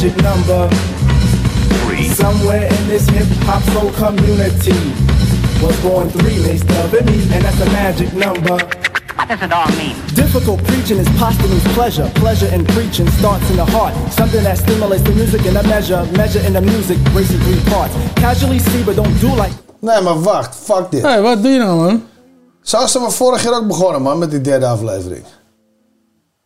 Magic 0.00 0.22
number. 0.22 0.68
Three. 1.84 2.08
Somewhere 2.08 2.64
in 2.64 2.88
this 2.88 3.06
hip 3.10 3.26
hop 3.44 3.62
soul 3.74 3.92
community 4.00 4.72
was 5.60 5.76
born 5.82 6.08
three 6.08 6.38
laced 6.38 6.64
of 6.80 6.92
me, 7.04 7.20
and 7.34 7.44
that's 7.44 7.60
a 7.60 7.66
magic 7.66 8.12
number. 8.14 8.56
What 9.14 9.28
does 9.28 9.42
it 9.42 9.52
all 9.52 9.68
mean? 9.76 9.94
Difficult 10.14 10.64
preaching 10.64 10.96
is 10.96 11.08
posthumous 11.18 11.64
pleasure. 11.74 12.10
Pleasure 12.14 12.48
in 12.54 12.64
preaching 12.64 13.08
starts 13.20 13.50
in 13.50 13.56
the 13.56 13.66
heart. 13.66 13.92
Something 14.12 14.42
that 14.44 14.56
stimulates 14.56 15.02
the 15.02 15.12
music 15.12 15.44
in 15.44 15.54
a 15.56 15.62
measure. 15.64 16.02
Measure 16.16 16.40
in 16.46 16.54
the 16.54 16.62
music 16.62 16.96
breaks 17.12 17.30
in 17.30 17.40
three 17.40 17.60
parts. 17.70 17.94
Casually 18.14 18.58
see, 18.58 18.82
but 18.82 18.96
don't 18.96 19.20
do 19.20 19.28
like. 19.36 19.52
Nee, 19.80 20.00
maar 20.00 20.22
wacht. 20.22 20.56
Fuck 20.56 20.90
dit. 20.90 21.02
Hé, 21.02 21.08
hey, 21.08 21.22
wat 21.22 21.42
doe 21.42 21.52
je 21.52 21.58
nou, 21.58 21.76
man? 21.76 22.02
Zo 22.62 22.86
zijn 22.86 23.04
we 23.04 23.10
vorig 23.10 23.42
jaar 23.42 23.54
ook 23.54 23.66
begonnen, 23.66 24.02
man, 24.02 24.18
met 24.18 24.30
die 24.30 24.40
derde 24.40 24.66
aflevering. 24.66 25.24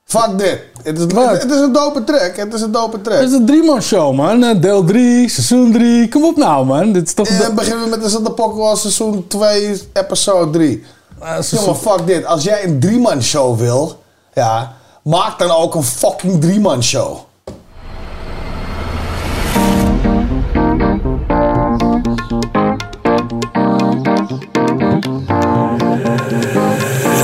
Fuck 0.04 0.38
dit. 0.38 0.60
Het 0.82 0.98
is, 0.98 1.04
Wat? 1.14 1.42
het 1.42 1.50
is 1.50 1.60
een 1.60 1.72
dope 1.72 2.04
track. 2.04 2.36
Het 2.36 2.54
is 2.54 2.60
een 2.60 2.72
dope 2.72 3.00
track. 3.00 3.18
Het 3.18 3.28
is 3.28 3.34
een 3.34 3.46
drieman 3.46 3.82
show, 3.82 4.14
man. 4.14 4.42
Eh, 4.44 4.60
Deel 4.60 4.84
3, 4.84 5.28
seizoen 5.28 5.72
3. 5.72 6.08
Kom 6.08 6.24
op 6.24 6.36
nou, 6.36 6.66
man. 6.66 6.92
Dit 6.92 7.06
is 7.06 7.14
toch... 7.14 7.26
En 7.26 7.38
dan 7.38 7.54
beginnen 7.54 7.90
we 7.90 7.96
met 7.98 8.24
de 8.24 8.30
Pokémon 8.32 8.76
seizoen 8.76 9.24
2, 9.28 9.80
episode 9.92 10.50
3. 10.50 10.84
Eh, 11.20 11.28
seizoen- 11.32 11.58
Jongen, 11.58 11.76
fuck 11.76 12.06
dit. 12.06 12.24
Als 12.24 12.42
jij 12.44 12.64
een 12.64 12.80
drieman 12.80 13.22
show 13.22 13.58
wil, 13.58 13.98
ja, 14.34 14.72
maak 15.02 15.38
dan 15.38 15.50
ook 15.50 15.74
een 15.74 15.82
fucking 15.82 16.40
drieman 16.40 16.82
show. 16.82 17.16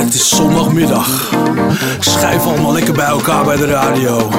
Het 0.01 0.13
is 0.13 0.29
zondagmiddag. 0.29 1.30
Schijf 1.99 2.45
allemaal 2.45 2.73
lekker 2.73 2.93
bij 2.93 3.05
elkaar 3.05 3.43
bij 3.43 3.57
de 3.57 3.65
radio. 3.65 4.29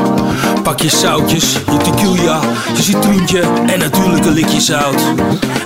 Pak 0.63 0.81
je 0.81 0.89
zoutjes, 0.89 1.53
je 1.53 1.77
tequila, 1.77 2.41
je 2.75 2.83
citroentje 2.83 3.43
en 3.67 3.79
natuurlijk 3.79 4.25
een 4.25 4.33
likje 4.33 4.61
zout. 4.61 5.03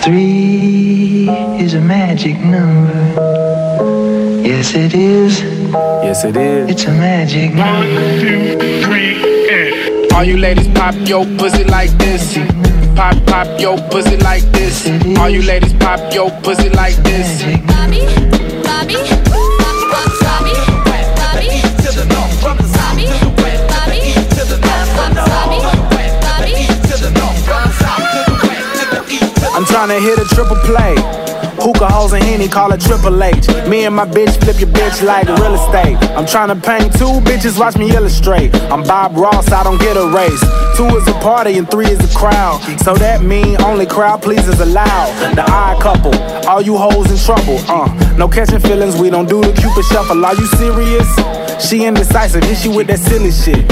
Three 0.00 1.28
is 1.58 1.74
a 1.74 1.80
magic 1.80 2.40
number. 2.40 2.92
Yes, 4.42 4.74
it 4.74 4.94
is. 4.94 5.61
Yes, 5.72 6.24
it 6.24 6.36
is. 6.36 6.70
It's 6.70 6.84
a 6.84 6.90
magic 6.90 7.54
number. 7.54 7.72
All 10.14 10.22
you 10.22 10.36
ladies 10.36 10.68
pop 10.68 10.94
your 11.08 11.24
pussy 11.38 11.64
like 11.64 11.90
this. 11.92 12.36
Pop, 12.94 13.16
pop 13.26 13.58
your 13.58 13.78
pussy 13.88 14.18
like 14.18 14.42
this. 14.52 14.86
All 15.18 15.30
you 15.30 15.40
ladies 15.40 15.72
pop 15.74 16.12
your 16.12 16.30
pussy 16.42 16.68
like 16.68 16.96
this. 16.96 17.42
Bobby, 17.66 18.04
Bobby, 18.62 19.00
Bobby, 19.00 19.00
Bobby, 19.88 20.52
Bobby, 20.84 21.08
Bobby, 21.16 21.48
I'm 29.54 29.64
trying 29.64 29.88
to 29.88 30.00
hit 30.00 30.18
a 30.18 30.24
triple 30.34 30.56
play. 30.64 31.21
Hookah 31.60 31.92
hoes 31.92 32.12
and 32.12 32.22
Henny 32.22 32.48
call 32.48 32.72
it 32.72 32.80
Triple 32.80 33.22
H. 33.22 33.46
Me 33.68 33.84
and 33.84 33.94
my 33.94 34.06
bitch 34.06 34.40
flip 34.42 34.58
your 34.58 34.68
bitch 34.70 35.02
like 35.04 35.28
real 35.28 35.54
estate. 35.54 35.96
I'm 36.16 36.26
trying 36.26 36.48
to 36.48 36.56
paint 36.56 36.92
two 36.94 37.20
bitches, 37.28 37.58
watch 37.58 37.76
me 37.76 37.94
illustrate. 37.94 38.54
I'm 38.70 38.82
Bob 38.84 39.16
Ross, 39.16 39.50
I 39.52 39.62
don't 39.62 39.78
get 39.78 39.96
a 39.96 40.06
race. 40.08 40.40
Two 40.76 40.86
is 40.96 41.06
a 41.08 41.12
party 41.20 41.58
and 41.58 41.70
three 41.70 41.86
is 41.86 42.00
a 42.00 42.18
crowd. 42.18 42.60
So 42.80 42.94
that 42.94 43.22
mean 43.22 43.60
only 43.62 43.86
crowd 43.86 44.22
pleasers 44.22 44.60
allowed. 44.60 45.12
The 45.34 45.44
odd 45.50 45.82
couple, 45.82 46.14
all 46.48 46.62
you 46.62 46.76
hoes 46.76 47.10
in 47.10 47.18
trouble. 47.18 47.58
Uh, 47.68 48.16
no 48.16 48.28
catching 48.28 48.60
feelings, 48.60 48.98
we 49.00 49.10
don't 49.10 49.28
do 49.28 49.40
the 49.40 49.52
Cupid 49.52 49.84
shuffle. 49.84 50.24
Are 50.24 50.34
you 50.34 50.46
serious? 50.46 51.08
She 51.62 51.84
indecisive, 51.84 52.42
hit 52.42 52.64
you 52.64 52.72
with 52.72 52.88
that 52.88 52.98
silly 52.98 53.30
shit. 53.30 53.68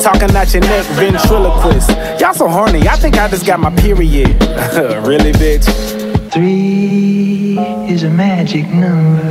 Talking 0.00 0.34
out 0.34 0.52
your 0.54 0.62
neck, 0.62 0.86
ventriloquist. 0.94 1.90
Y'all 2.20 2.32
so 2.32 2.48
horny, 2.48 2.88
I 2.88 2.96
think 2.96 3.18
I 3.18 3.28
just 3.28 3.44
got 3.44 3.58
my 3.58 3.74
period. 3.74 4.28
really, 5.04 5.32
bitch? 5.32 5.97
Three 6.30 7.56
is 7.88 8.02
a 8.02 8.10
magic 8.10 8.68
number. 8.68 9.22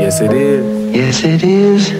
Yes, 0.00 0.20
it 0.20 0.32
is. 0.32 0.94
Yes, 0.94 1.24
it 1.24 1.42
is. 1.42 1.90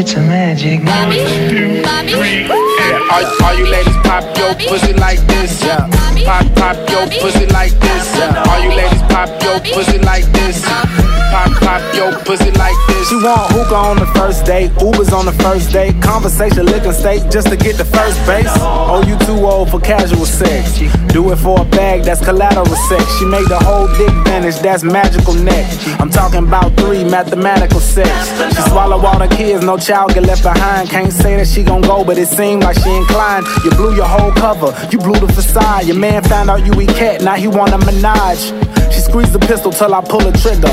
It's 0.00 0.14
a 0.14 0.20
magic 0.20 0.82
number. 0.82 2.67
Yeah, 2.88 3.12
all, 3.12 3.44
all 3.44 3.54
you 3.54 3.66
ladies 3.66 3.96
pop 4.02 4.24
your 4.36 4.54
pussy 4.54 4.94
like 4.94 5.20
this. 5.28 5.62
Yeah. 5.62 5.88
Pop, 6.24 6.46
pop 6.56 6.76
your 6.88 7.06
pussy 7.20 7.46
like 7.52 7.72
this. 7.80 8.16
Yeah. 8.16 8.44
All 8.48 8.60
you 8.64 8.70
ladies 8.70 9.02
pop 9.12 9.28
your 9.42 9.60
pussy 9.60 9.98
like 9.98 10.24
this. 10.32 10.64
Pop, 10.64 11.52
pop 11.60 11.82
your 11.94 12.12
pussy 12.24 12.50
like 12.52 12.76
this. 12.88 13.08
She 13.08 13.16
want 13.16 13.52
hookah 13.52 13.74
on 13.74 13.96
the 13.96 14.06
first 14.18 14.44
date, 14.44 14.70
Ubers 14.72 15.12
on 15.12 15.26
the 15.26 15.32
first 15.32 15.72
date, 15.72 16.00
conversation 16.02 16.66
licking 16.66 16.92
steak 16.92 17.30
just 17.30 17.48
to 17.48 17.56
get 17.56 17.76
the 17.76 17.84
first 17.84 18.18
base. 18.26 18.48
Oh, 18.60 19.02
you 19.06 19.16
too 19.24 19.46
old 19.46 19.70
for 19.70 19.80
casual 19.80 20.26
sex. 20.26 20.78
Do 21.12 21.30
it 21.32 21.36
for 21.36 21.60
a 21.60 21.64
bag, 21.64 22.02
that's 22.02 22.24
collateral 22.24 22.66
sex. 22.66 23.04
She 23.18 23.24
made 23.24 23.46
the 23.46 23.58
whole 23.58 23.88
dick 23.96 24.12
vanish, 24.24 24.56
that's 24.56 24.82
magical 24.82 25.34
neck. 25.34 25.66
I'm 26.00 26.10
talking 26.10 26.44
about 26.46 26.76
three 26.76 27.04
mathematical 27.04 27.80
sex. 27.80 28.10
She 28.56 28.62
swallow 28.68 28.98
all 29.04 29.18
the 29.18 29.28
kids, 29.28 29.64
no 29.64 29.76
child 29.78 30.14
get 30.14 30.24
left 30.24 30.42
behind. 30.42 30.88
Can't 30.90 31.12
say 31.12 31.36
that 31.36 31.46
she 31.46 31.62
gon' 31.62 31.82
go, 31.82 32.04
but 32.04 32.18
it 32.18 32.28
seemed 32.28 32.62
like 32.62 32.76
she 32.82 32.90
inclined. 32.94 33.46
You 33.64 33.70
blew 33.70 33.94
your 33.94 34.06
whole 34.06 34.32
cover, 34.32 34.74
you 34.90 34.98
blew 34.98 35.18
the 35.18 35.32
facade. 35.32 35.86
Your 35.86 35.96
man 35.96 36.22
found 36.24 36.50
out 36.50 36.64
you 36.66 36.72
eat 36.80 36.90
cat, 36.90 37.22
now 37.22 37.34
he 37.34 37.48
want 37.48 37.72
a 37.72 37.78
menage. 37.78 38.52
She 38.92 39.00
squeezed 39.00 39.32
the 39.32 39.38
pistol 39.38 39.70
till 39.72 39.94
I 39.94 40.00
pull 40.00 40.26
a 40.26 40.32
trigger. 40.32 40.68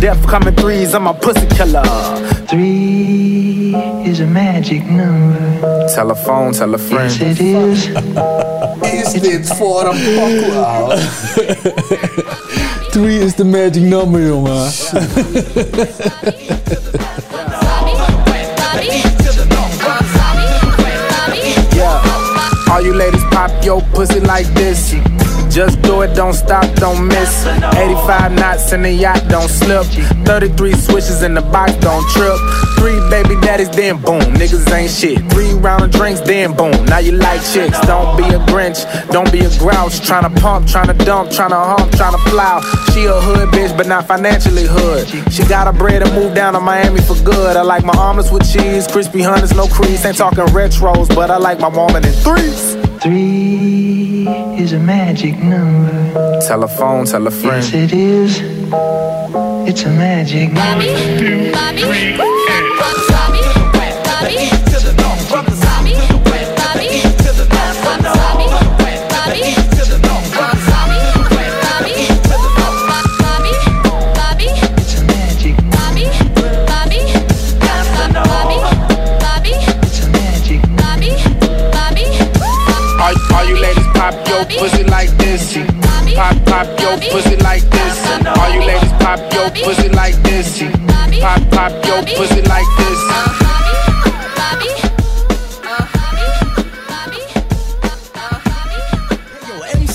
Death 0.00 0.26
coming 0.26 0.54
threes, 0.54 0.94
I'm 0.94 1.06
a 1.06 1.14
pussy 1.14 1.46
killer. 1.48 1.84
Three 2.48 3.74
is 4.04 4.20
a 4.20 4.26
magic 4.26 4.84
number. 4.86 5.88
Telephone, 5.94 6.52
tell 6.52 6.74
a 6.74 6.78
friend. 6.78 7.10
Yes, 7.18 7.38
it 7.38 7.40
is. 7.40 7.88
Is 8.92 9.12
dit 9.20 9.46
voor 9.56 9.86
een 9.86 9.98
pokoe, 10.14 10.64
ouwe? 10.64 10.98
Three 12.90 13.18
is 13.18 13.34
the 13.34 13.44
magic 13.44 13.82
number, 13.82 14.20
jongen. 14.20 14.70
pop 23.42 23.64
your 23.64 23.80
pussy 23.94 24.20
like 24.20 24.46
this. 24.54 24.94
Just 25.50 25.82
do 25.82 26.02
it, 26.02 26.14
don't 26.14 26.32
stop, 26.32 26.64
don't 26.76 27.08
miss. 27.08 27.44
85 27.44 28.32
knots 28.32 28.72
in 28.72 28.82
the 28.82 28.92
yacht, 28.92 29.22
don't 29.28 29.48
slip. 29.48 29.84
33 30.24 30.72
switches 30.74 31.22
in 31.22 31.34
the 31.34 31.42
box, 31.42 31.74
don't 31.76 32.08
trip. 32.10 32.38
Three 32.78 33.00
baby 33.10 33.34
daddies, 33.40 33.68
then 33.70 34.00
boom, 34.00 34.22
niggas 34.38 34.72
ain't 34.72 34.90
shit. 34.90 35.18
Three 35.32 35.52
round 35.54 35.82
of 35.82 35.90
drinks, 35.90 36.20
then 36.20 36.54
boom, 36.56 36.72
now 36.86 36.98
you 36.98 37.12
like 37.12 37.42
chicks. 37.52 37.78
Don't 37.80 38.16
be 38.16 38.24
a 38.24 38.38
Grinch, 38.52 38.80
don't 39.10 39.30
be 39.32 39.40
a 39.40 39.50
grouch. 39.58 39.94
Tryna 40.08 40.32
pump, 40.40 40.66
tryna 40.66 40.96
dump, 41.04 41.30
tryna 41.30 41.76
hump, 41.76 41.90
tryna 41.92 42.20
plow. 42.30 42.60
She 42.92 43.06
a 43.06 43.20
hood 43.20 43.48
bitch, 43.48 43.76
but 43.76 43.88
not 43.88 44.06
financially 44.06 44.66
hood. 44.66 45.08
She 45.32 45.42
got 45.44 45.66
a 45.66 45.72
bread 45.72 46.04
to 46.04 46.12
move 46.12 46.34
down 46.34 46.54
to 46.54 46.60
Miami 46.60 47.00
for 47.02 47.16
good. 47.24 47.56
I 47.56 47.62
like 47.62 47.84
my 47.84 47.96
omelets 47.96 48.30
with 48.30 48.50
cheese, 48.50 48.86
crispy 48.86 49.20
hunters, 49.20 49.54
no 49.54 49.66
crease. 49.66 50.04
Ain't 50.04 50.16
talking 50.16 50.46
retros, 50.54 51.08
but 51.14 51.30
I 51.30 51.36
like 51.36 51.58
my 51.58 51.68
woman 51.68 52.04
in 52.04 52.12
threes. 52.12 52.81
Three 53.02 54.28
is 54.56 54.72
a 54.72 54.78
magic 54.78 55.36
number. 55.36 56.40
Telephone, 56.46 57.04
tell 57.04 57.26
a 57.26 57.32
friend. 57.32 57.64
Yes, 57.64 57.74
it 57.74 57.92
is. 57.92 58.38
It's 59.68 59.82
a 59.82 59.88
magic 59.88 60.52
number. 60.52 61.50
Bobby, 61.50 62.31
Pop, 86.52 86.66
your 86.80 86.98
pussy 87.10 87.36
like 87.36 87.62
this. 87.70 87.96
All 88.26 88.50
you 88.52 88.60
ladies 88.60 88.92
pop 89.00 89.18
your 89.32 89.48
pussy 89.64 89.88
like 89.88 90.14
this. 90.22 90.62
Pop, 91.18 91.40
pop 91.50 91.72
your 91.86 92.02
pussy 92.04 92.42
like 92.42 92.68
this. 92.76 93.51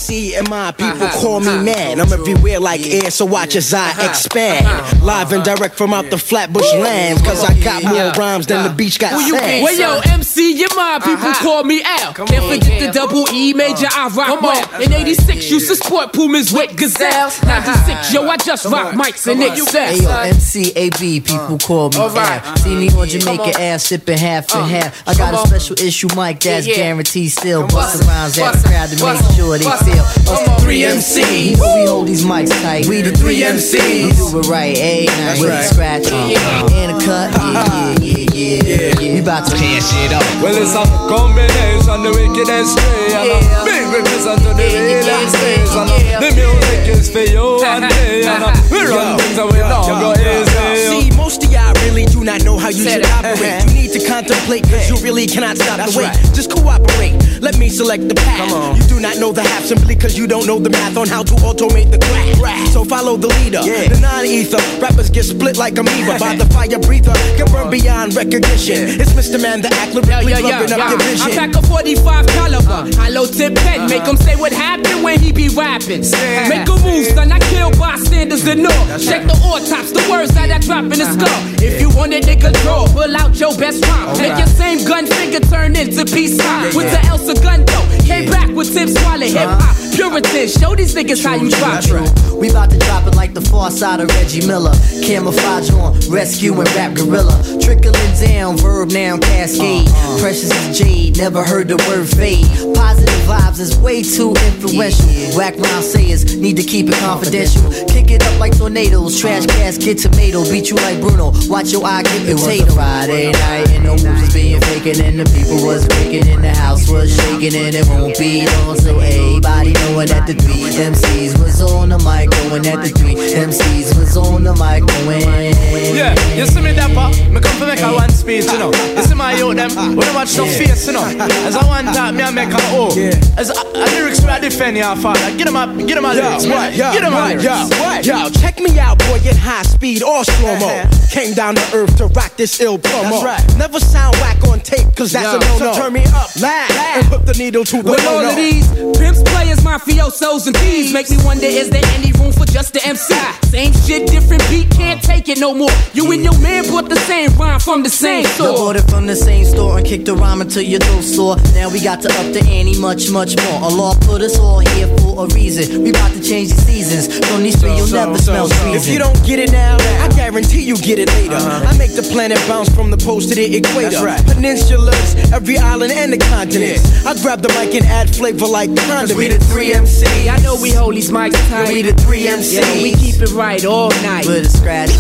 MC 0.08 0.36
and 0.36 0.50
my 0.50 0.72
people 0.72 1.08
call 1.10 1.40
me 1.42 1.58
man. 1.64 2.00
I'm 2.00 2.12
everywhere 2.14 2.60
like 2.60 2.82
air, 2.86 3.12
so 3.12 3.26
watch 3.26 3.56
as 3.56 3.74
I 3.74 3.90
expand. 4.10 4.66
Live 5.04 5.32
and 5.34 5.44
direct 5.44 5.76
from 5.76 5.94
out 5.94 6.10
the 6.10 6.18
Flatbush 6.18 6.72
lands. 6.76 7.22
Cause 7.22 7.44
I 7.44 7.60
got 7.62 7.84
more 7.84 8.12
rhymes 8.12 8.48
than 8.48 8.64
the 8.64 8.74
beach 8.74 9.00
got 9.00 9.20
sand. 9.20 9.64
Well, 9.64 9.76
yo, 9.76 10.00
MC, 10.14 10.54
your 10.58 10.74
mind 10.76 11.04
people 11.04 11.34
call 11.34 11.64
me 11.64 11.82
Al. 11.84 12.14
Can't 12.14 12.30
forget 12.30 12.80
the 12.80 12.92
double 12.94 13.26
E 13.34 13.54
major, 13.54 13.88
I 13.92 14.08
rock 14.10 14.42
well. 14.42 14.82
In 14.82 14.94
86, 14.94 15.52
used 15.52 15.68
to 15.70 15.76
sport 15.76 16.14
Pumas 16.14 16.54
with 16.54 16.76
gazelles. 16.78 17.44
96, 17.44 18.14
yo, 18.14 18.28
I 18.30 18.38
just 18.38 18.66
rock 18.66 18.94
mics 18.94 19.28
and 19.30 19.42
Hey 19.42 19.56
yo. 19.58 20.10
MCAB, 20.10 21.26
people 21.26 21.58
call 21.60 21.90
me 21.90 21.98
Alright. 22.00 22.44
Al. 22.46 22.58
See 22.58 22.76
me 22.76 22.90
on 22.90 23.08
Jamaica 23.08 23.60
ass, 23.60 23.84
sipping 23.86 24.18
half 24.18 24.54
and 24.56 24.70
half. 24.70 25.08
I 25.08 25.14
got 25.16 25.34
a 25.34 25.48
special 25.48 25.76
issue 25.80 26.08
mic 26.16 26.40
that's 26.40 26.66
Yeah, 26.66 26.74
yeah. 26.74 26.76
guaranteed 26.84 27.32
still. 27.32 27.62
Come 27.62 27.70
Bust 27.70 28.04
on. 28.04 28.10
around 28.10 28.38
at 28.38 28.54
the 28.54 28.68
crowd 28.68 28.90
to 28.90 29.06
make 29.06 29.36
sure 29.36 29.58
they 29.58 29.64
Bust. 29.66 29.86
feel. 29.86 29.97
Come 29.98 30.34
Us 30.34 30.42
the 30.46 30.66
3MC. 30.66 31.52
You 31.52 31.58
know 31.58 31.76
we 31.76 31.86
hold 31.88 32.08
these 32.08 32.26
mics 32.26 32.52
tight. 32.62 32.86
We 32.88 33.02
the 33.02 33.12
3MCs. 33.12 33.78
We 33.78 34.32
do 34.32 34.40
it 34.40 34.48
right, 34.48 34.78
eh? 34.78 35.06
Now 35.06 35.40
with 35.40 35.50
a 35.50 35.54
right. 35.54 35.66
scratch 35.66 36.12
uh, 36.12 36.68
and 36.74 36.92
a 36.92 36.98
cut. 37.04 37.34
Yeah, 37.34 37.96
yeah, 38.02 38.26
yeah, 38.34 38.60
yeah, 38.64 39.00
yeah. 39.00 39.14
We 39.14 39.20
about 39.20 39.46
to 39.48 39.58
tear 39.58 39.82
shit 39.82 40.14
up. 40.14 40.24
Well, 40.42 40.56
it's 40.56 40.76
a 40.76 40.84
combination, 41.08 42.04
the 42.04 42.12
wicked 42.12 42.50
and 42.50 42.68
straight, 42.68 43.14
and 43.14 43.32
a 43.32 43.66
big 43.66 43.86
represent 43.94 44.42
to 44.44 44.52
the 44.54 44.68
real 44.68 45.08
and 45.08 45.30
stays, 45.30 45.74
and 45.76 45.90
a 45.90 45.98
the 46.20 46.30
music 46.36 46.82
is 46.90 47.10
for 47.10 47.26
you 47.26 47.64
and 47.64 47.86
me, 47.86 48.26
and 48.26 48.44
a 48.44 48.52
we 48.72 48.84
run 48.86 49.18
things 49.18 49.38
and 49.38 49.52
we 49.52 49.60
don't 49.60 50.00
go 50.00 50.12
easy. 50.18 51.10
See, 51.10 51.18
most 51.18 51.44
of 51.44 51.52
y'all 51.52 51.77
really 51.90 52.06
do 52.06 52.24
not 52.24 52.44
know 52.44 52.58
how 52.58 52.70
you 52.70 52.84
Said 52.84 53.04
should 53.04 53.06
it. 53.06 53.12
operate. 53.12 53.64
You 53.68 53.74
need 53.74 53.92
to 53.94 54.02
contemplate, 54.08 54.64
cause 54.64 54.90
you 54.90 54.98
really 55.04 55.26
cannot 55.26 55.58
stop 55.58 55.78
the 55.78 55.98
wait. 55.98 56.12
Just 56.36 56.52
cooperate. 56.52 57.16
Let 57.42 57.58
me 57.58 57.70
select 57.70 58.08
the 58.08 58.16
path. 58.16 58.78
You 58.78 58.84
do 58.88 59.00
not 59.00 59.18
know 59.18 59.32
the 59.32 59.42
half 59.42 59.64
simply 59.64 59.96
cause 59.96 60.18
you 60.18 60.28
don't 60.28 60.48
know 60.48 60.60
the 60.60 60.70
math 60.70 60.98
on 60.98 61.08
how 61.08 61.24
to 61.24 61.34
automate 61.46 61.92
the 61.92 62.00
crack. 62.40 62.68
So 62.68 62.84
follow 62.84 63.18
the 63.18 63.28
leader, 63.40 63.62
yeah. 63.64 63.88
the 63.88 64.00
non-ether. 64.00 64.62
Rappers 64.82 65.10
get 65.10 65.24
split 65.24 65.58
like 65.58 65.78
amoeba 65.78 66.20
by 66.20 66.36
the 66.36 66.46
fire 66.46 66.80
breather. 66.80 67.14
Get 67.38 67.52
burned 67.52 67.72
beyond 67.72 68.16
recognition. 68.16 69.00
It's 69.00 69.14
Mr. 69.14 69.42
Man, 69.42 69.62
the 69.62 69.70
act 69.74 69.94
Yo, 69.94 70.02
lyrically 70.02 70.34
yo, 70.34 70.40
yo, 70.40 70.50
loving 70.50 70.72
up 70.74 70.90
your 70.92 71.00
yo. 71.00 71.06
I 71.06 71.12
vision. 71.12 71.32
pack 71.32 71.56
a 71.56 71.62
45 71.62 72.28
caliber, 72.28 72.82
uh. 72.86 72.96
hollow 72.96 73.26
tip 73.26 73.56
pen, 73.56 73.90
make 73.90 74.02
uh-huh. 74.02 74.12
him 74.12 74.18
say 74.18 74.36
what 74.36 74.52
happened 74.52 75.04
when 75.04 75.20
he 75.20 75.32
be 75.32 75.50
rapping. 75.50 76.02
Make 76.50 76.68
a 76.68 76.78
move, 76.84 77.08
son, 77.14 77.32
I 77.32 77.40
kill 77.52 77.72
bystanders 77.78 78.44
the 78.44 78.56
north. 78.56 78.88
Check 79.04 79.24
the 79.24 79.38
autops, 79.46 79.94
the 79.94 80.04
words 80.10 80.34
that 80.34 80.52
I 80.52 80.60
drop 80.60 80.86
in 80.86 81.00
the 81.00 81.08
skull. 81.08 81.42
If 81.62 81.77
you 81.82 81.90
want 81.90 82.14
it, 82.14 82.24
nigga, 82.24 82.54
draw, 82.64 82.88
pull 82.88 83.16
out 83.16 83.38
your 83.40 83.56
best 83.58 83.86
rhyme. 83.86 84.18
Make 84.18 84.38
your 84.38 84.48
same 84.48 84.86
gun 84.88 85.06
finger 85.06 85.40
turn 85.40 85.76
into 85.76 86.06
peace 86.06 86.38
sign. 86.38 86.76
With 86.76 86.90
the 86.92 87.02
Elsa 87.08 87.36
gun 87.44 87.66
though, 87.66 87.86
came 88.06 88.30
back 88.30 88.48
with 88.50 88.74
tips 88.74 88.94
while 89.04 89.18
swallow 89.18 89.28
hip 89.28 89.62
hop. 89.62 89.76
Puritan, 89.96 90.48
show 90.48 90.76
these 90.76 90.94
niggas 90.94 91.24
how 91.26 91.36
you 91.36 91.50
drop 91.50 91.84
it. 91.84 92.34
We 92.34 92.50
about 92.50 92.70
to 92.70 92.78
drop 92.78 93.08
it 93.08 93.16
like 93.16 93.34
the 93.34 93.42
far 93.42 93.72
side 93.72 94.00
of 94.00 94.10
Reggie 94.10 94.46
Miller. 94.46 94.74
Camouflage 95.04 95.72
on, 95.72 96.00
rescue 96.10 96.54
and 96.54 96.70
rap 96.76 96.94
gorilla. 96.96 97.34
Trickling 97.62 98.14
down, 98.22 98.58
verb 98.58 98.92
noun 98.92 99.20
cascade. 99.20 99.88
Uh-huh. 99.88 100.20
Precious 100.20 100.52
as 100.52 100.78
jade, 100.78 101.18
never 101.18 101.44
heard 101.44 101.68
the 101.68 101.78
word 101.90 102.08
fade. 102.08 102.46
Positive 102.76 103.22
vibes 103.26 103.60
is 103.60 103.78
way 103.80 104.04
too 104.04 104.32
influential. 104.46 105.38
Whack 105.38 105.58
round 105.58 105.84
sayers, 105.84 106.38
need 106.38 106.58
to 106.58 106.64
keep 106.64 106.88
it 106.88 106.96
confidential. 106.96 107.64
Kick 107.90 108.12
it 108.12 108.22
up 108.24 108.40
like 108.40 108.56
tornadoes, 108.58 109.20
trash 109.20 109.46
cans, 109.48 109.78
get 109.78 109.98
tomato. 109.98 110.44
Beat 110.44 110.70
you 110.70 110.76
like 110.78 111.02
Bruno, 111.02 111.34
watch 111.50 111.67
your 111.72 111.86
eye 111.86 112.04
get 112.04 112.30
It 112.30 112.34
was 112.34 112.48
a 112.48 112.66
Friday 112.72 113.32
night 113.32 113.70
and 113.72 113.84
no 113.84 113.92
moves 113.98 114.28
was 114.28 114.34
being 114.34 114.62
faking 114.62 115.02
and 115.02 115.20
the 115.20 115.26
people 115.32 115.66
was 115.66 115.88
breaking 115.88 116.28
and 116.28 116.44
the 116.44 116.54
house 116.54 116.90
was 116.90 117.14
shaking 117.16 117.56
and 117.56 117.76
it 117.76 117.88
won't 117.88 118.18
be 118.18 118.46
long. 118.46 118.78
So 118.78 119.00
everybody 119.00 119.74
knowing 119.74 120.08
that 120.08 120.28
the 120.28 120.36
three 120.36 120.68
MCs 120.68 121.40
was 121.40 121.62
on 121.62 121.90
the 121.90 122.00
mic, 122.04 122.30
going 122.32 122.66
at 122.68 122.84
the 122.84 122.92
three 122.92 123.16
MCs 123.16 123.98
was 123.98 124.18
on 124.18 124.44
the 124.44 124.54
mic, 124.56 124.86
going. 124.86 125.56
Yeah, 125.96 126.16
you 126.36 126.46
see 126.46 126.62
me 126.62 126.74
dapper, 126.74 127.10
me 127.32 127.40
come 127.40 127.58
to 127.60 127.66
make 127.68 127.82
a 127.82 127.92
one 127.94 128.10
speech, 128.10 128.46
you 128.46 128.60
know. 128.60 128.72
You 128.96 129.04
see 129.04 129.16
my 129.16 129.34
youth 129.34 129.56
them, 129.56 129.72
we 129.96 130.04
don't 130.04 130.16
watch 130.16 130.36
no 130.38 130.46
face, 130.46 130.88
you 130.88 130.94
know. 130.94 131.06
As 131.48 131.56
I 131.56 131.66
one 131.66 131.86
time, 131.86 132.18
me 132.18 132.24
I 132.24 132.32
make 132.32 132.52
a 132.52 132.62
oh. 132.76 132.92
As 133.38 133.50
a, 133.50 133.56
a 133.56 133.86
lyrics 133.96 134.22
where 134.22 134.32
I 134.32 134.40
defend 134.40 134.78
your 134.78 134.96
father. 134.96 135.36
Get 135.38 135.46
them 135.46 135.56
up, 135.56 135.76
get 135.78 135.96
them 135.96 136.06
a 136.06 136.14
lyrics, 136.14 136.46
man. 136.46 136.76
Get 136.76 137.02
them 137.02 137.14
a 137.14 137.34
lyrics. 137.34 138.06
Yo, 138.06 138.26
yo, 138.26 138.30
check 138.30 138.60
me 138.60 138.78
out, 138.80 139.00
boy, 139.00 139.20
in 139.24 139.38
high 139.38 139.64
speed 139.64 140.04
or 140.04 140.24
slow 140.24 140.60
mo. 140.60 140.68
Uh-huh. 140.68 141.08
Came 141.12 141.34
down 141.34 141.47
to 141.56 141.76
earth 141.76 141.98
to 141.98 142.08
rock 142.08 142.36
this 142.38 142.60
ill 142.60 142.78
promo. 142.78 143.10
That's 143.10 143.24
right. 143.24 143.58
Never 143.58 143.80
sound 143.80 144.16
whack 144.18 144.44
on 144.48 144.60
tape, 144.60 144.88
cause 144.96 145.12
that's 145.12 145.26
Yo, 145.26 145.38
a 145.38 145.40
no 145.40 145.66
no. 145.66 145.74
so 145.74 145.82
turn 145.82 145.94
me 145.94 146.04
up, 146.14 146.30
loud, 146.40 146.72
and 146.72 147.06
put 147.08 147.26
the 147.26 147.34
needle 147.34 147.64
to 147.66 147.82
the 147.84 147.92
With 147.92 148.06
all 148.08 148.18
no-no. 148.24 148.30
of 148.30 148.36
these 148.36 148.68
pimps, 148.98 149.22
players, 149.24 149.60
mafiosos, 149.60 150.48
and 150.48 150.58
thieves, 150.58 150.94
make 150.94 151.10
me 151.10 151.18
wonder: 151.24 151.46
is 151.46 151.70
there 151.70 151.86
any 151.96 152.12
room 152.14 152.32
for 152.32 152.46
just 152.46 152.74
the 152.74 152.86
MC? 152.86 153.14
Same 153.48 153.74
shit, 153.74 154.08
different 154.10 154.44
beat, 154.50 154.70
can't 154.72 155.02
take 155.02 155.30
it 155.30 155.40
no 155.40 155.54
more. 155.54 155.70
You 155.94 156.12
and 156.12 156.24
your 156.24 156.38
man 156.40 156.68
bought 156.70 156.90
the 156.90 156.96
same 157.08 157.32
rhyme 157.38 157.60
from 157.60 157.84
the 157.84 157.90
same 157.90 158.26
store. 158.26 158.48
source. 158.48 158.60
bought 158.60 158.76
it 158.76 158.90
from 158.90 159.06
the 159.08 159.16
same 159.16 159.46
store 159.46 159.78
and 159.78 159.86
kicked 159.88 160.06
the 160.06 160.16
rhyme 160.16 160.42
until 160.42 160.64
your 160.64 160.80
throat 160.80 161.04
sore. 161.04 161.36
Now 161.54 161.70
we 161.70 161.80
got 161.82 162.02
to 162.02 162.10
up 162.10 162.34
the 162.34 162.44
ante 162.48 162.80
much, 162.80 163.10
much 163.10 163.36
more. 163.44 163.62
Allah 163.64 163.96
put 164.02 164.22
us 164.22 164.38
all 164.38 164.60
here 164.60 164.88
for 164.98 165.26
a 165.26 165.28
reason. 165.34 165.84
We 165.84 165.90
about 165.92 166.12
to 166.14 166.22
change 166.22 166.50
the 166.50 166.62
seasons. 166.62 167.08
From 167.28 167.44
these 167.44 167.60
three, 167.60 167.76
you'll 167.76 167.88
never 167.88 168.18
smell 168.18 168.48
treason. 168.50 168.74
If 168.76 168.88
you 168.88 169.00
don't 169.00 169.18
get 169.26 169.40
it 169.40 169.52
now, 169.52 169.78
I 170.04 170.08
guarantee 170.16 170.62
you 170.64 170.76
get 170.78 171.00
it 171.00 171.10
later. 171.14 171.37
I 171.46 171.78
make 171.78 171.94
the 171.94 172.02
planet 172.02 172.38
bounce 172.48 172.74
from 172.74 172.92
the 172.92 172.98
post 172.98 173.30
to 173.30 173.36
the 173.36 173.58
equator. 173.58 173.98
Peninsulas, 174.26 175.32
every 175.32 175.58
island 175.58 175.94
and 175.94 176.14
the 176.14 176.18
continent. 176.18 176.80
I 177.06 177.14
grab 177.22 177.42
the 177.42 177.50
mic 177.50 177.76
and 177.76 177.86
add 177.86 178.14
flavor 178.16 178.48
like 178.48 178.76
condiments. 178.76 179.16
we 179.16 179.28
the 179.30 179.38
3MC. 179.38 180.30
I 180.30 180.38
know 180.42 180.60
we 180.62 180.72
hold 180.72 180.96
these 180.96 181.12
mics 181.12 181.38
tight. 181.50 181.70
We 181.70 181.82
the 181.82 181.92
3MC. 181.92 182.54
Yeah, 182.54 182.84
we 182.84 182.94
keep 182.94 183.22
it 183.22 183.32
right 183.34 183.64
all 183.66 183.90
night. 184.02 184.26
With 184.26 184.46
a 184.46 184.50
scratch 184.50 184.92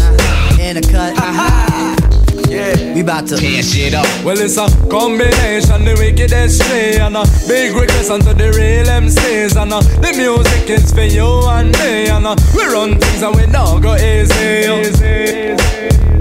and 0.59 0.77
a 0.77 0.81
cut. 0.81 1.15
Yeah. 2.47 2.93
We 2.93 3.01
about 3.01 3.27
to 3.27 3.35
tear 3.35 3.61
shit 3.61 3.93
up. 3.93 4.05
Well, 4.23 4.39
it's 4.39 4.55
a 4.55 4.67
combination, 4.87 5.83
the 5.83 5.95
wicked 5.99 6.31
and 6.31 6.49
straight, 6.49 6.95
and 6.99 7.17
a 7.17 7.25
big 7.45 7.75
request 7.75 8.09
unto 8.09 8.33
the 8.33 8.53
real 8.55 8.85
MCs, 8.85 9.61
and 9.61 9.73
a, 9.73 9.81
the 9.99 10.13
music 10.15 10.69
is 10.69 10.93
for 10.93 11.01
you 11.01 11.27
and 11.49 11.71
me, 11.77 12.07
and 12.07 12.25
a, 12.25 12.35
we 12.55 12.63
run 12.71 12.97
things 12.99 13.21
and 13.21 13.35
we 13.35 13.45
don't 13.51 13.81
go 13.81 13.95
easy. 13.95 14.63
easy. 14.87 16.16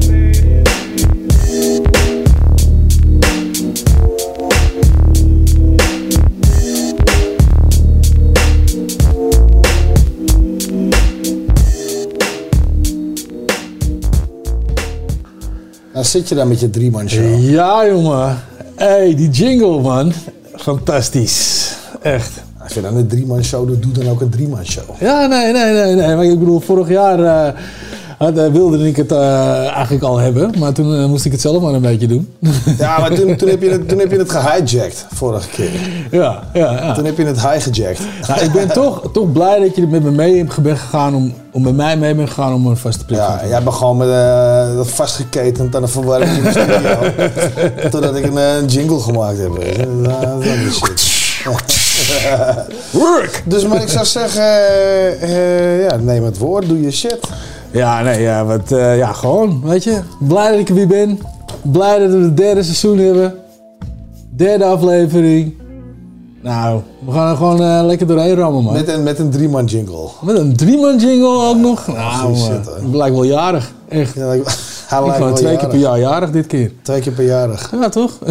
Dan 15.97 16.05
zit 16.05 16.29
je 16.29 16.35
daar 16.35 16.47
met 16.47 16.61
je 16.61 16.71
drieman 16.71 17.09
show. 17.09 17.51
Ja, 17.51 17.87
jongen. 17.87 18.39
hey, 18.75 19.15
die 19.15 19.31
jingle, 19.31 19.81
man. 19.81 20.13
Fantastisch. 20.55 21.73
Echt. 22.03 22.31
Als 22.63 22.73
je 22.75 22.81
dan 22.81 22.97
een 22.97 23.07
drieman 23.07 23.45
show 23.45 23.67
doet, 23.67 23.83
doe 23.83 23.93
dan 23.93 24.09
ook 24.09 24.21
een 24.21 24.31
drieman 24.31 24.67
show. 24.67 24.85
Ja, 25.01 25.27
nee, 25.27 25.53
nee, 25.53 25.73
nee, 25.73 25.95
nee. 25.95 26.17
Maar 26.17 26.25
ik 26.25 26.39
bedoel, 26.39 26.61
vorig 26.61 26.89
jaar 26.89 27.21
eh, 27.21 27.61
had, 28.19 28.39
eh, 28.39 28.53
wilde 28.53 28.89
ik 28.89 28.97
het 28.97 29.13
eh, 29.13 29.69
eigenlijk 29.75 30.05
al 30.05 30.19
hebben. 30.19 30.53
Maar 30.59 30.73
toen 30.73 30.95
eh, 30.95 31.07
moest 31.07 31.25
ik 31.25 31.33
het 31.33 31.41
zelf 31.41 31.63
maar 31.63 31.75
een 31.75 31.81
beetje 31.81 32.07
doen. 32.07 32.35
Ja, 32.79 32.99
maar 32.99 33.15
toen, 33.15 33.37
toen, 33.37 33.49
heb, 33.49 33.63
je 33.63 33.71
het, 33.71 33.89
toen 33.89 33.99
heb 33.99 34.11
je 34.11 34.19
het 34.19 34.31
gehijacked 34.31 35.07
vorige 35.15 35.49
keer. 35.49 35.71
Ja, 36.11 36.43
ja, 36.53 36.73
ja. 36.73 36.95
Toen 36.95 37.05
heb 37.05 37.17
je 37.17 37.25
het 37.25 37.41
hijacked. 37.41 38.01
Nou, 38.29 38.41
ik 38.41 38.53
ben 38.53 38.69
toch, 38.69 39.03
toch 39.13 39.33
blij 39.33 39.61
dat 39.61 39.77
je 39.77 39.83
er 39.83 39.89
met 39.89 40.03
me 40.03 40.11
mee 40.11 40.47
bent 40.61 40.79
gegaan 40.79 41.15
om, 41.15 41.35
om 41.51 41.63
met 41.63 41.77
mij 41.77 41.97
mee 41.97 42.15
bent 42.15 42.29
gegaan 42.29 42.55
om 42.55 42.67
een 42.67 42.77
vaste 42.77 43.05
plek 43.05 43.19
te 43.19 43.25
Ja, 43.25 43.49
jij 43.49 43.63
bent 43.63 43.75
gewoon 43.75 43.97
met, 43.97 44.09
eh, 44.09 44.77
dat 44.77 44.89
vastgeketend 44.89 45.77
aan 45.77 45.83
de 45.83 45.89
verwarming 45.89 46.37
in 46.37 46.43
de 46.43 46.51
studio. 46.51 46.99
Totdat 47.91 48.17
ik 48.17 48.25
een, 48.25 48.37
een 48.37 48.67
jingle 48.67 49.01
gemaakt 49.01 49.39
heb. 49.39 49.51
Dat, 50.03 50.45
is 50.45 50.77
shit. 50.77 51.15
Work! 52.91 53.43
Dus 53.47 53.67
maar 53.67 53.83
ik 53.83 53.89
zou 53.89 54.05
zeggen, 54.05 54.45
ja, 55.83 55.97
neem 55.97 56.25
het 56.25 56.39
woord, 56.39 56.69
doe 56.69 56.81
je 56.81 56.91
shit. 56.91 57.19
Ja, 57.77 58.03
nee, 58.03 58.21
ja, 58.21 58.45
wat, 58.45 58.73
eh, 58.73 58.97
ja, 58.97 59.13
gewoon, 59.13 59.61
weet 59.65 59.85
je. 59.85 60.01
Blij 60.19 60.51
dat 60.51 60.59
ik 60.59 60.69
er 60.69 60.75
weer 60.75 60.87
ben. 60.87 61.19
Blij 61.63 61.99
dat 61.99 62.11
we 62.11 62.17
het 62.17 62.37
derde 62.37 62.63
seizoen 62.63 62.99
hebben. 62.99 63.35
Derde 64.37 64.65
aflevering. 64.65 65.55
Nou, 66.43 66.81
we 67.05 67.13
gaan 67.13 67.31
er 67.31 67.37
gewoon 67.37 67.63
eh, 67.63 67.85
lekker 67.85 68.07
doorheen 68.07 68.35
rammen, 68.35 68.63
man. 68.63 68.73
Met 68.73 68.89
een, 68.89 69.03
met 69.03 69.19
een 69.19 69.31
drieman 69.31 69.65
jingle. 69.65 70.09
Met 70.23 70.39
een 70.39 70.57
drieman 70.57 70.99
jingle 70.99 71.49
ook 71.49 71.57
nog. 71.57 71.87
Nou, 71.87 72.23
man, 72.23 72.37
shit, 72.37 72.67
hoor. 72.67 72.97
lijk 72.97 73.13
wel 73.13 73.25
jarig. 73.25 73.73
Echt. 73.89 74.15
Ja, 74.15 74.33
ik, 74.33 74.43
hij 74.89 75.33
twee 75.33 75.57
keer 75.57 75.69
per 75.69 75.79
jaar 75.79 75.99
jarig 75.99 76.31
dit 76.31 76.47
keer. 76.47 76.73
Twee 76.83 77.01
keer 77.01 77.13
per 77.13 77.25
jarig. 77.25 77.73
Ja, 77.81 77.89
toch? 77.89 78.19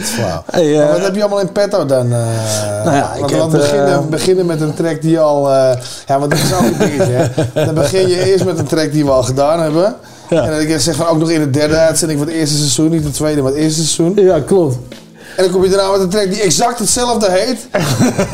Dat 0.00 0.08
is 0.08 0.14
flauw. 0.14 0.42
Hey, 0.50 0.76
Maar 0.76 0.86
eh, 0.86 0.92
wat 0.92 1.02
heb 1.02 1.14
je 1.14 1.20
allemaal 1.20 1.40
in 1.40 1.52
petto 1.52 1.86
dan? 1.86 2.12
eh 2.12 2.84
Nou 2.84 2.96
ja, 2.96 3.14
ik 3.14 3.30
heb, 3.30 3.50
beginnen, 3.50 3.92
eh, 3.92 3.98
beginnen 3.98 4.46
met 4.46 4.60
een 4.60 4.74
track 4.74 5.02
die 5.02 5.18
al... 5.20 5.50
ja, 6.06 6.18
want 6.18 6.30
dat 6.30 6.40
is 6.40 6.52
ook 6.54 6.60
een 6.60 6.78
dingetje. 6.78 7.12
Hè. 7.12 7.64
Dan 7.64 7.74
begin 7.74 8.08
je 8.08 8.24
eerst 8.30 8.44
met 8.44 8.58
een 8.58 8.66
track 8.66 8.92
die 8.92 9.04
we 9.04 9.10
al 9.10 9.22
gedaan 9.22 9.60
hebben. 9.60 9.94
Ja. 10.30 10.44
En 10.44 10.68
dan 10.68 10.80
zeg 10.80 10.94
van 10.94 11.06
ook 11.06 11.18
nog 11.18 11.30
in 11.30 11.40
de 11.40 11.50
derde 11.50 11.76
uitzending 11.76 12.18
van 12.18 12.28
het 12.28 12.36
eerste 12.36 12.56
seizoen. 12.56 12.90
Niet 12.90 13.04
het 13.04 13.14
tweede, 13.14 13.42
maar 13.42 13.50
het 13.52 13.60
eerste 13.60 13.86
seizoen. 13.86 14.24
Ja, 14.24 14.40
klopt. 14.40 14.76
En 15.36 15.42
dan 15.42 15.52
kom 15.52 15.64
je 15.64 15.70
daarna 15.70 15.90
met 15.90 16.00
een 16.00 16.08
track 16.08 16.30
die 16.30 16.40
exact 16.40 16.78
hetzelfde 16.78 17.30
heet. 17.30 17.68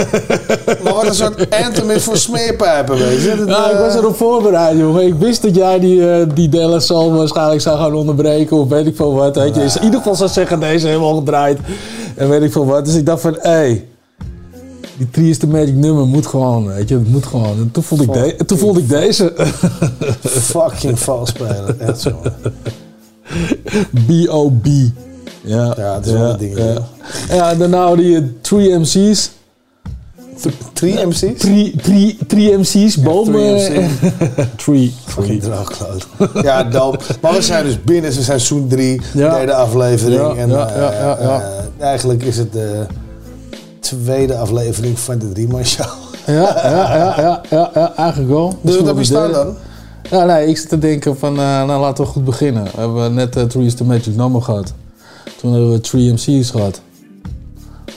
maar 0.83 0.95
wat 0.95 1.07
een 1.07 1.15
soort 1.15 1.50
anthem 1.65 1.91
is 1.91 2.05
voor 2.05 2.17
smeerpijpen, 2.17 2.99
weet 2.99 3.23
je. 3.23 3.35
Dat, 3.37 3.47
Nou, 3.47 3.71
ik 3.71 3.76
eh, 3.76 3.81
was 3.81 3.95
erop 3.95 4.17
voorbereid, 4.17 4.79
jongen. 4.79 5.07
Ik 5.07 5.15
wist 5.15 5.43
dat 5.43 5.55
jij 5.55 5.79
die, 5.79 6.11
eh 6.11 6.26
die 6.35 6.49
Dallas 6.49 6.87
Soul 6.87 7.12
waarschijnlijk 7.12 7.61
zou 7.61 7.79
gaan 7.79 7.95
onderbreken. 7.95 8.57
Of 8.57 8.69
weet 8.69 8.87
ik 8.87 8.97
veel 8.97 9.15
wat. 9.15 9.37
Weet 9.37 9.55
je. 9.55 9.61
Dus 9.61 9.76
in 9.76 9.85
ieder 9.85 9.99
geval 9.99 10.15
zou 10.15 10.31
zeggen, 10.31 10.61
deze 10.61 10.87
helemaal 10.87 11.17
gedraaid. 11.17 11.59
En 12.15 12.29
weet 12.29 12.43
ik 12.43 12.53
veel 12.53 12.67
wat. 12.67 12.85
Dus 12.85 12.95
ik 12.95 13.07
dacht 13.07 13.21
van, 13.21 13.37
hé. 13.41 13.50
Hey, 13.50 13.85
die 15.11 15.37
the 15.37 15.47
Magic 15.47 15.75
nummer 15.75 16.07
moet 16.07 16.26
gewoon, 16.26 16.67
weet 16.67 16.88
je. 16.88 16.95
Het 16.95 17.09
moet 17.09 17.26
gewoon. 17.26 17.59
En 17.59 17.71
toen 17.73 17.83
voelde 17.83 18.05
ik, 18.05 18.38
de, 18.38 18.45
toen 18.45 18.59
voelde 18.59 18.81
ik 18.81 18.88
deze. 18.88 19.33
Fucking 20.21 20.99
vals 20.99 21.29
spelen. 21.29 21.81
Echt 21.81 22.00
zo. 22.00 22.21
B.O.B. 24.07 24.67
Ja, 25.47 25.75
Ja, 25.76 25.95
het 25.95 26.07
is 26.07 26.12
wel 26.12 26.31
een 26.31 26.38
ding, 26.38 26.59
Ja, 26.59 26.75
ja. 27.29 27.50
en 27.50 27.59
daarna 27.59 27.95
die 27.95 28.17
eh, 28.17 28.23
Three 28.41 28.79
MC's. 28.79 29.31
Three 30.73 31.07
MC's? 31.07 31.21
Three, 31.38 31.75
three, 31.83 32.19
three 32.26 32.59
MC's, 32.59 32.97
boom. 32.97 33.25
three 33.25 33.55
MC. 33.55 33.87
Three. 34.57 34.93
Fucking 35.05 35.43
droogkloot. 35.43 36.07
Ja, 36.43 36.62
dope. 36.65 36.99
Maar 37.21 37.33
we 37.33 37.43
zijn 37.43 37.65
dus 37.65 37.83
binnen. 37.83 38.05
We 38.05 38.12
zijn 38.12 38.25
seizoen 38.25 38.69
3, 38.69 39.00
Ja. 39.15 39.35
derde 39.35 39.55
aflevering. 39.55 40.21
Ja, 40.21 40.35
en 40.35 40.49
ja, 40.49 40.69
eh, 40.69 41.11
eh, 41.35 41.41
eigenlijk 41.81 42.23
is 42.23 42.37
het 42.37 42.53
de 42.53 42.87
tweede 43.81 44.37
aflevering 44.37 44.99
van 44.99 45.19
de 45.19 45.33
Drieman 45.33 45.65
Show. 45.65 45.87
Ja, 46.26 46.33
ja, 46.35 46.97
ja, 46.97 47.21
ja, 47.21 47.41
ja, 47.50 47.71
ja, 47.75 47.93
eigenlijk 47.97 48.31
wel. 48.31 48.59
Dus 48.61 48.76
wat 48.76 48.87
heb 48.87 48.97
je 48.99 49.05
staan 49.05 49.33
dan? 49.33 49.55
Ja, 50.11 50.25
nee, 50.25 50.47
ik 50.47 50.57
zit 50.59 50.69
te 50.69 50.79
denken 50.79 51.19
van, 51.19 51.33
eh, 51.38 51.65
nou 51.65 51.81
laten 51.81 52.05
we 52.05 52.11
goed 52.11 52.25
beginnen. 52.25 52.65
We 52.65 52.81
hebben 52.81 53.15
net 53.15 53.37
uh, 53.37 53.43
Three 53.43 53.65
is 53.67 53.75
the 53.75 53.85
Magic 53.85 54.17
Number 54.17 54.43
gehad. 54.43 54.73
Toen 55.37 55.52
hebben 55.52 55.71
we 55.71 55.81
Three 55.81 56.12
MC's 56.12 56.50
gehad. 56.50 56.81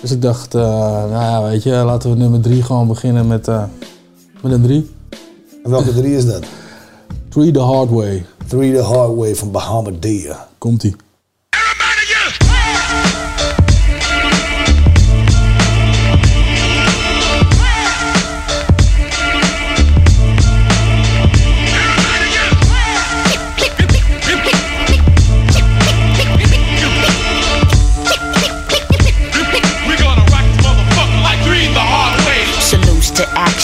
Dus 0.01 0.11
ik 0.11 0.21
dacht, 0.21 0.55
eh, 0.55 0.61
nou 0.61 1.11
ja, 1.11 1.43
weet 1.43 1.63
je, 1.63 1.71
laten 1.71 2.09
we 2.09 2.15
nummer 2.15 2.41
drie 2.41 2.63
gewoon 2.63 2.87
beginnen 2.87 3.27
met, 3.27 3.47
eh, 3.47 3.63
met 4.41 4.51
een 4.51 4.61
drie. 4.61 4.89
En 5.63 5.69
welke 5.69 5.93
drie 5.93 6.15
is 6.15 6.25
dat? 6.25 6.43
Three 7.29 7.51
the 7.51 7.59
Hard 7.59 7.89
Way. 7.89 8.25
Three 8.47 8.73
the 8.75 8.81
Hard 8.81 9.15
Way 9.15 9.35
van 9.35 9.51
Bahamadia. 9.51 10.47
Komt-ie. 10.57 10.95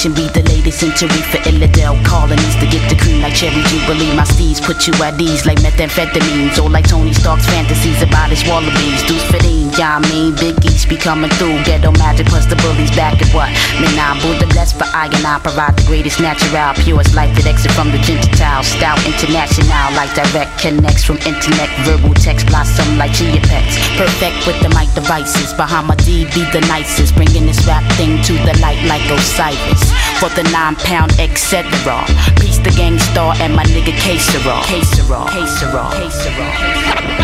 To 0.06 0.12
action, 0.12 0.14
be 0.14 0.35
century 0.76 1.24
for 1.32 1.40
Illidale 1.48 1.96
colonies 2.04 2.56
to 2.60 2.68
get 2.68 2.84
the 2.92 3.00
cream 3.00 3.22
like 3.22 3.34
cherry 3.34 3.64
jubilee. 3.72 4.14
My 4.16 4.26
steeds 4.26 4.60
put 4.60 4.86
you 4.88 4.94
at 5.02 5.20
ease 5.20 5.46
like 5.46 5.60
methamphetamines, 5.60 6.62
or 6.62 6.70
like 6.70 6.88
Tony 6.88 7.14
Stark's 7.14 7.46
fantasies 7.48 8.02
about 8.04 8.30
his 8.30 8.44
wallabies. 8.44 9.02
Deuce 9.08 9.26
yeah, 9.76 10.00
I 10.00 10.08
mean, 10.08 10.32
Big 10.40 10.56
East 10.64 10.88
be 10.88 10.96
coming 10.96 11.30
through. 11.36 11.60
Ghetto 11.68 11.92
magic 12.00 12.28
plus 12.32 12.48
the 12.48 12.56
bullies 12.64 12.96
back 12.96 13.20
at 13.20 13.28
what? 13.36 13.52
Me 13.84 13.92
now, 13.92 14.16
Buddha 14.24 14.48
blessed 14.48 14.80
for 14.80 14.88
I 14.88 15.12
and 15.12 15.28
I 15.28 15.36
provide 15.44 15.76
the 15.76 15.84
greatest 15.84 16.24
natural, 16.24 16.72
purest 16.80 17.12
life 17.12 17.36
that 17.36 17.44
exit 17.44 17.76
from 17.76 17.92
the 17.92 18.00
Gentile. 18.00 18.64
Style 18.64 18.96
international, 19.04 19.92
like 20.00 20.16
direct 20.16 20.56
connects 20.64 21.04
from 21.04 21.20
internet, 21.28 21.68
verbal 21.84 22.16
text 22.16 22.48
blossom 22.48 22.96
like 22.96 23.12
chia 23.12 23.44
pets. 23.52 23.76
Perfect 24.00 24.48
with 24.48 24.56
the 24.64 24.72
mic 24.72 24.88
devices. 24.96 25.52
Bahama 25.60 26.00
D 26.08 26.24
be 26.32 26.48
the 26.56 26.64
nicest, 26.72 27.12
bringing 27.20 27.44
this 27.44 27.60
rap 27.68 27.84
thing 28.00 28.24
to 28.24 28.34
the 28.48 28.56
light 28.64 28.80
like 28.88 29.04
Osiris. 29.12 29.92
For 30.24 30.32
the 30.40 30.48
nine 30.56 30.65
pound 30.74 31.12
etc. 31.20 31.70
Peace 32.40 32.58
the 32.58 32.74
Gang 32.76 32.98
Starr 32.98 33.36
and 33.40 33.54
my 33.56 33.64
nigga 33.66 33.94
K-Serol. 34.00 34.64
K-Serol. 34.64 35.30
K-Serol. 35.30 35.92
K-Serol. 35.92 37.15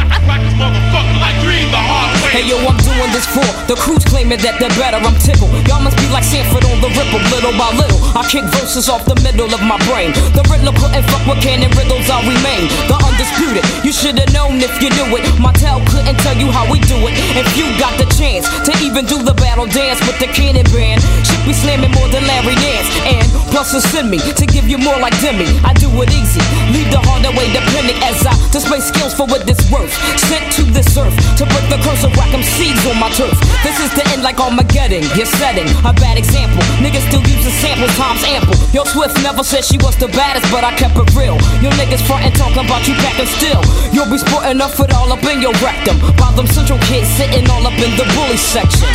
Hey 2.32 2.48
yo, 2.48 2.56
I'm 2.64 2.80
doing 2.80 3.12
this 3.12 3.28
for 3.28 3.44
the 3.68 3.76
crews 3.76 4.08
claiming 4.08 4.40
that 4.40 4.56
they're 4.56 4.72
better. 4.80 4.96
I'm 5.04 5.20
tickled. 5.20 5.52
Y'all 5.68 5.84
must 5.84 6.00
be 6.00 6.08
like 6.16 6.24
Sanford 6.24 6.64
on 6.64 6.80
the 6.80 6.88
ripple, 6.96 7.20
little 7.28 7.52
by 7.60 7.68
little. 7.76 8.00
I 8.16 8.24
kick 8.24 8.48
verses 8.56 8.88
off 8.88 9.04
the 9.04 9.20
middle 9.20 9.52
of 9.52 9.60
my 9.60 9.76
brain. 9.92 10.16
The 10.32 10.40
riddler 10.48 10.72
couldn't 10.72 11.04
fuck 11.12 11.28
with 11.28 11.44
canon 11.44 11.68
riddles. 11.76 12.08
I 12.08 12.24
remain 12.24 12.72
the 12.88 12.96
undisputed. 13.04 13.68
You 13.84 13.92
should 13.92 14.16
have 14.16 14.32
known 14.32 14.64
if 14.64 14.72
you 14.80 14.88
knew 14.96 15.12
it. 15.20 15.28
My 15.44 15.52
tell 15.60 15.84
couldn't 15.92 16.24
tell 16.24 16.40
you 16.40 16.48
how 16.48 16.64
we 16.72 16.80
do 16.88 16.96
it. 17.04 17.20
If 17.36 17.52
you 17.60 17.68
got 17.76 18.00
the 18.00 18.08
chance 18.16 18.48
to 18.64 18.72
even 18.80 19.04
do 19.12 19.20
the 19.20 19.36
battle 19.36 19.68
dance 19.68 20.00
with 20.08 20.16
the 20.24 20.32
cannon 20.32 20.64
band, 20.72 21.04
should 21.28 21.44
be 21.44 21.52
slamming 21.52 21.92
more 21.92 22.08
than 22.16 22.24
Larry 22.32 22.56
Nance. 22.64 22.88
And 23.12 23.28
plus, 23.52 23.76
to 23.76 23.84
send 23.84 24.08
me 24.08 24.24
to 24.24 24.46
give 24.48 24.72
you 24.72 24.80
more 24.80 24.96
like 25.04 25.20
Demi. 25.20 25.52
I 25.68 25.76
do 25.76 25.92
it 26.00 26.08
easy. 26.16 26.40
Leave 26.72 26.96
the 26.96 27.04
hard 27.04 27.22
way 27.36 27.48
depending 27.54 27.98
as 28.04 28.26
I 28.26 28.34
display 28.52 28.80
skills 28.80 29.14
for 29.14 29.26
what 29.26 29.48
it's 29.48 29.64
worth. 29.72 29.92
Sent 30.28 30.52
to 30.58 30.64
this 30.72 30.98
earth 30.98 31.16
to 31.38 31.44
break 31.46 31.68
the 31.70 31.80
curse 31.84 32.04
of 32.04 32.12
whack 32.22 32.34
'em 32.34 32.44
seeds 32.44 32.86
on 32.86 32.98
my 33.00 33.10
turf. 33.18 33.34
This 33.66 33.78
is 33.82 33.92
the 33.98 34.06
end 34.14 34.22
like 34.22 34.40
Armageddon. 34.40 35.04
You're 35.18 35.34
setting 35.42 35.68
a 35.86 35.94
bad 35.94 36.18
example. 36.18 36.62
Niggas 36.84 37.06
still 37.10 37.24
using 37.26 37.56
samples, 37.64 37.94
times 37.98 38.24
ample. 38.24 38.56
Yo, 38.74 38.84
Swift 38.86 39.18
never 39.24 39.44
said 39.44 39.66
she 39.66 39.78
was 39.78 39.96
the 39.96 40.08
baddest, 40.20 40.46
but 40.54 40.64
I 40.64 40.72
kept 40.82 40.96
it 40.98 41.10
real. 41.18 41.38
Yo, 41.64 41.70
niggas 41.80 42.04
frontin' 42.06 42.34
talking 42.34 42.66
about 42.66 42.88
you 42.88 42.94
packing 43.04 43.32
still. 43.38 43.62
You'll 43.94 44.12
be 44.14 44.20
sporting 44.20 44.62
up 44.62 44.80
it 44.80 44.94
all 44.94 45.12
up 45.12 45.24
in 45.26 45.42
your 45.42 45.54
rectum. 45.66 45.98
While 46.20 46.34
them 46.34 46.48
central 46.48 46.80
kids 46.90 47.08
sitting 47.18 47.50
all 47.50 47.66
up 47.66 47.78
in 47.86 47.92
the 47.98 48.06
bully 48.14 48.38
section. 48.38 48.88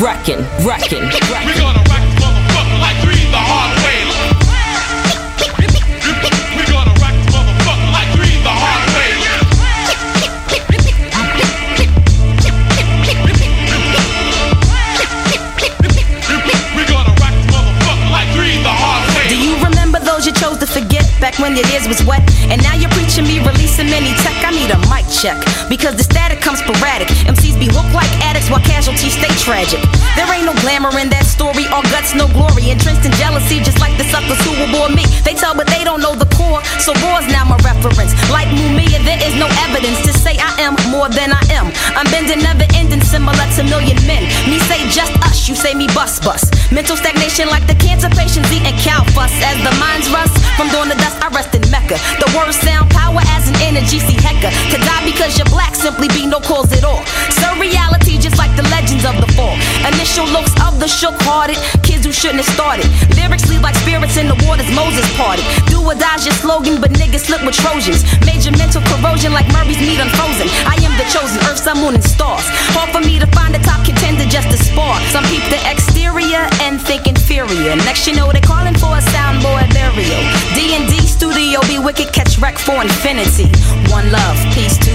Wrecking, 0.00 0.40
wrecking, 0.64 1.04
wrecking. 1.30 1.87
When 21.38 21.56
your 21.56 21.66
ears 21.74 21.86
was 21.86 22.02
wet? 22.04 22.22
And 22.50 22.62
now 22.62 22.74
you're 22.74 22.92
preaching 22.94 23.26
me 23.26 23.38
releasing 23.40 23.86
many 23.86 24.14
tech. 24.22 24.36
I 24.44 24.50
need 24.50 24.70
a 24.70 24.78
mic 24.90 25.06
check 25.10 25.38
because 25.68 25.94
the 25.96 26.04
static 26.04 26.40
comes 26.40 26.60
sporadic. 26.60 27.08
MCs 27.26 27.58
be 27.58 27.66
hooked 27.70 27.94
like 27.94 28.10
addicts 28.22 28.50
while 28.50 28.62
casualties 28.62 29.14
stay 29.14 29.30
tragic. 29.38 29.80
There 30.16 30.28
ain't 30.30 30.46
no 30.46 30.54
glamour 30.62 30.92
in 30.98 31.08
that 31.10 31.26
story, 31.26 31.66
all 31.70 31.82
guts, 31.94 32.14
no 32.14 32.26
glory. 32.30 32.70
Entrenched 32.70 33.06
in 33.06 33.12
jealousy, 33.16 33.62
just 33.62 33.78
like 33.78 33.94
the 33.96 34.06
suckers 34.10 34.38
who 34.44 34.52
will 34.58 34.70
bore 34.70 34.90
me. 34.90 35.06
They 35.22 35.34
tell, 35.34 35.54
but 35.54 35.66
they 35.70 35.82
don't 35.84 36.02
know 36.02 36.14
the 36.14 36.28
core. 36.34 36.62
So 36.82 36.92
war's 37.06 37.26
now 37.30 37.46
my 37.46 37.58
reference. 37.62 38.12
Like 38.28 38.50
Mumia, 38.50 38.98
there 39.06 39.20
is 39.22 39.34
no 39.38 39.48
evidence 39.68 40.02
to 40.06 40.12
say 40.12 40.36
I 40.38 40.52
am 40.60 40.74
more 40.90 41.08
than 41.08 41.32
I 41.32 41.42
am. 41.54 41.70
I'm 41.94 42.06
bending, 42.10 42.42
never 42.42 42.66
ending, 42.74 43.02
similar 43.02 43.46
to 43.56 43.62
million 43.64 43.98
men. 44.06 44.26
Me 44.50 44.58
say 44.66 44.82
just 44.90 45.14
us, 45.24 45.48
you 45.48 45.54
say 45.54 45.74
me 45.74 45.86
bust 45.94 46.24
bust. 46.24 46.54
Mental 46.72 46.96
stagnation 46.96 47.48
like 47.48 47.66
the 47.66 47.76
cancer 47.78 48.10
patients 48.10 48.50
eating 48.52 48.76
cow 48.84 49.04
fuss. 49.16 49.32
As 49.44 49.56
the 49.64 49.72
minds 49.80 50.08
rust 50.10 50.34
from 50.56 50.68
doing 50.68 50.88
the 50.88 50.98
dust, 51.00 51.16
I 51.22 51.27
rest 51.30 51.54
in 51.54 51.64
Mecca. 51.70 51.96
The 52.20 52.28
words 52.36 52.58
sound 52.60 52.90
power 52.90 53.20
as 53.36 53.48
an 53.48 53.56
energy, 53.64 53.98
see 53.98 54.16
Hecka. 54.16 54.50
To 54.72 54.76
die 54.78 55.04
because 55.04 55.38
you're 55.38 55.50
black 55.50 55.74
simply 55.74 56.08
be 56.08 56.26
no 56.26 56.40
cause 56.40 56.72
at 56.72 56.84
all. 56.84 57.04
So 57.32 57.46
reality 57.58 58.18
just 58.18 58.38
like 58.38 58.54
the 58.56 58.66
legends 58.68 59.04
of 59.04 59.16
the 59.20 59.28
fall. 59.32 59.56
Initial 59.86 60.26
looks 60.26 60.52
of 60.62 60.78
the 60.80 60.88
shook 60.88 61.16
hearted, 61.24 61.58
kids 61.82 61.97
who 62.08 62.12
shouldn't 62.16 62.40
have 62.40 62.48
started. 62.56 62.88
Lyrics 63.20 63.44
leave 63.52 63.60
like 63.60 63.76
spirits 63.76 64.16
in 64.16 64.32
the 64.32 64.38
waters 64.48 64.64
Moses 64.72 65.04
parted. 65.20 65.44
Do 65.68 65.84
or 65.84 65.92
die's 65.92 66.24
your 66.24 66.32
slogan, 66.40 66.80
but 66.80 66.96
niggas 66.96 67.28
slip 67.28 67.44
with 67.44 67.52
Trojans. 67.60 68.00
Major 68.24 68.48
mental 68.56 68.80
corrosion 68.88 69.36
like 69.36 69.44
Murray's 69.52 69.76
meat 69.76 70.00
unfrozen. 70.00 70.48
I 70.64 70.80
am 70.80 70.96
the 70.96 71.04
chosen 71.12 71.36
earth, 71.44 71.60
sun, 71.60 71.84
moon, 71.84 72.00
and 72.00 72.04
stars. 72.04 72.48
Hard 72.72 72.88
for 72.96 73.04
me 73.04 73.20
to 73.20 73.28
find 73.36 73.52
a 73.52 73.60
top 73.60 73.84
contender 73.84 74.24
just 74.24 74.48
to 74.48 74.56
spar. 74.56 74.96
Some 75.12 75.24
peep 75.28 75.44
the 75.52 75.60
exterior 75.68 76.48
and 76.64 76.80
think 76.80 77.04
inferior. 77.04 77.76
Next 77.84 78.08
you 78.08 78.16
know 78.16 78.32
they're 78.32 78.40
calling 78.40 78.72
for 78.80 78.96
a 78.96 79.04
soundboy 79.12 79.68
burial. 79.76 80.24
D&D 80.56 81.04
studio 81.04 81.60
be 81.68 81.76
wicked, 81.76 82.08
catch 82.16 82.38
wreck 82.40 82.56
for 82.56 82.80
infinity. 82.80 83.52
One 83.92 84.08
love, 84.08 84.38
peace 84.56 84.80
to 84.80 84.92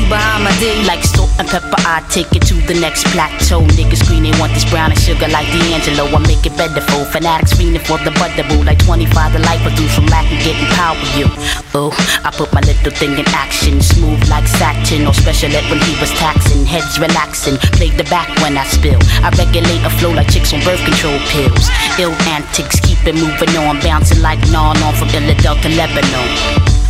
D. 0.57 0.63
Like 0.89 1.03
salt 1.03 1.29
and 1.37 1.47
pepper, 1.47 1.77
I 1.85 2.01
take 2.09 2.33
it 2.33 2.41
to 2.49 2.55
the 2.65 2.73
next 2.79 3.05
plateau. 3.13 3.61
Niggas 3.77 4.01
scream 4.01 4.23
they 4.23 4.33
want 4.39 4.53
this 4.53 4.65
brown 4.69 4.91
and 4.91 4.99
sugar 4.99 5.27
like 5.27 5.47
D'Angelo. 5.53 6.05
I 6.09 6.19
make 6.25 6.45
it 6.45 6.55
better 6.57 6.81
for 6.81 7.02
fanatics 7.05 7.53
fiending 7.53 7.83
for 7.83 7.97
the 8.03 8.11
butter 8.19 8.43
boo. 8.47 8.63
Like 8.63 8.79
25 8.85 9.33
the 9.33 9.39
life 9.39 9.61
produce 9.61 9.95
from 9.95 10.07
lack 10.07 10.27
getting 10.43 10.69
power 10.77 10.97
you. 11.17 11.27
Oh, 11.73 11.91
I 12.23 12.31
put 12.31 12.53
my 12.53 12.61
little 12.61 12.91
thing 12.91 13.17
in 13.17 13.27
action. 13.33 13.81
Smooth 13.81 14.21
like 14.29 14.47
satin 14.47 15.07
or 15.07 15.13
special 15.13 15.51
ed 15.51 15.65
when 15.69 15.79
he 15.81 15.93
was 15.99 16.11
taxing. 16.19 16.65
Heads 16.65 16.99
relaxing, 16.99 17.57
played 17.77 17.97
the 17.97 18.07
back 18.11 18.29
when 18.41 18.57
I 18.57 18.65
spill. 18.65 18.99
I 19.25 19.29
regulate 19.37 19.83
a 19.83 19.91
flow 19.97 20.11
like 20.13 20.29
chicks 20.31 20.53
on 20.53 20.61
birth 20.63 20.83
control 20.85 21.17
pills. 21.33 21.69
Ill 21.99 22.15
antics, 22.29 22.79
keep 22.79 22.99
it 23.05 23.15
moving 23.15 23.55
on. 23.57 23.79
Bouncing 23.81 24.21
like 24.21 24.39
non 24.51 24.77
on 24.83 24.93
from 24.95 25.09
Philadelphia 25.09 25.61
to 25.63 25.69
Lebanon. 25.75 26.29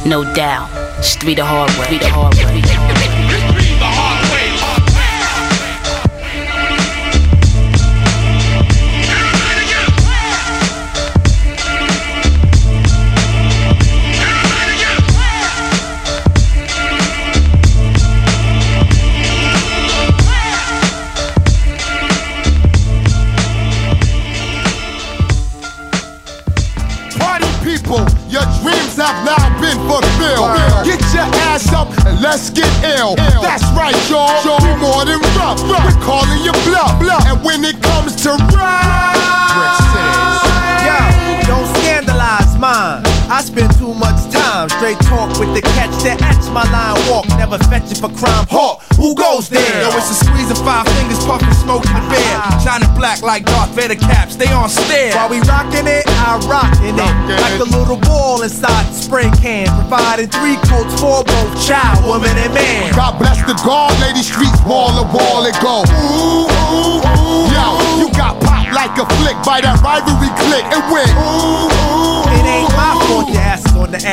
No 0.05 0.23
doubt. 0.33 0.69
Street 1.03 1.35
the 1.35 1.45
hard 1.45 1.69
way. 1.77 1.85
Street 1.85 2.01
the 2.01 2.09
hard 2.09 2.35
way. 2.35 3.52
Have 29.03 29.19
now 29.27 29.43
been 29.59 29.75
fulfilled. 29.83 30.55
Get 30.87 31.03
your 31.11 31.27
ass 31.51 31.67
up 31.75 31.91
and 32.07 32.21
let's 32.21 32.49
get 32.49 32.71
ill. 32.95 33.15
That's 33.43 33.63
right, 33.75 33.95
y'all. 34.07 34.31
We 34.63 34.71
more 34.79 35.03
than 35.03 35.19
rough. 35.35 35.59
We're 35.67 35.99
calling 35.99 36.39
you 36.39 36.55
bluff. 36.63 36.95
And 37.27 37.43
when 37.43 37.65
it 37.65 37.81
comes 37.83 38.15
to 38.23 38.31
rap, 38.55 39.19
Yo, 40.87 40.99
don't 41.47 41.67
scandalize 41.75 42.57
mine. 42.57 43.03
I 43.29 43.41
spend 43.43 43.75
too 43.77 43.93
much 43.93 44.15
time 44.31 44.32
straight 44.83 44.99
talk 45.07 45.31
with 45.39 45.47
the 45.55 45.63
catch 45.79 45.95
that 46.03 46.19
etch 46.27 46.43
my 46.51 46.67
line 46.67 46.99
walk. 47.07 47.23
Never 47.39 47.55
fetch 47.71 47.87
it 47.87 48.03
for 48.03 48.11
crime. 48.19 48.43
Hawk, 48.51 48.83
who 48.99 49.15
goes 49.15 49.47
there? 49.47 49.63
Yo, 49.79 49.87
it's 49.95 50.11
a 50.11 50.17
squeeze 50.27 50.51
of 50.51 50.59
five 50.59 50.83
fingers, 50.99 51.23
puffing 51.23 51.55
smoke 51.55 51.87
in 51.87 51.95
the 51.95 52.03
bed. 52.11 52.35
Shining 52.59 52.91
black 52.99 53.23
like 53.23 53.47
Darth 53.47 53.71
Vader 53.79 53.95
caps, 53.95 54.35
they 54.35 54.51
on 54.51 54.67
stare. 54.67 55.15
While 55.15 55.31
we 55.31 55.39
rockin' 55.47 55.87
it, 55.87 56.03
I 56.27 56.35
rockin' 56.51 56.99
it. 56.99 57.15
Like 57.31 57.63
a 57.63 57.69
little 57.71 57.95
ball 57.95 58.43
inside 58.43 58.83
the 58.91 58.99
spray 58.99 59.31
can. 59.39 59.71
Providing 59.87 60.27
three 60.27 60.59
coats 60.67 60.99
for 60.99 61.23
both 61.23 61.51
child, 61.63 62.03
woman, 62.03 62.35
and 62.35 62.51
man. 62.51 62.91
God 62.91 63.15
bless 63.23 63.39
the 63.47 63.55
guard, 63.63 63.95
lady 64.03 64.19
streets 64.19 64.59
wall 64.67 64.91
to 64.99 65.07
wall 65.15 65.47
it 65.47 65.55
go. 65.63 65.87
Ooh, 65.87 66.43
ooh, 66.43 66.99
ooh. 66.99 67.55
Yo, 67.55 68.03
you 68.03 68.11
got 68.19 68.35
popped 68.43 68.75
like 68.75 68.91
a 68.99 69.07
flick 69.23 69.39
by 69.47 69.63
that 69.63 69.79
rivalry 69.79 70.27
click. 70.43 70.67
It 70.75 70.83
went. 70.91 71.07
Ooh, 71.23 71.71
ooh, 71.71 72.35
It 72.35 72.43
ain't 72.43 72.71
my 72.75 72.99
fault 73.07 73.32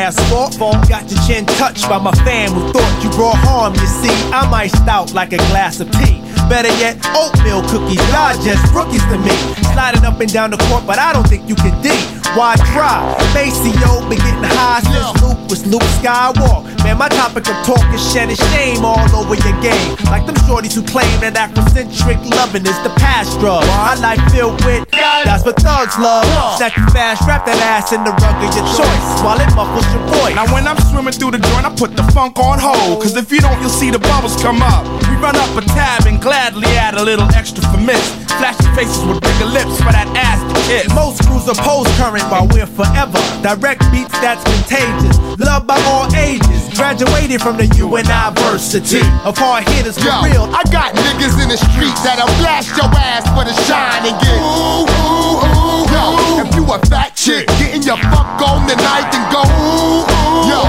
is 0.08 0.16
the. 0.16 0.72
Got 0.88 1.10
your 1.10 1.20
chin 1.26 1.46
touched 1.60 1.88
by 1.88 1.98
my 1.98 2.12
fam 2.24 2.52
who 2.52 2.72
thought 2.72 3.04
you 3.04 3.10
brought 3.10 3.36
harm. 3.36 3.74
You 3.74 3.86
see, 3.86 4.14
I'm 4.32 4.52
iced 4.52 4.88
out 4.88 5.12
like 5.12 5.32
a 5.32 5.38
glass 5.52 5.80
of 5.80 5.90
tea. 5.92 6.22
Better 6.48 6.72
yet, 6.82 6.96
oatmeal 7.14 7.62
cookies, 7.68 8.02
y'all 8.10 8.34
just 8.42 8.74
rookies 8.74 9.04
to 9.06 9.18
me. 9.18 9.34
Sliding 9.72 10.04
up 10.04 10.18
and 10.20 10.32
down 10.32 10.50
the 10.50 10.58
court, 10.68 10.86
but 10.86 10.98
I 10.98 11.12
don't 11.12 11.26
think 11.28 11.48
you 11.48 11.54
can 11.54 11.74
D. 11.82 11.90
Why 12.34 12.56
try? 12.74 13.14
Maceo 13.34 14.08
been 14.08 14.18
getting 14.18 14.50
high 14.58 14.80
since 14.80 15.22
Luke 15.22 15.38
was 15.50 15.66
Luke 15.66 15.86
Skywalker. 15.98 16.79
Man, 16.90 16.98
my 16.98 17.08
topic 17.08 17.46
of 17.46 17.54
talk 17.62 17.86
is 17.94 18.02
shedding 18.12 18.34
shame 18.50 18.84
all 18.84 18.98
over 19.14 19.38
your 19.38 19.54
game. 19.62 19.94
Like 20.10 20.26
them 20.26 20.34
shorties 20.42 20.74
who 20.74 20.82
claim 20.82 21.06
that 21.22 21.38
Afrocentric 21.38 22.18
loving 22.34 22.66
is 22.66 22.74
the 22.82 22.90
past 22.98 23.38
drug. 23.38 23.62
My 23.78 23.94
life 23.94 24.18
filled 24.34 24.58
with 24.66 24.90
that's 24.90 25.44
what 25.44 25.54
thugs 25.62 25.94
love. 26.02 26.26
Snatch 26.58 26.74
you 26.76 26.86
fast, 26.90 27.22
wrap 27.28 27.46
that 27.46 27.62
ass 27.62 27.92
in 27.92 28.02
the 28.02 28.10
rug 28.10 28.36
of 28.42 28.50
your 28.50 28.66
choice 28.74 29.06
while 29.22 29.38
it 29.38 29.46
muffles 29.54 29.86
your 29.94 30.02
voice. 30.18 30.34
Now 30.34 30.50
when 30.50 30.66
I'm 30.66 30.80
swimming 30.90 31.14
through 31.14 31.38
the 31.38 31.38
joint, 31.38 31.62
I 31.62 31.70
put 31.70 31.94
the 31.94 32.02
funk 32.10 32.42
on 32.42 32.58
hold. 32.58 33.02
Cause 33.02 33.14
if 33.14 33.30
you 33.30 33.38
don't, 33.38 33.54
you'll 33.60 33.70
see 33.70 33.94
the 33.94 34.02
bubbles 34.02 34.34
come 34.42 34.58
up. 34.58 34.82
We 35.06 35.14
run 35.22 35.38
up 35.38 35.54
a 35.54 35.62
tab 35.70 36.10
and 36.10 36.18
gladly 36.20 36.66
add 36.74 36.98
a 36.98 37.04
little 37.04 37.30
extra 37.38 37.62
for 37.70 37.78
miss. 37.78 38.02
Flashing 38.42 38.74
faces 38.74 38.98
with 39.06 39.22
bigger 39.22 39.46
lips 39.46 39.78
for 39.78 39.94
that 39.94 40.10
ass 40.18 40.42
to 40.42 40.58
kiss. 40.66 40.90
Most 40.90 41.22
crews 41.22 41.46
oppose 41.46 41.86
current 41.94 42.26
while 42.26 42.50
we're 42.50 42.66
forever. 42.66 43.22
Direct 43.46 43.78
beats 43.94 44.16
that's 44.18 44.42
contagious. 44.42 45.22
Loved 45.38 45.70
by 45.70 45.78
all 45.86 46.10
ages. 46.18 46.66
Graduated 46.80 47.44
from 47.44 47.60
the 47.60 47.68
university 47.76 49.04
of 49.28 49.36
hard 49.36 49.68
hitters 49.68 50.00
for 50.00 50.08
Yo, 50.08 50.24
real. 50.24 50.48
I 50.48 50.64
got 50.72 50.96
niggas 50.96 51.36
in 51.36 51.52
the 51.52 51.60
street 51.60 51.92
that'll 52.00 52.24
blast 52.40 52.72
your 52.72 52.88
ass 52.96 53.28
for 53.36 53.44
the 53.44 53.52
shine 53.68 54.08
and 54.08 54.16
get 54.16 54.32
ooh, 54.40 54.88
ooh, 54.88 55.44
ooh. 55.44 55.84
Yo, 55.92 56.40
if 56.40 56.48
you 56.56 56.64
a 56.72 56.80
fat 56.88 57.12
chick, 57.12 57.44
getting 57.60 57.84
your 57.84 58.00
fuck 58.08 58.40
on 58.40 58.64
tonight 58.64 59.12
and 59.12 59.28
go 59.28 59.44
ooh, 59.44 60.08
ooh. 60.08 60.48
Yo, 60.48 60.60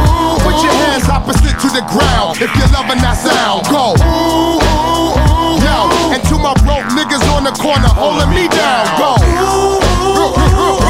put 0.43 0.59
your 0.59 0.75
hands 0.83 1.07
opposite 1.07 1.55
to 1.63 1.71
the 1.71 1.83
ground 1.87 2.43
if 2.43 2.51
you're 2.59 2.71
loving 2.75 2.99
that 2.99 3.15
sound. 3.15 3.63
Go 3.71 3.95
ooh, 4.03 4.59
ooh, 4.59 5.15
ooh. 5.15 5.63
Yo, 5.63 6.11
and 6.11 6.19
to 6.27 6.35
my 6.35 6.51
broke 6.67 6.91
niggas 6.91 7.23
on 7.31 7.47
the 7.47 7.55
corner 7.55 7.87
holding 7.87 8.27
me 8.35 8.51
down. 8.51 8.83
Go 8.99 9.15
Yo, 9.15 9.79
swear 10.35 10.80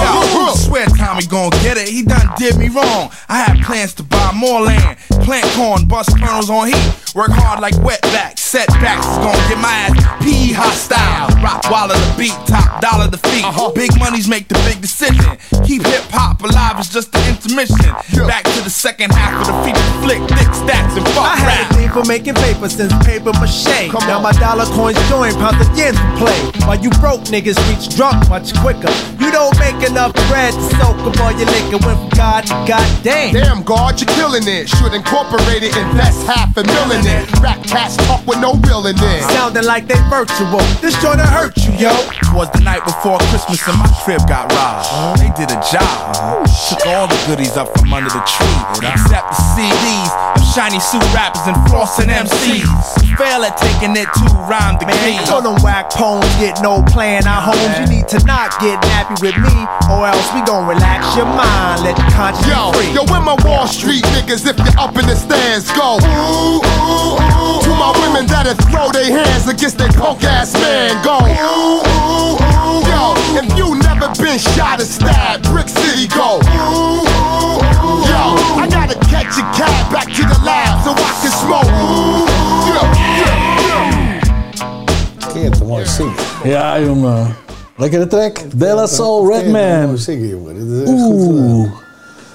Tommy 1.12 1.26
gon' 1.26 1.50
get 1.62 1.76
it. 1.76 1.90
He 1.90 2.04
done 2.04 2.30
did 2.38 2.56
me 2.56 2.70
wrong. 2.70 3.12
I 3.28 3.44
had 3.44 3.62
plans 3.66 3.94
to 3.96 4.04
buy 4.04 4.32
more 4.34 4.62
land, 4.62 4.98
plant 5.26 5.46
corn, 5.58 5.86
bust 5.86 6.18
kernels 6.18 6.50
on 6.50 6.68
heat, 6.68 7.14
work 7.14 7.32
hard 7.32 7.60
like 7.60 7.74
wetbacks. 7.74 8.41
Setbacks 8.52 9.08
is 9.08 9.18
gon' 9.24 9.32
get 9.48 9.60
my 9.64 9.72
ass 9.72 9.96
PE 10.20 10.52
hostile. 10.52 11.32
Rock 11.40 11.64
wallet 11.72 11.96
the 11.96 12.16
beat, 12.20 12.36
top 12.52 12.82
dollar 12.84 13.08
the 13.08 13.16
feet. 13.32 13.48
Uh-huh. 13.48 13.72
Big 13.72 13.96
money's 13.98 14.28
make 14.28 14.50
the 14.50 14.60
big 14.68 14.82
decision. 14.84 15.24
Keep 15.64 15.88
hip 15.88 16.04
hop 16.12 16.44
alive 16.44 16.76
is 16.84 16.92
just 16.92 17.16
the 17.16 17.22
intermission. 17.32 17.96
Back 18.28 18.44
to 18.44 18.60
the 18.60 18.70
second 18.70 19.16
half 19.16 19.40
of 19.40 19.48
the 19.48 19.56
feature 19.64 19.92
flick, 20.04 20.20
thick 20.36 20.52
stacks 20.52 21.00
and 21.00 21.08
fuck 21.16 21.32
I 21.32 21.40
had 21.40 21.64
a 21.64 21.80
thing 21.80 21.90
for 21.96 22.04
making 22.04 22.36
paper 22.44 22.68
since 22.68 22.92
paper 23.08 23.32
mache. 23.40 23.88
now 24.04 24.20
my 24.20 24.36
dollar 24.36 24.68
coins 24.76 25.00
join 25.08 25.32
pounds 25.40 25.64
of 25.64 25.72
yens 25.72 25.96
to 25.96 26.08
play. 26.20 26.40
While 26.68 26.84
you 26.84 26.92
broke 27.00 27.32
niggas 27.32 27.56
reach 27.72 27.96
drunk 27.96 28.28
much 28.28 28.52
quicker. 28.60 28.92
You 29.16 29.32
don't 29.32 29.56
make 29.64 29.80
enough 29.88 30.12
bread 30.28 30.52
to 30.52 30.68
soak 30.76 31.00
up 31.08 31.16
all 31.24 31.32
your 31.32 31.48
liquor. 31.48 31.80
Went 31.88 32.04
from 32.04 32.12
God 32.20 32.44
to 32.52 32.56
goddamn. 32.68 33.32
Damn, 33.32 33.64
God, 33.64 33.96
you're 33.96 34.12
killing 34.20 34.44
it. 34.44 34.68
Should 34.68 34.92
incorporate 34.92 35.64
it, 35.64 35.72
invest 35.72 36.28
half 36.28 36.52
a 36.60 36.68
million 36.68 37.00
in 37.08 37.24
it. 37.24 37.40
Rap 37.40 37.64
cats 37.64 37.96
talk 37.96 38.28
with 38.28 38.41
no 38.42 38.58
real 38.66 38.86
in 38.90 38.98
it. 38.98 39.22
Sounding 39.38 39.64
like 39.64 39.86
they 39.86 40.02
virtual. 40.10 40.60
This 40.82 40.98
joint'll 40.98 41.30
hurt 41.30 41.56
you, 41.62 41.72
yo. 41.78 41.94
Was 42.34 42.50
the 42.52 42.60
night 42.66 42.84
before 42.84 43.22
Christmas 43.30 43.62
and 43.70 43.78
my 43.78 43.88
crib 44.02 44.26
got 44.28 44.50
robbed. 44.52 45.22
They 45.22 45.30
did 45.38 45.54
a 45.54 45.62
job. 45.70 46.42
Took 46.68 46.82
all 46.90 47.06
the 47.06 47.20
goodies 47.30 47.56
up 47.56 47.70
from 47.78 47.94
under 47.94 48.10
the 48.10 48.24
tree, 48.26 48.58
except 48.82 49.30
the 49.30 49.42
CDs 49.54 50.12
of 50.36 50.44
shiny 50.52 50.80
suit 50.84 51.04
rappers 51.16 51.48
and 51.48 51.56
flossing 51.72 52.12
MCs. 52.12 52.68
Fail 53.16 53.44
at 53.48 53.56
taking 53.56 53.96
it 53.96 54.08
to 54.20 54.26
rhyme 54.52 54.76
the 54.76 54.86
key. 54.86 55.16
Man, 55.16 55.26
so 55.26 55.40
them 55.40 55.56
whack 55.64 55.90
poems 55.92 56.28
get 56.36 56.60
no 56.62 56.84
playing 56.92 57.24
our 57.24 57.40
homes. 57.40 57.80
You 57.80 57.88
need 57.88 58.08
to 58.12 58.20
not 58.28 58.52
get 58.60 58.76
nappy 58.84 59.16
with 59.24 59.38
me, 59.40 59.56
or 59.88 60.08
else 60.12 60.28
we 60.36 60.44
gon' 60.44 60.68
relax 60.68 61.16
your 61.16 61.26
mind, 61.26 61.84
let 61.88 61.96
the 61.96 62.04
conscience 62.12 62.48
Yo, 62.52 62.72
free. 62.76 62.92
yo, 62.92 63.08
where 63.08 63.24
my 63.24 63.38
Wall 63.48 63.68
Street 63.68 64.04
niggas 64.12 64.44
if 64.44 64.58
you're 64.60 64.80
up 64.80 64.96
in 65.00 65.08
the 65.08 65.16
stands 65.16 65.72
go? 65.72 65.96
Ooh, 66.04 66.60
ooh, 66.60 67.16
ooh. 67.16 67.64
To 67.64 67.72
my 67.80 67.96
women 68.04 68.28
that'll 68.28 68.56
throw 68.68 68.92
their 68.92 69.08
hands 69.08 69.48
against 69.48 69.78
their 69.78 69.92
punk 69.96 70.24
ass 70.24 70.54
man 70.54 71.00
go. 71.04 71.16
Ooh, 71.24 71.80
ooh, 71.80 72.36
ooh. 72.36 72.84
Yo, 72.92 73.16
if 73.40 73.48
you 73.56 73.80
never 73.88 74.12
been 74.20 74.40
shot 74.40 74.82
or 74.82 74.86
stabbed, 74.86 75.48
Brick 75.48 75.70
City 75.70 76.08
go. 76.12 76.40
Ooh, 76.44 77.08
ooh, 77.08 77.64
ooh. 77.64 77.71
Yo, 78.10 78.22
I 78.64 78.68
gotta 78.70 78.98
catch 79.12 79.38
a 79.38 79.44
cab 79.58 79.92
back 79.92 80.08
to 80.16 80.24
the 80.32 80.40
lab 80.46 80.84
so 80.84 80.92
I 80.92 81.14
can 81.22 81.32
smoke. 81.32 81.66
Ooh, 81.66 82.26
yeah, 82.68 82.86
yeah, 83.18 83.68
yeah. 83.68 85.34
Je 85.34 85.40
hebt 85.40 85.60
een 85.60 85.68
mooie 85.68 85.86
zingen. 85.86 86.14
Ja, 86.44 86.80
jongen. 86.80 87.36
Lekkere 87.78 88.08
track. 88.08 88.40
De 88.56 88.74
La 88.74 88.88
Soul 88.88 89.32
Redman. 89.32 89.86
Mooi 89.86 89.98
zingen, 89.98 90.28
jongen. 90.28 90.54
Dit 90.54 90.78
is 90.78 90.94
echt 90.94 91.04
goed 91.04 91.22
gedaan. 91.22 91.74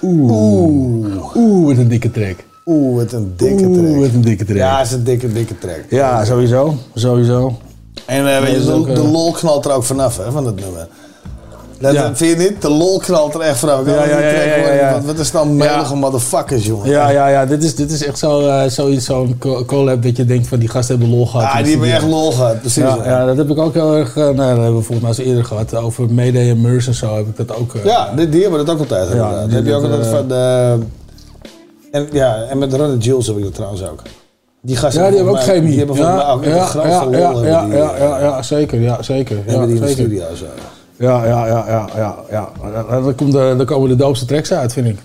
Oeh. 0.02 0.30
Oeh. 0.30 1.36
Oeh, 1.36 1.66
wat 1.66 1.76
een 1.76 1.88
dikke 1.88 2.10
track. 2.10 2.44
Oeh, 2.66 2.96
wat 2.96 3.12
een 3.12 3.32
dikke 3.36 3.70
track. 3.70 3.84
Oeh, 3.84 4.00
wat 4.00 4.14
een 4.14 4.20
dikke 4.22 4.44
track. 4.44 4.58
Ja, 4.58 4.80
is 4.80 4.92
een 4.92 5.04
dikke, 5.04 5.32
dikke 5.32 5.58
track. 5.58 5.84
Ja, 5.88 6.24
sowieso. 6.24 6.74
Sowieso. 6.94 7.58
En 8.04 8.36
eh, 8.36 8.42
weet 8.42 8.54
je, 8.54 8.64
de, 8.64 8.72
ook, 8.72 8.88
eh, 8.88 8.94
de 8.94 9.02
lol 9.02 9.32
knalt 9.32 9.64
er 9.64 9.72
ook 9.72 9.84
vanaf, 9.84 10.16
hè, 10.16 10.30
van 10.30 10.46
het 10.46 10.60
nummer. 10.60 10.88
Dat, 11.80 11.92
Ja. 11.92 12.14
Vind 12.14 12.38
je 12.40 12.48
niet? 12.50 12.62
De 12.62 12.70
lol 12.70 12.98
knalt 12.98 13.34
er 13.34 13.40
echt 13.40 13.58
vanaf. 13.58 13.86
Ja, 13.86 13.92
ja, 14.04 14.18
ja, 14.18 14.18
ja, 14.28 14.42
ja, 14.56 14.72
ja. 14.72 15.00
Wat, 15.04 15.18
is 15.18 15.30
dan 15.30 15.56
melige 15.56 15.94
motherfuckers, 15.94 16.66
jongen. 16.66 16.88
Ja, 16.88 17.08
ja, 17.10 17.28
ja. 17.28 17.46
Dit 17.46 17.62
is, 17.64 17.74
dit 17.74 17.90
is 17.90 18.04
echt 18.06 18.18
zo, 18.18 18.40
eh, 18.48 18.68
zoiets, 18.68 19.04
zo'n 19.04 19.36
co- 19.38 19.64
collab 19.64 20.02
dat 20.02 20.16
je 20.16 20.24
denkt 20.24 20.46
van 20.48 20.58
die 20.58 20.68
gasten 20.68 20.98
hebben 20.98 21.16
lol 21.16 21.26
gehad. 21.26 21.46
Ah, 21.46 21.58
in 21.58 21.58
de 21.58 21.62
die 21.62 21.72
hebben 21.78 21.94
echt 21.96 22.06
lol 22.06 22.32
gehad, 22.32 22.60
precies. 22.60 22.82
Ja, 22.82 22.96
ja. 23.04 23.04
ja, 23.20 23.26
dat 23.26 23.36
heb 23.36 23.50
ik 23.50 23.58
ook 23.58 23.74
heel 23.74 23.94
erg. 23.96 24.16
eh, 24.16 24.22
nou, 24.24 24.36
dat 24.36 24.46
hebben 24.46 24.76
we 24.76 24.82
volgens 24.82 25.00
mij 25.00 25.08
eens 25.08 25.18
eerder 25.18 25.44
gehad. 25.44 25.74
Over 25.74 26.12
Mayday 26.12 26.50
en 26.50 26.60
Meurs 26.60 26.86
en 26.86 26.94
zo 26.94 27.16
heb 27.16 27.26
ik 27.26 27.36
dat 27.46 27.56
ook. 27.56 27.74
eh, 27.74 27.84
Ja, 27.84 28.12
die, 28.16 28.28
die 28.28 28.42
hebben 28.42 28.64
dat 28.66 28.74
ook 28.74 28.80
altijd. 28.80 29.12
Ja, 29.12 29.46
die 29.46 29.54
heb 29.54 29.66
je 29.66 29.74
ook 29.74 29.82
dat, 29.82 29.90
altijd 29.90 30.10
van 30.10 30.28
de 30.28 30.78
En, 31.90 32.08
ja, 32.12 32.36
en 32.50 32.58
met 32.58 32.72
Ronald 32.72 33.04
Jules 33.04 33.26
heb 33.26 33.36
ik 33.36 33.42
dat 33.42 33.54
trouwens 33.54 33.82
ook. 33.82 34.02
Die 34.62 34.76
gasten 34.76 35.02
Ja, 35.02 35.08
die 35.08 35.16
hebben 35.16 35.34
ook 35.34 35.46
mij- 35.46 35.54
chemie. 35.54 35.68
Die 35.68 35.78
hebben 35.78 35.96
volgens 35.96 36.16
mij 36.16 36.26
ja, 36.26 36.32
ook 36.32 36.42
echt 36.42 36.72
ja, 36.72 36.84
een 36.84 36.92
grote 37.00 37.18
ja, 37.18 37.32
lol 37.32 37.44
ja, 37.44 37.66
ja, 37.70 37.76
ja, 37.76 37.96
ja, 37.98 38.18
ja, 38.20 38.42
zeker, 38.42 38.80
ja, 38.80 39.02
zeker. 39.02 39.36
Ja, 39.36 39.42
hebben 39.50 39.66
die 39.68 39.76
in 39.76 39.82
de 39.82 39.88
studio 39.88 40.24
zo. 40.34 40.44
Ja, 40.98 41.24
ja, 41.24 41.46
ja, 41.46 41.64
ja, 41.68 41.86
ja, 41.96 42.14
ja. 42.30 42.48
Komt 43.16 43.32
de, 43.32 43.54
dan 43.56 43.66
komen 43.66 43.88
de 43.88 43.96
doopste 43.96 44.26
tracks 44.26 44.52
uit, 44.52 44.72
vind 44.72 44.86
ik. 44.86 44.98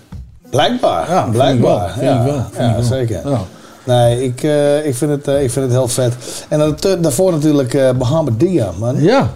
Blijkbaar, 0.50 1.10
Ja, 1.10 1.20
vind 1.22 1.32
blijkbaar. 1.32 1.88
ik 1.88 1.94
wel, 1.94 1.94
vind 1.94 2.04
ja, 2.04 2.20
ik 2.20 2.24
wel, 2.26 2.42
vind 2.50 2.56
ja, 2.56 2.68
ik 2.68 2.74
wel. 2.74 2.82
zeker. 2.82 3.20
Ja. 3.30 3.40
Nee, 3.84 4.24
ik, 4.24 4.42
eh, 4.42 4.86
ik, 4.86 4.94
vind 4.94 5.10
het, 5.10 5.28
eh, 5.28 5.42
ik 5.42 5.50
vind 5.50 5.64
het 5.64 5.74
heel 5.74 5.88
vet. 5.88 6.14
En 6.48 6.58
dan, 6.58 6.76
daarvoor 7.00 7.32
natuurlijk 7.32 7.74
eh 7.74 7.90
Mohammed 7.98 8.40
Dia, 8.40 8.70
man. 8.78 9.02
Ja. 9.02 9.30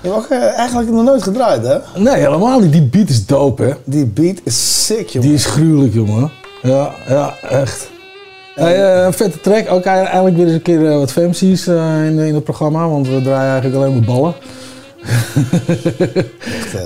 Je 0.00 0.08
hebt 0.10 0.16
ook 0.16 0.30
eigenlijk 0.56 0.90
nog 0.90 1.04
nooit 1.04 1.22
gedraaid, 1.22 1.66
hè? 1.66 1.76
Nee, 1.96 2.14
helemaal 2.14 2.60
niet. 2.60 2.72
Die 2.72 2.82
beat 2.82 3.08
is 3.08 3.26
dope, 3.26 3.62
hè? 3.62 3.72
Die 3.84 4.06
beat 4.06 4.36
is 4.44 4.84
sick, 4.86 5.08
jongen. 5.08 5.28
Die 5.28 5.36
is 5.36 5.46
gruwelijk, 5.46 5.94
jongen. 5.94 6.30
Ja, 6.62 6.90
ja, 7.08 7.34
echt. 7.50 7.88
Hey, 8.54 9.04
een 9.04 9.12
vette 9.12 9.40
track. 9.40 9.70
Ook 9.70 9.84
eigenlijk 9.84 10.36
weer 10.36 10.44
eens 10.46 10.54
een 10.54 10.62
keer 10.62 10.98
wat 10.98 11.12
eh, 11.16 12.06
in, 12.06 12.18
in 12.18 12.34
het 12.34 12.44
programma, 12.44 12.88
want 12.88 13.08
we 13.08 13.22
draaien 13.22 13.50
eigenlijk 13.50 13.76
alleen 13.76 13.92
maar 13.92 14.04
ballen. 14.06 14.34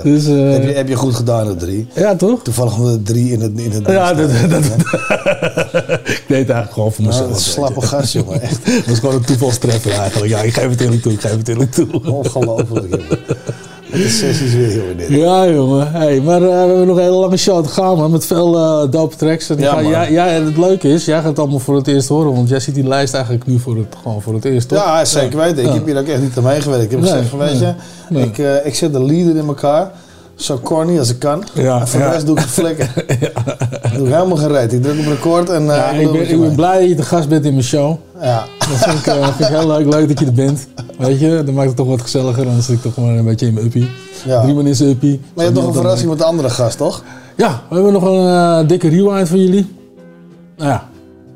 Dus, 0.03 0.25
eh, 0.25 0.51
heb, 0.51 0.63
je, 0.63 0.71
heb 0.73 0.87
je 0.87 0.95
goed 0.95 1.15
gedaan, 1.15 1.47
de 1.47 1.55
drie. 1.55 1.87
Ja, 1.95 2.15
toch? 2.15 2.43
Toevallig 2.43 2.75
we 2.75 3.01
drie 3.01 3.31
in 3.31 3.41
het 3.41 3.59
in 3.59 3.71
het 3.71 3.87
Ja, 3.87 4.13
dat, 4.19 4.29
dat, 4.49 4.63
ik 6.03 6.23
deed 6.27 6.47
het 6.47 6.49
eigenlijk 6.49 6.71
gewoon 6.73 6.93
voor 6.93 7.05
Nou, 7.05 7.21
mezelf. 7.21 7.37
is 7.37 7.51
slappe 7.51 7.81
gast, 7.81 8.13
jongen. 8.13 8.41
Echt. 8.41 8.65
Dat 8.75 8.85
was 8.85 8.99
gewoon 8.99 9.15
een 9.15 9.25
toevalstreffer 9.25 9.91
eigenlijk. 9.91 10.31
Ja, 10.31 10.41
ik 10.41 10.53
geef 10.53 10.69
het 10.69 10.81
eerlijk 10.81 11.01
toe, 11.01 11.11
ik 11.11 11.21
geef 11.21 11.31
het 11.37 11.47
eerlijk 11.47 11.71
toe. 11.71 11.87
Ongelooflijk, 12.05 12.89
jongen. 12.89 13.19
De 13.93 14.09
sessies 14.09 14.53
weer, 14.53 14.75
jongen. 14.75 15.17
Ja, 15.19 15.47
jongen. 15.49 15.91
Hey, 15.91 16.21
maar 16.21 16.41
eh, 16.41 16.47
we 16.49 16.53
hebben 16.53 16.87
nog 16.87 16.95
een 16.97 17.03
hele 17.03 17.15
lange 17.15 17.37
show 17.37 17.63
te 17.63 17.69
gaan, 17.69 17.97
man. 17.97 18.11
Met 18.11 18.25
veel 18.25 18.55
eh 18.57 18.91
dope 18.91 19.15
tracks. 19.15 19.49
En 19.49 19.59
Ja, 19.59 19.81
jij, 19.81 20.11
jij- 20.11 20.35
en 20.35 20.45
het 20.45 20.57
leuke 20.57 20.87
is, 20.89 21.05
jij 21.05 21.15
gaat 21.17 21.25
het 21.25 21.39
allemaal 21.39 21.59
voor 21.59 21.75
het 21.75 21.87
eerst 21.87 22.07
horen. 22.07 22.33
Want 22.33 22.49
jij 22.49 22.59
ziet 22.59 22.75
die 22.75 22.87
lijst 22.87 23.13
eigenlijk 23.13 23.45
nu 23.47 23.59
voor 23.59 23.77
het, 23.77 23.95
gewoon 24.03 24.21
voor 24.21 24.33
het 24.33 24.45
eerst, 24.45 24.67
toch? 24.67 24.77
Ja, 24.77 25.05
zeker 25.05 25.37
weten. 25.39 25.57
Ik 25.57 25.65
Ja. 25.65 25.73
heb 25.73 25.85
hier 25.85 25.97
ook 25.97 26.07
echt 26.07 26.21
niet 26.21 26.37
aan 26.37 26.43
meegewerkt. 26.43 26.83
Ik 26.83 26.91
heb 26.91 26.99
Nee, 26.99 27.09
gezegd 27.09 27.29
van, 27.29 27.39
weet 27.39 27.59
je, 27.59 27.73
nee. 28.09 28.23
ik, 28.25 28.37
eh, 28.37 28.65
ik 28.65 28.75
zet 28.75 28.93
de 28.93 29.03
leader 29.03 29.35
in 29.35 29.47
elkaar. 29.47 29.91
Zo 30.35 30.59
corny 30.63 30.99
als 30.99 31.09
ik 31.09 31.19
kan. 31.19 31.43
Ja, 31.53 31.79
en 31.79 31.87
voor 31.87 31.99
ja. 31.99 32.07
de 32.07 32.13
rest 32.13 32.25
doe 32.25 32.37
ik 32.39 32.43
flikken. 32.59 32.89
Doe 33.97 34.07
ik 34.07 34.13
helemaal 34.13 34.37
gereed. 34.37 34.73
Ik 34.73 34.81
druk 34.83 34.99
op 34.99 35.05
record 35.05 35.49
en 35.49 35.63
Ja, 35.65 35.89
ik 35.89 36.11
ben, 36.11 36.29
ik 36.29 36.39
ben 36.39 36.55
blij 36.55 36.79
dat 36.79 36.89
je 36.89 36.95
te 36.95 37.03
gast 37.03 37.29
bent 37.29 37.45
in 37.45 37.51
mijn 37.51 37.63
show. 37.63 37.95
Ja. 38.23 38.45
Dat 38.57 38.67
vind 38.77 38.99
ik, 38.99 39.07
eh, 39.07 39.23
vind 39.35 39.39
ik 39.49 39.55
heel 39.55 39.67
leuk. 39.67 39.85
Leuk 39.85 40.07
dat 40.07 40.19
je 40.19 40.25
er 40.25 40.33
bent. 40.33 40.67
Weet 40.97 41.19
je, 41.19 41.43
dat 41.45 41.53
maakt 41.55 41.67
het 41.67 41.75
toch 41.75 41.87
wat 41.87 42.01
gezelliger. 42.01 42.45
Dan 42.45 42.61
zit 42.61 42.75
ik 42.75 42.81
toch 42.81 42.93
gewoon 42.93 43.09
een 43.09 43.25
beetje 43.25 43.45
in 43.47 43.53
mijn 43.53 43.65
uppie. 43.65 43.89
Ja. 44.25 44.41
Drie 44.41 44.53
man 44.53 44.67
in 44.67 44.75
zijn 44.75 44.89
uppie. 44.89 45.19
Maar 45.19 45.45
je 45.45 45.51
hebt 45.51 45.55
nog 45.55 45.67
een 45.67 45.73
verrassing 45.81 46.09
met 46.09 46.17
de 46.19 46.23
andere 46.25 46.49
gast, 46.49 46.77
toch? 46.77 47.03
Ja, 47.37 47.61
we 47.69 47.75
hebben 47.75 47.93
nog 47.93 48.03
een 48.03 48.27
eh, 48.27 48.67
dikke 48.67 48.89
rewind 48.89 49.27
voor 49.29 49.37
jullie. 49.37 49.75
Nou 50.57 50.69
ja, 50.69 50.87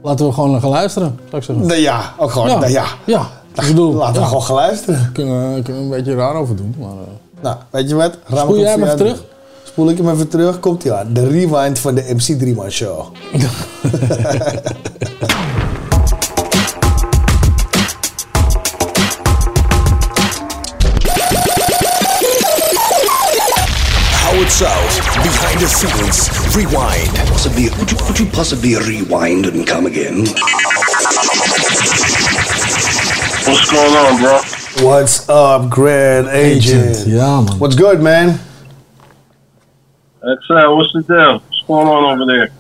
laten 0.04 0.26
we 0.26 0.32
gewoon 0.34 0.62
gaan 0.62 0.70
luisteren, 0.70 1.20
zou 1.30 1.38
ik 1.38 1.44
zeggen. 1.44 1.66
Nee, 1.66 1.82
ja, 1.82 2.14
ook 2.18 2.32
gewoon. 2.32 2.48
Ja. 2.50 2.60
nee, 2.60 2.72
ja. 2.72 2.86
Ja, 3.06 3.28
ik 3.56 3.68
bedoel... 3.68 3.94
Laten 3.94 4.14
we 4.14 4.20
ja. 4.20 4.26
gewoon 4.26 4.44
gaan 4.44 4.56
luisteren. 4.56 5.10
Kunnen 5.14 5.54
we 5.56 5.62
kunnen 5.62 5.82
we 5.82 5.96
een 5.96 6.04
beetje 6.04 6.16
raar 6.16 6.36
over 6.36 6.56
doen, 6.56 6.76
maar... 6.80 6.90
eh, 6.90 7.44
Nou, 7.44 7.56
weet 7.70 7.90
je 7.90 7.96
wat? 7.96 8.18
Ram 8.26 8.40
Spoel 8.40 8.60
jij 8.60 8.72
hem 8.72 8.84
even 8.84 8.98
terug? 8.98 9.24
Spoel 9.64 9.90
ik 9.90 9.98
hem 9.98 10.10
even 10.10 10.28
terug. 10.28 10.60
Komt 10.60 10.84
hij 10.84 10.92
aan. 10.94 11.14
De 11.14 11.28
rewind 11.28 11.80
van 11.80 11.96
de 11.96 12.14
MC 12.16 12.40
Drieman 12.40 12.70
Show. 12.72 13.06
South, 25.58 25.58
behind 25.58 25.62
the 25.62 25.68
scenes, 25.68 26.56
rewind. 26.56 27.30
Possibly, 27.30 27.70
could 27.70 27.92
you, 27.92 27.98
could 27.98 28.20
you 28.20 28.26
possibly 28.28 28.76
rewind 28.76 29.46
and 29.46 29.66
come 29.66 29.86
again? 29.86 30.20
What's 33.46 33.72
going 33.72 33.94
on, 33.96 34.22
bro? 34.22 34.42
What's 34.86 35.28
up, 35.30 35.70
Grand 35.70 36.28
Agent? 36.28 37.08
Yeah, 37.08 37.42
man. 37.42 37.60
What's 37.60 37.76
good, 37.76 38.02
man? 38.02 38.40
That's 40.22 40.50
uh, 40.50 40.70
what's 40.70 40.94
the 40.94 41.04
deal? 41.04 41.40
What's 41.40 41.64
going 41.66 41.88
on 41.88 42.20
over 42.20 42.32
there? 42.32 42.52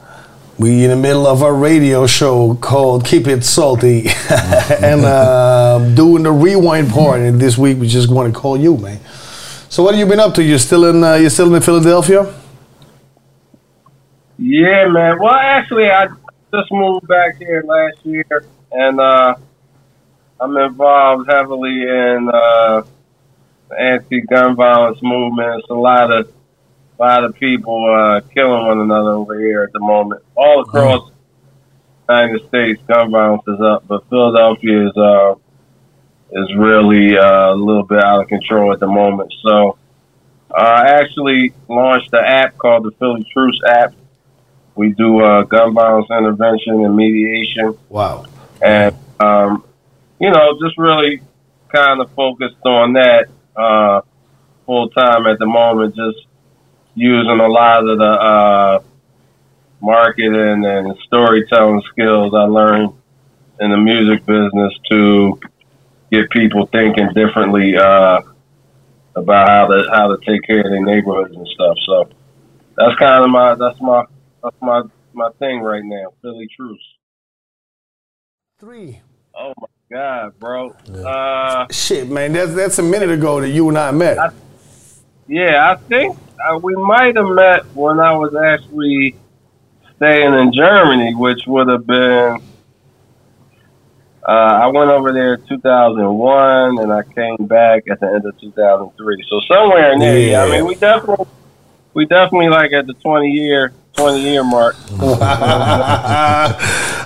We 0.58 0.84
in 0.84 0.90
the 0.90 0.96
middle 0.96 1.28
of 1.28 1.44
our 1.44 1.54
radio 1.54 2.08
show 2.08 2.56
called 2.56 3.06
Keep 3.06 3.28
It 3.28 3.44
Salty, 3.44 4.08
and 4.82 5.06
uh, 5.06 5.94
doing 5.94 6.24
the 6.24 6.32
rewind 6.32 6.90
part. 6.90 7.20
And 7.20 7.40
this 7.40 7.58
week 7.58 7.78
we 7.78 7.88
just 7.88 8.10
want 8.10 8.34
to 8.34 8.40
call 8.40 8.58
you, 8.58 8.78
man. 8.78 9.00
So 9.70 9.84
what 9.84 9.94
have 9.94 10.00
you 10.00 10.08
been 10.08 10.20
up 10.20 10.34
to? 10.36 10.44
You 10.44 10.58
still 10.58 10.86
in? 10.86 11.04
Uh, 11.04 11.16
you 11.16 11.30
still 11.30 11.54
in 11.54 11.62
Philadelphia? 11.62 12.34
Yeah, 14.38 14.88
man. 14.88 15.19
Well, 15.19 15.34
actually, 15.34 15.89
I 15.89 16.08
just 16.54 16.71
moved 16.71 17.08
back 17.08 17.38
here 17.38 17.63
last 17.65 18.06
year, 18.06 18.45
and 18.71 19.00
uh, 19.00 19.36
I'm 20.39 20.56
involved 20.58 21.30
heavily 21.30 21.82
in 21.82 22.30
uh, 22.32 22.84
the 23.69 23.80
anti-gun 23.80 24.56
violence 24.56 25.00
movement. 25.02 25.60
It's 25.60 25.69
a 25.69 25.73
lot 25.73 26.12
of 26.12 26.32
a 27.00 27.04
lot 27.04 27.23
of 27.23 27.36
people 27.36 27.86
uh, 27.86 28.21
killing 28.34 28.65
one 28.65 28.80
another 28.80 29.12
over 29.12 29.39
here 29.39 29.63
at 29.63 29.71
the 29.71 29.80
moment. 29.80 30.23
All 30.36 30.62
across 30.62 31.10
the 32.08 32.13
United 32.13 32.47
States, 32.47 32.82
gun 32.88 33.12
violence 33.12 33.43
is 33.47 33.60
up, 33.60 33.88
but 33.88 34.08
Philadelphia 34.10 34.88
is 34.88 34.97
uh, 34.97 35.36
is 36.32 36.56
really 36.56 37.17
uh, 37.17 37.54
a 37.54 37.56
little 37.56 37.84
bit 37.84 38.04
out 38.04 38.21
of 38.21 38.28
control 38.28 38.71
at 38.71 38.80
the 38.80 38.88
moment. 38.88 39.34
So 39.43 39.78
uh, 40.52 40.62
I 40.62 41.00
actually 41.00 41.54
launched 41.67 42.13
an 42.13 42.23
app 42.23 42.58
called 42.58 42.84
the 42.84 42.91
Philly 43.00 43.26
Truce 43.34 43.60
app. 43.67 43.93
We 44.78 44.94
do 44.94 45.20
uh, 45.22 45.44
gun 45.44 45.74
violence 45.74 46.08
intervention 46.12 46.86
and 46.86 46.96
mediation. 46.96 47.78
Wow. 47.90 48.26
And, 48.62 48.96
um, 49.20 49.66
you 50.20 50.30
know, 50.30 50.58
just 50.63 50.78
really 50.78 51.22
kind 51.74 52.00
of 52.00 52.12
focused 52.12 52.63
on 52.63 52.94
that 52.94 53.28
uh, 53.56 54.02
full 54.66 54.90
time 54.90 55.26
at 55.26 55.40
the 55.40 55.46
moment, 55.46 55.96
just 55.96 56.28
using 56.96 57.40
a 57.40 57.48
lot 57.48 57.88
of 57.88 57.98
the 57.98 58.04
uh, 58.04 58.80
marketing 59.82 60.66
and 60.66 60.98
storytelling 61.06 61.82
skills 61.92 62.34
I 62.34 62.44
learned 62.44 62.94
in 63.60 63.72
the 63.72 63.78
music 63.78 64.26
business 64.26 64.74
to 64.92 65.40
get 66.12 66.30
people 66.30 66.68
thinking 66.68 67.10
differently 67.13 67.76
uh, 67.78 68.22
about 69.16 69.50
how 69.50 69.68
to 69.68 69.90
how 69.92 70.16
to 70.16 70.18
take 70.26 70.44
care 70.44 70.62
of 70.62 70.72
their 70.72 70.84
neighborhoods 70.84 71.36
and 71.36 71.48
stuff. 71.48 71.78
So 71.86 72.10
that's 72.76 72.98
kind 73.00 73.24
of 73.24 73.32
my 73.32 73.56
that's 73.56 73.82
my 73.82 74.06
that's 74.43 74.56
my 74.62 74.84
my 75.13 75.30
thing 75.39 75.62
right 75.62 75.84
now. 75.84 76.13
Philly 76.21 76.47
Truce. 76.56 76.80
Three. 78.60 79.02
Oh 79.36 79.54
my 79.60 79.67
god, 79.91 80.39
bro. 80.39 80.71
Uh, 81.06 81.67
Shit, 81.71 82.10
man, 82.10 82.34
that's 82.34 82.54
that's 82.54 82.80
a 82.80 82.84
minute 82.84 83.10
ago 83.12 83.41
that 83.41 83.50
you 83.50 83.69
and 83.69 83.78
I 83.78 83.91
met. 83.91 84.34
yeah, 85.28 85.71
I 85.71 85.76
think 85.76 86.17
uh, 86.50 86.58
we 86.58 86.76
might 86.76 87.15
have 87.15 87.30
met 87.30 87.65
when 87.76 88.00
I 88.00 88.15
was 88.15 88.36
actually 88.36 89.15
staying 89.95 90.34
in 90.34 90.54
Germany, 90.54 91.13
which 91.15 91.41
would 91.47 91.67
have 91.67 91.86
been. 91.86 92.41
Uh, 94.28 94.32
I 94.32 94.67
went 94.67 94.89
over 94.89 95.13
there 95.13 95.36
in 95.36 95.45
2001, 95.47 96.80
and 96.80 96.91
I 96.91 97.02
came 97.04 97.47
back 97.47 97.84
at 97.89 98.00
the 98.02 98.08
end 98.08 98.26
of 98.26 98.38
2003. 98.39 99.26
So 99.30 99.39
somewhere 99.50 99.93
in 99.93 100.00
there, 100.00 100.19
yeah. 100.19 100.43
I 100.43 100.52
mean, 100.52 100.65
we 100.65 100.76
definitely, 100.76 101.28
we 101.93 102.06
definitely 102.06 102.50
like 102.50 102.73
at 102.73 102.88
the 102.88 102.93
20 102.93 103.30
year, 103.32 103.71
20 103.98 104.22
year 104.22 104.44
mark. 104.44 104.76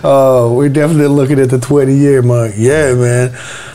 oh, 0.04 0.54
we're 0.56 0.70
definitely 0.70 1.08
looking 1.08 1.40
at 1.40 1.50
the 1.50 1.58
20 1.58 1.96
year 1.96 2.22
mark. 2.22 2.52
Yeah, 2.58 2.94
man. 2.96 3.32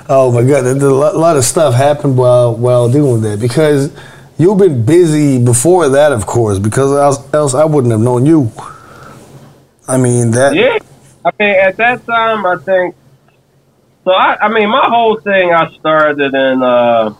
Oh 0.09 0.31
my 0.31 0.43
God, 0.43 0.63
there's 0.63 0.83
a 0.83 0.91
lot 0.91 1.17
lot 1.17 1.37
of 1.37 1.45
stuff 1.45 1.75
happened 1.75 2.17
while 2.19 2.55
while 2.55 2.91
doing 2.91 3.23
that 3.23 3.41
because 3.41 3.91
you've 4.39 4.59
been 4.59 4.85
busy 4.85 5.43
before 5.43 5.89
that, 5.89 6.13
of 6.13 6.27
course, 6.27 6.59
because 6.59 6.93
else, 6.93 7.35
else 7.35 7.55
I 7.55 7.65
wouldn't 7.65 7.91
have 7.91 8.01
known 8.01 8.27
you. 8.27 8.53
I 9.89 9.97
mean 9.97 10.33
that. 10.33 10.55
Yeah, 10.55 10.79
I 11.25 11.31
mean, 11.39 11.57
at 11.57 11.77
that 11.79 12.05
time, 12.07 12.45
I 12.45 12.57
think. 12.57 12.95
So 14.05 14.13
I, 14.13 14.37
I 14.43 14.49
mean, 14.49 14.69
my 14.69 14.87
whole 14.89 15.19
thing, 15.21 15.53
I 15.53 15.73
started 15.73 16.35
in, 16.35 16.63
uh, 16.63 17.15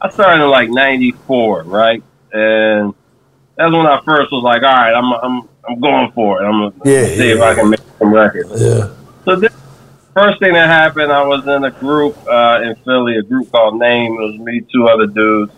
I 0.00 0.08
started 0.08 0.42
in 0.42 0.50
like 0.50 0.70
'94, 0.70 1.64
right? 1.64 2.02
And 2.32 2.94
that's 3.56 3.72
when 3.72 3.86
I 3.86 4.00
first 4.04 4.32
was 4.32 4.42
like, 4.42 4.62
all 4.62 4.72
right, 4.72 4.92
I'm, 4.94 5.12
I'm, 5.12 5.48
I'm 5.68 5.80
going 5.80 6.12
for 6.12 6.42
it. 6.42 6.46
I'm 6.46 6.70
gonna 6.70 6.74
Yeah, 6.84 7.06
see 7.06 7.28
yeah, 7.28 7.34
if 7.34 7.40
I 7.40 7.54
can 7.54 7.70
make 7.70 7.80
some 7.98 8.12
records. 8.12 8.50
Yeah. 8.60 8.94
So 9.24 9.36
this 9.36 9.52
first 10.14 10.38
thing 10.40 10.54
that 10.54 10.68
happened, 10.68 11.12
I 11.12 11.24
was 11.24 11.46
in 11.46 11.64
a 11.64 11.70
group 11.70 12.16
uh, 12.26 12.60
in 12.62 12.74
Philly, 12.84 13.16
a 13.16 13.22
group 13.22 13.50
called 13.52 13.78
Name. 13.78 14.14
It 14.14 14.20
was 14.20 14.40
me, 14.40 14.62
two 14.72 14.88
other 14.88 15.06
dudes, 15.06 15.52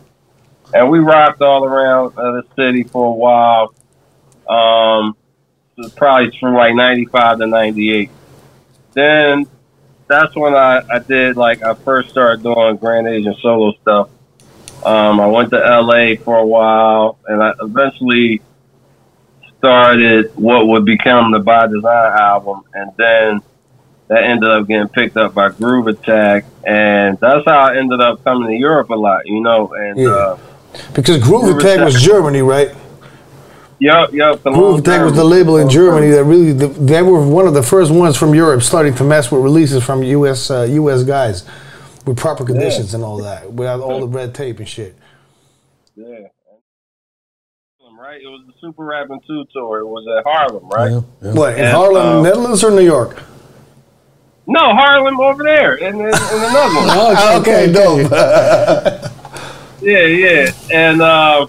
and 0.75 0.91
we 0.91 0.99
rocked 0.99 1.43
all 1.43 1.65
around 1.65 2.17
uh, 2.19 2.33
the 2.33 2.45
city 2.57 2.85
for 2.85 3.07
a 3.07 3.13
while. 3.13 3.75
Um, 4.49 5.17
probably 5.97 6.37
from 6.39 6.55
like 6.55 6.75
'95 6.75 7.39
to 7.39 7.47
'98. 7.47 8.11
Then 8.95 9.47
that's 10.09 10.35
when 10.37 10.55
I, 10.55 10.83
I 10.91 10.99
did 10.99 11.37
like 11.37 11.63
I 11.63 11.75
first 11.75 12.11
started 12.11 12.43
doing 12.43 12.77
Grand 12.77 13.07
Agent 13.09 13.37
solo 13.41 13.73
stuff. 13.81 14.11
Um, 14.85 15.21
I 15.21 15.27
went 15.27 15.51
to 15.51 15.59
LA 15.59 16.17
for 16.23 16.39
a 16.39 16.47
while, 16.47 17.19
and 17.27 17.43
I 17.43 17.53
eventually 17.61 18.43
started 19.59 20.33
what 20.35 20.67
would 20.67 20.85
become 20.85 21.31
the 21.31 21.39
By 21.39 21.67
Design 21.69 22.19
album, 22.19 22.63
and 22.75 22.91
then 22.97 23.43
that 24.09 24.25
ended 24.25 24.51
up 24.51 24.67
getting 24.67 24.89
picked 24.89 25.17
up 25.17 25.35
by 25.35 25.51
Groove 25.51 25.87
Attack, 25.87 26.45
and 26.65 27.19
that's 27.21 27.45
how 27.47 27.59
I 27.59 27.77
ended 27.77 28.01
up 28.01 28.25
coming 28.25 28.49
to 28.49 28.57
Europe 28.57 28.91
a 28.91 28.95
lot, 28.95 29.27
you 29.27 29.41
know. 29.41 29.73
And 29.73 29.99
Yeah. 29.99 30.11
uh, 30.11 30.37
Because 30.95 31.19
Groove 31.19 31.57
Attack 31.57 31.85
was 31.85 32.03
Germany, 32.03 32.43
right? 32.43 32.71
Yup, 33.79 34.13
yup. 34.13 34.43
Groove 34.43 34.81
Attack 34.81 35.05
was 35.05 35.15
the 35.15 35.25
label 35.25 35.57
in 35.59 35.69
Germany 35.69 36.11
that 36.11 36.25
really 36.25 36.53
they 36.53 37.03
were 37.03 37.21
one 37.27 37.47
of 37.47 37.55
the 37.55 37.63
first 37.63 37.91
ones 37.91 38.17
from 38.17 38.35
Europe 38.35 38.63
starting 38.63 38.95
to 38.95 39.05
mess 39.05 39.31
with 39.31 39.43
releases 39.43 39.83
from 39.83 40.03
US 40.03 40.51
uh, 40.51 40.67
US 40.71 41.03
guys 41.03 41.45
with 42.05 42.17
proper 42.17 42.45
conditions 42.45 42.95
and 42.95 43.05
all 43.05 43.19
that, 43.19 43.53
without 43.53 43.81
all 43.81 44.01
the 44.01 44.09
red 44.09 44.35
tape 44.35 44.59
and 44.59 44.69
shit. 44.69 44.97
Yeah. 45.95 46.29
Right, 47.99 48.21
it 48.21 48.27
was 48.27 48.45
the 48.49 48.53
Super 48.61 48.85
Rapping 48.85 49.21
Two 49.29 49.45
tour. 49.53 49.79
It 49.79 49.87
was 49.87 50.05
at 50.19 50.25
Haarlem, 50.25 50.69
right? 50.71 51.35
What 51.37 51.55
in 51.55 51.61
And, 51.67 51.69
Harlem, 51.73 52.19
uh, 52.19 52.23
Netherlands, 52.23 52.65
or 52.65 52.73
New 52.73 52.85
York? 52.85 53.23
No, 54.49 54.75
Haarlem 54.75 55.21
over 55.21 55.45
there, 55.45 55.77
in, 55.77 55.95
in, 55.95 56.01
in 56.01 56.09
another 56.09 56.75
one. 56.75 56.89
Oh, 56.91 57.41
okay, 57.41 57.73
dope. 57.73 58.11
yeah, 59.83 60.01
yeah, 60.07 60.51
and 60.73 61.01
uh, 61.01 61.47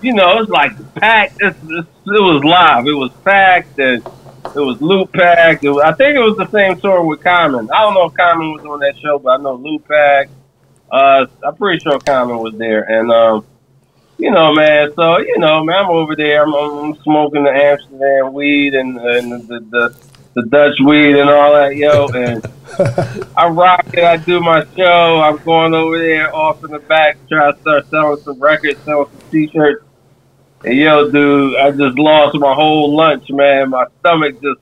you 0.00 0.12
know, 0.12 0.40
it's 0.40 0.50
like 0.50 0.72
packed. 0.96 1.36
It's, 1.40 1.56
it's, 1.62 1.88
it 1.88 2.20
was 2.20 2.42
live. 2.42 2.84
It 2.88 2.94
was 2.94 3.12
packed, 3.22 3.78
and 3.78 4.04
it 4.44 4.80
was 4.80 5.08
packed. 5.10 5.64
It 5.64 5.70
was, 5.70 5.82
I 5.82 5.92
think 5.92 6.16
it 6.16 6.20
was 6.20 6.36
the 6.36 6.50
same 6.50 6.78
tour 6.80 7.02
with 7.04 7.22
Common. 7.22 7.70
I 7.70 7.82
don't 7.82 7.94
know 7.94 8.06
if 8.06 8.14
Common 8.14 8.52
was 8.52 8.64
on 8.64 8.80
that 8.80 8.98
show, 8.98 9.18
but 9.18 9.40
I 9.40 9.42
know 9.42 9.78
packed. 9.78 10.30
Uh, 10.90 11.26
I'm 11.44 11.56
pretty 11.56 11.80
sure 11.80 11.98
Common 12.00 12.38
was 12.38 12.54
there, 12.54 12.82
and 12.82 13.10
um, 13.10 13.46
you 14.18 14.30
know, 14.30 14.52
man. 14.52 14.92
So 14.94 15.18
you 15.18 15.38
know, 15.38 15.64
man, 15.64 15.84
I'm 15.84 15.90
over 15.90 16.14
there. 16.14 16.42
I'm, 16.42 16.54
I'm 16.54 16.94
smoking 17.02 17.44
the 17.44 17.50
Amsterdam 17.50 18.34
weed 18.34 18.74
and, 18.74 18.98
and 18.98 19.48
the, 19.48 19.60
the 19.60 19.96
the 20.34 20.42
Dutch 20.46 20.78
weed 20.84 21.16
and 21.16 21.28
all 21.28 21.52
that, 21.52 21.76
yo. 21.76 22.08
And 22.08 22.44
I 23.36 23.48
rock 23.48 23.86
it. 23.92 24.04
I 24.04 24.16
do 24.16 24.40
my 24.40 24.64
show. 24.76 25.20
I'm 25.20 25.36
going 25.38 25.74
over 25.74 25.98
there 25.98 26.34
off 26.34 26.64
in 26.64 26.70
the 26.70 26.78
back, 26.78 27.18
try 27.28 27.52
to 27.52 27.60
start 27.60 27.88
selling 27.90 28.20
some 28.22 28.40
records, 28.40 28.80
selling 28.84 29.08
some 29.10 29.30
t-shirts. 29.30 29.84
And 30.64 30.76
yo, 30.76 31.10
dude, 31.10 31.56
I 31.56 31.72
just 31.72 31.98
lost 31.98 32.36
my 32.38 32.54
whole 32.54 32.94
lunch, 32.94 33.28
man. 33.30 33.70
My 33.70 33.84
stomach 33.98 34.40
just 34.40 34.60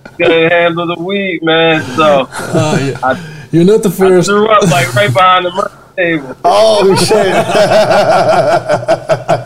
I 0.10 0.14
couldn't 0.18 0.52
handle 0.52 0.88
the 0.88 0.96
weed, 1.02 1.42
man. 1.44 1.82
So 1.96 2.28
I, 2.30 3.48
You're 3.52 3.64
not 3.64 3.84
the 3.84 3.90
first. 3.90 4.02
I 4.02 4.10
first. 4.10 4.28
threw 4.30 4.50
up 4.50 4.64
like 4.64 4.94
right 4.94 5.14
behind 5.14 5.46
the 5.46 5.72
table. 5.96 6.36
Oh 6.44 6.94
shit! 6.96 7.34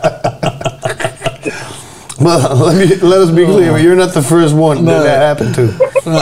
Well, 2.25 2.55
let 2.67 2.75
me 2.89 2.95
let 2.97 3.19
us 3.21 3.29
be 3.31 3.45
clear. 3.45 3.77
You're 3.77 3.95
not 3.95 4.13
the 4.13 4.21
first 4.21 4.53
one 4.53 4.83
No. 4.85 4.91
that 4.91 5.03
that 5.03 5.21
happened 5.21 5.55
to. 5.55 5.63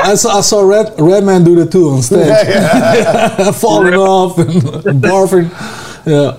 I 0.04 0.16
saw, 0.16 0.38
I 0.38 0.42
saw 0.42 0.62
Red 0.62 0.94
Redman 1.00 1.44
do 1.44 1.56
that 1.56 1.72
too 1.72 1.90
on 1.90 2.02
stage, 2.10 3.56
falling 3.56 3.96
off 3.96 4.38
and 4.38 4.52
barfing. 5.04 5.50
Yeah. 6.06 6.38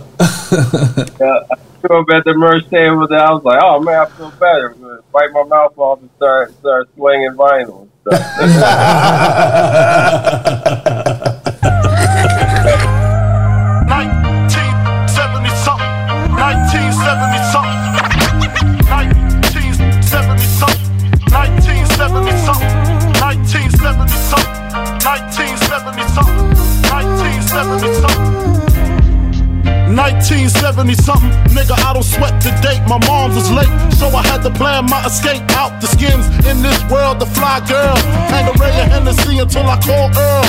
Yeah, 1.20 1.40
I 1.51 1.57
threw 1.81 2.01
up 2.01 2.07
at 2.11 2.25
the 2.25 2.35
merch 2.35 2.68
table. 2.70 3.07
Then 3.07 3.20
I 3.20 3.33
was 3.33 3.42
like, 3.44 3.61
"Oh 3.62 3.81
man, 3.81 4.01
I 4.01 4.07
feel 4.07 4.31
better." 4.33 4.70
I'm 4.73 4.81
gonna 4.81 5.01
Wipe 5.12 5.33
my 5.33 5.42
mouth 5.44 5.77
off 5.77 6.01
and 6.01 6.11
start 6.16 6.53
start 6.61 6.88
swinging 6.94 7.33
vinyl. 7.33 7.88
and 8.07 8.16
stuff. 8.16 9.31
1970 14.20 15.49
something. 15.64 15.92
1970 16.37 17.38
something. 17.53 17.89
1970 27.61 28.01
something. 28.01 28.40
1970 29.92 30.94
something, 30.94 31.29
nigga, 31.53 31.77
I 31.77 31.92
don't 31.92 32.03
sweat 32.03 32.33
the 32.40 32.57
date. 32.64 32.81
My 32.88 32.96
mom's 33.05 33.35
was 33.37 33.51
late, 33.53 33.68
so 33.92 34.09
I 34.09 34.23
had 34.25 34.40
to 34.49 34.51
plan 34.51 34.88
my 34.88 35.05
escape 35.05 35.44
out 35.61 35.81
the 35.81 35.87
skins 35.87 36.25
in 36.49 36.62
this 36.62 36.81
world. 36.88 37.20
The 37.20 37.27
fly 37.27 37.61
girl, 37.68 37.96
hang 38.33 38.49
a 38.49 38.55
ray 38.57 38.73
of 38.81 38.88
Hennessy 38.88 39.38
until 39.38 39.68
I 39.68 39.77
call 39.83 40.09
Earl. 40.09 40.49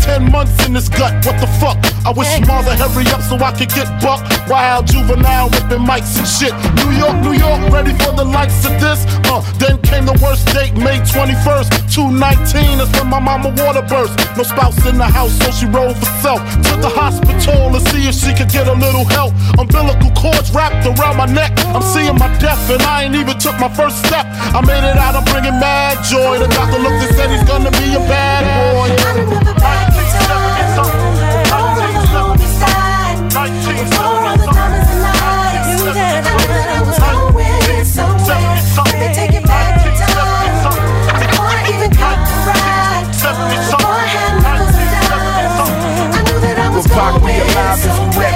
Ten 0.00 0.30
months 0.30 0.66
in 0.66 0.72
this 0.72 0.88
gut, 0.88 1.24
what 1.24 1.40
the 1.40 1.48
fuck? 1.60 1.78
I 2.04 2.12
wish 2.12 2.28
would 2.38 2.78
hurry 2.78 3.08
up 3.12 3.22
so 3.22 3.36
I 3.40 3.52
could 3.52 3.72
get 3.72 3.88
buck. 4.00 4.20
Wild 4.48 4.86
juvenile 4.86 5.48
ripping 5.48 5.84
mics 5.84 6.16
and 6.20 6.28
shit. 6.28 6.52
New 6.76 6.92
York, 6.92 7.16
New 7.24 7.32
York, 7.32 7.60
ready 7.72 7.92
for 8.04 8.12
the 8.12 8.24
likes 8.24 8.64
of 8.64 8.76
this. 8.80 9.04
Uh, 9.32 9.40
then 9.58 9.80
came 9.82 10.04
the 10.04 10.16
worst 10.20 10.46
date, 10.52 10.74
May 10.76 11.00
21st, 11.00 11.88
219. 11.88 12.78
That's 12.78 12.92
when 12.98 13.08
my 13.08 13.20
mama 13.20 13.48
water 13.56 13.82
burst. 13.82 14.16
No 14.36 14.42
spouse 14.42 14.76
in 14.86 14.98
the 14.98 15.08
house, 15.08 15.32
so 15.40 15.50
she 15.50 15.66
rolled 15.66 15.96
for 15.96 16.10
self. 16.20 16.40
To 16.68 16.72
the 16.80 16.92
hospital 16.92 17.72
to 17.72 17.80
see 17.90 18.08
if 18.08 18.14
she 18.14 18.34
could 18.34 18.50
get 18.52 18.68
a 18.68 18.76
little 18.76 19.04
help. 19.04 19.32
Umbilical 19.58 20.10
cords 20.12 20.50
wrapped 20.52 20.86
around 20.86 21.16
my 21.16 21.26
neck. 21.26 21.52
I'm 21.72 21.82
seeing 21.82 22.16
my 22.18 22.28
death, 22.38 22.60
and 22.70 22.82
I 22.82 23.04
ain't 23.04 23.14
even 23.14 23.38
took 23.38 23.58
my 23.58 23.72
first 23.72 23.98
step. 24.04 24.26
I 24.52 24.60
made 24.60 24.84
it 24.84 24.96
out, 24.96 25.16
I'm 25.16 25.24
bringing 25.32 25.56
mad 25.60 26.02
joy. 26.04 26.38
The 26.38 26.48
doctor 26.48 26.78
looked 26.78 27.00
and 27.00 27.14
said 27.16 27.30
he's 27.30 27.44
gonna 27.48 27.70
be 27.72 27.94
a 27.94 28.02
bad 28.08 28.42
boy. 28.44 29.83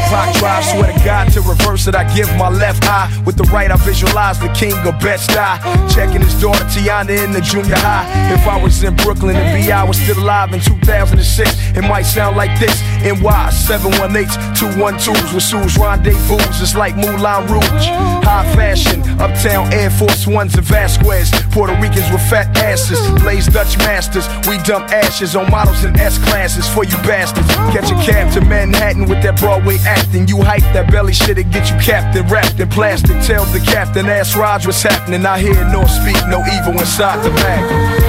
Pac 0.08 0.34
drive, 0.36 0.64
swear 0.64 0.92
to 0.92 1.04
God 1.04 1.30
to 1.32 1.40
reverse 1.42 1.86
it, 1.86 1.94
I 1.94 2.04
give 2.14 2.28
my 2.36 2.48
left 2.48 2.84
eye. 2.84 3.12
With 3.26 3.36
the 3.36 3.44
right, 3.44 3.70
I 3.70 3.76
visualize 3.76 4.38
the 4.40 4.48
king 4.48 4.72
of 4.86 4.98
Bed-Stuy. 5.00 5.94
Checking 5.94 6.22
his 6.22 6.40
daughter 6.40 6.64
Tiana 6.64 7.22
in 7.24 7.32
the 7.32 7.40
junior 7.40 7.76
high. 7.76 8.08
If 8.32 8.46
I 8.46 8.56
was 8.62 8.82
in 8.82 8.96
Brooklyn 8.96 9.36
and 9.36 9.62
B.I. 9.62 9.84
was 9.84 9.98
still 9.98 10.18
alive 10.18 10.52
in 10.54 10.60
2006, 10.60 11.76
it 11.76 11.82
might 11.82 12.02
sound 12.02 12.36
like 12.36 12.58
this. 12.58 12.80
NY 13.02 13.50
718s, 13.50 14.36
212s 14.54 15.34
with 15.34 15.42
Sue's 15.42 15.78
rendezvous. 15.78 16.36
It's 16.60 16.74
like 16.74 16.96
Moulin 16.96 17.46
Rouge. 17.46 17.86
High 18.26 18.44
fashion, 18.54 19.00
uptown 19.20 19.72
Air 19.72 19.90
Force 19.90 20.26
Ones 20.26 20.54
and 20.54 20.64
Vasquez. 20.64 21.30
Puerto 21.50 21.74
Ricans 21.80 22.10
with 22.10 22.22
fat 22.28 22.56
asses, 22.58 22.98
Blaze 23.22 23.46
Dutch 23.46 23.78
masters. 23.78 24.26
We 24.48 24.58
dump 24.64 24.90
ashes 24.90 25.36
on 25.36 25.50
models 25.50 25.84
in 25.84 25.96
S 25.98 26.18
classes 26.18 26.68
for 26.68 26.84
you 26.84 26.96
bastards. 27.06 27.48
Catch 27.72 27.90
a 27.90 27.94
cab 28.04 28.32
to 28.34 28.40
Manhattan 28.40 29.08
with 29.08 29.22
that 29.22 29.38
Broadway 29.38 29.78
acting. 29.86 30.26
You 30.28 30.42
hype 30.42 30.66
that 30.74 30.90
belly 30.90 31.12
shit 31.12 31.38
and 31.38 31.52
get 31.52 31.70
you 31.70 31.76
captain 31.78 32.26
wrapped 32.28 32.58
in 32.60 32.68
plastic. 32.68 33.20
Tell 33.22 33.44
the 33.46 33.60
captain, 33.60 34.06
ask 34.06 34.36
Raj 34.36 34.66
what's 34.66 34.82
happening. 34.82 35.24
I 35.24 35.38
hear 35.38 35.64
nor 35.72 35.86
speak, 35.88 36.16
no 36.28 36.42
evil 36.56 36.72
inside 36.78 37.22
the 37.24 37.30
bag. 37.30 38.07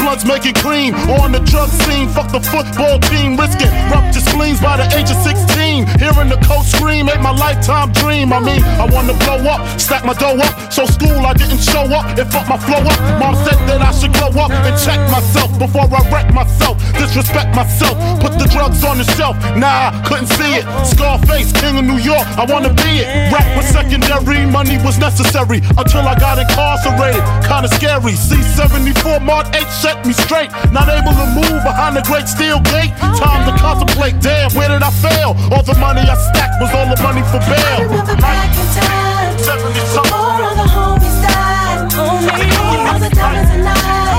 Blunts, 0.00 0.24
making 0.24 0.54
cream. 0.54 0.94
On 1.20 1.30
the 1.30 1.40
drug 1.44 1.68
scene, 1.84 2.08
fuck 2.08 2.32
the 2.32 2.40
football 2.40 2.98
team, 3.12 3.36
risking 3.36 3.70
ruptured 3.92 4.24
spleens 4.24 4.60
by 4.60 4.76
the 4.80 4.86
age 4.96 5.12
of 5.12 5.20
16. 5.22 5.86
Hearing 6.00 6.28
the 6.32 6.40
coach 6.48 6.66
scream, 6.72 7.06
made 7.06 7.20
my 7.20 7.30
lifetime 7.36 7.92
dream. 7.92 8.32
I 8.32 8.40
mean, 8.40 8.62
I 8.80 8.88
wanna 8.88 9.14
blow 9.24 9.44
up, 9.46 9.60
stack 9.78 10.04
my 10.04 10.14
dough 10.14 10.40
up. 10.40 10.72
So 10.72 10.86
school, 10.86 11.20
I 11.24 11.34
didn't 11.34 11.60
show 11.60 11.84
up, 11.92 12.18
it 12.18 12.26
fucked 12.32 12.48
my 12.48 12.58
flow 12.58 12.80
up. 12.80 12.98
Mom 13.20 13.36
said 13.44 13.60
that 13.68 13.80
I 13.84 13.92
should 13.92 14.12
grow 14.16 14.32
up 14.40 14.50
and 14.50 14.74
check 14.80 14.98
myself 15.12 15.52
before 15.58 15.86
I 15.92 16.00
wreck 16.10 16.32
myself. 16.32 16.80
Disrespect 16.96 17.54
myself, 17.54 17.94
put 18.20 18.32
the 18.40 18.48
drugs 18.48 18.82
on 18.84 18.98
the 18.98 19.04
shelf. 19.16 19.36
Nah, 19.56 19.92
couldn't 20.08 20.32
see 20.38 20.56
it. 20.58 20.64
Scarface, 20.86 21.52
king 21.52 21.76
of 21.78 21.84
New 21.84 22.00
York, 22.00 22.26
I 22.40 22.44
wanna 22.48 22.72
be 22.72 23.04
it. 23.04 23.32
Rap 23.32 23.46
was 23.56 23.66
secondary, 23.66 24.46
money 24.46 24.78
was 24.78 24.98
necessary 24.98 25.60
until 25.76 26.06
I 26.08 26.14
got 26.18 26.38
incarcerated. 26.38 27.22
Kinda 27.44 27.68
scary. 27.68 28.14
C74 28.14 29.20
Mark 29.20 29.46
8 29.54 29.68
set 29.90 30.06
me 30.06 30.12
straight. 30.12 30.50
Not 30.70 30.88
able 30.88 31.12
to 31.12 31.26
move 31.34 31.60
behind 31.66 31.96
the 31.96 32.02
great 32.02 32.28
steel 32.28 32.60
gate. 32.60 32.92
Oh, 33.02 33.18
time 33.18 33.42
to 33.48 33.52
contemplate, 33.58 34.20
damn, 34.20 34.50
where 34.54 34.68
did 34.68 34.82
I 34.82 34.90
fail? 34.90 35.34
All 35.52 35.62
the 35.62 35.78
money 35.78 36.02
I 36.02 36.16
stacked 36.30 36.60
was 36.62 36.70
all 36.74 36.86
the 36.86 37.00
money 37.02 37.22
for 37.32 37.40
bail. 37.50 37.78
I 37.78 37.82
remember 37.82 38.16
back 38.16 38.50
in 38.54 38.66
time, 38.78 39.38
70. 39.38 39.80
Before 39.80 40.14
all 40.14 40.54
the 40.54 40.68
homies 40.74 41.18
died, 41.26 41.90
oh, 41.94 42.92
all 42.92 42.98
the 42.98 43.10
diamonds 43.10 43.50
and 43.50 43.64
nights. 43.64 44.09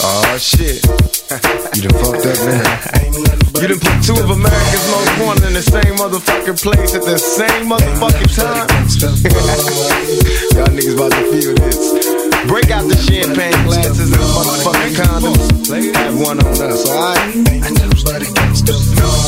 Oh 0.00 0.38
shit. 0.38 0.84
you 1.74 1.82
done 1.82 1.98
fucked 1.98 2.26
up 2.26 2.38
now. 2.46 3.60
You 3.60 3.68
done 3.68 3.80
put 3.80 4.04
two 4.04 4.14
of 4.14 4.30
America's 4.30 4.90
most 4.90 5.26
wanted 5.26 5.44
in 5.48 5.54
the 5.54 5.62
same 5.62 5.96
motherfucking 5.96 6.62
place 6.62 6.94
at 6.94 7.02
the 7.02 7.18
same 7.18 7.66
motherfucking 7.66 8.36
time. 8.36 8.68
Y'all 10.56 10.68
niggas 10.68 10.94
about 10.94 11.10
to 11.10 11.22
feel 11.32 11.54
this. 11.54 12.17
Break 12.46 12.70
out 12.70 12.86
the 12.88 12.96
champagne 12.96 13.52
glasses 13.66 13.98
and 13.98 14.12
the 14.12 14.18
motherfucking 14.30 14.94
condoms. 14.94 15.94
Have 15.96 16.20
one 16.20 16.38
on 16.38 16.62
us, 16.62 16.88
alright? 16.88 17.18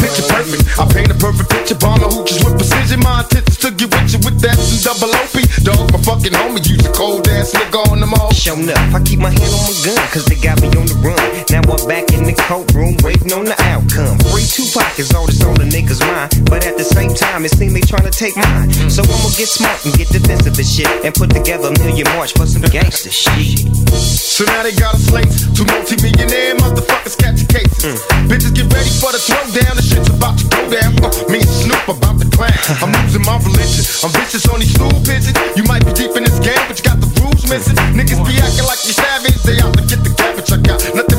Picture 0.01 0.27
perfect. 0.31 0.62
I 0.79 0.87
paint 0.88 1.11
a 1.11 1.18
perfect 1.18 1.51
picture. 1.51 1.75
Bomber 1.75 2.09
hooches 2.09 2.40
with 2.44 2.57
precision. 2.57 3.01
My 3.01 3.20
intentions 3.20 3.59
to 3.59 3.70
get 3.73 3.90
with 3.92 4.12
you 4.14 4.20
with 4.25 4.40
that 4.40 4.57
and 4.57 4.81
double 4.81 5.12
OP. 5.12 5.37
Dog, 5.61 5.92
my 5.92 6.01
fucking 6.01 6.33
homie. 6.33 6.64
Use 6.64 6.81
a 6.87 6.92
cold 6.92 7.29
ass 7.29 7.53
nigga 7.53 7.83
on 7.90 8.01
them 8.01 8.14
all. 8.14 8.33
Show 8.33 8.57
up, 8.57 8.94
I 8.94 9.01
keep 9.05 9.20
my 9.20 9.29
hand 9.29 9.53
on 9.53 9.62
my 9.68 9.75
gun, 9.85 10.01
cause 10.09 10.25
they 10.25 10.40
got 10.40 10.61
me 10.62 10.68
on 10.73 10.88
the 10.88 10.96
run. 11.05 11.20
Now 11.53 11.61
I'm 11.66 11.83
back 11.85 12.09
in 12.16 12.25
the 12.25 12.33
courtroom, 12.49 12.96
waiting 13.05 13.33
on 13.37 13.44
the 13.44 13.59
outcome. 13.68 14.16
Free 14.33 14.49
Tupac 14.49 14.96
is 14.99 15.12
all 15.12 15.27
that's 15.27 15.44
on 15.44 15.61
the 15.61 15.68
niggas' 15.68 16.01
mind. 16.01 16.49
But 16.49 16.64
at 16.64 16.79
the 16.81 16.85
same 16.85 17.12
time, 17.12 17.44
it 17.44 17.53
seems 17.53 17.75
they 17.75 17.85
trying 17.85 18.09
to 18.09 18.14
take 18.14 18.37
mine. 18.37 18.73
So 18.88 19.05
I'ma 19.05 19.31
get 19.37 19.51
smart 19.53 19.77
and 19.85 19.92
get 19.92 20.09
defensive 20.09 20.57
and 20.57 20.66
shit. 20.66 20.88
And 21.05 21.12
put 21.12 21.29
together 21.31 21.68
a 21.68 21.77
million 21.85 22.09
march 22.16 22.33
for 22.33 22.46
some 22.46 22.64
gangster 23.01 23.11
shit. 23.11 23.59
So 23.97 24.45
now 24.45 24.63
they 24.63 24.73
got 24.73 24.95
a 24.95 24.99
slate. 24.99 25.29
Two 25.57 25.65
multi-millionaire 25.65 26.57
motherfuckers 26.57 27.17
catching 27.17 27.49
cases. 27.49 28.01
Bitches 28.29 28.55
get 28.55 28.73
ready 28.73 28.91
for 29.01 29.13
the 29.13 29.21
throwdown. 29.21 29.77
The 29.77 29.83
shit's 29.83 30.09
about 30.09 30.39
to 30.39 30.45
go 30.49 30.61
down. 30.69 30.93
Uh, 31.01 31.09
me 31.29 31.41
and 31.41 31.49
Snoop 31.49 31.89
about 31.89 32.21
to 32.21 32.29
clown. 32.29 32.53
I'm 32.83 32.93
losing 32.93 33.25
my 33.25 33.37
religion. 33.41 33.85
I'm 34.05 34.13
vicious 34.13 34.49
on 34.49 34.61
these 34.61 34.73
stool 34.75 34.93
pigeons. 35.05 35.37
You 35.57 35.65
might 35.65 35.85
be 35.85 35.93
deep 35.93 36.17
in 36.17 36.25
this 36.25 36.39
game, 36.41 36.61
but 36.69 36.77
you 36.77 36.85
got 36.85 37.01
the 37.01 37.09
rules 37.21 37.45
missing. 37.49 37.77
Niggas 37.97 38.21
be 38.25 38.37
acting 38.41 38.67
like 38.69 38.81
you 38.85 38.95
savage. 38.97 39.39
They 39.45 39.61
out 39.61 39.73
to 39.77 39.83
get 39.85 40.01
the 40.05 40.13
cabbage. 40.13 40.53
I 40.53 40.59
got 40.61 40.81
nothing 40.95 41.10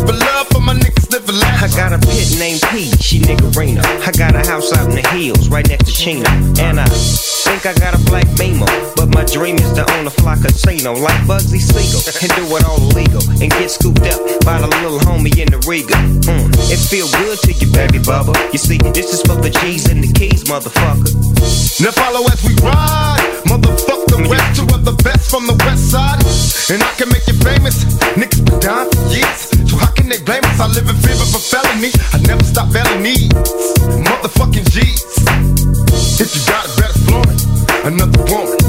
I 1.42 1.68
got 1.78 1.94
a 1.94 2.00
pit 2.00 2.38
named 2.40 2.62
P, 2.70 2.90
she 2.98 3.20
niggerina. 3.20 3.86
I 3.86 4.12
got 4.18 4.34
a 4.34 4.42
house 4.50 4.74
out 4.74 4.90
in 4.90 4.96
the 4.96 5.08
hills, 5.10 5.50
right 5.50 5.68
next 5.68 5.86
to 5.86 5.94
Chino. 5.94 6.30
And 6.58 6.80
I 6.80 6.88
think 6.90 7.66
I 7.66 7.74
got 7.78 7.94
a 7.94 8.02
black 8.06 8.26
beamer. 8.38 8.66
But 8.96 9.14
my 9.14 9.24
dream 9.26 9.58
is 9.58 9.72
to 9.74 9.86
own 9.94 10.08
a 10.08 10.10
fly 10.10 10.36
casino 10.36 10.94
like 10.94 11.22
Bugsy 11.30 11.62
Siegel. 11.62 12.02
And 12.22 12.30
do 12.34 12.56
it 12.58 12.66
all 12.66 12.82
illegal. 12.82 13.22
And 13.42 13.52
get 13.52 13.70
scooped 13.70 14.02
up 14.10 14.20
by 14.46 14.60
the 14.60 14.68
little 14.82 15.00
homie 15.00 15.38
in 15.38 15.50
the 15.54 15.62
Riga. 15.70 15.96
Mm, 16.26 16.50
it 16.74 16.82
feel 16.82 17.08
good 17.22 17.38
to 17.46 17.54
you, 17.54 17.72
baby 17.72 18.00
bubba. 18.00 18.34
You 18.52 18.60
see, 18.60 18.78
this 18.78 19.14
is 19.14 19.22
for 19.22 19.36
the 19.36 19.50
G's 19.50 19.90
and 19.90 20.04
the 20.04 20.12
keys, 20.14 20.44
motherfucker. 20.46 21.14
Now 21.82 21.92
follow 21.92 22.26
as 22.26 22.42
we 22.44 22.54
ride. 22.66 23.42
Motherfuck 23.46 24.06
the 24.10 24.28
rest, 24.30 24.60
two 24.60 24.68
of 24.74 24.86
the 24.86 24.94
best 25.04 25.30
from 25.30 25.48
the 25.48 25.56
west 25.66 25.92
side. 25.92 26.22
And 26.74 26.82
I 26.82 26.92
can 26.98 27.10
make 27.10 27.26
you 27.28 27.34
famous. 27.34 27.86
Niggas 28.18 28.46
been 28.46 28.60
down 28.60 28.90
for 28.90 29.02
years. 29.14 29.61
So 29.72 29.78
how 29.78 29.90
can 29.94 30.10
they 30.10 30.20
blame 30.20 30.44
us? 30.44 30.60
I 30.60 30.68
live 30.68 30.90
in 30.90 30.98
fear 30.98 31.16
of 31.16 31.34
a 31.34 31.40
felony. 31.40 31.92
I 32.12 32.20
never 32.28 32.44
stop 32.44 32.68
felonies. 32.74 33.30
Motherfucking 34.04 34.70
G's. 34.70 35.02
If 36.20 36.36
you 36.36 36.42
got 36.46 36.66
it, 36.68 36.76
better 36.76 37.00
flaunt 37.08 37.32
it. 37.32 37.86
Another 37.86 38.24
woman. 38.34 38.61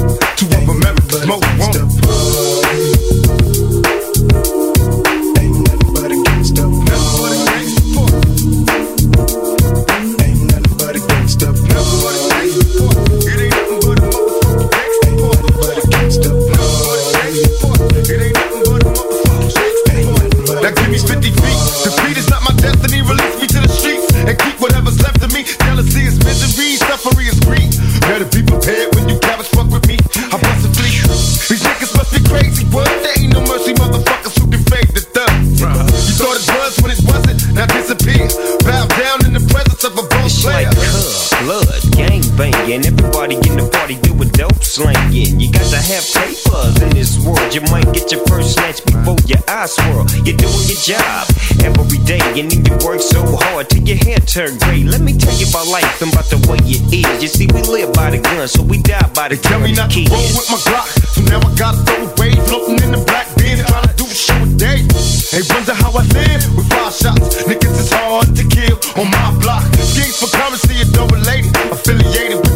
Banging. 42.63 42.85
Everybody 42.85 43.35
in 43.35 43.57
the 43.57 43.69
party 43.71 43.95
doing 44.01 44.29
dope 44.29 44.63
slanging. 44.63 45.39
You 45.39 45.51
got 45.51 45.67
to 45.71 45.77
have 45.77 46.03
papers 46.03 46.81
in 46.81 46.89
this 46.91 47.19
world. 47.25 47.53
You 47.53 47.61
might 47.71 47.91
get 47.93 48.11
your 48.11 48.23
first 48.27 48.53
snatch 48.55 48.83
before 48.85 49.17
your 49.27 49.39
eyes 49.47 49.75
swirl. 49.75 50.07
You're 50.23 50.37
doing 50.37 50.65
your 50.67 50.81
job 50.81 51.27
every 51.63 51.99
day, 52.05 52.21
and 52.39 52.49
then 52.49 52.65
you 52.65 52.75
work 52.85 53.01
so 53.01 53.21
hard 53.23 53.69
till 53.69 53.83
your 53.83 53.97
hair 53.97 54.19
turn 54.19 54.57
gray. 54.59 54.83
Let 54.83 55.01
me 55.01 55.17
tell 55.17 55.35
you 55.35 55.47
about 55.49 55.67
life 55.67 56.01
and 56.01 56.11
about 56.11 56.27
the 56.29 56.39
way 56.49 56.59
it 56.63 56.83
is. 56.91 57.21
You 57.21 57.29
see, 57.29 57.47
we 57.53 57.61
live 57.63 57.93
by 57.93 58.11
the 58.11 58.19
gun, 58.19 58.47
so 58.47 58.63
we 58.63 58.79
die 58.81 59.09
by 59.13 59.29
the 59.29 59.37
Tell 59.37 59.59
me 59.59 59.73
not 59.73 59.91
to 59.91 60.01
roll 60.07 60.23
with 60.33 60.47
my 60.49 60.57
Glock. 60.63 60.87
So 61.13 61.21
now 61.27 61.39
I 61.39 61.51
gotta 61.55 61.77
throw 61.83 62.07
away. 62.07 62.31
Floating 62.47 62.79
in 62.83 62.91
the 62.95 63.03
black 63.05 63.27
bin, 63.35 63.59
trying 63.59 63.87
to 63.87 63.93
do 63.95 64.05
a 64.05 64.15
show 64.15 64.37
a 64.39 64.47
day. 64.55 64.87
They 65.33 65.41
wonder 65.49 65.73
how 65.73 65.89
I 65.91 66.05
live 66.13 66.45
with 66.55 66.69
five 66.69 66.93
shots. 66.93 67.43
Niggas 67.43 67.77
is 67.79 67.91
hard 67.91 68.35
to 68.37 68.43
kill 68.45 68.77
on 69.01 69.09
my 69.09 69.33
block. 69.41 69.63
Schemes 69.81 70.17
for 70.21 70.29
currency 70.29 70.81
are 70.81 70.91
double 70.93 71.17
related. 71.17 71.51
Affiliated 71.73 72.37
with 72.37 72.52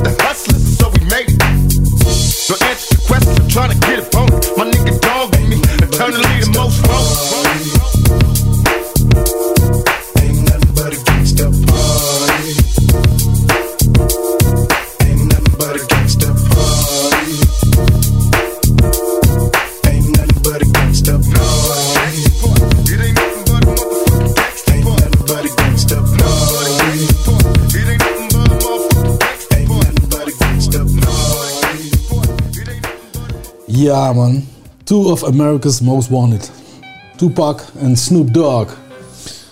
So 2.47 2.55
answer 2.65 2.95
the 2.95 3.03
question, 3.03 3.49
trying 3.49 3.71
to 3.71 3.79
get 3.83 3.99
it 3.99 4.15
it. 4.15 4.31
My 4.55 4.63
nigga 4.71 4.95
dog 5.01 5.36
with 5.36 5.49
me, 5.51 5.60
eternally 5.83 6.37
Ja, 33.97 34.13
man. 34.13 34.43
Two 34.83 35.12
of 35.12 35.23
America's 35.23 35.81
Most 35.81 36.10
Wanted. 36.10 36.51
Tupac 37.15 37.63
en 37.79 37.97
Snoop 37.97 38.33
Dogg. 38.33 38.75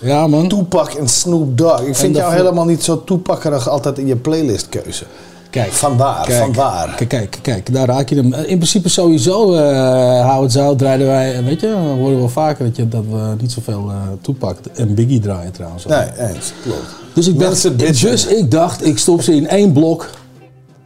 Ja, 0.01 0.27
man. 0.27 0.47
Tupac 0.47 0.89
en 0.93 1.07
Snoop 1.07 1.57
Dogg. 1.57 1.81
Ik 1.81 1.95
vind 1.95 2.15
jou 2.15 2.33
helemaal 2.33 2.65
niet 2.65 2.83
zo 2.83 3.03
toepakkerig 3.03 3.69
altijd 3.69 3.97
in 3.99 4.07
je 4.07 4.15
playlistkeuze. 4.15 5.05
Kijk. 5.49 5.71
Vandaar, 5.71 6.25
Kijk, 6.25 6.43
vandaar. 6.43 6.93
Kijk, 6.95 7.09
kijk, 7.09 7.39
kijk, 7.41 7.73
daar 7.73 7.87
raak 7.87 8.09
je 8.09 8.15
hem. 8.15 8.33
In 8.33 8.57
principe 8.57 8.89
sowieso, 8.89 9.53
eh 9.53 10.25
hou 10.25 10.43
het 10.43 10.51
zout, 10.51 10.77
draaiden 10.77 11.07
wij, 11.07 11.43
weet 11.43 11.61
je, 11.61 11.67
we 11.67 12.01
horen 12.01 12.17
wel 12.17 12.29
vaker 12.29 12.65
dat, 12.65 12.75
je, 12.75 12.87
dat 12.87 13.03
we 13.09 13.35
niet 13.39 13.51
zoveel 13.51 13.89
eh 13.89 13.95
Tupac 14.21 14.57
en 14.73 14.93
Biggie 14.93 15.19
draaien 15.19 15.51
trouwens. 15.51 15.85
Nee, 15.85 16.07
eens. 16.17 16.53
Klopt. 16.63 16.95
Dus 17.13 17.27
ik 17.27 17.39
dacht, 17.39 17.77
dus 17.77 18.25
ik 18.25 18.51
dacht, 18.51 18.85
ik 18.85 18.97
stop 18.97 19.21
ze 19.21 19.35
in 19.35 19.47
één 19.47 19.71
blok, 19.71 20.09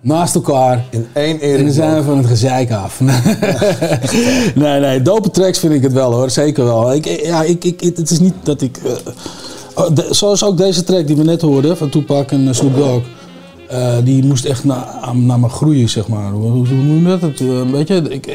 naast 0.02 0.36
elkaar. 0.36 0.86
In 0.89 1.08
één 1.14 1.41
En 1.41 1.64
dan 1.64 1.74
zijn 1.74 1.95
we 1.95 2.04
van 2.04 2.18
het 2.18 2.28
gezeik 2.28 2.72
af. 2.72 3.00
nee, 4.56 4.80
nee, 4.80 5.02
dope 5.02 5.32
tracks 5.32 5.60
vind 5.60 5.74
ik 5.74 5.82
het 5.82 5.93
wel 5.93 6.14
hoor, 6.14 6.30
zeker 6.30 6.64
wel. 6.64 6.93
Ik, 6.93 7.06
ja, 7.06 7.43
ik, 7.43 7.64
ik, 7.64 7.80
het 7.95 8.10
is 8.12 8.20
niet 8.20 8.34
dat 8.43 8.62
ik... 8.62 8.80
de- 9.93 10.08
zoals 10.12 10.43
ook 10.43 10.58
deze 10.58 10.84
track 10.84 11.08
die 11.08 11.16
we 11.16 11.24
net 11.24 11.41
hoorden 11.41 11.78
van 11.78 11.89
Tupac 11.89 12.32
en 12.32 12.47
eh, 12.47 12.54
Snoop 12.54 12.76
Dogg. 12.76 13.04
eh, 13.68 13.95
die 14.04 14.24
moest 14.26 14.45
echt 14.45 14.64
naar, 14.64 14.86
naar 15.14 15.39
me 15.39 15.50
groeien, 15.50 15.89
zeg 15.89 16.08
maar. 16.08 16.32
Hoe, 16.32 16.68
noem 16.68 17.08
je 17.10 17.18
dat? 17.20 17.39
Weet 17.72 17.88
je, 17.88 17.95
ik, 17.95 18.26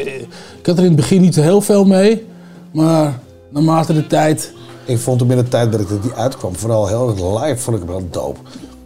ik 0.61 0.67
had 0.67 0.77
er 0.77 0.83
in 0.83 0.89
het 0.91 0.97
begin 0.97 1.21
niet 1.21 1.35
heel 1.37 1.61
veel 1.61 1.85
mee. 1.85 2.25
Maar 2.73 3.19
naarmate 3.51 3.93
de 3.95 4.07
tijd... 4.07 4.53
Ik 4.87 4.99
vond 4.99 5.21
hem 5.21 5.31
in 5.31 5.37
de 5.37 5.49
tijd 5.49 5.73
dat 5.73 5.81
ik 5.81 5.87
die 6.03 6.13
uitkwam, 6.13 6.57
vooral 6.57 6.87
heel 6.87 7.09
erg 7.09 7.43
live, 7.45 7.63
vond 7.63 7.77
ik 7.77 7.83
hem 7.83 7.93
wel 7.93 8.07
dope. 8.11 8.39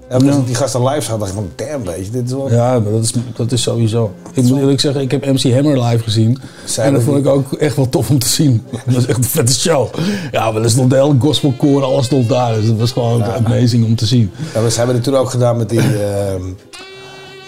En 0.08 0.26
ik 0.26 0.46
die 0.46 0.54
gasten 0.54 0.84
live 0.84 1.00
zag, 1.00 1.18
dacht 1.18 1.30
ik 1.30 1.36
van, 1.36 1.50
damn, 1.54 1.84
weet 1.84 2.04
je, 2.04 2.10
dit 2.10 2.24
is 2.24 2.32
wel... 2.32 2.50
Ja, 2.50 2.78
maar 2.78 2.92
dat 2.92 3.02
is, 3.02 3.12
dat 3.36 3.52
is 3.52 3.62
sowieso. 3.62 4.12
Ik 4.32 4.42
moet 4.42 4.58
eerlijk 4.58 4.80
zeggen, 4.80 5.00
ik 5.00 5.10
heb 5.10 5.26
MC 5.26 5.52
Hammer 5.52 5.82
live 5.82 6.02
gezien. 6.02 6.38
En 6.76 6.92
dat 6.92 7.02
vond 7.02 7.18
ik 7.18 7.26
ook 7.26 7.52
echt 7.52 7.76
wel 7.76 7.88
tof 7.88 8.10
om 8.10 8.18
te 8.18 8.28
zien. 8.28 8.62
Dat 8.86 8.94
was 8.94 9.06
echt 9.06 9.18
een 9.18 9.24
vette 9.24 9.52
show. 9.52 9.88
Ja, 10.30 10.50
maar 10.50 10.62
er 10.62 10.70
stond 10.70 10.90
de 10.90 10.96
hele 10.96 11.14
gospelkoor, 11.18 11.82
alles 11.82 12.06
stond 12.06 12.28
daar. 12.28 12.54
Dus 12.54 12.66
dat 12.66 12.76
was 12.76 12.92
gewoon 12.92 13.24
amazing 13.24 13.84
om 13.84 13.94
te 13.94 14.06
zien. 14.06 14.30
Ja, 14.54 14.62
we 14.62 14.72
hebben 14.74 14.94
het 14.94 15.04
toen 15.04 15.16
ook 15.16 15.30
gedaan 15.30 15.56
met 15.56 15.68
die, 15.68 15.80
ehm, 16.04 16.42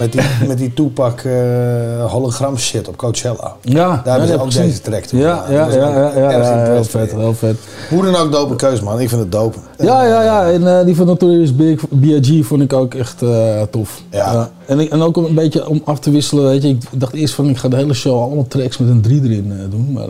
Met 0.01 0.13
die, 0.13 0.21
met 0.47 0.59
die 0.59 0.75
Tupac 0.75 1.21
eh, 1.21 2.11
hologram 2.11 2.59
shit 2.59 2.89
op 2.89 2.97
Coachella. 2.97 3.57
Ja, 3.63 4.01
Daar 4.05 4.19
hebben 4.19 4.29
ja, 4.29 4.35
ze 4.35 4.43
ook 4.43 4.53
deze 4.53 4.81
track 4.81 5.05
toe 5.05 5.19
Ja, 5.19 5.45
ja, 5.51 5.69
ja, 5.73 6.13
ja, 6.17 6.65
heel 6.65 6.85
vet, 6.85 7.13
heel 7.13 7.35
vet. 7.35 7.57
Hoe 7.89 8.05
dan 8.05 8.17
ook, 8.17 8.33
dope 8.33 8.57
keus, 8.57 8.81
man. 8.81 9.01
Ik 9.01 9.09
vind 9.09 9.21
het 9.21 9.33
dope. 9.33 9.59
Ja, 9.79 10.05
ja, 10.05 10.23
ja. 10.23 10.51
En 10.51 10.79
eh, 10.79 10.85
die 10.85 10.97
van 10.97 11.07
Notorious 11.07 11.57
Big, 11.91 12.47
vond 12.47 12.63
ik 12.63 12.73
ook 12.73 12.95
echt 12.95 13.23
eh, 13.23 13.63
tof. 13.71 14.03
Ja. 14.11 14.51
En, 14.67 14.81
ik, 14.81 14.91
en 14.91 15.03
ook 15.03 15.17
om 15.17 15.25
een 15.25 15.35
beetje 15.35 15.69
om 15.69 15.81
af 15.85 15.99
te 15.99 16.11
wisselen, 16.11 16.45
weet 16.45 16.63
je. 16.63 16.69
Ik 16.69 16.83
dacht 16.93 17.13
eerst 17.13 17.35
van, 17.35 17.49
ik 17.49 17.59
ga 17.59 17.69
de 17.69 17.77
hele 17.77 17.95
show 17.95 18.23
allemaal 18.23 18.47
tracks 18.49 18.79
met 18.79 18.89
een 18.89 19.01
3 19.01 19.23
erin 19.23 19.53
doen. 19.71 19.93
Maar 19.93 20.09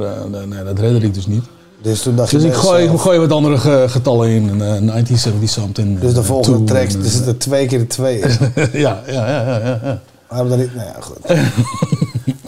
nee, 0.49 0.65
dat 0.65 0.79
redde 0.79 1.07
ik 1.07 1.15
dus 1.15 1.27
niet. 1.27 1.45
Dus 1.83 2.03
toen 2.03 2.17
dacht 2.17 2.31
je 2.31 2.37
Dus 2.37 2.47
ik 2.47 2.53
bij 2.53 2.61
gooi, 2.61 2.77
ik 2.77 2.83
jezelf- 2.83 3.03
gooi 3.03 3.19
wat 3.19 3.33
andere 3.33 3.59
ge- 3.59 3.85
getallen 3.89 4.29
in. 4.29 4.43
En, 4.49 4.53
eh, 4.53 4.59
1970 4.59 5.49
something. 5.51 5.99
Dus 6.01 6.13
de 6.15 6.21
eh, 6.21 6.27
volgende 6.27 6.65
tracks, 6.65 6.95
en, 6.95 7.01
er 7.01 7.07
eh, 7.07 7.13
zitten 7.13 7.37
twee 7.39 7.67
keer 7.67 7.79
de 7.79 7.87
twee 7.87 8.19
in. 8.19 8.29
ja, 8.73 9.03
ja, 9.07 9.29
ja, 9.29 9.41
ja, 9.47 9.59
ja, 9.59 9.81
ja. 9.85 10.01
Waarom 10.29 10.49
dan 10.49 10.59
niet? 10.59 10.75
Nou 10.75 10.87
ja, 10.87 10.97
goed. 11.01 11.19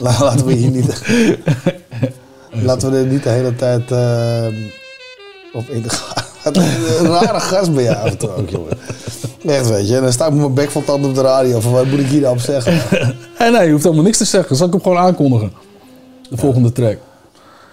La- 0.04 0.16
Laten 0.20 0.46
we 0.46 0.52
hier 0.52 0.70
niet... 0.70 1.02
Laten 2.68 2.90
we 2.90 2.96
er 2.98 3.06
niet 3.06 3.22
de 3.22 3.28
hele 3.28 3.54
tijd 3.56 3.90
eh, 3.90 4.46
op 5.52 5.68
in 5.68 5.90
gaan. 5.90 6.24
Een 6.52 7.06
rare 7.06 7.40
gast 7.40 7.72
ben 7.74 7.82
je 7.82 7.96
af 7.96 8.10
en 8.10 8.18
toe 8.18 8.34
ook, 8.34 8.48
jongen. 8.50 8.78
Echt, 9.46 9.68
weet 9.68 9.88
je. 9.88 9.96
En 9.96 10.02
dan 10.02 10.12
sta 10.12 10.24
ik 10.26 10.30
met 10.32 10.40
mijn 10.40 10.54
bek 10.54 10.70
van 10.70 10.84
tanden 10.84 11.10
op 11.10 11.16
de 11.16 11.22
radio. 11.22 11.60
Van 11.60 11.72
wat 11.72 11.86
moet 11.86 11.98
ik 11.98 12.06
hier 12.06 12.20
nou 12.20 12.32
op 12.34 12.40
zeggen? 12.40 12.72
Hey, 13.34 13.50
nee, 13.50 13.64
je 13.66 13.70
hoeft 13.72 13.82
helemaal 13.84 14.04
niks 14.04 14.18
te 14.18 14.24
zeggen. 14.24 14.56
Zal 14.56 14.66
ik 14.66 14.72
hem 14.72 14.82
gewoon 14.82 14.98
aankondigen? 14.98 15.52
De 16.30 16.36
volgende 16.36 16.72
track. 16.72 16.96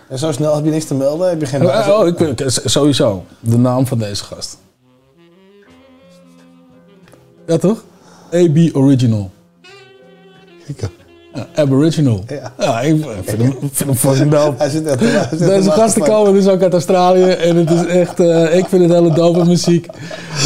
En 0.10 0.18
zo 0.20 0.32
snel 0.32 0.56
heb 0.56 0.66
je 0.66 0.72
niks 0.72 0.86
te 0.86 0.96
melden? 0.96 1.30
Heb 1.30 1.40
je 1.40 1.46
geen... 1.46 1.66
Oh, 1.66 1.88
oh, 2.00 2.08
ik 2.08 2.44
s- 2.46 2.62
sowieso. 2.72 3.24
De 3.40 3.58
naam 3.58 3.88
van 3.88 3.98
deze 3.98 4.24
gast. 4.24 4.58
Ja, 7.48 7.58
toch? 7.58 7.84
AB 8.34 8.58
Original. 8.76 9.32
Ja, 10.78 10.90
Aboriginal. 11.56 12.24
Ja, 12.58 12.82
ik 12.82 12.96
vind 13.24 13.42
hem, 13.42 13.48
ik 13.48 13.70
vind 13.72 13.90
hem 13.90 13.96
fucking 13.96 14.32
dope. 14.32 14.54
Hij 14.58 14.70
zit 14.70 14.86
echt... 14.86 15.00
hij 15.00 15.28
zit 15.30 15.40
Deze 15.40 15.70
echt 15.70 15.80
gasten 15.80 16.02
komen 16.02 16.34
dus 16.34 16.48
ook 16.48 16.62
uit 16.62 16.74
Australië 16.74 17.24
en 17.24 17.56
het 17.56 17.72
is 17.72 17.86
echt, 17.86 18.20
eh, 18.20 18.58
ik 18.58 18.66
vind 18.68 18.82
het 18.82 18.92
hele 18.92 19.14
dope 19.14 19.46
muziek. 19.46 19.86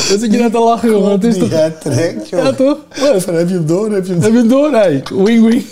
Dan 0.10 0.20
zit 0.20 0.34
je 0.34 0.40
net 0.40 0.52
te 0.52 0.60
lachen, 0.60 0.92
jongen. 0.92 1.12
Het 1.12 1.24
is 1.24 1.38
toch... 1.38 1.50
trekt, 1.80 2.30
joh. 2.30 2.44
Ja, 2.44 2.52
toch? 2.52 2.78
Wat? 3.00 3.26
Heb 3.26 3.48
je 3.48 3.54
hem 3.54 3.66
door? 3.66 3.92
Heb 3.92 4.06
je 4.06 4.12
hem 4.12 4.22
Heb 4.22 4.32
je 4.32 4.38
hem 4.38 4.48
door? 4.48 4.72
Hey, 4.72 5.04
wing 5.10 5.48
wing. 5.48 5.66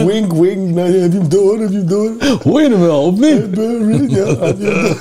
Wink, 0.06 0.32
wink. 0.32 0.74
Nee, 0.74 0.98
heb 0.98 1.12
je 1.12 1.18
hem 1.18 1.28
door? 1.28 1.58
Heb 1.58 1.70
je 1.70 1.76
hem 1.76 1.86
door? 1.86 2.12
Hoor 2.42 2.62
je 2.62 2.70
hem 2.70 2.80
wel, 2.80 3.02
of 3.02 3.18
niet? 3.18 3.22
Ja, 3.30 3.36
heb 3.36 4.58
je 4.58 4.64
hem 4.64 4.82
door? 4.82 4.96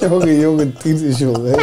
Jongen, 0.10 0.40
jongen, 0.40 0.74
tientjes, 0.82 1.18
jongen. 1.18 1.54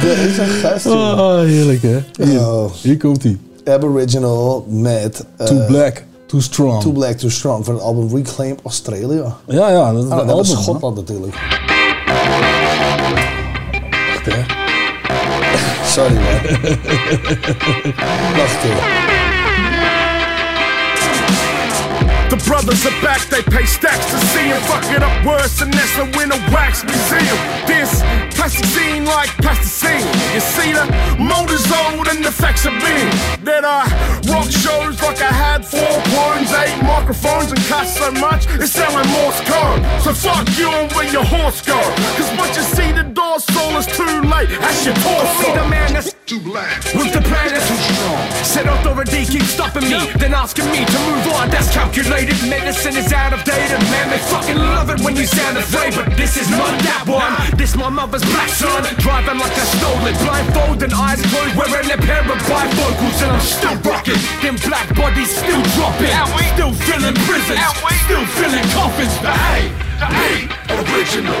Deze 0.00 0.42
gast, 0.62 0.84
jongen. 0.84 1.18
Oh, 1.18 1.38
heerlijk 1.40 1.82
hè. 1.82 1.98
Hier, 2.24 2.40
Oh. 2.40 2.72
hier 2.82 2.96
komt 2.96 3.22
hij. 3.22 3.38
Aboriginal 3.64 4.66
met... 4.68 5.24
eh, 5.36 5.46
Too 5.46 5.64
Black, 5.66 6.04
Too 6.26 6.40
Strong. 6.40 6.80
Too 6.82 6.92
Black, 6.92 7.16
Too 7.16 7.30
Strong 7.30 7.64
van 7.64 7.74
het 7.74 7.82
album 7.82 8.16
Reclaim 8.16 8.56
Australia. 8.64 9.36
Ja, 9.46 9.70
ja, 9.70 9.92
dat 9.92 10.04
is 10.04 10.10
Ah, 10.10 10.18
een 10.20 10.26
dat 10.26 10.36
album. 10.36 10.44
Schotland 10.44 10.96
natuurlijk. 10.96 11.34
Echt, 14.14 14.26
hè? 14.34 14.42
Sorry 15.94 16.14
man. 16.14 16.22
Wacht 18.36 18.64
even. 18.64 19.01
The 22.32 22.40
brothers 22.48 22.86
are 22.86 23.02
back, 23.04 23.20
they 23.28 23.42
pay 23.42 23.66
stacks 23.66 24.08
to 24.08 24.16
see 24.32 24.48
him 24.48 24.62
fuck 24.62 24.88
it 24.88 25.02
up 25.02 25.12
worse, 25.20 25.60
and 25.60 25.70
that's 25.70 25.98
a 26.00 26.08
winter 26.16 26.40
wax 26.48 26.82
museum. 26.82 27.36
This 27.68 28.00
plasticine 28.32 29.04
like 29.04 29.28
plasticine. 29.44 30.00
You 30.32 30.40
see 30.40 30.72
the 30.72 30.88
motor's 31.20 31.68
old 31.68 32.08
and 32.08 32.24
the 32.24 32.32
facts 32.32 32.64
are 32.64 32.72
big. 32.80 33.04
That 33.44 33.68
I 33.68 33.84
rock 34.32 34.48
shows 34.48 34.96
like 35.04 35.20
I 35.20 35.28
had 35.28 35.60
four 35.60 35.92
horns, 36.16 36.48
eight 36.56 36.80
microphones, 36.80 37.52
and 37.52 37.60
cost 37.68 38.00
so 38.00 38.10
much 38.12 38.48
it's 38.56 38.72
selling 38.72 39.12
Morse 39.12 39.44
code. 39.44 39.84
So 40.00 40.16
fuck 40.16 40.48
you 40.56 40.72
and 40.72 40.90
where 40.96 41.12
your 41.12 41.28
horse 41.28 41.60
go. 41.60 41.76
Cause 42.16 42.32
once 42.40 42.56
you 42.56 42.64
see 42.64 42.92
the 42.96 43.04
door 43.12 43.40
soul 43.40 43.76
is 43.76 43.84
too 43.84 44.24
late. 44.24 44.48
That's 44.56 44.86
your 44.88 44.96
torso. 45.04 45.52
Me, 45.52 45.52
the 45.52 45.68
man 45.68 45.92
that's 45.92 46.21
too 46.32 46.40
black. 46.40 46.80
With 46.96 47.12
the 47.12 47.20
plan 47.20 47.52
that's 47.52 47.68
too 47.68 47.76
strong. 47.92 48.24
Said 48.40 48.66
authority 48.66 49.24
keeps 49.28 49.52
stopping 49.52 49.84
me, 49.84 50.00
then 50.16 50.32
asking 50.32 50.64
me 50.72 50.80
to 50.84 50.98
move 51.04 51.26
on. 51.36 51.50
That's 51.52 51.68
calculated. 51.68 52.36
Medicine 52.48 52.96
is 52.96 53.12
out 53.12 53.32
of 53.36 53.44
date, 53.44 53.68
and 53.68 53.84
man, 53.92 54.08
they 54.08 54.22
fucking 54.32 54.56
love 54.56 54.88
it 54.88 55.00
when 55.04 55.16
you 55.16 55.26
sound 55.26 55.58
afraid. 55.58 55.92
But 55.94 56.16
this 56.16 56.36
is 56.40 56.48
not 56.48 56.72
that 56.88 57.04
one. 57.04 57.36
This 57.58 57.76
my 57.76 57.90
mother's 57.90 58.24
black 58.24 58.48
son, 58.48 58.80
driving 59.04 59.38
like 59.38 59.52
I 59.52 59.66
stole 59.76 60.04
it. 60.08 60.16
Blindfolded, 60.24 60.92
eyes 60.92 61.20
closed, 61.28 61.54
wearing 61.56 61.90
a 61.92 61.98
pair 62.00 62.24
of 62.24 62.40
bifocals, 62.48 63.18
and 63.20 63.30
I'm 63.36 63.44
still 63.44 63.76
rocking. 63.84 64.20
Them 64.40 64.56
black 64.64 64.88
bodies 64.96 65.30
still 65.36 65.62
dropping. 65.76 66.12
Still 66.56 66.72
filling 66.72 67.16
prisons, 67.28 67.60
still 68.08 68.24
filling 68.40 68.68
coffins. 68.72 69.14
But 69.20 69.36
hey, 69.36 69.68
hey, 70.00 70.38
original. 70.80 71.36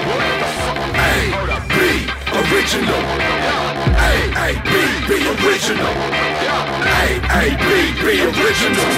Hey, 0.92 1.51
be 1.76 2.06
original. 2.32 3.02
A 3.96 4.12
A 4.36 4.48
B 4.62 4.72
B 5.08 5.10
original. 5.40 5.94
A 6.84 7.06
A 7.32 7.44
B 7.56 7.68
B 8.00 8.04
original. 8.22 8.88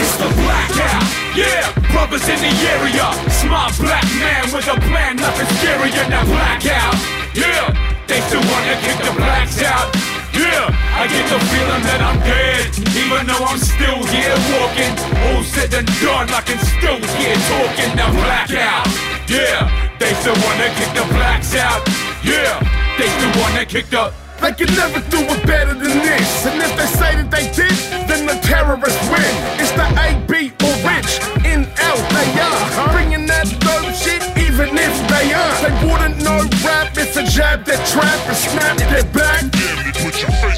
It's 0.00 0.16
the 0.16 0.28
blackout. 0.40 1.04
Yeah, 1.34 1.72
brothers 1.92 2.28
in 2.28 2.38
the 2.40 2.52
area. 2.76 3.06
Smart 3.30 3.74
black 3.78 4.04
man 4.22 4.44
with 4.52 4.68
a 4.68 4.78
plan, 4.88 5.16
nothing 5.16 5.48
scarier 5.58 6.06
than 6.08 6.26
blackout. 6.26 6.96
Yeah, 7.34 7.74
they 8.06 8.20
still 8.28 8.44
wanna 8.52 8.76
kick 8.84 8.98
the 9.02 9.12
blacks 9.16 9.62
out. 9.62 9.94
Yeah, 10.32 10.66
I 10.98 11.06
get 11.06 11.26
the 11.30 11.38
feeling 11.50 11.82
that 11.86 12.00
I'm 12.02 12.18
dead, 12.22 12.74
even 12.94 13.26
though 13.26 13.44
I'm 13.46 13.58
still 13.58 14.02
here 14.10 14.34
walking. 14.50 14.92
All 15.30 15.42
said 15.42 15.74
and 15.74 15.86
done, 16.02 16.30
I 16.30 16.40
can 16.42 16.58
still 16.58 16.98
hear 17.18 17.34
talking. 17.50 17.90
The 17.94 18.06
blackout. 18.18 18.86
Yeah, 19.26 19.83
they 19.98 20.12
still 20.14 20.36
wanna 20.44 20.68
kick 20.74 20.90
the 20.94 21.06
blacks 21.14 21.54
out. 21.54 21.82
Yeah, 22.22 22.58
they 22.98 23.08
still 23.08 23.42
wanna 23.42 23.64
kick 23.64 23.90
the. 23.90 24.12
They 24.40 24.52
can 24.52 24.74
never 24.76 25.00
do 25.08 25.20
it 25.20 25.46
better 25.46 25.74
than 25.74 25.98
this. 26.04 26.46
And 26.46 26.60
if 26.60 26.76
they 26.76 26.86
say 26.86 27.16
that 27.16 27.30
they 27.30 27.46
did, 27.54 27.72
then 28.08 28.26
the 28.26 28.36
terrorists 28.42 29.00
win. 29.08 29.34
It's 29.56 29.72
the 29.72 29.86
AB 29.96 30.52
or 30.60 30.74
rich 30.84 31.16
in 31.46 31.64
L 31.80 31.98
they 32.12 32.28
are. 32.40 32.92
Bringing 32.92 33.26
that 33.26 33.48
dope 33.64 33.94
shit, 33.94 34.22
even 34.36 34.76
if 34.76 34.94
they 35.08 35.32
aren't. 35.32 35.60
They 35.64 35.74
wouldn't 35.86 36.18
know 36.22 36.44
rap, 36.64 36.92
it's 36.98 37.16
a 37.16 37.24
jab 37.24 37.64
that 37.64 37.80
trap 37.88 38.20
and 38.28 38.36
snap 38.36 38.76
their 38.90 39.04
back. 39.12 39.44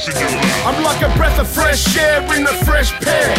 I'm 0.06 0.84
like 0.84 1.02
a 1.02 1.10
breath 1.18 1.38
of 1.40 1.48
fresh 1.48 1.96
air 1.98 2.22
in 2.36 2.46
a 2.46 2.54
fresh 2.62 2.92
pair. 3.02 3.34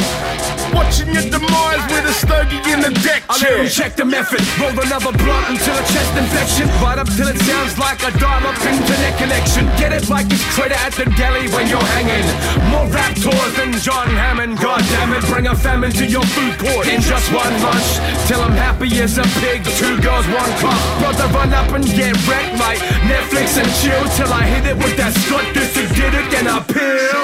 Watching 0.76 1.13
your 1.15 1.24
demise 1.24 1.84
with 1.88 2.03
a 2.03 2.11
stogie 2.11 2.59
in 2.68 2.82
the 2.84 2.91
deck 3.07 3.24
chair. 3.24 3.32
I 3.32 3.39
let 3.39 3.39
chair. 3.39 3.59
'em 3.59 3.70
check 3.70 3.95
the 3.95 4.03
method. 4.03 4.43
Roll 4.59 4.76
another 4.76 5.15
blunt 5.15 5.47
until 5.47 5.76
a 5.80 5.86
chest 5.88 6.11
infection. 6.20 6.68
Right 6.84 6.99
up 6.99 7.07
till 7.15 7.30
it 7.30 7.39
sounds 7.47 7.78
like 7.80 8.03
a 8.03 8.11
dial-up 8.20 8.59
internet 8.68 9.18
connection. 9.18 9.63
Get 9.80 9.93
it 9.93 10.09
like 10.09 10.28
it's 10.28 10.43
credit 10.55 10.76
at 10.84 10.91
the 10.99 11.05
deli 11.15 11.47
when 11.55 11.70
you're 11.72 11.89
hanging. 11.95 12.28
More 12.68 12.88
rap 12.91 13.15
tours 13.15 13.53
than 13.55 13.72
John 13.80 14.09
Hammond. 14.09 14.59
God 14.59 14.84
damn 14.91 15.13
it, 15.13 15.24
bring 15.32 15.47
a 15.47 15.55
famine 15.55 15.91
to 15.91 16.05
your 16.05 16.26
food 16.36 16.59
court 16.59 16.86
in 16.88 16.99
just 16.99 17.32
one 17.32 17.55
lunch. 17.63 17.89
Till 18.28 18.41
I'm 18.41 18.57
happy 18.59 18.91
as 18.99 19.18
a 19.18 19.24
pig. 19.39 19.63
Two 19.80 19.95
girls, 20.03 20.28
one 20.28 20.51
cup. 20.59 20.80
Brother, 20.99 21.28
run 21.32 21.53
up 21.53 21.72
and 21.72 21.86
get 21.86 22.11
wrecked 22.28 22.59
like 22.59 22.80
Netflix 23.07 23.55
and 23.55 23.72
chill 23.80 24.03
till 24.20 24.32
I 24.34 24.43
hit 24.43 24.65
it 24.68 24.76
with 24.76 24.97
that 24.97 25.13
Scott. 25.13 25.45
This 25.53 25.78
is 25.78 25.88
did 25.95 26.13
it, 26.13 26.30
then 26.30 26.47
I 26.47 26.57
pill. 26.62 27.24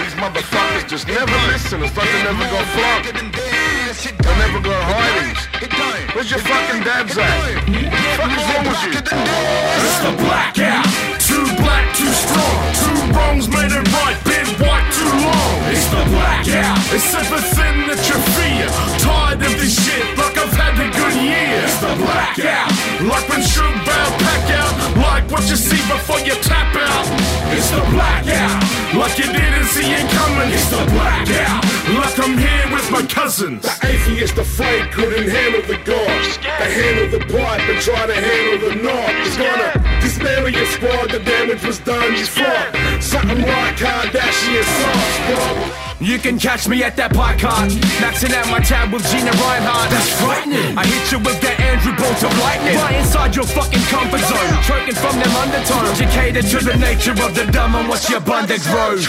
These 0.00 0.16
motherfuckers 0.16 0.88
just 0.88 1.06
never 1.06 1.38
listen. 1.48 1.82
It's 1.82 1.96
like 1.96 2.10
they 2.10 2.22
never 2.24 2.44
go 2.50 2.60
flop. 2.74 3.04
They 3.04 4.34
never 4.38 4.60
go 4.60 4.72
hiding. 4.72 5.36
Where's 6.14 6.30
your 6.30 6.40
fucking 6.40 6.82
dad's 6.82 7.16
at? 7.16 7.64
What 7.64 7.66
the 7.66 8.00
fuck 8.18 8.32
is 8.36 8.44
wrong 8.48 8.64
with 8.66 8.82
you? 8.84 8.92
It's 8.98 9.98
the 10.04 10.12
blackout. 10.18 10.86
Too 11.20 11.46
black, 11.62 11.94
too 11.96 12.12
strong. 12.12 12.74
Two 12.74 12.99
wrongs 13.14 13.48
made 13.48 13.72
it 13.72 13.86
right. 14.00 14.16
Been 14.24 14.48
white 14.62 14.88
too 14.92 15.10
long. 15.10 15.56
It's 15.70 15.86
the 15.90 16.02
blackout. 16.10 16.78
It's 16.94 17.10
everything 17.14 17.86
that 17.88 18.00
you 18.08 18.16
fear. 18.36 18.66
Tired 18.98 19.42
of 19.42 19.54
this 19.60 19.74
shit, 19.74 20.04
like 20.18 20.36
I've 20.36 20.54
had 20.54 20.74
a 20.78 20.88
good 20.90 21.16
year. 21.18 21.62
It's 21.64 21.78
the 21.80 21.92
blackout. 21.98 22.70
Like 23.06 23.26
when 23.28 23.42
shoot 23.42 23.76
bound 23.86 24.14
pack 24.22 24.46
out. 24.58 24.72
Like 24.96 25.30
what 25.30 25.48
you 25.48 25.56
see 25.56 25.80
before 25.88 26.20
you 26.20 26.34
tap 26.42 26.74
out. 26.74 27.06
It's 27.54 27.70
the 27.70 27.82
blackout. 27.94 28.62
Like 28.94 29.18
you 29.18 29.28
didn't 29.30 29.68
see 29.70 29.86
it 29.86 30.06
coming. 30.10 30.50
It's 30.50 30.70
the 30.70 30.82
blackout. 30.90 31.62
Like 31.94 32.18
I'm 32.18 32.36
here 32.38 32.66
with 32.70 32.90
my 32.90 33.02
cousins. 33.06 33.62
The 33.62 33.74
atheist 33.86 34.38
afraid 34.38 34.92
couldn't 34.92 35.28
handle 35.28 35.62
the 35.62 35.78
gauge. 35.82 36.38
They 36.58 36.70
handle 36.70 37.18
the 37.18 37.24
bribe 37.26 37.62
but 37.66 37.80
try 37.82 38.06
to 38.06 38.14
handle 38.14 38.58
the 38.68 38.74
knob. 38.82 39.10
It's 39.26 39.36
gonna, 39.36 39.79
this 40.10 40.18
hysteria 40.18 40.66
squad, 40.66 41.10
the 41.10 41.18
damage 41.20 41.64
was 41.64 41.78
done 41.78 42.12
before. 42.12 43.00
Something 43.00 43.42
like 43.42 43.76
Kardashian 43.76 44.64
sauce, 44.64 45.18
bro. 45.26 45.86
You 46.00 46.18
can 46.18 46.38
catch 46.38 46.66
me 46.66 46.82
at 46.82 46.96
that 46.96 47.12
podcast, 47.12 47.76
maxing 48.00 48.32
out 48.32 48.48
my 48.48 48.60
tab 48.60 48.92
with 48.92 49.04
Gina 49.12 49.30
Rinehart. 49.30 49.90
That's 49.90 50.10
frightening. 50.16 50.78
I 50.78 50.86
hit 50.86 51.12
you 51.12 51.18
with 51.18 51.40
that 51.42 51.60
Andrew 51.60 51.92
bolt 51.92 52.24
of 52.24 52.32
lightning. 52.40 52.76
Right 52.76 52.96
inside 52.96 53.36
your 53.36 53.44
fucking 53.44 53.84
comfort 53.92 54.24
zone, 54.24 54.50
choking 54.64 54.96
from 54.96 55.20
them 55.20 55.32
undertones. 55.36 56.00
You 56.00 56.08
cater 56.08 56.42
to 56.42 56.58
the 56.64 56.76
nature 56.80 57.12
of 57.12 57.34
the 57.34 57.44
dumb 57.52 57.74
and 57.74 57.88
what's 57.88 58.08
your 58.08 58.20
bondage 58.20 58.64
road. 58.72 59.04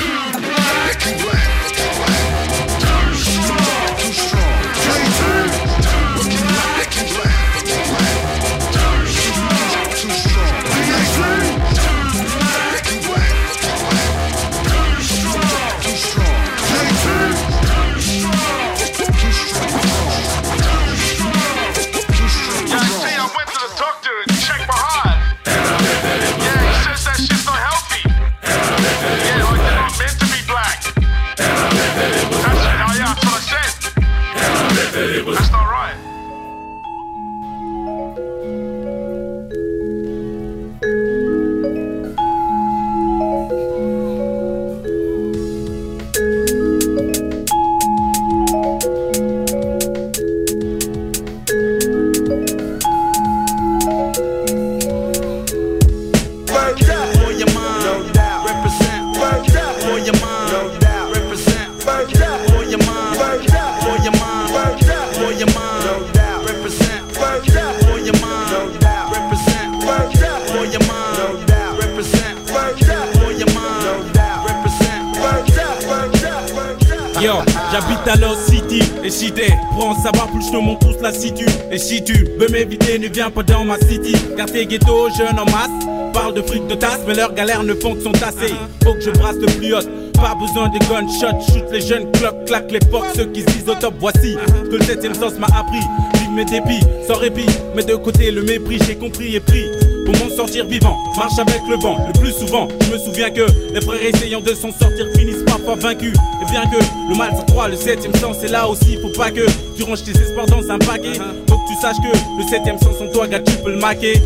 J'habite 77.81 78.07
à 78.07 78.15
Lost 78.15 78.49
City. 78.49 78.81
Et 79.03 79.09
si 79.09 79.31
t'es 79.31 79.53
pour 79.71 79.89
en 79.89 79.95
savoir 79.95 80.27
plus, 80.27 80.45
je 80.45 80.51
te 80.51 80.57
montre 80.57 80.87
tous 80.87 81.01
la 81.01 81.13
situ. 81.13 81.45
Et 81.71 81.77
si 81.77 82.03
tu 82.03 82.27
veux 82.37 82.47
m'éviter, 82.49 82.99
ne 82.99 83.07
viens 83.07 83.29
pas 83.29 83.43
dans 83.43 83.63
ma 83.63 83.77
city. 83.77 84.15
Car 84.37 84.45
tes 84.47 84.65
ghettos 84.65 85.09
jeunes 85.17 85.39
en 85.39 85.45
masse. 85.45 85.87
Parlent 86.13 86.33
de 86.33 86.41
fric 86.41 86.67
de 86.67 86.75
tasse, 86.75 86.99
mais 87.07 87.13
leurs 87.13 87.33
galères 87.33 87.63
ne 87.63 87.73
font 87.73 87.95
que 87.95 88.01
sont 88.01 88.11
tassées. 88.11 88.53
Faut 88.83 88.93
que 88.93 89.01
je 89.01 89.11
brasse 89.11 89.37
le 89.37 89.45
plus 89.45 89.73
haut 89.73 90.01
pas 90.21 90.35
besoin 90.35 90.69
de 90.69 90.77
gunshots, 90.77 91.51
shoot 91.51 91.65
les 91.71 91.81
jeunes, 91.81 92.11
cloc, 92.11 92.45
clac, 92.45 92.71
les 92.71 92.79
porcs, 92.79 93.07
ceux 93.15 93.25
qui 93.25 93.41
se 93.41 93.47
disent 93.47 93.69
au 93.69 93.75
top, 93.75 93.95
voici. 93.99 94.37
Ce 94.63 94.69
que 94.69 94.75
le 94.75 94.83
septième 94.83 95.15
sens 95.15 95.33
m'a 95.39 95.47
appris. 95.47 95.79
Vive 96.19 96.31
mes 96.31 96.45
dépits, 96.45 96.85
sans 97.07 97.15
répit, 97.15 97.47
mais 97.75 97.83
de 97.83 97.95
côté 97.95 98.29
le 98.29 98.43
mépris, 98.43 98.79
j'ai 98.85 98.95
compris 98.95 99.35
et 99.35 99.39
pris. 99.39 99.65
Pour 100.05 100.15
m'en 100.17 100.35
sortir 100.35 100.65
vivant, 100.65 100.97
marche 101.17 101.39
avec 101.39 101.61
le 101.67 101.75
vent. 101.77 101.97
Le 102.07 102.19
plus 102.19 102.33
souvent, 102.33 102.67
je 102.81 102.91
me 102.91 102.97
souviens 102.99 103.31
que 103.31 103.45
les 103.73 103.81
frères 103.81 104.01
essayant 104.03 104.41
de 104.41 104.53
s'en 104.53 104.71
sortir 104.71 105.07
finissent 105.15 105.40
parfois. 105.65 105.91
Et 105.93 106.51
bien 106.51 106.63
que 106.65 106.77
le 107.09 107.15
mal 107.15 107.35
s'accroît, 107.35 107.67
le 107.67 107.75
septième 107.75 108.13
sens 108.15 108.43
est 108.43 108.49
là 108.49 108.67
aussi. 108.67 108.97
Faut 109.01 109.09
pas 109.09 109.31
que 109.31 109.45
tu 109.75 109.83
ranges 109.83 110.03
tes 110.03 110.11
espoirs 110.11 110.45
dans 110.47 110.69
un 110.69 110.79
paquet. 110.79 111.13
Faut 111.49 111.57
que 111.57 111.67
tu 111.67 111.75
saches 111.81 111.97
que 111.97 112.41
le 112.41 112.47
septième 112.47 112.79
sens 112.79 112.95
en 113.01 113.11
toi, 113.11 113.27
gars, 113.27 113.39
tu 113.39 113.53
peux 113.63 113.71
le 113.71 113.79
maquer. 113.79 114.21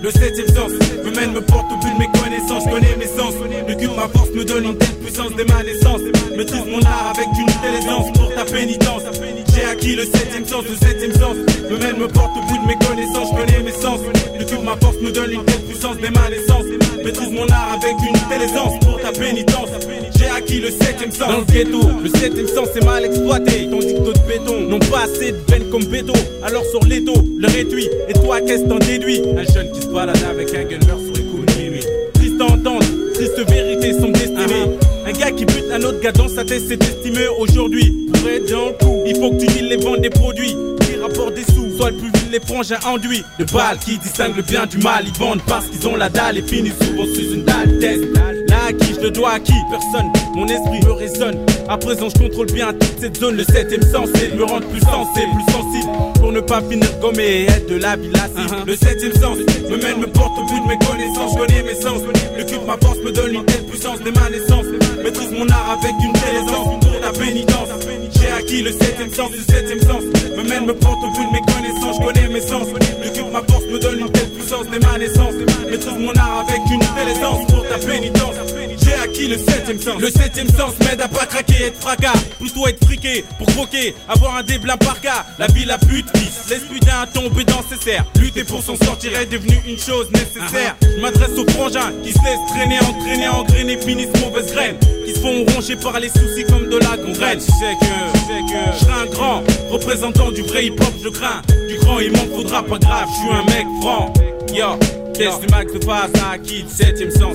Le 0.00 0.12
septième 0.12 0.46
sens 0.48 0.70
me 1.04 1.10
mène, 1.10 1.32
me 1.32 1.40
porte 1.40 1.66
au 1.72 1.76
but 1.76 1.92
de 1.92 1.98
mes 1.98 2.06
connaissances, 2.06 2.64
connais 2.64 2.94
mes 2.96 3.06
sens. 3.06 3.34
Le 3.66 3.74
cul 3.74 3.88
ma 3.88 4.06
force 4.06 4.30
me 4.30 4.44
donne 4.44 4.64
une 4.64 4.78
telle 4.78 4.94
puissance 4.94 5.32
dès 5.36 5.44
ma 5.44 5.62
naissance. 5.64 6.00
Maîtrise 6.36 6.64
mon 6.70 6.80
art 6.82 7.12
avec 7.16 7.26
une 7.36 7.46
telle 7.60 7.74
aisance 7.74 8.12
pour 8.14 8.32
ta 8.32 8.44
pénitence. 8.44 9.02
J'ai 9.52 9.64
acquis 9.64 9.96
le 9.96 10.04
septième 10.04 10.46
sens, 10.46 10.64
le 10.70 10.76
septième 10.86 11.12
sens 11.14 11.36
me 11.68 11.76
mène, 11.78 11.96
me 11.96 12.06
porte 12.06 12.30
au 12.36 12.46
bout 12.46 12.58
de 12.62 12.66
mes 12.68 12.78
connaissances, 12.86 13.30
connais 13.30 13.60
mes 13.60 13.72
sens. 13.72 13.98
Le 14.38 14.44
cul 14.44 14.58
ma 14.62 14.76
force 14.76 14.96
me 15.02 15.10
donne 15.10 15.32
une 15.32 15.44
telle 15.44 15.62
puissance 15.62 15.96
dès 15.96 16.10
ma 16.10 16.30
naissance. 16.30 16.64
Maîtrise 17.04 17.32
mon 17.32 17.48
art 17.48 17.78
avec 17.82 17.96
une 18.00 18.28
telle 18.28 18.42
aisance 18.42 18.78
pour 18.80 19.00
ta 19.00 19.10
pénitence. 19.10 19.70
Le 20.38 20.70
septième 20.70 21.10
sens. 21.10 21.28
Dans 21.28 21.38
le 21.38 21.44
ghetto, 21.44 21.80
le 22.02 22.08
septième 22.08 22.46
sens 22.46 22.68
est 22.74 22.84
mal 22.84 23.04
exploité. 23.04 23.68
Tandis 23.70 23.94
que 23.94 23.98
d'autres 23.98 24.26
béton 24.26 24.60
n'ont 24.60 24.78
pas 24.78 25.02
assez 25.02 25.32
de 25.32 25.38
veine 25.48 25.68
comme 25.70 25.84
béton. 25.84 26.12
Alors 26.42 26.64
sur 26.66 26.80
l'étau, 26.84 27.14
le 27.36 27.48
réduit. 27.48 27.88
Et 28.08 28.12
toi, 28.12 28.40
qu'est-ce 28.40 28.64
t'en 28.64 28.78
déduis? 28.78 29.20
Un 29.36 29.52
jeune 29.52 29.70
qui 29.72 29.82
se 29.82 29.88
balade 29.88 30.16
avec 30.30 30.54
un 30.54 30.64
gunner 30.64 30.86
sur 30.86 31.12
de 31.12 31.60
minuit. 31.60 31.84
Triste 32.14 32.40
à 32.40 32.44
entendre, 32.44 32.86
triste 33.14 33.38
vérité, 33.48 33.92
son 33.92 34.10
destinée. 34.10 34.78
Un 35.06 35.12
gars 35.12 35.32
qui 35.32 35.44
bute 35.44 35.64
un 35.72 35.82
autre 35.82 36.00
gars 36.00 36.12
dans 36.12 36.28
sa 36.28 36.44
tête, 36.44 36.62
c'est 36.66 36.82
estimé 36.82 37.26
aujourd'hui. 37.38 38.08
Pour 38.12 38.28
être 38.28 38.50
dans 38.50 38.66
le 38.66 38.72
coup, 38.72 39.02
il 39.06 39.16
faut 39.16 39.30
que 39.32 39.40
tu 39.40 39.46
deals 39.46 39.68
les 39.68 39.76
ventes 39.76 40.00
des 40.00 40.10
produits. 40.10 40.56
Les 40.88 41.00
rapports 41.00 41.32
des 41.32 41.44
sous, 41.44 41.76
soit 41.76 41.90
le 41.90 41.96
plus 41.96 42.10
vil, 42.10 42.30
les 42.32 42.40
frangins 42.40 42.78
enduits. 42.86 43.24
De 43.38 43.44
balles 43.44 43.78
qui 43.84 43.98
distinguent 43.98 44.36
le 44.36 44.42
bien 44.42 44.66
du 44.66 44.78
mal, 44.78 45.04
ils 45.06 45.18
vendent 45.18 45.42
parce 45.46 45.66
qu'ils 45.66 45.86
ont 45.88 45.96
la 45.96 46.08
dalle 46.08 46.38
et 46.38 46.42
finissent 46.42 46.78
souvent 46.80 47.06
sous 47.06 47.34
une 47.34 47.44
dalle 47.44 47.78
test. 47.80 48.04
À 48.68 48.72
qui 48.74 48.92
je 48.92 49.00
le 49.00 49.10
dois 49.10 49.30
à 49.30 49.40
qui? 49.40 49.54
Personne, 49.70 50.12
mon 50.34 50.46
esprit 50.46 50.84
me 50.84 50.92
résonne. 50.92 51.38
À 51.70 51.78
présent, 51.78 52.10
je 52.14 52.18
contrôle 52.22 52.52
bien 52.52 52.74
toute 52.74 53.00
cette 53.00 53.16
zone. 53.16 53.36
Le 53.36 53.44
septième 53.44 53.80
sens, 53.80 54.10
c'est 54.14 54.34
me 54.34 54.44
rendre 54.44 54.66
plus 54.66 54.80
sensé, 54.80 55.24
plus 55.24 55.52
sensible. 55.54 55.90
Pour 56.20 56.32
ne 56.32 56.40
pas 56.40 56.60
finir 56.60 56.86
gommé 57.00 57.24
et 57.24 57.44
être 57.44 57.66
de 57.66 57.76
la 57.76 57.96
vie 57.96 58.10
lassive. 58.10 58.64
Le 58.66 58.76
septième 58.76 59.14
sens 59.14 59.38
me 59.38 59.76
mène, 59.78 60.00
me 60.00 60.06
porte 60.06 60.38
au 60.38 60.44
bout 60.44 60.60
de 60.60 60.68
mes 60.68 60.78
connaissances. 60.84 61.32
Je 61.32 61.38
connais 61.38 61.62
mes 61.62 61.80
sens. 61.80 62.02
Le 62.36 62.44
cul 62.44 62.58
de 62.58 62.66
ma 62.66 62.76
force 62.76 62.98
me 62.98 63.10
donne 63.10 63.34
une 63.36 63.44
telle 63.46 63.64
puissance 63.64 64.00
dès 64.04 64.12
ma 64.12 64.28
naissance. 64.28 64.66
Maîtrise 65.02 65.30
mon 65.32 65.48
art 65.48 65.78
avec 65.80 65.94
une 66.04 66.12
telle 66.12 66.36
aisance. 66.36 66.68
Pour 66.84 67.00
ta 67.00 67.18
pénitence, 67.18 67.68
j'ai 68.20 68.30
acquis 68.36 68.62
le 68.62 68.72
septième 68.72 69.14
sens. 69.14 69.30
Le 69.32 69.50
septième 69.50 69.80
sens 69.80 70.02
me 70.36 70.42
mène, 70.46 70.66
me 70.66 70.74
porte 70.74 71.02
au 71.04 71.10
bout 71.16 71.24
de 71.24 71.32
mes 71.32 71.40
connaissances. 71.40 71.96
Je 71.96 72.04
connais 72.04 72.28
mes 72.28 72.42
sens. 72.42 72.66
Le 72.68 73.08
cul 73.16 73.24
de 73.24 73.32
ma 73.32 73.40
force 73.48 73.64
me 73.72 73.78
donne 73.78 74.00
une 74.00 74.12
telle 74.12 74.28
puissance 74.28 74.66
dès 74.70 74.78
ma 74.78 74.98
naissance. 74.98 75.32
Maîtrise 75.70 75.98
mon 75.98 76.12
art 76.20 76.44
avec 76.46 76.60
une 76.70 76.80
telle 76.80 77.08
aisance. 77.16 77.46
Pour 77.48 77.66
ta 77.66 77.78
pénitence, 77.78 78.36
acquis 79.08 79.28
le 79.28 79.38
septième 79.38 79.80
sens. 79.80 80.00
Le 80.00 80.10
septième 80.10 80.48
sens 80.48 80.72
m'aide 80.80 81.00
à 81.00 81.08
pas 81.08 81.26
craquer, 81.26 81.64
être 81.64 81.80
fracas. 81.80 82.12
Plutôt 82.38 82.66
être 82.66 82.84
friqué, 82.84 83.24
pour 83.38 83.46
croquer, 83.48 83.94
avoir 84.08 84.36
un 84.36 84.42
déblin 84.42 84.76
par 84.76 85.00
cas. 85.00 85.24
La 85.38 85.46
vie 85.48 85.64
la 85.64 85.78
pute 85.78 86.06
visse, 86.16 86.48
l'esprit 86.50 86.80
d'un 86.80 87.06
tombé 87.12 87.44
dans 87.44 87.62
ses 87.68 87.82
serres. 87.82 88.04
Lutter 88.20 88.44
pour 88.44 88.62
s'en 88.62 88.76
sortir 88.76 89.18
est 89.18 89.26
devenu 89.26 89.60
une 89.66 89.78
chose 89.78 90.08
nécessaire. 90.12 90.76
Je 90.82 91.00
m'adresse 91.00 91.36
aux 91.38 91.48
frangins 91.50 91.92
qui 92.02 92.12
se 92.12 92.18
laissent 92.24 92.46
traîner, 92.48 92.78
entraîner, 92.80 93.28
engrainer, 93.28 93.78
finissent 93.78 94.20
mauvaise 94.22 94.52
graine. 94.52 94.76
Qui 95.06 95.14
se 95.14 95.20
font 95.20 95.44
ronger 95.54 95.76
par 95.76 95.98
les 96.00 96.08
soucis 96.08 96.44
comme 96.48 96.68
de 96.68 96.78
la 96.78 96.96
gangrène. 96.96 97.38
Tu 97.38 97.46
sais 97.46 97.74
que, 97.80 98.12
tu 98.12 98.18
sais 98.18 98.42
que, 98.52 98.72
je 98.78 98.84
serai 98.84 99.02
un 99.02 99.06
grand 99.06 99.42
représentant 99.70 100.30
du 100.30 100.42
vrai 100.42 100.66
hip 100.66 100.76
hop, 100.80 100.94
je 101.02 101.08
crains. 101.08 101.42
Du 101.68 101.76
grand, 101.78 101.98
il 102.00 102.12
m'en 102.12 102.36
faudra 102.36 102.62
pas 102.62 102.78
grave, 102.78 103.06
je 103.10 103.20
suis 103.20 103.30
un 103.30 103.44
mec 103.44 103.66
franc. 103.80 104.12
Yo, 104.54 104.78
Qu'est-ce 105.18 105.40
du 105.40 105.48
max 105.48 105.72
de 105.72 105.84
face 105.84 106.12
à 106.30 106.38
qui 106.38 106.62
le 106.62 106.68
septième 106.68 107.10
sens 107.10 107.34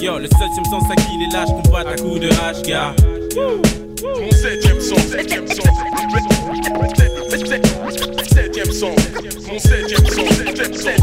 Yo, 0.00 0.18
le 0.18 0.28
septième 0.28 0.64
sens 0.70 0.84
à 0.88 0.94
qui 0.94 1.18
les 1.18 1.26
lâches 1.32 1.48
combattent 1.48 1.88
à 1.88 1.96
coups 1.96 2.20
de 2.20 2.28
hache, 2.28 2.62
gars 2.62 2.94
Mon 3.34 4.30
septième 4.30 4.80
sens, 4.80 5.00
septième 5.00 5.48
sens. 5.48 5.66
Septième 8.32 8.70
sens, 8.70 8.96
mon 9.50 9.58
septième 9.58 10.06
sens, 10.06 10.28
septième. 10.54 10.96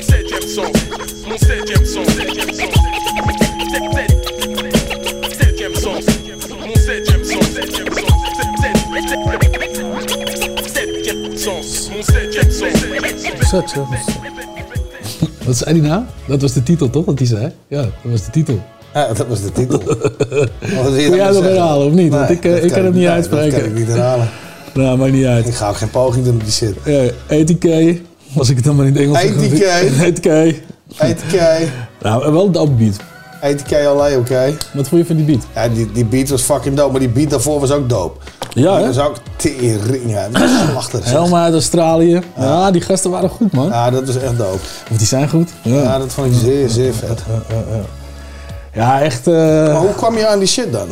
Septième 0.00 0.42
sens, 0.42 0.72
mon 1.28 1.38
septième 1.38 1.84
sens, 1.84 2.08
septième 2.08 2.50
sens. 2.52 2.74
Septième 5.38 5.74
sens, 5.76 6.04
mon 6.66 6.74
septième 6.74 7.24
sens, 7.24 7.44
septième 7.54 7.94
sens. 7.94 9.47
Zet. 12.02 13.74
Wat 15.44 15.56
zei 15.56 15.80
hij 15.80 15.88
nou? 15.88 16.02
Dat 16.26 16.40
was 16.40 16.52
de 16.52 16.62
titel 16.62 16.90
toch, 16.90 17.04
wat 17.04 17.18
hij 17.18 17.26
zei? 17.26 17.52
Ja, 17.68 17.80
dat 17.82 17.90
was 18.02 18.24
de 18.24 18.30
titel. 18.30 18.60
Ja, 18.94 19.12
dat 19.12 19.26
was 19.26 19.42
de 19.42 19.52
titel. 19.52 19.78
Kun 20.58 21.16
jij 21.16 21.30
nog 21.30 21.42
herhalen 21.42 21.86
of 21.86 21.92
niet? 21.92 22.12
Want 22.12 22.30
ik, 22.30 22.44
eh, 22.44 22.64
ik 22.64 22.72
kan 22.72 22.84
het 22.84 22.94
niet 22.94 23.06
uitspreken. 23.06 23.50
Dat 23.50 23.60
kan 23.60 23.68
ik 23.68 23.74
niet 23.74 23.86
herhalen. 23.86 24.28
Nou, 24.74 24.98
maakt 24.98 25.12
niet 25.12 25.24
uit. 25.24 25.46
Ik 25.46 25.54
ga 25.54 25.68
ook 25.68 25.76
geen 25.76 25.90
poging 25.90 26.24
doen 26.24 26.34
op 26.34 26.44
die 26.44 26.52
shit. 26.52 26.74
Ja, 26.84 27.02
ATK, 27.30 27.98
als 28.36 28.48
ik 28.48 28.56
het 28.56 28.64
dan 28.64 28.76
maar 28.76 28.86
in 28.86 28.92
het 28.92 29.02
Engels 29.02 29.20
zeg. 29.20 30.06
ATK. 30.06 30.26
ATK. 30.26 30.54
ATK. 30.98 31.68
Nou, 32.02 32.32
wel 32.32 32.50
de 32.50 32.60
upbeat. 32.60 32.96
ATKLA, 33.42 34.16
oké. 34.16 34.56
Wat 34.72 34.88
vond 34.88 35.00
je 35.00 35.06
van 35.06 35.16
die 35.16 35.24
beat? 35.24 35.46
Ja, 35.54 35.68
die, 35.68 35.92
die 35.92 36.04
beat 36.04 36.28
was 36.28 36.42
fucking 36.42 36.76
dope, 36.76 36.90
maar 36.90 37.00
die 37.00 37.08
beat 37.08 37.30
daarvoor 37.30 37.60
was 37.60 37.70
ook 37.70 37.88
dope. 37.88 38.20
Ja, 38.52 38.78
hè? 38.78 38.86
was 38.86 38.98
ook 38.98 39.16
tering, 39.36 40.10
ja. 40.10 40.28
Dat 40.28 40.40
was. 40.74 40.88
Helemaal 41.04 41.42
uit 41.42 41.52
Australië. 41.52 42.20
Ja. 42.36 42.70
die 42.70 42.80
gasten 42.80 43.10
waren 43.10 43.28
goed, 43.30 43.52
man. 43.52 43.66
Ja, 43.68 43.90
dat 43.90 44.06
was 44.06 44.16
echt 44.16 44.36
dope. 44.38 44.58
Of 44.90 44.96
die 44.96 45.06
zijn 45.06 45.28
goed. 45.28 45.50
Ja, 45.62 45.82
Ja, 45.82 45.98
dat 45.98 46.12
vond 46.12 46.26
ik 46.26 46.32
zeer, 46.40 46.68
zeer 46.68 46.94
vet. 46.94 47.22
Ja, 48.72 49.00
echt... 49.00 49.26
eh, 49.26 49.34
Maar 49.34 49.76
hoe 49.76 49.94
kwam 49.94 50.16
je 50.16 50.26
aan 50.28 50.38
die 50.38 50.48
shit 50.48 50.72
dan? 50.72 50.88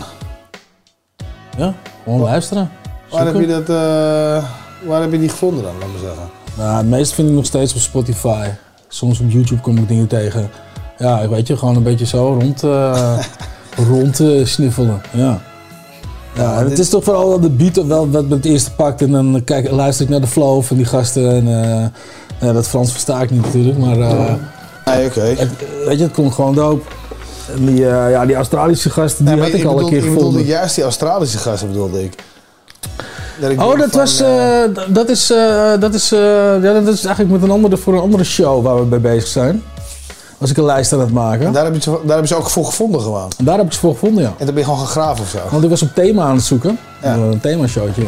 Ja, 1.58 1.74
gewoon 2.04 2.20
luisteren. 2.20 2.70
Waar 3.10 3.26
heb 3.26 3.40
je 3.40 3.46
dat, 3.46 3.68
eh, 3.68 4.44
waar 4.88 5.00
heb 5.00 5.12
je 5.12 5.18
die 5.18 5.28
gevonden 5.28 5.62
dan, 5.62 5.72
laat 5.78 5.88
maar 5.88 6.00
zeggen? 6.00 6.28
Nou, 6.56 6.76
het 6.76 6.86
meeste 6.86 7.14
vind 7.14 7.28
ik 7.28 7.34
nog 7.34 7.44
steeds 7.44 7.74
op 7.74 7.80
Spotify. 7.80 8.48
Soms 8.88 9.20
op 9.20 9.30
YouTube 9.30 9.60
kom 9.60 9.76
ik 9.78 9.88
dingen 9.88 10.06
tegen. 10.06 10.50
Ja, 10.98 11.28
weet 11.28 11.46
je, 11.46 11.56
gewoon 11.56 11.76
een 11.76 11.82
beetje 11.82 12.06
zo 12.06 12.38
rond, 12.40 12.62
eh, 12.62 13.18
rond 13.90 14.20
eh, 14.20 14.44
sniffelen. 14.44 15.00
Ja. 15.10 15.40
Ja, 16.34 16.64
het 16.64 16.78
is 16.78 16.88
toch 16.88 17.04
vooral 17.04 17.40
de 17.40 17.50
beat 17.50 17.86
wel 17.86 18.10
wat 18.10 18.24
het 18.28 18.44
eerste 18.44 18.70
pakt. 18.74 19.02
En 19.02 19.10
dan 19.10 19.42
kijk, 19.44 19.70
luister 19.70 20.04
ik 20.04 20.10
naar 20.10 20.20
de 20.20 20.26
flow 20.26 20.62
van 20.62 20.76
die 20.76 20.86
gasten. 20.86 21.30
En, 21.30 21.46
eh, 21.64 21.86
ja, 22.48 22.52
dat 22.52 22.68
Frans 22.68 22.90
versta 22.92 23.22
ik 23.22 23.30
niet 23.30 23.42
natuurlijk, 23.44 23.78
maar... 23.78 23.96
Nee, 23.96 25.06
oké. 25.06 25.20
het- 25.20 25.50
weet 25.86 25.98
je, 25.98 26.04
het 26.04 26.12
komt 26.12 26.34
gewoon. 26.34 26.80
En 27.56 27.66
die, 27.66 27.76
ja, 27.80 28.26
die 28.26 28.34
Australische 28.36 28.90
gasten, 28.90 29.24
die 29.24 29.36
maar 29.36 29.44
had 29.44 29.54
ik 29.54 29.64
al 29.64 29.70
een 29.70 29.74
bedoelde- 29.76 29.96
keer 29.96 30.04
ik 30.06 30.14
bedoelde 30.14 30.26
gevonden. 30.30 30.46
juist 30.56 30.74
die 30.74 30.84
Australische 30.84 31.38
gasten 31.38 31.68
bedoelde 31.68 32.04
ik. 32.04 32.14
Dat 33.40 33.50
ik 33.50 33.62
Oh, 33.62 33.78
dat 33.78 33.90
van, 33.90 34.00
was, 34.00 34.18
dat 34.88 35.08
is, 35.08 35.26
dat 35.80 35.94
is, 35.94 36.08
ja, 36.08 36.58
dat 36.58 36.86
is 36.88 37.04
eigenlijk 37.04 37.30
met 37.30 37.42
een 37.42 37.50
andere, 37.50 37.76
voor 37.76 37.94
een 37.94 38.00
andere 38.00 38.24
show 38.24 38.62
waar 38.64 38.76
we 38.76 38.84
bij 38.84 39.00
bezig 39.00 39.26
zijn. 39.28 39.62
Was 40.38 40.50
ik 40.50 40.56
een 40.56 40.64
lijst 40.64 40.92
aan 40.92 41.00
het 41.00 41.12
maken. 41.12 41.52
daar, 41.52 41.64
heb 41.64 41.74
je, 41.74 41.80
ze- 41.80 41.90
daar 41.90 42.08
hebben 42.08 42.28
ze 42.28 42.34
ook 42.36 42.50
voor 42.50 42.64
gevonden 42.64 43.00
gewoon. 43.00 43.30
En 43.38 43.44
daar 43.44 43.56
heb 43.56 43.66
ik 43.66 43.72
ze 43.72 43.78
voor 43.78 43.92
gevonden, 43.92 44.22
ja. 44.22 44.28
En 44.28 44.34
dan 44.46 44.54
ben 44.54 44.56
je 44.56 44.64
gewoon 44.64 44.78
gaan 44.78 44.88
graven 44.88 45.22
of 45.22 45.28
zo. 45.30 45.38
Want 45.50 45.64
ik 45.64 45.70
was 45.70 45.82
op 45.82 45.94
thema 45.94 46.24
aan 46.24 46.34
het 46.34 46.44
zoeken. 46.44 46.78
Een 47.02 47.40
themashowtje. 47.40 48.02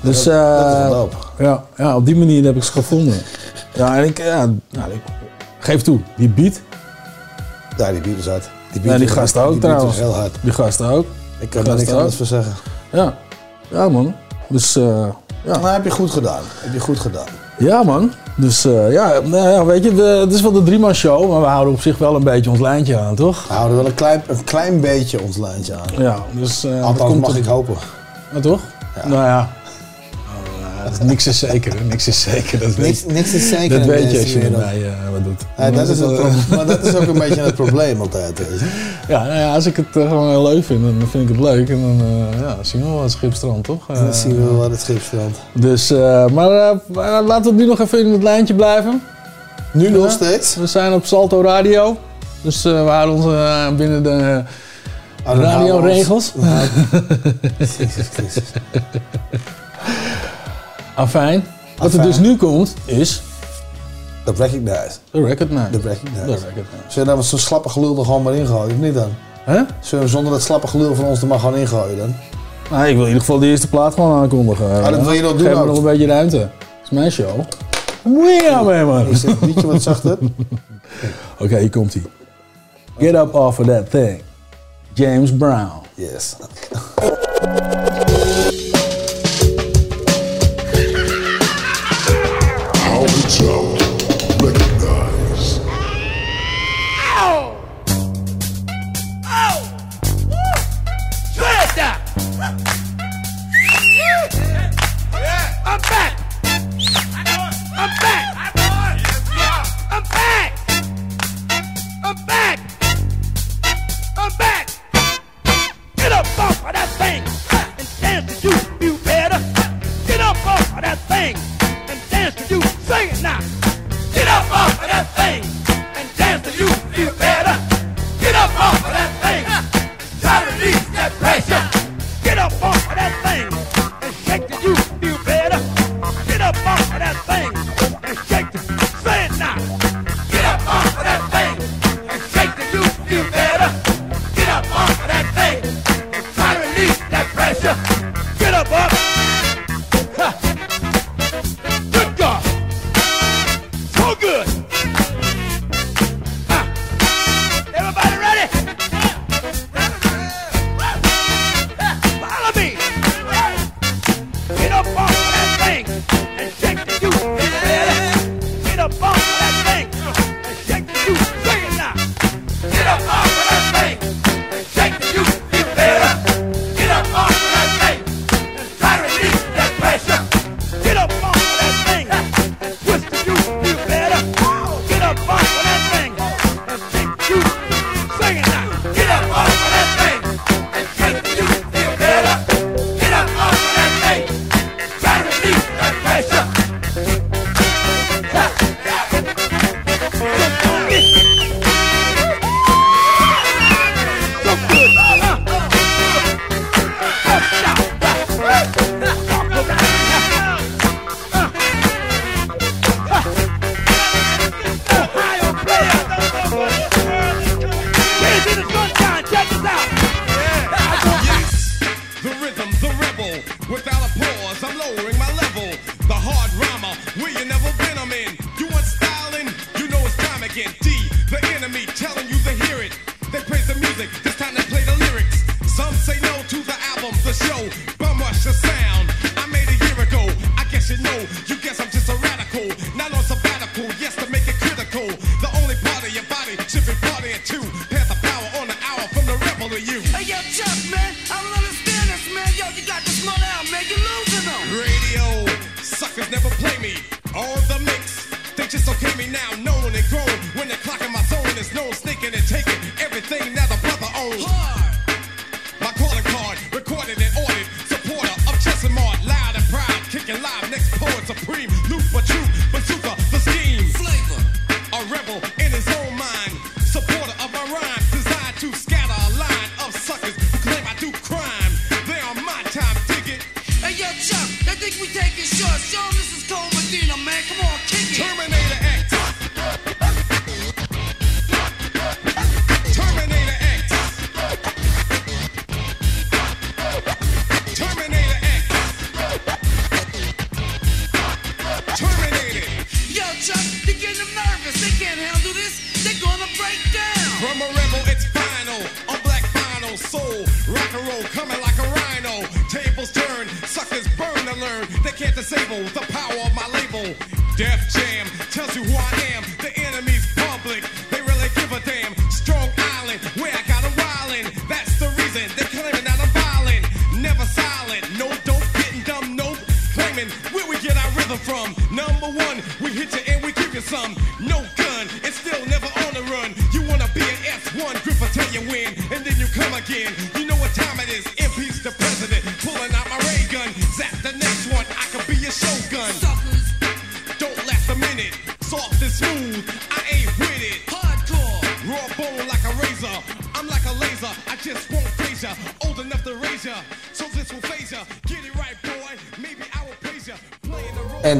Dus 0.00 0.24
Dat- 0.24 0.34
eh, 0.34 1.02
ja, 1.38 1.64
ja, 1.76 1.96
op 1.96 2.06
die 2.06 2.16
manier 2.16 2.44
heb 2.44 2.56
ik 2.56 2.62
ze 2.64 2.72
gevonden. 2.72 3.14
Ja, 3.74 3.96
en 3.96 4.04
ik, 4.04 4.18
ja, 4.18 4.36
nou, 4.70 4.90
ik 4.92 5.00
geef 5.58 5.82
toe, 5.82 6.00
die 6.16 6.28
beat. 6.28 6.60
Ja, 7.76 7.90
die 7.92 8.00
beat 8.00 8.16
was 8.16 8.26
hard. 8.26 8.48
Die 8.72 8.82
Ja, 8.90 8.98
die 8.98 9.08
gasten 9.08 9.42
ook 9.42 9.50
die 9.50 9.60
beat 9.60 9.70
trouwens. 9.72 9.98
heel 9.98 10.14
hard. 10.14 10.34
Die 10.40 10.52
gasten 10.52 10.86
ook. 10.88 11.06
Ik 11.38 11.50
kan 11.50 11.64
daar 11.64 11.76
niks 11.76 11.90
anders 11.92 12.16
voor 12.16 12.26
zeggen. 12.26 12.52
Ja, 12.92 13.14
ja 13.68 13.88
man. 13.88 14.14
Dus 14.48 14.76
eh, 14.76 14.84
ja. 15.44 15.56
Nou, 15.58 15.66
heb 15.68 15.84
je 15.84 15.90
goed 15.90 16.10
gedaan. 16.10 16.42
Heb 16.60 16.72
je 16.72 16.80
goed 16.80 16.98
gedaan. 17.00 17.26
Ja, 17.58 17.82
man. 17.82 18.12
Dus 18.36 18.64
eh, 18.64 18.92
ja, 18.92 19.20
nou 19.24 19.48
ja, 19.48 19.64
weet 19.64 19.84
je, 19.84 19.94
de- 19.94 20.02
het 20.02 20.32
is 20.32 20.40
wel 20.40 20.52
de 20.52 20.62
driemaal 20.62 20.92
show, 20.92 21.30
maar 21.30 21.40
we 21.40 21.46
houden 21.46 21.74
op 21.74 21.80
zich 21.80 21.98
wel 21.98 22.14
een 22.14 22.24
beetje 22.24 22.50
ons 22.50 22.58
lijntje 22.60 22.98
aan, 22.98 23.14
toch? 23.14 23.48
We 23.48 23.54
houden 23.54 23.76
wel 23.76 23.86
een 23.86 23.94
klein, 23.94 24.22
een 24.26 24.44
klein 24.44 24.80
beetje 24.80 25.22
ons 25.22 25.36
lijntje 25.36 25.74
aan. 25.74 26.02
Ja, 26.02 26.16
dus... 26.30 26.60
dat 26.60 26.82
Althans, 26.82 27.10
komt 27.10 27.20
mag 27.20 27.30
er- 27.30 27.36
ik 27.36 27.44
hopen. 27.44 27.74
Ja, 28.34 28.40
toch? 28.40 28.60
Nou 29.04 29.24
ja. 29.24 29.48
Eh, 30.92 31.06
niks 31.10 31.26
is 31.26 31.38
zeker, 31.38 31.72
hè. 31.78 31.84
niks 31.84 32.08
is 32.08 32.20
zeker. 32.22 32.58
Dat 32.58 32.74
weet, 32.74 32.86
Niks- 32.86 33.04
niks 33.04 33.32
is 33.34 33.48
zeker 33.48 33.78
Dat 33.78 33.86
weet 33.88 34.10
je 34.10 34.18
als 34.18 34.32
je 34.32 34.38
mij 34.56 34.82
eh, 34.84 34.90
wat 35.12 35.24
doet. 35.24 35.42
Ja, 35.58 35.70
dat 35.70 35.88
is 35.88 35.98
het 35.98 36.18
eh, 36.18 36.34
maar 36.50 36.66
dat 36.66 36.86
is 36.86 36.94
ook 36.94 37.06
een 37.06 37.18
beetje 37.18 37.40
het 37.40 37.54
probleem 37.54 38.00
altijd. 38.00 38.38
Weet 38.38 38.60
je. 38.60 38.66
Ja, 39.12 39.22
nou 39.24 39.38
ja, 39.38 39.54
als 39.54 39.66
ik 39.66 39.76
het 39.76 39.86
eh, 39.96 40.08
gewoon 40.08 40.28
heel 40.28 40.42
leuk 40.42 40.64
vind, 40.64 40.82
dan 40.82 41.08
vind 41.08 41.28
ik 41.30 41.36
het 41.36 41.44
leuk. 41.44 41.68
En 41.68 41.80
dan 41.80 42.06
uh, 42.06 42.40
ja, 42.40 42.56
zien 42.60 42.82
we 42.82 42.88
wel 42.88 43.02
het 43.02 43.10
schipstrand, 43.12 43.64
toch? 43.64 43.86
Dan 43.86 44.14
zien 44.14 44.36
we 44.36 44.44
wel 44.44 44.56
wat 44.56 44.70
het 44.70 44.80
schipstrand. 44.80 45.36
Dus, 45.52 45.90
maar 46.32 46.80
laten 47.22 47.44
we 47.44 47.62
nu 47.62 47.66
nog 47.66 47.80
even 47.80 47.98
in 47.98 48.12
het 48.12 48.22
lijntje 48.22 48.54
blijven. 48.54 49.02
Nu 49.72 49.90
nog 49.90 50.10
steeds? 50.10 50.56
We 50.56 50.66
zijn 50.66 50.92
op 50.92 51.06
Salto 51.06 51.42
Radio. 51.42 51.96
Dus 52.42 52.62
we 52.62 52.70
houden 52.70 53.14
ons 53.14 53.24
binnen 53.76 54.02
de 54.02 54.42
radioregels. 55.24 56.32
Jezus 57.58 58.08
Christus. 58.12 58.44
Afijn. 60.96 61.44
Wat 61.78 61.92
er 61.92 62.02
dus 62.02 62.18
nu 62.18 62.36
komt, 62.36 62.74
is... 62.84 63.22
De 64.24 64.32
Recognize. 64.32 64.90
De 65.10 65.24
Recognize. 65.24 65.70
De 65.70 65.80
Recognize. 65.80 66.24
Recognize. 66.24 66.66
Zullen 66.88 67.08
we 67.08 67.14
dan 67.14 67.24
zo'n 67.24 67.38
slappe 67.38 67.68
gelul 67.68 67.98
er 67.98 68.04
gewoon 68.04 68.22
maar 68.22 68.34
ingooien, 68.34 68.74
of 68.74 68.80
niet 68.80 68.94
dan? 68.94 69.10
Hè? 69.44 69.62
Zullen 69.80 70.04
we 70.04 70.10
zonder 70.10 70.32
dat 70.32 70.42
slappe 70.42 70.66
gelul 70.66 70.94
van 70.94 71.04
ons 71.04 71.20
er 71.20 71.26
maar 71.26 71.38
gewoon 71.38 71.58
ingooien 71.58 71.96
dan? 71.96 72.14
Nou, 72.70 72.86
ik 72.86 72.94
wil 72.94 73.02
in 73.02 73.06
ieder 73.06 73.20
geval 73.20 73.38
de 73.38 73.46
eerste 73.46 73.68
plaat 73.68 73.94
gewoon 73.94 74.22
aankondigen. 74.22 74.84
Ah, 74.84 74.90
dat 74.90 75.02
wil 75.02 75.12
je 75.12 75.22
nog 75.22 75.36
doen 75.36 75.46
Geef 75.46 75.54
me 75.54 75.60
ook. 75.60 75.66
nog 75.66 75.76
een 75.76 75.82
beetje 75.82 76.06
ruimte. 76.06 76.38
Het 76.38 76.50
is 76.84 76.90
mijn 76.90 77.12
show. 77.12 77.40
Aan 78.50 78.66
mee, 78.66 78.84
man. 78.84 79.06
Is 79.06 79.22
het 79.22 79.40
liedje 79.40 79.66
wat 79.66 79.82
zachter? 79.82 80.12
Oké, 80.18 80.28
okay, 81.38 81.60
hier 81.60 81.70
komt 81.70 81.92
hij. 81.92 82.02
Get 82.98 83.14
up 83.14 83.34
off 83.34 83.58
of 83.58 83.66
that 83.66 83.90
thing. 83.90 84.22
James 84.92 85.36
Brown. 85.36 85.70
Yes. 85.94 86.36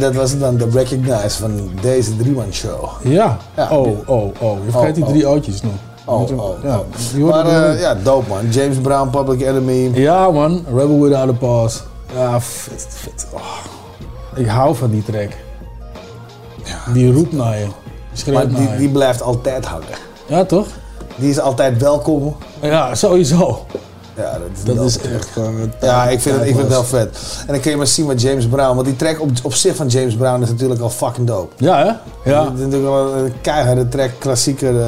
Dat 0.06 0.14
was 0.14 0.38
dan 0.38 0.56
de 0.56 0.68
Recognize 0.70 1.38
van 1.38 1.70
deze 1.80 2.16
Drieman 2.16 2.52
Show. 2.52 2.88
Ja. 3.02 3.36
Ja, 3.56 3.68
oh, 3.70 3.84
die- 3.84 3.96
oh, 4.06 4.24
oh. 4.40 4.58
Je 4.64 4.70
vergeet 4.70 4.94
die 4.94 5.04
Oh, 5.04 5.10
drie 5.10 5.26
oh. 5.28 5.32
ootjes 5.32 5.62
nog. 5.62 5.72
Oh, 6.04 6.28
Ja, 6.28 6.34
oh, 6.34 6.62
ja, 6.62 6.80
oh. 7.18 7.28
Maar 7.28 7.46
eh, 7.72 7.80
ja, 7.80 7.94
dope 7.94 8.28
man. 8.28 8.48
James 8.50 8.76
Brown, 8.76 9.10
Public 9.10 9.40
Enemy. 9.40 9.90
Ja 9.94 10.30
man, 10.30 10.64
Rebel 10.74 11.00
Without 11.00 11.28
a 11.28 11.32
Pause. 11.32 11.78
Ja, 12.14 12.40
vet, 12.40 12.86
vet. 12.88 13.26
Oh. 13.32 13.40
Ik 14.34 14.46
hou 14.46 14.74
van 14.76 14.90
die 14.90 15.04
track. 15.04 15.30
Die 16.92 17.12
roept 17.12 17.32
naar 17.32 17.58
je. 17.58 17.64
Die 17.64 17.72
schreeuwt 18.12 18.36
Maar 18.36 18.48
die, 18.48 18.58
naar 18.64 18.72
je. 18.72 18.78
die 18.78 18.88
blijft 18.88 19.22
altijd 19.22 19.64
hangen. 19.64 19.84
Ja, 20.26 20.44
toch? 20.44 20.66
Die 21.16 21.30
is 21.30 21.40
altijd 21.40 21.80
welkom. 21.82 22.36
Ja, 22.60 22.94
sowieso. 22.94 23.64
Ja, 24.16 24.32
dat 24.32 24.40
is, 24.54 24.74
Dat 24.74 24.84
is 24.86 24.98
echt 24.98 25.28
gewoon... 25.28 25.72
Ja, 25.80 26.08
ik 26.08 26.20
vind, 26.20 26.34
het, 26.36 26.44
ik 26.44 26.50
vind 26.54 26.62
het 26.62 26.68
wel 26.72 26.84
vet. 26.84 27.18
En 27.46 27.52
dan 27.52 27.60
kun 27.60 27.70
je 27.70 27.76
maar 27.76 27.86
zien 27.86 28.06
met 28.06 28.20
James 28.20 28.46
Brown. 28.46 28.74
Want 28.74 28.86
die 28.86 28.96
track 28.96 29.20
op, 29.20 29.30
op 29.42 29.54
zich 29.54 29.76
van 29.76 29.86
James 29.86 30.14
Brown 30.14 30.42
is 30.42 30.48
natuurlijk 30.48 30.80
al 30.80 30.90
fucking 30.90 31.26
dope. 31.26 31.64
Ja, 31.64 31.84
hè? 31.84 31.92
Ja. 32.26 32.44
Het 32.44 32.52
is 32.54 32.58
natuurlijk 32.64 32.92
wel 32.92 33.14
een 33.14 33.32
keiharde 33.40 33.88
track, 33.88 34.10
klassieker. 34.18 34.80
eh, 34.80 34.86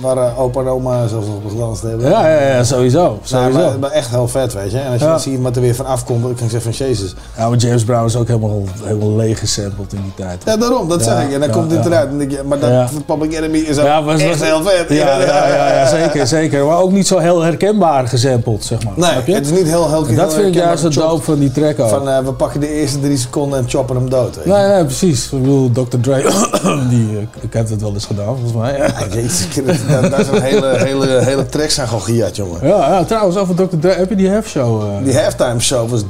waar 0.00 0.16
eh, 0.16 0.40
opa 0.40 0.60
en 0.60 0.66
oma 0.68 1.06
zelfs 1.06 1.26
nog 1.26 1.80
hebben. 1.82 2.10
Ja, 2.10 2.28
ja, 2.28 2.40
ja, 2.46 2.64
sowieso. 2.64 3.02
Nou, 3.02 3.16
sowieso. 3.22 3.58
maar, 3.58 3.78
maar 3.78 3.90
echt 3.90 4.10
heel 4.10 4.28
vet, 4.28 4.52
weet 4.52 4.70
je. 4.70 4.78
En 4.78 4.90
als 4.90 4.98
je 5.00 5.04
Ja. 5.04 5.10
dan 5.10 5.20
ziet 5.20 5.40
wat 5.40 5.56
er 5.56 5.62
weer 5.62 5.74
van 5.74 5.86
afkomt, 5.86 6.22
dan 6.22 6.34
kan 6.34 6.44
ik 6.44 6.50
zeggen 6.50 6.74
van 6.74 6.86
Jezus. 6.86 7.14
Ja, 7.36 7.48
maar 7.48 7.58
James 7.58 7.84
Brown 7.84 8.04
is 8.04 8.16
ook 8.16 8.26
helemaal, 8.26 8.62
helemaal 8.82 9.16
leeg 9.16 9.38
gesampled 9.38 9.92
in 9.92 10.00
die 10.02 10.12
tijd. 10.26 10.42
Ja, 10.44 10.56
daarom, 10.56 10.88
dat 10.88 11.02
zeg 11.02 11.22
ik. 11.22 11.32
En 11.32 11.40
dan 11.40 11.50
komt 11.50 11.70
dit 11.70 11.86
eruit. 11.86 12.04
En 12.04 12.08
dan 12.08 12.18
denk 12.18 12.30
je, 12.30 12.42
maar 12.46 12.58
dat 12.58 12.90
van 12.90 13.04
Public 13.04 13.32
Enemy 13.38 13.58
is 13.58 13.78
ook 13.78 13.84
Ja, 13.84 14.02
was- 14.02 14.20
echt 14.20 14.38
was- 14.38 14.48
heel 14.48 14.62
vet. 14.62 14.88
Ja, 14.88 15.20
ja, 15.20 15.86
zeker, 15.88 16.26
zeker. 16.26 16.64
Maar 16.66 16.78
ook 16.78 16.92
niet 16.92 17.06
zo 17.06 17.18
heel 17.18 17.40
herkenbaar 17.42 18.08
gesampled, 18.08 18.64
zeg 18.64 18.84
maar. 18.84 18.92
Nee, 18.96 19.10
je? 19.26 19.34
het 19.34 19.46
is 19.46 19.52
niet 19.52 19.66
heel, 19.68 19.88
heel 19.90 20.14
dat 20.16 20.34
vind 20.34 20.46
ik 20.46 20.54
juist 20.54 20.82
het 20.82 20.92
dope 20.94 21.22
van 21.22 21.38
die 21.38 21.52
track 21.52 21.78
ook. 21.80 21.88
Van 21.88 22.08
eh, 22.08 22.18
we 22.18 22.32
pakken 22.32 22.60
de 22.60 22.68
eerste 22.72 23.00
drie 23.00 23.16
seconden 23.16 23.58
en 23.58 23.68
choppen 23.68 23.96
hem 23.96 24.10
dood. 24.10 24.36
Weet 24.36 24.44
je. 24.44 24.50
Nee, 24.50 24.66
nee, 24.68 24.84
precies. 24.84 25.24
Ik 25.32 25.40
bedoel, 25.42 25.70
Dr. 25.72 25.96
Dre, 26.00 26.22
die, 26.90 27.16
eh, 27.16 27.22
ik 27.40 27.52
heb 27.52 27.68
het 27.68 27.80
wel 27.80 27.92
eens 27.92 28.04
gedaan, 28.06 28.24
volgens 28.26 28.52
mij. 28.52 28.76
Ja, 28.76 28.92
jezus, 29.12 29.46
daar, 29.88 30.10
daar 30.10 30.20
is 30.20 30.28
een 30.28 30.42
hele, 30.42 30.66
hele, 30.78 31.06
hele 31.24 31.46
track 31.46 31.78
aan 31.78 31.88
gewoon 31.88 32.30
jongen. 32.32 32.66
Ja, 32.66 32.76
ja, 32.88 33.04
trouwens, 33.04 33.36
over 33.36 33.54
Dr. 33.54 33.76
Dre, 33.80 33.92
heb 33.92 34.08
je 34.08 34.16
die 34.16 34.30
half-show? 34.30 34.82
eh? 34.82 35.04
Die 35.04 35.18
halftime 35.18 35.60
show 35.60 35.88
was 35.90 36.02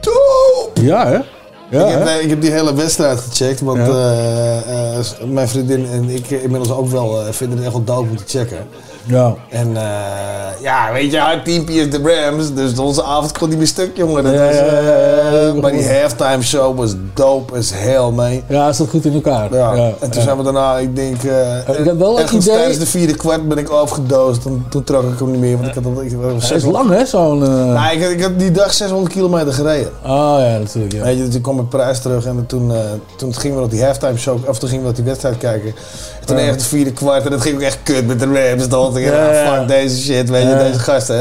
dope! 0.00 0.84
Ja, 0.86 1.06
hè? 1.06 1.18
Ja, 1.70 1.86
ik, 1.86 1.92
heb, 1.92 2.04
hè? 2.06 2.18
ik 2.18 2.28
heb 2.30 2.40
die 2.40 2.50
hele 2.50 2.74
wedstrijd 2.74 3.20
gecheckt, 3.20 3.60
want 3.60 3.78
Ja. 3.78 3.84
eh, 3.86 5.26
mijn 5.26 5.48
vriendin 5.48 5.86
en 5.92 6.08
ik 6.10 6.30
inmiddels 6.30 6.70
ook 6.72 6.88
wel 6.88 7.22
vinden 7.30 7.56
het 7.56 7.66
echt 7.66 7.74
wel 7.76 7.84
dope 7.84 8.10
om 8.10 8.16
te 8.16 8.24
checken. 8.26 8.58
Ja. 9.06 9.34
En 9.50 9.76
eh, 9.76 9.82
ja, 10.60 10.92
weet 10.92 11.10
je, 11.10 11.18
haar 11.18 11.42
teampje 11.44 11.74
is 11.80 11.90
de 11.90 12.00
Rams, 12.24 12.54
dus 12.54 12.78
onze 12.78 13.02
avond 13.04 13.38
kon 13.38 13.48
niet 13.48 13.58
meer 13.58 13.66
stuk, 13.66 13.96
jongen. 13.96 14.24
Dat 14.24 14.32
Ja, 14.32 14.46
was, 15.52 15.60
maar 15.62 15.72
die 15.72 15.88
halftime 15.92 16.42
show 16.42 16.76
was 16.78 16.94
dope 17.14 17.56
as 17.56 17.70
hell, 17.74 18.10
man. 18.10 18.42
Ja, 18.48 18.68
is 18.68 18.76
dat 18.76 18.88
goed 18.88 19.04
in 19.04 19.14
elkaar? 19.14 19.54
Ja, 19.54 19.74
Ja, 19.74 19.92
en 20.00 20.10
toen 20.10 20.22
zijn 20.22 20.36
we 20.36 20.42
daarna, 20.42 20.76
ik 20.78 20.96
denk, 20.96 21.22
eh 21.22 21.78
ik 21.78 21.86
had 21.86 21.96
wel 21.96 22.18
het 22.18 22.30
idee- 22.30 22.54
tijdens 22.54 22.78
de 22.78 22.86
vierde 22.86 23.14
kwart 23.16 23.48
ben 23.48 23.58
ik 23.58 23.70
overgedoosd. 23.70 24.42
Toen, 24.42 24.66
toen 24.70 24.84
trok 24.84 25.02
ik 25.12 25.18
hem 25.18 25.30
niet 25.30 25.40
meer, 25.40 25.56
want 25.56 25.68
ik 25.68 25.74
had 25.74 25.84
al... 25.86 26.02
Ik, 26.02 26.12
is 26.54 26.64
lang, 26.64 26.90
hè, 26.90 27.06
zo'n... 27.06 27.42
eh, 27.42 27.48
Nou, 27.48 27.96
ik, 27.96 28.10
ik 28.10 28.22
had 28.22 28.38
die 28.38 28.50
dag 28.50 28.72
600 28.74 29.12
kilometer 29.12 29.52
gereden. 29.52 29.90
Oh 30.04 30.36
ja, 30.38 30.58
natuurlijk, 30.58 30.92
ja. 30.94 31.02
Weet 31.02 31.16
je, 31.16 31.24
dus 31.24 31.32
toen 31.32 31.42
kwam 31.42 31.58
ik 31.60 31.68
prijs 31.68 32.00
terug 32.00 32.24
en 32.26 32.44
toen, 32.46 32.72
toen 33.16 33.34
gingen 33.34 33.56
we 33.56 33.62
nog 33.62 33.70
die 33.70 33.84
halftime 33.84 34.16
show, 34.18 34.48
of 34.48 34.58
toen 34.58 34.68
gingen 34.68 34.82
we 34.84 34.88
nog 34.88 34.96
die 34.98 35.06
wedstrijd 35.06 35.38
kijken. 35.38 35.74
En 36.20 36.26
toen 36.26 36.36
echt 36.36 36.58
de 36.58 36.64
vierde 36.64 36.92
kwart 36.92 37.24
en 37.24 37.30
dat 37.30 37.40
ging 37.40 37.54
ook 37.54 37.60
echt 37.62 37.78
kut 37.82 38.06
met 38.06 38.18
de 38.20 38.48
Rams. 38.50 38.68
Dan 38.68 38.92
dacht 38.94 39.06
ik, 39.06 39.12
Ja, 39.12 39.56
fuck 39.56 39.68
deze 39.68 40.00
shit, 40.02 40.30
weet 40.30 40.42
je, 40.42 40.56
deze 40.56 40.78
gasten. 40.78 41.20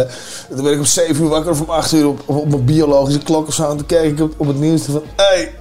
En 0.49 0.55
toen 0.55 0.63
ben 0.63 0.73
ik 0.73 0.79
om 0.79 0.85
7 0.85 1.23
uur 1.23 1.29
wakker 1.29 1.51
of 1.51 1.61
om 1.61 1.69
8 1.69 1.91
uur 1.91 2.07
op, 2.07 2.21
op, 2.25 2.37
op 2.37 2.49
mijn 2.49 2.65
biologische 2.65 3.19
klok 3.19 3.47
of 3.47 3.53
zo. 3.53 3.69
En 3.69 3.77
toen 3.77 3.85
keek 3.85 4.03
ik 4.03 4.21
op, 4.21 4.33
op 4.37 4.47
het 4.47 4.59
nieuws 4.59 4.81
van, 4.81 5.03
hey, 5.15 5.51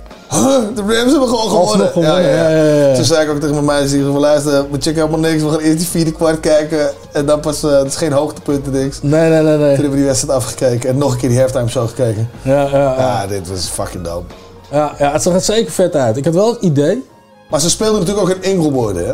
de 0.74 0.82
Rams 0.86 1.10
hebben 1.10 1.28
gewoon 1.28 1.48
gewonnen. 1.48 1.90
Ja, 1.94 2.18
ja, 2.18 2.48
ja. 2.48 2.94
Toen 2.94 3.04
zei 3.04 3.24
ik 3.24 3.30
ook 3.30 3.40
tegen 3.40 3.54
mijn 3.54 3.64
meisje, 3.64 4.02
van 4.02 4.18
luister, 4.18 4.52
we 4.70 4.78
checken 4.78 4.94
helemaal 4.94 5.30
niks. 5.30 5.42
We 5.42 5.48
gaan 5.50 5.58
eerst 5.58 5.78
die 5.78 5.86
vierde 5.86 6.12
kwart 6.12 6.40
kijken 6.40 6.90
en 7.12 7.26
dan 7.26 7.40
pas, 7.40 7.62
eh, 7.62 7.78
het 7.78 7.86
is 7.86 7.96
geen 7.96 8.12
hoogtepunt 8.12 8.66
en 8.66 8.72
niks. 8.72 9.02
Nee, 9.02 9.30
nee, 9.30 9.42
nee, 9.42 9.42
nee. 9.42 9.56
Toen 9.56 9.66
hebben 9.66 9.90
we 9.90 9.96
die 9.96 10.04
wedstrijd 10.04 10.34
afgekeken 10.34 10.88
en 10.88 10.98
nog 10.98 11.12
een 11.12 11.18
keer 11.18 11.28
die 11.28 11.38
halftime 11.38 11.68
show 11.68 11.88
gekeken. 11.88 12.30
Ja, 12.42 12.62
ja, 12.62 12.94
ja. 12.98 13.26
Dit 13.26 13.48
was 13.48 13.68
fucking 13.68 14.04
dope. 14.04 14.34
Ja, 14.70 14.94
ja, 14.98 15.12
het 15.12 15.22
zag 15.22 15.34
er 15.34 15.40
zeker 15.40 15.72
vet 15.72 15.94
uit. 15.94 16.16
Ik 16.16 16.24
had 16.24 16.34
wel 16.34 16.52
het 16.52 16.62
idee. 16.62 17.06
Maar 17.50 17.60
ze 17.60 17.70
speelden 17.70 18.00
natuurlijk 18.00 18.28
ook 18.28 18.36
in 18.36 18.42
Engelboard, 18.52 18.96
hè? 18.96 19.12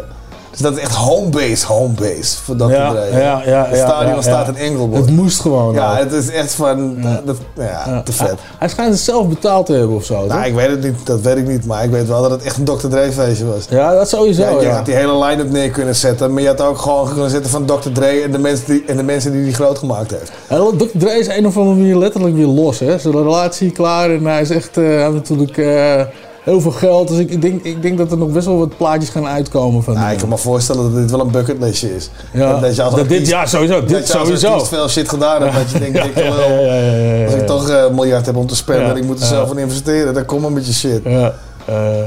Dus 0.58 0.66
dat 0.66 0.76
is 0.76 0.82
echt 0.82 0.94
homebase, 0.94 1.66
homebase 1.66 2.36
voor 2.42 2.56
Dr. 2.56 2.70
Ja, 2.70 2.90
Dre. 2.90 3.10
ja, 3.12 3.18
ja, 3.18 3.42
ja, 3.46 3.66
Het 3.68 3.78
stadion 3.78 4.14
ja, 4.14 4.22
staat 4.22 4.48
in 4.48 4.56
Engelboard. 4.56 5.04
Het 5.04 5.14
moest 5.14 5.40
gewoon. 5.40 5.74
Ja, 5.74 5.92
ook. 5.92 5.98
het 5.98 6.12
is 6.12 6.30
echt 6.30 6.54
van, 6.54 6.96
dat, 7.24 7.36
ja, 7.56 8.02
te 8.04 8.12
vet. 8.12 8.26
Hij, 8.26 8.36
hij 8.58 8.68
schijnt 8.68 8.92
het 8.92 9.00
zelf 9.00 9.28
betaald 9.28 9.66
te 9.66 9.72
hebben 9.72 9.96
of 9.96 10.04
zo. 10.04 10.14
Nou, 10.14 10.28
toch? 10.28 10.44
ik 10.44 10.54
weet 10.54 10.68
het 10.68 10.82
niet, 10.82 11.06
dat 11.06 11.20
weet 11.20 11.36
ik 11.36 11.46
niet, 11.46 11.66
maar 11.66 11.84
ik 11.84 11.90
weet 11.90 12.08
wel 12.08 12.22
dat 12.22 12.30
het 12.30 12.42
echt 12.42 12.56
een 12.56 12.64
Dr. 12.64 12.88
Dre 12.88 13.12
feestje 13.12 13.46
was. 13.46 13.66
Ja, 13.70 13.94
dat 13.94 14.08
sowieso. 14.08 14.42
Ja, 14.42 14.60
je 14.60 14.66
ja. 14.66 14.74
had 14.74 14.84
die 14.84 14.94
hele 14.94 15.24
line-up 15.24 15.50
neer 15.50 15.70
kunnen 15.70 15.94
zetten, 15.96 16.32
maar 16.32 16.42
je 16.42 16.48
had 16.48 16.60
ook 16.60 16.78
gewoon 16.78 17.08
kunnen 17.12 17.30
zetten 17.30 17.50
van 17.50 17.64
Dr. 17.64 17.90
Dre 17.92 18.22
en 18.22 18.32
de 18.32 18.38
mensen 18.38 18.66
die, 18.66 18.84
en 18.86 18.96
de 18.96 19.02
mensen 19.02 19.32
die 19.32 19.44
die 19.44 19.54
groot 19.54 19.78
gemaakt 19.78 20.10
heeft. 20.10 20.32
Ja, 20.48 20.56
Dr. 20.56 20.98
Dre 20.98 21.18
is 21.18 21.28
een 21.28 21.46
of 21.46 21.56
andere 21.56 21.76
manier 21.76 21.96
letterlijk 21.96 22.34
weer 22.34 22.46
los. 22.46 22.78
Hè? 22.78 22.98
Zijn 22.98 23.14
relatie 23.14 23.70
klaar 23.70 24.10
en 24.10 24.24
hij 24.24 24.40
is 24.40 24.50
echt 24.50 24.76
eh, 24.76 25.08
natuurlijk 25.08 25.58
eh, 25.58 26.00
heel 26.42 26.60
veel 26.60 26.70
geld. 26.70 27.08
Dus 27.08 27.18
ik, 27.18 27.30
ik, 27.30 27.42
denk, 27.42 27.62
ik 27.64 27.82
denk 27.82 27.98
dat 27.98 28.10
er 28.10 28.18
nog 28.18 28.28
best 28.30 28.46
wel 28.46 28.58
wat 28.58 28.76
plaatjes 28.76 29.10
gaan 29.10 29.26
uitkomen 29.26 29.82
van 29.82 29.94
Nou, 29.94 30.12
ik 30.12 30.18
kan 30.18 30.28
me 30.28 30.38
voorstellen 30.38 30.82
dat 30.92 30.94
dit 31.02 31.10
wel 31.10 31.20
een 31.20 31.30
bucketlistje 31.30 31.94
is. 31.96 32.10
Ja, 32.32 32.60
dat 32.60 32.76
je 32.76 32.82
als 32.82 32.94
dat 32.94 33.02
dit- 33.02 33.10
artiest- 33.12 33.30
ja, 33.30 33.46
sowieso, 33.46 33.80
dit 33.80 33.90
dat 33.90 34.06
je 34.08 34.18
als 34.18 34.22
sowieso. 34.28 34.64
veel 34.64 34.88
shit 34.88 35.08
gedaan 35.08 35.42
hebt, 35.42 35.54
dat 35.54 35.70
je 35.70 35.78
denkt, 35.90 35.96
Ja, 35.96 36.02
dikke 36.04 36.22
ja, 36.22 36.34
lul. 36.34 36.48
ja, 36.50 36.74
ja, 36.74 36.92
ja, 36.92 37.28
ja, 37.38 37.44
Als 37.46 37.68
ik 37.68 37.92
miljard 37.92 38.26
heb 38.26 38.36
om 38.36 38.46
te 38.46 38.56
spelen. 38.56 38.82
Ja, 38.82 38.90
en 38.90 38.96
ik 38.96 39.04
moet 39.04 39.20
er 39.20 39.26
zelf 39.26 39.50
in 39.50 39.58
investeren. 39.58 40.14
Dan 40.14 40.24
kom 40.24 40.40
maar 40.40 40.52
met 40.52 40.66
je 40.66 40.72
shit. 40.72 41.00
Ja. 41.04 41.34
eh, 41.64 42.00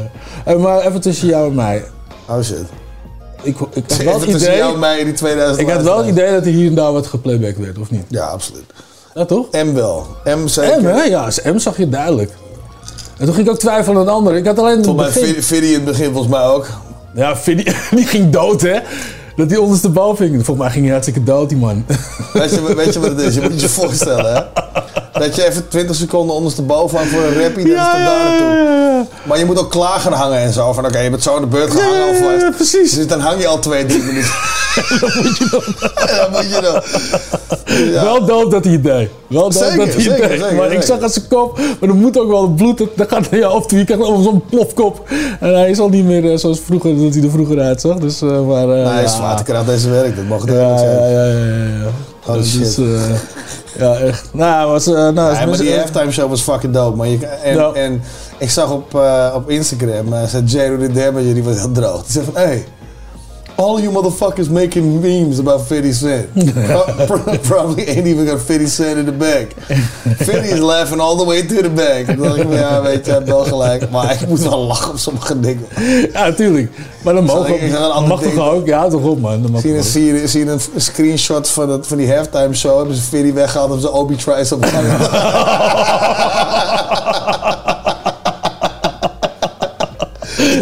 eh, 0.46 0.58
maar 0.58 0.80
even 0.82 1.02
tussen 1.02 1.28
jou 1.28 1.50
en 1.50 1.56
mij. 1.56 1.84
Oh 2.30 2.42
shit. 2.42 2.66
Ik, 3.44 3.56
ik 3.74 3.84
had 3.88 3.98
wel 4.04 4.20
het 4.20 4.30
idee... 4.30 4.58
jou 4.58 4.74
en 4.74 4.80
mij 4.80 5.00
in 5.00 5.06
die 5.06 5.14
2000 5.14 5.60
Ik 5.68 5.74
had 5.74 5.84
wel 5.84 5.98
het 5.98 6.08
idee 6.08 6.32
dat 6.32 6.46
er 6.46 6.52
hier 6.52 6.68
en 6.68 6.76
daar 6.76 6.92
wat 6.94 7.08
geplayback 7.08 7.58
werd, 7.58 7.78
of 7.80 7.92
niet? 7.92 8.04
Ja, 8.08 8.26
absoluut. 8.26 8.64
Ja, 9.14 9.26
toch? 9.26 9.46
M 9.52 9.74
wel. 9.74 10.06
M 10.26 10.48
zeker. 10.48 10.82
M, 10.82 10.86
hè? 10.86 11.04
Ja, 11.04 11.24
als 11.26 11.42
M 11.42 11.58
zag 11.58 11.78
je 11.78 11.90
duidelijk. 11.90 12.32
En 13.22 13.28
toen 13.28 13.36
ging 13.36 13.48
ik 13.48 13.54
ook 13.54 13.60
twijfelen 13.60 14.00
aan 14.00 14.06
de 14.06 14.12
ander. 14.12 14.36
Ik 14.36 14.46
had 14.46 14.60
alleen 14.60 14.84
Volgens 14.84 15.16
mij 15.16 15.34
begin... 15.36 15.64
In 15.64 15.74
het 15.74 15.86
begin 15.86 16.12
volgens 16.12 16.34
mij 16.34 16.44
ook. 16.44 16.68
Ja, 17.14 17.36
Fiddy, 17.36 17.64
die 17.96 18.06
ging 18.06 18.30
dood, 18.30 18.62
hè? 18.62 18.80
Dat 19.42 19.50
die 19.50 19.62
ondersteboven 19.62 20.28
ging. 20.28 20.46
Volgens 20.46 20.58
mij 20.58 20.70
ging 20.70 20.84
hij 20.84 20.92
hartstikke 20.94 21.24
dood, 21.24 21.50
die 21.50 21.58
man. 21.58 21.86
Weet 22.34 22.50
je, 22.50 22.76
weet 22.76 22.94
je 22.94 23.00
wat 23.00 23.10
het 23.10 23.20
is? 23.20 23.36
Je 23.36 23.42
moet 23.42 23.62
je 23.62 23.70
voorstellen, 23.70 24.34
hè? 24.34 24.42
Dat 25.20 25.36
je 25.36 25.48
even 25.48 25.68
20 25.68 25.96
seconden 25.96 26.36
ondersteboven 26.36 26.98
hangt 26.98 27.14
voor 27.14 27.22
een 27.22 27.42
rappie, 27.42 27.68
dat 27.68 27.76
is 27.78 27.92
tot 27.92 28.06
daar 28.06 28.24
naartoe. 28.24 29.06
Maar 29.24 29.40
je 29.40 29.46
moet 29.46 29.60
ook 29.60 29.72
klaar 29.72 30.00
gaan 30.00 30.14
hangen 30.14 30.38
en 30.40 30.54
zo. 30.54 30.74
Van 30.74 30.86
oké, 30.86 31.00
je 31.00 31.10
bent 31.10 31.24
zo 31.24 31.36
aan 31.36 31.42
de 31.42 31.48
beurt 31.48 31.72
gehangen 31.72 32.02
alvast. 32.08 32.42
Ja, 32.42 32.52
precies. 32.56 32.94
Dus 32.94 33.08
dan 33.08 33.20
hang 33.20 33.42
je 33.42 33.48
al 33.48 33.60
twee, 33.60 33.86
drie 33.86 34.04
minuten. 34.04 34.32
dat 35.02 35.16
moet 35.16 35.38
je 35.38 35.48
dan. 35.52 35.62
dat 36.18 36.32
moet 36.32 36.56
je 36.56 36.62
dan. 36.62 36.82
Ja. 37.92 38.04
Wel 38.04 38.26
dood 38.26 38.52
dat 38.52 38.64
hij 38.64 38.74
het 38.74 38.84
deed. 38.84 39.10
Wel 39.28 39.42
dood 39.42 39.54
Zeker, 39.54 39.78
dat 39.78 39.94
hij 39.94 40.04
het 40.04 40.18
deed. 40.18 40.40
zeker, 40.40 40.56
maar 40.56 40.72
ik 40.72 40.82
zag 40.82 41.02
aan 41.02 41.10
zijn 41.10 41.28
kop, 41.28 41.60
maar 41.80 41.90
er 41.90 41.96
moet 41.96 42.20
ook 42.20 42.30
wel 42.30 42.48
bloed. 42.48 42.78
Dat 42.96 43.10
gaat 43.10 43.32
naar 43.32 43.42
hoofd 43.42 43.70
toe. 43.70 43.78
Je 43.78 43.86
krijgt 43.86 44.04
allemaal 44.04 44.24
zo'n 44.24 44.44
plofkop. 44.50 45.10
En 45.40 45.54
hij 45.54 45.70
is 45.70 45.80
al 45.80 45.90
niet 45.90 46.06
meer 46.06 46.32
eh, 46.32 46.38
zoals 46.38 46.60
vroeger, 46.60 46.98
dat 46.98 47.14
hij 47.14 47.24
er 47.24 47.30
vroeger 47.30 47.60
uitzag. 47.60 47.98
Dus, 47.98 48.22
eh, 48.22 48.48
maar, 48.48 48.62
eh, 48.62 48.68
Nee, 48.68 48.86
hij 48.86 49.04
is 49.04 49.18
ja. 49.32 49.38
zwaartekracht 49.38 49.66
deze 49.68 49.90
werk, 49.90 50.16
dat 50.16 50.26
mag 50.26 50.40
Ja, 50.46 50.54
duidelijk 50.54 50.80
ja, 50.80 50.86
zijn. 50.86 51.12
ja, 51.12 51.26
ja, 51.26 51.84
ja. 51.84 51.90
Holy 52.26 52.38
Dus, 52.40 52.52
shit. 52.52 52.78
eh, 52.78 53.02
ja, 53.80 53.94
echt. 53.96 54.30
Nou, 54.34 54.72
was, 54.72 54.88
eh, 54.88 54.94
nou, 54.94 55.14
Nee, 55.14 55.46
maar 55.48 55.58
die 55.58 55.78
halftime 55.78 56.12
show 56.12 56.30
was 56.30 56.42
fucking 56.42 56.74
dope. 56.74 56.98
Maar 56.98 57.08
je, 57.08 57.26
en, 57.26 57.76
en 57.76 58.02
ik 58.38 58.50
zag 58.50 58.72
op, 58.72 58.96
eh, 58.96 59.32
op 59.36 59.50
Instagram, 59.50 60.14
uh, 60.14 60.24
zei 60.24 60.44
Jero 60.44 60.78
de 60.78 60.92
Damager, 60.92 61.34
die 61.34 61.44
was 61.44 61.58
heel 61.58 61.72
droog. 61.72 62.04
Die 62.04 62.12
zei 62.12 62.26
van, 62.26 62.34
hey, 62.36 62.66
all 63.62 63.80
you 63.80 63.92
motherfuckers 63.92 64.50
making 64.50 65.02
memes 65.02 65.40
about 65.40 65.68
50 65.68 65.92
Cent. 65.94 66.28
Pro- 66.66 67.06
pro- 67.06 67.38
probably 67.38 67.84
ain't 67.88 68.08
even 68.08 68.26
got 68.26 68.40
50 68.42 68.68
Cent 68.68 68.98
in 68.98 69.06
the 69.06 69.12
bag. 69.12 69.48
50 70.18 70.52
is 70.52 70.60
laughing 70.60 71.00
all 71.02 71.16
the 71.18 71.26
way 71.26 71.42
to 71.42 71.62
the 71.62 71.70
dacht 72.18 72.36
ik, 72.38 72.44
van, 72.44 72.52
ja, 72.52 72.82
weet 72.82 73.06
je, 73.06 73.12
heeft 73.12 73.26
wel 73.28 73.44
gelijk. 73.44 73.90
Maar 73.90 74.12
ik 74.22 74.28
moet 74.28 74.40
wel 74.40 74.60
lachen 74.60 74.92
op 74.92 74.98
sommige 74.98 75.40
dingen. 75.40 75.66
Ja, 76.14 76.32
tuurlijk. 76.32 76.72
Maar 77.04 77.14
dan 77.14 77.24
mogen 77.24 77.64
een 77.64 77.76
ander 77.76 78.10
mag 78.10 78.20
ding 78.20 78.34
toch 78.34 78.50
ook? 78.50 78.68
Ja, 78.68 78.88
toch 78.88 79.04
op, 79.04 79.20
man. 79.20 79.52
Mag 79.52 79.62
Zie 79.62 79.70
je, 79.70 79.78
toch 79.78 79.86
ook. 79.86 79.92
zie, 79.92 80.06
je, 80.14 80.28
zie 80.28 80.46
je 80.46 80.52
een 80.52 80.62
screenshot 80.76 81.50
van, 81.50 81.70
het, 81.70 81.88
van 81.88 81.98
die 81.98 82.14
halftime 82.14 82.54
show? 82.54 82.78
Hebben 82.78 82.96
ze 82.96 83.02
50 83.02 83.34
weggehaald 83.34 83.70
hebben 83.70 83.88
ze 83.90 83.94
Obi 83.94 84.16
Trice 84.16 84.56
op 84.56 84.66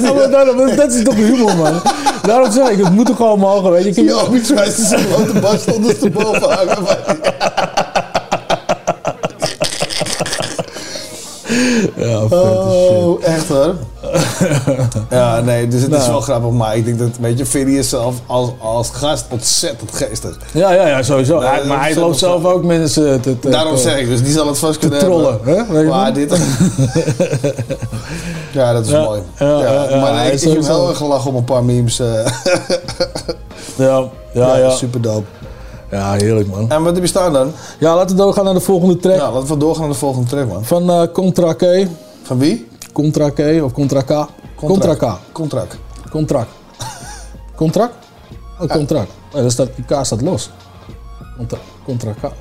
Ja, 0.02 0.14
maar 0.14 0.30
daarom, 0.30 0.76
dat 0.76 0.93
is 0.93 1.04
toch 1.04 1.16
humor, 1.16 1.56
man. 1.58 1.82
Daarom 2.30 2.52
zeg 2.52 2.70
ik, 2.70 2.78
het 2.84 2.94
moet 2.94 3.06
toch 3.06 3.16
gewoon 3.16 3.40
mogen, 3.40 3.72
weet 3.72 3.96
je. 3.96 4.22
Obi 4.26 4.42
Trice 4.42 4.82
is 4.82 4.92
een 4.92 4.98
grote 4.98 5.40
bast 5.40 5.74
ondersteboven 5.74 6.50
hangen. 6.50 6.78
Ja, 12.00 12.20
vet 12.28 12.34
as 12.34 12.74
shit. 12.74 13.04
Oh, 13.04 13.24
echt 13.24 13.47
hoor. 13.47 13.76
ja, 15.10 15.39
nee, 15.41 15.68
dus 15.68 15.82
het 15.82 15.91
is 15.91 15.97
Nou. 15.97 16.12
wel 16.12 16.22
grappig. 16.22 16.52
Maar 16.52 16.78
ik 16.78 16.86
denk 16.86 17.00
dat, 17.00 17.10
weet 17.20 17.38
je, 17.38 17.45
Fiddy 17.45 17.72
is 17.72 17.89
zelf 17.89 18.16
als, 18.26 18.50
als 18.60 18.89
gast 18.89 19.26
ontzettend 19.30 19.89
geestig. 19.93 20.38
Ja, 20.54 20.72
ja, 20.74 20.88
ja, 20.88 21.04
sowieso. 21.04 21.41
Ja, 21.41 21.50
Hij- 21.50 21.58
dat 21.58 21.68
maar 21.68 21.80
hij 21.82 21.95
loopt 21.95 22.18
zelf 22.18 22.45
ook 22.45 22.64
mensen 22.64 23.22
te... 23.22 23.39
te- 23.39 23.50
Daarom 23.50 23.76
te- 23.76 23.82
zeg 23.82 23.97
ik, 24.00 24.08
dus 24.08 24.24
die 24.24 24.34
zal 24.34 24.47
het 24.47 24.60
vast 24.60 24.80
kunnen 24.80 25.00
trollen, 25.00 25.39
hè? 25.43 25.66
Weet 25.68 25.82
je 25.82 25.88
Maar 25.88 26.14
dit... 26.14 26.38
ja, 28.52 28.74
dat 28.74 28.86
is 28.86 28.91
Ja, 28.91 29.04
mooi. 29.04 29.22
ja, 29.39 29.88
maar 30.02 30.16
hij 30.16 30.32
ik, 30.32 30.41
ik 30.41 30.54
heb 30.54 30.64
wel 30.64 30.86
gelachen 30.86 31.30
op 31.32 31.38
een 31.38 31.43
paar 31.43 31.64
memes. 31.64 32.00
eh. 32.00 32.26
Ja, 33.76 34.04
ja, 34.34 34.58
ja. 34.58 34.70
Super 34.70 35.02
dope. 35.02 35.26
Ja, 35.92 36.14
heerlijk, 36.14 36.48
man. 36.48 36.70
En 36.70 36.84
wat 36.84 36.94
heb 36.94 37.04
je 37.04 37.10
staan 37.10 37.34
dan? 37.34 37.52
Ja, 37.80 37.96
laten 37.96 38.16
we 38.16 38.22
doorgaan 38.22 38.46
naar 38.46 38.54
de 38.54 38.60
volgende 38.60 38.98
track. 38.98 39.16
Ja, 39.16 39.32
laten 39.32 39.48
we 39.48 39.58
doorgaan 39.58 39.84
naar 39.84 39.92
de 39.92 39.98
volgende 39.98 40.30
track, 40.30 40.48
man. 40.48 40.66
Van 40.66 40.90
eh, 40.90 41.02
Contra 41.14 41.54
K. 41.54 41.88
Van 42.24 42.38
wie? 42.38 42.68
Contra 42.94 43.30
K 43.30 43.40
of 43.64 43.72
Contra 43.74 44.02
K? 44.02 44.28
Contra 44.56 44.96
K. 44.96 45.18
Contract. 45.32 45.78
Contract. 46.10 46.50
Contract? 47.56 47.94
Oh, 48.62 48.68
contract. 48.68 49.12
Nee, 49.34 49.42
daar 49.42 49.52
staat, 49.52 49.70
die 49.76 49.86
K 49.86 50.06
staat 50.06 50.22
los. 50.22 50.50
Contra, 51.38 51.58
contra 51.86 52.12
K. 52.12 52.32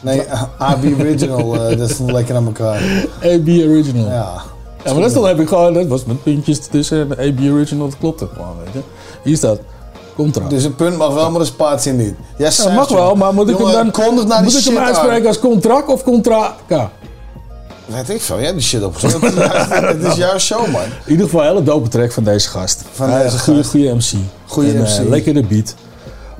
Nee, 0.00 0.22
AB 0.58 0.84
Original, 0.98 1.54
eh, 1.54 1.78
dat 1.78 1.90
is 1.90 1.98
lekker 1.98 2.36
aan 2.36 2.46
elkaar. 2.46 2.82
AB 3.22 3.48
Original. 3.48 4.06
Ja. 4.06 4.42
Ja, 4.84 4.92
maar 4.92 5.02
dat 5.02 5.12
dan 5.12 5.26
heb 5.26 5.40
ik 5.40 5.48
gewoon, 5.48 5.74
dat 5.74 5.86
was 5.86 6.04
met 6.04 6.22
puntjes 6.22 6.66
tussen 6.66 7.18
en 7.18 7.28
AB 7.28 7.40
Original, 7.52 7.88
dat 7.88 7.98
klopt 7.98 8.22
ook 8.22 8.32
gewoon, 8.32 8.56
weet 8.64 8.72
je. 8.72 8.80
Hier 9.22 9.36
staat 9.36 9.58
contract. 10.22 10.50
Dus 10.50 10.64
een 10.64 10.74
punt 10.74 10.96
mag 10.96 11.14
wel, 11.14 11.30
maar 11.30 11.40
de 11.40 11.46
spatie 11.46 11.92
niet. 11.92 12.14
Ja, 12.38 12.50
Ja, 12.56 12.70
mag 12.70 12.88
wel, 12.88 13.14
maar 13.14 13.34
moet 13.34 13.48
ik 13.48 13.56
hem 13.58 13.66
dan 13.66 14.26
naar 14.28 14.42
moet 14.42 14.58
ik 14.58 14.64
hem 14.64 14.78
uitspreken 14.78 15.26
als 15.26 15.38
contract 15.38 15.88
of 15.88 16.02
contra 16.02 16.54
K? 16.68 16.70
Weet 17.86 18.08
ik 18.08 18.20
veel, 18.20 18.36
jij 18.36 18.44
hebt 18.44 18.58
die 18.58 18.66
shit 18.66 18.84
opgezet. 18.84 19.20
Het 19.22 20.02
is 20.04 20.14
jouw- 20.14 20.34
is 20.34 20.44
show, 20.44 20.66
man. 20.70 20.82
In 20.82 21.10
ieder 21.10 21.24
geval 21.24 21.40
een 21.40 21.46
hele 21.48 21.62
dope 21.62 21.88
track 21.88 22.12
van 22.12 22.24
deze 22.24 22.48
gast. 22.48 22.82
Van 22.92 23.08
Hij 23.10 23.24
is 23.24 23.32
deze 23.32 23.34
een 23.36 23.40
goede, 23.42 23.64
goede 23.64 23.94
MC. 23.94 24.12
Goeie 24.46 24.72
En, 24.72 24.84
eh, 24.84 24.98
MC. 25.00 25.08
lekkere 25.08 25.42
beat. 25.42 25.74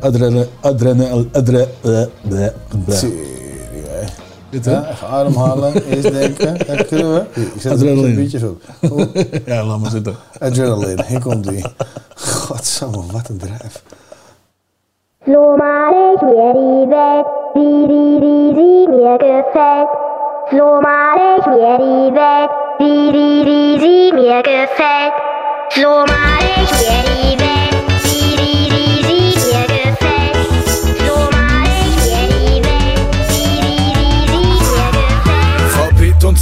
Adrene, 0.01 0.49
adrene, 0.61 1.27
adre, 1.33 1.69
eh, 1.83 2.03
bleh. 2.29 3.03
Dit, 4.51 4.65
hè? 4.65 4.81
Denken, 6.11 6.67
dan 6.67 6.87
kunnen 6.87 7.15
we. 7.15 7.41
Ik 7.41 7.61
zet 7.61 7.73
Adrenaline. 7.73 8.09
een 8.09 8.15
beetje 8.15 8.39
zo. 8.39 8.59
Ja, 9.47 9.65
laat 9.65 9.79
maar 9.79 9.91
zitten. 9.91 10.17
Adrenaline, 10.39 11.05
hier 11.05 11.21
komt 11.21 11.49
die. 11.49 11.65
Godzame, 12.15 13.03
wat 13.13 13.29
een 13.29 13.39
drijf. 13.39 13.83
Die 15.25 15.37
wet, 22.13 22.51
wie 22.79 23.13
wie 23.13 23.45
wie 23.45 23.79
wie 23.81 24.13
wie 24.13 24.29
wie 26.69 27.18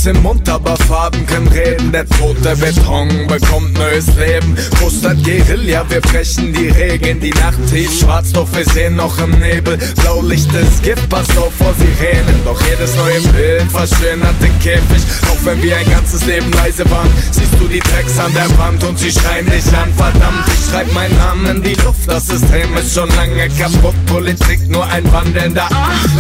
Im 0.07 0.23
Mund, 0.23 0.49
aber 0.49 0.77
Farben 0.77 1.27
können 1.27 1.49
reden. 1.49 1.91
Der 1.91 2.07
tote 2.07 2.55
Beton 2.57 3.09
bekommt 3.27 3.77
neues 3.77 4.07
Leben. 4.15 4.57
Mustert 4.81 5.21
Guerilla, 5.25 5.85
wir 5.89 6.01
brechen 6.01 6.53
die 6.53 6.69
Regeln. 6.69 7.19
Die 7.19 7.31
Nacht 7.31 7.59
tief 7.69 7.91
schwarz, 7.99 8.31
doch 8.31 8.47
wir 8.55 8.65
sehen 8.67 8.95
noch 8.95 9.19
im 9.19 9.33
Nebel. 9.41 9.77
Blaulicht 10.01 10.53
ist 10.55 10.85
Gift, 10.85 11.09
pass 11.09 11.29
auf 11.37 11.53
vor 11.59 11.75
Sirenen. 11.75 12.41
Doch 12.45 12.61
jedes 12.63 12.95
neue 12.95 13.21
Bild 13.33 13.73
verschönert 13.73 14.41
den 14.41 14.57
Käfig. 14.61 15.03
Auch 15.29 15.45
wenn 15.45 15.61
wir 15.61 15.77
ein 15.77 15.91
ganzes 15.91 16.25
Leben 16.25 16.53
leise 16.53 16.89
waren, 16.89 17.11
siehst 17.33 17.55
du 17.59 17.67
die 17.67 17.81
Tracks 17.81 18.17
an 18.21 18.33
der 18.33 18.59
Wand 18.59 18.85
und 18.85 18.97
sie 19.01 19.11
schreien 19.11 19.47
dich 19.47 19.67
an. 19.77 19.93
Verdammt, 19.97 20.45
ich 20.47 20.71
schreib 20.71 20.93
meinen 20.93 21.17
Namen 21.17 21.57
in 21.57 21.63
die 21.65 21.75
Luft. 21.83 22.07
Das 22.07 22.29
System 22.29 22.77
ist 22.77 22.95
schon 22.95 23.09
lange 23.17 23.49
kaputt. 23.59 23.95
Politik 24.07 24.69
nur 24.69 24.87
ein 24.87 25.11
wandelnder 25.13 25.69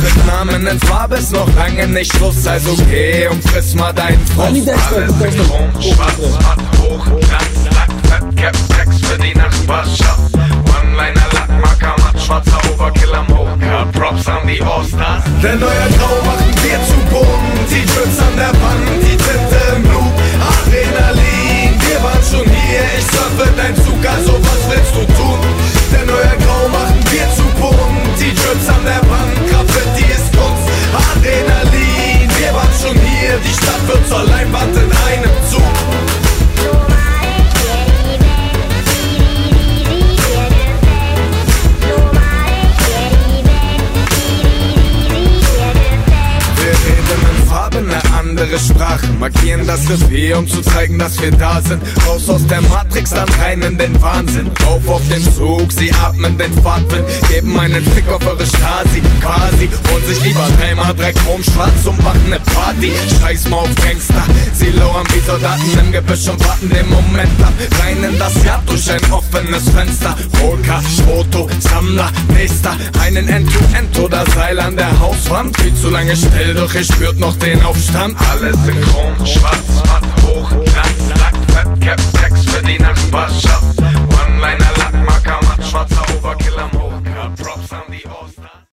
Mit 0.02 0.26
Namen 0.26 0.66
in 0.66 0.80
Farbe 0.80 1.16
ist 1.16 1.30
noch 1.30 1.54
lange 1.54 1.86
nicht 1.86 2.12
Schluss. 2.16 2.44
Also 2.48 2.74
geh 2.90 3.28
und 3.28 3.48
friss 3.48 3.75
mal 3.76 3.92
deinen 3.92 4.26
Frust. 4.26 4.48
Alles 4.48 5.34
in 5.34 5.40
Rom, 5.50 5.70
schwarz, 5.80 6.18
matt, 6.42 6.58
hoch, 6.80 7.04
Glanz, 7.04 7.58
Lack, 7.76 7.90
Fett, 8.08 8.36
Cap, 8.36 8.56
Text 8.76 9.06
für 9.06 9.18
die 9.18 9.34
Nachbarschaft. 9.34 10.34
One-Liner, 10.34 11.26
Lackmarker, 11.32 11.94
matt, 12.02 12.20
schwarzer 12.20 12.58
Overkill 12.72 13.14
am 13.14 13.28
Hochkart. 13.28 13.92
Props 13.92 14.26
an 14.28 14.46
die 14.46 14.60
Allstars. 14.62 15.24
Denn 15.42 15.62
euer 15.62 15.88
Grau 15.98 16.16
machen 16.24 16.52
wir 16.62 16.78
zu 16.88 16.98
bunt. 17.10 17.70
Die 17.70 17.84
Trips 17.84 18.18
an 18.20 18.36
der 18.36 18.52
Wand, 18.60 18.86
die 19.02 19.16
Tinte 19.16 19.60
im 19.76 19.82
Blut. 19.82 20.14
Adrenalin, 20.40 21.72
wir 21.84 22.02
waren 22.02 22.24
schon 22.24 22.48
hier. 22.48 22.84
Ich 22.98 23.06
surfe 23.06 23.48
dein 23.56 23.76
Zug, 23.76 24.00
also 24.08 24.32
was 24.40 24.62
willst 24.70 24.94
du 24.94 25.04
tun? 25.14 25.38
Denn 25.92 26.08
euer 26.08 26.36
Grau 26.44 26.68
machen 26.68 27.00
wir 27.10 27.28
zu 27.36 27.46
bunt. 27.60 28.16
Die 28.18 28.34
Trips 28.34 28.68
an 28.68 28.82
der 28.84 29.02
Wand, 29.10 29.34
Graffiti 29.50 30.04
ist 30.10 30.32
Kunst. 30.32 30.64
Adrenalin, 30.96 31.65
Die 33.26 33.52
Stadt 33.52 33.88
wird 33.88 34.08
zur 34.08 34.22
Leinwand 34.22 34.76
in 34.76 34.82
einem 34.82 35.30
Zug. 35.50 35.75
Andere 48.30 48.58
Sprache. 48.58 49.06
Markieren 49.20 49.66
das 49.66 49.88
Revier, 49.88 50.38
um 50.38 50.46
zu 50.48 50.60
zeigen, 50.60 50.98
dass 50.98 51.20
wir 51.20 51.30
da 51.30 51.60
sind. 51.62 51.82
Raus 52.06 52.28
aus 52.28 52.46
der 52.46 52.60
Matrix, 52.62 53.10
dann 53.10 53.28
rein 53.40 53.62
in 53.62 53.78
den 53.78 54.00
Wahnsinn. 54.02 54.50
Rauf 54.64 54.88
auf 54.88 55.02
den 55.08 55.22
Zug, 55.34 55.70
sie 55.72 55.92
atmen 55.92 56.36
den 56.36 56.52
Fahrtwind. 56.62 57.04
Geben 57.28 57.58
einen 57.58 57.84
Fick 57.84 58.08
auf 58.08 58.26
eure 58.26 58.46
Stasi, 58.46 59.00
quasi. 59.20 59.68
Holen 59.90 60.04
sich 60.06 60.24
lieber 60.24 60.46
dreimal 60.58 60.94
drei 60.94 61.12
Chrom 61.12 61.42
schwarz 61.42 61.84
und 61.84 62.02
machen 62.02 62.28
ne 62.28 62.40
Party. 62.54 62.92
Scheiß 63.20 63.48
mal 63.48 63.58
auf 63.58 63.74
Gangster, 63.76 64.24
sie 64.54 64.70
lauern 64.70 65.06
wie 65.12 65.20
Soldaten 65.20 65.78
im 65.78 65.92
Gebüsch 65.92 66.28
und 66.28 66.44
warten 66.44 66.70
den 66.70 66.88
Moment 66.88 67.42
ab. 67.42 67.52
Rein 67.80 68.02
in 68.02 68.18
das 68.18 68.42
Jahr 68.44 68.62
durch 68.66 68.90
ein 68.90 69.12
offenes 69.12 69.68
Fenster. 69.70 70.16
Polka, 70.40 70.80
Foto, 71.06 71.48
Sammler, 71.60 72.10
Nächster. 72.34 72.76
Einen 73.00 73.28
End-to-End 73.28 73.98
oder 73.98 74.24
Seil 74.34 74.58
an 74.58 74.76
der 74.76 74.98
Hauswand. 74.98 75.56
Viel 75.60 75.74
zu 75.74 75.90
lange 75.90 76.16
still, 76.16 76.54
doch 76.54 76.74
ihr 76.74 76.84
spürt 76.84 77.18
noch 77.18 77.36
den 77.36 77.62
Aufstand. 77.64 78.15
Alles 78.30 78.56
synchron, 78.64 79.26
schwarz, 79.26 79.82
matt, 79.86 80.04
hoch, 80.22 80.50
Glanz, 80.50 81.08
Lack, 81.18 81.36
Fett, 81.52 81.80
Cap, 81.80 82.00
Sex 82.00 82.44
für 82.44 82.62
die 82.62 82.78
Nachbarschaft. 82.78 83.78
One-Liner, 83.78 84.72
Lackmarker, 84.78 85.40
matt, 85.46 85.66
schwarzer 85.66 86.04
Overkill 86.16 86.58
am 86.58 86.72
Hochkart. 86.72 87.36
Props 87.36 87.72
an 87.72 87.82
die 87.90 88.06
All-Stars. 88.06 88.66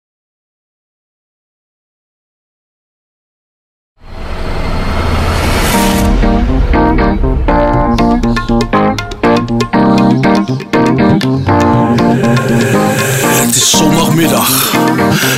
Het 13.53 13.61
is 13.61 13.69
zondagmiddag. 13.69 14.75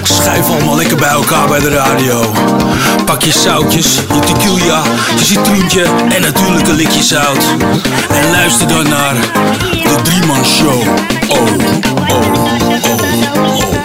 Schuif 0.03 0.49
allemaal 0.49 0.75
lekker 0.75 0.97
bij 0.97 1.09
elkaar 1.09 1.47
bij 1.47 1.59
de 1.59 1.69
radio. 1.69 2.33
Pak 3.05 3.21
je 3.21 3.31
zoutjes, 3.31 3.95
je 3.95 4.19
tequila, 4.19 4.83
je 5.17 5.25
citroentje 5.25 5.83
en 6.09 6.21
natuurlijk 6.21 6.67
een 6.67 6.75
likje 6.75 7.03
zout. 7.03 7.45
En 8.09 8.31
luister 8.31 8.67
dan 8.67 8.89
naar 8.89 9.13
de 9.83 10.01
Drieman 10.03 10.45
Show. 10.45 10.81
Oh, 11.27 11.39
oh, 12.07 12.09
oh, 12.09 12.89
oh. 12.89 13.75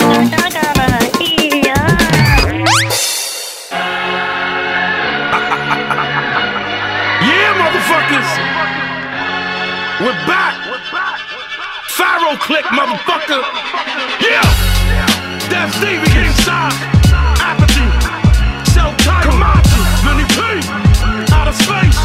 We're 10.00 10.26
back! 10.26 10.54
Pharaoh 11.88 12.38
click, 12.38 12.70
motherfucker! 12.70 13.69
Yeah! 14.20 14.70
Stevie 15.80 16.12
inside! 16.18 16.76
Apathy! 17.40 17.88
Celph! 18.72 19.00
Vinny 20.04 20.26
P! 20.36 20.40
Outer 21.32 21.56
space! 21.56 21.96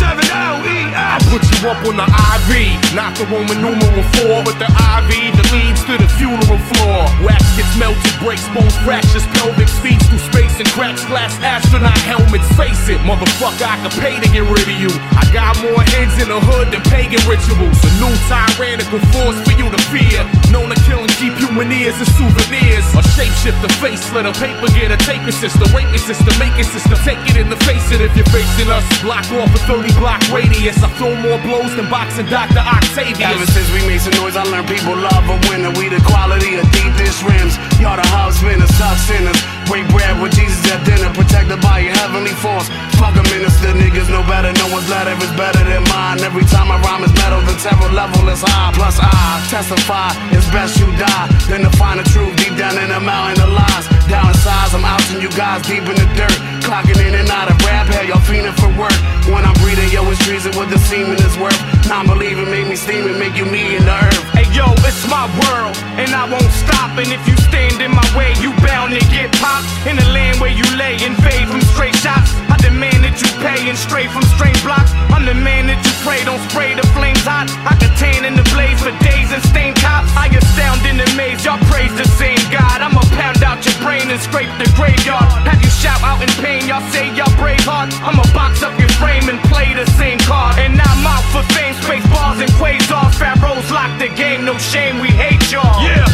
7L-E-I! 0.00 0.96
I 0.96 1.18
put 1.28 1.44
you 1.44 1.68
up 1.68 1.84
on 1.84 1.96
the 2.00 2.08
IV, 2.08 2.94
not 2.94 3.12
the 3.16 3.26
Roman 3.26 3.60
numeral 3.60 4.02
4, 4.24 4.44
but 4.48 4.56
the 4.56 4.64
IV 4.64 5.36
that 5.36 5.48
leads 5.82 5.98
to 5.98 6.04
the 6.04 6.10
funeral 6.18 6.58
floor. 6.74 7.06
Wax 7.24 7.42
gets 7.56 7.74
melted, 7.78 8.12
breaks 8.20 8.46
bones, 8.54 8.76
fractures, 8.84 9.26
pelvic 9.38 9.68
speeds 9.68 10.04
through 10.08 10.18
space 10.18 10.58
and 10.58 10.68
cracks 10.70 11.04
glass 11.06 11.34
astronaut 11.40 11.96
helmets. 11.98 12.46
Face 12.56 12.88
it, 12.88 13.00
motherfucker, 13.02 13.66
I 13.66 13.76
could 13.82 13.96
pay 14.00 14.18
to 14.18 14.28
get 14.30 14.44
rid 14.46 14.66
of 14.66 14.78
you. 14.78 14.90
I 15.16 15.24
got 15.32 15.58
more 15.62 15.82
heads 15.94 16.20
in 16.22 16.28
the 16.28 16.40
hood 16.40 16.72
than 16.72 16.82
pagan 16.90 17.20
rituals. 17.26 17.78
A 17.82 17.90
new 17.98 18.14
tyrannical 18.28 19.00
force 19.14 19.38
for 19.42 19.54
you 19.56 19.70
to 19.70 19.80
fear. 19.90 20.22
Known 20.50 20.70
to 20.70 20.78
kill 20.86 21.02
and 21.02 21.12
keep 21.18 21.34
human 21.38 21.72
ears 21.72 21.98
as 22.00 22.10
souvenirs. 22.16 22.86
A 22.94 23.02
shapeshifter, 23.16 23.70
face 23.80 24.02
slit, 24.06 24.26
a 24.26 24.32
paper 24.32 24.68
get 24.72 24.92
a 24.92 24.98
a 25.12 25.30
sister, 25.30 25.64
rape 25.76 25.88
your 25.92 26.02
sister, 26.02 26.32
make 26.40 26.56
it 26.58 26.66
sister, 26.66 26.96
take 27.04 27.20
it 27.30 27.36
in 27.36 27.48
the 27.50 27.56
face 27.68 27.84
it 27.92 28.00
if 28.00 28.16
you're 28.16 28.26
facing 28.32 28.68
us. 28.70 28.82
Block 29.02 29.24
off 29.36 29.54
a 29.54 29.60
30 29.68 29.92
block 30.00 30.20
radius. 30.32 30.82
I 30.82 30.88
throw 30.96 31.14
more 31.20 31.38
blows 31.42 31.74
than 31.76 31.88
boxing 31.90 32.26
Dr. 32.26 32.58
Octavius. 32.58 33.20
Ever 33.20 33.46
since 33.46 33.68
we 33.70 33.86
made 33.86 34.00
some 34.00 34.14
noise, 34.18 34.36
I 34.36 34.42
learned 34.44 34.68
people 34.68 34.96
love 34.96 35.28
a 35.28 35.36
winner. 35.48 35.71
We 35.78 35.88
the 35.88 36.00
quality 36.04 36.56
of 36.60 36.66
deep 36.72 36.92
dish 37.00 37.22
rims. 37.22 37.56
Y'all 37.80 37.96
the 37.96 38.06
husband 38.12 38.62
of 38.62 38.70
suck 38.76 38.96
sinners. 38.98 39.38
Break 39.70 39.88
bread 39.88 40.20
with 40.20 40.34
Jesus 40.34 40.60
at 40.68 40.84
dinner, 40.84 41.08
protected 41.14 41.60
by 41.62 41.80
your 41.80 41.94
heavenly 41.96 42.34
force. 42.36 42.68
Fuck 42.98 43.16
a 43.16 43.24
minister, 43.32 43.72
niggas 43.72 44.10
know 44.10 44.22
better. 44.28 44.52
No 44.58 44.68
one's 44.74 44.88
letter 44.90 45.16
is 45.16 45.32
better 45.38 45.62
than 45.64 45.82
mine. 45.88 46.20
Every 46.20 46.44
time 46.44 46.68
I 46.68 46.76
rhyme 46.82 47.04
is 47.06 47.14
metal, 47.14 47.40
the 47.46 47.56
terror 47.62 47.90
level 47.94 48.28
is 48.28 48.42
high. 48.42 48.74
Plus 48.74 48.98
I 49.00 49.40
testify, 49.48 50.12
it's 50.34 50.46
best 50.52 50.76
you 50.76 50.86
die 50.98 51.26
than 51.48 51.62
to 51.62 51.72
find 51.78 51.98
the 51.98 52.06
truth 52.10 52.36
deep 52.36 52.54
down 52.58 52.76
in 52.76 52.90
the 52.90 53.00
mountain 53.00 53.40
of 53.42 53.50
lies. 53.54 53.86
Down 54.10 54.28
in 54.28 54.36
size, 54.42 54.74
I'm 54.74 54.84
outing 54.84 55.22
you 55.22 55.30
guys 55.32 55.62
deep 55.64 55.86
in 55.88 55.96
the 55.96 56.08
dirt. 56.18 56.36
Clocking 56.66 56.98
in 57.00 57.14
and 57.14 57.30
out 57.30 57.48
of 57.48 57.56
rap, 57.64 57.86
hell, 57.86 58.04
y'all 58.04 58.22
fiending 58.22 58.54
for 58.58 58.68
work. 58.76 58.98
When 59.30 59.46
I'm 59.46 59.54
breathing, 59.62 59.88
yo, 59.90 60.04
it's 60.10 60.20
treason 60.26 60.52
what 60.58 60.68
the 60.68 60.78
semen 60.78 61.16
is 61.16 61.36
worth. 61.38 61.58
Non 61.88 62.06
believing 62.06 62.50
make 62.50 62.68
me 62.68 62.76
steam 62.76 63.06
and 63.06 63.18
make 63.18 63.36
you 63.36 63.46
me 63.46 63.76
in 63.76 63.84
the 63.86 63.94
earth. 63.94 64.31
Yo, 64.52 64.68
it's 64.84 65.08
my 65.08 65.24
world, 65.48 65.72
and 65.96 66.12
I 66.12 66.28
won't 66.28 66.52
stop. 66.52 66.92
And 67.00 67.08
if 67.08 67.24
you 67.24 67.36
stand 67.48 67.80
in 67.80 67.90
my 67.90 68.04
way, 68.12 68.36
you 68.44 68.52
bound 68.60 68.92
to 68.92 69.00
get 69.08 69.32
popped. 69.40 69.64
In 69.88 69.96
the 69.96 70.04
land 70.12 70.40
where 70.44 70.52
you 70.52 70.64
lay, 70.76 71.00
invade 71.00 71.48
from 71.48 71.64
straight 71.72 71.96
shots. 71.96 72.36
I 72.52 72.60
demand 72.60 73.00
that 73.00 73.16
you 73.16 73.32
pay 73.40 73.64
and 73.64 73.78
stray 73.80 74.12
from 74.12 74.20
strange 74.36 74.60
blocks. 74.60 74.92
I'm 75.08 75.24
the 75.24 75.32
man 75.32 75.72
that 75.72 75.80
you 75.80 75.94
pray, 76.04 76.20
don't 76.28 76.42
spray 76.52 76.76
the 76.76 76.84
flames 76.92 77.24
hot. 77.24 77.48
I 77.64 77.80
can 77.80 77.92
tan 77.96 78.28
in 78.28 78.36
the 78.36 78.44
blaze 78.52 78.76
for 78.76 78.92
days 79.00 79.32
and 79.32 79.40
stain 79.48 79.72
cops. 79.80 80.12
I 80.12 80.28
astound 80.28 80.84
in 80.84 81.00
the 81.00 81.08
maze, 81.16 81.44
y'all 81.44 81.60
praise 81.72 81.92
the 81.96 82.04
same 82.20 82.40
God. 82.52 82.84
I'ma 82.84 83.00
pound 83.16 83.40
out 83.40 83.64
your 83.64 83.76
brain 83.80 84.04
and 84.12 84.20
scrape 84.20 84.52
the 84.60 84.68
graveyard. 84.76 85.32
Have 85.48 85.60
you 85.64 85.72
shout 85.72 86.00
out 86.04 86.20
in 86.20 86.28
pain, 86.44 86.68
y'all 86.68 86.84
say 86.92 87.08
y'all 87.16 87.32
brave 87.40 87.64
heart. 87.64 87.88
I'ma 88.04 88.22
box 88.36 88.62
up 88.62 88.76
your 88.78 88.92
frame 89.00 89.32
and 89.32 89.40
play 89.48 89.72
the 89.72 89.88
same 89.96 90.20
card. 90.28 90.58
And 90.58 90.76
I'm 90.76 91.06
out 91.08 91.24
for 91.32 91.42
fame, 91.56 91.74
space 91.80 92.06
bars 92.12 92.38
and 92.42 92.52
quasars. 92.60 93.16
Pharaohs 93.16 93.70
lock 93.70 93.90
the 93.98 94.10
game, 94.12 94.41
no 94.44 94.58
shame, 94.58 94.98
we 94.98 95.08
hate 95.08 95.52
y'all. 95.52 95.82
Yeah, 95.82 96.04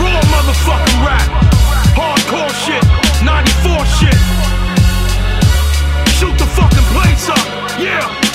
raw 0.00 0.20
motherfucking 0.32 1.04
rap. 1.04 1.28
Hardcore 1.94 2.52
shit, 2.64 2.82
94 3.22 3.84
shit. 3.98 4.18
Shoot 6.16 6.38
the 6.38 6.46
fucking 6.46 6.84
place 6.94 7.28
up, 7.28 7.80
yeah. 7.80 8.27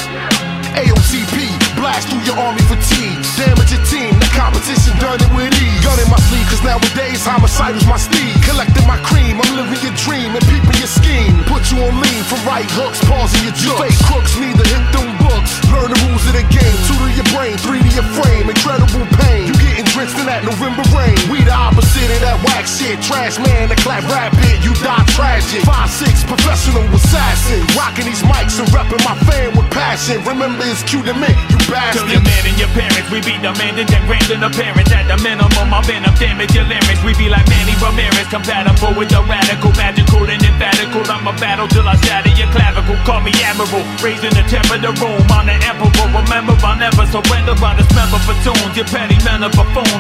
AOTP, 0.74 1.38
blast 1.78 2.10
through 2.10 2.26
your 2.26 2.38
army 2.38 2.62
fatigue. 2.66 3.22
Damage 3.38 3.70
your 3.70 3.84
team, 3.86 4.14
the 4.18 4.30
competition 4.34 4.94
done 4.98 5.22
it 5.22 5.32
with 5.38 5.54
ease. 5.62 5.84
Gun 5.86 6.00
in 6.02 6.10
my 6.10 6.18
sleeve, 6.30 6.48
cause 6.50 6.64
nowadays 6.66 7.22
homicide 7.22 7.78
is 7.78 7.86
my 7.86 7.98
steed. 7.98 8.34
Collecting 8.42 8.86
my 8.90 8.98
cream, 9.06 9.38
I'm 9.38 9.54
living 9.54 9.82
your 9.86 9.96
dream 10.02 10.34
and 10.34 10.44
peeping 10.50 10.80
your 10.82 10.90
scheme. 10.90 11.38
Put 11.46 11.70
you 11.70 11.78
on 11.86 11.94
lean 12.02 12.24
from 12.26 12.42
right 12.50 12.68
hooks, 12.74 12.98
pausing 13.06 13.46
your 13.46 13.54
jokes. 13.54 13.86
Fake 13.86 14.02
crooks 14.10 14.34
need 14.42 14.58
to 14.58 14.66
hit 14.66 14.86
them 14.90 15.10
books. 15.22 15.52
Learn 15.70 15.94
the 15.94 16.00
rules 16.10 16.26
of 16.26 16.34
the 16.34 16.46
game. 16.50 16.78
Two 16.90 16.98
to 16.98 17.10
your 17.14 17.30
brain, 17.30 17.54
three 17.62 17.82
to 17.82 17.92
your 17.94 18.08
frame. 18.18 18.50
Incredible 18.50 19.06
pain. 19.22 19.46
You 19.46 19.56
getting 19.62 19.86
drenched 19.94 20.18
in 20.18 20.26
that 20.26 20.42
November 20.42 20.82
rain. 20.90 21.16
We 21.30 21.46
the 21.46 21.54
opposite 21.54 22.10
of 22.10 22.22
that 22.26 22.42
whack 22.42 22.66
shit. 22.66 22.98
Trash 23.06 23.38
man, 23.38 23.70
the 23.70 23.78
clap 23.78 24.02
rapid, 24.10 24.66
you 24.66 24.74
die 24.82 25.06
tragic. 25.14 25.62
Five 25.64 25.90
six 25.94 26.26
professional 26.26 26.84
assassin. 26.90 27.62
Rocking 27.78 28.10
these 28.10 28.26
mics 28.26 28.58
and 28.58 28.68
repping 28.74 29.02
my 29.06 29.14
fan 29.30 29.54
with 29.54 29.70
passion. 29.70 30.20
Remember 30.26 30.66
it's 30.66 30.82
cute 30.84 31.06
to 31.06 31.14
me, 31.14 31.30
you 31.54 31.58
bastard. 31.70 32.10
your 32.10 32.26
man 32.26 32.44
and 32.50 32.58
your 32.58 32.72
parents, 32.74 33.08
we 33.14 33.22
be 33.22 33.38
demanding 33.38 33.86
that 33.86 34.04
grand 34.10 34.26
and 34.32 34.42
granting 34.42 34.44
appearance 34.44 34.92
At 34.92 35.06
the 35.08 35.18
minimum, 35.22 35.74
I've 35.74 35.86
been 35.88 36.04
up 36.06 36.18
damage 36.18 36.54
your 36.56 36.66
lyrics 36.66 37.02
We 37.04 37.14
be 37.16 37.30
like 37.30 37.48
Manny 37.50 37.76
Ramirez, 37.80 38.28
compatible 38.30 38.94
with 38.98 39.10
the 39.10 39.22
radical 39.24 39.72
Magical 39.76 40.24
and 40.26 40.42
emphatical, 40.44 41.04
I'm 41.08 41.28
a 41.28 41.34
battle 41.38 41.68
till 41.68 41.88
I 41.88 41.96
shatter 42.02 42.34
your 42.34 42.50
clavicle 42.52 42.98
Call 43.06 43.22
me 43.22 43.32
Admiral, 43.44 43.84
raising 44.02 44.34
the 44.34 44.44
temp 44.48 44.70
of 44.72 44.82
the 44.82 44.92
room 44.98 45.24
I'm 45.30 45.46
the 45.48 45.56
emperor, 45.66 46.10
remember 46.10 46.56
I 46.64 46.74
never 46.80 47.06
surrender 47.08 47.56
I 47.58 47.72
dismember 47.78 48.20
platoons, 48.24 48.74
your 48.76 48.88
petty 48.88 49.18
men 49.24 49.44
are 49.44 49.54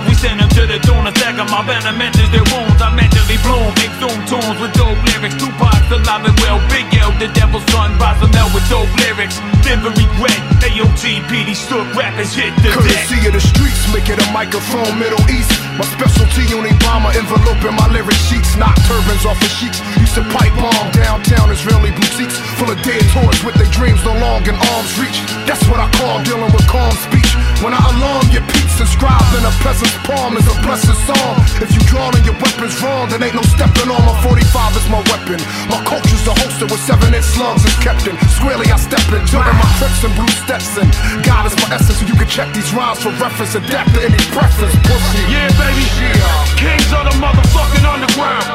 We 0.07 0.13
send 0.15 0.39
them 0.39 0.49
to 0.49 0.63
the 0.67 0.79
dune, 0.83 1.07
attacking 1.07 1.49
my 1.49 1.61
venom 1.65 2.01
enters 2.01 2.29
their 2.31 2.45
wounds. 2.53 2.79
I 2.81 2.89
mentally 2.93 3.37
bloom, 3.43 3.71
exhume 3.79 4.21
tunes 4.29 4.57
with 4.59 4.73
dope 4.73 4.99
lyrics. 5.13 5.35
Tupac's 5.39 5.89
alive 5.91 6.23
and 6.25 6.37
well, 6.41 6.59
Big 6.69 6.87
L, 6.99 7.11
the 7.19 7.29
devil's 7.33 7.65
son. 7.71 7.95
Rosamel 7.99 8.49
with 8.53 8.65
dope 8.69 8.91
lyrics. 9.03 9.37
Never 9.65 9.89
regret, 9.95 10.41
AOTP, 10.63 11.31
these 11.47 11.59
stood 11.59 11.87
rappers 11.95 12.35
hit 12.35 12.51
the 12.61 12.69
deck. 12.69 12.77
Courtesy 12.77 13.19
of 13.27 13.33
the 13.33 13.43
streets, 13.43 13.81
make 13.95 14.07
it 14.11 14.19
a 14.19 14.27
microphone, 14.31 14.99
Middle 14.99 15.23
East. 15.31 15.51
My 15.79 15.85
specialty 15.89 16.53
on 16.53 16.67
Obama 16.69 17.09
envelope 17.15 17.63
in 17.65 17.73
my 17.73 17.87
lyric 17.89 18.19
sheets, 18.29 18.55
not 18.55 18.75
turbans 18.85 19.25
off 19.25 19.39
of 19.41 19.51
sheiks. 19.57 19.81
Used 19.97 20.15
to 20.15 20.23
pipe 20.35 20.53
bomb. 20.59 20.91
Downtown 20.93 21.49
Israeli 21.49 21.91
boutiques, 21.91 22.37
full 22.59 22.69
of 22.69 22.77
dead 22.83 23.01
tourists 23.15 23.41
with 23.41 23.55
their 23.55 23.69
dreams 23.73 24.03
no 24.05 24.13
long 24.19 24.45
in 24.45 24.53
arm's 24.53 24.93
reach. 24.99 25.17
That's 25.49 25.63
what 25.71 25.79
I 25.79 25.89
call 25.97 26.21
dealing 26.23 26.51
with 26.53 26.67
calm 26.67 26.93
speech. 27.09 27.31
When 27.65 27.73
I 27.73 27.79
alarm 27.79 28.27
your 28.29 28.45
peeps, 28.51 28.77
inscribed 28.77 29.31
in 29.33 29.43
a 29.47 29.53
peasant's 29.73 29.97
palm 30.05 30.37
is 30.37 30.45
a 30.45 30.55
blessed 30.61 30.93
song. 31.09 31.33
If 31.57 31.73
you 31.73 31.81
drawing 31.89 32.21
your 32.21 32.37
weapons 32.37 32.77
wrong, 32.81 33.09
then 33.09 33.23
ain't 33.25 33.33
no 33.33 33.41
stepping 33.41 33.89
on. 33.89 34.01
My 34.05 34.13
45 34.21 34.77
is 34.77 34.87
my 34.89 35.01
weapon. 35.09 35.41
My 35.65 35.81
culture's 35.89 36.21
the 36.21 36.33
holster 36.37 36.69
with 36.69 36.81
seven 36.85 37.13
inch 37.13 37.25
slugs 37.25 37.65
is 37.65 37.73
kept 37.81 38.05
in. 38.05 38.13
Squarely 38.37 38.69
I 38.69 38.77
step 38.77 39.01
in, 39.09 39.25
jumping 39.25 39.57
my 39.57 39.69
trips 39.81 40.05
and 40.05 40.13
blue 40.13 40.29
steps 40.45 40.77
in. 40.77 40.85
God 41.25 41.49
is 41.49 41.55
my 41.57 41.73
essence, 41.73 41.97
so 41.97 42.05
you 42.05 42.13
can 42.13 42.29
check 42.29 42.53
these 42.53 42.69
rhymes 42.73 43.01
for 43.01 43.09
reference. 43.17 43.55
Adapt 43.57 43.89
to 43.97 43.99
any 44.05 44.21
preference, 44.29 44.77
pussy. 44.85 45.21
Yeah, 45.25 45.49
baby. 45.57 45.85
Yeah. 45.97 46.21
Kings 46.61 46.93
of 46.93 47.09
the 47.09 47.15
motherfucking 47.17 47.81
underground. 47.81 48.45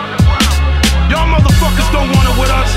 Y'all 1.11 1.27
motherfuckers 1.27 1.89
don't 1.91 2.11
want 2.15 2.27
it 2.31 2.37
with 2.39 2.53
us. 2.53 2.71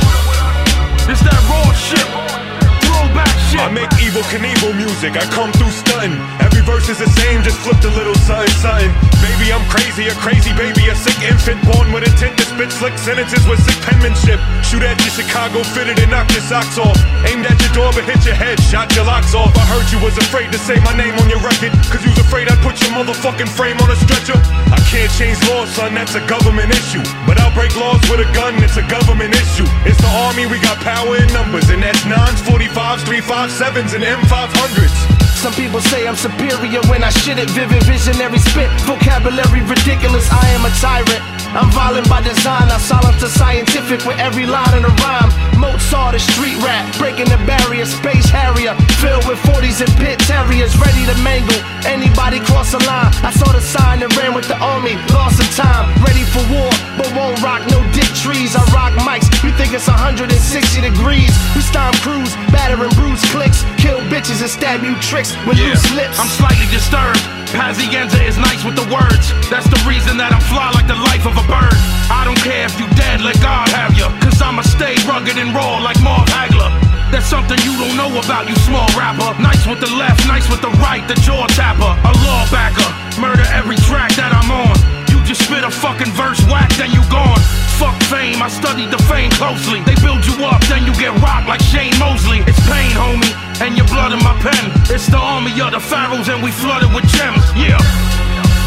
Knievel 4.32 4.72
music. 4.80 5.20
I 5.20 5.28
come 5.28 5.52
through 5.52 5.76
stunting. 5.76 6.16
Every 6.40 6.64
verse 6.64 6.88
is 6.88 7.00
the 7.04 7.10
same, 7.20 7.44
just 7.44 7.60
flipped 7.60 7.84
a 7.84 7.92
little 7.92 8.16
something, 8.24 8.48
something. 8.64 8.88
Baby, 9.20 9.52
I'm 9.52 9.62
crazy, 9.68 10.08
a 10.08 10.16
crazy 10.24 10.56
baby, 10.56 10.88
a 10.88 10.96
sick 10.96 11.20
infant 11.20 11.60
born 11.68 11.92
with 11.92 12.08
intent 12.08 12.40
to 12.40 12.46
spit 12.48 12.72
slick 12.72 12.96
sentences 12.98 13.44
with 13.44 13.60
sick 13.60 13.76
penmanship. 13.84 14.40
Shoot 14.64 14.88
at 14.88 14.96
your 15.04 15.12
Chicago 15.12 15.68
fitted 15.76 16.00
and 16.00 16.10
knock 16.10 16.32
your 16.32 16.48
socks 16.48 16.80
off. 16.80 16.96
Aimed 17.28 17.44
at 17.44 17.60
your 17.60 17.74
door, 17.76 17.92
but 17.92 18.08
hit 18.08 18.24
your 18.24 18.40
head, 18.40 18.56
shot 18.72 18.88
your 18.96 19.04
locks 19.04 19.36
off. 19.36 19.52
I 19.60 19.66
heard 19.68 19.92
you 19.92 20.00
was 20.00 20.16
afraid 20.18 20.52
to 20.56 20.60
say 20.60 20.80
my 20.80 20.96
name 20.96 21.14
on 21.20 21.28
your 21.28 21.44
record, 21.44 21.76
cause 21.92 22.02
you 22.08 22.16
was 22.16 22.24
afraid 22.24 22.48
I'd 22.48 22.62
put 22.64 22.80
your 22.80 22.96
motherfucking 22.96 23.52
frame 23.52 23.76
on 23.84 23.92
a 23.92 23.98
stretcher. 24.00 24.40
I 24.72 24.80
can't 24.88 25.12
change 25.20 25.38
laws, 25.52 25.70
son, 25.76 25.94
that's 25.94 26.16
a 26.16 26.24
government 26.26 26.72
issue. 26.72 27.04
But 27.28 27.36
I'll 27.44 27.54
break 27.54 27.76
laws 27.76 28.00
with 28.08 28.24
a 28.24 28.30
gun, 28.32 28.56
it's 28.64 28.80
a 28.80 28.86
government 28.88 29.36
issue. 29.36 29.68
It's 29.84 30.00
the 30.00 30.12
army, 30.32 30.48
we 30.48 30.58
got 30.64 30.80
power 30.80 31.20
in 31.20 31.28
numbers, 31.36 31.68
and 31.70 31.84
that's 31.84 32.06
nines, 32.08 32.42
45s, 32.48 33.04
357s, 33.48 33.96
and 33.96 34.04
M500s. 34.04 35.36
Some 35.36 35.54
people 35.54 35.82
say 35.82 36.08
I'm 36.08 36.16
superior 36.16 36.80
when 36.86 37.04
I 37.04 37.10
shit 37.10 37.40
it. 37.40 37.50
Vivid 37.50 37.82
visionary 37.84 38.38
spit, 38.38 38.70
vocabulary 38.86 39.62
ridiculous. 39.62 40.30
I 40.32 40.48
am 40.50 40.66
a 40.66 40.70
tyrant. 40.78 41.41
I'm 41.52 41.70
violent 41.72 42.08
by 42.08 42.22
design. 42.22 42.72
I 42.72 42.80
silent 42.80 43.20
to 43.20 43.28
scientific 43.28 44.06
with 44.08 44.18
every 44.20 44.46
line 44.46 44.72
in 44.78 44.86
a 44.86 44.94
rhyme. 45.04 45.32
Mozart 45.60 46.16
is 46.16 46.24
street 46.24 46.56
rap, 46.64 46.88
breaking 46.96 47.28
the 47.28 47.36
barrier. 47.44 47.86
Space 47.86 48.30
Harrier, 48.32 48.72
filled 49.04 49.28
with 49.28 49.38
40s 49.44 49.84
and 49.84 49.92
pit 50.00 50.20
terriers, 50.24 50.72
ready 50.80 51.04
to 51.12 51.16
mangle 51.20 51.60
anybody 51.84 52.40
cross 52.48 52.72
the 52.72 52.80
line. 52.88 53.12
I 53.20 53.32
saw 53.36 53.52
the 53.52 53.60
sign 53.60 54.02
and 54.02 54.12
ran 54.16 54.34
with 54.34 54.48
the 54.48 54.56
army, 54.64 54.96
lost 55.12 55.44
some 55.44 55.52
time, 55.60 55.92
ready 56.00 56.24
for 56.24 56.40
war, 56.48 56.72
but 56.96 57.12
won't 57.12 57.36
rock 57.44 57.68
no 57.68 57.84
dick 57.92 58.08
trees. 58.16 58.56
I 58.56 58.64
rock 58.72 58.96
mics. 59.04 59.28
You 59.44 59.52
think 59.60 59.74
it's 59.74 59.88
160 59.88 60.32
degrees? 60.80 61.36
We 61.52 61.62
storm 61.62 61.94
crews, 62.00 62.32
battering 62.56 62.88
and 62.88 62.96
bruise 62.96 63.24
clicks, 63.32 63.64
kill 63.78 64.00
bitches 64.08 64.42
and 64.42 64.50
stab 64.50 64.84
you 64.84 64.96
tricks 65.04 65.36
with 65.46 65.58
Yeah, 65.58 65.76
loose 65.76 65.92
lips. 65.92 66.20
I'm 66.20 66.32
slightly 66.32 66.68
disturbed. 66.72 67.41
Pazienza 67.52 68.20
is 68.24 68.38
nice 68.38 68.64
with 68.64 68.76
the 68.76 68.88
words. 68.88 69.36
That's 69.52 69.68
the 69.68 69.80
reason 69.84 70.16
that 70.18 70.32
I'm 70.32 70.44
fly 70.48 70.72
like 70.72 70.88
the 70.88 70.96
life 70.96 71.28
of 71.28 71.36
a 71.36 71.46
bird. 71.52 71.76
I 72.08 72.24
don't 72.24 72.40
care 72.40 72.64
if 72.64 72.80
you 72.80 72.88
dead, 72.96 73.20
let 73.20 73.36
God 73.44 73.68
have 73.76 73.92
you. 74.00 74.08
Cause 74.24 74.40
I'ma 74.42 74.64
stay 74.64 74.96
rugged 75.04 75.36
and 75.36 75.52
raw 75.52 75.84
like 75.84 76.00
Marv 76.00 76.28
Hagler. 76.32 76.72
That's 77.12 77.28
something 77.28 77.60
you 77.68 77.76
don't 77.76 78.00
know 78.00 78.12
about, 78.20 78.48
you 78.48 78.56
small 78.64 78.88
rapper. 78.96 79.36
Nice 79.42 79.68
with 79.68 79.84
the 79.84 79.92
left, 80.00 80.24
nice 80.28 80.48
with 80.48 80.62
the 80.62 80.72
right, 80.80 81.04
the 81.08 81.16
jaw 81.28 81.46
tapper. 81.52 81.92
A 81.92 82.12
law 82.24 82.48
backer. 82.48 82.88
Murder 83.20 83.44
every 83.52 83.76
track 83.84 84.16
that 84.16 84.32
I'm 84.32 84.48
on. 84.48 85.01
You 85.32 85.36
spit 85.36 85.64
a 85.64 85.72
fucking 85.72 86.12
verse 86.12 86.44
whack, 86.52 86.76
then 86.76 86.92
you 86.92 87.00
gone. 87.08 87.40
Fuck 87.80 87.96
fame, 88.12 88.44
I 88.44 88.50
studied 88.52 88.92
the 88.92 89.00
fame 89.08 89.32
closely. 89.40 89.80
They 89.88 89.96
build 90.04 90.28
you 90.28 90.36
up, 90.44 90.60
then 90.68 90.84
you 90.84 90.92
get 91.00 91.16
rocked 91.24 91.48
like 91.48 91.64
Shane 91.64 91.96
Mosley. 92.04 92.44
It's 92.44 92.60
pain, 92.68 92.92
homie, 92.92 93.32
and 93.64 93.80
your 93.80 93.88
blood 93.88 94.12
in 94.12 94.20
my 94.28 94.36
pen. 94.44 94.76
It's 94.92 95.08
the 95.08 95.16
army 95.16 95.56
of 95.64 95.72
the 95.72 95.80
pharaohs, 95.80 96.28
and 96.28 96.44
we 96.44 96.52
flooded 96.52 96.92
with 96.92 97.08
gems. 97.16 97.48
Yeah, 97.56 97.80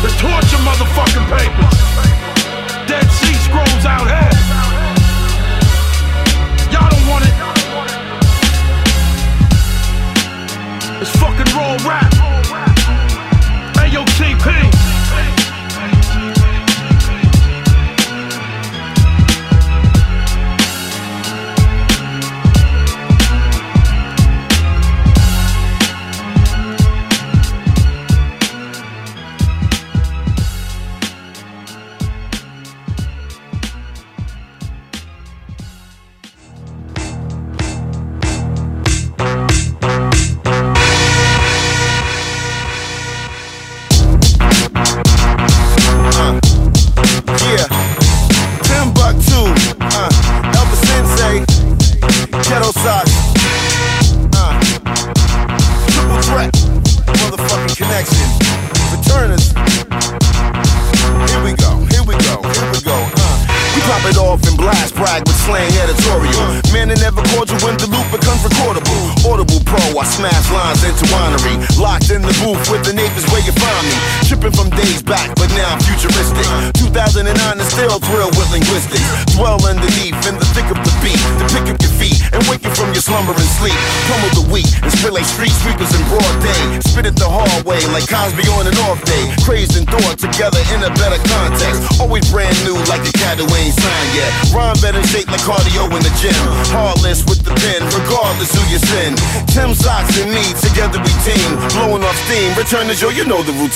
let's 0.01 0.17
torch 0.17 0.49
motherfucking 0.65 1.29
papers. 1.37 1.77
Dead 2.89 3.05
Sea 3.13 3.37
Scrolls 3.45 3.85
out 3.85 4.09
here. 4.09 4.33
Y'all 6.73 6.89
don't 6.89 7.05
want 7.13 7.29
it. 7.29 7.37
It's 11.05 11.13
fucking 11.21 11.53
raw 11.53 11.77
rap. 11.85 12.14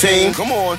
Routine. 0.01 0.33
Come 0.33 0.51
on. 0.51 0.78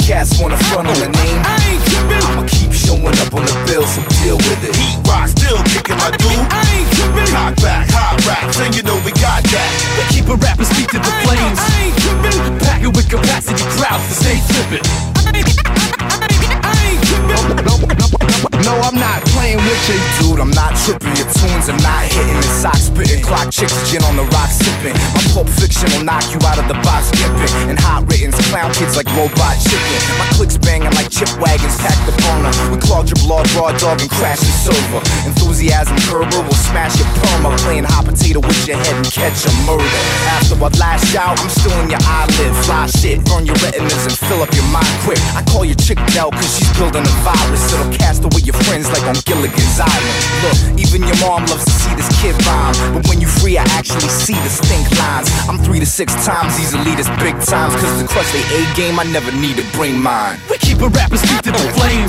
Six 56.01 56.17
times 56.25 56.57
these 56.57 56.73
elitists 56.73 57.13
big 57.21 57.37
times. 57.45 57.77
Cause 57.77 58.01
to 58.01 58.09
crush 58.09 58.33
they 58.33 58.41
A 58.57 58.61
game, 58.73 58.99
I 58.99 59.05
never 59.13 59.31
need 59.37 59.61
to 59.61 59.67
bring 59.77 60.01
mine. 60.01 60.41
We 60.49 60.57
keep 60.57 60.81
a 60.81 60.89
rapper 60.89 61.19
speak 61.19 61.43
to 61.45 61.53
the 61.53 61.61
flames. 61.77 62.09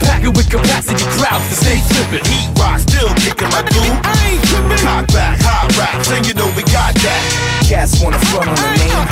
Pack 0.00 0.24
it 0.24 0.32
with 0.32 0.48
capacity 0.48 1.04
crowds 1.20 1.44
to 1.52 1.54
stay 1.60 1.84
trippin'. 1.92 2.24
Heat 2.24 2.48
rock, 2.56 2.80
still 2.80 3.12
kicking 3.20 3.52
my 3.52 3.60
dude. 3.68 3.92
Cock 4.80 5.04
back, 5.12 5.36
hot 5.44 5.68
raps, 5.76 6.08
and 6.08 6.26
you 6.26 6.32
know 6.32 6.48
we 6.56 6.62
got 6.72 6.96
that. 7.04 7.20
Cats 7.68 8.00
wanna 8.00 8.18
front 8.32 8.48
on 8.48 8.56
the 8.56 8.72
name. 8.80 9.04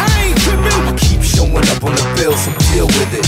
I'ma 0.73 0.97
keep 0.97 1.21
showing 1.21 1.69
up 1.69 1.85
on 1.85 1.93
the 1.93 2.07
bill, 2.17 2.33
so 2.33 2.49
deal 2.73 2.87
with 2.87 3.13
it. 3.13 3.27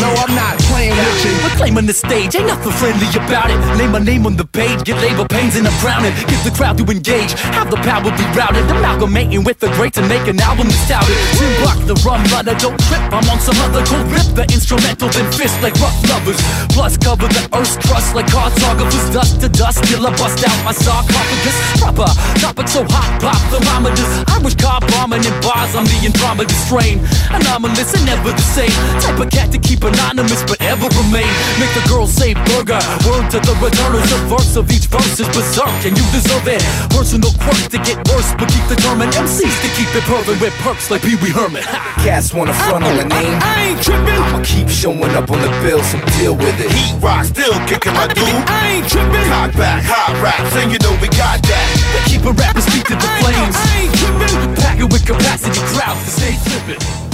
No, 0.00 0.08
I'm 0.16 0.32
not 0.34 0.56
playing 0.72 0.96
with 0.96 1.24
you. 1.24 1.32
Reclaim 1.44 1.76
on 1.76 1.84
the 1.84 1.92
stage, 1.92 2.34
ain't 2.34 2.48
nothing 2.48 2.72
friendly 2.72 3.04
about 3.20 3.52
it. 3.52 3.60
Name 3.76 3.92
my 3.92 4.00
name 4.00 4.24
on 4.24 4.34
the 4.34 4.48
page, 4.48 4.80
get 4.84 4.96
labor 5.04 5.28
pains 5.28 5.56
and 5.56 5.68
I'm 5.68 5.76
drowning. 5.84 6.16
Give 6.24 6.40
the 6.40 6.50
crowd 6.56 6.80
to 6.80 6.84
engage, 6.88 7.36
have 7.52 7.68
the 7.68 7.76
power 7.84 8.08
be 8.08 8.24
routed. 8.32 8.64
Amalgamating 8.72 9.44
with 9.44 9.60
the 9.60 9.68
great 9.76 9.92
to 10.00 10.02
make 10.08 10.24
an 10.24 10.40
album 10.40 10.72
that's 10.72 10.88
touted. 10.88 11.12
Tim 11.36 11.52
Block, 11.60 11.78
the 11.84 11.96
rum 12.00 12.24
runner, 12.32 12.56
don't 12.56 12.80
trip. 12.88 13.04
I'm 13.12 13.28
on 13.28 13.40
some 13.44 13.60
other 13.60 13.84
cold 13.84 14.08
rip, 14.08 14.24
the 14.32 14.48
instrumental, 14.48 15.12
then 15.12 15.28
fist 15.36 15.60
like 15.60 15.76
rough 15.76 16.00
lovers. 16.08 16.40
Plus 16.72 16.96
cover 16.96 17.28
the 17.28 17.44
earth's 17.52 17.76
crust 17.84 18.16
like 18.16 18.32
cartographers. 18.32 19.04
Dust 19.12 19.44
to 19.44 19.52
dust, 19.52 19.84
till 19.84 20.00
I 20.00 20.16
bust 20.16 20.40
out 20.48 20.56
my 20.64 20.72
sarcophagus. 20.72 21.56
Proper 21.76 22.08
topic 22.40 22.68
so 22.72 22.88
hot, 22.88 23.20
pop 23.20 23.36
thermometers. 23.52 24.08
I 24.32 24.40
was 24.40 24.56
car 24.56 24.80
bombing 24.96 25.28
in 25.28 25.36
bars, 25.44 25.76
I'm 25.76 25.84
the 25.84 26.08
Andromeda 26.08 26.56
strain. 26.64 27.04
Anomalous 27.28 27.92
and 27.92 28.08
never 28.08 28.32
the 28.32 28.48
same. 28.48 28.72
Type 29.04 29.20
of 29.20 29.28
cat 29.28 29.52
to 29.52 29.60
keep 29.60 29.84
anonymous, 29.94 30.42
but 30.44 30.60
ever 30.66 30.90
remain. 30.98 31.30
Make 31.62 31.72
the 31.78 31.84
girl 31.86 32.06
say 32.06 32.34
burger. 32.34 32.82
Word 33.06 33.30
to 33.32 33.38
the 33.38 33.54
returners, 33.62 34.06
the 34.10 34.18
verse 34.26 34.56
of 34.58 34.66
each 34.70 34.90
verse 34.90 35.20
is 35.22 35.30
berserk, 35.30 35.72
and 35.86 35.94
you 35.94 36.04
deserve 36.10 36.46
it. 36.50 36.62
Personal 36.90 37.30
quirks 37.38 37.68
to 37.70 37.78
get 37.78 37.96
worse, 38.10 38.34
but 38.34 38.50
keep 38.50 38.66
the 38.66 38.80
determined. 38.80 39.12
MCs 39.12 39.56
to 39.62 39.68
keep 39.76 39.90
it 39.94 40.04
perfect 40.04 40.40
with 40.40 40.54
perks 40.64 40.90
like 40.90 41.02
Pee 41.02 41.16
Wee 41.16 41.30
Herman. 41.30 41.62
Cats 42.02 42.32
wanna 42.32 42.52
front 42.52 42.84
on 42.84 42.96
my 42.96 43.04
name. 43.04 43.38
I 43.42 43.70
ain't 43.70 43.82
tripping. 43.82 44.14
I'ma 44.14 44.42
keep 44.42 44.68
showing 44.68 45.12
up 45.14 45.30
on 45.30 45.40
the 45.40 45.50
bill, 45.62 45.82
so 45.82 45.98
deal 46.18 46.34
with 46.34 46.58
it. 46.60 46.70
Heat 46.70 46.94
rock, 47.00 47.24
still 47.24 47.54
kicking 47.66 47.92
my 47.94 48.06
dude. 48.08 48.28
I 48.48 48.80
ain't 48.80 48.88
tripping. 48.88 49.26
Cock 49.28 49.52
back, 49.54 49.82
hot 49.84 50.16
raps, 50.22 50.56
and 50.56 50.72
you 50.72 50.78
know 50.80 50.92
we 51.00 51.08
got 51.08 51.42
that. 51.42 51.66
They 51.92 52.16
keep 52.16 52.24
a 52.24 52.32
rapper 52.32 52.60
speak 52.60 52.84
to 52.84 52.94
the 52.94 53.10
flames. 53.20 53.56
I 53.56 53.84
ain't 53.84 53.94
tripping. 53.94 54.54
Pack 54.56 54.78
it 54.80 54.88
with 54.92 55.04
capacity 55.06 55.60
crowds 55.72 56.04
to 56.04 56.10
stay 56.10 56.34
tripping. 56.48 57.09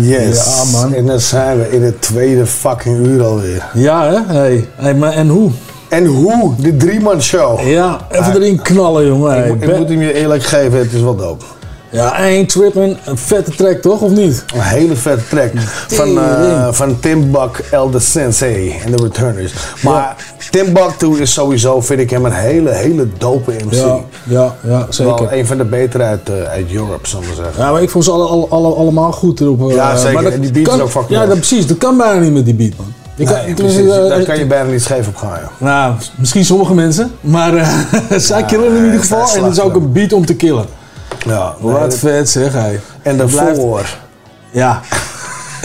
Yes. 0.00 0.44
Ja, 0.44 0.78
man. 0.78 0.94
En 0.94 1.06
dan 1.06 1.20
zijn 1.20 1.58
we 1.58 1.70
in 1.70 1.82
het 1.82 2.00
tweede 2.02 2.46
fucking 2.46 3.06
uur 3.06 3.22
alweer. 3.24 3.64
Ja, 3.74 4.06
hè? 4.12 4.34
Hey. 4.38 4.68
Hey, 4.74 4.94
maar 4.94 5.12
en 5.12 5.28
hoe? 5.28 5.50
En 5.88 6.04
hoe? 6.06 6.54
De 6.58 6.76
drieman 6.76 7.22
show. 7.22 7.68
Ja, 7.68 7.98
even 8.10 8.34
erin 8.34 8.62
knallen, 8.62 9.06
jongen. 9.06 9.38
Ik, 9.38 9.46
moet- 9.52 9.62
ik 9.62 9.68
Ben- 9.68 9.78
moet 9.78 9.88
hem 9.88 10.00
je 10.02 10.12
eerlijk 10.12 10.42
geven, 10.44 10.78
het 10.78 10.92
is 10.92 11.00
wel 11.00 11.16
dope. 11.16 11.44
Ja, 11.90 12.08
ain't 12.08 12.48
tripping. 12.48 12.96
Een 13.04 13.18
vette 13.18 13.50
track, 13.50 13.76
toch? 13.76 14.00
Of 14.00 14.10
niet? 14.10 14.44
Een 14.54 14.60
hele 14.60 14.96
vette 14.96 15.22
track 15.28 15.50
van, 15.88 16.18
eh 16.18 16.68
van 16.70 17.00
Tim 17.00 17.30
Buck, 17.30 17.64
Elder 17.70 18.00
Sensei 18.00 18.74
en 18.84 18.90
de 18.90 19.02
Returners. 19.02 19.52
Maar 19.82 20.16
Tim 20.54 20.72
Buck 20.72 21.18
is 21.20 21.32
sowieso, 21.32 21.80
vind 21.80 22.00
ik 22.00 22.10
hem 22.10 22.24
een 22.24 22.32
hele, 22.32 22.70
hele 22.70 23.08
dope 23.18 23.52
MC. 23.64 23.72
Ja, 23.72 23.98
ja, 24.24 24.54
ja 24.62 24.86
zeker. 24.88 25.14
Wel 25.14 25.32
een 25.32 25.46
van 25.46 25.56
de 25.58 25.64
betere 25.64 26.02
uit, 26.04 26.28
eh, 26.28 26.42
uit 26.42 26.72
Europe, 26.72 27.08
zullen 27.08 27.28
we 27.28 27.34
zeggen. 27.34 27.54
Ja, 27.64 27.70
maar 27.72 27.82
ik 27.82 27.90
vond 27.90 28.04
ze 28.04 28.10
alle, 28.10 28.24
alle, 28.26 28.46
alle- 28.48 28.74
allemaal 28.74 29.12
goed 29.12 29.40
erop. 29.40 29.68
eh, 29.68 29.74
Ja, 29.74 29.96
zeker. 29.96 30.22
Maar 30.22 30.32
En 30.32 30.40
die 30.40 30.50
beat 30.52 30.74
is 30.76 30.80
ook 30.80 30.88
fucking 30.90 31.18
Ja, 31.20 31.26
dat, 31.26 31.36
precies. 31.36 31.66
Dat 31.66 31.78
kan 31.78 31.96
bijna 31.96 32.20
niet 32.20 32.32
met 32.32 32.44
die 32.44 32.54
beat, 32.54 32.72
man. 32.76 32.92
Je 33.14 33.24
kan, 33.24 33.54
precies. 33.54 33.78
eh, 33.90 34.08
Daar 34.08 34.22
kan 34.22 34.38
je 34.38 34.46
bijna 34.46 34.70
niet 34.70 34.82
scheef 34.82 35.08
op 35.08 35.16
gaan, 35.16 35.38
joh. 35.40 35.50
Nou, 35.68 35.94
misschien 36.18 36.44
sommige 36.44 36.74
mensen, 36.74 37.12
maar 37.20 37.52
zij 38.16 38.44
killen 38.44 38.64
hem 38.66 38.76
in 38.76 38.84
ieder 38.84 39.00
geval. 39.00 39.34
En 39.36 39.42
het 39.44 39.52
is 39.52 39.60
ook 39.60 39.74
een 39.74 39.92
beat 39.92 40.12
om 40.12 40.26
te 40.26 40.34
killen. 40.34 40.64
Ja, 41.26 41.54
Wat 41.60 41.94
vet 41.96 42.28
zeg 42.30 42.52
hij. 42.52 42.80
En 43.02 43.16
daarvoor, 43.16 43.96
Ja. 44.50 44.80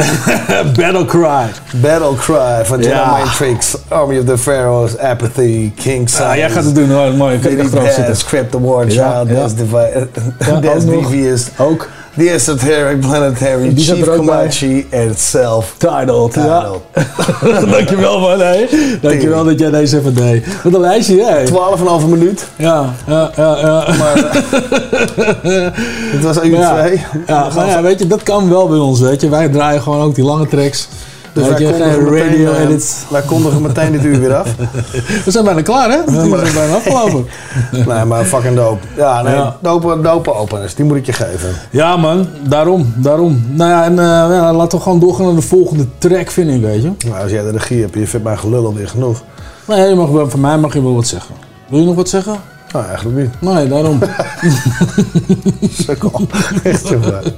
Battle 0.79 1.05
Cry. 1.05 1.45
Battle 1.81 2.15
Cry 2.15 2.65
van 2.65 2.77
Jedi 2.77 2.89
Ja. 2.89 3.23
Tricks, 3.35 3.77
Army 3.87 4.17
of 4.17 4.25
the 4.25 4.37
Pharaohs, 4.37 4.97
Apathy, 4.97 5.71
King 5.75 6.09
Size. 6.09 6.23
Ja, 6.23 6.37
jij 6.37 6.49
gaat 6.49 6.63
het 6.63 6.75
doen 6.75 6.91
hoor, 6.91 7.13
mooi. 7.13 7.35
Ik 7.35 7.41
kan 7.41 7.51
erop 7.51 7.87
zitten. 7.87 8.49
The 8.49 8.61
War 8.61 8.85
Child, 8.89 9.29
ja. 9.29 9.47
Devious, 10.85 11.47
Ook. 11.57 11.89
The 12.17 12.29
Esoteric 12.29 12.99
Planetary, 12.99 13.73
Die 13.73 13.85
Chief 13.85 14.05
bij. 14.05 14.15
Comanche 14.15 14.85
en 14.89 15.15
Self. 15.17 15.75
Titled, 15.77 16.33
ja. 16.33 16.69
Dankjewel 17.71 18.19
man, 18.19 18.39
hé. 18.39 18.67
Dankjewel 19.01 19.43
dat 19.43 19.59
jij 19.59 19.69
deze 19.69 19.97
even 19.97 20.15
deed. 20.15 20.45
Wat 20.63 20.73
een 20.73 20.79
lijstje, 20.79 21.23
hè? 21.23 21.47
12,5 22.01 22.07
minuut. 22.07 22.47
Ja, 22.55 22.93
ja, 23.07 23.31
ja. 23.35 23.57
ja. 23.57 23.85
Het 26.11 26.23
was 26.23 26.43
uur 26.43 26.51
Maar 26.51 26.59
ja, 26.59 26.85
2. 26.85 27.01
Ja, 27.27 27.49
maar 27.55 27.67
ja, 27.67 27.81
weet 27.81 27.99
je, 27.99 28.07
dat 28.07 28.23
kan 28.23 28.49
wel 28.49 28.67
bij 28.67 28.77
ons, 28.77 28.99
weet 28.99 29.21
je. 29.21 29.29
Wij 29.29 29.49
draaien 29.49 29.81
gewoon 29.81 30.01
ook 30.01 30.15
die 30.15 30.23
lange 30.23 30.47
tracks. 30.47 30.87
Dus 31.33 31.47
wij 31.47 31.53
kondigen, 31.53 32.03
meteen, 32.03 32.29
radio 32.29 32.51
eh, 32.51 32.61
edits. 32.61 32.95
wij 33.09 33.21
kondigen 33.21 33.61
meteen 33.61 33.91
dit 33.91 34.03
uur 34.03 34.19
weer 34.19 34.35
af. 34.35 34.55
We 35.25 35.31
zijn 35.31 35.43
bijna 35.43 35.61
klaar, 35.61 35.89
hè? 35.89 36.03
We 36.05 36.11
zijn 36.11 36.53
bijna 36.53 36.75
afgelopen. 36.75 37.25
nee, 37.71 38.05
maar 38.05 38.25
fucking 38.25 38.55
dope. 38.55 38.85
Ja, 38.95 39.21
nee, 39.21 39.33
Ja. 39.35 39.57
Dope, 39.61 40.01
dope 40.01 40.33
openers. 40.33 40.75
Die 40.75 40.85
moet 40.85 40.97
ik 40.97 41.05
je 41.05 41.13
geven. 41.13 41.49
Ja, 41.69 41.97
man. 41.97 42.27
Daarom, 42.47 42.93
daarom. 42.95 43.43
Nou 43.49 43.69
ja, 43.69 43.83
en 43.83 43.99
eh, 43.99 44.05
ja, 44.05 44.53
laten 44.53 44.77
we 44.77 44.83
gewoon 44.83 44.99
doorgaan 44.99 45.25
naar 45.25 45.35
de 45.35 45.41
volgende 45.41 45.85
track, 45.97 46.31
vind 46.31 46.49
ik, 46.51 46.61
weet 46.61 46.81
je. 46.81 46.91
Nou, 47.07 47.21
als 47.21 47.31
jij 47.31 47.41
de 47.43 47.51
regie 47.51 47.81
hebt, 47.81 47.93
je 47.93 48.07
vindt 48.07 48.25
mijn 48.25 48.39
gelul 48.39 48.65
alweer 48.65 48.87
genoeg. 48.87 49.23
Nee, 49.65 49.89
je 49.89 49.95
mag, 49.95 50.29
van 50.29 50.39
mij 50.39 50.57
mag 50.57 50.73
je 50.73 50.81
wel 50.81 50.95
wat 50.95 51.07
zeggen. 51.07 51.35
Wil 51.69 51.79
je 51.79 51.85
nog 51.85 51.95
wat 51.95 52.09
zeggen? 52.09 52.35
Nou, 52.73 52.85
eigenlijk 52.85 53.17
niet. 53.17 53.41
Nee, 53.41 53.67
daarom. 53.67 53.99
Sukkel. 55.85 56.21
Echt 56.63 56.87
super. 56.87 57.33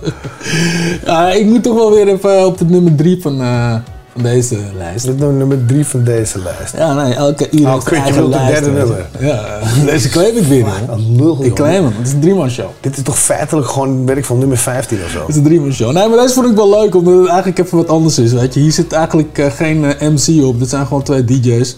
ja, 1.05 1.31
ik 1.31 1.45
moet 1.45 1.63
toch 1.63 1.75
wel 1.75 1.91
weer 1.91 2.07
even 2.07 2.45
op 2.45 2.59
het 2.59 2.69
nummer 2.69 2.95
3 2.95 3.21
van, 3.21 3.41
eh, 3.41 3.75
van 4.13 4.23
deze 4.23 4.57
lijst. 4.77 5.07
Is 5.07 5.13
nummer 5.15 5.65
3 5.65 5.85
van 5.85 6.03
deze 6.03 6.39
lijst. 6.39 6.77
Ja, 6.77 6.93
nee, 6.93 7.13
elke 7.13 7.47
uur 7.51 7.65
Oh, 7.65 7.73
heeft 7.73 7.83
kut, 7.83 7.97
je 7.97 8.03
eigen 8.03 8.21
wilt 8.21 8.33
het 8.33 8.43
lijst, 8.43 8.63
derde 8.63 8.79
nummer. 8.79 9.05
Ja, 9.19 9.59
deze 9.85 10.09
claim 10.09 10.37
ik 10.37 10.43
weer, 10.43 10.65
man. 10.65 10.97
Een 10.97 11.15
lul, 11.15 11.43
Ik 11.43 11.53
claim 11.53 11.83
hem, 11.83 11.93
het 11.97 12.07
is 12.07 12.13
een 12.13 12.19
driemaal 12.19 12.49
show. 12.49 12.69
Dit 12.79 12.97
is 12.97 13.03
toch 13.03 13.19
feitelijk 13.19 13.67
gewoon, 13.67 14.05
weet 14.05 14.17
ik 14.17 14.25
van, 14.25 14.37
nummer 14.37 14.57
15 14.57 14.99
of 15.03 15.09
zo. 15.09 15.19
Het 15.19 15.29
is 15.29 15.35
een 15.35 15.43
driemaal 15.43 15.71
show. 15.71 15.91
Nee, 15.91 16.07
maar 16.07 16.17
deze 16.17 16.33
vond 16.33 16.49
ik 16.49 16.55
wel 16.55 16.69
leuk, 16.69 16.95
omdat 16.95 17.13
het 17.13 17.27
eigenlijk 17.27 17.59
even 17.59 17.77
wat 17.77 17.89
anders 17.89 18.19
is, 18.19 18.31
weet 18.33 18.53
je. 18.53 18.59
Hier 18.59 18.71
zit 18.71 18.93
eigenlijk 18.93 19.37
eh, 19.37 19.51
geen 19.51 19.85
eh, 19.85 20.09
MC 20.09 20.43
op, 20.43 20.59
dit 20.59 20.69
zijn 20.69 20.87
gewoon 20.87 21.03
twee 21.03 21.25
DJ's. 21.25 21.77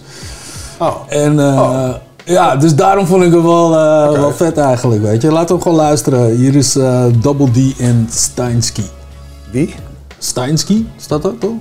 Oh. 0.78 0.96
En 1.08 1.40
eh, 1.40 1.94
ja, 2.26 2.56
dus 2.56 2.76
daarom 2.76 3.06
vond 3.06 3.24
ik 3.24 3.34
het 3.34 3.42
wel, 3.42 3.74
eh, 3.78 4.12
wel 4.12 4.32
vet 4.32 4.58
eigenlijk, 4.58 5.02
weet 5.02 5.22
je. 5.22 5.32
Laten 5.32 5.56
we 5.56 5.62
gewoon 5.62 5.78
luisteren. 5.78 6.36
Hier 6.36 6.56
is 6.56 6.76
eh, 6.76 7.06
Double 7.22 7.52
D 7.52 7.80
en 7.80 8.08
Steinsky. 8.12 8.84
Wie? 9.52 9.76
Steinsky, 10.18 10.86
staat 10.98 11.22
dat 11.22 11.40
toch? 11.40 11.56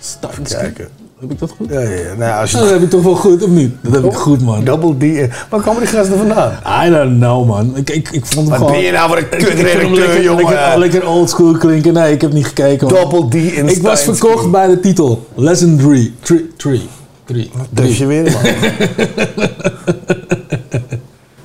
Steinsky. 0.00 0.54
Kijken. 0.56 0.88
Heb 1.20 1.32
ik 1.32 1.38
dat 1.38 1.54
goed? 1.56 1.68
Ja, 1.70 1.80
ja, 1.80 1.88
ja. 1.88 2.14
Nou, 2.18 2.40
als 2.40 2.50
je 2.50 2.56
Nou, 2.56 2.68
dat 2.68 2.78
heb 2.78 2.84
ik 2.84 2.90
toch 2.90 3.02
wel 3.02 3.14
goed, 3.14 3.42
of 3.42 3.48
niet? 3.48 3.74
Dat 3.80 3.92
heb 3.92 4.04
ik 4.04 4.14
goed, 4.14 4.42
man. 4.42 4.64
Double 4.64 4.96
D. 4.96 5.30
Waar 5.50 5.60
komen 5.60 5.80
die 5.82 5.90
gasten 5.90 6.18
vandaan? 6.18 6.52
I 6.86 6.90
don't 6.90 7.16
know, 7.18 7.46
man. 7.46 7.76
Ik, 7.76 7.90
ik, 7.90 8.08
ik 8.10 8.26
vond 8.26 8.48
hem 8.48 8.48
Wat 8.48 8.56
gewoon... 8.56 8.72
ben 8.72 8.82
je 8.82 8.92
nou 8.92 9.08
voor 9.08 9.18
een 9.18 9.26
hem 9.30 9.38
kutredacteur, 9.38 9.90
lekker, 9.90 10.22
jongen? 10.22 10.44
Lekker, 10.44 10.78
lekker 10.78 11.08
oldschool 11.08 11.56
klinken. 11.56 11.92
Nee, 11.92 12.12
ik 12.12 12.20
heb 12.20 12.32
niet 12.32 12.46
gekeken. 12.46 12.86
man. 12.86 12.96
Double 12.96 13.28
D 13.28 13.34
in 13.34 13.68
Ik 13.68 13.82
was 13.82 14.02
verkocht 14.02 14.50
bij 14.50 14.66
de 14.66 14.80
titel. 14.80 15.26
Lesson 15.34 15.76
3. 15.76 16.14
3. 16.56 16.88
3. 17.26 17.50
3. 17.50 17.66
Durf 17.70 17.96
je 17.96 18.06
weer, 18.06 18.22
man. 18.22 18.42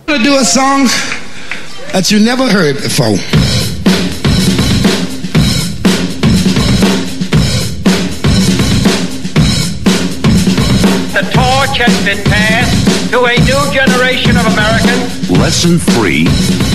gonna 0.06 0.24
do 0.30 0.36
a 0.38 0.44
song 0.44 0.90
that 1.92 2.10
you 2.10 2.20
never 2.20 2.52
heard 2.52 2.76
before. 2.82 3.18
The 11.14 11.24
torch 11.32 11.78
has 11.78 12.06
been 12.06 12.24
passed 12.24 13.10
to 13.12 13.26
a 13.26 13.38
new 13.38 13.74
generation 13.74 14.38
of 14.38 14.46
Americans. 14.46 15.30
Lesson 15.30 15.80
3 15.80 16.69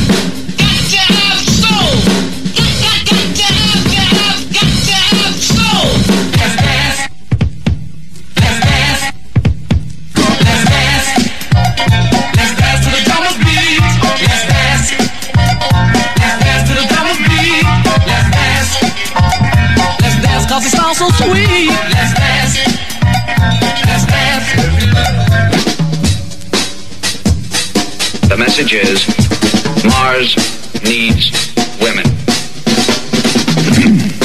message 28.57 28.75
is 28.75 29.85
Mars 29.85 30.37
needs 30.85 31.33
women. 31.81 32.05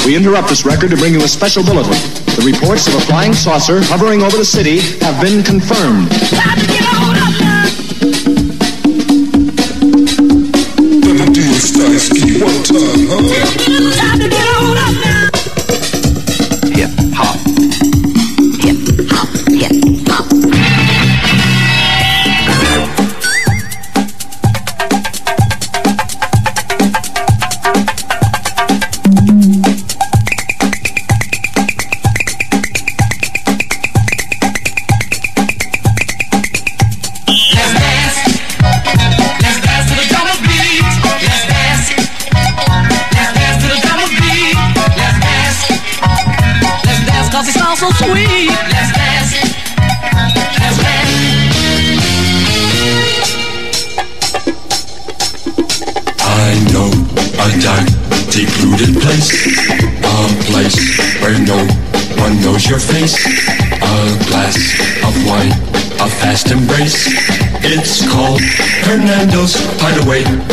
We 0.06 0.14
interrupt 0.14 0.48
this 0.48 0.64
record 0.64 0.90
to 0.90 0.96
bring 0.96 1.14
you 1.14 1.24
a 1.24 1.26
special 1.26 1.64
bulletin. 1.64 1.98
The 2.38 2.42
reports 2.46 2.86
of 2.86 2.94
a 2.94 3.00
flying 3.00 3.32
saucer 3.32 3.80
hovering 3.82 4.22
over 4.22 4.36
the 4.36 4.44
city 4.44 4.78
have 5.00 5.20
been 5.20 5.42
confirmed. 5.42 6.12
Hip 13.30 13.49
Hideaway. 70.22 70.49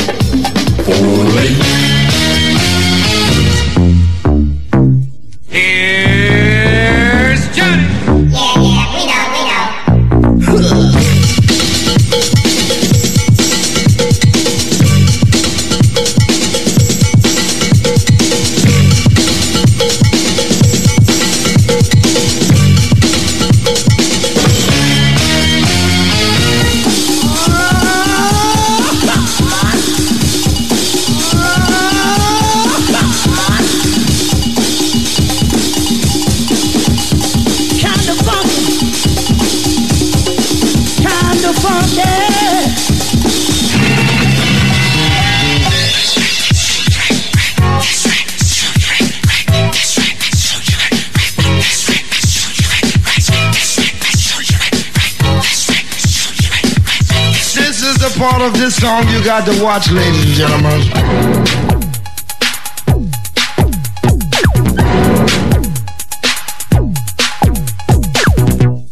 Song 59.04 59.14
you 59.14 59.24
got 59.24 59.46
to 59.46 59.64
watch, 59.64 59.92
ladies 59.92 60.26
and 60.26 60.34
gentlemen. 60.34 60.82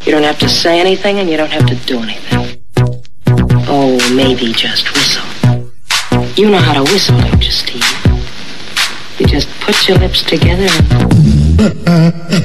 You 0.05 0.11
don't 0.11 0.23
have 0.23 0.39
to 0.39 0.49
say 0.49 0.79
anything 0.79 1.19
and 1.19 1.29
you 1.29 1.37
don't 1.37 1.51
have 1.51 1.65
to 1.67 1.75
do 1.75 1.99
anything. 1.99 2.61
Oh, 3.67 3.97
maybe 4.15 4.53
just 4.53 4.93
whistle. 4.93 5.25
You 6.35 6.49
know 6.51 6.59
how 6.59 6.73
to 6.73 6.91
whistle, 6.91 7.19
don't 7.19 7.43
you, 7.43 7.51
Steve? 7.51 7.83
You 9.19 9.25
just 9.25 9.49
put 9.61 9.87
your 9.87 9.97
lips 9.97 10.23
together 10.23 10.67
and. 10.69 12.44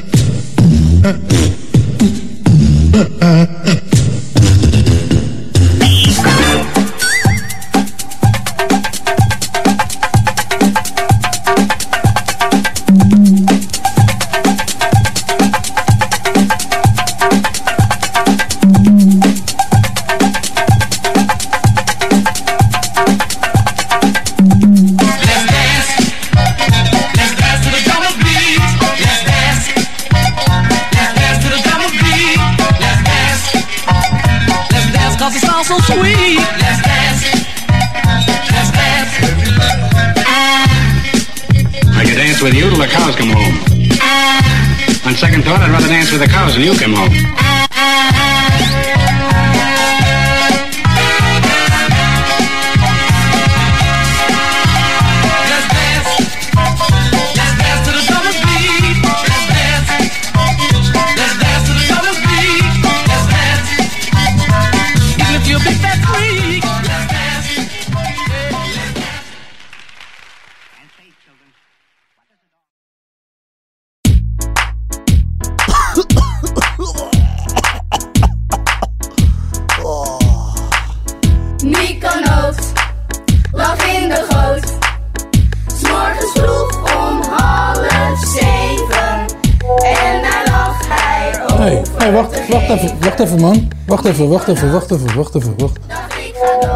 Hey, 92.11 92.21
wacht, 92.21 92.47
wacht 92.49 92.69
even, 92.69 92.97
wacht 92.99 93.19
even 93.19 93.39
man. 93.39 93.67
Wacht 93.87 94.05
even, 94.05 94.29
wacht 94.29 94.47
even, 94.47 94.71
wacht 94.71 94.91
even, 94.91 95.15
wacht 95.15 95.35
even, 95.35 95.53
wacht. 95.57 95.77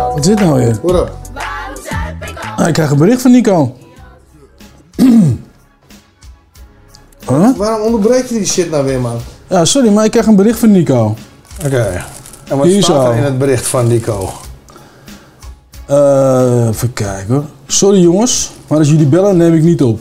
Wat 0.09 0.19
is 0.19 0.25
dit 0.25 0.39
nou 0.39 0.53
weer? 0.53 0.79
What 0.81 0.95
up? 0.95 1.11
Ah, 2.55 2.67
ik 2.67 2.73
krijg 2.73 2.91
een 2.91 2.97
bericht 2.97 3.21
van 3.21 3.31
Nico. 3.31 3.75
Huh? 7.27 7.57
Waarom 7.57 7.81
onderbreek 7.81 8.25
je 8.25 8.33
die 8.33 8.45
shit 8.45 8.69
nou 8.69 8.85
weer, 8.85 8.99
man? 8.99 9.17
Ja, 9.47 9.65
sorry, 9.65 9.93
maar 9.93 10.05
ik 10.05 10.11
krijg 10.11 10.25
een 10.25 10.35
bericht 10.35 10.59
van 10.59 10.71
Nico. 10.71 11.15
Oké. 11.65 12.03
En 12.47 12.57
wat 12.57 12.65
Hier 12.67 12.83
staat 12.83 13.05
zo. 13.05 13.11
er 13.11 13.17
in 13.17 13.23
het 13.23 13.37
bericht 13.37 13.67
van 13.67 13.87
Nico? 13.87 14.29
Eh, 15.85 16.67
even 16.67 16.93
kijken 16.93 17.33
hoor. 17.33 17.43
Sorry 17.67 17.99
jongens, 17.99 18.51
maar 18.67 18.77
als 18.77 18.89
jullie 18.89 19.05
bellen 19.05 19.37
neem 19.37 19.53
ik 19.53 19.63
niet 19.63 19.81
op. 19.81 19.99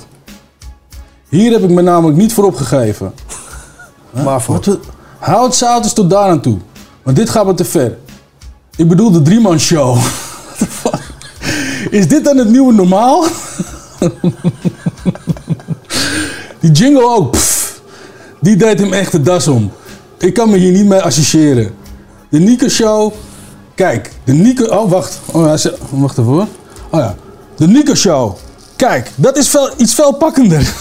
Hier 1.29 1.53
heb 1.53 1.63
ik 1.63 1.71
me 1.71 1.83
namelijk 1.83 2.19
niet 2.19 2.33
voor 2.35 2.45
opgegeven. 2.45 3.15
Maar 4.11 4.43
voor? 4.43 4.55
Hou 4.65 4.79
zout 5.51 5.85
eens 5.85 5.93
tot 5.93 6.11
daar 6.11 6.29
aan 6.29 6.41
toe. 6.41 6.59
Want 7.03 7.17
dit 7.17 7.31
gaat 7.31 7.47
me 7.47 7.55
te 7.55 7.65
ver. 7.65 7.99
Ik 8.77 8.89
bedoel 8.89 9.11
de 9.11 9.23
drieman 9.23 9.61
show. 9.61 9.97
What 9.97 10.59
the 10.59 10.67
fuck? 10.67 11.03
Is 11.91 12.09
dit 12.09 12.25
dan 12.25 12.37
het 12.37 12.49
nieuwe 12.49 12.73
normaal? 12.73 13.25
Die 16.61 16.73
jingle 16.73 17.05
ook. 17.05 17.37
die 18.41 18.57
deed 18.57 18.81
hem 18.81 18.93
echt 18.93 19.13
de 19.13 19.23
das 19.23 19.49
om. 19.49 19.73
Ik 20.19 20.35
kan 20.35 20.51
me 20.51 20.57
hier 20.57 20.73
niet 20.73 20.87
mee 20.87 21.01
associëren. 21.01 21.75
De 22.29 22.39
Nico 22.39 22.69
Show. 22.69 23.13
Kijk, 23.75 24.11
de 24.25 24.33
Nico. 24.33 24.65
Oh, 24.65 24.91
wacht. 24.91 25.21
Oh, 25.33 25.55
wacht 25.91 26.19
even. 26.19 26.33
Oh 26.33 26.49
ja. 26.91 27.15
De 27.57 27.67
Nico 27.67 27.95
Show. 27.95 28.37
Kijk, 28.77 29.11
dat 29.15 29.37
is 29.37 29.49
veel, 29.49 29.71
iets 29.77 29.95
veel 29.95 30.13
pakkender. 30.13 30.75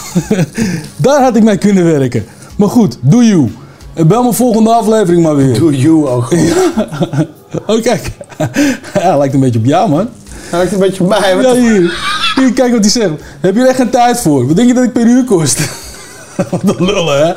Daar 0.95 1.21
had 1.21 1.35
ik 1.35 1.43
mee 1.43 1.57
kunnen 1.57 1.83
werken. 1.83 2.25
Maar 2.57 2.69
goed, 2.69 2.97
doe 3.01 3.25
you. 3.25 3.51
Bel 3.93 4.23
me 4.23 4.33
volgende 4.33 4.73
aflevering 4.73 5.23
maar 5.23 5.35
weer. 5.35 5.59
Doe 5.59 5.77
you 5.77 6.07
ook 6.07 6.33
Oh, 7.67 7.81
kijk. 7.81 8.11
Hij 8.99 9.17
lijkt 9.17 9.33
een 9.33 9.39
beetje 9.39 9.59
op 9.59 9.65
jou, 9.65 9.89
man. 9.89 10.09
Hij 10.49 10.59
lijkt 10.59 10.73
een 10.73 10.79
beetje 10.79 11.03
op 11.03 11.09
mij. 11.09 11.37
Ja, 11.41 11.53
hier. 11.53 11.93
Hier, 12.35 12.53
kijk 12.53 12.71
wat 12.71 12.81
hij 12.81 12.89
zegt. 12.89 13.11
Heb 13.39 13.55
je 13.55 13.61
er 13.61 13.67
echt 13.67 13.75
geen 13.77 13.89
tijd 13.89 14.21
voor? 14.21 14.47
Wat 14.47 14.55
denk 14.55 14.67
je 14.67 14.73
dat 14.73 14.83
ik 14.83 14.93
per 14.93 15.05
uur 15.05 15.23
kost? 15.23 15.59
wat 16.51 16.61
een 16.63 16.85
lullen, 16.85 17.27
hè? 17.27 17.33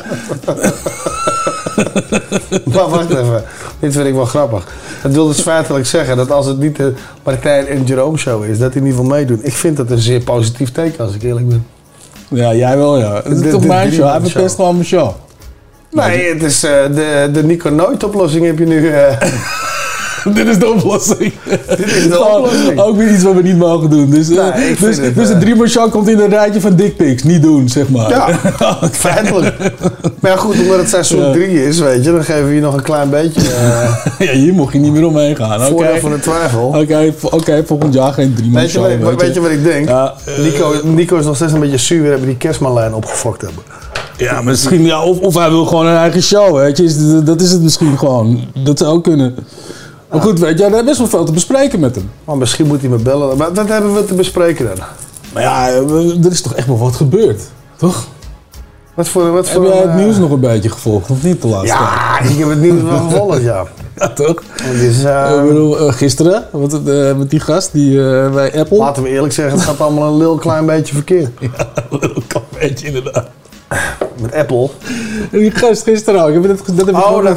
Maar 2.64 2.88
wacht 2.88 3.10
even. 3.10 3.44
Dit 3.78 3.92
vind 3.92 4.06
ik 4.06 4.14
wel 4.14 4.24
grappig. 4.24 4.66
Dat 5.02 5.12
wil 5.12 5.26
dus 5.26 5.40
feitelijk 5.40 5.86
zeggen 5.86 6.16
dat 6.16 6.30
als 6.30 6.46
het 6.46 6.58
niet 6.58 6.76
de 6.76 6.92
Martijn 7.22 7.66
en 7.66 7.84
Jerome 7.84 8.16
show 8.16 8.44
is, 8.44 8.58
dat 8.58 8.72
hij 8.72 8.82
in 8.82 8.86
ieder 8.86 9.00
geval 9.00 9.16
meedoet. 9.16 9.46
Ik 9.46 9.52
vind 9.52 9.76
dat 9.76 9.90
een 9.90 9.98
zeer 9.98 10.20
positief 10.20 10.72
teken 10.72 11.04
als 11.04 11.14
ik 11.14 11.22
eerlijk 11.22 11.48
ben. 11.48 11.66
Ja, 12.28 12.54
jij 12.54 12.76
wel, 12.76 12.98
ja. 12.98 13.20
Het 13.24 13.40
is 13.40 13.50
toch 13.50 13.66
mijn 13.66 13.92
show? 13.92 14.10
Hij 14.10 14.20
verpest 14.20 14.54
gewoon 14.54 14.74
mijn 14.74 14.86
show. 14.86 15.14
Nee, 15.96 16.32
het 16.32 16.42
is 16.42 16.62
eh, 16.64 16.70
de, 16.94 17.28
de 17.32 17.44
Nico 17.44 17.70
Nooit 17.70 18.04
oplossing 18.04 18.46
heb 18.46 18.58
je 18.58 18.66
nu. 18.66 18.88
eh. 18.90 19.20
Dit 20.34 20.46
is 20.48 20.58
de 20.58 20.68
oplossing. 20.68 21.32
Dit 21.76 21.86
is 21.96 22.08
de 22.08 22.24
oplossing. 22.24 22.80
Ook 22.80 22.96
weer 22.96 23.10
iets 23.12 23.22
wat 23.22 23.34
we 23.34 23.42
niet 23.42 23.56
mogen 23.58 23.90
doen. 23.90 24.10
Dus, 24.10 24.30
eh, 24.30 24.54
Nee, 24.54 24.76
vind 24.76 24.80
dus, 24.80 24.96
het, 24.96 25.14
dus 25.14 25.28
eh, 25.28 25.34
de 25.34 25.40
Dreamer 25.40 25.90
komt 25.90 26.08
in 26.08 26.18
een 26.18 26.28
rijtje 26.28 26.60
van 26.60 26.76
dickpics. 26.76 27.22
Niet 27.22 27.42
doen, 27.42 27.68
zeg 27.68 27.88
maar. 27.88 28.08
Ja, 28.10 28.28
feitelijk. 28.92 29.58
Maar 30.20 30.30
ja, 30.30 30.36
goed, 30.36 30.58
omdat 30.60 30.78
het 30.78 30.88
seizoen 30.88 31.24
Ja. 31.24 31.32
3 31.32 31.66
is, 31.66 31.78
weet 31.78 32.04
je, 32.04 32.12
dan 32.12 32.24
geven 32.24 32.48
we 32.48 32.54
je 32.54 32.60
nog 32.60 32.74
een 32.74 32.82
klein 32.82 33.10
beetje 33.10 33.40
ja, 34.18 34.30
hier 34.32 34.52
mocht 34.54 34.72
je 34.72 34.78
niet 34.78 34.92
meer 34.92 35.06
omheen 35.06 35.36
gaan. 35.36 35.60
Voordeel 35.60 35.98
van 35.98 36.10
de 36.10 36.18
twijfel. 36.20 36.66
Oké, 36.66 37.14
oké, 37.22 37.62
volgend 37.66 37.94
jaar 37.94 38.12
geen 38.12 38.34
drie 38.34 38.50
Weet 38.52 38.72
je, 38.72 38.80
wat 38.80 38.90
ik, 39.12 39.20
weet 39.20 39.34
je 39.34 39.40
wat 39.40 39.50
ik 39.50 39.64
denk? 39.64 39.88
Nico, 40.38 40.72
Nico 40.84 41.16
is 41.16 41.24
nog 41.24 41.36
steeds 41.36 41.52
een 41.52 41.60
beetje 41.60 41.76
zuur 41.78 42.00
weer 42.00 42.10
hebben 42.10 42.28
die 42.28 42.36
kerstmanlijn 42.36 42.94
opgefokt 42.94 43.40
hebben. 43.40 43.62
Ja, 44.16 44.42
misschien, 44.42 44.84
ja, 44.84 45.02
of, 45.02 45.18
of 45.18 45.34
hij 45.34 45.50
wil 45.50 45.64
gewoon 45.64 45.86
een 45.86 45.96
eigen 45.96 46.22
show, 46.22 46.56
weet 46.56 46.76
je. 46.76 47.22
Dat 47.24 47.40
is 47.40 47.52
het 47.52 47.62
misschien 47.62 47.98
gewoon. 47.98 48.40
Dat 48.64 48.78
zou 48.78 48.90
ook 48.94 49.02
kunnen. 49.02 49.34
Maar 50.10 50.20
goed, 50.20 50.38
weet 50.38 50.58
je, 50.58 50.64
er 50.64 50.78
is 50.78 50.84
best 50.84 50.98
wel 50.98 51.06
veel 51.06 51.24
te 51.24 51.32
bespreken 51.32 51.80
met 51.80 51.94
hem. 51.94 52.10
Maar 52.24 52.36
misschien 52.36 52.66
moet 52.66 52.80
hij 52.80 52.90
me 52.90 52.96
bellen. 52.96 53.36
Maar 53.36 53.54
wat 53.54 53.68
hebben 53.68 53.94
we 53.94 54.04
te 54.04 54.14
bespreken 54.14 54.66
dan? 54.66 54.86
Maar 55.32 55.42
ja, 55.42 55.68
er 55.68 56.30
is 56.30 56.40
toch 56.40 56.54
echt 56.54 56.66
wel 56.66 56.78
wat 56.78 56.94
gebeurd, 56.94 57.42
toch? 57.76 58.06
Wat 58.94 59.08
voor, 59.08 59.32
wat 59.32 59.48
Heb 59.48 59.56
voor 59.56 59.66
jij 59.66 59.76
het 59.76 59.88
eh, 59.88 59.96
nieuws 59.96 60.16
nog 60.16 60.30
een 60.30 60.40
beetje 60.40 60.70
gevolgd, 60.70 61.10
of 61.10 61.22
niet 61.22 61.42
de 61.42 61.48
laatste 61.48 61.76
Ja, 61.76 62.20
ik 62.20 62.38
heb 62.38 62.48
het 62.48 62.60
nieuws 62.60 62.82
wel 62.82 62.98
gevolgd, 62.98 63.42
ja. 63.42 63.64
Ja, 63.96 64.08
toch? 64.08 64.42
Is, 64.80 65.04
eh, 65.04 65.36
ik 65.40 65.48
bedoel, 65.48 65.78
eh, 65.78 65.92
gisteren, 65.92 66.44
wat, 66.52 66.82
met 67.16 67.30
die 67.30 67.40
gast 67.40 67.72
die, 67.72 67.96
bij 68.30 68.58
Apple. 68.58 68.76
laten 68.76 69.02
we 69.02 69.08
eerlijk 69.08 69.32
zeggen, 69.32 69.54
het 69.54 69.66
gaat 69.66 69.80
allemaal 69.80 70.12
een 70.12 70.20
heel 70.20 70.36
klein 70.36 70.66
beetje 70.66 70.94
verkeerd. 70.94 71.30
Ja, 71.40 71.50
een 71.90 72.26
klein 72.26 72.44
beetje 72.58 72.86
inderdaad. 72.86 73.28
Met 74.20 74.34
Apple. 74.34 74.68
Die 75.30 75.50
gast 75.50 75.82
gisteren 75.82 76.22
ook. 76.22 76.28
Ik 76.28 76.34
heb 76.34 76.42
het, 76.42 76.58
dat 76.66 76.86
heb 76.86 76.96
ik 76.96 77.06
Oh, 77.08 77.24
dat 77.24 77.36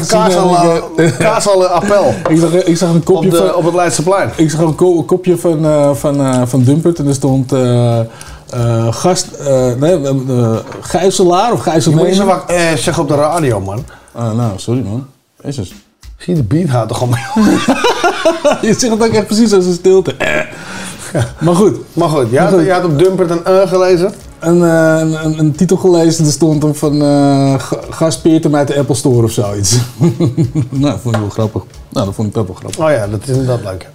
eh, 0.96 1.18
kaasal 1.18 1.66
appel. 1.66 2.14
Ik 2.30 2.40
zag, 2.40 2.52
ik 2.54 2.78
zag 2.78 2.90
een 2.90 3.04
kopje 3.04 3.26
Op, 3.28 3.32
de, 3.32 3.38
van... 3.38 3.56
op 3.56 3.64
het 3.66 3.74
Leidseplein. 3.74 4.30
Ik 4.36 4.50
zag 4.50 4.60
een 4.60 4.76
ko- 4.76 5.04
kopje 5.04 5.38
van, 5.38 5.66
eh, 5.66 5.94
van, 5.94 6.20
eh, 6.26 6.42
van 6.46 6.64
Dumpert 6.64 7.00
en 7.00 7.08
er 7.08 7.14
stond 7.14 7.52
eh, 7.52 8.00
gast, 8.90 9.28
nee, 9.80 10.00
gijzelaar 10.82 11.52
of 11.52 11.66
Je 11.66 11.72
moet 11.72 12.04
gijzelnemer. 12.04 12.44
eh, 12.48 12.74
zeggen 12.76 13.04
op 13.04 13.10
de 13.10 13.16
radio, 13.16 13.60
man. 13.60 13.84
Ah, 14.12 14.36
nou, 14.36 14.52
sorry 14.56 14.82
man. 14.82 15.06
Jezus. 15.44 15.74
Zie 16.18 16.36
je 16.36 16.42
de 16.42 16.48
beat 16.48 16.70
gaat 16.70 16.88
toch 16.88 16.98
gewoon 16.98 17.18
Je 18.62 18.74
zegt 18.78 18.82
het 18.94 19.04
ook 19.04 19.14
echt 19.14 19.26
precies 19.26 19.54
als 19.54 19.66
een 19.66 19.74
stilte. 19.74 20.16
Maar 21.40 21.56
goed. 21.56 21.76
Maar 21.94 22.10
goed, 22.10 22.32
je 22.32 22.40
had, 22.40 22.60
je 22.66 22.72
had 22.72 22.84
op 22.84 23.00
Dumpert 23.00 23.30
een 23.30 23.42
uh 23.48 23.68
gelezen. 23.68 24.14
Een, 24.40 24.64
eh, 24.64 25.00
een, 25.00 25.26
een, 25.26 25.40
een 25.40 25.56
titel 25.56 25.78
gelezen, 25.78 26.26
er 26.26 26.32
stond 26.32 26.64
hem 26.64 26.76
van 26.76 27.02
uh, 27.02 27.60
hem 28.22 28.56
uit 28.56 28.68
de 28.68 28.78
Apple 28.78 28.96
Store 28.96 29.24
of 29.24 29.32
zoiets. 29.32 29.78
nou, 30.70 30.82
dat 30.82 31.00
vond 31.02 31.16
ik 31.16 31.22
wel 31.22 31.30
grappig. 31.30 31.64
Nou, 31.90 32.06
dat 32.06 32.16
vond 32.16 32.28
ik 32.28 32.34
dat 32.34 32.46
wel 32.46 32.56
grappig. 32.56 32.86
Oh 32.86 32.92
ja, 32.92 33.08
dat 33.08 33.20
is 33.24 33.30
inderdaad 33.30 33.64
leuk. 33.64 33.90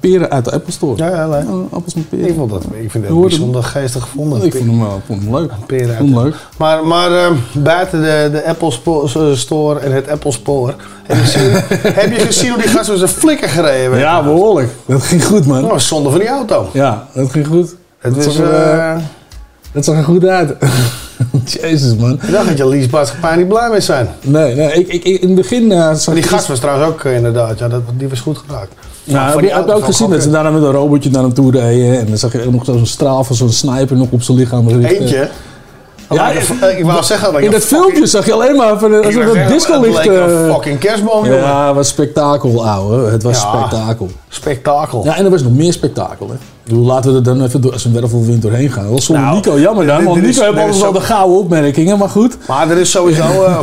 Peren 0.00 0.30
uit 0.30 0.44
de 0.44 0.52
Apple 0.52 0.72
Store. 0.72 0.96
Ja, 0.96 1.08
ja, 1.08 1.28
leuk. 1.28 1.48
Oh, 1.48 1.72
appels 1.72 1.94
met 1.94 2.08
peren. 2.08 2.28
Ik, 2.28 2.34
vond 2.34 2.50
dat, 2.50 2.62
ik 2.62 2.90
vind 2.90 3.04
het 3.04 3.12
hoorde 3.12 3.28
bijzonder 3.28 3.62
geestig 3.62 4.02
gevonden. 4.02 4.42
Ik 4.42 4.54
vond 4.54 4.64
hem, 4.64 4.80
wel- 4.80 4.96
ik 4.96 5.02
vond 5.06 5.22
hem 5.22 5.34
leuk. 5.36 5.52
Peren 5.66 6.14
leuk. 6.14 6.34
Maar, 6.56 6.86
maar 6.86 7.12
eh, 7.12 7.30
buiten 7.52 8.00
de, 8.00 8.28
de 8.32 8.46
Apple 8.46 9.36
Store 9.36 9.80
en 9.80 9.92
het 9.92 10.08
Apple 10.08 10.32
Spoor. 10.32 10.74
Heb 11.02 11.16
je 11.16 11.22
gezien, 11.22 11.50
heb 12.00 12.12
je 12.12 12.20
gezien 12.26 12.50
hoe 12.50 12.62
die 12.62 12.70
gast 12.70 12.88
met 12.88 12.98
zijn 12.98 13.10
flikker 13.10 13.48
gereden 13.48 13.90
werd? 13.90 14.02
Ja, 14.02 14.22
behoorlijk. 14.22 14.70
Dat 14.86 15.02
ging 15.02 15.24
goed, 15.24 15.46
man. 15.46 15.64
Oh, 15.64 15.78
zonde 15.78 16.10
van 16.10 16.18
die 16.18 16.28
auto. 16.28 16.68
Ja, 16.72 17.06
dat 17.14 17.30
ging 17.30 17.46
goed. 17.46 17.74
Het 17.98 18.14
dat, 18.14 18.36
eh, 18.36 18.96
dat 19.72 19.84
zag 19.84 19.96
er 19.96 20.04
goed 20.04 20.24
uit. 20.24 20.54
Jezus, 21.60 21.94
man. 21.96 22.12
ik 22.12 22.32
dacht 22.32 22.48
dat 22.48 22.58
je 22.58 22.68
Lies 22.68 22.88
Maatschappij 22.88 23.36
niet 23.36 23.48
blij 23.48 23.68
mee 23.70 23.80
zijn. 23.80 24.08
Nee, 24.20 24.54
nee 24.54 24.72
ik, 24.72 24.88
ik, 24.88 25.04
in 25.04 25.26
het 25.26 25.34
begin 25.36 25.72
eh, 25.72 25.94
zag 25.94 26.14
die 26.14 26.22
gast 26.22 26.46
was 26.46 26.58
trouwens 26.58 26.88
ook 26.88 27.04
eh, 27.04 27.14
inderdaad, 27.16 27.58
ja, 27.58 27.68
dat, 27.68 27.82
die 27.96 28.08
was 28.08 28.20
goed 28.20 28.38
geraakt. 28.46 28.72
Nou, 29.04 29.24
heb 29.26 29.34
je, 29.34 29.40
die 29.40 29.50
heb 29.50 29.58
je 29.64 29.70
auto 29.70 29.72
ook 29.72 29.84
gezien 29.84 30.10
dat 30.10 30.22
ze 30.22 30.30
daarna 30.30 30.50
met 30.50 30.62
een 30.62 30.70
robotje 30.70 31.10
naar 31.10 31.22
hem 31.22 31.34
toe 31.34 31.50
reden. 31.50 31.98
En 31.98 32.06
dan 32.06 32.18
zag 32.18 32.32
je 32.32 32.46
ook 32.46 32.52
nog 32.52 32.64
zo'n 32.64 32.86
straal 32.86 33.24
van 33.24 33.36
zo'n 33.36 33.50
sniper 33.52 33.96
nog 33.96 34.08
op 34.10 34.22
zijn 34.22 34.38
lichaam 34.38 34.68
richten. 34.68 35.00
Eentje. 35.00 35.28
Ja, 36.10 36.30
Ja, 36.30 36.68
ik 36.68 36.84
wou 36.84 37.02
zeggen 37.02 37.32
dat 37.32 37.42
In 37.42 37.50
dat 37.50 37.64
filmpje 37.64 38.06
zag 38.06 38.26
je 38.26 38.32
alleen 38.32 38.56
maar 38.56 38.78
van, 38.78 39.04
alsof 39.04 39.32
het 39.34 39.48
disco 39.48 39.80
licht. 39.80 39.96
Het 39.96 40.06
leek 40.06 40.16
eh, 40.16 40.22
een 40.44 40.52
fucking 40.52 40.78
kerstboom, 40.78 41.24
jongen. 41.24 41.40
ja, 41.40 41.66
het 41.66 41.74
was 41.76 41.88
spektakel, 41.88 42.66
ouwe. 42.66 43.10
Het 43.10 43.22
was 43.22 43.42
Ja. 43.42 43.48
spektakel. 43.58 44.10
Spektakel. 44.28 45.04
Ja, 45.04 45.16
en 45.16 45.24
er 45.24 45.30
was 45.30 45.42
nog 45.42 45.52
meer 45.52 45.72
spektakel, 45.72 46.28
hè. 46.28 46.34
Laten 46.70 47.10
we 47.10 47.16
er 47.16 47.22
dan 47.22 47.42
even 47.44 47.60
door 47.60 47.72
als 47.72 47.84
een 47.84 47.92
wervelwind 47.92 48.42
doorheen 48.42 48.70
gaan. 48.70 48.82
Dat 48.82 48.92
was 48.92 49.04
zonder 49.04 49.24
Nou, 49.24 49.36
Nico, 49.36 49.58
jammer 49.58 49.86
dan. 49.86 50.04
Want 50.04 50.20
Nico 50.22 50.42
heeft 50.42 50.58
altijd 50.58 50.80
wel 50.80 50.92
de 50.92 51.00
gouden 51.00 51.38
opmerkingen, 51.38 51.98
maar 51.98 52.08
goed. 52.08 52.36
Maar 52.48 52.70
er 52.70 52.78
is 52.78 52.90
sowieso, 52.90 53.22
eh, 53.44 53.56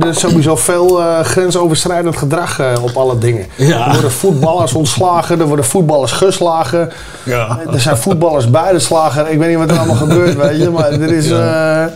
er 0.00 0.08
is 0.08 0.18
sowieso 0.20 0.56
veel 0.56 1.00
eh, 1.00 1.20
grensoverschrijdend 1.20 2.16
gedrag 2.16 2.58
eh, 2.60 2.72
op 2.82 2.96
alle 2.96 3.18
dingen. 3.18 3.46
Ja. 3.56 3.86
Er 3.86 3.92
worden 3.92 4.12
voetballers 4.12 4.72
ontslagen, 4.74 5.40
er 5.40 5.46
worden 5.46 5.64
voetballers 5.64 6.12
geslagen. 6.12 6.90
Ja. 7.22 7.58
Er 7.72 7.80
zijn 7.80 7.96
voetballers 7.96 8.50
buitenslagen. 8.50 9.32
Ik 9.32 9.38
weet 9.38 9.48
niet 9.48 9.58
wat 9.58 9.70
er 9.70 9.76
allemaal 9.78 9.96
gebeurt, 9.96 10.36
weet 10.36 10.60
je. 10.60 10.70
Maar 10.70 10.92
er, 10.92 11.12
is, 11.12 11.28
Ja. 11.28 11.90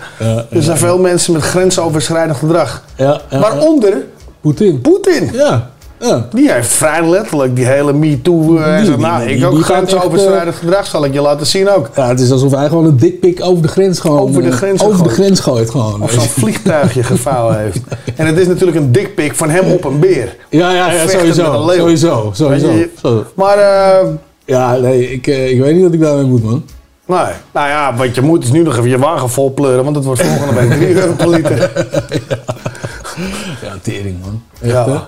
er 0.50 0.62
zijn 0.62 0.78
veel 0.78 0.98
mensen 0.98 1.32
met 1.32 1.42
grensoverschrijdend 1.42 2.38
gedrag. 2.38 2.82
Ja, 2.96 3.20
ja, 3.30 3.38
Waaronder 3.38 4.04
Poetin. 4.40 4.80
Poetin. 4.80 5.30
Ja. 5.32 5.70
Ja. 6.09 6.26
Die 6.32 6.52
heeft 6.52 6.68
vrij 6.72 7.09
letterlijk 7.09 7.56
die 7.56 7.64
hele 7.66 7.93
MeToo. 7.93 8.56
eh, 8.56 8.76
Die- 8.76 8.86
die- 8.89 8.97
nou, 8.98 9.26
die- 9.26 9.36
ik 9.36 9.44
ook 9.47 9.60
grensoverschrijdend 9.64 10.56
gedrag, 10.56 10.86
zal 10.86 11.05
ik 11.05 11.12
je 11.12 11.20
laten 11.20 11.47
zien 11.47 11.70
ook. 11.70 11.90
Ja, 11.97 12.09
het 12.09 12.20
is 12.20 12.31
alsof 12.31 12.52
hij 12.52 12.68
gewoon 12.68 12.85
een 12.85 12.97
dikpik 12.97 13.40
over 13.44 13.62
de 13.62 13.68
grens 13.68 14.01
gewoon... 14.01 14.18
Over 14.18 14.43
de 14.43 14.48
eh, 14.48 14.55
grens 14.55 14.82
over 14.82 14.97
de 14.97 15.02
gooit. 15.02 15.14
grens 15.14 15.40
gooit 15.40 15.70
gewoon. 15.70 16.02
Of 16.02 16.10
zo'n 16.10 16.22
vliegtuigje 16.43 17.02
gevouwen 17.02 17.59
heeft. 17.59 17.78
En 18.16 18.26
het 18.26 18.39
is 18.39 18.47
natuurlijk 18.47 18.76
een 18.78 18.93
dikpik 18.93 19.35
van 19.35 19.51
hem 19.51 19.70
op 19.72 19.85
een 19.85 19.98
beer. 20.01 20.36
Ja, 20.51 20.70
ja, 20.72 21.09
sowieso. 21.09 21.68
Sowieso, 21.76 22.31
sowieso. 22.35 22.70
Je. 22.72 23.22
Maar, 23.35 23.59
eh, 23.59 24.06
Ja, 24.44 24.76
nee, 24.76 25.10
ik, 25.12 25.26
eh, 25.26 25.51
ik 25.51 25.60
weet 25.60 25.74
niet 25.74 25.82
wat 25.85 25.93
ik 25.93 26.01
daarmee 26.01 26.24
moet, 26.24 26.43
man. 26.43 26.64
nee. 27.06 27.18
Nou 27.52 27.68
ja, 27.68 27.94
wat 27.97 28.14
je 28.14 28.20
moet 28.20 28.44
is 28.44 28.51
nu 28.51 28.62
nog 28.62 28.76
even 28.76 28.89
je 28.89 28.98
wagen 28.98 29.31
vol 29.31 29.55
pleuren, 29.55 29.85
want 29.85 29.97
het 29.97 30.05
wordt 30.05 30.22
volgende 30.22 30.60
week 30.60 30.70
3 30.70 30.94
euro 30.94 31.12
per 31.12 31.28
liter. 31.28 31.70
Ja, 33.62 33.72
tering, 33.82 34.16
man. 34.24 34.43
Echt, 34.60 34.72
Ja. 34.72 34.89
hè? 34.89 34.98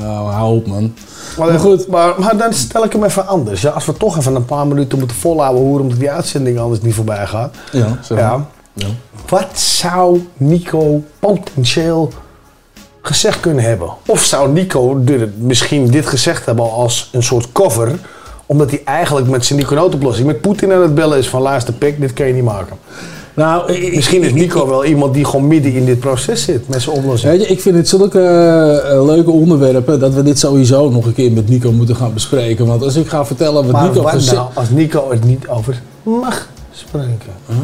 Ja, 0.00 0.22
hou 0.22 0.56
op, 0.56 0.66
man. 0.66 0.94
Maar, 1.38 1.48
Maar 1.48 1.58
goed. 1.58 1.88
Maar, 1.88 2.14
maar 2.20 2.36
dan 2.36 2.52
stel 2.52 2.84
ik 2.84 2.92
hem 2.92 3.04
even 3.04 3.26
anders. 3.26 3.60
Ja, 3.60 3.70
als 3.70 3.86
we 3.86 3.92
toch 3.92 4.18
even 4.18 4.34
een 4.34 4.44
paar 4.44 4.66
minuten 4.66 4.98
moeten 4.98 5.16
volhouden 5.16 5.62
horen 5.62 5.82
omdat 5.82 5.98
die 5.98 6.10
uitzending 6.10 6.58
anders 6.58 6.80
niet 6.80 6.94
voorbij 6.94 7.26
gaat. 7.26 7.54
Ja, 7.72 7.98
zeg 8.02 8.18
maar. 8.18 8.26
Ja. 8.26 8.46
Ja. 8.74 8.86
Wat 9.28 9.58
zou 9.58 10.28
Nico 10.36 11.02
potentieel 11.18 12.12
gezegd 13.02 13.40
kunnen 13.40 13.64
hebben? 13.64 13.90
Of 14.06 14.22
zou 14.24 14.52
Nico 14.52 15.02
misschien 15.36 15.86
dit 15.86 16.06
gezegd 16.06 16.46
hebben 16.46 16.70
als 16.72 17.08
een 17.12 17.22
soort 17.22 17.52
cover, 17.52 17.98
omdat 18.46 18.70
hij 18.70 18.82
eigenlijk 18.84 19.28
met 19.28 19.44
zijn 19.44 19.58
Nico-noodoplossing 19.58 20.26
met 20.26 20.40
Poetin 20.40 20.72
aan 20.72 20.82
het 20.82 20.94
bellen 20.94 21.18
is 21.18 21.28
van 21.28 21.42
luister 21.42 21.74
pik, 21.74 22.00
dit 22.00 22.12
kan 22.12 22.26
je 22.26 22.34
niet 22.34 22.44
maken. 22.44 22.76
Nou, 23.34 23.72
ik- 23.72 23.94
Misschien 23.94 24.22
is 24.22 24.28
ik- 24.28 24.34
Nico 24.34 24.68
wel 24.68 24.84
iemand 24.84 25.14
die 25.14 25.24
gewoon 25.24 25.46
midden 25.46 25.72
in 25.74 25.84
dit 25.84 26.00
proces 26.00 26.42
zit 26.42 26.68
met 26.68 26.82
zijn 26.82 26.96
oplossing. 26.96 27.32
Weet 27.32 27.40
je, 27.42 27.46
ik 27.46 27.60
vind 27.60 27.76
het 27.76 27.88
zulke 27.88 28.20
eh, 28.20 29.04
leuke 29.04 29.30
onderwerpen 29.30 30.00
dat 30.00 30.14
we 30.14 30.22
dit 30.22 30.38
sowieso 30.38 30.90
nog 30.90 31.06
een 31.06 31.14
keer 31.14 31.32
met 31.32 31.48
Nico 31.48 31.72
moeten 31.72 31.96
gaan 31.96 32.12
bespreken. 32.14 32.66
Want 32.66 32.82
als 32.82 32.96
ik 32.96 33.08
ga 33.08 33.24
vertellen 33.26 33.54
wat 33.64 33.72
Maar 33.72 33.88
Nico 33.88 34.02
wat 34.02 34.24
nou 34.32 34.46
als 34.54 34.70
Nico 34.70 35.10
het 35.10 35.24
niet 35.24 35.48
over 35.48 35.80
mag 36.02 36.48
spreken? 36.72 37.32
Ah. 37.48 37.56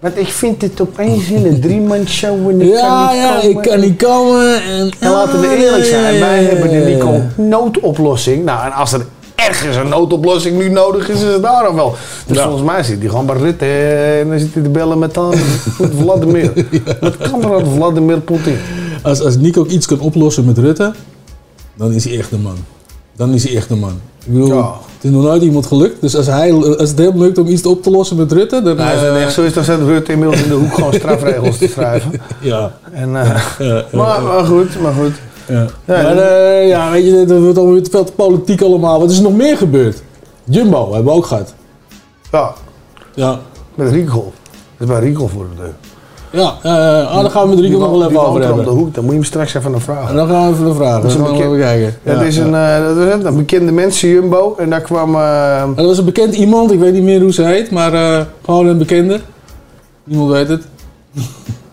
Want 0.00 0.18
ik 0.18 0.28
vind 0.28 0.62
het 0.62 0.80
opeens 0.80 1.30
in 1.30 1.46
een 1.46 1.60
driemanshow 1.60 2.48
en 2.48 2.60
ik 2.60 2.68
Ja, 2.72 3.06
kan 3.06 3.14
niet 3.14 3.22
ja, 3.22 3.34
komen. 3.40 3.50
ik 3.50 3.68
kan 3.70 3.80
niet 3.80 4.02
komen. 4.02 4.62
En, 4.62 4.90
En 4.98 5.10
laten 5.10 5.40
we 5.40 5.56
eerlijk 5.64 5.84
zijn, 5.84 6.20
wij 6.20 6.42
hebben 6.44 6.68
de. 6.70 6.76
Nico 6.76 7.20
noodoplossing. 7.42 8.44
Nou, 8.44 8.64
en 8.66 8.72
als 8.72 8.92
er 8.92 9.06
ergens 9.46 9.76
een 9.76 9.88
noodoplossing 9.88 10.58
nu 10.58 10.68
nodig 10.70 11.08
is, 11.08 11.16
is 11.22 11.32
het 11.32 11.42
daar 11.42 11.62
dan 11.62 11.74
wel. 11.74 11.94
Dus 12.26 12.36
Ja. 12.36 12.42
volgens 12.42 12.64
mij 12.64 12.82
zit 12.82 12.98
hij 13.00 13.08
gewoon 13.08 13.26
bij 13.26 13.36
Rutte 13.36 13.64
eh, 13.64 14.20
en 14.20 14.28
dan 14.28 14.38
zit 14.38 14.54
hij 14.54 14.62
te 14.62 14.68
bellen 14.68 14.98
met, 14.98 15.14
dan, 15.14 15.34
met 15.78 15.90
Vladimir. 16.00 16.52
Met 17.00 17.16
kamerad 17.16 17.62
Vladimir 17.74 18.20
Poetin. 18.20 18.56
Als, 19.02 19.20
als 19.20 19.36
Nico 19.36 19.66
iets 19.66 19.86
kan 19.86 20.00
oplossen 20.00 20.44
met 20.44 20.58
Rutte, 20.58 20.92
dan 21.76 21.92
is 21.92 22.04
hij 22.04 22.18
echt 22.18 22.32
een 22.32 22.40
man. 22.42 22.56
Dan 23.16 23.34
is 23.34 23.44
hij 23.44 23.56
echt 23.56 23.70
een 23.70 23.78
man. 23.78 24.00
Ik 24.26 24.32
bedoel, 24.32 24.48
Ja. 24.48 24.62
het 24.94 25.04
is 25.04 25.10
nog 25.10 25.22
nooit 25.22 25.42
iemand 25.42 25.66
gelukt. 25.66 26.00
Dus 26.00 26.16
als, 26.16 26.26
hij, 26.26 26.52
als 26.52 26.88
het 26.90 26.98
hem 26.98 27.18
lukt 27.18 27.38
om 27.38 27.46
iets 27.46 27.66
op 27.66 27.82
te 27.82 27.90
lossen 27.90 28.16
met 28.16 28.32
Rutte, 28.32 28.62
dan... 28.62 28.76
Nou, 28.76 28.90
als 28.92 29.00
het 29.00 29.10
eh, 29.14 29.22
echt 29.22 29.32
zo 29.32 29.42
is, 29.42 29.52
dan 29.52 29.64
zet 29.64 29.80
Rutte 29.80 30.12
inmiddels 30.12 30.42
in 30.42 30.48
de 30.48 30.54
hoek 30.54 30.74
gewoon 30.74 30.92
strafregels 30.94 31.58
te 31.58 31.68
schrijven. 31.68 32.10
Ja. 32.40 32.72
En, 32.92 33.16
eh, 33.16 33.40
ja, 33.58 33.84
maar, 33.92 34.22
maar 34.22 34.44
goed, 34.44 34.80
maar 34.80 34.92
goed. 34.92 35.12
Ja. 35.48 35.66
Ja, 35.84 36.02
maar 36.02 36.16
eh, 36.16 36.68
ja, 36.68 36.90
weet 36.90 37.04
je, 37.06 37.24
dat 37.26 37.40
wordt 37.40 37.56
allemaal 37.56 37.74
weer 37.74 37.84
te 37.84 37.90
veel 37.90 38.04
te 38.04 38.12
politiek 38.12 38.62
allemaal. 38.62 39.00
Wat 39.00 39.10
is 39.10 39.16
er 39.16 39.22
nog 39.22 39.36
meer 39.36 39.56
gebeurd? 39.56 40.02
Jumbo 40.44 40.84
hebben 40.92 41.12
we 41.12 41.18
ook 41.18 41.26
gehad. 41.26 41.54
Ja, 42.32 42.52
Ja. 43.14 43.38
met 43.74 43.90
Riegel. 43.92 44.32
Dat 44.78 44.88
is 44.88 44.94
bij 44.94 45.04
Riegel 45.04 45.28
voor 45.28 45.46
de 45.56 45.62
deur. 45.62 45.74
Ja, 46.30 46.54
eh, 46.62 47.10
ah, 47.10 47.20
daar 47.20 47.30
gaan 47.30 47.42
we 47.48 47.54
met 47.54 47.64
Rico 47.64 47.78
nog 47.78 47.90
wel 47.90 47.98
even 48.00 48.08
die 48.08 48.18
over 48.20 48.40
er 48.40 48.46
hebben. 48.46 48.64
op 48.64 48.70
de 48.70 48.76
hoek, 48.78 48.94
dan 48.94 49.02
moet 49.04 49.12
je 49.12 49.18
hem 49.18 49.28
straks 49.28 49.54
even 49.54 49.70
naar 49.70 49.80
vragen. 49.80 50.08
En 50.08 50.16
dan 50.16 50.28
gaan 50.28 50.46
we 50.46 50.52
even 50.52 50.64
de 50.64 50.74
vragen. 50.74 51.02
Dat 51.02 51.10
is 51.10 51.16
Dan 51.16 51.26
een 51.26 51.36
gaan 51.36 51.50
we 51.50 51.56
bekend- 51.56 51.70
even 51.72 51.92
kijken. 52.02 52.14
Dat 52.18 52.26
is 52.26 52.36
een, 52.36 52.54
eh, 52.54 52.84
dat 52.84 52.96
is 53.18 53.24
een 53.24 53.36
bekende 53.36 53.72
mensen, 53.72 54.08
Jumbo. 54.08 54.54
En 54.58 54.70
daar 54.70 54.80
kwam... 54.80 55.14
eh, 55.14 55.60
En 55.62 55.74
dat 55.74 55.86
was 55.86 55.98
een 55.98 56.04
bekend 56.04 56.34
iemand, 56.34 56.72
ik 56.72 56.78
weet 56.78 56.92
niet 56.92 57.02
meer 57.02 57.20
hoe 57.20 57.32
ze 57.32 57.42
heet, 57.42 57.70
maar 57.70 57.92
eh, 57.94 58.24
gewoon 58.44 58.66
een 58.66 58.78
bekende. 58.78 59.20
Niemand 60.04 60.30
weet 60.30 60.48
het. 60.48 60.62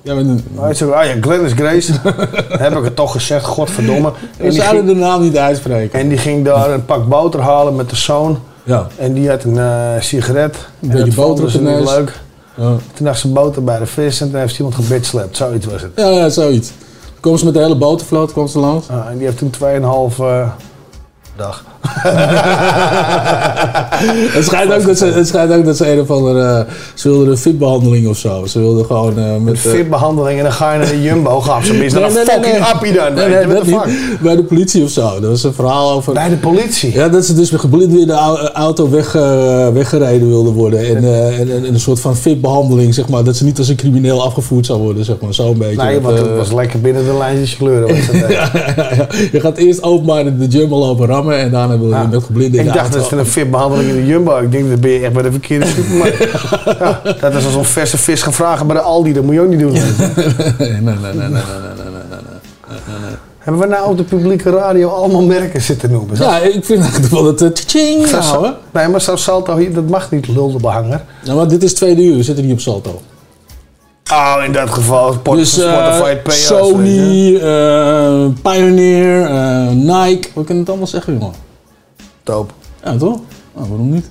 Ja, 0.06 0.14
maar 0.56 0.76
zegt, 0.76 0.92
ah 0.92 1.06
ja, 1.06 1.14
Glennis 1.22 1.52
Grace. 1.54 1.92
heb 2.64 2.78
ik 2.78 2.84
het 2.84 2.96
toch 2.96 3.12
gezegd, 3.12 3.46
godverdomme. 3.46 4.12
We 4.12 4.44
En 4.44 4.50
die, 4.50 4.62
zouden 4.62 4.86
ging, 4.86 4.98
de 4.98 5.04
naam 5.06 5.22
niet 5.22 5.38
uitspreken. 5.38 6.00
en 6.00 6.08
die 6.10 6.18
ging 6.18 6.46
daar 6.46 6.72
een 6.72 6.86
pak 6.86 7.08
boter 7.08 7.40
halen 7.42 7.76
met 7.76 7.90
de 7.90 7.96
zoon. 7.96 8.40
Ja. 8.64 8.88
En 8.98 9.14
die 9.14 9.30
had 9.30 9.44
een 9.44 9.58
eh, 9.58 10.02
sigaret. 10.02 10.56
Een 10.82 10.92
en 10.92 10.98
beetje 10.98 11.14
boter 11.22 11.46
op 11.46 11.52
de 11.52 11.62
neus. 11.62 11.90
leuk. 11.96 12.20
Ja. 12.56 12.64
Toen 12.94 13.06
dacht 13.06 13.20
ze 13.20 13.28
boter 13.28 13.64
bij 13.64 13.80
de 13.80 13.86
vis 13.86 14.22
en 14.22 14.32
toen 14.32 14.40
heeft 14.40 14.58
iemand 14.58 14.76
gebitslapt. 14.76 15.38
Zoiets 15.38 15.66
was 15.66 15.82
het. 15.82 15.92
Ja, 15.96 16.10
ja, 16.10 16.30
zoiets. 16.30 16.72
Komen 17.20 17.40
ze 17.40 17.46
met 17.46 17.54
de 17.54 17.60
hele 17.60 17.76
botervloot 17.76 18.32
kwam 18.32 18.48
ze 18.48 18.60
langs. 18.60 18.90
Ah, 18.90 19.08
en 19.10 19.18
die 19.18 19.26
heeft 19.26 19.38
toen 19.38 19.52
2,5 19.52 20.20
eh 20.20 20.50
dag. 21.36 21.64
Het 24.36 24.46
schijnt, 24.46 24.74
ook 24.74 24.86
dat 24.86 24.98
ze, 24.98 25.06
het 25.06 25.28
schijnt 25.28 25.52
ook 25.54 25.66
dat 25.66 25.78
ze 25.78 25.92
een 25.92 26.00
of 26.00 26.12
andere... 26.12 26.44
eh, 26.58 26.60
ze 26.94 27.10
wilden 27.10 27.30
een 27.30 27.38
fitbehandeling 27.38 28.08
of 28.08 28.18
zo. 28.18 28.46
Ze 28.46 28.60
wilden 28.60 28.86
gewoon 28.86 29.18
eh, 29.20 29.36
met... 29.44 29.54
Eh, 29.56 29.72
fitbehandeling 29.72 30.38
en 30.38 30.44
dan 30.44 30.54
ga 30.54 30.72
je 30.74 30.80
naar 30.80 30.88
de 30.88 31.02
Jumbo. 31.02 31.42
Ga 31.42 31.58
op 31.58 31.64
zijn 31.64 31.78
minst 31.78 31.96
naar 31.96 32.04
een 32.04 32.12
fucking 32.12 32.60
appie 32.74 32.94
dan. 32.94 33.14
Nee, 33.14 33.28
nee, 33.30 33.48
dat 33.48 33.66
niet. 33.66 34.20
Bij 34.22 34.36
de 34.36 34.44
politie 34.44 34.84
of 34.84 34.90
zo. 34.90 35.20
Dat 35.20 35.30
was 35.30 35.44
een 35.44 35.54
verhaal 35.54 35.92
over... 35.92 36.14
Bij 36.14 36.30
de 36.30 36.36
politie? 36.36 36.94
Ja, 36.94 37.10
dat 37.10 37.26
ze 37.26 37.34
dus 37.34 37.50
geblind 37.50 37.92
weer 37.94 38.06
de 38.06 38.14
au- 38.14 38.48
auto 38.54 38.90
weg, 38.90 39.12
weggereden 39.74 40.28
wilden 40.28 40.54
worden. 40.54 40.80
En, 40.80 41.04
eh, 41.04 41.40
en, 41.40 41.52
en 41.56 41.74
een 41.74 41.80
soort 41.80 42.00
van 42.00 42.16
fitbehandeling, 42.16 42.94
zeg 42.94 43.08
maar. 43.10 43.24
Dat 43.24 43.36
ze 43.36 43.44
niet 43.44 43.58
als 43.58 43.68
een 43.68 43.76
crimineel 43.76 44.24
afgevoerd 44.24 44.66
zou 44.66 44.80
worden, 44.80 45.06
zeg 45.06 45.16
maar. 45.22 45.34
Zo'n 45.34 45.58
beetje. 45.58 45.84
Nee, 45.84 46.02
want 46.02 46.18
het 46.20 46.36
was 46.38 46.52
lekker 46.54 46.82
binnen 46.82 47.06
de 47.06 47.18
lijntjes 47.18 47.58
kleuren. 47.58 47.88
Was 47.96 48.06
dat, 48.22 48.32
ja, 48.32 48.50
ja, 48.54 48.90
ja. 48.96 49.08
Je 49.32 49.40
gaat 49.40 49.58
eerst 49.58 49.84
openbaar 49.84 50.26
in 50.26 50.38
de 50.40 50.48
jungle 50.48 50.78
lopen 50.78 51.08
rammen 51.08 51.38
en 51.38 51.52
daarna 51.52 51.75
ik 52.68 52.74
dacht, 52.74 52.94
dat 52.94 53.06
is 53.06 53.12
een 53.12 53.26
fitbehandeling 53.26 53.90
in 53.90 53.96
de 53.96 54.06
Jumbo. 54.06 54.38
Ik 54.38 54.52
denk, 54.52 54.70
dat 54.70 54.82
ben 54.82 54.92
je 54.92 55.00
echt 55.00 55.14
bij 55.14 55.24
de 55.24 55.32
verkeerde 55.32 55.66
supermarkt. 55.66 56.18
ja, 56.80 57.30
dat 57.30 57.34
is 57.34 57.56
als 57.56 57.68
verse 57.68 57.98
vis 57.98 58.22
gaan 58.22 58.34
vragen 58.34 58.68
bij 58.68 58.76
de 58.76 58.82
Aldi. 58.82 59.14
Dat 59.14 59.24
moet 59.24 59.34
je 59.34 59.42
ook 59.42 59.50
niet 59.50 59.60
doen. 59.60 59.72
nee, 59.74 59.82
nee, 60.60 60.80
nee, 60.82 60.94
nee, 60.94 61.14
nee, 61.14 61.30
nee, 61.30 61.30
nee, 61.30 62.10
nee. 62.10 63.16
Hebben 63.46 63.62
we 63.62 63.68
nou 63.68 63.90
op 63.90 63.98
de 63.98 64.04
publieke 64.04 64.50
radio 64.50 64.90
allemaal 64.90 65.22
merken 65.22 65.62
zitten 65.62 65.92
noemen? 65.92 66.18
Ja, 66.18 66.38
ik 66.38 66.66
vind 66.66 66.94
dat 66.94 67.10
wel 67.10 67.26
het 67.26 67.42
uh, 67.42 68.12
nou, 68.12 68.54
Nee, 68.72 68.88
maar 68.88 69.02
zou 69.02 69.18
Salto 69.18 69.58
hier, 69.58 69.74
dat 69.74 69.90
mag 69.90 70.12
niet, 70.12 70.28
lulde 70.28 70.60
behanger. 70.60 71.02
Nou, 71.24 71.38
maar 71.38 71.48
dit 71.48 71.64
is 71.64 71.74
tweede 71.74 72.04
uur, 72.04 72.16
we 72.16 72.24
zitten 72.24 72.46
niet 72.46 72.54
op 72.54 72.60
Salto. 72.60 73.02
Oh, 74.12 74.36
in 74.46 74.52
dat 74.52 74.70
geval 74.70 75.14
Sport, 75.14 75.38
dus, 75.38 75.58
eh, 75.58 75.96
Spotify, 75.96 76.30
Sony, 76.30 77.36
eh, 77.36 78.26
Pioneer, 78.42 79.30
uh, 79.30 79.70
Nike. 79.70 80.28
We 80.34 80.44
kunnen 80.44 80.58
het 80.58 80.70
allemaal 80.70 80.88
zeggen, 80.88 81.14
jongen. 81.14 81.34
Doop. 82.26 82.52
Ja, 82.84 82.98
toch? 82.98 83.20
Nou, 83.56 83.68
waarom 83.70 83.90
niet? 83.90 84.10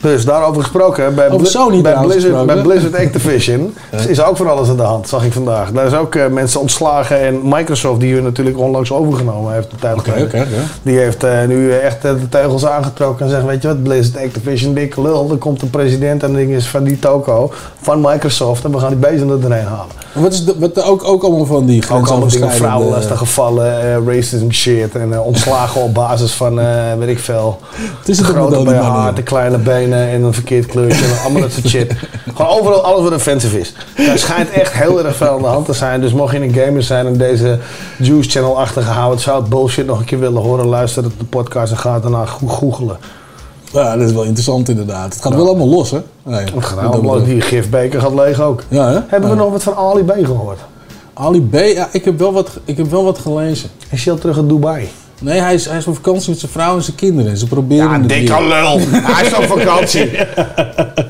Dus 0.00 0.24
daarover 0.24 0.62
gesproken, 0.62 1.14
bij, 1.14 1.26
Over 1.26 1.38
Bli- 1.38 1.46
Sony 1.46 1.80
bij, 1.80 1.96
Blizzard, 2.02 2.46
bij. 2.46 2.62
Blizzard 2.62 2.94
Activision 2.96 3.74
is 4.08 4.22
ook 4.22 4.36
van 4.36 4.48
alles 4.48 4.68
aan 4.68 4.76
de 4.76 4.82
hand, 4.82 5.08
zag 5.08 5.24
ik 5.24 5.32
vandaag. 5.32 5.72
Daar 5.72 5.86
is 5.86 5.94
ook 5.94 6.14
eh, 6.14 6.26
mensen 6.26 6.60
ontslagen 6.60 7.20
en 7.20 7.40
Microsoft, 7.44 8.00
die 8.00 8.14
hun 8.14 8.22
natuurlijk 8.22 8.58
onlangs 8.58 8.92
overgenomen 8.92 9.52
heeft, 9.52 9.72
een 9.72 9.78
tijd 9.78 10.46
die 10.82 10.98
heeft 10.98 11.24
eh, 11.24 11.44
nu 11.46 11.72
echt 11.72 12.04
eh, 12.04 12.10
de 12.20 12.28
teugels 12.28 12.66
aangetrokken 12.66 13.24
en 13.24 13.30
zegt, 13.30 13.44
weet 13.44 13.62
je 13.62 13.68
wat, 13.68 13.82
Blizzard 13.82 14.24
Activision, 14.24 14.74
dikke 14.74 15.02
lul, 15.02 15.30
er 15.30 15.36
komt 15.36 15.62
een 15.62 15.70
president 15.70 16.22
en 16.22 16.34
ding 16.34 16.50
is 16.50 16.66
van 16.68 16.84
die 16.84 16.98
toko, 16.98 17.52
van 17.80 18.00
Microsoft 18.00 18.64
en 18.64 18.70
we 18.72 18.78
gaan 18.78 18.88
die 18.88 18.98
bezem 19.10 19.30
er 19.30 19.40
doorheen 19.40 19.64
halen. 19.66 20.03
Wat 20.14 20.32
is 20.32 20.44
de, 20.44 20.54
wat 20.58 20.82
ook, 20.82 21.04
ook 21.04 21.22
allemaal 21.22 21.46
van 21.46 21.66
die 21.66 21.82
Ook 21.82 21.88
allemaal 21.90 22.04
dingen, 22.06 22.20
grensoverschrijdende... 22.28 22.56
vrouwenlastige 22.66 23.16
gevallen, 23.16 23.80
eh, 23.80 24.14
racism 24.14 24.50
shit 24.50 24.94
en 24.94 25.12
eh, 25.12 25.26
ontslagen 25.26 25.80
op 25.82 25.94
basis 25.94 26.32
van, 26.32 26.60
eh, 26.60 26.94
weet 26.98 27.08
ik 27.08 27.18
veel, 27.18 27.58
Het 27.98 28.08
is 28.08 28.18
het 28.18 28.26
met 28.26 28.36
grote 28.36 28.62
BH, 28.64 28.88
mannen. 28.88 29.14
te 29.14 29.22
kleine 29.22 29.58
benen 29.58 30.08
en 30.08 30.22
een 30.22 30.32
verkeerd 30.34 30.66
kleurtje. 30.66 31.04
en 31.04 31.20
allemaal 31.22 31.40
dat 31.42 31.52
soort 31.52 31.68
shit. 31.68 31.92
Gewoon 32.34 32.50
overal 32.58 32.84
alles 32.84 33.02
wat 33.02 33.12
offensive 33.12 33.60
is. 33.60 33.74
Er 33.96 34.18
schijnt 34.18 34.50
echt 34.50 34.72
heel 34.72 35.04
erg 35.04 35.16
veel 35.16 35.28
aan 35.28 35.42
de 35.42 35.46
hand 35.48 35.66
te 35.66 35.72
zijn. 35.72 36.00
Dus 36.00 36.12
mocht 36.12 36.32
je 36.34 36.42
een 36.42 36.52
gamer 36.54 36.82
zijn 36.82 37.06
en 37.06 37.16
deze 37.16 37.58
Juice 37.98 38.30
Channel 38.30 38.58
achtergehouden 38.60 39.20
zou 39.20 39.40
het 39.40 39.48
bullshit 39.48 39.86
nog 39.86 39.98
een 39.98 40.04
keer 40.04 40.20
willen 40.20 40.42
horen, 40.42 40.66
luister 40.66 41.04
op 41.04 41.18
de 41.18 41.24
podcast 41.24 41.72
en 41.72 41.78
ga 41.78 41.98
daarna 42.00 42.24
go- 42.24 42.46
googelen. 42.46 42.96
Ja, 43.74 43.96
dat 43.96 44.08
is 44.08 44.12
wel 44.14 44.22
interessant 44.22 44.68
inderdaad. 44.68 45.12
Het 45.14 45.22
gaat 45.22 45.34
wel 45.34 45.46
allemaal 45.48 45.68
los, 45.68 45.90
hè? 45.90 45.98
Nee, 46.22 46.44
Het 46.54 46.64
gaat 46.64 46.92
allemaal, 46.92 47.24
die 47.24 47.40
gifbeker 47.40 48.00
gaat 48.00 48.14
leeg 48.14 48.40
ook. 48.40 48.62
Ja, 48.68 48.88
hè? 48.88 49.00
Hebben 49.06 49.30
we 49.30 49.36
nog 49.36 49.50
wat 49.50 49.62
van 49.62 49.74
Ali 49.74 50.02
B 50.02 50.12
gehoord? 50.26 50.58
Ali 51.14 51.42
B, 51.42 51.54
ja, 51.54 51.88
ik 51.92 52.04
heb 52.04 52.18
wel 52.18 52.32
wat, 52.32 52.50
ik 52.64 52.76
heb 52.76 52.90
wel 52.90 53.04
wat 53.04 53.18
gelezen. 53.18 53.70
Is 53.90 54.04
hij 54.04 54.12
al 54.12 54.18
terug 54.18 54.36
in 54.36 54.48
Dubai? 54.48 54.88
Nee, 55.20 55.40
hij 55.40 55.54
is, 55.54 55.66
hij 55.66 55.76
is 55.78 55.86
op 55.86 55.94
vakantie 55.94 56.30
met 56.30 56.38
zijn 56.38 56.52
vrouw 56.52 56.76
en 56.76 56.82
zijn 56.82 56.96
kinderen. 56.96 57.30
En 57.30 57.36
ze 57.36 57.46
proberen 57.46 57.90
Ja, 57.90 57.98
het 57.98 58.08
dikke 58.08 58.42
lul. 58.42 58.80
Hij 59.14 59.26
is 59.26 59.34
op 59.34 59.44
vakantie. 59.44 60.10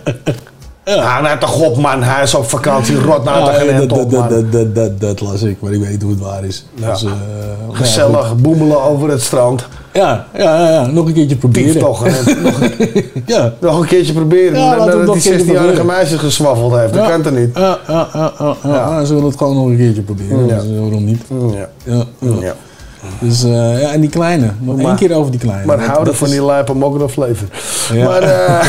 Ja, 0.96 1.20
nou 1.20 1.38
toch 1.38 1.60
op 1.60 1.76
man. 1.76 2.02
Hij 2.02 2.22
is 2.22 2.34
op 2.34 2.48
vakantie. 2.48 3.00
Rot 3.00 3.24
nou 3.24 3.38
Ja, 3.38 3.44
toch 3.44 3.56
geen 3.56 3.88
dat, 3.88 4.10
dat, 4.10 4.30
dat, 4.30 4.52
dat, 4.52 4.74
dat, 4.74 5.00
dat 5.00 5.20
las 5.20 5.42
ik, 5.42 5.60
maar 5.60 5.72
ik 5.72 5.80
weet 5.80 5.90
niet 5.90 6.02
hoe 6.02 6.10
het 6.10 6.20
waar 6.20 6.44
is. 6.44 6.64
Ja. 6.74 6.90
Dus, 6.92 7.04
eh, 7.04 7.10
ja, 7.10 7.76
Gezellig 7.76 8.36
boemelen 8.36 8.82
over 8.82 9.10
het 9.10 9.22
strand. 9.22 9.66
Ja, 9.92 10.26
ja, 10.34 10.58
ja, 10.60 10.70
ja, 10.70 10.86
nog 10.86 11.06
een 11.06 11.12
keertje 11.12 11.36
proberen. 11.36 11.78
Toch. 11.78 12.04
nog, 12.42 12.60
ja. 13.26 13.52
nog 13.60 13.80
een 13.80 13.86
keertje 13.86 14.12
proberen. 14.12 14.60
Ja, 14.60 14.76
nadat 14.76 14.86
nog 14.86 14.94
die 14.96 15.04
een 15.04 15.20
keertje 15.20 15.32
16-jarige 15.44 15.64
proberen. 15.64 15.86
meisje 15.86 16.18
geswaffeld 16.18 16.74
heeft. 16.76 16.92
Dat 16.94 17.02
Ja. 17.02 17.10
kan 17.10 17.22
toch 17.22 17.32
niet? 17.32 17.50
Ja, 17.54 17.78
ja, 17.88 18.08
ja, 18.14 18.32
ja, 18.38 18.54
ja. 18.62 18.68
Ja. 18.70 18.74
ja, 18.74 19.04
ze 19.04 19.14
willen 19.14 19.28
het 19.28 19.38
gewoon 19.38 19.54
nog 19.54 19.66
een 19.66 19.76
keertje 19.76 20.02
proberen. 20.02 20.46
Ja. 20.46 20.54
Dus, 20.54 20.64
eh, 20.70 20.80
waarom 20.80 21.04
niet? 21.04 21.22
Ja. 21.52 21.68
Ja, 21.84 22.04
ja. 22.18 22.34
Ja. 22.40 22.54
Dus 23.20 23.42
eh, 23.44 23.80
ja, 23.80 23.92
en 23.92 24.00
die 24.00 24.10
kleine. 24.10 24.50
Nog 24.58 24.76
Maar- 24.76 24.84
één 24.84 24.96
keer 24.96 25.14
over 25.16 25.30
die 25.30 25.40
kleine. 25.40 25.66
Maar 25.66 25.80
houden 25.84 26.14
van 26.14 26.26
is- 26.26 26.32
die 26.32 26.44
lijpen 26.44 26.76
mogen 26.76 27.00
nog 27.00 27.10
flavor. 27.12 27.48
Ja. 27.92 28.04
Maar 28.04 28.22
eh, 28.22 28.64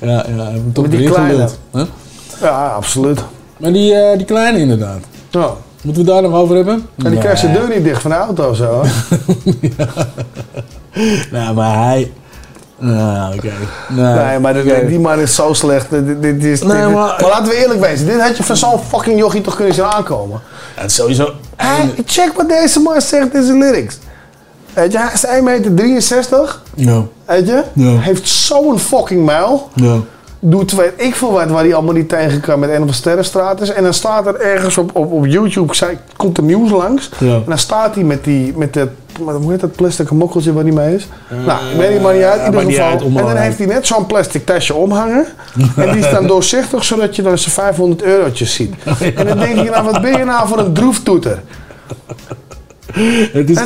Ja, 0.00 0.24
ja, 0.36 0.50
toch 0.72 0.82
Maar 0.84 0.90
die 0.90 0.98
weer 0.98 1.10
kleine. 1.10 1.32
geluld, 1.32 1.58
hè? 1.70 1.84
ja, 2.46 2.66
absoluut. 2.66 3.20
Maar 3.56 3.72
die, 3.72 3.94
eh, 3.94 4.16
die 4.16 4.26
kleine 4.26 4.58
inderdaad. 4.58 4.98
Ja. 5.30 5.50
Moeten 5.82 6.04
we 6.04 6.10
daar 6.10 6.22
nog 6.22 6.32
over 6.34 6.56
hebben? 6.56 6.86
En 7.04 7.10
die 7.10 7.18
krijgt 7.20 7.40
zijn 7.40 7.52
deur 7.52 7.68
niet 7.68 7.84
dicht 7.84 8.02
van 8.02 8.10
de 8.10 8.16
auto 8.16 8.52
zo. 8.54 8.82
hè? 8.82 8.88
Nou, 11.32 11.54
maar 11.54 11.84
hij... 11.84 12.10
Nou, 12.80 13.34
oké. 13.34 13.52
Nee, 13.88 14.14
Nee, 14.14 14.38
maar 14.38 14.52
dit- 14.54 14.88
die 14.88 14.98
man 15.00 15.18
is 15.18 15.34
zo 15.34 15.52
slecht. 15.52 15.90
Dit, 15.90 16.22
dit 16.22 16.44
is, 16.44 16.62
Nee, 16.62 16.76
maar- 16.76 16.92
maar 16.92 17.20
laten 17.30 17.48
we 17.48 17.56
eerlijk 17.56 17.80
wezen. 17.80 18.06
Dit 18.06 18.20
had 18.20 18.36
je 18.36 18.42
van 18.42 18.56
zo'n 18.56 18.78
fucking 18.88 19.18
jochie 19.18 19.40
toch 19.40 19.56
kunnen 19.56 19.74
zien 19.74 19.84
aankomen. 19.84 20.40
Ja, 20.76 20.80
het 20.82 20.90
is 20.90 20.96
sowieso... 20.96 21.32
Hij, 21.56 21.90
check 22.06 22.32
wat 22.36 22.48
deze 22.48 22.80
man 22.80 23.00
zegt 23.00 23.34
in 23.34 23.42
zijn 23.44 23.58
lyrics. 23.58 23.98
Weet 24.74 24.92
je, 24.92 24.98
hij 24.98 25.12
is 25.12 25.24
1,63 25.26 25.42
meter. 25.44 26.60
Ja. 26.74 27.02
Weet 27.26 27.46
je? 27.46 27.62
Ja. 27.72 27.98
Heeft 27.98 28.28
zo'n 28.28 28.78
fucking 28.78 29.24
muil. 29.24 29.68
Ja. 29.74 29.96
Doet 30.42 30.72
weet 30.72 30.92
ik 30.96 31.14
veel 31.14 31.32
wat 31.32 31.46
waar 31.50 31.62
hij 31.64 31.74
allemaal 31.74 31.94
niet 31.94 32.08
tegen 32.08 32.40
kan 32.40 32.58
met 32.58 32.68
een 32.68 32.74
of 32.74 32.80
andere 32.80 32.98
sterrenstraat 32.98 33.60
is. 33.60 33.70
En 33.72 33.82
dan 33.82 33.94
staat 33.94 34.26
er 34.26 34.40
ergens 34.40 34.78
op, 34.78 34.90
op, 34.96 35.12
op 35.12 35.26
YouTube, 35.26 35.74
zei, 35.74 35.98
komt 36.16 36.36
de 36.36 36.42
nieuws 36.42 36.70
langs. 36.70 37.10
Ja. 37.18 37.34
En 37.34 37.42
dan 37.46 37.58
staat 37.58 37.94
hij 37.94 38.04
met 38.04 38.24
die, 38.24 38.52
met 38.56 38.72
dat, 38.72 38.88
met- 39.24 39.34
hoe 39.36 39.50
heet 39.50 39.60
dat 39.60 39.72
plastic 39.74 40.10
mokkeltje 40.10 40.52
waar 40.52 40.62
hij 40.62 40.72
mee 40.72 40.94
is? 40.94 41.08
nou, 41.46 41.70
ik 41.72 41.76
weet 41.76 41.90
niet, 41.92 42.02
maar 42.02 42.14
niet 42.14 42.22
uit. 42.22 42.40
In 42.40 42.46
ieder 42.46 42.72
geval. 42.72 43.18
en 43.18 43.26
dan 43.26 43.36
heeft 43.36 43.58
hij 43.58 43.66
net 43.66 43.86
zo'n 43.86 44.06
plastic 44.06 44.46
tasje 44.46 44.74
omhangen. 44.74 45.26
en 45.76 45.92
die 45.92 45.98
is 46.04 46.10
dan 46.10 46.26
doorzichtig, 46.34 46.84
zodat 46.84 47.16
je 47.16 47.22
dan 47.22 47.38
zijn 47.38 47.54
500 47.54 48.02
eurotjes 48.02 48.54
ziet. 48.54 48.74
En 49.14 49.26
dan 49.26 49.38
denk 49.38 49.56
ik, 49.58 49.70
nou 49.70 49.84
wat 49.84 50.00
ben 50.02 50.18
je 50.18 50.24
nou 50.24 50.48
voor 50.48 50.58
een 50.58 50.72
droeftoeter? 50.72 51.42
Het 53.32 53.50
is 53.50 53.58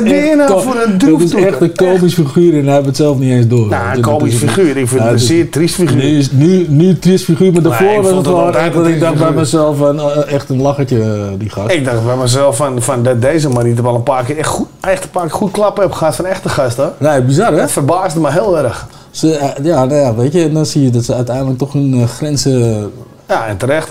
ko- 0.47 0.59
voor 0.59 0.75
een 0.75 0.91
Het 0.91 0.99
droeftoeter? 0.99 1.39
is 1.39 1.45
echt 1.45 1.61
een 1.61 1.75
komisch 1.75 2.13
figuur 2.13 2.53
en 2.59 2.65
hij 2.65 2.73
heeft 2.73 2.85
het 2.85 2.95
zelf 2.95 3.17
niet 3.17 3.31
eens 3.31 3.47
door. 3.47 3.67
Nou, 3.67 3.83
een 3.85 3.89
het 3.91 3.99
komisch 4.01 4.33
is- 4.33 4.39
figuur. 4.39 4.77
Ik 4.77 4.87
vind 4.87 4.89
het 4.89 4.99
een 4.99 5.07
het 5.07 5.19
is- 5.21 5.27
zeer 5.27 5.49
triest 5.49 5.75
figuur. 5.75 5.95
Nu, 6.03 6.23
nu, 6.31 6.65
nu 6.69 6.87
een 6.89 6.99
triest 6.99 7.23
figuur, 7.25 7.51
maar 7.53 7.61
daarvoor 7.61 8.01
was 8.01 8.11
het 8.11 8.25
het 8.25 8.55
echt 8.55 8.75
een 8.75 8.81
dat 8.81 8.87
ik 8.87 8.99
dacht 8.99 9.17
bij 9.17 9.31
mezelf 9.31 9.77
van 9.77 9.99
eh, 9.99 10.33
echt 10.33 10.49
een 10.49 10.61
lachertje, 10.61 11.01
eh, 11.01 11.09
die 11.37 11.49
gast. 11.49 11.71
Ik 11.71 11.85
dacht 11.85 12.05
bij 12.05 12.15
mezelf 12.15 12.55
van, 12.55 12.81
van 12.81 13.03
dat 13.03 13.21
deze 13.21 13.49
man 13.49 13.65
niet 13.65 13.81
wel 13.81 13.95
een 13.95 14.03
paar 14.03 14.23
keer 14.23 14.37
echt, 14.37 14.47
goed, 14.49 14.67
echt 14.81 15.03
een 15.03 15.09
paar 15.09 15.21
keer 15.27 15.31
goed 15.31 15.51
klappen 15.51 15.83
heeft 15.83 15.95
gehad 15.95 16.15
van 16.15 16.25
echte 16.25 16.49
gasten. 16.49 16.93
Nee, 16.97 17.21
bizar 17.21 17.51
hè? 17.51 17.57
Dat 17.57 17.71
verbaasde 17.71 18.19
me 18.19 18.31
heel 18.31 18.57
erg. 18.57 18.87
Ze, 19.11 19.35
eh, 19.35 19.65
ja, 19.65 19.85
nou 19.85 19.99
ja, 20.01 20.15
weet 20.15 20.33
je, 20.33 20.51
dan 20.51 20.65
zie 20.65 20.83
je 20.83 20.89
dat 20.89 21.03
ze 21.05 21.13
uiteindelijk 21.13 21.57
toch 21.57 21.73
hun 21.73 22.07
grenzen 22.07 22.91
Ja, 23.27 23.47
en 23.47 23.57
terecht. 23.57 23.89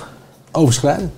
overschrijden. 0.52 1.10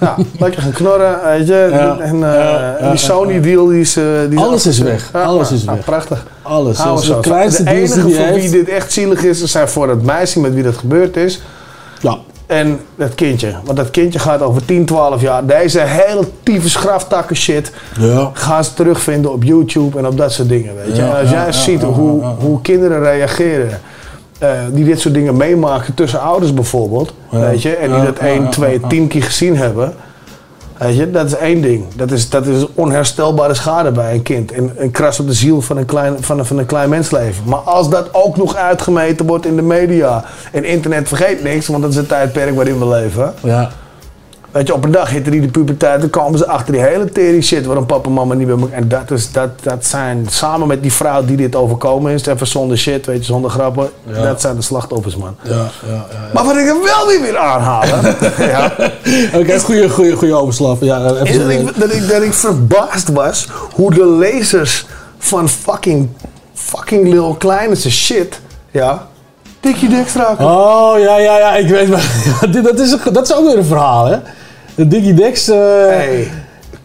Ja, 0.00 0.16
lekker 0.38 0.62
gaan 0.62 0.72
knorren, 0.72 1.18
weet 1.24 1.46
je. 1.46 1.68
Ja, 1.72 1.98
en 1.98 2.18
ja, 2.18 2.76
ja, 2.80 2.90
die 2.90 2.98
Sony 2.98 3.32
ja. 3.32 3.40
deal, 3.40 3.66
die 3.66 3.80
is... 3.80 3.96
eh, 3.96 4.04
die 4.28 4.38
Alles 4.38 4.66
is 4.66 4.78
weg, 4.78 5.10
alles 5.12 5.52
is 5.52 5.62
ja, 5.64 5.74
weg. 5.74 5.84
prachtig. 5.84 6.26
Alles, 6.42 6.78
zo 6.78 6.96
de 6.96 7.20
kleinste 7.20 7.62
De 7.64 7.70
enige 7.70 8.04
die 8.04 8.14
voor 8.14 8.32
wie 8.32 8.50
dit 8.50 8.68
echt 8.68 8.92
zielig 8.92 9.24
is, 9.24 9.42
zijn 9.44 9.68
voor 9.68 9.88
het 9.88 10.02
meisje 10.02 10.40
met 10.40 10.54
wie 10.54 10.62
dat 10.62 10.76
gebeurd 10.76 11.16
is. 11.16 11.42
Ja. 12.00 12.18
En 12.46 12.80
dat 12.94 13.14
kindje. 13.14 13.54
Want 13.64 13.76
dat 13.76 13.90
kindje 13.90 14.18
gaat 14.18 14.42
over 14.42 14.64
10, 14.64 14.84
12 14.84 15.20
jaar. 15.20 15.46
Deze 15.46 15.80
hele 15.80 16.24
tyfus 16.42 16.76
graftakken 16.76 17.36
shit. 17.36 17.72
Ja. 17.98 18.30
Gaan 18.32 18.64
ze 18.64 18.74
terugvinden 18.74 19.32
op 19.32 19.42
YouTube 19.42 19.98
en 19.98 20.06
op 20.06 20.16
dat 20.16 20.32
soort 20.32 20.48
dingen. 20.48 20.74
Weet 20.84 20.96
je? 20.96 21.02
En 21.02 21.16
als 21.20 21.30
jij 21.30 21.52
ziet 21.52 21.82
hoe, 21.82 22.24
hoe 22.24 22.60
kinderen 22.60 23.02
reageren. 23.02 23.80
Eh, 24.40 24.50
die 24.72 24.84
dit 24.84 25.00
soort 25.00 25.14
dingen 25.14 25.36
meemaken 25.36 25.94
tussen 25.94 26.20
ouders 26.20 26.54
bijvoorbeeld. 26.54 27.14
Ja. 27.30 27.38
Weet 27.38 27.62
je? 27.62 27.76
En 27.76 27.92
die 27.92 28.04
dat 28.04 28.16
ja, 28.18 28.26
1, 28.26 28.42
ja, 28.42 28.48
2, 28.48 28.80
ja. 28.80 28.88
10 28.88 29.08
keer 29.08 29.22
gezien 29.22 29.56
hebben. 29.56 29.94
Weet 30.78 30.96
je? 30.96 31.10
Dat 31.10 31.26
is 31.26 31.36
één 31.36 31.60
ding. 31.60 31.84
Dat 31.96 32.10
is, 32.10 32.28
dat 32.28 32.46
is 32.46 32.66
onherstelbare 32.74 33.54
schade 33.54 33.90
bij 33.90 34.14
een 34.14 34.22
kind. 34.22 34.52
En 34.52 34.72
een 34.76 34.90
kras 34.90 35.20
op 35.20 35.26
de 35.26 35.32
ziel 35.32 35.60
van 35.60 35.76
een, 35.76 35.84
klein, 35.84 36.16
van, 36.20 36.38
een, 36.38 36.44
van 36.44 36.58
een 36.58 36.66
klein 36.66 36.88
mensleven. 36.88 37.42
Maar 37.46 37.58
als 37.58 37.90
dat 37.90 38.08
ook 38.12 38.36
nog 38.36 38.56
uitgemeten 38.56 39.26
wordt 39.26 39.46
in 39.46 39.56
de 39.56 39.62
media. 39.62 40.24
En 40.52 40.64
internet 40.64 41.08
vergeet 41.08 41.42
niks, 41.42 41.66
want 41.66 41.82
dat 41.82 41.90
is 41.90 41.96
het 41.96 42.08
tijdperk 42.08 42.54
waarin 42.54 42.78
we 42.78 42.88
leven. 42.88 43.34
Ja. 43.42 43.70
Weet 44.52 44.66
je, 44.66 44.74
op 44.74 44.84
een 44.84 44.90
dag 44.90 45.10
hitte 45.10 45.30
die 45.30 45.40
de 45.40 45.48
puberteit, 45.48 46.00
dan 46.00 46.10
komen 46.10 46.38
ze 46.38 46.46
achter 46.46 46.72
die 46.72 46.82
hele 46.82 47.12
tering 47.12 47.44
shit 47.44 47.66
waarom 47.66 47.86
papa 47.86 48.08
en 48.08 48.14
mama 48.14 48.34
niet 48.34 48.46
bij 48.46 48.56
elkaar. 48.56 48.76
En 48.78 48.88
dat, 48.88 49.10
is, 49.10 49.32
dat, 49.32 49.48
dat 49.62 49.86
zijn, 49.86 50.26
samen 50.30 50.66
met 50.66 50.82
die 50.82 50.92
vrouw 50.92 51.24
die 51.24 51.36
dit 51.36 51.56
overkomen 51.56 52.12
is, 52.12 52.26
even 52.26 52.46
zonder 52.46 52.78
shit, 52.78 53.06
weet 53.06 53.18
je, 53.18 53.24
zonder 53.24 53.50
grappen, 53.50 53.90
Ja. 54.06 54.22
dat 54.22 54.40
zijn 54.40 54.56
de 54.56 54.62
slachtoffers, 54.62 55.16
man. 55.16 55.36
Ja, 55.42 55.50
ja, 55.52 55.66
ja. 55.86 56.04
Maar 56.34 56.44
wat 56.44 56.56
ik 56.56 56.66
er 56.66 56.82
wel 56.82 57.06
weer 57.06 57.20
weer 57.20 57.36
aanhalen, 57.38 58.16
ja, 58.38 58.72
Oké, 59.34 59.58
goede, 59.58 59.88
goede, 59.90 60.16
goede 60.16 60.34
overslag. 60.34 60.76
Ja, 60.80 61.04
even, 61.04 61.26
is 61.26 61.38
dat 61.38 61.48
ik, 61.48 61.78
dat, 61.80 61.92
ik, 61.92 62.08
dat 62.08 62.22
ik 62.22 62.32
verbaasd 62.32 63.08
was 63.08 63.48
hoe 63.72 63.94
de 63.94 64.06
lezers 64.06 64.86
van 65.18 65.48
fucking, 65.48 66.08
fucking 66.54 67.08
Lil 67.08 67.34
Kleine 67.34 67.74
zijn 67.74 67.92
shit, 67.92 68.40
ja, 68.70 69.08
Dikkie 69.60 69.88
Dekstra. 69.88 70.34
Oh, 70.38 70.98
ja, 70.98 71.16
ja, 71.18 71.38
ja, 71.38 71.54
ik 71.56 71.68
weet 71.68 71.88
maar. 71.88 72.10
Dat, 72.62 72.78
is, 72.78 72.96
dat 73.12 73.28
is 73.30 73.34
ook 73.34 73.46
weer 73.46 73.58
een 73.58 73.64
verhaal, 73.64 74.04
hè? 74.06 74.16
De 74.74 74.88
Diggy 74.88 75.14
Dex. 75.14 75.48
eh, 75.48 75.56
Hey, 75.86 76.28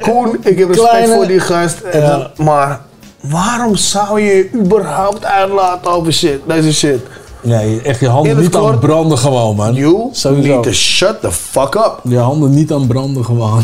Koen, 0.01 0.37
ik 0.41 0.57
heb 0.59 0.67
respect 0.67 0.89
Kleine- 0.89 1.13
voor 1.15 1.27
die 1.27 1.39
gast. 1.39 1.79
en 1.81 2.01
Ja. 2.01 2.09
dan- 2.35 2.45
maar 2.45 2.79
waarom 3.21 3.75
zou 3.75 4.21
je 4.21 4.49
überhaupt 4.55 5.25
uitlaten 5.25 5.91
over 5.91 6.13
shit, 6.13 6.39
deze 6.47 6.73
shit? 6.73 6.99
Nee, 7.41 7.81
echt 7.81 7.99
je 7.99 8.07
handen 8.09 8.39
niet 8.39 8.55
aan 8.55 8.79
branden 8.79 9.17
gewoon, 9.17 9.55
man. 9.55 9.73
You 9.73 10.07
Sowieso. 10.11 10.53
need 10.53 10.63
to 10.63 10.71
shut 10.71 11.21
the 11.21 11.31
fuck 11.31 11.75
up. 11.75 11.99
Je 12.03 12.17
handen 12.17 12.49
niet 12.53 12.71
aan 12.71 12.87
branden 12.87 13.25
gewoon. 13.25 13.63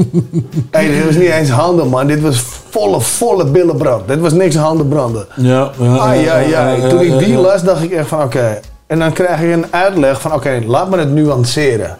Hey, 0.70 0.88
dit 0.88 1.04
was 1.04 1.14
niet 1.14 1.30
eens 1.30 1.50
handen, 1.50 1.88
man. 1.88 2.06
Dit 2.06 2.20
was 2.20 2.42
volle, 2.70 3.00
volle 3.00 3.44
billenbrand. 3.44 4.08
Dit 4.08 4.20
was 4.20 4.32
niks 4.32 4.54
handen 4.56 4.88
branden. 4.88 5.26
ja, 5.36 5.70
ja, 5.80 5.96
Ah, 5.96 6.22
ja, 6.22 6.36
ja. 6.38 6.68
ja, 6.70 6.88
Toen 6.88 7.00
ik 7.00 7.18
die 7.18 7.36
las, 7.36 7.62
dacht 7.62 7.82
ik 7.82 7.90
echt 7.90 8.08
van 8.08 8.22
oké. 8.22 8.60
En 8.86 8.98
dan 8.98 9.12
krijg 9.12 9.40
je 9.40 9.46
een 9.52 9.66
uitleg 9.70 10.20
van 10.20 10.32
oké, 10.32 10.60
laat 10.66 10.90
me 10.90 10.96
het 10.98 11.10
nuanceren. 11.10 11.96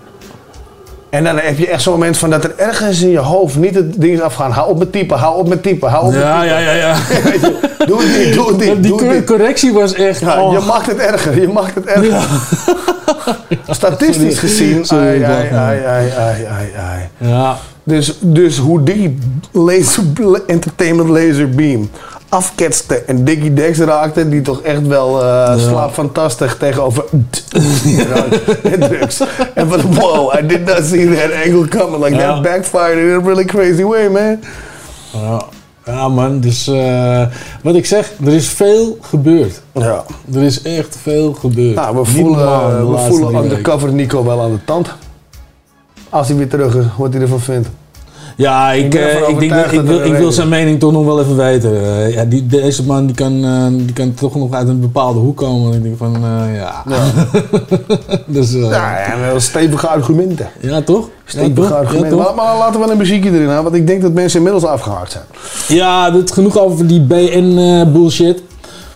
En 1.10 1.24
dan 1.24 1.36
heb 1.39 1.59
je 1.59 1.68
echt 1.68 1.82
zo'n 1.82 1.93
moment 1.93 2.16
van 2.18 2.30
dat 2.30 2.44
er 2.44 2.52
ergens 2.56 3.01
in 3.02 3.10
je 3.10 3.18
hoofd 3.18 3.56
niet 3.56 3.74
het 3.74 4.01
ding 4.01 4.12
is 4.14 4.20
afgaan. 4.20 4.51
Hou 4.51 4.70
op 4.70 4.78
met 4.78 4.93
typen, 4.93 5.18
hou 5.18 5.39
op 5.39 5.48
met 5.48 5.62
typen, 5.62 5.89
hou 5.90 6.06
op 6.06 6.12
met 6.12 6.20
Ja, 6.22 6.40
typen. 6.40 6.55
ja, 6.55 6.59
ja, 6.59 6.72
ja. 6.72 6.94
Doe 7.86 8.02
het 8.02 8.24
niet, 8.24 8.35
doe 8.35 8.48
het 8.48 8.56
niet, 8.59 8.82
Die 8.82 8.90
doe 8.90 8.98
het 8.98 9.06
cor- 9.06 9.14
niet. 9.14 9.24
correctie 9.24 9.72
was 9.72 9.93
echt... 9.94 10.20
Ja, 10.20 10.43
oh. 10.43 10.52
Je 10.52 10.59
mag 10.66 10.86
het 10.86 10.97
erger, 10.97 11.40
je 11.40 11.48
mag 11.48 11.74
het 11.74 11.85
erger. 11.86 12.28
Statistisch 13.68 14.39
gezien, 14.39 14.85
ai, 14.89 15.22
ai, 15.22 15.48
ai, 15.55 16.10
ai, 16.16 16.44
ai. 16.78 17.09
Ja. 17.18 17.56
Dus, 17.82 18.18
dus 18.20 18.59
hoe 18.59 18.82
die 18.82 19.18
laser, 19.52 20.02
entertainment 20.47 21.09
laser 21.09 21.51
beam 21.51 21.90
afketste 22.29 22.95
en 23.07 23.25
Diggy 23.25 23.55
Dex 23.55 23.79
raakte, 23.79 24.29
die 24.29 24.41
toch 24.43 24.61
echt 24.61 24.87
wel 24.87 25.23
eh 25.25 25.59
slaapt 25.59 25.95
fantastisch 25.95 26.57
tegenover 26.59 27.05
en 28.73 28.81
drugs. 28.81 29.23
En 29.55 29.69
van 29.69 29.95
wow, 29.95 30.35
I 30.43 30.47
did 30.47 30.65
not 30.65 30.85
see 30.85 31.07
that 31.15 31.33
angle 31.45 31.69
coming. 31.69 32.05
Like 32.05 32.17
Ja. 32.17 32.33
that 32.35 32.43
backfired 32.43 32.99
in 32.99 33.21
a 33.21 33.21
really 33.27 33.45
crazy 33.45 33.83
way, 33.83 34.09
man. 34.09 34.39
Ja, 35.13 35.43
ja 35.85 36.09
man, 36.09 36.41
dus 36.41 36.67
eh, 36.69 37.23
wat 37.63 37.75
ik 37.75 37.87
zeg, 37.87 38.13
er 38.27 38.33
is 38.33 38.49
veel 38.49 38.99
gebeurd. 39.01 39.61
Ja. 39.73 40.05
Er 40.35 40.43
is 40.43 40.63
echt 40.63 40.97
veel 41.03 41.33
gebeurd. 41.33 41.75
Nou, 41.75 41.97
we 41.97 42.05
voelen, 42.05 42.39
normaal 42.39 42.69
de 42.87 43.03
we 43.03 43.09
voelen 43.15 43.43
undercover 43.43 43.93
Nico 43.93 44.25
wel 44.25 44.41
aan 44.43 44.53
de 44.53 44.65
tand. 44.65 44.95
Als 46.11 46.29
hij 46.29 46.37
weer 46.37 46.49
terug 46.49 46.75
is, 46.75 46.85
wat 46.97 47.13
hij 47.13 47.23
ervan 47.23 47.41
vindt. 47.41 47.69
Ja, 48.39 48.73
ik, 48.73 48.85
Ik 48.85 48.94
eh, 48.94 49.28
ik, 49.28 49.39
denk, 49.39 49.52
dat- 49.52 49.73
ik, 49.73 49.81
wil, 49.81 50.05
ik 50.05 50.12
wil 50.15 50.32
zijn 50.32 50.48
mening 50.48 50.81
toch 50.81 50.93
nog 50.93 51.05
wel 51.05 51.20
even 51.20 51.36
weten. 51.36 51.85
Eh, 51.85 52.15
ja, 52.15 52.24
die, 52.24 52.47
deze 52.47 52.85
man 52.85 53.06
die 53.06 53.15
kan, 53.15 53.44
eh, 53.44 53.66
die 53.70 53.93
kan 53.93 54.15
toch 54.15 54.35
nog 54.36 54.52
uit 54.52 54.69
een 54.69 54.81
bepaalde 54.81 55.19
hoek 55.19 55.36
komen. 55.36 55.70
En 55.73 55.77
ik 55.77 55.82
denk 55.82 55.97
van, 55.97 56.15
eh, 56.15 56.56
ja. 56.56 56.82
dus, 58.27 58.52
Ja, 58.52 58.98
ja, 59.01 59.19
wel 59.20 59.40
stevige 59.40 59.89
argumenten. 59.89 60.48
ja, 60.60 60.81
toch? 60.82 61.09
Stevige 61.24 61.69
ja, 61.69 61.74
argumenten. 61.74 62.16
Ja, 62.19 62.24
toch? 62.24 62.35
maar, 62.35 62.56
laten 62.56 62.73
we 62.73 62.78
wel 62.78 62.90
een 62.90 62.97
muziekje 62.98 63.28
erin 63.31 63.47
hebben, 63.47 63.62
want 63.62 63.74
ik 63.74 63.86
denk 63.86 64.02
dat 64.02 64.12
mensen 64.12 64.36
inmiddels 64.39 64.65
afgehaakt 64.65 65.12
zijn. 65.12 65.24
Ja, 65.69 66.10
dit 66.10 66.32
genoeg 66.32 66.59
over 66.59 66.86
die 66.86 67.01
BN 67.01 67.56
eh, 67.59 67.93
bullshit. 67.93 68.43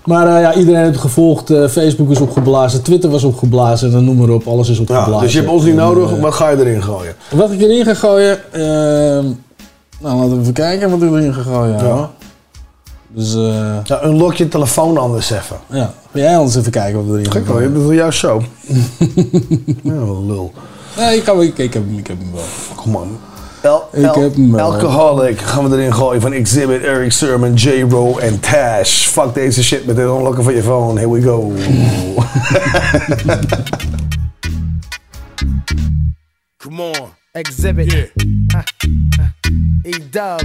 Maar 0.04 0.26
eh, 0.36 0.40
ja, 0.40 0.54
iedereen 0.54 0.80
heeft 0.80 0.92
het 0.92 1.00
gevolgd. 1.00 1.50
Eh, 1.50 1.68
Facebook 1.68 2.10
is 2.10 2.20
opgeblazen, 2.20 2.82
Twitter 2.82 3.10
was 3.10 3.24
opgeblazen. 3.24 3.86
En 3.88 3.94
dan 3.94 4.04
noem 4.04 4.16
maar 4.16 4.28
op, 4.28 4.46
alles 4.46 4.68
is 4.68 4.78
opgeblazen. 4.78 5.12
Ja, 5.14 5.20
dus 5.20 5.32
je 5.32 5.38
hebt 5.38 5.50
ons 5.50 5.62
niet 5.62 5.70
En, 5.70 5.76
nodig, 5.78 6.12
eh, 6.12 6.20
wat 6.20 6.34
ga 6.34 6.48
je 6.48 6.58
erin 6.58 6.82
gooien? 6.82 7.14
Wat 7.30 7.50
ik 7.50 7.60
erin 7.60 7.84
ga 7.84 7.94
gooien. 7.94 8.52
ehm, 8.52 9.24
nou, 10.00 10.16
laten 10.18 10.34
we 10.34 10.40
even 10.40 10.52
kijken 10.52 10.90
wat 10.90 11.02
ik 11.02 11.10
erin 11.10 11.34
ga 11.34 11.42
gooien. 11.42 11.76
Ja. 11.78 11.82
hoor. 11.84 12.08
Dus 13.14 13.32
Ja, 13.84 14.04
unlock 14.04 14.34
je 14.34 14.48
telefoon 14.48 14.96
anders 14.98 15.30
even. 15.30 15.56
ja, 15.70 15.92
ga 16.12 16.18
jij 16.18 16.36
anders 16.36 16.56
even 16.56 16.72
kijken 16.72 16.94
wat 16.98 17.06
we 17.06 17.12
erin 17.20 17.32
Gek 17.32 17.46
hoor, 17.46 17.56
gooien. 17.56 17.74
dat 17.74 17.90
is 17.90 17.96
jouw 17.96 18.10
show. 18.10 18.42
ja, 19.82 19.94
wat 19.94 20.22
lul. 20.26 20.52
Nee, 20.98 21.16
ik, 21.16 21.24
kan, 21.24 21.40
ik, 21.42 21.58
ik, 21.58 21.74
heb, 21.74 21.84
hem- 21.84 21.98
ik 21.98 22.06
heb 22.06 22.18
hem 22.18 22.32
wel. 22.32 22.42
Kom 22.76 22.96
on. 22.96 23.18
El, 23.62 23.88
Ik 23.92 24.14
heb 24.14 24.34
hem 24.34 24.52
wel. 24.52 24.72
Alcoholic 24.72 25.38
gaan 25.38 25.70
we 25.70 25.76
erin 25.76 25.94
gooien 25.94 26.20
van 26.20 26.42
Xzibit, 26.42 26.82
Erick 26.82 27.12
Sermon, 27.12 27.54
J-Ro 27.54 28.18
en 28.18 28.40
Tash. 28.40 29.06
Fuck 29.06 29.34
deze 29.34 29.64
shit 29.64 29.86
met 29.86 29.96
het 29.96 30.06
unlocken 30.06 30.44
van 30.44 30.54
je 30.54 30.62
phone. 30.62 31.00
Here 31.00 31.10
we 31.12 31.22
go. 31.22 31.52
Come 36.56 36.82
on. 36.82 37.08
Xzibit. 37.42 37.92
Yeah. 37.92 38.04
E 39.82 39.90
dub. 40.10 40.42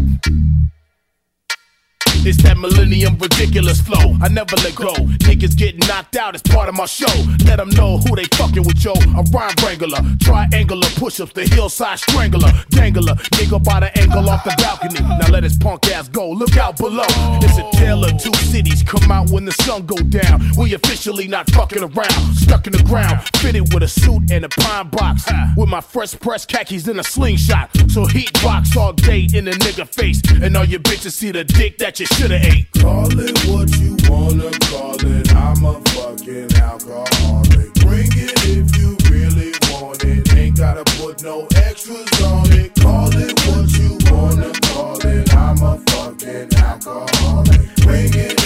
It's 2.26 2.42
that 2.44 2.58
millennium 2.58 3.18
ridiculous 3.18 3.82
flow. 3.82 4.16
I 4.22 4.28
never 4.30 4.56
let 4.58 4.76
go. 4.76 4.94
Niggas 5.28 5.56
getting 5.58 5.80
knocked 5.88 6.16
out 6.16 6.36
as 6.36 6.42
part 6.42 6.70
of 6.70 6.76
my 6.76 6.86
show. 6.86 7.12
Let 7.46 7.58
them 7.58 7.70
know 7.70 7.98
who 7.98 8.16
they 8.16 8.26
fucking 8.36 8.64
with, 8.64 8.84
yo. 8.84 8.94
A 8.94 9.24
rhyme 9.32 9.56
wrangler, 9.64 10.00
triangular 10.22 10.88
push 10.96 11.20
ups, 11.20 11.34
the 11.34 11.46
hillside 11.46 12.00
strangler, 12.00 12.52
dangler, 12.70 13.16
nigga 13.38 13.64
by 13.64 13.80
the 13.82 13.98
angle 13.98 14.30
off 14.30 14.44
the 14.44 14.56
balcony. 14.58 15.00
Now 15.02 15.28
let 15.30 15.44
his 15.44 15.58
punk 15.58 15.88
ass 15.92 16.08
go. 16.08 16.30
Look 16.32 16.58
out 16.58 16.78
below. 16.78 17.06
It's 17.42 17.58
a 17.58 17.70
tale 17.78 18.04
of 18.04 18.18
two 18.22 18.34
cities. 18.34 18.84
Come 18.84 19.12
out 19.12 19.30
when 19.30 19.46
the 19.46 19.52
sun 19.52 19.86
go 19.86 19.96
down. 19.98 20.42
We 20.58 20.74
officially 20.74 21.28
not 21.28 21.50
fucking 21.52 21.84
around. 21.84 22.36
Stuck 22.36 22.68
in 22.68 22.74
the 22.74 22.84
ground, 22.84 23.22
fitted 23.38 23.74
with 23.74 23.84
a 23.84 23.88
suit 23.88 24.32
and 24.32 24.46
a 24.46 24.50
pine 24.50 24.90
box. 24.90 25.26
With 25.56 25.70
my 25.70 25.82
fresh 25.82 26.18
press 26.20 26.46
khakis 26.46 26.88
in 26.88 27.00
a 27.00 27.04
slingshot. 27.04 27.70
So 27.90 28.06
heat 28.06 28.34
box 28.42 28.76
all 28.76 28.94
day 28.94 29.28
in 29.34 29.48
a 29.48 29.52
nigga 29.52 29.88
face. 29.88 30.22
And 30.42 30.56
all 30.58 30.66
your 30.66 30.80
bitches 30.80 31.12
see 31.12 31.32
the 31.32 31.44
dick 31.44 31.78
that 31.78 32.00
you 32.00 32.07
shoulda 32.14 32.40
ate. 32.42 32.68
Call 32.80 33.12
it 33.20 33.38
what 33.48 33.70
you 33.80 33.98
wanna 34.10 34.52
call 34.70 34.96
it. 34.96 35.34
I'm 35.34 35.66
a 35.66 35.74
fucking 35.92 36.54
alcoholic. 36.56 37.74
Bring 37.86 38.12
it 38.14 38.36
if 38.46 38.68
you 38.78 38.98
really 39.12 39.54
want 39.72 40.04
it. 40.04 40.34
Ain't 40.34 40.58
gotta 40.58 40.84
put 41.00 41.24
no 41.24 41.48
extras 41.56 42.10
on 42.24 42.52
it. 42.54 42.74
Call 42.76 43.10
it 43.14 43.34
what 43.48 43.70
you 43.80 43.98
wanna 44.12 44.52
call 44.70 45.00
it. 45.06 45.34
I'm 45.34 45.62
a 45.62 45.78
fucking 45.92 46.54
alcoholic. 46.56 47.76
Bring 47.78 48.14
it 48.14 48.37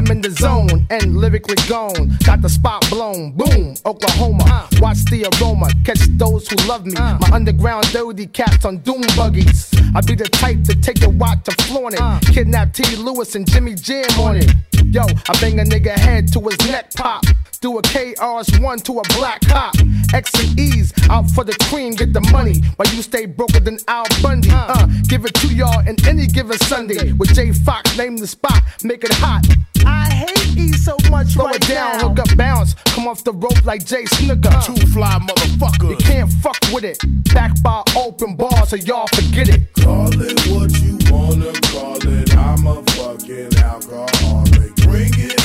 I'm 0.00 0.10
in 0.10 0.22
the 0.22 0.30
zone 0.30 0.86
and 0.88 1.18
lyrically 1.18 1.56
gone. 1.68 2.16
Got 2.24 2.40
the 2.40 2.48
spot 2.48 2.88
blown. 2.88 3.32
Boom, 3.32 3.74
Oklahoma. 3.84 4.66
Watch 4.80 5.04
the 5.10 5.28
aroma. 5.28 5.68
Catch 5.84 6.08
those 6.16 6.48
who 6.48 6.56
love 6.66 6.86
me. 6.86 6.94
My 6.94 7.28
underground 7.34 7.84
dirty 7.92 8.26
cats 8.26 8.64
on 8.64 8.78
doom 8.78 9.02
buggies. 9.14 9.70
I 9.94 10.00
be 10.00 10.14
the 10.14 10.24
type 10.24 10.64
to 10.64 10.74
take 10.80 11.02
your 11.02 11.10
watch 11.10 11.44
to 11.44 11.52
flaunt 11.64 11.96
it. 11.96 12.00
Uh. 12.00 12.18
Kidnap 12.32 12.72
T. 12.72 12.96
Lewis 12.96 13.34
and 13.34 13.46
Jimmy 13.46 13.74
Jam 13.74 14.08
on 14.20 14.36
it. 14.36 14.50
Yo, 14.90 15.02
I 15.02 15.40
bang 15.40 15.60
a 15.60 15.62
nigga 15.62 15.96
head 15.96 16.32
to 16.32 16.40
his 16.40 16.58
neck 16.68 16.92
pop. 16.94 17.22
Do 17.60 17.78
a 17.78 17.82
KRS-One 17.82 18.80
to 18.80 18.98
a 18.98 19.02
black 19.16 19.40
cop. 19.42 19.72
X 20.12 20.32
and 20.34 20.58
E's 20.58 20.92
out 21.08 21.30
for 21.30 21.44
the 21.44 21.56
cream, 21.68 21.92
get 21.92 22.12
the 22.12 22.20
money. 22.32 22.58
While 22.74 22.92
you 22.92 23.00
stay 23.00 23.26
broker 23.26 23.60
than 23.60 23.78
Al 23.86 24.04
Bundy. 24.20 24.48
Uh, 24.50 24.88
give 25.06 25.24
it 25.26 25.34
to 25.34 25.46
y'all 25.54 25.78
in 25.86 25.94
any 26.08 26.26
given 26.26 26.58
Sunday. 26.58 27.12
With 27.12 27.32
J 27.36 27.52
Fox, 27.52 27.96
name 27.96 28.16
the 28.16 28.26
spot, 28.26 28.64
make 28.82 29.04
it 29.04 29.12
hot. 29.12 29.46
I 29.86 30.10
hate 30.10 30.58
E 30.58 30.72
so 30.72 30.96
much. 31.08 31.34
Slow 31.34 31.50
it 31.50 31.62
down, 31.68 32.00
hook 32.00 32.18
up, 32.18 32.36
bounce. 32.36 32.74
Come 32.86 33.06
off 33.06 33.22
the 33.22 33.32
rope 33.32 33.64
like 33.64 33.84
Jay 33.84 34.06
Snooker. 34.06 34.50
Two 34.66 34.74
fly 34.88 35.20
motherfuckers. 35.20 35.90
You 35.90 35.96
can't 35.98 36.32
fuck 36.42 36.58
with 36.74 36.82
it. 36.82 36.98
Back 37.32 37.62
by 37.62 37.84
open 37.96 38.34
bars, 38.34 38.70
so 38.70 38.76
y'all 38.76 39.06
forget 39.06 39.50
it. 39.50 39.72
Call 39.74 40.10
it 40.20 40.40
what 40.50 40.72
you 40.82 40.98
wanna 41.12 41.52
call 41.70 42.08
it. 42.08 42.34
I'm 42.36 42.66
a 42.66 42.82
fucking 42.82 43.56
alcoholic. 43.56 44.79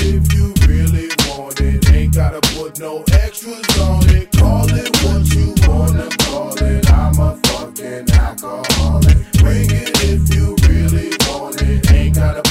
If 0.08 0.32
you 0.34 0.54
really 0.68 1.10
want 1.28 1.60
it. 1.62 1.90
Ain't 1.92 2.14
gotta 2.14 2.40
put 2.56 2.80
no 2.80 3.04
extras 3.12 3.80
on 3.80 4.08
it. 4.10 4.32
Call 4.34 4.70
it 4.70 4.90
what 5.04 5.34
you 5.34 5.56
wanna 5.68 6.08
call 6.20 6.56
it. 6.62 6.92
I'm 6.92 7.20
a 7.20 7.36
fucking 7.48 8.12
alcoholic. 8.12 9.18
Bring 9.40 9.68
it 9.72 9.90
if 10.04 10.36
you 10.36 10.56
really 10.70 11.10
want 11.28 11.60
it. 11.64 11.92
Ain't 11.92 12.16
gotta 12.16 12.44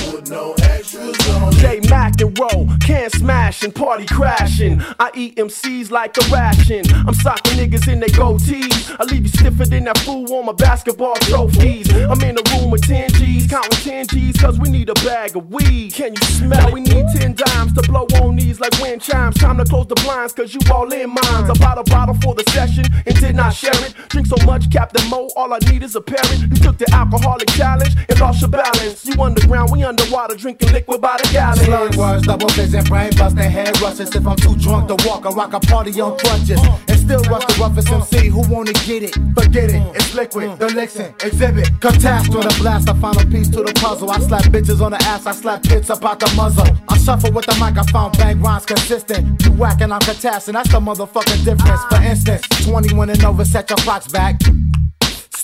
J 1.65 1.81
Mac 1.89 2.21
and 2.21 2.39
roll, 2.39 2.69
can 2.79 3.09
smash 3.09 3.63
and 3.65 3.75
party 3.75 4.05
crashing. 4.05 4.83
I 5.01 5.11
eat 5.15 5.37
MCs 5.37 5.91
like 5.91 6.15
a 6.19 6.21
ration. 6.31 6.85
I'm 7.07 7.15
socking 7.15 7.57
niggas 7.57 7.91
in 7.91 8.01
they 8.01 8.09
goatees. 8.09 8.95
I 9.01 9.05
leave 9.05 9.23
you 9.23 9.29
stiffer 9.29 9.65
than 9.65 9.85
that 9.85 9.97
fool 9.97 10.31
on 10.35 10.45
my 10.45 10.53
basketball 10.53 11.15
trophies. 11.23 11.91
I'm 11.91 12.21
in 12.21 12.37
a 12.37 12.43
room 12.53 12.71
with 12.71 12.87
10 12.87 13.13
G's, 13.13 13.47
counting 13.47 13.81
10 13.81 14.09
G's, 14.09 14.37
cause 14.37 14.61
we 14.61 14.69
need 14.69 14.91
a 14.91 14.95
bag 15.07 15.37
of 15.37 15.51
weed. 15.51 15.95
Can 15.95 16.13
you 16.13 16.23
smell 16.37 16.69
it? 16.69 16.75
We 16.75 16.83
need 16.83 17.07
10 17.17 17.33
dimes 17.33 17.73
to 17.73 17.83
blow 17.89 18.05
on 18.21 18.37
these 18.37 18.61
like 18.61 18.79
wind 18.83 19.01
chimes. 19.01 19.37
Time 19.39 19.57
to 19.57 19.65
close 19.65 19.87
the 19.87 19.95
blinds, 19.95 20.35
cause 20.35 20.53
you 20.53 20.61
all 20.71 20.93
in 20.93 21.09
mines. 21.09 21.49
I 21.49 21.55
bought 21.55 21.79
a 21.79 21.85
bottle 21.85 22.15
for 22.17 22.35
the 22.35 22.45
session 22.51 22.85
and 23.07 23.17
did 23.19 23.37
not 23.37 23.55
share 23.55 23.73
it. 23.87 23.95
Drink 24.11 24.27
so 24.27 24.37
much, 24.45 24.71
Captain 24.71 25.09
Mo, 25.09 25.31
all 25.35 25.55
I 25.55 25.59
need 25.71 25.83
is 25.83 25.97
a 25.97 26.03
parent. 26.03 26.43
You 26.43 26.57
took 26.57 26.77
the 26.77 26.93
alcoholic 26.93 27.49
challenge 27.53 27.97
and 28.07 28.21
lost 28.21 28.43
your 28.43 28.51
balance. 28.51 29.07
You 29.07 29.23
underground, 29.23 29.71
we 29.73 29.83
underwater, 29.83 30.37
drinking 30.37 30.71
liquid 30.73 31.01
by 31.01 31.17
the 31.17 31.29
gallon. 31.33 31.54
Slurred 31.57 31.97
words, 31.97 32.27
double 32.27 32.49
vision, 32.49 32.85
brain 32.85 33.11
busting, 33.17 33.51
head 33.51 33.81
rushes. 33.81 34.15
If 34.15 34.27
I'm 34.27 34.37
too 34.37 34.57
drunk 34.57 34.89
to 34.89 34.97
walk, 35.07 35.25
I 35.27 35.31
rock 35.31 35.53
a 35.53 35.61
party 35.61 35.99
on 36.01 36.19
crutches. 36.19 36.61
And 36.89 37.01
still 37.01 37.23
rush 37.31 37.45
the 37.47 37.57
roughest 37.61 37.91
MC 37.91 38.29
who 38.29 38.41
wanna 38.49 38.73
get 38.73 39.03
it. 39.03 39.15
Forget 39.35 39.71
it, 39.71 39.83
it's 39.95 40.15
liquid, 40.15 40.59
the 40.59 40.69
Lixin, 40.69 41.13
exhibit. 41.25 41.69
Catastrophe, 41.81 42.49
the 42.49 42.55
blast, 42.61 42.89
I 42.89 42.95
find 42.95 43.17
a 43.21 43.27
piece 43.27 43.49
to 43.51 43.63
the 43.63 43.73
puzzle. 43.75 44.11
I 44.11 44.19
slap 44.21 44.45
bitches 44.45 44.81
on 44.81 44.93
the 44.93 45.03
ass, 45.05 45.27
I 45.27 45.33
slap 45.33 45.63
tits 45.63 45.91
up 45.91 46.05
out 46.05 46.21
the 46.21 46.33
muzzle. 46.37 46.67
I 46.89 46.99
shuffle 46.99 47.33
with 47.33 47.47
the 47.47 47.55
mic, 47.55 47.79
I 47.79 47.85
found 47.91 48.19
bang 48.19 48.41
rhymes 48.41 48.67
consistent. 48.67 49.43
You 49.45 49.53
whacking, 49.53 49.93
I'm 49.93 50.01
catassin, 50.01 50.53
that's 50.53 50.71
the 50.71 50.81
motherfucking 50.81 51.45
difference. 51.45 51.83
For 51.91 52.03
instance, 52.03 52.43
21 52.67 53.11
and 53.11 53.25
over, 53.25 53.45
set 53.45 53.71
your 53.71 53.79
clocks 53.79 54.09
back. 54.09 54.41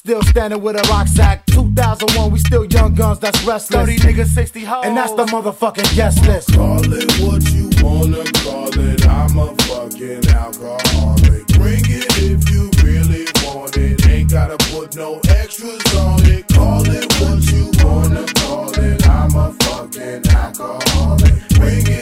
Still 0.02 0.22
standing 0.22 0.62
with 0.62 0.76
a 0.76 0.88
rock 0.88 1.06
sack. 1.08 1.44
2001, 1.44 2.30
we 2.30 2.38
still 2.38 2.64
young 2.64 2.94
guns, 2.94 3.18
that's 3.18 3.44
restless. 3.44 3.84
30 3.84 3.98
niggas, 3.98 4.28
60 4.28 4.64
hoes. 4.64 4.84
And 4.86 4.96
that's 4.96 5.12
the 5.12 5.26
motherfucking 5.26 5.94
guest 5.94 6.24
list. 6.26 6.54
Call 6.54 6.80
it 6.90 7.12
what 7.20 7.42
you 7.52 7.68
wanna 7.84 8.24
call 8.40 8.70
it. 8.80 9.06
I'm 9.06 9.38
a 9.38 9.54
fucking 9.68 10.26
alcoholic. 10.30 11.46
Bring 11.48 11.84
it 11.84 12.06
if 12.16 12.48
you 12.48 12.70
really 12.82 13.26
want 13.44 13.76
it. 13.76 14.06
Ain't 14.06 14.30
gotta 14.30 14.56
put 14.72 14.96
no 14.96 15.20
extras 15.28 15.84
on 15.94 16.24
it. 16.24 16.48
Call 16.48 16.80
it 16.88 17.04
what 17.20 17.44
you 17.52 17.70
wanna 17.84 18.24
call 18.40 18.70
it. 18.70 19.06
I'm 19.06 19.34
a 19.36 19.52
fucking 19.52 20.26
alcoholic. 20.28 21.48
Bring 21.58 21.86
it 21.86 21.99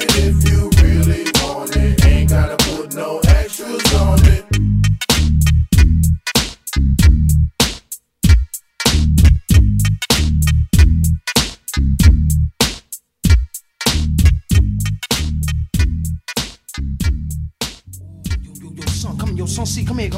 yo, 19.39 19.47
son, 19.47 19.65
see, 19.65 19.85
come 19.85 19.99
here. 19.99 20.11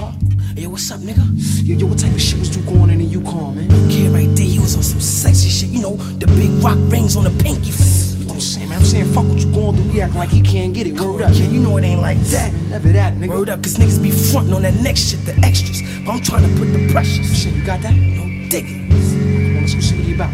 Hey, 0.54 0.62
yo, 0.62 0.70
what's 0.70 0.90
up, 0.90 1.00
nigga? 1.00 1.20
Yo, 1.62 1.76
yo, 1.76 1.86
what 1.86 1.98
type 1.98 2.10
of 2.10 2.20
shit 2.20 2.38
was 2.38 2.56
you 2.56 2.62
going 2.62 2.88
in 2.88 3.02
in 3.02 3.10
Yukon, 3.10 3.54
man? 3.54 3.68
Kid 3.90 4.10
right 4.12 4.28
there, 4.34 4.46
he 4.46 4.58
was 4.58 4.74
on 4.74 4.82
some 4.82 4.98
sexy 4.98 5.50
shit, 5.50 5.68
you 5.68 5.82
know, 5.82 5.96
the 5.96 6.26
big 6.26 6.50
rock 6.64 6.78
rings 6.90 7.16
on 7.16 7.24
the 7.24 7.30
pinky. 7.42 7.68
You 7.68 8.24
know 8.24 8.28
what 8.28 8.34
I'm 8.34 8.40
saying, 8.40 8.68
man? 8.70 8.78
I'm 8.78 8.84
saying, 8.84 9.12
fuck 9.12 9.26
what 9.28 9.38
you 9.38 9.52
going 9.52 9.76
through. 9.76 9.90
He 9.90 10.00
acting 10.00 10.18
like 10.18 10.30
he 10.30 10.40
can't 10.40 10.72
get 10.72 10.86
it. 10.86 10.98
Word 10.98 11.20
up, 11.20 11.34
yeah, 11.34 11.48
you 11.48 11.60
know 11.60 11.76
it 11.76 11.84
ain't 11.84 12.00
like 12.00 12.18
that. 12.32 12.50
Never 12.70 12.92
that, 12.92 13.12
nigga. 13.12 13.28
Word 13.28 13.50
up, 13.50 13.62
cause 13.62 13.76
niggas 13.76 14.02
be 14.02 14.10
frontin' 14.10 14.54
on 14.54 14.62
that 14.62 14.74
next 14.80 15.10
shit, 15.10 15.22
the 15.26 15.38
extras. 15.44 15.82
But 16.06 16.12
I'm 16.12 16.22
trying 16.22 16.48
to 16.48 16.58
put 16.58 16.72
the 16.72 16.90
pressure. 16.90 17.22
Shit, 17.22 17.52
you 17.52 17.62
got 17.62 17.82
that? 17.82 17.92
No 17.92 18.24
dig 18.48 18.64
it. 18.64 18.88
Come 18.88 19.56
on, 19.56 19.60
let's 19.60 19.74
go 19.74 19.80
see 19.80 19.96
what 19.96 20.04
he 20.06 20.14
about. 20.14 20.30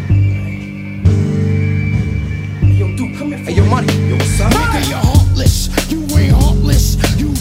Hey, 2.63 2.71
yo, 2.79 2.95
dude, 2.95 3.17
come 3.17 3.27
here. 3.33 3.39
Hey, 3.39 3.51
yo, 3.51 3.65
money. 3.65 3.91
Yo, 4.07 4.15
what's 4.15 4.39
up? 4.39 4.53
Nigga, 4.53 4.89
you're 4.89 5.06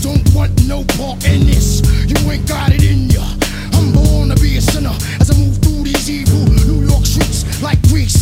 don't 0.06 0.34
want 0.34 0.54
no 0.68 0.84
part 0.94 1.18
in 1.26 1.46
this. 1.50 1.82
You 2.06 2.14
ain't 2.30 2.46
got 2.46 2.70
it 2.70 2.82
in 2.86 3.10
ya. 3.10 3.26
I'm 3.74 3.90
born 3.90 4.30
to 4.30 4.36
be 4.38 4.56
a 4.56 4.62
sinner 4.62 4.94
as 5.18 5.30
I 5.30 5.34
move 5.34 5.58
through 5.58 5.82
these 5.82 6.08
evil 6.08 6.46
New 6.70 6.86
York 6.86 7.04
streets 7.04 7.42
like 7.60 7.82
weeks. 7.90 8.14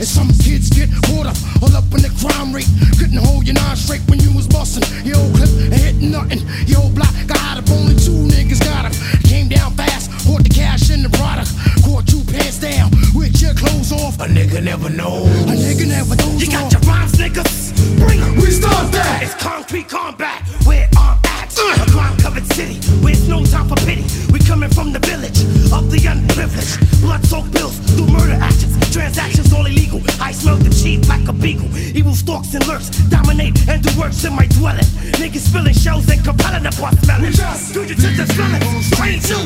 And 0.00 0.08
some 0.08 0.28
kids 0.40 0.70
get 0.70 0.88
caught 1.04 1.26
up 1.28 1.36
all 1.60 1.76
up 1.76 1.84
in 1.92 2.00
the 2.00 2.12
crime 2.20 2.56
rate. 2.56 2.68
Couldn't 2.96 3.20
hold 3.20 3.44
your 3.46 3.54
nine 3.54 3.76
straight 3.76 4.00
when 4.08 4.18
you 4.20 4.32
was 4.32 4.48
bustin'. 4.48 4.84
Your 5.04 5.20
old 5.20 5.36
clip 5.36 5.52
and 5.68 5.74
hit 5.74 5.96
nothing. 6.00 6.40
Your 6.64 6.88
old 6.88 6.94
block 6.94 7.12
got 7.26 7.60
up. 7.60 7.68
Only 7.68 7.96
two 8.00 8.16
niggas 8.32 8.64
got 8.64 8.88
up. 8.88 8.94
Came 9.28 9.48
down 9.48 9.76
fast, 9.76 10.08
bought 10.24 10.42
the 10.42 10.48
cash 10.48 10.88
in 10.88 11.02
the 11.02 11.12
product. 11.20 11.52
Caught 11.84 12.12
you 12.12 12.24
pants 12.32 12.58
down 12.64 12.88
with 13.12 13.36
your 13.44 13.52
clothes 13.52 13.92
off. 13.92 14.20
A 14.20 14.26
nigga 14.26 14.64
never 14.64 14.88
knows. 14.88 15.28
A 15.52 15.52
nigga 15.52 15.84
never 15.84 16.16
knows. 16.16 16.40
You 16.40 16.48
got 16.48 16.72
your 16.72 16.80
rhymes, 16.88 17.12
niggas? 17.20 17.76
Bring 18.00 18.20
'em. 18.20 18.36
We 18.36 18.50
start 18.50 18.90
that. 18.92 19.20
It's 19.22 19.36
concrete 19.36 19.88
combat. 19.88 20.40
Where. 20.64 20.95
A 21.82 21.86
crime 21.90 22.16
covered 22.18 22.46
city. 22.52 22.80
Where 23.02 23.12
it's 23.12 23.28
no 23.28 23.44
time 23.44 23.68
for 23.68 23.76
pity. 23.86 24.04
We 24.32 24.38
coming 24.40 24.70
from 24.70 24.92
the 24.92 25.00
village 25.00 25.40
of 25.72 25.90
the 25.90 26.00
unprivileged. 26.06 27.00
Blood 27.00 27.24
soaked 27.24 27.52
bills 27.52 27.78
through 27.94 28.08
murder 28.08 28.38
actions. 28.40 28.74
Transactions 28.92 29.52
all 29.52 29.66
illegal. 29.66 30.00
I 30.20 30.32
smell 30.32 30.56
the 30.56 30.70
cheap 30.70 31.08
like 31.08 31.28
a 31.28 31.32
beagle. 31.32 31.68
Evil 31.96 32.14
stalks 32.14 32.54
and 32.54 32.66
lurks. 32.66 32.88
Dominate 33.08 33.56
and 33.68 33.82
do 33.82 33.90
works 33.98 34.24
in 34.24 34.34
my 34.34 34.46
dwelling. 34.46 34.88
Niggas 35.20 35.48
spilling 35.48 35.74
shells 35.74 36.08
and 36.08 36.22
compelling 36.24 36.66
upon 36.66 36.96
smelling. 37.04 37.32
Do 37.72 37.82
you 37.84 37.94
to 37.94 38.08
the 38.16 38.26
smelling? 38.32 38.62
Train 38.96 39.20
to 39.20 39.36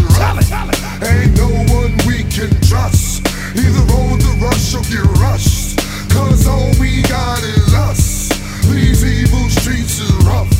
tell 0.49 0.69
it. 0.71 0.79
Ain't 1.03 1.37
no 1.37 1.49
one 1.75 1.93
we 2.07 2.25
can 2.31 2.51
trust. 2.63 3.27
Either 3.57 3.85
roll 3.93 4.17
the 4.17 4.33
rush 4.41 4.75
or 4.75 4.83
get 4.87 5.05
rushed. 5.19 5.79
Cause 6.11 6.47
all 6.47 6.71
we 6.79 7.03
got 7.03 7.43
is 7.43 7.75
us. 7.75 8.29
These 8.71 9.05
evil 9.05 9.49
streets 9.49 10.01
are 10.01 10.19
rough. 10.27 10.60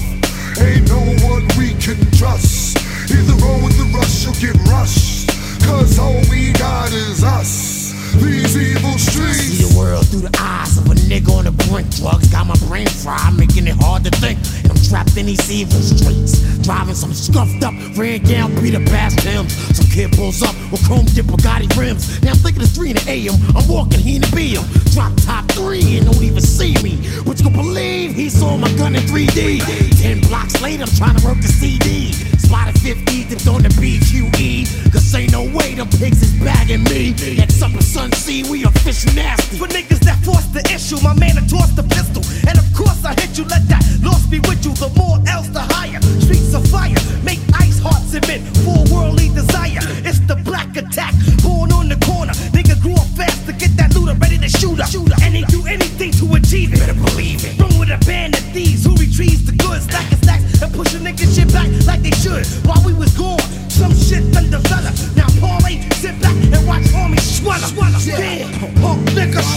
Ain't 0.59 0.89
no 0.89 1.01
one 1.29 1.47
we 1.59 1.75
can 1.75 1.99
trust. 2.13 2.79
Either 3.11 3.35
roll 3.45 3.63
with 3.63 3.77
the 3.79 3.89
rush 3.97 4.27
or 4.27 4.35
get 4.41 4.57
rushed. 4.69 5.29
Cause 5.65 5.99
all 5.99 6.21
we 6.31 6.53
got 6.53 6.93
is 6.93 7.23
us. 7.23 7.70
These 8.19 8.57
evil 8.57 8.99
streets. 8.99 9.39
See 9.39 9.63
the 9.63 9.79
world 9.79 10.07
through 10.09 10.27
the 10.27 10.37
eyes 10.41 10.77
of 10.79 10.87
a 10.87 10.95
nigga 10.95 11.31
on 11.37 11.45
the 11.45 11.53
brink. 11.69 11.95
Drugs 11.95 12.29
got 12.29 12.47
my 12.47 12.57
brain 12.67 12.89
fried, 12.89 13.37
making 13.37 13.67
it 13.67 13.77
hard 13.79 14.05
to 14.05 14.11
think. 14.11 14.39
And 14.65 14.73
I'm 14.73 14.81
trapped 14.83 15.17
in 15.17 15.27
these 15.27 15.51
evil 15.51 15.81
streets. 15.81 16.41
Driving 16.63 16.95
some 16.95 17.15
scuffed 17.15 17.63
up, 17.63 17.75
ran 17.97 18.23
down 18.25 18.55
Peter 18.61 18.81
past 18.91 19.21
him. 19.21 19.49
Some 19.49 19.87
kid 19.87 20.13
pulls 20.13 20.43
up 20.43 20.55
with 20.71 20.85
chrome 20.87 21.07
dip 21.07 21.27
Bugatti 21.27 21.71
rims. 21.79 22.23
Now 22.23 22.33
I'm 22.33 22.37
thinking 22.37 22.63
it's 22.63 22.77
3 22.77 22.91
in 22.91 22.97
the 22.97 23.07
AM. 23.09 23.35
I'm 23.57 23.67
walking, 23.69 24.01
he 24.01 24.17
in 24.17 24.23
the 24.23 24.29
BM. 24.29 24.65
Drop 24.93 25.13
top 25.23 25.51
three 25.53 25.99
and 25.99 26.07
don't 26.07 26.23
even 26.23 26.43
see 26.43 26.75
me. 26.83 26.97
What 27.23 27.39
you 27.39 27.47
can 27.47 27.55
believe 27.55 28.15
he 28.15 28.29
saw 28.29 28.57
my 28.57 28.71
gun 28.77 28.95
in 28.95 29.03
3D. 29.03 30.01
Ten 30.01 30.21
blocks 30.29 30.61
later, 30.61 30.85
I'm 30.85 30.95
trying 30.95 31.17
to 31.17 31.27
work 31.27 31.41
the 31.41 31.49
CD. 31.49 32.13
Spotted 32.39 32.79
50, 32.81 33.25
dipped 33.25 33.47
on 33.47 33.63
the 33.63 33.69
BQE. 33.69 34.93
Cause 34.93 35.15
ain't 35.15 35.33
no 35.33 35.45
way 35.57 35.75
them 35.75 35.89
pigs 35.89 36.23
is 36.23 36.33
bagging 36.43 36.85
me. 36.85 37.15
At 37.41 37.51
Supper 37.53 37.83
Sea, 38.09 38.43
we 38.51 38.65
are 38.65 38.73
fish 38.81 39.05
nasty. 39.15 39.59
For 39.59 39.69
niggas 39.69 40.01
that 40.09 40.17
force 40.25 40.47
the 40.57 40.65
issue, 40.73 40.97
my 41.05 41.13
man 41.21 41.37
had 41.37 41.49
tossed 41.51 41.77
the 41.77 41.85
pistol. 41.85 42.25
And 42.49 42.57
of 42.57 42.65
course 42.73 43.05
I 43.05 43.13
hit 43.13 43.37
you, 43.37 43.45
let 43.45 43.69
that 43.69 43.85
loss 44.03 44.25
be 44.27 44.41
with 44.41 44.65
you. 44.65 44.73
The 44.73 44.89
more 44.97 45.21
else, 45.29 45.49
the 45.49 45.61
higher. 45.61 46.01
Streets 46.25 46.55
of 46.55 46.67
fire, 46.69 46.97
make 47.23 47.41
ice 47.61 47.79
hearts 47.79 48.17
emit 48.17 48.41
for 48.65 48.81
worldly 48.89 49.29
desire. 49.29 49.85
It's 50.01 50.21
the 50.25 50.37
black 50.49 50.75
attack, 50.81 51.13
born 51.45 51.73
on 51.73 51.93
the 51.93 52.01
corner. 52.01 52.33
Nigga 52.57 52.81
grew 52.81 52.97
up 52.97 53.07
fast 53.21 53.45
to 53.47 53.53
get 53.53 53.77
that 53.77 53.95
looter, 53.95 54.17
ready 54.17 54.39
to 54.39 54.49
shoot 54.49 54.81
up. 54.81 54.89
And 55.21 55.37
they 55.37 55.45
do 55.53 55.61
anything 55.69 56.13
to 56.25 56.25
achieve 56.41 56.73
it. 56.73 56.81
Better 56.81 56.97
believe 56.97 57.45
it. 57.45 57.61
Run 57.61 57.77
with 57.79 57.93
a 57.93 58.01
band 58.09 58.33
of 58.33 58.45
thieves 58.57 58.85
who 58.85 58.97
retrieves 58.97 59.45
the 59.45 59.53
goods, 59.61 59.85
stacking 59.85 60.19
stacks 60.25 60.63
and 60.63 60.73
push 60.73 60.97
a 60.97 60.99
nigga 61.05 61.29
shit 61.29 61.53
back 61.53 61.69
like 61.85 62.01
they 62.01 62.17
should. 62.17 62.49
While 62.65 62.81
we 62.81 62.97
was 62.97 63.13
gone, 63.13 63.45
some 63.81 63.95
shit 63.97 64.31
done 64.31 64.51
developed. 64.51 65.17
Now 65.17 65.29
parlay, 65.41 65.81
sit 66.03 66.21
back 66.21 66.37
and 66.37 66.67
watch 66.69 66.85
armies 66.93 67.25
swallow. 67.41 67.73
Damn, 68.05 68.53
punk 68.83 69.09
niggas. 69.17 69.51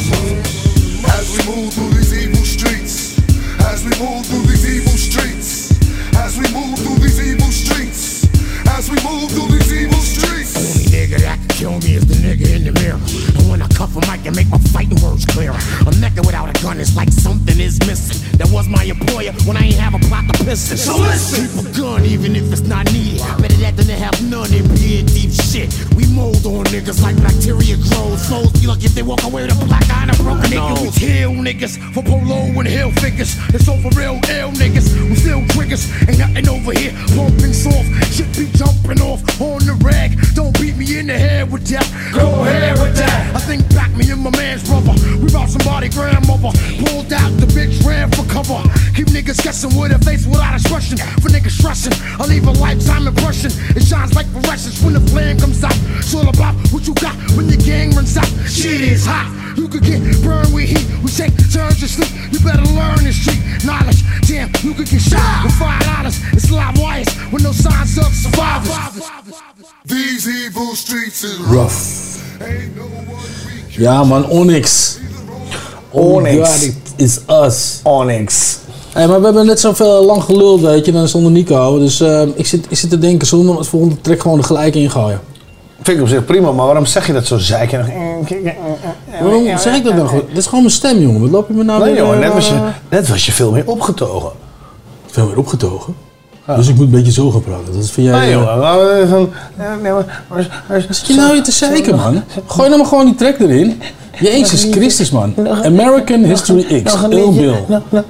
As 1.11 1.27
we 1.33 1.39
move 1.51 1.73
through 1.73 1.91
these 1.97 2.13
evil 2.23 2.45
streets, 2.45 3.19
as 3.71 3.83
we 3.83 3.91
move 3.99 4.25
through 4.25 4.45
these 4.47 4.65
evil 4.75 4.97
streets, 4.97 5.75
as 6.15 6.37
we 6.39 6.47
move 6.55 6.79
through 6.79 6.99
these 7.03 7.19
evil 7.19 7.51
streets, 7.51 8.12
as 8.73 8.89
we 8.89 8.97
move 9.05 9.29
through 9.29 9.49
these 9.53 9.71
evil 9.71 10.01
streets. 10.01 10.57
Only 10.57 10.85
nigga 10.89 11.21
that 11.21 11.37
can 11.37 11.47
kill 11.49 11.77
me 11.85 11.95
is 11.95 12.05
the 12.09 12.17
nigga 12.25 12.49
in 12.55 12.63
the 12.65 12.73
mirror. 12.81 12.97
And 13.37 13.49
when 13.49 13.61
I 13.61 13.67
cuff 13.69 13.95
a 13.95 14.01
mic 14.09 14.25
and 14.25 14.35
make 14.35 14.49
my 14.49 14.57
fighting 14.73 14.99
words 15.01 15.25
clearer. 15.25 15.53
A 15.85 15.93
nigga 16.01 16.25
without 16.25 16.49
a 16.49 16.55
gun 16.61 16.79
is 16.79 16.95
like 16.95 17.09
something 17.09 17.59
is 17.59 17.77
missing. 17.85 18.17
That 18.37 18.49
was 18.49 18.67
my 18.67 18.83
employer 18.83 19.31
when 19.45 19.57
I 19.57 19.69
ain't 19.69 19.81
have 19.81 19.93
a 19.93 20.01
plot 20.09 20.25
to 20.33 20.43
piston. 20.43 20.77
So 20.77 20.97
listen. 20.97 21.45
Keep 21.45 21.53
a 21.61 21.77
gun 21.77 22.05
even 22.05 22.35
if 22.35 22.51
it's 22.51 22.65
not 22.65 22.91
needed. 22.91 23.21
Better 23.37 23.61
that 23.61 23.77
than 23.77 23.85
to 23.87 23.95
have 23.95 24.17
none 24.25 24.49
and 24.51 24.67
be 24.73 24.99
in 24.99 25.05
deep 25.05 25.31
shit. 25.31 25.69
We 25.93 26.09
mold 26.09 26.41
on 26.45 26.65
niggas 26.73 27.01
like 27.01 27.17
bacteria 27.21 27.77
grows. 27.77 28.25
Souls 28.25 28.51
be 28.57 28.65
lucky 28.65 28.85
if 28.89 28.95
they 28.95 29.03
walk 29.03 29.23
away 29.23 29.45
with 29.45 29.53
a 29.53 29.65
black 29.65 29.85
eye 29.89 30.09
and 30.09 30.11
a 30.11 30.17
broken 30.17 30.49
nose. 30.49 30.81
We 30.81 30.89
kill 30.89 31.31
niggas 31.37 31.77
for 31.93 32.01
polo 32.01 32.49
and 32.57 32.67
hill 32.67 32.91
figures. 32.97 33.37
It's 33.53 33.69
all 33.69 33.77
for 33.77 33.93
real 33.93 34.17
ill 34.33 34.49
niggas. 34.57 34.89
We 35.09 35.15
still 35.15 35.45
triggers. 35.53 35.85
Ain't 36.09 36.17
nothing 36.17 36.49
over 36.49 36.73
here 36.73 36.93
pumping 37.13 37.53
soft. 37.53 37.85
Shit 38.09 38.29
be 38.33 38.49
jumping 38.63 39.01
off 39.01 39.19
on 39.41 39.59
the 39.65 39.75
rag. 39.83 40.15
Don't 40.35 40.53
beat 40.59 40.75
me 40.77 40.99
in 40.99 41.07
the 41.07 41.17
head 41.17 41.51
with 41.51 41.67
that. 41.67 41.87
Go 42.13 42.43
ahead 42.43 42.79
with 42.79 42.95
that. 42.95 43.35
I 43.35 43.39
think 43.39 43.67
back 43.75 43.91
me 43.91 44.09
and 44.11 44.21
my 44.21 44.31
man's 44.31 44.63
brother. 44.67 44.93
We 45.19 45.29
brought 45.29 45.49
somebody 45.49 45.89
grandmother. 45.89 46.51
Pulled 46.79 47.11
out 47.11 47.31
the 47.39 47.47
bitch 47.55 47.83
ran 47.85 48.09
for 48.11 48.25
cover. 48.31 48.63
busting 49.63 49.79
with 49.79 49.91
a 49.91 49.99
face 50.03 50.25
without 50.25 50.55
expression. 50.55 50.97
For 51.21 51.29
niggas 51.29 51.57
stressing, 51.57 51.93
I 52.19 52.25
leave 52.25 52.47
a 52.47 52.51
lifetime 52.51 53.07
impression. 53.07 53.51
It 53.75 53.83
shines 53.83 54.13
like 54.15 54.27
fluorescence 54.27 54.81
when 54.83 54.93
the 54.93 55.01
flame 55.11 55.37
comes 55.39 55.63
out. 55.63 55.75
It's 55.97 56.13
all 56.13 56.27
about 56.27 56.55
what 56.71 56.87
you 56.87 56.93
got 56.95 57.15
when 57.35 57.49
your 57.49 57.61
gang 57.61 57.91
runs 57.91 58.17
out. 58.17 58.27
Shit 58.47 58.81
is 58.81 59.05
hot. 59.05 59.29
You 59.57 59.67
could 59.67 59.83
get 59.83 60.01
burned 60.23 60.53
with 60.53 60.69
heat. 60.69 60.85
We 61.03 61.11
take 61.11 61.33
turns 61.51 61.79
to 61.79 61.87
sleep. 61.87 62.11
You 62.31 62.39
better 62.39 62.65
learn 62.73 63.03
the 63.03 63.13
street 63.13 63.39
knowledge. 63.63 64.01
Damn, 64.27 64.49
you 64.63 64.73
could 64.73 64.89
get 64.89 65.01
shot 65.01 65.43
with 65.43 65.53
five 65.53 65.83
dollars. 65.83 66.19
It's 66.33 66.49
live 66.51 66.77
wires 66.79 67.09
with 67.31 67.43
no 67.43 67.51
signs 67.51 67.97
of 67.97 68.11
survivors. 68.13 68.52
These 69.85 70.29
evil 70.29 70.75
streets 70.75 71.23
is 71.23 71.37
Rough. 71.49 71.75
Ja 73.67 74.03
man, 74.03 74.25
Onyx. 74.29 74.97
Onyx. 75.89 76.37
Oh 76.37 76.45
God, 76.45 76.63
it 76.63 76.93
is 76.95 77.19
us. 77.27 77.79
Onyx. 77.83 78.59
Hey, 78.93 79.07
maar 79.07 79.19
we 79.19 79.25
hebben 79.25 79.45
net 79.45 79.59
zoveel 79.59 80.05
lang 80.05 80.23
geluld, 80.23 80.61
weet 80.61 80.85
je, 80.85 80.91
dan 80.91 81.07
zonder 81.07 81.31
Nico. 81.31 81.79
Dus 81.79 82.01
eh, 82.01 82.21
ik, 82.35 82.45
zit, 82.45 82.65
ik 82.69 82.77
zit 82.77 82.89
te 82.89 82.97
denken, 82.97 83.27
zullen 83.27 83.45
we 83.45 83.57
als 83.57 83.67
volgende 83.67 84.01
track 84.01 84.21
gewoon 84.21 84.37
er 84.37 84.43
gelijk 84.43 84.75
ingooien? 84.75 85.19
Vind 85.81 85.97
ik 85.97 86.03
op 86.03 86.09
zich 86.09 86.25
prima, 86.25 86.51
maar 86.51 86.65
waarom 86.65 86.85
zeg 86.85 87.07
je 87.07 87.13
dat 87.13 87.25
zo 87.25 87.37
zeiken? 87.37 87.93
Waarom 89.21 89.57
zeg 89.57 89.75
ik 89.75 89.83
dat 89.83 89.95
dan 89.95 90.07
goed? 90.07 90.27
Dit 90.27 90.37
is 90.37 90.45
gewoon 90.45 90.63
mijn 90.63 90.75
stem, 90.75 90.99
jongen. 90.99 91.21
Wat 91.21 91.29
loop 91.29 91.47
je 91.47 91.53
me 91.53 91.63
nou 91.63 91.83
Nee 91.83 91.93
weer, 91.93 92.01
jongen, 92.01 92.19
net 92.19 92.29
eh, 92.29 92.35
was, 92.35 92.47
je, 92.47 92.59
net 92.89 93.07
was 93.07 93.25
je 93.25 93.31
veel 93.31 93.51
meer 93.51 93.67
opgetogen. 93.67 94.31
Veel 95.05 95.27
meer 95.27 95.37
opgetogen? 95.37 95.95
Dus 96.45 96.67
ik 96.67 96.75
moet 96.75 96.85
een 96.85 96.91
beetje 96.91 97.11
zo 97.11 97.31
gaan 97.31 97.43
praten. 97.43 97.73
Dat 97.73 97.89
vind 97.89 98.07
jij... 98.07 98.19
Nee 98.19 98.33
eh, 98.33 99.09
ja, 99.57 99.75
nee, 99.81 99.91
maar- 99.91 100.47
Zit 100.89 101.07
je 101.07 101.13
nou 101.15 101.33
hier 101.33 101.43
te 101.43 101.51
zeiken, 101.51 101.95
man? 101.95 102.23
Gooi 102.47 102.69
nou 102.69 102.81
maar 102.81 102.89
gewoon 102.89 103.05
die 103.05 103.15
track 103.15 103.39
erin. 103.39 103.81
Jezus 104.19 104.67
Christus, 104.71 105.11
man. 105.11 105.33
American 105.63 106.23
History 106.23 106.81
X. 106.83 106.93
Nog 106.93 107.07
Bill. 107.09 107.53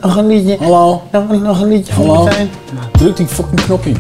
nog, 0.02 0.16
een 0.16 0.28
liedje. 0.28 0.58
Hallo. 0.60 1.02
Nog, 1.12 1.62
een 1.62 1.68
liedje 1.68 1.94
Hallo. 1.94 2.28
Druk 2.92 3.18
die 3.18 3.28
fucking 3.28 3.62
knop 3.62 3.86
in. 3.86 3.98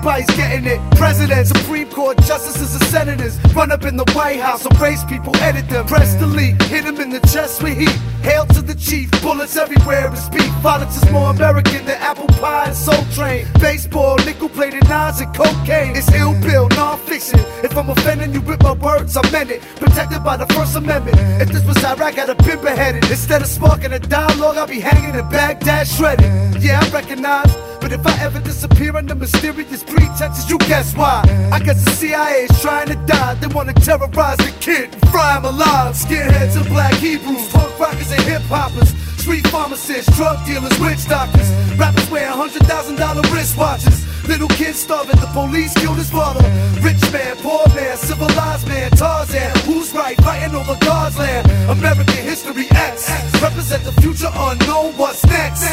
Everybody's 0.00 0.34
getting 0.34 0.64
it. 0.64 0.80
Presidents, 0.96 1.50
Supreme 1.50 1.86
Court 1.90 2.16
justices, 2.22 2.74
and 2.74 2.84
senators 2.84 3.38
run 3.54 3.70
up 3.70 3.84
in 3.84 3.98
the 3.98 4.10
White 4.14 4.40
House, 4.40 4.64
erase 4.64 5.04
people, 5.04 5.36
edit 5.36 5.68
them, 5.68 5.84
press 5.84 6.14
delete, 6.14 6.60
hit 6.62 6.84
them 6.86 6.98
in 7.02 7.10
the 7.10 7.20
chest 7.28 7.62
with 7.62 7.76
heat. 7.76 7.94
Hail 8.22 8.46
to 8.46 8.62
the 8.62 8.74
chief, 8.74 9.10
bullets 9.20 9.58
everywhere 9.58 10.10
is 10.14 10.26
beef. 10.30 10.50
Politics 10.62 11.04
more 11.10 11.28
American 11.28 11.84
than 11.84 11.98
apple 12.00 12.28
pie 12.40 12.68
and 12.68 12.74
soul 12.74 13.04
train. 13.12 13.46
Baseball, 13.60 14.16
nickel 14.24 14.48
plated 14.48 14.88
knives 14.88 15.20
and 15.20 15.34
cocaine. 15.34 15.94
It's 15.94 16.10
Ill 16.12 16.32
Bill, 16.40 16.66
non-fiction. 16.70 17.40
If 17.62 17.76
I'm 17.76 17.90
offending 17.90 18.32
you 18.32 18.40
with 18.40 18.62
my 18.62 18.72
words, 18.72 19.18
I 19.18 19.30
meant 19.30 19.50
it. 19.50 19.60
Protected 19.76 20.24
by 20.24 20.38
the 20.38 20.46
First 20.54 20.76
Amendment. 20.76 21.18
If 21.42 21.50
this 21.50 21.64
was 21.66 21.76
Iraq, 21.84 22.18
I'd 22.18 22.28
have 22.28 22.38
been 22.38 22.62
beheaded. 22.62 23.04
Instead 23.10 23.42
of 23.42 23.48
sparking 23.48 23.92
a 23.92 23.98
dialogue, 23.98 24.56
I'd 24.56 24.70
be 24.70 24.80
hanging 24.80 25.14
in 25.14 25.28
Baghdad 25.28 25.86
shredded. 25.86 26.62
Yeah, 26.62 26.80
I 26.82 26.88
recognize. 26.88 27.69
But 27.80 27.92
if 27.92 28.06
I 28.06 28.14
ever 28.22 28.40
disappear 28.40 28.96
under 28.96 29.14
mysterious 29.14 29.82
pretenses, 29.82 30.50
you 30.50 30.58
guess 30.58 30.94
why? 30.94 31.22
I 31.52 31.58
guess 31.58 31.84
the 31.84 31.90
CIA 31.92 32.44
is 32.44 32.60
trying 32.60 32.88
to 32.88 32.96
die. 33.06 33.34
They 33.34 33.46
wanna 33.48 33.72
terrorize 33.74 34.38
the 34.38 34.54
kid 34.60 34.92
and 34.92 35.08
fry 35.10 35.36
him 35.36 35.44
alive. 35.44 35.94
Skinheads 35.94 36.56
and 36.56 36.68
black 36.68 36.94
Hebrews, 36.94 37.48
punk 37.52 37.78
rockers 37.78 38.12
and 38.12 38.22
hip 38.22 38.42
hoppers. 38.42 38.90
Street 39.20 39.46
pharmacists, 39.48 40.14
drug 40.16 40.44
dealers, 40.46 40.78
witch 40.78 41.06
doctors. 41.08 41.50
Rappers 41.78 42.10
wearing 42.10 42.32
hundred 42.32 42.62
thousand 42.66 42.96
dollar 42.96 43.22
wristwatches. 43.32 44.06
Little 44.28 44.48
kids 44.48 44.78
starving, 44.78 45.18
the 45.20 45.26
police 45.32 45.74
killed 45.74 45.96
his 45.96 46.10
father. 46.10 46.44
Rich 46.80 47.02
man, 47.12 47.36
poor 47.38 47.66
man, 47.74 47.96
civilized 47.96 48.68
man, 48.68 48.90
Tarzan. 48.92 49.50
Who's 49.66 49.92
right? 49.92 50.16
Fighting 50.22 50.54
over 50.54 50.76
God's 50.80 51.18
land. 51.18 51.50
American 51.68 52.22
history 52.22 52.66
X. 52.70 53.10
Represent 53.42 53.82
the 53.84 53.92
future 54.00 54.30
unknown. 54.32 54.92
What's 54.96 55.24
next? 55.26 55.64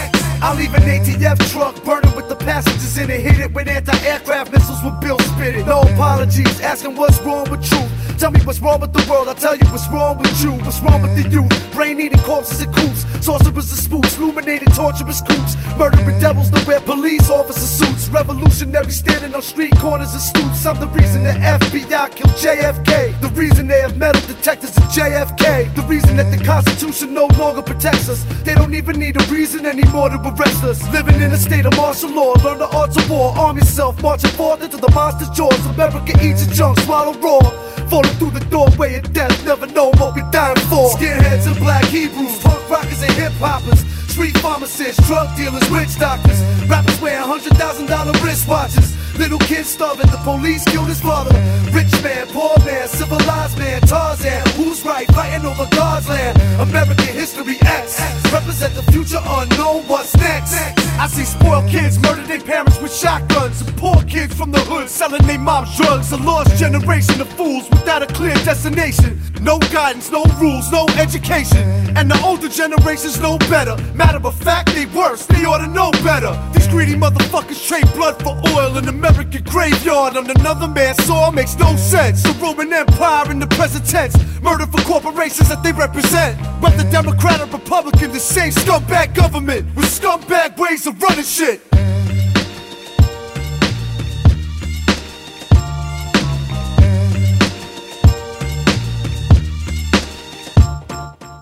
I'll 0.41 0.55
leave 0.55 0.73
an 0.73 0.83
ATF 0.83 1.51
truck 1.51 1.83
with 2.15 2.29
the 2.29 2.35
passengers 2.35 2.97
in 2.97 3.09
it. 3.09 3.21
Hit 3.21 3.39
it 3.39 3.53
with 3.53 3.67
anti-aircraft 3.67 4.51
missiles 4.51 4.83
with 4.83 4.99
Bill 5.01 5.19
spit 5.19 5.55
it. 5.55 5.65
No 5.65 5.81
apologies, 5.81 6.59
asking 6.61 6.95
what's 6.95 7.19
wrong 7.21 7.49
with 7.49 7.63
truth. 7.67 7.91
Tell 8.17 8.31
me 8.31 8.39
what's 8.41 8.59
wrong 8.59 8.79
with 8.81 8.93
the 8.93 9.05
world, 9.09 9.27
I'll 9.27 9.35
tell 9.35 9.55
you 9.55 9.65
what's 9.67 9.87
wrong 9.89 10.17
with 10.17 10.41
you. 10.43 10.51
What's 10.65 10.79
wrong 10.81 11.03
with 11.03 11.15
the 11.15 11.29
youth? 11.29 11.53
Brain 11.71 11.99
eating 11.99 12.19
corpses 12.19 12.61
and 12.61 12.73
coops. 12.75 13.05
Sorcerers 13.23 13.69
and 13.69 13.79
spooks, 13.79 14.17
illuminated 14.17 14.73
torturous 14.73 15.21
coops. 15.21 15.55
Murdering 15.77 16.19
devils 16.19 16.49
that 16.49 16.65
wear 16.65 16.79
police 16.79 17.29
officer 17.29 17.59
suits. 17.61 18.09
Revolutionary 18.09 18.89
standing 18.89 19.35
on 19.35 19.43
street 19.43 19.75
corners 19.77 20.13
and 20.13 20.21
stoops. 20.21 20.65
I'm 20.65 20.79
the 20.79 20.87
reason 20.87 21.23
the 21.23 21.33
FBI 21.33 22.15
killed 22.15 22.33
JFK. 22.41 23.21
The 23.21 23.29
reason 23.29 23.67
they 23.67 23.81
have 23.81 23.97
metal 23.97 24.21
detectors 24.25 24.75
at 24.77 24.89
JFK. 24.89 25.75
The 25.75 25.83
reason 25.83 26.17
that 26.17 26.35
the 26.35 26.43
Constitution 26.43 27.13
no 27.13 27.27
longer 27.37 27.61
protects 27.61 28.09
us. 28.09 28.23
They 28.43 28.55
don't 28.55 28.73
even 28.73 28.97
need 28.97 29.21
a 29.21 29.23
reason 29.25 29.67
anymore 29.67 30.09
to 30.09 30.17
arrest 30.17 30.63
us. 30.63 30.81
Living 30.91 31.21
in 31.21 31.31
a 31.31 31.37
state 31.37 31.67
of 31.67 31.77
martial 31.87 32.11
law, 32.11 32.33
learn 32.43 32.59
the 32.59 32.67
arts 32.75 32.97
of 32.97 33.09
war. 33.09 33.33
Arm 33.37 33.57
yourself, 33.57 34.01
marching 34.03 34.29
forth 34.31 34.61
into 34.61 34.75
the 34.75 34.91
monster's 34.91 35.29
jaws. 35.29 35.65
America 35.67 36.11
eats 36.21 36.45
a 36.45 36.49
junk, 36.53 36.77
swallow 36.79 37.13
raw. 37.19 37.39
Falling 37.87 38.11
through 38.19 38.31
the 38.31 38.45
doorway 38.51 38.95
of 38.95 39.13
death, 39.13 39.45
never 39.45 39.65
know 39.67 39.89
what 39.95 40.13
we're 40.13 40.29
dying 40.29 40.59
for. 40.67 40.89
Skinheads 40.89 41.47
and 41.47 41.55
black 41.55 41.85
Hebrews, 41.85 42.43
punk 42.43 42.69
rockers 42.69 43.01
and 43.01 43.13
hip 43.13 43.31
hoppers. 43.39 44.06
Street 44.17 44.37
pharmacists, 44.39 45.05
drug 45.05 45.29
dealers, 45.37 45.69
witch 45.69 45.95
doctors. 45.99 46.41
Rappers 46.65 46.99
wearing 46.99 47.21
hundred 47.21 47.53
thousand 47.53 47.85
dollar 47.85 48.13
wristwatches. 48.13 48.97
Little 49.15 49.37
kids 49.37 49.69
starving, 49.69 50.09
the 50.09 50.17
police 50.23 50.63
killed 50.65 50.87
his 50.87 50.99
father. 50.99 51.33
Rich 51.69 51.93
man, 52.01 52.25
poor 52.29 52.57
man, 52.65 52.87
civilized 52.87 53.59
man, 53.59 53.79
Tarzan. 53.81 54.41
Who's 54.57 54.83
right? 54.83 55.07
Fighting 55.13 55.45
over 55.45 55.67
God's 55.69 56.09
land. 56.09 56.35
American 56.59 57.13
history 57.13 57.57
X. 57.61 58.01
Represent 58.33 58.73
the 58.73 58.83
future 58.91 59.21
unknown. 59.23 59.83
What's 59.87 60.15
next? 60.17 60.53
I 60.97 61.05
see 61.05 61.23
spoiled 61.23 61.69
kids 61.69 61.99
murder 61.99 62.23
their 62.23 62.41
parents 62.41 62.81
with 62.81 62.93
shotguns. 62.93 63.61
And 63.61 63.77
poor 63.77 64.01
kids 64.03 64.33
from 64.33 64.51
the 64.51 64.61
hood 64.61 64.89
selling 64.89 65.27
their 65.27 65.37
mom's 65.37 65.77
drugs. 65.77 66.11
A 66.11 66.17
lost 66.17 66.57
generation 66.57 67.21
of 67.21 67.29
fools 67.33 67.69
without 67.69 68.01
a 68.01 68.07
clear 68.07 68.33
destination. 68.45 69.21
No 69.41 69.59
guidance, 69.59 70.11
no 70.11 70.25
rules, 70.41 70.71
no 70.71 70.87
education. 70.97 71.63
And 71.95 72.09
the 72.11 72.19
older 72.23 72.49
generations 72.49 73.19
know 73.19 73.37
better. 73.49 73.75
Matter 74.07 74.19
of 74.19 74.25
a 74.25 74.31
fact, 74.31 74.73
they 74.73 74.85
worse. 74.85 75.25
They 75.25 75.43
ought 75.43 75.57
to 75.57 75.67
know 75.67 75.91
better. 76.01 76.31
These 76.53 76.69
greedy 76.69 76.95
motherfuckers 76.95 77.67
trade 77.67 77.91
blood 77.93 78.15
for 78.23 78.39
oil 78.55 78.77
in 78.77 78.87
American 78.87 79.43
graveyard. 79.43 80.15
On 80.15 80.29
another 80.29 80.69
man's 80.69 81.03
soil 81.03 81.29
makes 81.33 81.57
no 81.57 81.75
sense. 81.75 82.23
The 82.23 82.31
Roman 82.41 82.71
Empire 82.71 83.29
in 83.29 83.39
the 83.39 83.47
present 83.47 83.85
tense. 83.85 84.15
Murder 84.41 84.65
for 84.65 84.81
corporations 84.83 85.49
that 85.49 85.61
they 85.61 85.73
represent. 85.73 86.39
Whether 86.61 86.89
Democrat 86.89 87.41
or 87.41 87.47
Republican, 87.47 88.13
the 88.13 88.21
same 88.21 88.53
scumbag 88.53 89.13
government 89.13 89.75
with 89.75 89.87
scumbag 89.87 90.57
ways 90.57 90.87
of 90.87 91.01
running 91.01 91.25
shit. 91.25 91.59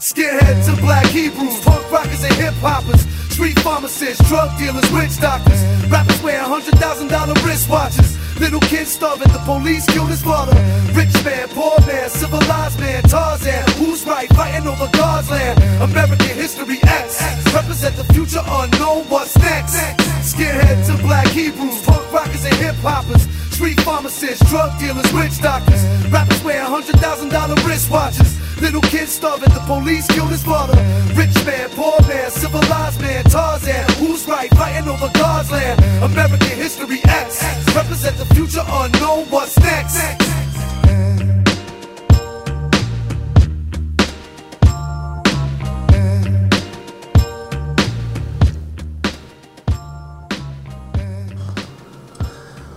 Skinheads 0.05 0.69
and 0.69 0.77
black 0.81 1.07
Hebrews, 1.07 1.65
punk 1.65 1.81
rockers 1.89 2.23
and 2.23 2.33
hip 2.35 2.53
hoppers, 2.61 3.01
street 3.33 3.57
pharmacists, 3.65 4.21
drug 4.29 4.55
dealers, 4.59 4.85
witch 4.93 5.17
doctors, 5.19 5.57
rappers 5.89 6.21
wearing 6.21 6.45
hundred 6.45 6.77
thousand 6.77 7.07
dollar 7.07 7.33
wristwatches. 7.41 8.13
Little 8.39 8.59
kids 8.59 8.91
starving, 8.91 9.33
the 9.33 9.41
police 9.49 9.83
killed 9.89 10.11
his 10.11 10.21
father. 10.21 10.53
Rich 10.93 11.09
man, 11.25 11.49
poor 11.57 11.73
man, 11.87 12.07
civilized 12.11 12.79
man, 12.79 13.01
Tarzan. 13.09 13.65
Who's 13.81 14.05
right? 14.05 14.29
Fighting 14.37 14.67
over 14.67 14.87
God's 14.93 15.31
land. 15.31 15.57
American 15.81 16.37
history 16.37 16.77
X. 16.83 17.17
Represent 17.51 17.95
the 17.95 18.05
future 18.13 18.45
unknown. 18.45 19.05
What's 19.09 19.35
next? 19.39 19.73
Skinheads 20.21 20.87
and 20.93 21.01
black 21.01 21.25
Hebrews, 21.29 21.81
punk 21.81 22.13
rockers 22.13 22.45
and 22.45 22.53
hip 22.61 22.75
hoppers. 22.85 23.25
Street 23.55 23.79
pharmacists, 23.79 24.49
drug 24.49 24.77
dealers, 24.77 25.09
witch 25.13 25.39
doctors. 25.39 25.81
Rappers 26.11 26.43
wearing 26.43 26.65
hundred 26.65 26.99
thousand 26.99 27.29
dollar 27.29 27.55
wristwatches. 27.63 28.35
Little 28.59 28.81
kids 28.81 29.13
starving, 29.13 29.47
the 29.53 29.61
police 29.61 30.05
killed 30.07 30.31
his 30.31 30.43
father. 30.43 30.75
Rich 31.15 31.33
man, 31.45 31.69
poor 31.69 31.95
man, 32.05 32.29
civilized 32.31 32.99
man, 32.99 33.23
Tarzan. 33.23 33.89
Who's 33.93 34.27
right? 34.27 34.49
Fighting 34.55 34.89
over 34.89 35.09
God's 35.13 35.51
land. 35.51 35.79
American 36.03 36.49
history 36.49 36.99
X. 37.05 37.41
Represent 37.73 38.17
the 38.17 38.25
future 38.35 38.63
unknown. 38.67 39.23
What's 39.29 39.57
next? 39.59 40.44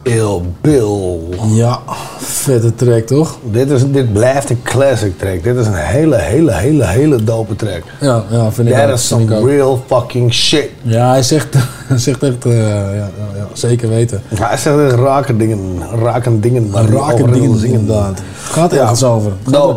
Il 0.08 0.42
Bill. 0.60 1.18
Ja, 1.54 1.78
vette 2.18 2.74
track, 2.74 3.06
toch? 3.06 3.38
Dit, 3.50 3.70
is, 3.70 3.90
dit 3.90 4.12
blijft 4.12 4.50
een 4.50 4.62
classic 4.62 5.18
track. 5.18 5.42
Dit 5.42 5.56
is 5.56 5.66
een 5.66 5.74
hele, 5.74 6.16
hele, 6.16 6.52
hele, 6.54 6.86
hele 6.86 7.24
dope 7.24 7.56
track. 7.56 7.82
Ja, 8.00 8.22
ja 8.30 8.52
vind 8.52 8.68
ik 8.68 8.74
That 8.74 8.86
ook, 8.88 8.94
is 8.94 9.06
some 9.06 9.38
ook. 9.38 9.46
real 9.48 9.82
fucking 9.86 10.32
shit. 10.34 10.68
Ja, 10.82 11.10
hij 11.10 11.22
zegt, 11.22 11.46
hij 11.88 11.98
zegt 11.98 12.22
echt, 12.22 12.44
eh, 12.46 12.58
ja, 12.58 12.90
ja, 12.92 13.08
ja, 13.36 13.46
zeker 13.52 13.88
weten. 13.88 14.22
Ja, 14.28 14.48
hij 14.48 14.56
zegt 14.56 14.78
echt 14.78 14.92
rake 14.94 15.36
dingen, 15.36 15.58
rake 16.02 16.40
dingen. 16.40 16.70
waar 16.70 16.82
hij 16.84 16.92
Rake 16.92 17.12
over 17.12 17.30
wil 17.30 17.40
dingen, 17.40 17.80
inderdaad. 17.80 18.20
Gaat 18.42 18.72
ergens 18.72 19.02
over. 19.04 19.32
Gaat 19.50 19.68
er- 19.68 19.76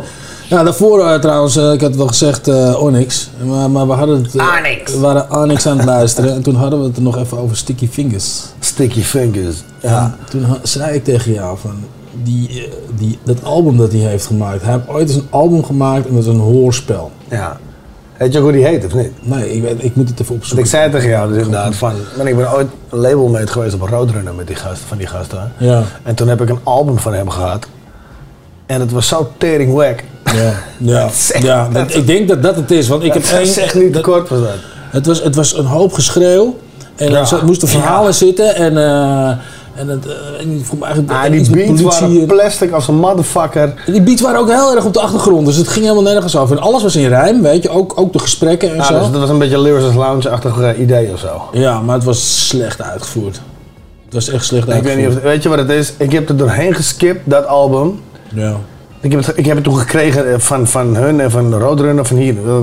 Ja, 0.52 0.64
daarvoor 0.64 1.06
eh, 1.06 1.20
trouwens, 1.20 1.56
eh, 1.58 1.72
ik 1.72 1.82
had 1.82 1.96
wel 1.96 2.08
gezegd 2.08 2.48
eh, 2.48 2.84
Onyx. 2.84 3.30
Maar, 3.46 3.70
maar 3.70 3.88
we 3.88 3.94
hadden 3.94 4.24
het... 4.24 4.36
Onyx. 4.36 4.94
We 4.94 5.00
waren 5.00 5.32
Onyx 5.32 5.68
aan 5.68 5.78
het 5.78 5.86
luisteren. 5.86 6.34
En 6.34 6.42
toen 6.42 6.56
hadden 6.56 6.80
we 6.80 6.86
het 6.86 6.96
er 6.96 7.02
nog 7.02 7.18
even 7.18 7.38
over 7.38 7.58
Sticky 7.58 7.88
Fingers. 7.88 8.44
Sticky 8.60 9.02
Fingers. 9.02 9.56
Ja. 9.80 10.04
En 10.04 10.30
toen 10.30 10.46
zei 10.64 10.96
ik 10.96 11.04
tegen 11.04 11.34
jou 11.34 11.58
van... 11.58 11.76
Die, 12.24 12.70
die, 12.96 13.20
dat 13.24 13.44
album 13.44 13.78
dat 13.78 13.92
hij 13.92 14.02
heeft 14.02 14.26
gemaakt. 14.26 14.62
Hij 14.62 14.74
heeft 14.74 14.88
ooit 14.88 15.08
eens 15.08 15.18
een 15.18 15.28
album 15.30 15.64
gemaakt 15.64 16.08
en 16.08 16.14
dat 16.14 16.24
is 16.24 16.30
een 16.30 16.40
hoorspel. 16.40 17.12
Ja. 17.30 17.58
Weet 18.18 18.34
je 18.34 18.38
ook 18.38 18.44
hoe 18.44 18.54
die 18.54 18.66
heet 18.66 18.86
of 18.86 18.94
niet? 18.94 19.12
Nee, 19.22 19.54
ik, 19.54 19.62
weet, 19.62 19.84
ik 19.84 19.96
moet 19.96 20.10
het 20.10 20.20
even 20.20 20.26
Want 20.26 20.42
opzoeken. 20.42 20.66
ik 20.66 20.72
zei 20.72 20.92
tegen 20.92 21.10
jou 21.10 21.28
dus 21.28 21.38
inderdaad 21.38 21.76
van... 21.76 21.94
Want 22.16 22.30
ik 22.30 22.36
ben 22.36 22.54
ooit 22.54 22.68
labelmate 22.90 23.52
geweest 23.52 23.74
op 23.74 23.82
een 23.82 23.88
Roadrunner 23.88 24.34
met 24.34 24.48
die 24.48 24.56
gasten, 24.56 24.88
van 24.88 24.98
die 24.98 25.08
gasten. 25.08 25.52
Ja. 25.58 25.84
En 26.04 26.16
toen 26.16 26.28
heb 26.28 26.42
ik 26.42 26.50
een 26.50 26.60
album 26.64 26.98
van 26.98 27.14
hem 27.14 27.30
gehad. 27.30 27.68
En 28.72 28.80
het 28.80 28.92
was 28.92 29.08
zo 29.08 29.32
tering 29.38 29.74
wack. 29.74 30.04
Ja, 30.36 30.54
ja, 30.78 31.10
Zeg, 31.14 31.42
ja 31.44 31.68
dat- 31.72 31.96
ik 31.96 32.08
denk 32.08 32.28
dat 32.28 32.44
dat 32.44 32.56
het 32.56 32.72
is. 32.72 32.88
Want 32.88 33.04
ik 33.04 33.14
heb 33.14 33.24
één... 33.24 33.42
is 33.42 33.58
echt 33.58 33.76
niet 33.76 33.94
te 33.94 34.02
kort 34.02 34.30
was 34.30 34.40
dat. 34.40 34.50
Het 34.90 35.06
was, 35.06 35.24
het 35.24 35.36
was 35.36 35.58
een 35.58 35.66
hoop 35.66 35.94
geschreeuw. 35.94 36.58
En 36.96 37.12
Ja. 37.12 37.32
er 37.32 37.46
moesten 37.46 37.68
verhalen 37.68 38.14
zitten. 38.14 38.56
En, 38.56 38.78
eh 38.78 39.30
en 39.76 39.88
het, 39.88 40.06
eh, 40.06 40.14
en 40.42 40.58
ik 40.60 40.66
vond 40.66 40.80
me 40.80 40.86
eigenlijk 40.86 41.18
Ah, 41.18 41.36
iets 41.36 41.48
die 41.50 41.56
beats 41.58 41.68
politie 41.82 41.90
waren 42.08 42.20
en- 42.20 42.26
plastic 42.28 42.72
als 42.72 42.88
een 42.88 42.96
motherfucker. 42.96 43.74
En 43.86 43.92
die 43.94 44.02
beats 44.02 44.22
waren 44.22 44.40
ook 44.40 44.50
heel 44.50 44.76
erg 44.76 44.86
op 44.86 44.94
de 44.94 45.00
achtergrond. 45.00 45.46
Dus 45.46 45.56
het 45.56 45.68
ging 45.68 45.86
helemaal 45.86 46.14
nergens 46.14 46.36
over. 46.38 46.58
En 46.58 46.64
alles 46.64 46.84
was 46.84 46.96
in 46.96 47.08
rijm, 47.08 47.42
weet 47.42 47.64
je. 47.64 47.70
Ook, 47.70 47.94
ook 48.00 48.14
de 48.14 48.20
gesprekken 48.20 48.70
en 48.70 48.76
Ja, 48.76 48.84
zo. 48.84 49.00
dus 49.00 49.12
dat 49.12 49.20
was 49.22 49.30
een 49.30 49.38
beetje 49.38 49.62
Lyric's 49.62 49.96
Lounge-achtig 49.96 50.60
eh, 50.62 50.80
idee 50.80 51.10
of 51.14 51.20
zo. 51.20 51.42
Ja, 51.52 51.80
maar 51.82 51.96
het 51.96 52.04
was 52.04 52.48
slecht 52.48 52.82
uitgevoerd. 52.82 53.42
Het 54.06 54.14
was 54.14 54.30
echt 54.30 54.46
slecht 54.46 54.64
Ik 54.68 54.74
weet 54.74 54.76
uitgevoerd. 54.84 55.08
niet 55.10 55.18
of, 55.18 55.24
weet 55.24 55.44
je 55.44 55.50
wat 55.50 55.58
het 55.58 55.70
is? 55.70 55.94
Ik 55.98 56.12
heb 56.12 56.30
er 56.30 56.38
doorheen 56.38 56.74
geskipt, 56.74 57.20
dat 57.24 57.48
album. 57.48 58.00
Ja. 58.36 58.56
Ik 59.02 59.12
heb 59.12 59.26
het, 59.26 59.38
ik 59.38 59.46
heb 59.46 59.56
het 59.56 59.64
toen 59.64 59.78
gekregen 59.78 60.32
eh, 60.34 60.40
van, 60.40 60.68
van 60.68 60.96
hun 60.96 61.20
en 61.20 61.32
van 61.32 61.54
Roadrunner, 61.54 62.06
van 62.06 62.18
hier. 62.18 62.36
eh, 62.48 62.56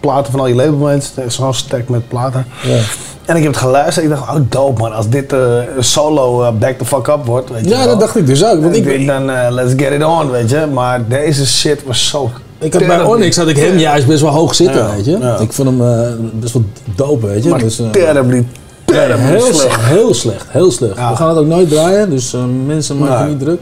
Platen 0.00 0.30
van 0.32 0.40
al 0.40 0.46
je 0.46 0.54
labelmates, 0.54 1.12
zo'n 1.28 1.54
stack 1.54 1.88
met 1.88 2.08
platen. 2.08 2.46
Ja. 2.62 2.78
En 3.24 3.36
ik 3.36 3.42
heb 3.42 3.52
het 3.52 3.60
geluisterd. 3.60 4.04
Ik 4.06 4.10
dacht, 4.12 4.28
oh 4.30 4.36
dope 4.48 4.80
man, 4.80 4.92
als 4.92 5.08
dit 5.08 5.32
eh, 5.32 5.38
een 5.76 5.84
solo 5.84 6.42
eh, 6.42 6.52
back 6.58 6.78
the 6.78 6.84
fuck 6.84 7.06
up 7.06 7.24
wordt. 7.24 7.50
Weet 7.50 7.64
je 7.64 7.70
Ja, 7.70 7.76
wel. 7.78 7.86
dat 7.86 8.00
dacht 8.00 8.16
ik 8.16 8.26
dus 8.26 8.44
ook. 8.44 8.62
Want 8.62 8.76
ik 8.76 8.84
denk 8.84 9.06
dan, 9.06 9.30
eh, 9.30 9.46
let's 9.50 9.72
get 9.76 9.92
it 9.92 10.04
on, 10.04 10.30
weet 10.30 10.50
je. 10.50 10.66
Maar 10.72 11.08
deze 11.08 11.46
shit 11.46 11.84
was 11.86 12.08
zo... 12.08 12.30
ik 12.58 12.72
had 12.72 12.86
bij. 12.86 13.02
Onyx 13.02 13.36
had 13.36 13.48
ik 13.48 13.56
hem 13.56 13.76
juist 13.78 14.06
best 14.06 14.20
wel 14.20 14.30
hoog 14.30 14.54
zitten, 14.54 14.76
Ja, 14.82 14.94
weet 14.94 15.04
je. 15.04 15.18
ja. 15.18 15.38
Ik 15.38 15.52
vond 15.52 15.68
hem 15.68 15.80
eh, 15.82 16.08
best 16.32 16.52
wel 16.52 16.64
dope, 16.94 17.26
weet 17.26 17.42
je. 17.44 17.50
Maar 17.50 17.58
Dus, 17.58 17.78
eh, 17.80 17.86
terribly, 17.90 18.46
nee, 18.90 19.06
terribly 19.06 19.26
heel 19.26 19.54
slecht. 19.54 19.80
Heel 19.80 20.14
slecht, 20.14 20.46
heel 20.48 20.70
slecht. 20.72 20.96
Ja. 20.96 21.10
We 21.10 21.16
gaan 21.16 21.28
het 21.28 21.38
ook 21.38 21.46
nooit 21.46 21.68
draaien, 21.68 22.10
dus 22.10 22.34
eh, 22.34 22.40
mensen 22.66 22.98
maken 22.98 23.24
Nee. 23.24 23.28
niet 23.34 23.40
druk. 23.44 23.60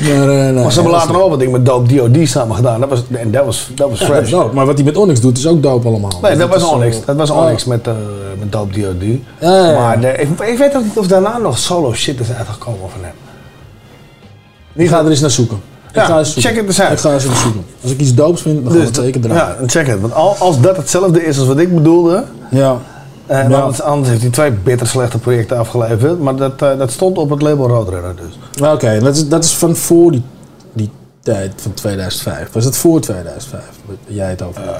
Maar, 0.00 0.10
eh, 0.10 0.26
nee, 0.26 0.52
Maar 0.52 0.72
ze 0.72 0.80
hebben 0.80 0.82
heel 0.82 0.90
later 0.92 1.08
nog 1.08 1.16
wel 1.16 1.28
wat 1.30 1.38
ding 1.38 1.52
met 1.52 1.66
Dope 1.66 1.94
D.O.D. 1.96 2.28
samen 2.28 2.56
gedaan. 2.56 2.80
Dat 2.80 2.88
was, 2.88 3.02
en 3.12 3.30
dat 3.30 3.44
was, 3.44 3.70
dat 3.74 3.88
was 3.90 3.98
Ja, 3.98 4.06
dat 4.06 4.16
fresh. 4.28 4.52
Maar 4.52 4.66
wat 4.66 4.74
hij 4.74 4.84
met 4.84 4.96
Onyx 4.96 5.20
doet 5.20 5.38
is 5.38 5.46
ook 5.46 5.62
dope 5.62 5.86
allemaal. 5.86 6.10
Nee, 6.22 6.30
Dus 6.30 6.40
dat 6.40 6.48
was 6.48 6.62
Onyx. 6.72 6.96
eh, 7.00 7.06
Dat 7.06 7.16
was 7.16 7.30
oh. 7.30 7.36
Onyx 7.44 7.64
met, 7.64 7.86
eh 7.86 7.92
met 8.38 8.52
Dope 8.52 8.80
D.O.D. 8.80 9.04
Ja. 9.40 9.72
Maar 9.72 10.00
de- 10.00 10.12
ik, 10.16 10.28
ik 10.40 10.58
weet 10.58 10.76
ook 10.76 10.82
niet 10.84 10.98
of 10.98 11.06
daarna 11.06 11.38
nog 11.38 11.58
solo 11.58 11.94
shit 11.94 12.20
is 12.20 12.26
uitgekomen 12.38 12.90
van 12.90 13.00
hem. 13.02 13.12
Ik 14.74 14.88
ga 14.88 14.98
er 15.04 15.10
eens 15.10 15.20
naar 15.20 15.30
zoeken. 15.30 15.60
Ik 15.92 16.02
ga 16.02 16.24
check 16.24 16.56
het 16.56 16.66
eens 16.66 16.80
uit. 16.80 16.92
Ik 16.92 16.98
ga 16.98 17.12
eens 17.12 17.24
naar 17.24 17.36
zoeken. 17.36 17.64
Als 17.82 17.92
ik 17.92 18.00
iets 18.00 18.14
doops 18.14 18.42
vind, 18.42 18.62
dan 18.64 18.72
gaan 18.72 18.80
we 18.80 18.86
het 18.86 18.94
zeker 18.96 19.20
draaien. 19.20 19.56
Ja, 19.60 19.66
check 19.68 19.86
het. 19.86 20.00
Want 20.00 20.14
al- 20.14 20.36
als 20.38 20.60
dat 20.60 20.76
hetzelfde 20.76 21.24
is 21.26 21.38
als 21.38 21.46
wat 21.48 21.58
ik 21.58 21.74
bedoelde... 21.74 22.24
Ja. 22.50 22.76
En 23.26 23.50
Ja. 23.50 23.56
anders, 23.60 23.82
anders 23.82 24.08
heeft 24.08 24.22
hij 24.22 24.30
twee 24.30 24.50
bitter 24.50 24.86
slechte 24.86 25.18
projecten 25.18 25.58
afgeleverd. 25.58 26.20
Maar 26.20 26.36
dat, 26.36 26.62
eh, 26.62 26.78
dat 26.78 26.90
stond 26.90 27.18
op 27.18 27.30
het 27.30 27.42
label 27.42 27.68
Roadrunner 27.68 28.16
dus. 28.16 28.38
Maar 28.60 28.72
Oké, 28.72 28.98
dat, 29.00 29.16
is, 29.16 29.28
dat 29.28 29.44
is 29.44 29.54
van 29.54 29.76
voor 29.76 30.10
die, 30.10 30.22
die 30.72 30.90
tijd 31.20 31.52
van 31.56 31.74
2005. 31.74 32.52
Was 32.52 32.64
het 32.64 32.76
voor 32.76 33.00
2005? 33.00 33.62
wat 33.84 33.96
Jij 34.06 34.28
het 34.30 34.42
over 34.42 34.60
had? 34.66 34.76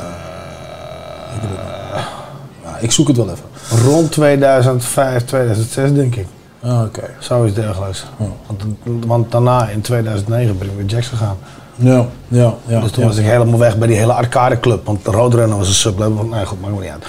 ik, 2.77 2.81
het 2.81 2.93
zoek 2.93 3.09
het 3.09 3.17
wel 3.17 3.31
even. 3.31 3.85
Rond 3.91 4.13
2005, 4.13 5.25
2006 5.25 5.93
denk 5.93 6.15
ik. 6.17 6.27
Ah, 6.63 6.83
Oké. 6.83 7.03
Zoiets 7.19 7.55
dergelijks. 7.55 8.05
Want, 8.47 8.63
want 9.07 9.33
daarna 9.33 9.69
in 9.69 9.81
2009 9.81 10.59
ben 10.59 10.69
ik 10.69 10.77
met 10.77 10.91
Jax 10.91 11.07
gegaan. 11.07 11.37
Ja, 11.77 12.07
ja, 12.29 12.55
ja. 12.67 12.81
dus 12.81 12.91
toen 12.91 13.03
ja. 13.03 13.09
was 13.09 13.19
ik 13.19 13.25
helemaal 13.25 13.59
weg 13.59 13.77
bij 13.79 13.89
die 13.89 13.97
hele 13.97 14.13
arcade 14.13 14.61
club. 14.61 14.87
Want 14.87 15.05
de 15.05 15.11
Roadrunner 15.11 15.59
was 15.59 15.69
een 15.69 15.75
sublabel. 15.75 16.17
van- 16.17 16.29
Nee, 16.29 16.45
goed, 16.47 16.61
maakt 16.61 16.75
me 16.75 16.81
niet 16.81 16.91
uit. 16.91 17.05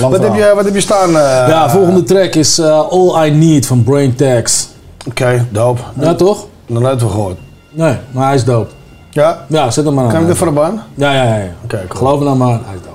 Ja, 0.00 0.08
Wat 0.08 0.22
heb, 0.22 0.34
je, 0.34 0.52
wat 0.54 0.64
heb 0.64 0.74
je 0.74 0.80
staan? 0.80 1.08
eh? 1.08 1.14
Ja, 1.48 1.70
volgende 1.70 2.02
track 2.02 2.34
is 2.34 2.58
eh, 2.58 2.88
All 2.90 3.26
I 3.26 3.30
Need 3.30 3.66
van 3.66 3.82
Brain 3.82 4.14
Tax. 4.14 4.68
Oké, 5.08 5.46
dope. 5.50 5.80
Ja, 6.00 6.14
toch? 6.14 6.46
Nog 6.66 6.82
nooit 6.82 7.00
van 7.00 7.10
gehoord. 7.10 7.38
Nee, 7.70 7.96
maar 8.10 8.26
hij 8.26 8.34
is 8.34 8.44
dope. 8.44 8.70
Ja? 9.10 9.44
Ja, 9.48 9.70
zet 9.70 9.84
hem 9.84 9.94
maar 9.94 10.04
aan. 10.04 10.10
Kan 10.10 10.20
ik 10.20 10.26
dit 10.26 10.36
voor 10.36 10.46
de 10.46 10.52
baan? 10.52 10.82
Ja, 10.94 11.12
ja, 11.14 11.22
ja. 11.24 11.36
ja. 11.36 11.50
Oké, 11.64 11.84
cool. 11.88 11.98
Geloof 11.98 12.18
me 12.18 12.24
nou 12.24 12.36
maar, 12.36 12.48
hij 12.64 12.74
is 12.74 12.80
dope. 12.80 12.90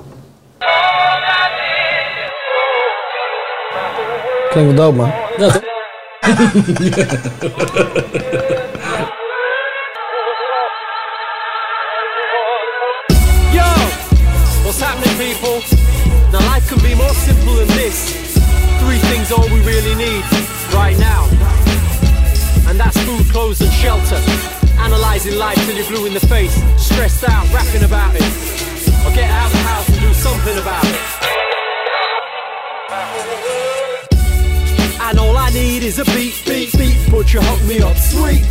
Klinkt 4.52 4.74
wel 4.74 4.86
dope, 4.86 4.98
man. 4.98 5.12
Ja, 5.38 5.48
toch? 5.48 5.62
Things 19.28 19.40
all 19.40 19.54
we 19.54 19.60
really 19.66 19.96
need 19.96 20.24
right 20.74 20.98
now, 20.98 21.26
and 22.70 22.80
that's 22.80 22.98
food, 23.04 23.26
clothes, 23.30 23.62
and 23.62 23.72
shelter. 23.72 24.16
Analyzing 24.80 25.38
life 25.38 25.58
till 25.66 25.76
you're 25.76 25.88
blue 25.88 26.06
in 26.06 26.14
the 26.14 26.20
face, 26.20 26.56
stressed 26.78 27.24
out, 27.28 27.52
rapping 27.54 27.84
about 27.84 28.16
it, 28.16 28.22
or 29.06 29.12
get 29.14 29.30
out 29.30 29.48
of 29.48 29.52
the 29.52 29.58
house 29.58 29.90
and 29.90 30.00
do 30.00 30.14
something 30.14 30.58
about 30.58 30.86
it. 30.86 31.00
And 35.02 35.20
all 35.20 35.38
I 35.38 35.50
need 35.50 35.84
is 35.84 36.00
a 36.00 36.06
beat, 36.06 36.42
beat, 36.46 36.72
beat, 36.78 37.12
but 37.12 37.34
you 37.34 37.42
hook 37.42 37.68
me 37.68 37.82
up 37.82 37.98
sweet. 37.98 38.46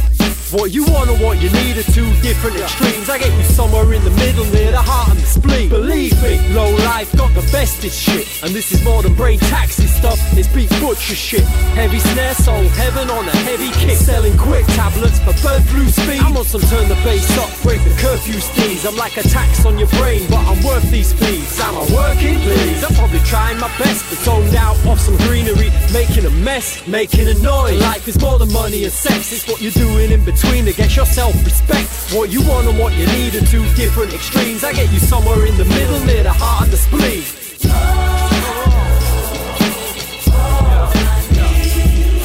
What 0.53 0.71
you 0.71 0.85
want 0.85 1.11
and 1.11 1.21
what 1.21 1.43
you 1.43 1.51
need 1.51 1.77
are 1.77 1.91
two 1.91 2.07
different 2.23 2.55
extremes. 2.57 3.11
I 3.11 3.19
get 3.19 3.37
you 3.37 3.43
somewhere 3.43 3.93
in 3.93 4.05
the 4.05 4.15
middle 4.15 4.45
near 4.55 4.71
the 4.71 4.79
heart 4.79 5.11
and 5.11 5.19
the 5.19 5.27
spleen. 5.27 5.69
Believe 5.69 6.15
me, 6.23 6.39
low 6.55 6.71
life 6.87 7.11
got 7.17 7.35
the 7.35 7.43
bestest 7.51 7.99
shit. 7.99 8.29
And 8.45 8.55
this 8.55 8.71
is 8.71 8.85
more 8.85 9.03
than 9.03 9.15
brain 9.15 9.41
taxi 9.41 9.89
stuff, 9.89 10.21
it's 10.39 10.47
beat 10.55 10.71
butcher 10.79 11.19
shit. 11.19 11.43
Heavy 11.75 11.99
snare, 11.99 12.35
soul 12.35 12.63
heaven 12.79 13.11
on 13.11 13.27
a 13.27 13.37
heavy 13.43 13.75
kick. 13.75 13.99
Selling 13.99 14.39
quick 14.39 14.65
tablets 14.79 15.19
for 15.19 15.35
bird 15.43 15.65
flu 15.67 15.89
speed. 15.89 16.23
I'm 16.23 16.37
on 16.37 16.45
some 16.45 16.61
turn 16.71 16.89
the 16.89 16.99
bass 17.03 17.27
up, 17.43 17.51
break 17.67 17.83
the 17.83 17.91
curfew 17.99 18.39
steez. 18.39 18.87
I'm 18.87 18.97
like 18.97 19.17
a 19.17 19.27
tax 19.27 19.67
on 19.67 19.77
your 19.79 19.91
brain, 19.99 20.31
but 20.31 20.47
I'm 20.47 20.63
worth 20.63 20.89
these 20.93 21.13
fees. 21.13 21.59
Am 21.59 21.75
I 21.75 21.83
working? 21.91 22.39
Please, 22.39 22.85
I'm 22.85 22.95
probably 22.95 23.21
trying 23.27 23.59
my 23.59 23.69
best, 23.83 24.07
but 24.09 24.19
zoned 24.23 24.55
out 24.55 24.79
off 24.87 25.01
some 25.01 25.17
greenery, 25.27 25.75
making 25.93 26.25
a 26.25 26.31
mess, 26.31 26.87
making 26.87 27.27
a 27.27 27.35
noise. 27.43 27.81
Life 27.83 28.07
is 28.07 28.21
more 28.21 28.39
than 28.39 28.53
money 28.53 28.85
and 28.85 28.93
sex, 28.93 29.33
it's 29.33 29.49
what 29.49 29.61
you're 29.61 29.75
doing 29.75 30.13
in 30.13 30.25
between 30.25 30.37
to 30.67 30.73
get 30.73 30.97
your 30.97 31.07
self-respect. 31.07 31.89
What 32.13 32.31
you 32.31 32.43
want 32.43 32.67
and 32.67 32.77
what 32.79 32.93
you 32.95 33.07
need 33.07 33.35
are 33.37 33.47
two 33.47 33.65
different 33.75 34.13
extremes. 34.13 34.65
I 34.65 34.73
get 34.73 34.93
you 34.93 34.99
somewhere 34.99 35.47
in 35.47 35.57
the 35.57 35.65
middle, 35.65 36.01
near 36.01 36.25
the 36.25 36.33
heart 36.33 36.65
and 36.65 36.73
the 36.73 36.77
spleen. 36.77 37.23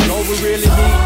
All 0.09 0.23
we 0.23 0.43
really 0.43 0.67
need 0.67 1.00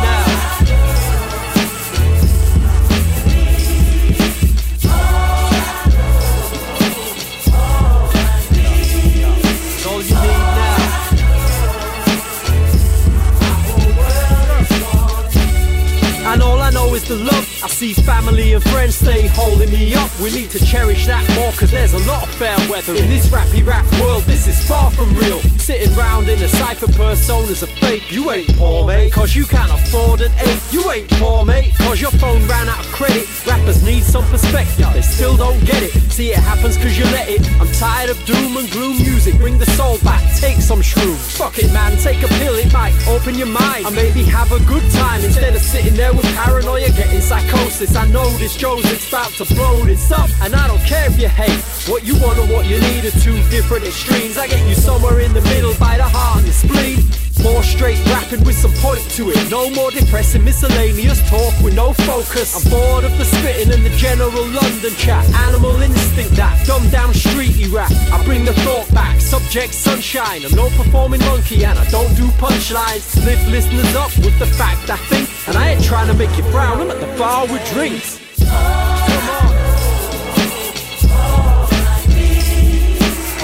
the 17.05 17.15
love. 17.15 17.54
I 17.65 17.67
see 17.67 17.93
family 17.93 18.53
and 18.53 18.61
friends 18.61 18.93
stay 18.93 19.25
holding 19.25 19.71
me 19.71 19.95
up. 19.95 20.11
We 20.19 20.31
need 20.31 20.51
to 20.51 20.63
cherish 20.63 21.07
that 21.07 21.27
more, 21.33 21.51
cause 21.53 21.71
there's 21.71 21.93
a 21.93 22.07
lot 22.07 22.21
of 22.21 22.29
fair 22.35 22.55
weather. 22.69 22.93
In 22.93 23.09
this 23.09 23.25
rappy 23.29 23.65
rap 23.65 23.83
world, 23.99 24.21
this 24.25 24.45
is 24.45 24.63
far 24.67 24.91
from 24.91 25.09
real. 25.15 25.39
Sitting 25.57 25.91
round 25.95 26.29
in 26.29 26.39
a 26.43 26.47
cypher 26.47 26.85
personas 26.85 27.63
a 27.63 27.67
fake. 27.81 28.11
You 28.11 28.29
ain't 28.29 28.55
poor, 28.55 28.85
mate, 28.85 29.11
cause 29.11 29.35
you 29.35 29.45
can't 29.45 29.71
afford 29.71 30.21
an 30.21 30.31
eight. 30.45 30.61
You 30.69 30.91
ain't 30.91 31.09
poor, 31.17 31.43
mate, 31.43 31.73
cause 31.79 31.99
your 31.99 32.11
phone 32.11 32.45
ran 32.47 32.69
out 32.69 32.85
of 32.85 32.91
credit. 32.91 33.25
Rappers 33.47 33.83
need 33.83 34.03
some 34.03 34.25
perspective, 34.25 34.85
they 34.93 35.01
still 35.01 35.35
don't 35.35 35.59
get 35.65 35.81
it. 35.81 35.89
See, 36.13 36.29
it 36.33 36.37
happens 36.37 36.77
cause 36.77 36.95
you 36.95 37.05
let 37.05 37.27
it. 37.27 37.41
I'm 37.59 37.71
tired 37.73 38.11
of 38.11 38.25
doom 38.25 38.57
and 38.57 38.69
gloom 38.69 38.97
music. 38.97 39.39
Bring 39.39 39.57
the 39.57 39.65
soul 39.71 39.97
back, 40.03 40.21
take 40.37 40.61
some 40.61 40.81
shrooms. 40.81 41.35
Fuck 41.35 41.57
it, 41.57 41.73
man, 41.73 41.97
take 41.97 42.21
a 42.21 42.27
pill, 42.37 42.53
it 42.53 42.71
might 42.71 42.93
open 43.07 43.33
your 43.33 43.47
mind. 43.49 43.87
And 43.87 43.95
maybe 43.95 44.21
have 44.21 44.51
a 44.51 44.59
good 44.65 44.85
time 44.91 45.25
instead 45.25 45.55
of 45.55 45.63
sitting 45.63 45.95
there 45.95 46.13
with 46.13 46.25
paranoia 46.35 46.91
getting 46.91 47.21
psychotic. 47.21 47.54
Psychosis. 47.55 47.95
I 47.95 48.07
know 48.07 48.29
this 48.37 48.55
Joseph's 48.55 49.07
about 49.07 49.31
to 49.33 49.45
blow 49.55 49.83
this 49.85 50.11
up, 50.11 50.29
and 50.41 50.55
I 50.55 50.67
don't 50.67 50.81
care 50.81 51.07
if 51.07 51.19
you 51.19 51.27
hate 51.27 51.61
what 51.89 52.05
you 52.05 52.15
want 52.21 52.39
or 52.39 52.47
what 52.47 52.65
you 52.65 52.79
need 52.79 53.05
are 53.05 53.19
two 53.21 53.37
different 53.49 53.85
extremes. 53.85 54.37
I 54.37 54.47
get 54.47 54.67
you 54.67 54.75
somewhere 54.75 55.19
in 55.21 55.33
the 55.33 55.41
middle 55.41 55.73
by 55.79 55.97
the 55.97 56.03
heart 56.03 56.39
and 56.39 56.47
the 56.47 56.53
spleen. 56.53 57.24
More 57.43 57.63
straight 57.63 58.03
rapping 58.07 58.43
with 58.43 58.55
some 58.55 58.73
point 58.81 59.01
to 59.11 59.29
it. 59.29 59.51
No 59.51 59.69
more 59.71 59.91
depressing 59.91 60.43
miscellaneous 60.43 61.21
talk 61.29 61.53
with 61.61 61.75
no 61.75 61.93
focus. 61.93 62.55
I'm 62.55 62.71
bored 62.71 63.03
of 63.03 63.17
the 63.17 63.25
spitting 63.25 63.71
and 63.73 63.85
the 63.85 63.95
general 63.97 64.31
London 64.31 64.93
chat. 64.97 65.23
Animal 65.47 65.81
instinct 65.81 66.35
that 66.35 66.65
dumbed 66.65 66.91
down 66.91 67.13
streety 67.13 67.71
rap. 67.71 67.91
I 68.11 68.23
bring 68.25 68.45
the 68.45 68.53
thought 68.65 68.91
back. 68.93 69.21
Subject 69.21 69.73
sunshine. 69.73 70.43
I'm 70.45 70.55
no 70.55 70.69
performing 70.69 71.21
monkey 71.21 71.65
and 71.65 71.77
I 71.77 71.85
don't 71.89 72.15
do 72.15 72.27
punchlines. 72.41 73.23
Lift 73.25 73.47
listeners 73.47 73.95
up 73.95 74.15
with 74.17 74.37
the 74.39 74.47
fact 74.47 74.89
I 74.89 74.97
think. 74.97 75.29
And 75.47 75.57
I 75.57 75.71
ain't 75.71 75.83
trying 75.83 76.07
to 76.07 76.13
make 76.13 76.35
you 76.37 76.43
frown. 76.51 76.81
I'm 76.81 76.91
at 76.91 76.99
the 76.99 77.17
bar 77.17 77.45
with 77.47 77.63
drinks. 77.71 78.19
Come 78.39 79.29
on. 79.29 79.55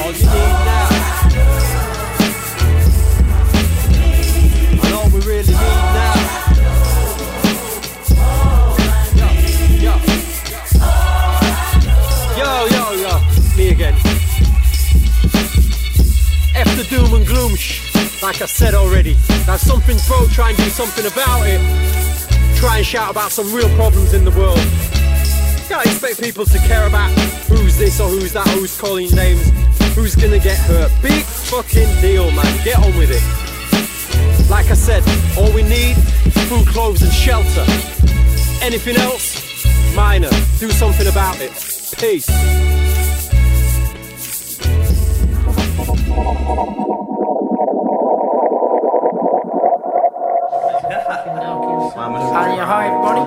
All 0.03 0.11
you 0.11 0.25
need 0.25 0.70
really 5.41 5.53
need 5.53 5.81
now. 5.93 6.13
Yo, 12.37 12.65
yo. 12.65 12.91
Yo. 13.01 13.19
Me 13.57 13.69
again. 13.69 13.95
After 16.55 16.83
doom 16.83 17.13
and 17.13 17.25
gloom 17.25 17.55
sh. 17.55 17.79
Like 18.21 18.41
I 18.41 18.45
said 18.45 18.73
already. 18.75 19.15
Now 19.47 19.57
something's 19.57 20.07
broke, 20.07 20.29
try 20.29 20.49
and 20.49 20.57
do 20.57 20.69
something 20.69 21.05
about 21.05 21.47
it. 21.47 21.59
Try 22.57 22.77
and 22.77 22.85
shout 22.85 23.09
about 23.09 23.31
some 23.31 23.51
real 23.51 23.69
problems 23.75 24.13
in 24.13 24.23
the 24.23 24.31
world. 24.31 24.59
Can't 25.67 25.85
expect 25.85 26.21
people 26.21 26.45
to 26.45 26.57
care 26.59 26.85
about 26.85 27.09
who's 27.47 27.77
this 27.77 27.99
or 27.99 28.09
who's 28.09 28.33
that, 28.33 28.47
who's 28.49 28.79
calling 28.79 29.09
names, 29.11 29.49
who's 29.95 30.15
gonna 30.15 30.37
get 30.37 30.57
hurt. 30.57 30.91
Big 31.01 31.23
fucking 31.23 32.01
deal, 32.01 32.29
man. 32.31 32.63
Get 32.63 32.77
on 32.77 32.95
with 32.97 33.09
it. 33.09 33.50
Like 34.51 34.69
I 34.69 34.73
said, 34.73 35.01
all 35.37 35.49
we 35.53 35.63
need, 35.63 35.95
is 36.25 36.49
food, 36.49 36.67
clothes, 36.67 37.01
and 37.01 37.11
shelter. 37.13 37.65
Anything 38.61 38.97
else, 38.97 39.65
minor. 39.95 40.29
Do 40.59 40.69
something 40.71 41.07
about 41.07 41.39
it. 41.39 41.53
Peace. 41.97 42.27
Hi, 51.93 52.55
yeah, 52.55 52.65
hi 52.65 52.87
everybody. 52.87 53.19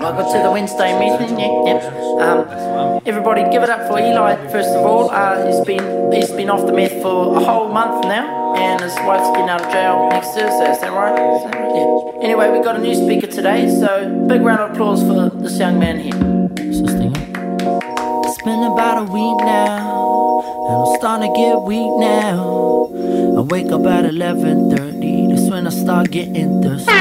Welcome 0.00 0.24
to 0.32 0.42
the 0.42 0.50
Wednesday 0.50 0.98
meeting. 0.98 1.38
Yeah, 1.38 1.76
yep. 1.76 1.84
Um, 2.22 3.02
everybody, 3.04 3.44
give 3.50 3.62
it 3.62 3.68
up 3.68 3.86
for 3.86 3.98
Eli. 3.98 4.48
First 4.48 4.70
of 4.70 4.86
all, 4.86 5.10
uh, 5.10 5.46
he's 5.46 5.60
been 5.66 6.10
he's 6.10 6.30
been 6.30 6.48
off 6.48 6.64
the 6.64 6.72
meth 6.72 7.02
for 7.02 7.36
a 7.36 7.40
whole 7.44 7.68
month 7.68 8.06
now, 8.06 8.54
and 8.54 8.80
his 8.80 8.94
wife's 9.00 9.28
getting 9.36 9.50
out 9.50 9.60
of 9.60 9.70
jail 9.70 10.08
next 10.08 10.28
Thursday. 10.28 10.72
Is 10.72 10.80
that 10.80 10.90
right? 10.90 11.12
Is 11.12 11.44
that 11.44 11.54
right? 11.54 11.76
Yeah. 11.76 12.24
Anyway, 12.24 12.50
we've 12.50 12.64
got 12.64 12.76
a 12.76 12.78
new 12.80 12.94
speaker 12.94 13.26
today, 13.26 13.68
so 13.68 14.26
big 14.26 14.40
round 14.40 14.60
of 14.62 14.70
applause 14.70 15.02
for 15.02 15.28
this 15.42 15.58
young 15.58 15.78
man 15.78 15.98
here. 16.00 16.48
It's 16.56 18.42
been 18.42 18.64
about 18.72 19.06
a 19.06 19.12
week 19.12 19.36
now, 19.44 20.40
and 20.40 20.76
I'm 20.80 20.96
starting 20.96 21.30
to 21.30 21.38
get 21.38 21.60
weak 21.60 21.92
now. 22.00 22.88
I 23.36 23.40
wake 23.42 23.70
up 23.70 23.84
at 23.84 24.06
11:30. 24.06 25.11
That's 25.32 25.48
when 25.48 25.66
I 25.66 25.70
start 25.70 26.10
getting 26.10 26.60
thirsty. 26.60 26.84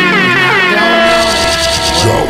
Shout, 1.99 2.29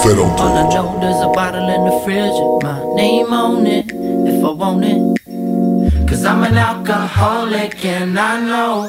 Fiddle. 0.00 0.30
All 0.38 0.56
I 0.56 0.62
know 0.72 1.00
there's 1.00 1.20
a 1.20 1.28
bottle 1.28 1.68
in 1.68 1.86
the 1.86 2.00
fridge 2.04 2.38
with 2.38 2.62
my 2.62 2.78
name 2.94 3.32
on 3.32 3.66
it 3.66 3.86
if 3.90 4.44
I 4.44 4.50
want 4.50 4.84
it. 4.84 6.08
Cause 6.08 6.24
I'm 6.24 6.44
an 6.44 6.56
alcoholic 6.56 7.84
and 7.84 8.16
I 8.16 8.40
know. 8.40 8.86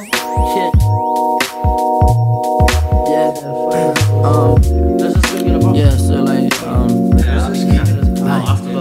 Shit. 0.54 0.74
Yeah. 3.10 3.34
Um. 4.24 4.62
Yeah, 5.74 5.98
so 5.98 6.22
like, 6.22 6.62
um. 6.62 7.18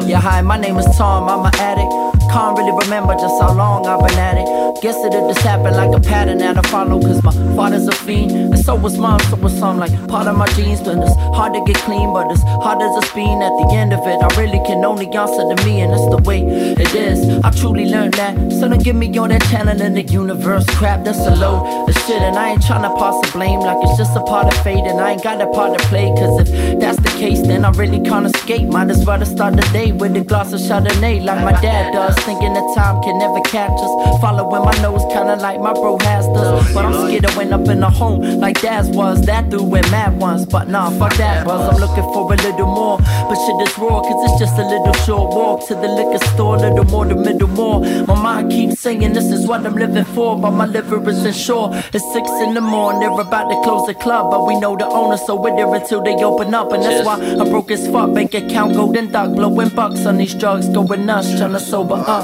Yeah, 0.07 0.21
hi, 0.21 0.43
my 0.43 0.59
name 0.59 0.77
is 0.77 0.85
Tom, 0.99 1.31
I'm 1.31 1.47
an 1.47 1.55
addict. 1.59 2.10
Can't 2.31 2.57
really 2.57 2.71
remember 2.85 3.15
just 3.15 3.43
how 3.43 3.53
long 3.53 3.87
I've 3.87 4.07
been 4.07 4.17
at 4.17 4.39
it. 4.39 4.47
Guess 4.83 5.05
it 5.05 5.13
just 5.13 5.41
happened 5.41 5.77
like 5.77 5.93
a 5.95 6.01
pattern 6.01 6.39
that 6.39 6.57
I 6.57 6.63
follow. 6.63 7.01
Cause 7.01 7.23
my 7.25 7.33
father's 7.57 7.89
a 7.89 7.93
fiend, 7.93 8.31
and 8.31 8.59
so 8.59 8.77
was 8.77 8.97
mom, 8.97 9.19
so 9.29 9.37
was 9.37 9.53
some 9.59 9.79
like 9.79 9.93
part 10.07 10.29
of 10.29 10.37
my 10.37 10.47
genes. 10.55 10.81
But 10.81 10.99
it's 10.99 11.15
hard 11.37 11.55
to 11.55 11.65
get 11.67 11.77
clean, 11.83 12.13
but 12.13 12.31
it's 12.31 12.43
hard 12.43 12.81
as 12.81 13.03
a 13.03 13.07
speen. 13.09 13.43
At 13.43 13.51
the 13.59 13.75
end 13.75 13.93
of 13.93 14.07
it, 14.07 14.23
I 14.23 14.29
really 14.41 14.63
can 14.65 14.85
only 14.85 15.09
answer 15.09 15.43
to 15.43 15.57
me, 15.65 15.81
and 15.81 15.93
that's 15.93 16.09
the 16.15 16.23
way 16.25 16.41
it 16.47 16.95
is. 16.95 17.19
I 17.45 17.51
truly 17.51 17.87
learned 17.87 18.15
that. 18.15 18.35
So 18.53 18.69
don't 18.69 18.83
give 18.83 18.95
me 18.95 19.07
all 19.19 19.27
that 19.27 19.43
channel 19.51 19.81
in 19.81 19.95
the 19.95 20.03
universe 20.03 20.65
crap. 20.79 21.05
That's 21.05 21.19
a 21.19 21.35
load 21.35 21.89
of 21.89 21.95
shit, 22.07 22.23
and 22.23 22.39
I 22.39 22.51
ain't 22.51 22.63
tryna 22.63 22.97
pass 22.97 23.21
the 23.27 23.33
blame 23.33 23.59
like 23.59 23.79
it's 23.83 23.99
just 23.99 24.17
a 24.17 24.23
part 24.23 24.47
of 24.47 24.57
fate, 24.63 24.85
and 24.87 25.01
I 25.01 25.13
ain't 25.13 25.23
got 25.25 25.43
a 25.43 25.49
part 25.49 25.77
to 25.77 25.85
play. 25.89 26.07
Cause 26.17 26.49
if 26.49 26.79
that's 26.79 27.01
the 27.01 27.11
case, 27.19 27.43
then 27.43 27.65
I 27.65 27.71
really 27.73 28.01
can't 28.01 28.25
escape. 28.25 28.69
Might 28.69 28.89
as 28.89 29.05
well 29.05 29.23
start 29.27 29.57
the 29.57 29.69
day 29.73 29.91
with 29.91 30.17
a 30.17 30.21
glass 30.21 30.53
of 30.53 30.61
Chardonnay, 30.61 31.25
like 31.25 31.45
my 31.45 31.61
dad 31.61 31.93
does. 31.93 32.20
Thinking 32.27 32.53
that 32.55 32.75
time 32.77 33.03
can 33.03 33.19
never 33.19 33.41
catch 33.41 33.73
us. 33.73 34.21
Following 34.21 34.65
my 34.65 34.77
nose, 34.83 35.03
kinda 35.13 35.37
like 35.37 35.59
my 35.61 35.73
bro 35.73 35.99
has 36.03 36.27
does. 36.29 36.73
But 36.75 36.85
I'm 36.85 36.95
scared 37.07 37.25
of 37.25 37.37
went 37.37 37.53
up 37.53 37.67
in 37.69 37.83
a 37.83 37.91
home 37.91 38.21
like 38.39 38.61
dad's 38.61 38.89
was. 38.91 39.23
That 39.23 39.51
dude 39.51 39.63
went 39.63 39.91
mad 39.91 40.21
once, 40.21 40.45
but 40.45 40.69
nah, 40.69 40.91
fuck 40.91 41.15
that 41.17 41.47
buzz. 41.47 41.75
I'm 41.75 41.81
looking 41.81 42.05
for 42.13 42.33
a 42.33 42.37
little 42.37 42.67
more, 42.67 42.99
but 42.99 43.37
shit 43.45 43.59
is 43.67 43.79
raw, 43.79 44.01
cause 44.01 44.31
it's 44.31 44.39
just 44.39 44.59
a 44.59 44.67
little 44.69 44.93
short 45.05 45.35
walk 45.35 45.67
to 45.69 45.75
the 45.75 45.89
liquor 45.89 46.25
store, 46.27 46.59
little 46.59 46.85
more, 46.85 47.07
the 47.07 47.17
middle 47.17 47.49
more. 47.49 47.81
My 48.07 48.15
mind 48.15 48.53
keeps 48.53 48.81
saying 48.81 49.13
this 49.13 49.31
is 49.33 49.47
what 49.47 49.67
I'm 49.67 49.75
living 49.75 50.05
for, 50.05 50.39
but 50.39 50.51
my 50.51 50.67
liver 50.67 51.01
isn't 51.09 51.35
sure. 51.35 51.71
It's 51.95 52.13
six 52.13 52.31
in 52.45 52.55
the 52.55 52.61
morning, 52.61 53.01
they're 53.01 53.21
about 53.21 53.49
to 53.49 53.57
close 53.63 53.87
the 53.87 53.95
club, 53.95 54.31
but 54.31 54.47
we 54.47 54.61
know 54.61 54.77
the 54.77 54.87
owner, 54.87 55.17
so 55.17 55.35
we're 55.35 55.57
there 55.57 55.75
until 55.75 56.03
they 56.03 56.15
open 56.23 56.55
up, 56.55 56.71
and 56.73 56.83
that's 56.83 57.05
why 57.05 57.15
I'm 57.15 57.49
broke 57.51 57.71
as 57.71 57.89
fuck. 57.89 58.15
Bank 58.15 58.35
account 58.35 58.75
golden 58.75 59.11
duck, 59.11 59.35
blowing 59.35 59.71
bucks 59.71 60.05
on 60.07 60.19
these 60.19 60.35
drugs, 60.35 60.69
going 60.69 61.07
nuts, 61.07 61.37
trying 61.39 61.53
to 61.53 61.61
sober 61.61 61.95
up. 61.95 62.10
I 62.13 62.17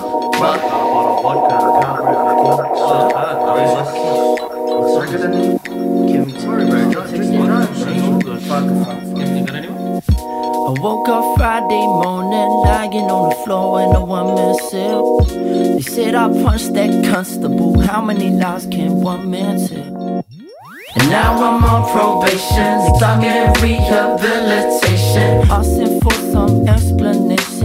woke 10.80 11.08
up 11.08 11.38
Friday 11.38 11.86
morning, 11.86 12.50
lying 12.66 12.94
on 12.94 13.30
the 13.30 13.36
floor 13.44 13.80
in 13.82 13.94
a 13.94 14.04
one 14.04 14.34
man 14.34 14.56
cell. 14.70 15.20
They 15.20 15.80
said 15.82 16.16
I 16.16 16.30
punched 16.42 16.74
that 16.74 16.90
constable. 17.08 17.78
How 17.78 18.02
many 18.02 18.30
lies 18.30 18.66
can 18.66 19.00
one 19.00 19.30
man 19.30 19.68
tell? 19.68 20.24
And 20.96 21.10
now 21.10 21.36
I'm 21.36 21.62
on 21.62 21.88
probation, 21.92 22.96
start 22.96 23.20
getting 23.20 23.62
rehabilitation. 23.62 25.48
Asking 25.48 26.00
for 26.00 26.12
some 26.12 26.66
explanation. 26.66 27.55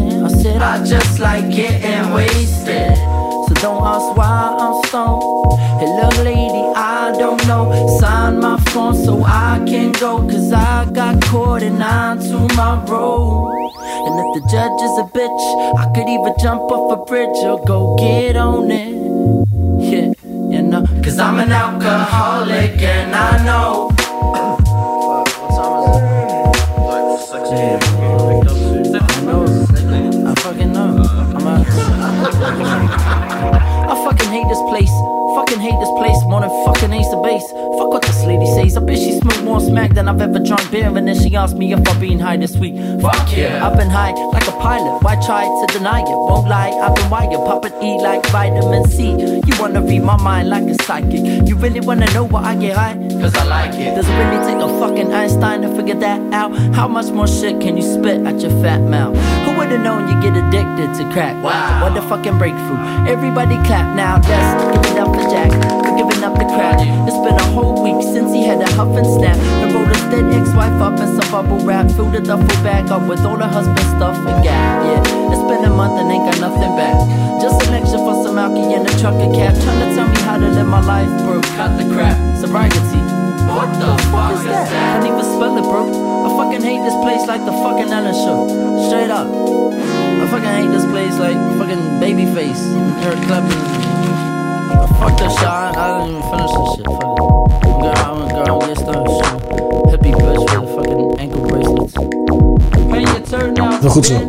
I 0.59 0.71
I 0.71 0.83
just 0.83 1.19
like 1.19 1.49
getting 1.51 2.13
wasted. 2.13 2.95
So 2.97 3.53
don't 3.61 3.83
ask 3.83 4.17
why 4.17 4.55
I'm 4.59 4.83
stoned. 4.85 5.59
Hey, 5.79 5.87
little 5.87 6.23
lady, 6.23 6.63
I 6.75 7.13
don't 7.19 7.45
know. 7.47 7.97
Sign 7.99 8.39
my 8.39 8.59
phone 8.71 8.95
so 8.95 9.23
I 9.23 9.61
can 9.67 9.91
go. 9.91 10.19
Cause 10.27 10.51
I 10.51 10.89
got 10.91 11.21
caught 11.23 11.61
and 11.61 11.83
on 11.83 12.19
to 12.19 12.55
my 12.55 12.83
road. 12.85 13.51
And 14.07 14.15
if 14.21 14.29
the 14.35 14.49
judge 14.49 14.81
is 14.87 14.95
a 14.97 15.07
bitch, 15.17 15.43
I 15.77 15.91
could 15.93 16.09
even 16.09 16.33
jump 16.39 16.61
off 16.61 16.99
a 16.99 17.05
bridge 17.05 17.37
or 17.43 17.63
go 17.65 17.95
get 17.97 18.35
on 18.35 18.71
it. 18.71 18.95
Yeah, 19.83 20.13
you 20.23 20.61
know. 20.63 20.85
Cause 21.03 21.19
I'm 21.19 21.39
an 21.39 21.51
alcoholic 21.51 22.81
and 22.81 23.15
I 23.15 23.45
know. 23.45 23.91
I 27.43 27.80
more 36.41 36.49
than 36.49 36.65
fucking 36.65 36.93
Ace 36.93 37.13
of 37.13 37.23
Base. 37.23 37.47
Fuck 37.77 37.91
what 37.91 38.01
this 38.03 38.23
lady 38.26 38.45
says. 38.45 38.77
I 38.77 38.81
bet 38.81 38.97
she 38.97 39.19
smoked 39.19 39.43
more 39.43 39.59
smack 39.59 39.93
than 39.93 40.07
I've 40.07 40.22
ever 40.22 40.39
drunk 40.39 40.69
beer. 40.72 40.95
And 40.95 41.07
then 41.07 41.19
she 41.19 41.35
asked 41.35 41.57
me 41.57 41.73
if 41.73 41.88
I've 41.88 41.99
been 41.99 42.19
high 42.19 42.38
this 42.38 42.55
week. 42.57 42.76
Fuck 43.01 43.35
yeah. 43.35 43.65
I've 43.65 43.77
been 43.77 43.89
high 43.89 44.11
like 44.11 44.47
a 44.47 44.51
pilot. 44.51 45.03
Why 45.03 45.15
try 45.26 45.43
to 45.43 45.77
deny 45.77 46.01
it? 46.01 46.05
Won't 46.05 46.47
lie. 46.47 46.69
I've 46.69 46.95
been 46.95 47.09
wired. 47.09 47.31
Popping 47.31 47.73
E 47.81 48.01
like 48.01 48.26
vitamin 48.27 48.85
C. 48.89 49.11
You 49.11 49.53
wanna 49.59 49.81
read 49.81 50.03
my 50.03 50.18
mind 50.18 50.49
like 50.49 50.63
a 50.63 50.76
psychic. 50.84 51.47
You 51.47 51.55
really 51.55 51.80
wanna 51.80 52.11
know 52.13 52.26
why 52.26 52.43
I 52.43 52.55
get 52.55 52.76
high? 52.76 52.95
Cause 53.22 53.35
I 53.35 53.43
like 53.45 53.73
it. 53.76 53.95
Does 53.95 54.07
it 54.07 54.18
really 54.18 54.45
take 54.45 54.61
a 54.61 54.68
fucking 54.80 55.13
Einstein 55.13 55.61
to 55.61 55.76
figure 55.76 55.95
that 55.95 56.34
out? 56.34 56.55
How 56.76 56.88
much 56.88 57.11
more 57.11 57.27
shit 57.27 57.59
can 57.61 57.77
you 57.77 57.84
spit 57.84 58.26
at 58.26 58.39
your 58.41 58.51
fat 58.61 58.81
mouth? 58.81 59.15
Who 59.45 59.57
would've 59.57 59.81
known 59.81 60.07
you 60.07 60.22
get 60.22 60.35
addicted 60.35 60.93
to 60.97 61.11
crack? 61.13 61.41
Wow. 61.43 61.84
What 61.84 61.97
a 61.97 62.01
fucking 62.07 62.38
breakthrough. 62.38 62.80
Everybody 63.07 63.55
clap 63.68 63.95
now. 63.95 64.19
That's 64.19 64.77
give 64.77 64.95
it 64.95 64.99
up 64.99 65.15
for 65.15 65.30
Jack. 65.30 65.80
Up 66.22 66.38
the 66.38 66.45
crowd. 66.45 66.77
It's 67.10 67.18
been 67.26 67.34
a 67.34 67.49
whole 67.49 67.81
week 67.81 67.98
since 68.14 68.30
he 68.30 68.45
had 68.45 68.61
a 68.61 68.69
huff 68.77 68.93
and 68.93 69.10
snap. 69.10 69.41
And 69.57 69.73
rolled 69.73 69.89
his 69.89 70.06
dead 70.14 70.30
ex-wife 70.30 70.77
up 70.77 70.99
in 71.02 71.10
some 71.18 71.31
bubble 71.34 71.65
wrap. 71.65 71.89
Filled 71.98 72.14
a 72.14 72.22
duffel 72.22 72.45
bag 72.61 72.91
up 72.93 73.10
with 73.10 73.26
all 73.26 73.41
her 73.41 73.49
husband's 73.49 73.89
stuff 73.98 74.14
and 74.30 74.38
gap. 74.45 74.85
Yeah, 74.85 75.34
it's 75.34 75.41
been 75.49 75.65
a 75.65 75.73
month 75.73 75.98
and 75.98 76.14
ain't 76.14 76.30
got 76.30 76.38
nothing 76.38 76.77
back. 76.77 76.93
Just 77.41 77.65
an 77.65 77.73
extra 77.73 77.98
for 78.06 78.14
some 78.22 78.38
alky 78.38 78.69
and 78.69 78.85
a 78.85 78.93
trucker 79.02 79.34
cap. 79.34 79.57
Trying 79.65 79.81
to 79.81 79.89
tell 79.98 80.07
me 80.14 80.19
how 80.22 80.38
to 80.38 80.45
live 80.45 80.69
my 80.69 80.85
life, 80.85 81.10
bro. 81.26 81.41
Cut 81.57 81.73
the 81.81 81.89
crap. 81.89 82.14
Sobriety. 82.38 82.77
What 83.49 83.73
the 83.81 83.89
fuck 84.14 84.38
is 84.38 84.45
that? 84.45 84.69
Can't 84.69 85.10
even 85.10 85.26
spell 85.26 85.57
it, 85.57 85.65
bro. 85.65 85.89
I 85.89 86.30
fucking 86.38 86.61
hate 86.61 86.85
this 86.85 86.98
place 87.02 87.26
like 87.26 87.41
the 87.49 87.56
fucking 87.65 87.89
Ellen 87.89 88.14
show. 88.14 88.45
Straight 88.93 89.10
up. 89.10 89.26
I 89.26 90.30
fucking 90.30 90.53
hate 90.53 90.69
this 90.69 90.85
place 90.85 91.18
like 91.18 91.34
fucking 91.57 91.98
Babyface 91.98 92.61
Eric 93.02 93.26
Clapton. 93.26 93.90
Fuck 95.01 95.17
that 95.17 95.31
shit. 95.37 95.47
I, 95.47 95.49
I 95.73 95.87
didn't 95.97 96.17
even 96.17 96.23
finish 96.31 96.51
this 96.57 96.69
shit. 96.75 96.85
Fuck 96.85 97.01
it. 97.01 97.23
Girl, 97.81 97.97
I'm 98.07 98.17
a 98.21 98.25
girl. 98.45 98.57
Get 98.67 98.77
started. 98.77 99.09
Shit. 99.17 99.31
Hippie 99.91 100.13
bitch 100.21 100.39
with 100.43 100.53
the 100.53 100.67
fucking 100.75 101.03
ankle 101.19 101.41
bracelets. 101.47 101.93
Pay 102.91 103.01
your 103.09 103.21
turn 103.31 103.49
now. 103.53 103.81
Wel 103.81 103.91
goed 103.91 104.05
zo. 104.05 104.13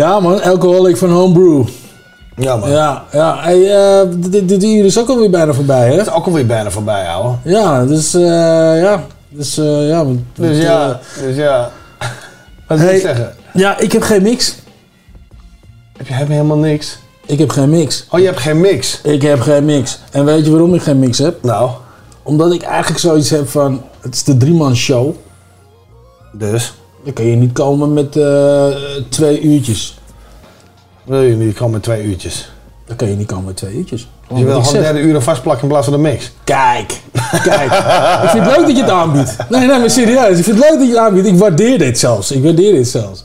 ja 0.00 0.20
man, 0.20 0.42
alcoholic 0.42 0.96
van 0.96 1.10
homebrew. 1.10 1.64
Ja 2.36 2.56
man. 2.56 2.70
Ja, 2.70 3.04
ja. 3.12 3.36
Hey, 3.40 3.70
eh, 3.76 4.08
dit, 4.16 4.48
dit 4.48 4.64
uur 4.64 4.84
is 4.84 4.98
ook 4.98 5.08
alweer 5.08 5.30
bijna 5.30 5.52
voorbij 5.52 5.86
hè? 5.86 5.92
Het 5.96 6.06
is 6.06 6.12
ook 6.12 6.26
alweer 6.26 6.46
bijna 6.46 6.70
voorbij, 6.70 7.06
ouwe. 7.08 7.34
Ja, 7.44 7.84
dus 7.84 8.14
eh, 8.14 8.80
ja. 8.82 9.02
Dus 9.28 9.58
eh, 9.58 9.88
ja. 9.88 10.04
Dus 10.04 10.16
met, 10.48 10.56
ja, 10.56 10.98
dus 11.22 11.36
ja. 11.36 11.70
Wat 12.66 12.78
wil 12.78 12.86
Hey. 12.86 12.94
je 12.94 13.00
zeggen? 13.00 13.34
Ja, 13.52 13.78
ik 13.78 13.92
heb 13.92 14.02
geen 14.02 14.22
mix. 14.22 14.56
Heb 16.00 16.08
je, 16.08 16.14
helemaal 16.14 16.56
niks? 16.56 16.98
Ik 17.26 17.38
heb 17.38 17.50
geen 17.50 17.70
mix. 17.70 18.06
Oh, 18.10 18.20
je 18.20 18.26
hebt 18.26 18.40
geen 18.40 18.60
mix? 18.60 19.00
Ik 19.02 19.22
heb 19.22 19.40
geen 19.40 19.64
mix. 19.64 20.00
En 20.10 20.24
weet 20.24 20.44
je 20.44 20.50
waarom 20.50 20.74
ik 20.74 20.82
geen 20.82 20.98
mix 20.98 21.18
heb? 21.18 21.42
Nou? 21.42 21.70
Omdat 22.22 22.52
ik 22.52 22.62
eigenlijk 22.62 23.00
zoiets 23.00 23.30
heb 23.30 23.48
van... 23.48 23.82
Het 24.00 24.14
is 24.14 24.24
de 24.24 24.36
driemans 24.36 24.78
show. 24.78 25.14
Dus? 26.32 26.74
Dan 27.04 27.12
kun 27.12 27.24
je 27.24 27.36
niet 27.36 27.52
komen 27.52 27.92
met 27.92 28.16
eh, 28.16 28.66
twee 29.08 29.40
uurtjes. 29.40 29.98
Wil 31.04 31.20
je 31.20 31.36
niet 31.36 31.56
komen 31.56 31.72
met 31.72 31.82
twee 31.82 32.02
uurtjes? 32.02 32.52
Dan 32.86 32.96
kun 32.96 33.08
je 33.08 33.16
niet 33.16 33.26
komen 33.26 33.44
met 33.44 33.56
twee 33.56 33.74
uurtjes. 33.74 34.08
Je 34.34 34.44
wil 34.44 34.62
gewoon 34.62 34.82
derde 34.82 35.00
uren 35.00 35.22
vastplakken 35.22 35.62
in 35.62 35.68
plaats 35.68 35.86
van 35.86 35.94
de 35.94 36.02
mix? 36.02 36.32
Kijk, 36.44 37.00
kijk. 37.42 37.72
ik 38.22 38.28
vind 38.28 38.44
het 38.44 38.56
leuk 38.56 38.66
dat 38.66 38.76
je 38.76 38.82
het 38.82 38.90
aanbiedt. 38.90 39.36
Nee, 39.48 39.66
nee, 39.66 39.78
maar 39.78 39.90
serieus. 39.90 40.38
Ik 40.38 40.44
vind 40.44 40.58
het 40.58 40.70
leuk 40.70 40.78
dat 40.78 40.88
je 40.88 40.94
het 40.94 40.98
aanbiedt. 40.98 41.26
Ik 41.26 41.36
waardeer 41.36 41.78
dit 41.78 41.98
zelfs. 41.98 42.30
Ik 42.30 42.42
waardeer 42.42 42.72
dit 42.72 42.88
zelfs. 42.88 43.24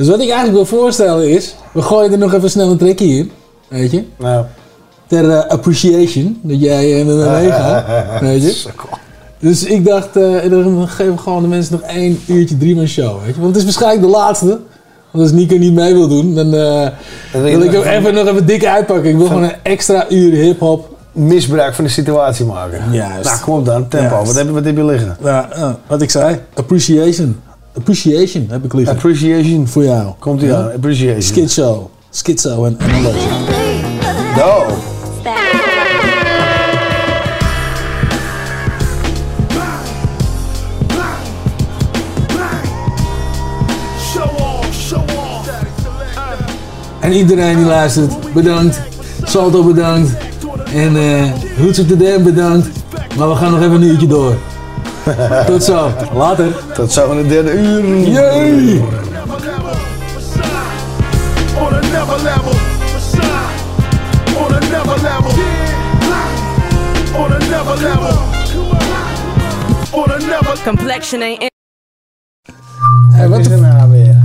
Dus 0.00 0.08
wat 0.08 0.20
ik 0.20 0.28
eigenlijk 0.28 0.52
wil 0.52 0.78
voorstellen 0.78 1.28
is... 1.28 1.54
We 1.72 1.82
gooien 1.82 2.12
er 2.12 2.18
nog 2.18 2.34
even 2.34 2.50
snel 2.50 2.70
een 2.70 2.76
trekje 2.76 3.06
in. 3.06 3.30
Weet 3.68 3.90
je? 3.90 4.04
Nou. 4.18 4.44
Ter 5.06 5.30
eh, 5.30 5.46
appreciation. 5.50 6.38
Dat 6.42 6.60
jij 6.60 6.98
er 6.98 7.04
naar 7.04 7.40
mee 7.40 7.50
gaat. 7.50 7.84
Weet 8.20 8.42
je? 8.42 8.64
Dus 9.38 9.64
ik 9.64 9.84
dacht, 9.84 10.16
eh, 10.16 10.50
dan 10.50 10.88
geven 10.88 11.12
we 11.14 11.18
gewoon 11.18 11.42
de 11.42 11.48
mensen 11.48 11.72
nog 11.80 11.90
één 11.90 12.20
uurtje 12.26 12.56
driemaal 12.56 12.86
show. 12.86 13.24
Weet 13.24 13.34
je? 13.34 13.40
Want 13.40 13.46
het 13.46 13.56
is 13.56 13.64
waarschijnlijk 13.64 14.02
de 14.02 14.18
laatste. 14.18 14.46
Want 15.10 15.24
als 15.24 15.32
Nico 15.32 15.56
niet 15.56 15.74
mee 15.74 15.94
wil 15.94 16.08
doen, 16.08 16.34
dan 16.34 16.54
eh, 16.54 16.88
wil 17.32 17.62
ik 17.62 17.70
hem 17.70 17.82
even- 17.82 18.14
nog 18.14 18.26
even 18.26 18.46
dik 18.46 18.64
uitpakken. 18.66 19.10
Ik 19.10 19.16
wil 19.16 19.26
gewoon 19.26 19.42
een 19.42 19.54
extra 19.62 20.06
uur 20.08 20.32
hip-hop. 20.32 20.96
Misbruik 21.12 21.74
van 21.74 21.84
de 21.84 21.90
situatie 21.90 22.44
maken. 22.44 22.92
Juist. 22.92 23.24
Nou, 23.24 23.40
kom 23.40 23.58
op 23.58 23.64
dan. 23.64 23.88
Tempo. 23.88 24.14
Juist. 24.14 24.26
Wat 24.26 24.36
heb, 24.36 24.50
wat 24.50 24.64
heb 24.64 24.76
je 24.76 24.84
liggen? 24.84 25.16
Ja, 25.22 25.48
wat 25.86 26.02
ik 26.02 26.10
zei. 26.10 26.38
Appreciation. 26.54 27.36
Appreciation 27.76 28.46
heb 28.50 28.64
ik 28.64 28.72
liggen. 28.72 28.94
Appreciation. 28.94 29.66
Voor 29.68 29.84
jou. 29.84 30.12
Komt 30.18 30.42
ie 30.42 30.48
Ja? 30.48 30.56
aan. 30.56 30.72
Appreciation. 30.72 31.22
Schizo. 31.22 31.90
Schizo 32.10 32.64
en, 32.64 32.78
en 32.78 32.94
alles. 33.04 33.22
No. 34.36 34.66
Show 44.12 44.30
off, 44.40 44.68
show 44.88 45.02
off. 45.02 45.48
En 47.00 47.12
iedereen 47.12 47.56
die 47.56 47.64
luistert, 47.66 48.32
bedankt. 48.32 48.80
Salto 49.24 49.64
bedankt. 49.64 50.10
En 50.74 50.96
eh 50.96 51.30
Roots 51.58 51.78
of 51.78 51.86
the 51.86 51.96
Dam 51.96 52.22
bedankt. 52.22 52.68
Maar 53.16 53.28
we 53.28 53.34
gaan 53.34 53.50
nog 53.50 53.60
even 53.60 53.72
een 53.74 53.82
uurtje 53.82 54.06
door. 54.06 54.34
Tot 55.46 55.64
zo. 55.64 55.90
Later. 56.14 56.52
Tot 56.74 56.92
zo 56.92 57.10
in 57.10 57.16
het 57.16 57.28
derde 57.28 57.52
uur. 57.52 57.82
Never 70.30 70.64
Complexion 70.64 71.22
ain't 71.22 71.48
Hey, 73.12 73.28
wat 73.28 73.40
is 73.40 73.46
er 73.46 73.60
nou 73.60 73.90
weer? 73.90 74.16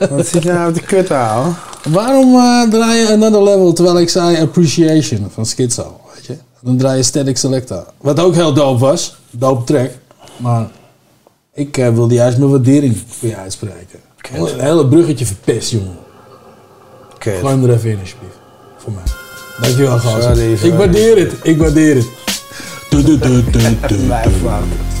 Wat 0.10 0.26
zit 0.26 0.42
je 0.42 0.52
nou 0.52 0.72
te 0.72 0.80
kut 0.80 1.08
houden? 1.08 1.56
Waarom 1.88 2.34
eh, 2.34 2.70
draai 2.70 2.98
je 2.98 3.12
Another 3.12 3.42
Level 3.42 3.72
terwijl 3.72 4.00
ik 4.00 4.08
zei 4.08 4.40
Appreciation 4.40 5.30
van 5.34 5.46
Schizo? 5.46 6.00
Dan 6.60 6.76
draai 6.76 6.96
je 6.96 7.02
Static 7.02 7.36
Selecta. 7.36 7.86
Wat 7.98 8.20
ook 8.20 8.34
heel 8.34 8.52
dope 8.52 8.78
was. 8.78 9.16
Dope 9.30 9.64
track. 9.64 9.90
Maar 10.36 10.68
ik 11.52 11.76
eh, 11.76 11.94
wilde 11.94 12.14
juist 12.14 12.38
mijn 12.38 12.50
waardering 12.50 12.96
voor 13.06 13.28
je 13.28 13.36
uitspreken. 13.36 14.00
Een 14.32 14.60
hele 14.60 14.86
bruggetje 14.86 15.26
verpest, 15.26 15.70
jongen. 15.70 15.96
Gooi 17.18 17.46
hem 17.46 17.64
er 17.64 17.70
even 17.74 17.90
in, 17.90 17.98
alsjeblieft. 18.00 18.36
Voor 18.76 18.92
mij. 18.92 19.02
Dankjewel, 19.60 19.98
gasten. 19.98 20.22
sorry. 20.22 20.52
Ik 20.52 20.74
waardeer 20.74 21.18
het. 21.18 21.32
Ik 21.42 21.58
waardeer 21.58 21.94
het. 21.94 22.06
Fout. 24.42 24.97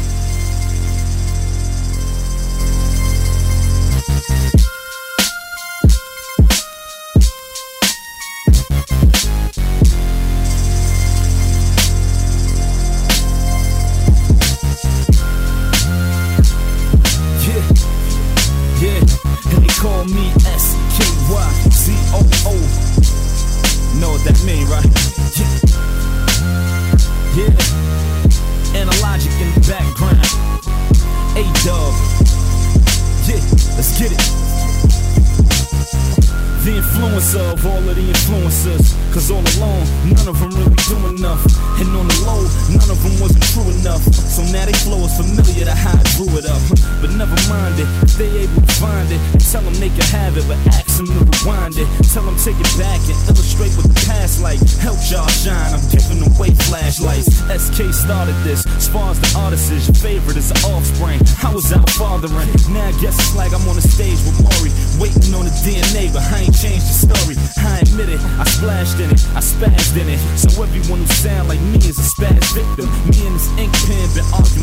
Been 74.14 74.24
arguing 74.32 74.57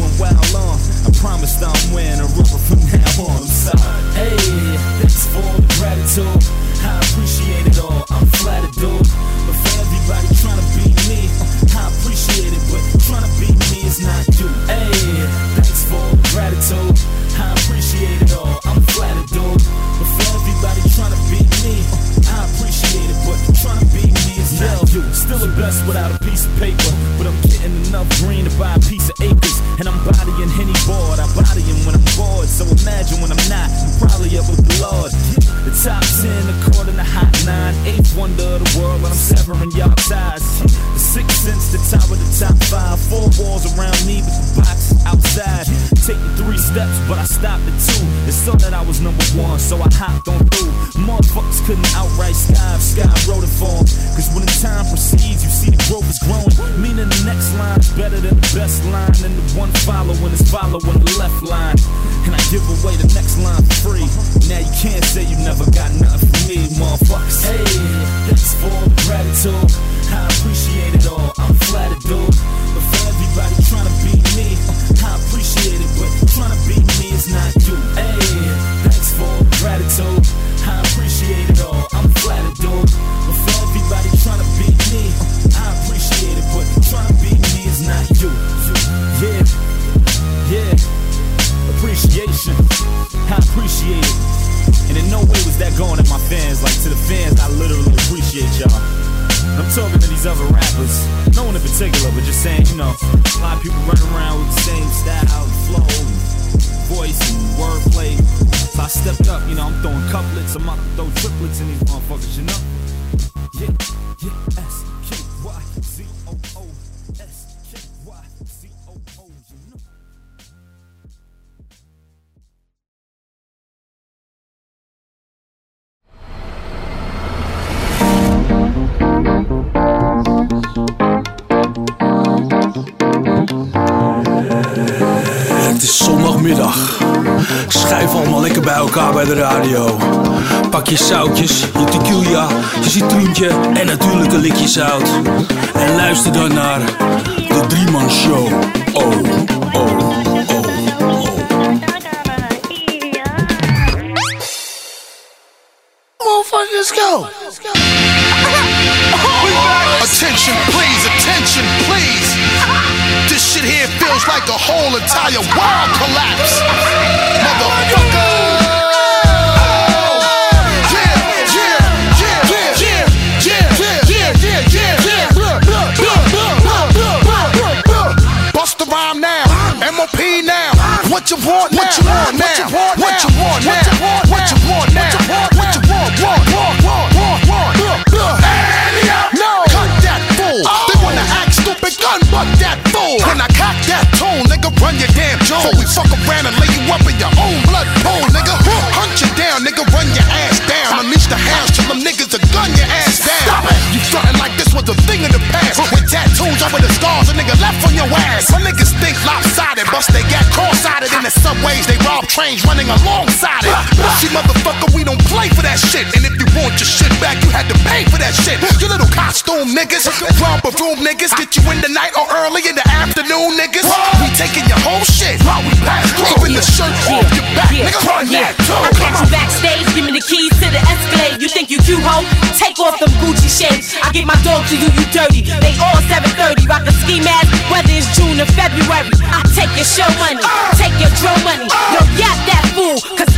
in 221.71 221.81
the 221.81 221.89
night 221.89 222.13
or 222.17 222.25
early 222.45 222.61
in 222.65 222.75
the 222.75 222.85
afternoon, 222.89 223.57
niggas. 223.57 223.85
Run. 223.85 224.21
We 224.21 224.29
taking 224.33 224.65
your 224.69 224.79
whole 224.81 225.03
shit 225.05 225.37
while 225.45 225.61
we 225.61 225.73
pass 225.85 226.09
through. 226.13 226.41
Even 226.41 226.57
the 226.57 226.63
shirt 226.63 226.93
yeah. 227.05 227.17
off 227.21 227.29
your 227.33 227.47
back, 227.53 227.69
yeah. 227.69 227.85
nigga. 227.89 228.01
Run 228.05 228.25
yeah. 228.29 228.49
that 228.49 228.55
too. 228.65 228.77
I 228.77 228.89
catch 228.95 229.17
you 229.21 229.29
backstage, 229.29 229.85
give 229.93 230.05
me 230.07 230.13
the 230.15 230.23
keys 230.23 230.53
to 230.61 230.67
the 230.71 230.81
Escalade. 230.81 231.41
You 231.41 231.49
think 231.49 231.69
you 231.69 231.79
cute, 231.83 232.01
ho? 232.01 232.23
Take 232.55 232.79
off 232.79 232.97
them 232.97 233.11
Gucci 233.21 233.49
shades. 233.51 233.97
I 234.01 234.09
get 234.15 234.25
my 234.25 234.37
dog 234.41 234.63
to 234.71 234.75
you, 234.77 234.89
you 234.93 235.05
dirty. 235.11 235.43
They 235.43 235.75
all 235.83 235.99
730, 236.07 236.65
rock 236.65 236.87
the 236.87 236.95
ski 237.03 237.19
mask, 237.19 237.51
whether 237.69 237.91
it's 237.91 238.09
June 238.15 238.39
or 238.39 238.49
February. 238.55 239.11
I 239.27 239.43
take 239.51 239.71
your 239.75 239.87
show 239.87 240.07
money, 240.17 240.41
uh. 240.41 240.71
take 240.79 240.95
your 240.97 241.11
drill 241.19 241.37
money. 241.43 241.67
Uh. 241.67 241.99
Yo, 241.99 242.01
yap 242.15 242.37
that 242.47 242.63
fool, 242.71 242.97
cause 243.19 243.34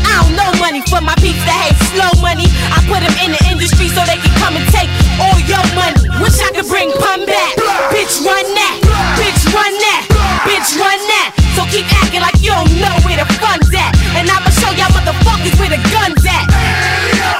slow 0.48 0.60
money 0.64 0.82
for 0.88 1.02
my 1.04 1.16
peeps 1.20 1.44
that 1.44 1.60
hate 1.60 1.80
slow 1.92 2.12
money. 2.24 2.48
I 2.72 2.80
put 2.88 3.04
them 3.04 3.12
in 3.20 3.36
the 3.36 3.42
industry 3.52 3.92
so 3.92 4.00
they 4.08 4.16
can 4.16 4.32
come 4.40 4.56
and 4.56 4.64
take 4.72 4.88
all 5.20 5.36
your 5.44 5.64
money. 5.76 6.00
Wish 6.24 6.40
I 6.40 6.56
could 6.56 6.68
bring 6.72 6.88
pun 7.04 7.28
back. 7.28 7.54
Bitch, 7.92 8.24
run 8.24 8.48
that. 8.56 8.76
Bitch, 9.20 9.44
run 9.52 9.74
that. 9.76 10.04
Bitch, 10.48 10.70
run 10.80 11.00
that. 11.12 11.36
So 11.60 11.68
keep 11.68 11.84
acting 12.00 12.24
like 12.24 12.40
you 12.40 12.56
don't 12.56 12.72
know 12.80 12.96
where 13.04 13.20
the 13.20 13.28
fun's 13.44 13.68
at. 13.76 13.92
And 14.16 14.30
I'ma 14.32 14.48
show 14.56 14.72
y'all 14.80 14.92
motherfuckers 14.96 15.56
where 15.60 15.72
the 15.74 15.82
gun's 15.92 16.24
at. 16.24 16.46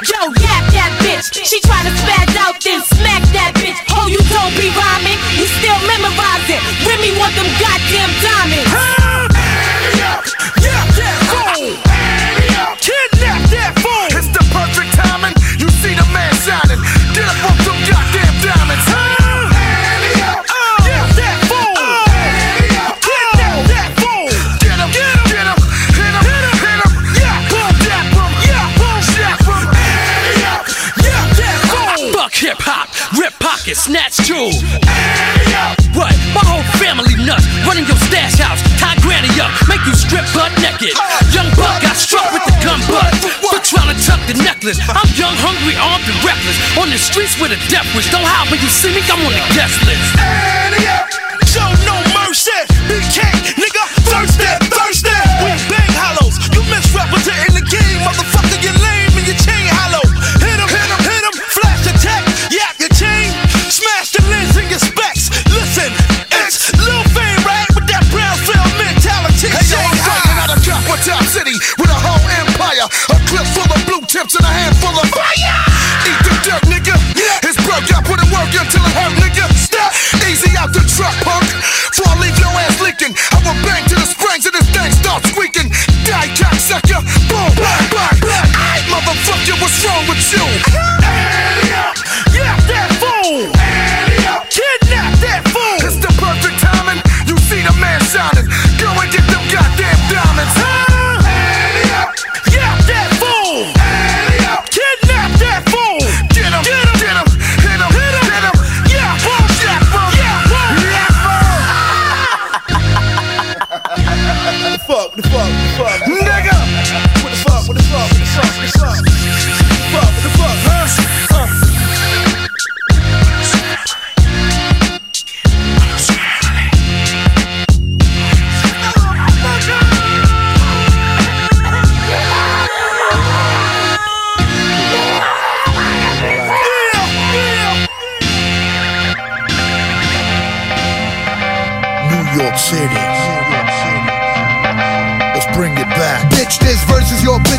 Yo, 0.04 0.20
yap 0.44 0.64
that 0.76 0.92
bitch. 1.00 1.32
She 1.32 1.64
try 1.64 1.80
to 1.88 1.92
spaz 1.96 2.36
out, 2.44 2.60
then 2.60 2.84
smack 2.84 3.24
that 3.32 3.56
bitch. 3.56 3.80
Oh, 3.96 4.12
you 4.12 4.20
don't 4.28 4.54
be 4.60 4.68
rhyming. 4.76 5.18
You 5.40 5.48
still 5.48 5.80
memorize 5.88 6.48
it. 6.52 6.60
Remy 6.84 7.16
want 7.16 7.34
them 7.40 7.48
goddamn 7.56 8.12
diamonds. 8.20 9.27
snatch 33.88 34.20
two. 34.28 34.52
What? 35.96 36.12
My 36.36 36.44
whole 36.44 36.68
family 36.76 37.16
nuts. 37.24 37.48
Running 37.64 37.88
your 37.88 37.96
stash 38.12 38.36
house, 38.36 38.60
tie 38.76 39.00
granny 39.00 39.32
up, 39.40 39.48
make 39.72 39.80
you 39.88 39.96
strip 39.96 40.28
butt 40.36 40.52
naked. 40.60 40.92
Young 41.32 41.48
buck 41.56 41.80
got 41.80 41.96
struck 41.96 42.28
with 42.36 42.44
the 42.44 42.56
gun 42.60 42.84
butt. 42.92 43.16
But 43.40 43.64
trying 43.64 43.88
to 43.88 43.98
tuck 44.04 44.20
the 44.28 44.36
necklace. 44.44 44.84
I'm 44.92 45.08
young, 45.16 45.32
hungry, 45.40 45.80
armed, 45.80 46.04
and 46.04 46.20
reckless. 46.20 46.60
On 46.76 46.92
the 46.92 47.00
streets 47.00 47.40
with 47.40 47.56
a 47.56 47.60
death 47.72 47.88
wish. 47.96 48.12
Don't 48.12 48.28
hide 48.28 48.52
when 48.52 48.60
you 48.60 48.68
see 48.68 48.92
me, 48.92 49.00
I'm 49.08 49.24
on 49.24 49.32
the 49.32 49.46
guest 49.56 49.80
list. 49.88 50.04
Show 51.48 51.72
no 51.88 51.96
mercy. 52.12 52.60
Big 52.92 53.08
king, 53.08 53.36
nigga, 53.56 53.84
thirsty, 54.04 54.52
thirsty. 54.68 55.16
We 55.40 55.56
bang 55.72 55.94
hollows. 55.96 56.36
You 56.52 56.60
misrepresenting 56.68 57.56
the 57.56 57.64
game, 57.64 58.04
motherfucker. 58.04 58.37
Motherfucker, 86.78 87.30
Boom, 87.30 87.56
black, 87.56 87.90
black, 87.90 88.22
black. 88.22 88.50
motherfucker, 88.90 89.60
what's 89.62 89.84
wrong 89.86 90.08
with 90.08 90.32
you? 90.32 90.57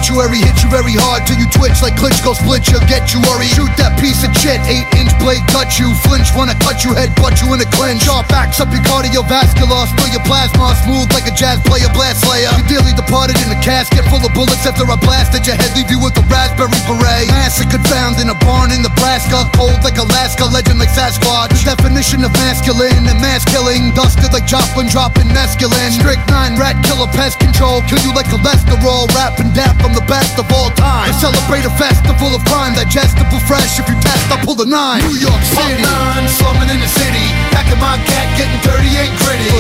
Obituary. 0.09 0.41
Hit 0.41 0.57
you 0.65 0.71
very 0.73 0.97
hard 0.97 1.29
till 1.29 1.37
you 1.37 1.45
twitch 1.53 1.85
like 1.85 1.93
Klitschko 2.01 2.33
split 2.33 2.65
you. 2.73 2.81
Get 2.89 3.13
you 3.13 3.21
worried. 3.29 3.53
Shoot 3.53 3.69
that 3.77 4.01
piece 4.01 4.25
of 4.25 4.33
shit. 4.41 4.57
Eight 4.65 4.89
inch 4.97 5.13
blade 5.21 5.45
cut 5.53 5.77
you. 5.77 5.93
Flinch, 6.09 6.33
wanna 6.33 6.57
cut 6.65 6.81
you, 6.85 6.97
head 6.97 7.13
butt 7.21 7.37
you 7.45 7.53
in 7.53 7.61
a 7.61 7.69
clinch. 7.77 8.09
Sharp 8.09 8.29
backs 8.33 8.61
up 8.61 8.73
your 8.73 8.81
cardiovascular. 8.89 9.85
Spill 9.93 10.09
your 10.09 10.25
plasma. 10.25 10.73
Smooth 10.85 11.13
like 11.13 11.29
a 11.29 11.35
jazz 11.37 11.61
player, 11.69 11.89
blast 11.93 12.25
slayer. 12.25 12.49
You 12.57 12.65
dearly 12.65 12.97
departed 12.97 13.37
in 13.45 13.53
a 13.53 13.61
casket 13.61 14.05
full 14.09 14.25
of 14.25 14.33
bullets 14.33 14.65
after 14.65 14.89
I 14.89 14.97
blasted 14.97 15.45
your 15.45 15.61
head. 15.61 15.77
Leave 15.77 15.93
you 15.93 16.01
with 16.01 16.17
a 16.17 16.25
raspberry 16.33 16.81
beret. 16.89 17.29
Massacred 17.29 17.85
found 17.85 18.17
in 18.17 18.33
a 18.33 18.39
barn 18.41 18.73
in 18.73 18.81
Nebraska. 18.81 19.45
Cold 19.53 19.77
like 19.85 20.01
Alaska. 20.01 20.49
Legend 20.49 20.81
like 20.81 20.93
Sasquatch. 20.93 21.53
The 21.53 21.77
definition 21.77 22.25
of 22.25 22.33
masculine 22.41 23.05
and 23.05 23.21
mass 23.21 23.45
killing. 23.45 23.93
Dusted 23.93 24.33
like 24.33 24.49
Joplin 24.49 24.89
dropping 24.89 25.29
masculine 25.29 25.93
Strict 25.93 26.25
nine 26.33 26.57
rat 26.57 26.81
killer 26.85 27.11
pest 27.13 27.39
control. 27.41 27.85
Kill 27.91 28.01
you 28.01 28.13
like 28.17 28.27
cholesterol. 28.33 29.05
Rap 29.13 29.37
and 29.41 29.53
dap, 29.53 29.77
I'm 29.85 29.98
the 29.99 30.07
best 30.07 30.39
of 30.39 30.47
all 30.55 30.71
time. 30.79 31.11
I 31.11 31.13
celebrate 31.19 31.67
a 31.67 31.75
festival 31.75 32.31
of 32.31 32.43
crime. 32.47 32.75
Digestible 32.79 33.43
fresh. 33.51 33.83
If 33.83 33.91
you 33.91 33.99
test, 33.99 34.31
I'll 34.31 34.39
pull 34.47 34.55
the 34.55 34.69
nine. 34.69 35.03
New 35.03 35.19
York 35.19 35.43
City. 35.43 35.83
nine, 35.83 36.27
slumming 36.39 36.71
in 36.71 36.79
the 36.79 36.91
city. 37.03 37.27
Packing 37.51 37.81
my 37.83 37.99
cat, 38.07 38.27
getting 38.39 38.63
dirty, 38.63 38.95
ain't 38.95 39.17
pretty. 39.27 39.51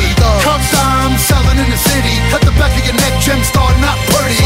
Cup 0.47 0.62
time, 0.70 1.19
selling 1.19 1.59
in 1.59 1.69
the 1.69 1.81
city. 1.90 2.15
Cut 2.31 2.43
the 2.47 2.55
back 2.55 2.70
of 2.70 2.82
your 2.86 2.94
neck, 2.94 3.15
gem 3.19 3.43
star, 3.43 3.66
not 3.82 3.98
pretty. 4.15 4.39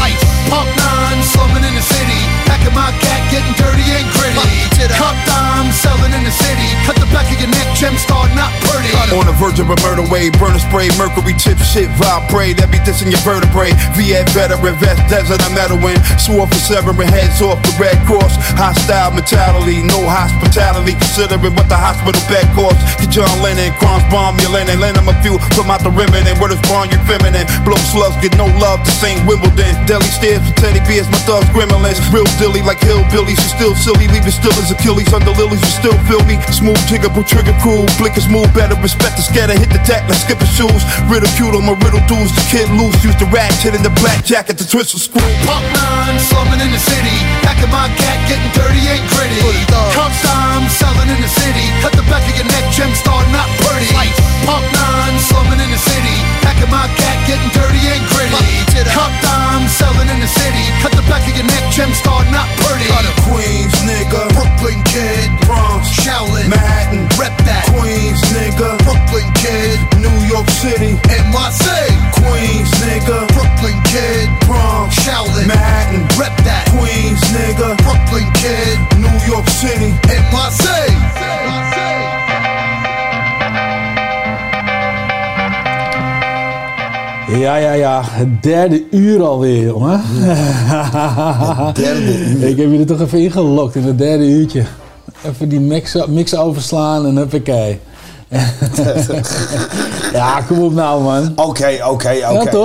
Pump 0.49 0.69
nine, 0.73 1.21
slumming 1.21 1.61
in 1.61 1.73
the 1.77 1.85
city. 1.85 2.21
Packing 2.49 2.73
my 2.73 2.89
cat, 2.97 3.22
getting 3.33 3.57
dirty, 3.57 3.81
ain't 3.89 4.13
pretty. 4.13 4.37
Cup 4.93 5.15
time, 5.25 5.71
selling 5.71 6.13
in 6.13 6.21
the 6.21 6.29
city. 6.29 6.69
Cut 6.85 6.99
the 6.99 7.09
back 7.09 7.25
of 7.31 7.39
your 7.39 7.49
neck, 7.49 7.65
gem 7.73 7.97
star, 7.97 8.29
not 8.37 8.51
pretty. 8.67 8.93
On 9.15 9.25
the 9.25 9.33
verge 9.39 9.57
of 9.57 9.71
a 9.71 9.77
murder 9.81 10.05
wave, 10.11 10.35
burner 10.37 10.59
spray, 10.59 10.91
mercury 10.99 11.33
tip 11.39 11.57
shit, 11.57 11.89
vibrate, 11.97 12.59
that 12.59 12.69
be 12.69 12.77
dissing 12.83 13.09
your 13.09 13.23
vertebrae. 13.23 13.71
VA 13.95 14.27
veteran, 14.35 14.75
vest, 14.77 15.01
desert, 15.07 15.39
I'm 15.47 15.55
meddling. 15.55 15.97
Swore 16.19 16.45
for 16.45 16.61
severing 16.61 17.09
heads 17.09 17.41
off 17.41 17.63
the 17.63 17.73
Red 17.79 17.95
Cross. 18.05 18.35
Hostile 18.59 19.15
mentality, 19.15 19.81
no 19.81 20.03
hospitality, 20.03 20.99
considering 20.99 21.55
what 21.55 21.71
the 21.71 21.79
hospital 21.79 22.19
bed 22.27 22.45
costs. 22.53 22.83
Get 22.99 23.23
John 23.23 23.33
Lennon, 23.39 23.71
crimes 23.79 24.03
bomb 24.11 24.35
your 24.43 24.51
Lennon, 24.51 24.83
lend 24.83 24.99
him 24.99 25.07
a 25.07 25.15
few 25.23 25.39
from 25.55 25.71
out 25.71 25.81
the 25.81 25.95
rimming, 25.95 26.27
and 26.27 26.35
word 26.43 26.51
is 26.51 26.61
born, 26.67 26.91
you 26.91 26.99
feminine. 27.07 27.47
Blow 27.63 27.79
slugs, 27.89 28.19
get 28.19 28.35
no 28.35 28.51
love 28.59 28.83
to 28.83 28.91
St. 28.99 29.23
Wimbledon. 29.23 29.73
Deli 29.87 30.11
stairs 30.11 30.43
for 30.43 30.53
Teddy 30.59 30.83
Bears, 30.83 31.07
my 31.07 31.17
thugs 31.23 31.47
gremlins. 31.55 32.03
Real 32.11 32.27
dilly 32.35 32.59
like 32.59 32.83
hillbillies, 33.23 33.39
you 33.41 33.49
still 33.49 33.75
silly, 33.75 34.07
leave 34.07 34.25
it 34.25 34.31
still 34.31 34.53
as 34.59 34.71
Achilles 34.71 35.11
under 35.13 35.31
lilies, 35.31 35.61
you 35.61 35.71
still 35.71 35.97
feel 36.07 36.23
me. 36.25 36.39
Smooth, 36.51 36.77
jiggable, 36.87 37.25
trigger 37.25 37.55
cool, 37.63 37.85
blick 37.97 38.17
is 38.17 38.27
move 38.27 38.47
better, 38.53 38.75
respect 38.81 39.15
the 39.17 39.23
scatter, 39.23 39.53
hit 39.53 39.69
the 39.69 39.79
tack 39.83 40.07
like 40.09 40.19
skipper 40.19 40.45
shoes. 40.45 40.83
Ridicule 41.07 41.55
on 41.55 41.65
my 41.65 41.75
riddle 41.83 42.03
dudes, 42.07 42.31
the 42.35 42.43
kid 42.51 42.69
loose, 42.75 42.95
use 43.03 43.15
the 43.17 43.27
ratchet 43.31 43.75
in 43.75 43.83
the 43.83 43.93
black 44.01 44.23
jacket 44.25 44.57
to 44.59 44.65
twist 44.67 44.93
the 44.93 44.99
screw. 44.99 45.21
Pump 45.47 45.63
nine, 45.73 46.19
slumming 46.19 46.59
in 46.59 46.71
the 46.71 46.81
city. 46.81 47.17
Packing 47.43 47.71
my 47.71 47.87
cat, 47.95 48.19
getting 48.27 48.51
dirty, 48.51 48.83
ain't 48.91 49.07
pretty. 49.15 49.39
Cup 49.95 50.11
time, 50.23 50.67
selling 50.69 51.09
in 51.09 51.19
the 51.21 51.31
city. 51.31 51.65
Cut 51.81 51.93
the 51.95 52.05
back 52.11 52.23
of 52.27 52.35
your 52.35 52.47
neck, 52.49 52.65
gem 52.73 52.91
star, 52.95 53.19
not 53.31 53.47
pretty. 53.61 53.89
Pump 54.45 54.65
nine, 54.73 55.15
slumming 55.19 55.59
in 55.59 55.69
the 55.71 55.79
city. 55.79 56.17
Packing 56.43 56.71
my 56.71 56.87
cat, 56.99 57.17
getting 57.27 57.51
dirty, 57.55 57.81
ain't 57.87 58.07
pretty. 58.11 58.35
Cup 58.93 59.09
time, 59.23 59.65
selling 59.69 60.09
in 60.09 60.19
the 60.19 60.27
city. 60.27 60.65
Cut 60.81 60.92
the 61.03 61.09
back 61.11 61.23
of 61.27 61.35
your 61.35 61.47
neck, 61.47 61.95
star, 61.95 62.23
not 62.31 62.47
pretty. 62.59 62.87
Queens, 63.27 63.75
nigga. 63.83 64.21
Brooklyn 64.33 64.79
kid. 64.83 65.29
Bronx. 65.45 65.89
Shaolin. 65.99 66.49
Manhattan. 66.49 67.07
Rep 67.19 67.35
that. 67.47 67.65
Queens, 67.71 68.21
nigga. 68.35 68.77
Brooklyn 68.83 69.29
kid. 69.35 69.79
New 69.99 70.17
York 70.27 70.47
City. 70.49 70.95
NYC. 71.07 71.65
Queens, 72.19 72.71
nigga. 72.83 73.27
Brooklyn 73.35 73.79
kid. 73.89 74.27
Bronx. 74.47 74.95
Shaolin. 75.03 75.47
Manhattan. 75.47 76.03
Rep 76.19 76.35
that. 76.47 76.67
Queens, 76.71 77.21
nigga. 77.35 77.75
Brooklyn 77.83 78.29
kid. 78.39 78.75
New 78.99 79.17
York 79.27 79.47
City. 79.47 79.91
NYC. 80.07 81.02
Ja, 87.39 87.55
ja, 87.55 87.71
ja. 87.71 88.01
Het 88.03 88.43
derde 88.43 88.83
uur 88.91 89.23
alweer, 89.23 89.63
jongen. 89.63 90.01
Het 91.65 91.75
derde 91.75 92.19
uur. 92.29 92.47
Ik 92.47 92.57
heb 92.57 92.79
er 92.79 92.85
toch 92.85 93.01
even 93.01 93.19
ingelokt 93.19 93.75
in 93.75 93.83
het 93.83 93.97
derde 93.97 94.25
uurtje. 94.25 94.63
Even 95.25 95.49
die 95.49 95.59
mix, 95.59 95.95
mix 96.07 96.35
overslaan 96.35 97.05
en 97.05 97.15
huppakee. 97.15 97.79
ja, 100.19 100.41
kom 100.47 100.61
op 100.61 100.73
nou, 100.73 101.01
man. 101.01 101.31
Oké, 101.35 101.79
oké, 101.89 102.15
oké, 102.31 102.57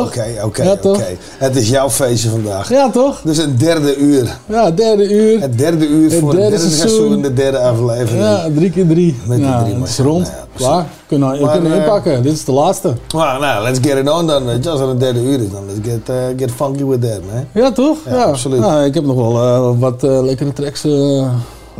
oké, 0.44 0.78
oké. 0.82 1.16
Het 1.38 1.56
is 1.56 1.68
jouw 1.68 1.90
feestje 1.90 2.30
vandaag. 2.30 2.68
Ja, 2.68 2.90
toch? 2.90 3.20
Dus 3.24 3.38
een 3.38 3.56
derde 3.58 3.96
uur. 3.96 4.36
Ja, 4.46 4.70
derde 4.70 5.12
uur. 5.14 5.40
Het 5.40 5.58
derde 5.58 5.86
uur 5.86 6.10
voor 6.10 6.30
derde 6.34 6.42
het 6.42 6.50
derde 6.50 6.74
seizoen. 6.76 6.98
seizoen, 6.98 7.22
de 7.22 7.32
derde 7.32 7.58
aflevering. 7.58 8.24
Ja, 8.24 8.48
drie 8.54 8.70
keer 8.70 8.86
drie. 8.86 9.16
Met 9.26 9.36
die 9.36 9.46
nou, 9.46 9.64
drie, 9.64 9.78
het 9.78 9.88
is 9.88 9.98
rond. 9.98 10.22
Nou 10.22 10.36
ja, 10.36 10.46
Klaar. 10.54 10.86
Kunnen 11.06 11.30
we 11.30 11.40
Maar, 11.40 11.52
kunnen 11.52 11.72
eh, 11.72 11.78
inpakken. 11.78 12.22
Dit 12.22 12.32
is 12.32 12.44
de 12.44 12.52
laatste. 12.52 12.94
Nou, 13.14 13.40
nou, 13.40 13.62
let's 13.62 13.78
get 13.82 13.96
it 13.98 14.10
on 14.10 14.26
dan. 14.26 14.44
weet 14.44 14.64
je. 14.64 14.70
Als 14.70 14.80
het 14.80 14.88
een 14.88 14.98
derde 14.98 15.22
uur 15.22 15.40
is, 15.40 15.50
dan 15.50 15.62
let's 15.66 15.88
get, 15.88 16.08
eh, 16.08 16.16
get 16.36 16.50
funky 16.50 16.84
with 16.84 17.00
that, 17.00 17.20
man. 17.32 17.44
Ja, 17.62 17.72
toch? 17.72 17.98
Ja, 18.08 18.22
absoluut. 18.22 18.60
Nou, 18.60 18.84
ik 18.84 18.94
heb 18.94 19.04
nog 19.04 19.16
wel 19.16 19.42
eh, 19.42 19.70
wat 19.78 20.02
lekkere 20.02 20.52
tracks. 20.52 20.82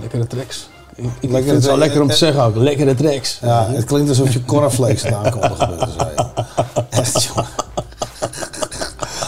lekkere 0.00 0.26
tracks. 0.26 0.68
Ik, 0.98 1.04
ik 1.20 1.30
vind 1.30 1.46
het 1.50 1.66
wel 1.66 1.78
lekker 1.78 2.00
om 2.00 2.06
te 2.06 2.12
eh, 2.12 2.18
zeggen 2.18 2.42
ook. 2.42 2.56
Lekkere 2.56 2.94
tracks. 2.94 3.38
Ja, 3.42 3.66
het 3.70 3.84
klinkt 3.84 4.08
alsof 4.08 4.32
je 4.32 4.44
cornflakes 4.44 5.04
aan 5.04 5.24
het 5.24 5.34
aankondigen 5.34 5.96
bent. 5.96 6.12
Ja. 6.16 6.44
Echt, 6.90 7.22
jongen. 7.22 7.46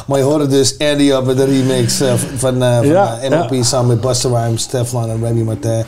Maar 0.07 0.19
je 0.19 0.25
hoorde 0.25 0.47
dus 0.47 0.79
Andy 0.79 1.11
up 1.11 1.25
met 1.25 1.37
de 1.37 1.45
remix 1.45 2.01
eh, 2.01 2.13
van, 2.37 2.63
eh, 2.63 2.77
van 2.77 2.87
Ja, 2.87 3.19
eh, 3.21 3.31
NLP 3.31 3.65
samen 3.65 3.87
met 3.87 4.01
Buster 4.01 4.31
Rhymes, 4.31 4.63
Stefan 4.63 5.11
en 5.11 5.25
Remy 5.25 5.43
Martin. 5.43 5.85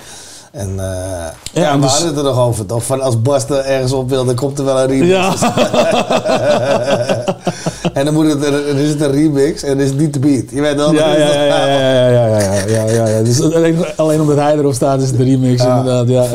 En 0.53 0.69
eh, 0.69 1.27
ja, 1.53 1.75
we 1.75 1.81
dus- 1.81 1.91
hadden 1.91 2.09
het 2.09 2.17
er 2.17 2.25
nog 2.25 2.39
over, 2.39 2.67
toch? 2.67 2.85
Van 2.85 3.01
als 3.01 3.23
Buster 3.23 3.59
ergens 3.59 3.93
op 3.93 4.09
wil, 4.09 4.25
dan 4.25 4.35
komt 4.35 4.59
er 4.59 4.65
wel 4.65 4.81
een 4.81 4.87
remix. 4.87 5.11
Ja. 5.11 5.35
en 7.93 8.05
dan, 8.05 8.15
moet 8.15 8.27
het, 8.29 8.45
er, 8.45 8.51
dan 8.67 8.77
is 8.77 8.89
het 8.89 9.01
een 9.01 9.11
remix 9.11 9.63
en 9.63 9.81
is 9.81 9.89
het 9.89 9.99
niet 9.99 10.13
de 10.13 10.19
beat. 10.19 10.45
Je 10.51 10.61
weet 10.61 10.77
wel. 10.77 10.93
Ja, 10.93 11.17
ja, 11.17 11.33
ja, 11.33 11.45
ja, 11.45 11.67
ja, 11.67 12.09
ja, 12.09 12.39
ja, 12.41 12.65
ja, 12.67 12.85
ja, 12.91 13.09
ja. 13.09 13.23
Dus 13.23 13.41
alleen, 13.55 13.77
alleen 13.97 14.21
omdat 14.21 14.37
hij 14.37 14.57
erop 14.59 14.75
staat 14.75 15.01
is 15.01 15.09
het 15.09 15.17
de 15.17 15.25
remix 15.25 15.63
Ja, 15.63 15.79
inderdaad. 15.79 16.09
Ja. 16.09 16.27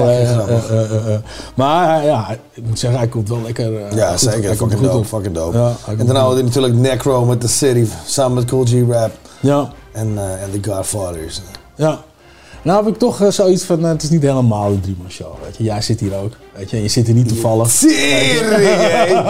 Maar 1.55 2.05
ja, 2.05 2.27
ik 2.53 2.63
moet 2.67 2.79
zeggen, 2.79 2.99
hij 2.99 3.07
komt 3.07 3.29
wel 3.29 3.41
lekker. 3.45 3.65
eh, 3.75 3.91
Ja, 3.97 4.09
goed- 4.09 4.19
zeker. 4.19 4.43
hij 4.47 4.55
komt 4.55 4.71
Fucking 4.71 4.79
goed 4.79 4.87
dope. 4.87 4.97
op. 4.97 5.05
Fucking 5.05 5.35
dope. 5.35 5.57
Ja, 5.57 5.71
en 5.97 6.05
dan 6.05 6.15
hadden 6.15 6.37
we 6.37 6.43
natuurlijk 6.43 6.73
Necro 6.73 7.25
met 7.25 7.39
The 7.41 7.47
City, 7.47 7.85
samen 8.05 8.33
met 8.35 8.45
Cool 8.45 8.65
G 8.65 8.71
Rap. 8.89 9.11
Ja. 9.39 9.69
En, 9.91 10.11
eh, 10.15 10.23
en 10.43 10.61
The 10.61 10.71
Godfathers. 10.71 11.41
Ja. 11.75 11.99
Nou 12.67 12.85
heb 12.85 12.93
ik 12.93 12.99
toch 12.99 13.21
eh, 13.21 13.29
zoiets 13.29 13.63
van, 13.63 13.83
eh, 13.83 13.89
het 13.89 14.03
is 14.03 14.09
niet 14.09 14.21
helemaal 14.21 14.71
een 14.71 14.81
drieman 14.81 15.11
show. 15.11 15.33
Weet 15.43 15.57
je. 15.57 15.63
Jij 15.63 15.81
zit 15.81 15.99
hier 15.99 16.15
ook. 16.15 16.33
Weet 16.55 16.69
je. 16.69 16.81
je 16.81 16.87
zit 16.87 17.05
hier 17.05 17.15
niet 17.15 17.27
toevallig. 17.27 17.71
Tering. 17.71 19.21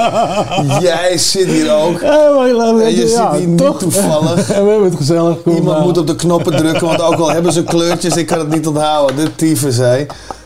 Jij 0.82 1.18
zit 1.18 1.48
hier 1.48 1.74
ook. 1.74 2.02
Ja, 2.02 2.32
maar, 2.36 2.80
En 2.80 2.96
je 2.96 3.08
ja, 3.08 3.32
zit 3.32 3.40
hier 3.40 3.48
niet 3.48 3.80
toevallig. 3.80 4.52
en 4.52 4.64
we 4.66 4.70
hebben 4.70 4.90
het 4.90 4.98
gezellig. 4.98 5.42
Kom, 5.42 5.56
Iemand 5.56 5.84
moet 5.84 5.98
op 5.98 6.08
de 6.08 6.16
knoppen 6.16 6.56
drukken, 6.56 6.88
want 6.88 7.02
ook 7.02 7.16
al 7.16 7.32
hebben 7.32 7.54
ze 7.54 7.64
kleurtjes, 7.64 8.16
ik 8.16 8.26
kan 8.26 8.40
het 8.40 8.50
niet 8.50 8.68
onthouden. 8.68 9.16
De 9.16 9.36
tyfus, 9.36 9.78
hé. 9.78 10.06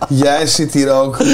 Jij 0.09 0.47
zit 0.47 0.73
hier 0.73 0.91
ook. 0.91 1.15
Zal 1.15 1.25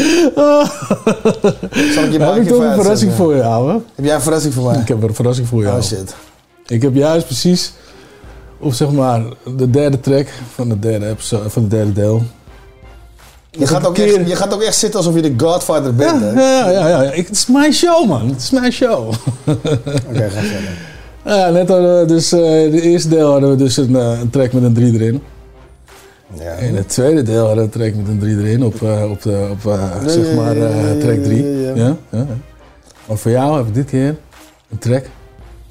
ik 2.04 2.12
je 2.12 2.20
heb 2.24 2.36
ik 2.36 2.48
toch 2.48 2.62
een 2.62 2.74
verrassing 2.74 3.14
voor 3.14 3.36
je, 3.36 3.44
ouwe? 3.44 3.82
Heb 3.96 4.06
jij 4.06 4.16
een 4.16 4.22
verrassing 4.22 4.54
voor 4.54 4.72
mij? 4.72 4.80
Ik 4.80 4.88
heb 4.88 5.04
een 5.04 5.16
verrassing 5.16 5.48
voor 5.48 5.62
jou. 5.62 5.78
Oh 5.78 5.84
shit. 5.84 6.16
Ik 6.68 6.82
heb 6.82 6.96
juist 6.96 7.26
precies 7.26 7.74
Of 8.60 8.76
zeg 8.76 8.92
maar 8.92 9.24
de 9.58 9.70
derde 9.70 10.00
track 10.00 10.28
van 10.54 10.70
de 10.70 10.80
derde, 10.80 11.08
episode, 11.08 11.50
van 11.50 11.62
het 11.62 11.72
derde 11.72 11.94
deel. 11.94 12.24
Je 13.52 13.68
gaat, 13.68 13.88
ook 13.88 13.98
echt, 13.98 14.28
je 14.28 14.36
gaat 14.36 14.54
ook 14.54 14.62
echt 14.62 14.76
zitten 14.76 15.00
alsof 15.00 15.16
je 15.16 15.22
de 15.22 15.34
Godfather 15.38 15.96
bent, 15.96 16.22
hè? 16.22 16.32
Ja, 16.32 16.70
ja, 16.70 16.88
ja. 16.88 17.12
Ik, 17.12 17.28
het 17.28 17.36
is 17.36 17.48
mijn 17.48 17.74
show, 17.74 18.08
man. 18.08 18.30
Het 18.30 18.42
is 18.42 18.50
mijn 18.50 18.72
show. 18.72 19.08
Oké, 20.10 20.30
ga 20.30 20.42
verder. 20.42 20.78
Ja, 21.26 21.50
net 21.50 21.70
hadden 21.70 22.00
we 22.00 22.06
dus, 22.06 22.32
eh 22.32 22.40
de 22.42 22.82
eerste 22.82 23.10
deel 23.10 23.32
hadden 23.32 23.50
we 23.50 23.56
dus 23.56 23.78
een, 23.78 23.96
eh, 23.96 24.20
een 24.20 24.30
track 24.30 24.54
met 24.54 24.64
een 24.64 24.74
3 24.74 24.94
erin. 24.94 25.22
Ja. 26.34 26.52
In 26.52 26.76
het 26.76 26.90
tweede 26.90 27.24
deel 27.24 27.46
hadden 27.46 27.56
we 27.56 27.62
een 27.64 27.70
track 27.70 27.96
met 27.96 28.08
een 28.08 28.20
3 28.20 28.38
erin 28.38 28.64
op, 28.64 28.82
eh, 28.82 29.10
op, 29.12 29.22
de, 29.22 29.48
op 29.52 29.64
Ja, 29.64 30.10
zeg 30.10 30.28
ja, 30.30 30.36
maar 30.36 30.58
ja, 30.58 30.68
ja, 30.68 31.00
track 31.00 31.24
3. 31.24 31.44
ja, 31.44 31.60
Ja, 31.60 31.76
ja. 31.76 31.96
ja. 32.10 32.18
ja. 32.20 32.26
Maar 33.06 33.18
voor 33.18 33.32
jou 33.32 33.58
heb 33.58 33.68
ik 33.68 33.74
dit 33.74 33.86
keer 33.86 34.16
een 34.72 34.78
track 34.78 35.06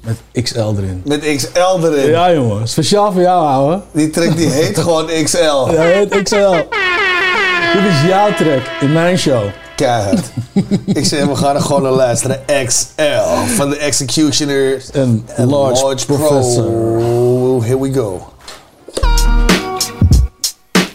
met 0.07 0.43
XL 0.43 0.57
erin. 0.59 1.01
Met 1.05 1.35
XL 1.35 1.85
erin. 1.85 2.09
Ja, 2.09 2.33
jongen. 2.33 2.67
Speciaal 2.67 3.11
voor 3.11 3.21
jou, 3.21 3.45
ouwe. 3.47 3.81
Die 3.91 4.09
track 4.09 4.37
die 4.37 4.49
heet 4.49 4.77
gewoon 4.85 5.05
XL. 5.23 5.37
Ja, 5.71 5.81
heet 5.81 6.21
XL. 6.23 6.51
Dit 7.73 7.85
is 7.91 8.07
jouw 8.07 8.33
track 8.33 8.61
in 8.81 8.91
mijn 8.93 9.17
show. 9.17 9.43
Keihard. 9.75 10.25
Ik 10.85 11.05
zeg, 11.05 11.25
we 11.25 11.35
gaan 11.35 11.55
er 11.55 11.61
gewoon 11.61 11.81
naar 11.81 11.91
luisteren. 11.91 12.39
XL 12.65 13.45
van 13.55 13.69
de 13.69 13.77
Executioners 13.77 14.91
en 14.91 15.25
Large, 15.37 16.05
Professor. 16.05 16.63
Pro. 16.63 17.61
Here 17.63 17.79
we 17.79 17.93
go. 17.93 18.27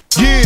Yeah. 0.08 0.44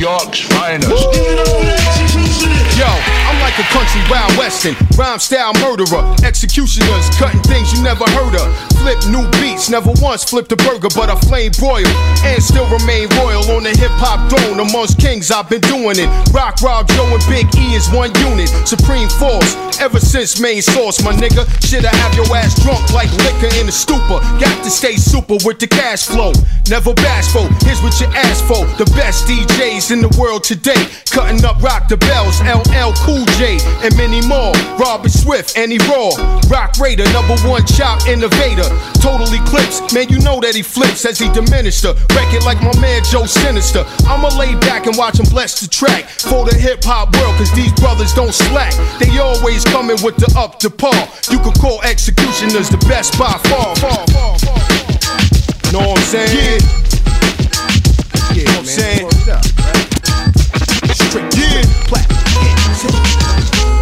York's 0.00 0.40
finest. 0.40 1.59
Country 3.68 4.00
wild 4.10 4.32
western, 4.36 4.74
rhyme 4.96 5.18
style 5.18 5.52
murderer, 5.60 6.16
executioners 6.24 7.06
cutting 7.20 7.42
things 7.42 7.72
you 7.72 7.82
never 7.82 8.08
heard 8.16 8.34
of. 8.34 8.48
Flip 8.80 8.98
new 9.12 9.28
beats, 9.38 9.68
never 9.68 9.92
once 10.00 10.24
flipped 10.24 10.50
a 10.50 10.56
burger, 10.56 10.88
but 10.96 11.10
I 11.10 11.14
flame 11.28 11.52
broil 11.58 11.86
and 12.24 12.42
still 12.42 12.64
remain 12.72 13.08
royal 13.20 13.44
on 13.52 13.64
the 13.64 13.70
hip 13.76 13.92
hop 14.00 14.32
throne. 14.32 14.58
Amongst 14.58 14.98
kings, 14.98 15.30
I've 15.30 15.48
been 15.50 15.60
doing 15.60 16.00
it. 16.00 16.08
Rock, 16.32 16.62
Rob, 16.62 16.88
Joe, 16.88 17.06
and 17.12 17.22
Big 17.28 17.46
E 17.56 17.74
is 17.76 17.88
one 17.92 18.10
unit. 18.32 18.48
Supreme 18.66 19.08
force, 19.20 19.54
ever 19.78 20.00
since 20.00 20.40
main 20.40 20.62
source, 20.62 21.02
my 21.04 21.12
nigga. 21.12 21.44
Shit, 21.60 21.84
I 21.84 21.94
have 21.96 22.14
your 22.16 22.26
ass 22.34 22.56
drunk 22.64 22.80
like 22.92 23.12
liquor 23.28 23.52
in 23.60 23.68
a 23.68 23.72
stupor. 23.72 24.24
Got 24.40 24.64
to 24.64 24.70
stay 24.70 24.96
super 24.96 25.36
with 25.44 25.60
the 25.60 25.66
cash 25.66 26.06
flow. 26.06 26.32
Never 26.68 26.94
bashful, 26.94 27.48
here's 27.66 27.82
what 27.82 27.98
you 28.00 28.06
asked 28.14 28.46
for. 28.46 28.64
The 28.78 28.86
best 28.96 29.26
DJs 29.26 29.90
in 29.90 30.00
the 30.00 30.12
world 30.18 30.44
today. 30.44 30.86
Cutting 31.10 31.44
up 31.44 31.60
Rock 31.62 31.88
the 31.88 31.96
Bells, 31.96 32.40
LL 32.46 32.94
Cool 33.02 33.26
J, 33.36 33.49
and 33.58 33.96
many 33.96 34.20
more. 34.28 34.52
Robert 34.78 35.10
Swift, 35.10 35.56
Annie 35.56 35.78
Raw. 35.90 36.14
Roc 36.46 36.78
Raida, 36.78 37.06
number 37.12 37.34
one 37.48 37.64
chop 37.66 38.06
innovator. 38.06 38.68
Total 39.00 39.26
Eclipse, 39.26 39.80
man, 39.94 40.08
you 40.08 40.20
know 40.20 40.38
that 40.40 40.54
he 40.54 40.62
flips 40.62 41.04
as 41.04 41.18
he 41.18 41.30
diminished 41.32 41.82
her. 41.82 41.94
Wreck 42.14 42.30
it 42.34 42.44
like 42.44 42.60
my 42.62 42.74
man 42.80 43.02
Joe 43.10 43.26
Sinister. 43.26 43.84
I'ma 44.06 44.28
lay 44.38 44.54
back 44.60 44.86
and 44.86 44.96
watch 44.96 45.18
him 45.18 45.26
bless 45.26 45.60
the 45.60 45.68
track 45.68 46.08
for 46.08 46.44
the 46.44 46.54
hip 46.54 46.84
hop 46.84 47.14
world, 47.16 47.34
cause 47.36 47.50
these 47.54 47.72
brothers 47.80 48.12
don't 48.14 48.34
slack. 48.34 48.74
They 49.00 49.18
always 49.18 49.64
coming 49.64 49.98
with 50.02 50.16
the 50.16 50.30
up 50.38 50.58
to 50.60 50.70
par. 50.70 51.08
You 51.30 51.38
could 51.40 51.58
call 51.58 51.80
executioners 51.82 52.68
the 52.68 52.78
best 52.86 53.18
by 53.18 53.32
far. 53.48 53.74
far, 53.76 54.06
far, 54.12 54.38
far. 54.38 54.60
Know 55.72 55.86
what 55.90 55.98
I'm 55.98 56.04
saying? 56.04 56.34
Yeah. 56.36 56.80
Yeah, 58.34 58.44
know 58.44 58.52
what 58.52 58.58
I'm 58.58 58.66
saying? 58.66 59.10
Straight 60.94 61.34
yeah. 61.38 63.29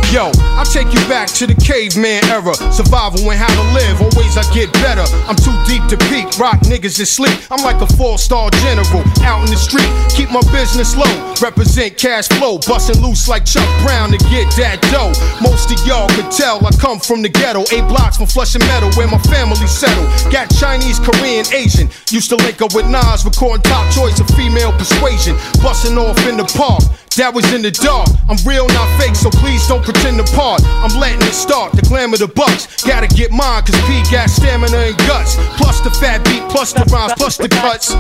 Yo, 0.09 0.33
I'll 0.57 0.65
take 0.65 0.89
you 0.89 1.01
back 1.05 1.29
to 1.37 1.47
the 1.47 1.53
caveman 1.53 2.25
era. 2.33 2.57
Survival 2.73 3.29
and 3.29 3.37
how 3.37 3.53
to 3.53 3.65
live. 3.77 4.01
Always 4.01 4.41
I 4.41 4.45
get 4.57 4.73
better. 4.81 5.05
I'm 5.29 5.37
too 5.37 5.53
deep 5.69 5.85
to 5.93 6.01
peak. 6.09 6.25
Rock 6.41 6.65
niggas 6.65 6.97
is 6.97 7.13
sleep. 7.13 7.37
I'm 7.53 7.61
like 7.61 7.77
a 7.85 7.87
four 7.93 8.17
star 8.17 8.49
general 8.65 9.05
out 9.21 9.45
in 9.45 9.53
the 9.53 9.61
street. 9.61 9.85
Keep 10.17 10.33
my 10.33 10.41
business 10.49 10.97
low. 10.97 11.13
Represent 11.45 11.99
cash 11.99 12.27
flow. 12.41 12.57
Busting 12.65 13.05
loose 13.05 13.29
like 13.29 13.45
Chuck 13.45 13.69
Brown 13.85 14.09
to 14.09 14.19
get 14.33 14.49
that 14.57 14.81
dough. 14.89 15.13
Most 15.45 15.69
of 15.69 15.77
y'all 15.85 16.09
could 16.17 16.33
tell 16.33 16.57
I 16.65 16.73
come 16.81 17.01
from 17.01 17.21
the 17.21 17.29
ghetto. 17.29 17.69
Eight 17.69 17.85
blocks 17.85 18.17
from 18.17 18.33
Flushing 18.33 18.65
Meadow 18.65 18.89
where 18.97 19.13
my 19.13 19.21
family 19.29 19.61
settled. 19.69 20.09
Got 20.33 20.49
Chinese, 20.57 20.97
Korean, 21.05 21.45
Asian. 21.53 21.93
Used 22.09 22.33
to 22.33 22.37
link 22.41 22.65
up 22.65 22.73
with 22.73 22.89
Nas, 22.89 23.29
recording 23.29 23.61
top 23.61 23.85
choice 23.93 24.17
of 24.21 24.27
female 24.33 24.73
persuasion. 24.73 25.37
Busting 25.61 26.01
off 26.01 26.17
in 26.25 26.41
the 26.41 26.49
park. 26.57 26.81
That 27.17 27.35
was 27.35 27.51
in 27.53 27.63
the 27.63 27.73
dark. 27.73 28.07
I'm 28.31 28.39
real, 28.47 28.69
not 28.69 28.87
fake, 29.01 29.17
so 29.17 29.31
please 29.31 29.67
don't 29.67 29.83
pretend 29.83 30.23
to 30.23 30.27
part. 30.37 30.63
I'm 30.65 30.95
letting 31.01 31.23
it 31.27 31.35
start. 31.35 31.73
The 31.73 31.83
glamour, 31.83 32.17
the 32.17 32.29
bucks. 32.29 32.67
Gotta 32.85 33.09
get 33.09 33.33
mine, 33.33 33.63
cause 33.67 33.75
P 33.91 34.03
got 34.07 34.31
stamina 34.31 34.77
and 34.77 34.97
guts. 35.11 35.35
Plus 35.59 35.81
the 35.81 35.91
fat 35.91 36.23
beat, 36.25 36.47
plus 36.47 36.73
the 36.73 36.87
rhymes, 36.95 37.15
plus 37.19 37.37
the 37.37 37.49
cuts. 37.49 37.91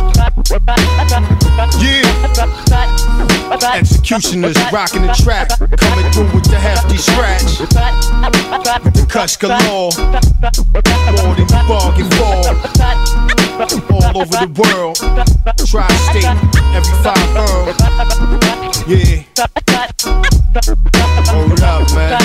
Yeah. 1.82 2.06
Executioners 3.74 4.56
rocking 4.70 5.02
the 5.02 5.12
track. 5.18 5.50
Coming 5.58 6.06
through 6.12 6.30
with 6.30 6.46
the 6.46 6.58
hefty 6.58 6.98
scratch. 6.98 7.58
The 8.94 9.06
cuts 9.10 9.36
galore. 9.36 9.90
More 11.18 11.34
than 11.34 11.42
you 11.42 11.58
bargain 11.66 12.06
for. 12.14 12.54
All 13.90 14.22
over 14.22 14.46
the 14.46 14.50
world. 14.62 14.94
Tri 15.66 15.90
state, 16.06 16.30
every 16.70 16.94
five 17.02 17.26
borough. 17.34 17.74
Yeah. 18.86 18.97
Hold 21.28 21.60
up, 21.60 21.94
man. 21.94 22.18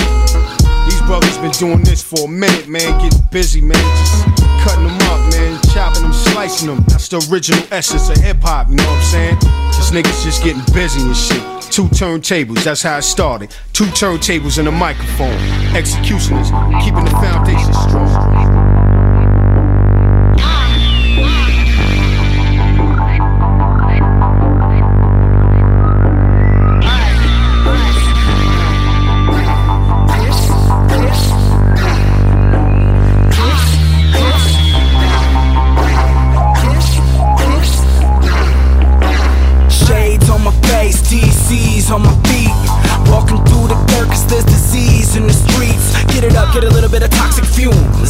These 0.88 1.00
brothers 1.02 1.38
been 1.38 1.50
doing 1.52 1.82
this 1.84 2.02
for 2.02 2.24
a 2.26 2.28
minute, 2.28 2.68
man. 2.68 3.00
Getting 3.00 3.20
busy, 3.30 3.60
man. 3.60 3.76
Just 3.76 4.24
cutting 4.64 4.84
them 4.84 4.98
up, 5.08 5.32
man. 5.32 5.60
Chopping 5.72 6.02
them, 6.02 6.12
slicing 6.12 6.68
them. 6.68 6.84
That's 6.88 7.08
the 7.08 7.26
original 7.30 7.62
essence 7.70 8.08
of 8.10 8.16
hip 8.16 8.38
hop, 8.42 8.68
you 8.70 8.76
know 8.76 8.84
what 8.84 8.98
I'm 8.98 9.02
saying? 9.04 9.38
Just 9.72 9.92
niggas 9.92 10.24
just 10.24 10.42
getting 10.42 10.62
busy 10.74 11.00
and 11.02 11.16
shit. 11.16 11.42
Two 11.70 11.88
turntables, 11.88 12.62
that's 12.64 12.82
how 12.82 12.98
it 12.98 13.02
started. 13.02 13.54
Two 13.72 13.86
turntables 13.86 14.58
and 14.58 14.68
a 14.68 14.72
microphone. 14.72 15.34
Executioners, 15.74 16.50
keeping 16.82 17.04
the 17.04 17.10
foundation 17.20 17.72
strong. 17.74 18.33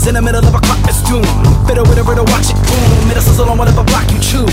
In 0.04 0.12
the 0.12 0.20
middle 0.20 0.44
of 0.44 0.54
a 0.54 0.60
clock's 0.60 1.00
doom. 1.08 1.24
Fiddle 1.64 1.88
with 1.88 1.96
a 1.96 2.04
riddle, 2.04 2.28
watch 2.28 2.52
it 2.52 2.60
boom. 2.68 3.08
Middle 3.08 3.22
sizzle 3.22 3.48
on 3.48 3.56
whatever 3.56 3.82
block 3.82 4.04
you 4.12 4.20
choose. 4.20 4.52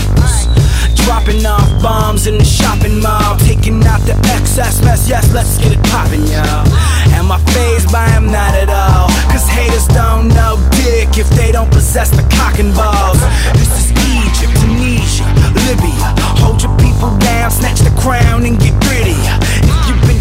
Dropping 1.04 1.44
off 1.44 1.68
bombs 1.82 2.26
in 2.26 2.38
the 2.38 2.44
shopping 2.44 3.02
mall. 3.02 3.36
Taking 3.36 3.84
out 3.84 4.00
the 4.08 4.16
excess 4.32 4.82
mess, 4.82 5.06
yes, 5.06 5.28
let's 5.34 5.58
get 5.58 5.72
it 5.76 5.82
poppin', 5.92 6.24
y'all. 6.24 6.64
Am 7.12 7.30
I 7.30 7.36
phased 7.52 7.92
by 7.92 8.08
him? 8.16 8.32
Not 8.32 8.56
at 8.56 8.72
all. 8.72 9.12
Cause 9.28 9.44
haters 9.44 9.86
don't 9.88 10.28
know 10.28 10.56
dick 10.72 11.18
if 11.20 11.28
they 11.36 11.52
don't 11.52 11.70
possess 11.70 12.08
the 12.08 12.24
cock 12.32 12.58
and 12.58 12.72
balls. 12.72 13.20
This 13.52 13.68
is 13.76 13.92
Egypt, 13.92 14.56
Tunisia, 14.56 15.28
Libya. 15.68 16.16
Hold 16.40 16.62
your 16.64 16.72
people 16.80 17.12
down, 17.20 17.50
snatch 17.50 17.80
the 17.84 17.92
crown 18.00 18.46
and 18.48 18.58
get 18.58 18.72
gritty. 18.88 19.20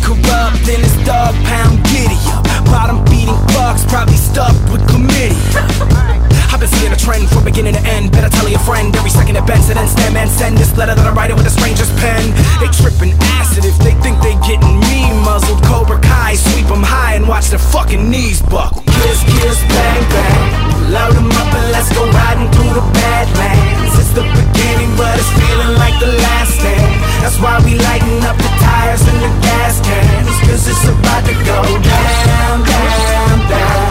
Corrupt, 0.03 0.65
then 0.65 0.79
it's 0.81 0.97
dog 1.05 1.35
pound 1.45 1.83
giddy 1.85 2.17
up. 2.33 2.43
Bottom 2.65 3.05
feeding 3.07 3.35
fucks, 3.53 3.87
probably 3.87 4.17
stuck 4.17 4.53
with 4.71 4.81
chlamydia. 4.87 6.17
I've 6.61 6.69
been 6.69 6.77
seeing 6.77 6.93
a 6.93 7.01
trend 7.01 7.25
from 7.25 7.41
beginning 7.41 7.73
to 7.73 7.81
end. 7.89 8.13
Better 8.13 8.29
tell 8.29 8.45
your 8.45 8.61
friend 8.61 8.93
every 8.93 9.09
second 9.09 9.33
it 9.33 9.41
bends 9.49 9.73
and 9.73 9.81
then 9.81 9.89
stem 9.89 10.13
and 10.13 10.29
send 10.29 10.61
this 10.61 10.77
letter 10.77 10.93
that 10.93 11.01
I'm 11.01 11.17
writing 11.17 11.33
with 11.33 11.49
a 11.49 11.49
stranger's 11.49 11.89
pen. 11.97 12.21
They 12.61 12.69
tripping 12.69 13.17
acid 13.41 13.65
if 13.65 13.73
they 13.81 13.97
think 14.05 14.21
they 14.21 14.37
getting 14.45 14.77
me 14.77 15.09
muzzled. 15.25 15.57
Cobra 15.65 15.97
Kai, 15.97 16.37
sweep 16.37 16.69
them 16.69 16.85
high 16.85 17.17
and 17.17 17.25
watch 17.25 17.49
their 17.49 17.57
fucking 17.57 18.05
knees 18.05 18.45
buckle. 18.45 18.85
Kiss, 18.85 19.25
kiss, 19.25 19.57
bang, 19.73 20.05
bang. 20.05 20.93
Load 20.93 21.17
them 21.17 21.33
up 21.33 21.49
and 21.49 21.65
let's 21.73 21.89
go 21.97 22.05
riding 22.13 22.45
through 22.53 22.77
the 22.77 22.85
badlands. 22.93 23.97
It's 23.97 24.13
the 24.13 24.21
beginning, 24.21 24.93
but 25.01 25.17
it's 25.17 25.33
feeling 25.33 25.73
like 25.81 25.97
the 25.97 26.13
last 26.13 26.61
stand. 26.61 26.93
That's 27.25 27.41
why 27.41 27.57
we 27.65 27.73
lighten 27.73 28.21
up 28.21 28.37
the 28.37 28.51
tires 28.61 29.01
and 29.01 29.17
the 29.17 29.33
gas 29.49 29.81
cans. 29.81 30.37
Cause 30.45 30.69
it's 30.69 30.85
about 30.85 31.25
to 31.25 31.33
go 31.41 31.57
down, 31.81 32.57
down, 32.69 33.37
down. 33.49 33.90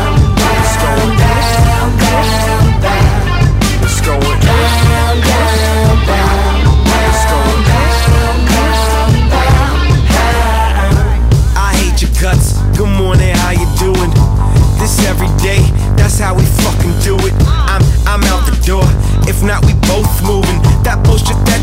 Going 4.04 4.20
I 11.56 11.74
hate 11.76 12.00
your 12.00 12.10
guts. 12.20 12.58
Good 12.76 12.88
morning, 12.88 13.34
how 13.36 13.50
you 13.50 13.66
doing? 13.78 14.10
This 14.78 15.04
every 15.06 15.28
day, 15.42 15.60
that's 15.96 16.18
how 16.18 16.34
we 16.34 16.44
fucking 16.44 16.98
do 17.04 17.16
it. 17.26 17.34
I'm, 17.46 17.82
I'm 18.06 18.24
out 18.32 18.46
the 18.48 18.56
door. 18.64 18.84
If 19.28 19.42
not, 19.42 19.64
we 19.66 19.74
both 19.86 20.08
moving 20.24 20.59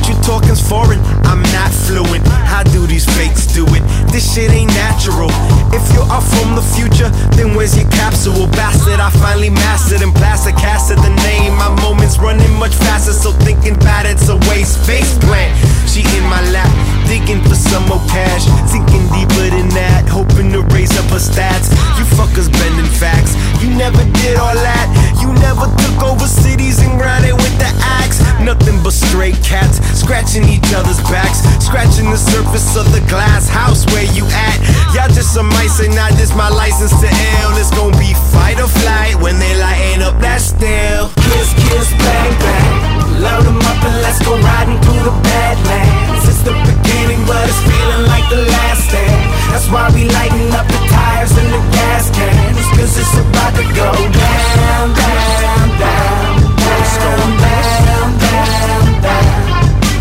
you 0.08 0.16
talkin's 0.24 0.62
foreign. 0.62 1.00
I'm 1.28 1.42
not 1.52 1.72
fluent. 1.72 2.26
How 2.28 2.64
do 2.64 2.88
these 2.88 3.06
fakes 3.18 3.48
do 3.48 3.66
it? 3.76 3.84
This 4.12 4.34
shit 4.34 4.52
ain't 4.52 4.72
natural. 4.74 5.30
If 5.76 5.84
you 5.94 6.02
are 6.08 6.22
from 6.22 6.56
the 6.56 6.62
future, 6.62 7.10
then 7.36 7.56
where's 7.56 7.78
your 7.78 7.90
capsule? 7.92 8.48
Bastard, 8.56 9.00
I 9.00 9.10
finally 9.10 9.50
mastered 9.50 10.02
and 10.02 10.14
plaster 10.14 10.52
casted 10.52 11.00
the 11.00 11.14
name. 11.28 11.54
My 11.56 11.70
moment's 11.82 12.18
running 12.18 12.54
much 12.58 12.76
faster, 12.76 13.14
so 13.14 13.32
thinking 13.32 13.76
about 13.76 14.06
it's 14.06 14.30
a 14.30 14.38
waste. 14.50 14.80
Face 14.86 15.18
plant, 15.20 15.54
she 15.88 16.02
in 16.18 16.24
my 16.24 16.42
lap 16.52 16.97
digging 17.08 17.42
for 17.42 17.56
some 17.56 17.88
more 17.88 18.04
cash. 18.12 18.46
Sinking 18.70 19.08
deeper 19.16 19.48
than 19.50 19.70
that, 19.74 20.08
hoping 20.08 20.52
to 20.52 20.62
raise 20.76 20.94
up 21.00 21.10
her 21.10 21.24
stats. 21.24 21.72
You 21.98 22.06
fuckers 22.20 22.52
bending 22.52 22.92
facts, 23.00 23.34
you 23.64 23.72
never 23.74 24.04
did 24.22 24.38
all 24.38 24.56
that. 24.56 24.88
You 25.24 25.34
never 25.42 25.68
took 25.82 25.98
over 26.04 26.28
cities 26.28 26.80
and 26.84 27.00
grinded 27.00 27.34
with 27.34 27.56
the 27.58 27.72
axe. 28.00 28.20
Nothing 28.40 28.78
but 28.84 28.94
stray 28.94 29.34
cats, 29.44 29.82
scratching 29.98 30.48
each 30.48 30.70
other's 30.76 31.02
backs, 31.10 31.44
scratching 31.64 32.12
the 32.12 32.18
surface 32.20 32.76
of 32.78 32.86
the 32.94 33.02
glass 33.10 33.50
house 33.50 33.86
where 33.92 34.08
you 34.14 34.24
at. 34.28 34.58
Y'all 34.94 35.10
just 35.10 35.34
some 35.34 35.50
mice 35.58 35.80
and 35.80 35.96
not 35.96 36.12
just 36.20 36.36
my 36.36 36.50
license 36.50 36.92
to 37.02 37.10
ill. 37.10 37.52
It's 37.58 37.72
gonna 37.72 37.98
be 37.98 38.14
fight 38.32 38.60
or 38.60 38.68
flight 38.68 39.16
when 39.20 39.40
they 39.40 39.54
lighten 39.58 40.04
up 40.04 40.20
that 40.22 40.42
still. 40.42 41.10
Kiss, 41.16 41.50
kiss, 41.66 41.90
bang, 41.98 42.34
bang. 42.40 42.76
Load 43.20 43.46
'em 43.48 43.58
up 43.58 43.80
and 43.84 43.98
let's 44.06 44.20
go 44.24 44.38
riding 44.38 44.80
through 44.82 45.04
the 45.10 45.16
badlands. 45.26 46.30
It's 46.30 46.42
the 46.46 46.54
beginning, 46.54 46.97
but 47.26 47.42
it's 47.48 47.62
feeling 47.66 48.06
like 48.06 48.28
the 48.30 48.42
last 48.46 48.90
stand. 48.90 49.24
That's 49.52 49.68
why 49.72 49.90
we 49.96 50.04
lighting 50.06 50.52
up 50.54 50.68
the 50.68 50.82
tires 50.92 51.34
and 51.38 51.50
the 51.50 51.62
gas 51.74 52.12
cans. 52.12 52.68
Cause 52.78 52.94
it's 53.00 53.16
about 53.18 53.54
to 53.56 53.66
go 53.74 53.90
down, 53.92 54.86
down, 54.94 55.68
down. 55.82 56.38
It's 56.78 56.98
going 57.02 57.36
down, 57.42 58.10
down, 58.22 58.88
down. 59.02 59.42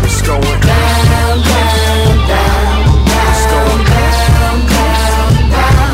It's 0.05 0.21
going 0.21 0.61
down, 0.61 1.35
down, 1.47 2.15
down. 2.27 2.85
It's 3.31 3.45
going 3.49 3.83
down, 3.87 4.57
down, 4.71 5.37
down, 5.55 5.87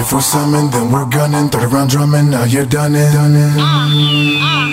If 0.00 0.12
we're 0.12 0.20
summoned, 0.20 0.72
then 0.72 0.90
we're 0.92 1.06
gunning. 1.06 1.48
Third 1.48 1.72
round 1.72 1.90
drumming, 1.90 2.30
now 2.30 2.44
you're 2.44 2.66
done 2.66 2.94
it. 2.94 3.12
Done 3.12 3.36
it. 3.36 4.69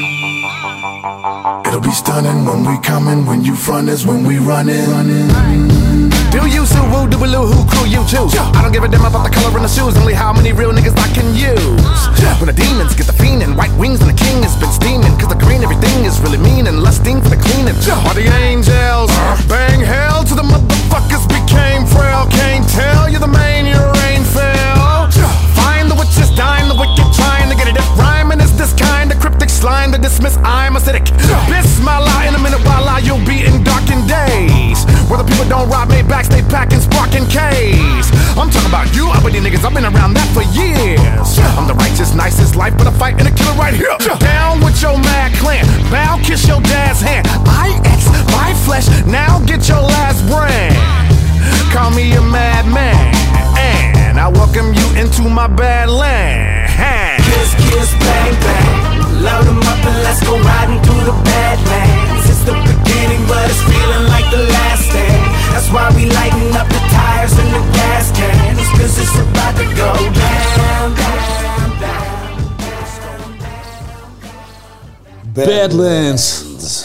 It'll 1.65 1.81
be 1.81 1.91
stunning 1.91 2.45
when 2.45 2.65
we 2.65 2.77
coming. 2.81 3.25
When 3.25 3.43
you 3.43 3.55
front 3.55 3.89
is 3.89 4.05
when 4.05 4.25
we 4.25 4.37
running. 4.37 4.85
Do 6.29 6.45
you 6.47 6.65
so 6.65 6.83
woo 6.91 7.07
do 7.09 7.17
who 7.17 7.63
crew 7.69 7.87
you 7.87 8.03
choose? 8.07 8.35
I 8.35 8.61
don't 8.61 8.71
give 8.71 8.83
a 8.83 8.87
damn 8.87 9.05
about 9.05 9.23
the 9.23 9.33
color 9.33 9.55
in 9.55 9.63
the 9.63 9.69
shoes, 9.69 9.95
only 9.97 10.13
how 10.13 10.33
many 10.33 10.51
real 10.51 10.71
niggas 10.71 10.97
I 10.97 11.07
can 11.13 11.33
use. 11.33 11.85
When 12.39 12.47
the 12.47 12.53
demons 12.53 12.95
get 12.95 13.07
the 13.07 13.13
fiendin', 13.13 13.55
white 13.55 13.73
wings 13.77 14.01
and 14.01 14.09
the 14.09 14.17
king 14.17 14.43
has 14.43 14.55
been 14.57 14.71
steaming. 14.71 15.13
Cause 15.17 15.29
the 15.29 15.39
green 15.39 15.63
everything 15.63 16.05
is 16.05 16.19
really 16.19 16.37
mean 16.37 16.67
and 16.67 16.81
lusting 16.81 17.21
for 17.21 17.29
the 17.29 17.37
cleaning. 17.37 17.77
Are 18.05 18.13
the 18.13 18.27
angels? 18.43 19.11
Bang 19.47 19.79
hell 19.79 20.23
to 20.25 20.33
the 20.35 20.43
motherfuckers 20.43 21.25
became 21.29 21.85
frail. 21.85 22.25
Can't 22.29 22.67
tell 22.69 23.07
you 23.09 23.19
the 23.19 23.29
main, 23.29 23.65
your 23.65 23.87
rain 24.03 24.23
fell. 24.25 25.09
Find 25.53 25.89
the 25.89 25.95
witches 25.95 26.33
dying, 26.35 26.67
the 26.67 26.75
wicked 26.75 27.07
trying 27.13 27.49
to 27.49 27.55
get 27.55 27.67
it. 27.69 27.77
If 27.77 27.87
rhyming 27.97 28.41
is 28.41 28.55
this 28.57 28.73
kind 28.73 29.11
of 29.11 29.19
cryptic 29.19 29.36
slime 29.67 29.91
to 29.91 29.99
dismiss, 29.99 30.39
I'm 30.47 30.79
acidic. 30.79 31.11
Bismillah, 31.51 32.23
in 32.23 32.33
a 32.35 32.39
minute 32.39 32.63
while 32.63 32.87
I 32.87 33.03
you'll 33.03 33.23
be 33.27 33.43
in 33.43 33.67
darkened 33.67 34.07
days. 34.07 34.87
Where 35.11 35.19
the 35.19 35.27
people 35.27 35.43
don't 35.51 35.67
rob 35.67 35.91
me 35.91 35.99
backs, 36.07 36.29
they 36.31 36.41
packing 36.47 36.79
sparking 36.79 37.27
K's. 37.27 38.07
I'm 38.39 38.47
talking 38.47 38.71
about 38.71 38.87
you, 38.95 39.11
uppity 39.11 39.43
niggas, 39.43 39.67
I've 39.67 39.75
been 39.75 39.83
around 39.83 40.15
that 40.15 40.29
for 40.31 40.43
years. 40.55 41.27
I'm 41.59 41.67
the 41.67 41.75
righteous, 41.75 42.15
nicest 42.15 42.55
life, 42.55 42.79
but 42.79 42.87
I 42.87 42.93
fight 42.95 43.19
in 43.19 43.27
a 43.27 43.33
killer 43.35 43.59
right 43.59 43.75
here. 43.75 43.91
Down 44.23 44.63
with 44.63 44.79
your 44.79 44.95
mad 45.03 45.35
clan, 45.35 45.67
bow, 45.91 46.15
kiss 46.23 46.47
your 46.47 46.61
dad's 46.63 47.01
hand. 47.03 47.27
I 47.43 47.75
X, 47.91 48.07
my 48.31 48.55
flesh, 48.63 48.87
now 49.03 49.43
get 49.43 49.67
your 49.67 49.83
last 49.83 50.23
brand. 50.31 50.79
Call 51.75 51.91
me 51.91 52.15
a 52.15 52.23
madman, 52.23 52.95
and 53.59 54.15
I 54.15 54.31
welcome 54.31 54.71
you 54.71 54.87
into 54.95 55.27
my 55.27 55.47
bad 55.47 55.89
land. 55.89 56.71
Kiss, 57.27 57.51
kiss, 57.67 57.91
bang, 57.99 58.33
bang. 58.39 58.86
Load 59.25 59.47
'em 59.51 59.59
up 59.71 59.81
and 59.89 59.97
let's 60.05 60.21
go 60.27 60.33
riding 60.51 60.79
through 60.85 61.03
the 61.09 61.15
badlands. 61.29 62.25
It's 62.31 62.43
the 62.49 62.55
beginning, 62.71 63.21
but 63.31 63.43
it's 63.51 63.63
feeling 63.71 64.05
like 64.15 64.27
the 64.35 64.43
last 64.55 64.81
stand. 64.89 65.23
That's 65.53 65.69
why 65.73 65.85
we 65.97 66.03
lighting 66.19 66.51
up 66.61 66.67
the 66.75 66.81
tires 66.95 67.33
and 67.41 67.49
the 67.57 67.63
gas 67.77 68.05
cans. 68.19 68.67
Cause 68.77 68.95
it's 69.03 69.15
about 69.25 69.53
to 69.61 69.65
go 69.81 69.91
down, 70.23 70.87
down, 70.95 71.69
Badlands 75.33 76.43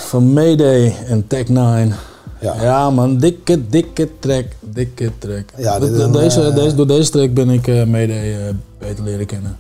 van 0.09 0.33
Mayday 0.33 0.97
en 1.09 1.27
Tech 1.27 1.49
9. 1.49 1.93
Ja. 2.41 2.91
man, 2.91 3.19
dikke, 3.19 3.69
dikke 3.69 4.09
track, 4.19 4.45
dikke 4.61 5.11
track. 5.19 5.45
Ja, 5.57 5.79
De- 5.79 5.87
dit 5.91 5.95
is 5.99 6.03
een, 6.03 6.13
deze, 6.13 6.43
eh, 6.49 6.55
deze, 6.55 6.75
door 6.77 6.87
deze 6.87 7.11
track 7.11 7.35
ben 7.35 7.51
ik 7.51 7.69
eh, 7.69 7.85
Mayday 7.85 8.33
eh, 8.49 8.55
beter 8.79 9.05
leren 9.05 9.27
kennen. 9.27 9.57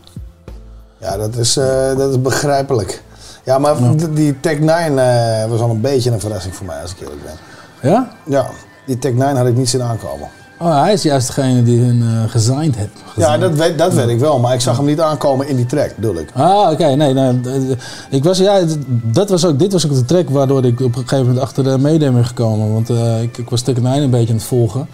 Ja, 1.02 1.16
dat 1.16 1.36
is, 1.36 1.56
eh, 1.56 1.96
dat 1.96 2.10
is 2.10 2.20
begrijpelijk. 2.20 3.02
Ja, 3.44 3.58
maar 3.58 3.74
die 4.14 4.40
Tech 4.40 4.58
9 4.58 4.98
eh, 4.98 5.48
was 5.50 5.60
al 5.60 5.70
een 5.70 5.80
beetje 5.80 6.10
een 6.10 6.20
verrassing 6.20 6.54
voor 6.54 6.66
mij, 6.66 6.82
als 6.82 6.90
ik 6.90 7.00
eerlijk 7.00 7.22
ben. 7.24 7.90
Ja? 7.90 8.10
Ja, 8.26 8.46
die 8.86 8.98
Tech 8.98 9.12
9 9.12 9.36
had 9.36 9.46
ik 9.46 9.56
niet 9.56 9.68
zien 9.68 9.82
aankomen. 9.82 10.28
Oh, 10.58 10.80
hij 10.82 10.92
is 10.92 11.02
juist 11.02 11.26
degene 11.26 11.62
die 11.62 11.80
hun 11.80 12.02
eh 12.02 12.30
gesigned 12.30 12.76
heeft. 12.76 12.90
Ja, 13.16 13.38
dat 13.38 13.52
weet, 13.54 13.78
dat 13.78 13.92
weet 13.94 14.08
ik 14.08 14.18
wel, 14.18 14.38
maar 14.38 14.54
ik 14.54 14.60
zag 14.60 14.76
hem 14.76 14.86
niet 14.86 15.00
aankomen 15.00 15.48
in 15.48 15.56
die 15.56 15.66
track, 15.66 15.94
bedoel 15.96 16.14
ik. 16.16 16.30
Ah, 16.34 16.70
oké. 16.70 16.84
Nee, 16.94 17.12
nee. 17.12 17.40
d- 17.40 17.76
Ik 18.10 18.24
was, 18.24 18.38
ja, 18.38 18.60
dat 18.88 19.30
was 19.30 19.44
ook, 19.46 19.58
dit 19.58 19.72
was 19.72 19.86
ook 19.86 19.94
de 19.94 20.04
track 20.04 20.30
waardoor 20.30 20.64
ik 20.64 20.80
op 20.80 20.86
een 20.96 21.02
gegeven 21.02 21.18
moment 21.26 21.38
achter 21.38 21.64
de 21.64 21.78
ben 22.12 22.24
gekomen. 22.26 22.72
Want 22.72 22.88
ik, 23.22 23.38
ik 23.38 23.50
was 23.50 23.60
Tech 23.62 23.76
9 23.80 24.02
een 24.02 24.10
beetje 24.10 24.28
aan 24.28 24.34
het 24.38 24.44
volgen. 24.44 24.88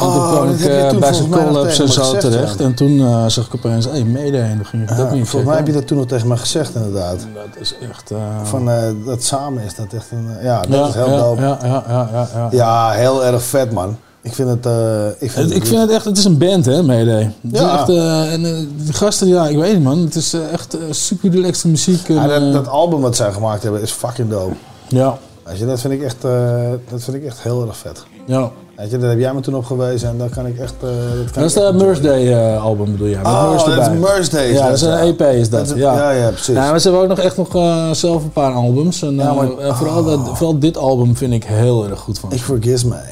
En 0.00 0.06
Oh, 0.06 0.14
toen 0.14 0.30
kwam 0.30 0.46
dat 0.50 0.60
ik 0.60 0.66
eh, 0.92 0.98
bij 0.98 1.12
zijn 1.12 1.28
mij 1.28 1.44
collabs 1.44 1.78
en 1.78 1.88
zo 1.88 2.16
terecht. 2.16 2.60
En 2.60 2.74
toen 2.74 3.00
eh, 3.00 3.24
zag 3.26 3.46
ik 3.46 3.54
opeens, 3.54 3.84
hé, 3.84 3.90
hey, 3.90 4.04
Mayday. 4.04 4.40
En 4.40 4.56
toen 4.56 4.66
ging 4.66 4.90
ik 4.90 4.96
dat 4.96 5.10
niet 5.12 5.28
volgens 5.28 5.44
mij 5.50 5.56
heb 5.56 5.66
je 5.66 5.72
dat 5.72 5.86
toen 5.86 5.96
nog 5.98 6.06
tegen 6.06 6.28
me 6.28 6.36
gezegd, 6.36 6.74
inderdaad. 6.74 7.16
Dat 7.34 7.60
is 7.60 7.74
echt... 7.90 8.10
eh, 8.10 8.18
Van 8.42 8.70
eh, 8.70 8.82
dat 9.06 9.22
samen 9.22 9.62
is 9.62 9.74
dat 9.74 9.86
echt 9.92 10.10
een. 10.10 10.28
eh, 10.38 10.44
ja, 10.44 10.60
dat 10.60 10.78
Ja, 10.78 10.86
is 10.88 10.94
heel 10.94 11.10
ja, 11.10 11.16
dope. 11.16 11.40
ja, 11.40 11.58
ja, 11.62 11.84
ja, 11.88 12.08
ja, 12.34 12.48
ja. 12.50 12.90
Heel 12.90 13.24
erg 13.24 13.42
vet, 13.42 13.72
man. 13.72 13.96
Ik 14.22 14.34
vind 14.34 14.48
het. 14.48 14.66
eh, 14.66 15.06
ik 15.18 15.30
vind, 15.30 15.46
Het- 15.48 15.56
ik 15.56 15.66
vind 15.66 15.80
het 15.80 15.90
echt, 15.90 16.04
het 16.04 16.18
is 16.18 16.24
een 16.24 16.38
band 16.38 16.64
hè, 16.66 16.82
Mayday. 16.82 17.34
Is 17.52 17.60
Ja. 17.60 17.78
echt, 17.78 17.88
eh, 17.88 18.32
en 18.32 18.44
eh, 18.44 18.52
die 18.76 18.92
gasten, 18.92 19.28
ja, 19.28 19.46
ik 19.48 19.56
weet 19.56 19.74
niet 19.74 19.82
man. 19.82 19.98
Het 19.98 20.14
is 20.14 20.32
eh, 20.32 20.52
echt 20.52 20.74
eh, 20.74 20.80
super 20.90 21.30
relaxte 21.30 21.68
muziek. 21.68 22.08
En, 22.08 22.14
Ja, 22.14 22.26
dat, 22.26 22.42
eh, 22.42 22.52
dat 22.52 22.68
album 22.68 23.00
wat 23.00 23.16
zij 23.16 23.32
gemaakt 23.32 23.62
hebben 23.62 23.82
is 23.82 23.90
fucking 23.90 24.30
dope. 24.30 24.54
Ja. 24.88 25.18
Weet 25.50 25.58
je, 25.58 25.66
dat 25.66 25.80
vind 25.80 25.92
ik 25.92 26.02
echt, 26.02 26.24
eh, 26.24 26.68
dat 26.90 27.02
vind 27.02 27.16
ik 27.16 27.24
echt 27.24 27.42
heel 27.42 27.66
erg 27.66 27.76
vet. 27.76 28.02
Ja. 28.26 28.50
Weet 28.76 28.90
je, 28.90 28.98
daar 28.98 29.10
heb 29.10 29.18
jij 29.18 29.34
me 29.34 29.40
toen 29.40 29.54
op 29.54 29.64
gewezen 29.64 30.08
en 30.08 30.18
daar 30.18 30.28
kan 30.28 30.46
ik 30.46 30.58
echt. 30.58 30.74
eh, 30.80 30.88
dat 30.90 31.30
kan 31.30 31.42
dat 31.42 31.44
is 31.44 31.52
de 31.52 31.72
Merce 31.84 32.02
Day 32.02 32.32
eh, 32.54 32.64
album 32.64 32.92
bedoel 32.92 33.06
je? 33.06 33.16
Met 33.16 33.26
Oh, 33.26 33.50
Merce 33.50 33.68
dat 33.68 33.78
is 33.78 33.84
erbij. 33.84 33.98
Merce 34.00 34.30
Day, 34.30 34.48
is 34.48 34.58
Ja, 34.58 34.66
dat, 34.66 34.76
is 34.76 34.82
een. 34.82 34.92
EP 34.98 35.20
is 35.20 35.50
dat. 35.50 35.66
Is- 35.66 35.72
ja. 35.76 35.94
ja, 35.94 36.10
ja, 36.10 36.28
precies. 36.28 36.54
Maar 36.54 36.78
ze 36.80 36.88
hebben 36.88 37.02
ook 37.10 37.16
nog 37.16 37.24
echt 37.24 37.36
nog 37.36 37.48
zelf 37.96 38.22
een 38.22 38.32
paar 38.32 38.52
albums. 38.52 39.02
En, 39.02 39.14
Ja, 39.14 39.32
maar- 39.32 39.76
vooral, 39.76 40.04
dat, 40.04 40.20
vooral 40.24 40.58
dit 40.58 40.76
album 40.76 41.16
vind 41.16 41.32
ik 41.32 41.44
heel 41.44 41.88
erg 41.88 41.98
goed 42.00 42.18
van. 42.18 42.32
Ik 42.32 42.42
vergis 42.42 42.84
mij. 42.84 43.10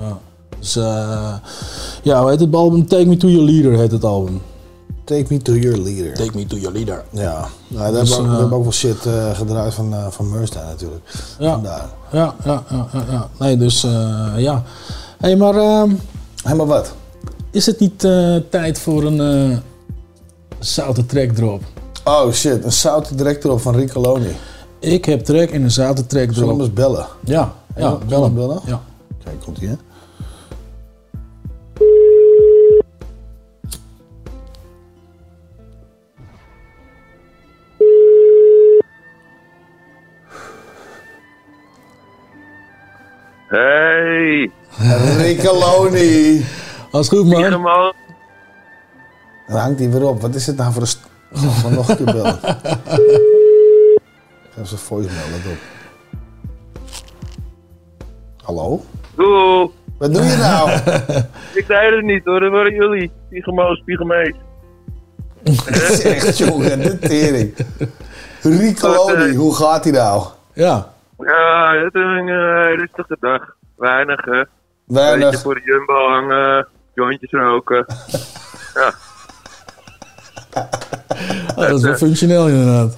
Ja. 0.00 0.18
Dus 0.58 0.74
ja, 2.02 2.20
hoe 2.20 2.30
heet 2.30 2.40
het 2.40 2.54
album? 2.54 2.86
Take 2.88 3.06
Me 3.06 3.16
To 3.16 3.28
Your 3.28 3.50
Leader 3.50 3.78
heet 3.78 3.90
het 3.92 4.04
album. 4.04 4.40
Take 5.04 5.24
Me 5.28 5.42
To 5.42 5.52
Your 5.56 5.78
Leader. 5.78 6.14
Take 6.14 6.30
Me 6.36 6.46
To 6.46 6.56
Your 6.56 6.72
Leader. 6.76 7.04
Ja, 7.10 7.48
nou, 7.68 7.92
daar 7.92 8.00
Dus, 8.02 8.10
hebben 8.10 8.16
we, 8.16 8.22
ook- 8.22 8.26
we 8.26 8.32
eh, 8.34 8.38
hebben 8.40 8.56
ook 8.58 8.62
wel 8.62 8.72
shit 8.72 9.06
eh, 9.06 9.30
gedraaid 9.36 9.74
van, 9.74 9.92
uh, 9.92 10.06
van 10.10 10.30
natuurlijk. 10.52 11.02
Ja. 11.38 11.52
Vandaar. 11.52 11.88
Ja, 12.12 12.34
ja, 12.44 12.62
ja, 12.70 12.86
ja, 12.92 13.04
ja. 13.10 13.28
Nee, 13.38 13.56
dus 13.56 13.80
ja. 14.36 14.62
Hé, 15.18 15.28
hey, 15.28 15.36
maar... 15.36 15.54
ehm 15.56 15.90
hey, 16.44 16.54
maar 16.54 16.66
wat? 16.66 16.94
Is 17.50 17.66
het 17.66 17.80
niet 17.80 17.98
tijd 18.50 18.78
voor 18.78 19.04
een 19.04 19.60
zoute 20.58 21.06
track 21.06 21.30
drop? 21.30 21.62
Oh 22.04 22.32
shit, 22.32 22.64
een 22.64 22.72
zoute 22.72 23.14
direct 23.14 23.44
erop 23.44 23.60
van 23.60 23.74
Rico 23.74 24.00
Loni. 24.00 24.36
Ik 24.78 25.04
heb 25.04 25.24
track 25.24 25.48
en 25.48 25.62
een 25.62 25.70
zoute 25.70 26.06
track 26.06 26.32
Zullen 26.32 26.48
we 26.48 26.54
drop. 26.54 26.60
eens 26.60 26.72
bellen? 26.72 27.06
Ja, 27.24 27.52
ja, 27.76 27.82
Ja, 27.82 27.98
bel 28.08 28.22
hem. 28.22 28.34
bellen? 28.34 28.60
Ja. 28.66 28.80
Kijk, 29.24 29.40
komt 29.44 29.58
ie 29.58 29.68
hè? 29.68 29.74
Rico 45.44 45.58
Loni. 45.58 46.44
Alles 46.90 47.08
goed 47.08 47.26
man? 47.26 47.50
Dan 49.46 49.56
hangt 49.58 49.78
hij 49.78 49.90
weer 49.90 50.06
op. 50.06 50.20
Wat 50.20 50.34
is 50.34 50.46
het 50.46 50.56
nou 50.56 50.72
voor 50.72 50.82
een... 50.82 50.88
st- 50.88 51.08
Van 51.62 51.74
nog 51.74 51.88
een 51.88 51.96
keer 51.96 52.04
bellen. 52.04 52.38
Geef 54.54 54.66
ze 54.68 54.76
voicemail, 54.76 55.24
let 55.30 55.52
op. 55.52 55.58
Hallo? 58.42 58.84
Doei! 59.16 59.70
Wat 59.98 60.14
doe 60.14 60.22
je 60.22 60.36
nou? 60.36 60.70
Ik 61.58 61.64
zei 61.66 61.96
het 61.96 62.04
niet 62.04 62.24
hoor, 62.24 62.40
dat 62.40 62.50
waren 62.50 62.74
jullie. 62.74 63.12
Spiegelmoos, 63.26 63.78
spiegelmees. 63.78 64.34
Echt 66.04 66.38
jongen, 66.38 66.78
de 66.80 66.98
tering. 66.98 67.54
Rico 68.42 68.88
Loni, 68.94 69.34
hoe 69.34 69.54
gaat 69.54 69.84
hij 69.84 69.92
nou? 69.92 70.26
Ja. 70.52 70.92
Ja, 71.18 71.74
het 71.84 71.94
is 71.94 72.02
een 72.02 72.28
eh, 72.28 72.74
rustige 72.76 73.16
dag. 73.20 73.54
Weinig, 73.76 74.24
hè. 74.24 74.42
Weinig. 74.84 75.30
Beetje 75.30 75.42
voor 75.44 75.54
de 75.54 75.62
Jumbo 75.64 76.08
hangen, 76.08 76.68
jointjes 76.94 77.30
roken. 77.30 77.86
ja. 78.74 78.92
Oh, 81.56 81.68
dat 81.68 81.78
is 81.78 81.82
wel 81.82 81.94
functioneel 81.94 82.48
inderdaad. 82.48 82.96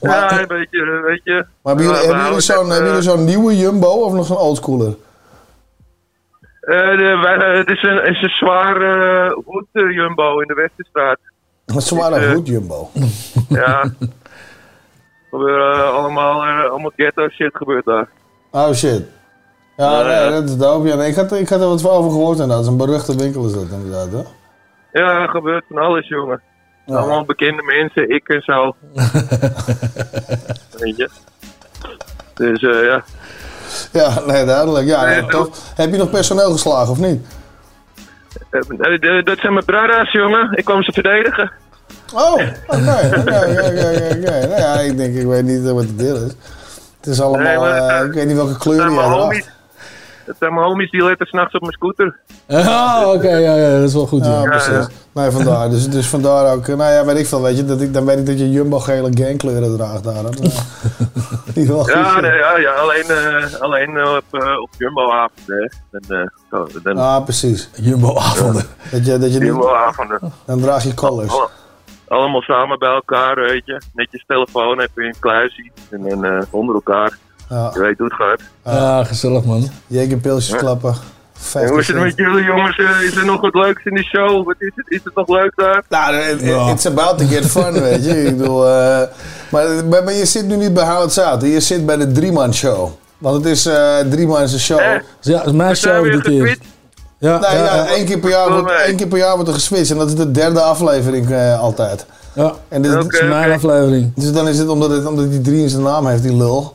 ja, 0.00 0.40
een 0.40 0.46
beetje, 0.46 0.80
eh, 0.80 1.02
weet 1.02 1.20
je. 1.24 1.32
Maar 1.62 1.74
hebben 1.74 1.84
jullie, 1.84 2.00
hebben 2.06 2.24
jullie 2.24 2.82
houden 2.82 3.02
zo'n 3.02 3.24
nieuwe 3.24 3.56
Jumbo 3.56 3.88
of 3.88 4.12
nog 4.12 4.26
zo'n 4.26 4.36
oldschooler? 4.36 4.94
eh, 6.60 7.12
eh, 7.12 7.56
het 7.58 7.68
is 7.68 7.82
een, 7.82 8.04
is 8.06 8.22
een 8.22 8.28
zwaar 8.28 8.80
eh 8.82 9.32
hoed 9.44 9.66
eh, 9.72 9.90
Jumbo 9.90 10.40
in 10.40 10.46
de 10.46 10.54
Westerstraat. 10.54 11.18
Een 11.66 11.80
zware 11.80 12.16
eh, 12.16 12.32
hoed 12.32 12.46
Jumbo. 12.46 12.90
Ja. 13.48 13.84
Gebeuren 15.30 15.72
eh, 15.84 15.90
allemaal, 15.94 16.42
eh, 16.44 16.70
allemaal 16.70 16.92
ghetto 16.96 17.28
shit 17.28 17.56
gebeurt 17.56 17.84
daar. 17.84 18.08
Oh 18.50 18.72
shit. 18.72 19.02
Ja, 19.78 20.02
nee, 20.02 20.30
dat 20.30 20.48
is 20.48 20.56
dope. 20.56 20.88
Ja, 20.88 20.94
nee, 20.96 21.08
ik, 21.08 21.14
had, 21.14 21.32
ik 21.32 21.48
had 21.48 21.60
er 21.60 21.68
wat 21.68 21.88
over 21.90 22.10
gehoord 22.10 22.38
inderdaad. 22.38 22.66
Een 22.66 22.76
beruchte 22.76 23.16
winkel 23.16 23.46
is 23.46 23.52
dat 23.52 23.66
inderdaad, 23.70 24.12
hè? 24.12 24.22
Ja, 25.00 25.20
er 25.22 25.28
gebeurt 25.28 25.64
van 25.68 25.78
alles, 25.78 26.08
jongen. 26.08 26.42
Allemaal 26.86 27.24
bekende 27.24 27.62
mensen, 27.62 28.10
ik 28.10 28.28
en 28.28 28.42
zo. 28.42 28.74
Weet 30.78 30.96
je. 30.96 31.08
Dus 32.34 32.62
eh, 32.62 32.84
ja. 32.84 33.04
Ja, 33.92 34.20
nee, 34.26 34.44
duidelijk. 34.44 34.86
Ja, 34.86 35.04
Nee, 35.04 35.20
nee, 35.20 35.30
tof. 35.30 35.72
Heb 35.74 35.90
je 35.90 35.96
nog 35.96 36.10
personeel 36.10 36.50
geslagen 36.52 36.90
of 36.90 36.98
niet? 36.98 37.26
Eh, 38.50 39.24
Dat 39.24 39.38
zijn 39.38 39.52
mijn 39.52 39.64
brada's, 39.64 40.12
jongen. 40.12 40.52
Ik 40.54 40.64
kwam 40.64 40.82
ze 40.82 40.92
verdedigen. 40.92 41.52
Oh, 42.14 42.32
oké. 42.32 42.50
oké, 42.66 43.36
oké. 43.94 44.16
Nou 44.16 44.60
ja, 44.60 44.74
ik 44.80 44.96
denk, 44.96 45.16
ik 45.16 45.26
weet 45.26 45.44
niet 45.44 45.70
wat 45.70 45.82
het 45.82 45.98
deel 45.98 46.16
is. 46.16 46.32
Het 46.96 47.06
is 47.06 47.20
allemaal, 47.20 47.46
Nee, 47.46 47.58
maar 47.58 47.74
het 47.82 48.00
eh, 48.00 48.06
ik 48.06 48.12
weet 48.12 48.26
niet 48.26 48.36
welke 48.36 48.58
kleur 48.58 48.90
je 48.90 49.00
homies. 49.00 49.56
Dat 50.28 50.36
zijn 50.38 50.54
mijn 50.54 50.66
homies 50.66 50.90
die 50.90 51.04
letten 51.04 51.26
s'nachts 51.26 51.54
op 51.54 51.60
mijn 51.60 51.72
scooter. 51.72 52.16
Oh, 52.48 53.10
oké, 53.14 53.28
ja, 53.36 53.54
ja, 53.54 53.78
dat 53.78 53.88
is 53.88 53.94
wel 53.94 54.06
goed. 54.06 54.24
Ja, 54.24 54.42
Ja. 54.42 54.48
precies. 54.50 54.86
Nee, 55.12 55.30
vandaar. 55.30 55.70
Dus, 55.70 55.88
dus 55.88 56.08
vandaar 56.08 56.52
ook. 56.54 56.68
eh, 56.68 56.76
Nou 56.76 56.92
ja, 56.92 57.04
weet 57.04 57.18
ik 57.18 57.26
veel, 57.26 57.42
weet 57.42 57.56
je. 57.56 57.64
Dat 57.64 57.80
ik, 57.80 57.94
dan 57.94 58.04
weet 58.04 58.18
ik 58.18 58.26
dat 58.26 58.38
je 58.38 58.50
Jumbo 58.50 58.78
gele 58.78 59.10
gangkleuren 59.14 59.76
draagt 59.76 60.04
daar. 60.04 60.14
hè. 60.14 60.28
Ja. 61.54 62.20
Nee, 62.20 62.32
ja, 62.32 62.56
ja 62.58 62.72
alleen, 62.72 63.04
eh, 63.04 63.60
alleen 63.60 63.96
eh, 63.96 64.12
op, 64.16 64.42
op 64.62 64.68
Jumbo-avond, 64.78 65.46
hè. 65.46 65.68
Dan, 65.90 66.18
eh, 66.18 66.26
zo, 66.50 66.66
dan, 66.82 66.96
Ah, 66.96 67.24
precies. 67.24 67.70
Jumbo-avonden. 67.76 68.64
Dat 68.90 69.06
je, 69.06 69.18
dat 69.18 69.32
je 69.32 69.38
Jumbo-avonden. 69.38 70.18
dan 70.46 70.60
draag 70.60 70.82
je 70.84 70.94
collars. 70.94 71.30
Alle- 71.32 71.48
allemaal 72.08 72.40
samen 72.42 72.78
bij 72.78 72.88
elkaar, 72.94 73.34
weet 73.34 73.62
je. 73.64 73.82
Netjes 73.94 74.24
telefoon, 74.26 74.80
even 74.80 75.02
in 75.02 75.08
een 75.08 75.14
kluisje. 75.20 75.70
En 75.90 76.02
dan 76.08 76.24
eh, 76.24 76.42
onder 76.50 76.74
elkaar. 76.74 77.18
Ja. 77.48 77.70
Je 77.74 77.80
weet 77.80 77.98
hoe 77.98 78.06
het 78.06 78.14
gaat. 78.16 78.40
Ja, 78.74 79.04
gezellig 79.04 79.44
man. 79.44 79.68
Jegerpilsjes 79.86 80.52
Ja. 80.54 80.56
klappen. 80.56 80.94
En 81.54 81.68
hoe 81.68 81.78
is 81.78 81.86
het 81.88 81.96
met 81.96 82.12
jullie 82.16 82.44
jongens? 82.44 82.78
Eh, 82.78 83.02
is 83.02 83.16
er 83.16 83.24
nog 83.24 83.40
wat 83.40 83.54
leuks 83.54 83.84
in 83.84 83.94
die 83.94 84.04
show? 84.04 84.46
Wat 84.46 84.54
is, 84.58 84.72
het, 84.74 84.86
is 84.88 85.00
het 85.04 85.14
nog 85.14 85.28
leuk 85.28 85.52
daar? 85.56 85.82
Nou, 85.88 86.14
it- 86.16 86.42
it- 86.42 86.68
it's 86.70 86.86
about 86.86 87.18
to 87.18 87.24
get 87.26 87.46
fun, 87.46 87.72
weet 87.88 88.04
je. 88.04 88.24
Ik 88.24 88.36
bedoel, 88.36 88.66
eh, 88.68 89.00
maar, 89.50 89.66
maar, 89.88 90.04
maar 90.04 90.12
je 90.12 90.24
zit 90.24 90.46
nu 90.46 90.56
niet 90.56 90.74
bij 90.74 90.84
Howard 90.84 91.12
Zout. 91.12 91.42
Je 91.42 91.60
zit 91.60 91.86
bij 91.86 91.96
de 91.96 92.12
Drieman 92.12 92.54
Show. 92.54 92.88
Want 93.18 93.36
het 93.36 93.44
is 93.46 93.66
eh 93.66 93.98
Drieman's 94.10 94.58
show. 94.64 94.80
Ja, 94.80 95.02
dat 95.38 95.46
is 95.46 95.52
mijn 95.52 95.76
show 95.76 96.04
dit 96.12 96.20
keer. 96.22 96.58
Ja, 97.18 97.38
Nee, 97.38 97.56
ja, 97.58 97.64
ja, 97.74 97.86
één, 97.86 98.04
keer 98.06 98.18
per 98.18 98.30
jaar 98.30 98.52
wordt, 98.52 98.70
één 98.86 98.96
keer 98.96 99.06
per 99.06 99.18
jaar 99.18 99.34
wordt 99.34 99.48
er 99.48 99.54
geswitcht. 99.54 99.90
En 99.90 99.98
dat 99.98 100.08
is 100.08 100.14
de 100.14 100.30
derde 100.30 100.60
aflevering 100.60 101.30
eh, 101.30 101.60
altijd. 101.60 102.06
Ja, 102.34 102.52
En 102.68 102.82
dit, 102.82 102.92
is 103.12 103.22
mijn 103.22 103.52
aflevering. 103.52 104.12
Dus 104.14 104.32
dan 104.32 104.48
is 104.48 104.58
het 104.58 104.68
omdat, 104.68 104.90
het 104.90 105.06
omdat 105.06 105.30
die 105.30 105.40
drie 105.40 105.62
in 105.62 105.68
zijn 105.68 105.82
naam 105.82 106.06
heeft, 106.06 106.22
die 106.22 106.36
lul. 106.36 106.74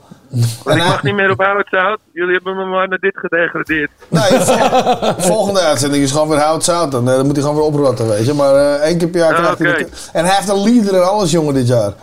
Ik 0.66 0.76
mag 0.78 1.03
niet 1.03 1.16
meer 1.16 1.32
op 1.32 1.38
Howard 1.44 1.68
Zout. 1.72 2.00
Jullie 2.14 2.34
hebben 2.34 2.56
me 2.56 2.66
maar 2.66 2.88
naar 2.88 3.00
dit 3.00 3.18
gedegradeerd. 3.18 3.90
Nee, 4.10 4.22
vol- 4.40 5.14
volgende 5.18 5.60
uitzending 5.60 6.03
is 6.03 6.12
gewoon 6.12 6.30
weer 6.30 6.40
Howard 6.42 6.64
Zout. 6.64 6.92
Dan, 6.92 7.10
eh, 7.10 7.16
dan 7.16 7.26
moet 7.26 7.36
hij 7.36 7.42
gewoon 7.45 7.58
weer 7.60 7.66
oprotten, 7.68 8.08
weet 8.08 8.26
je. 8.26 8.34
Maar 8.34 8.56
eh, 8.56 8.74
één 8.74 8.98
keer 8.98 9.08
per 9.08 9.20
jaar 9.20 9.32
Ja, 9.32 9.53
krijgt 9.53 9.60
hij... 9.60 9.74
de- 9.84 9.90
En 10.14 10.26
hij 10.26 10.36
heeft 10.36 10.50
een 10.50 10.64
leader 10.64 10.94
en 10.95 11.10
alles, 11.10 11.32
jongen, 11.32 11.53
dit 11.53 11.68
jaar. 11.68 11.94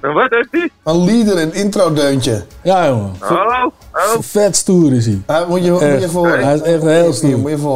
En 0.00 0.12
wat 0.12 0.30
heeft 0.30 0.48
hij? 0.50 0.70
Een 0.84 1.04
leader, 1.04 1.38
een 1.42 1.54
intro-deuntje. 1.54 2.44
Ja, 2.62 2.88
jongen. 2.88 3.12
Oh, 3.22 3.30
oh. 3.92 4.20
Vet 4.20 4.56
stoer 4.56 4.92
is 4.92 5.06
hij. 5.06 5.22
Hij- 5.26 5.44
moet 5.48 5.64
je, 5.64 5.70
moet 5.70 5.80
je 6.00 6.08
horen. 6.12 6.44
Hij 6.44 6.54
is 6.54 6.62
echt 6.62 6.82
heel 6.82 7.02
Hier, 7.04 7.12
stoer. 7.12 7.38
moet 7.38 7.50
je 7.50 7.56
even 7.56 7.68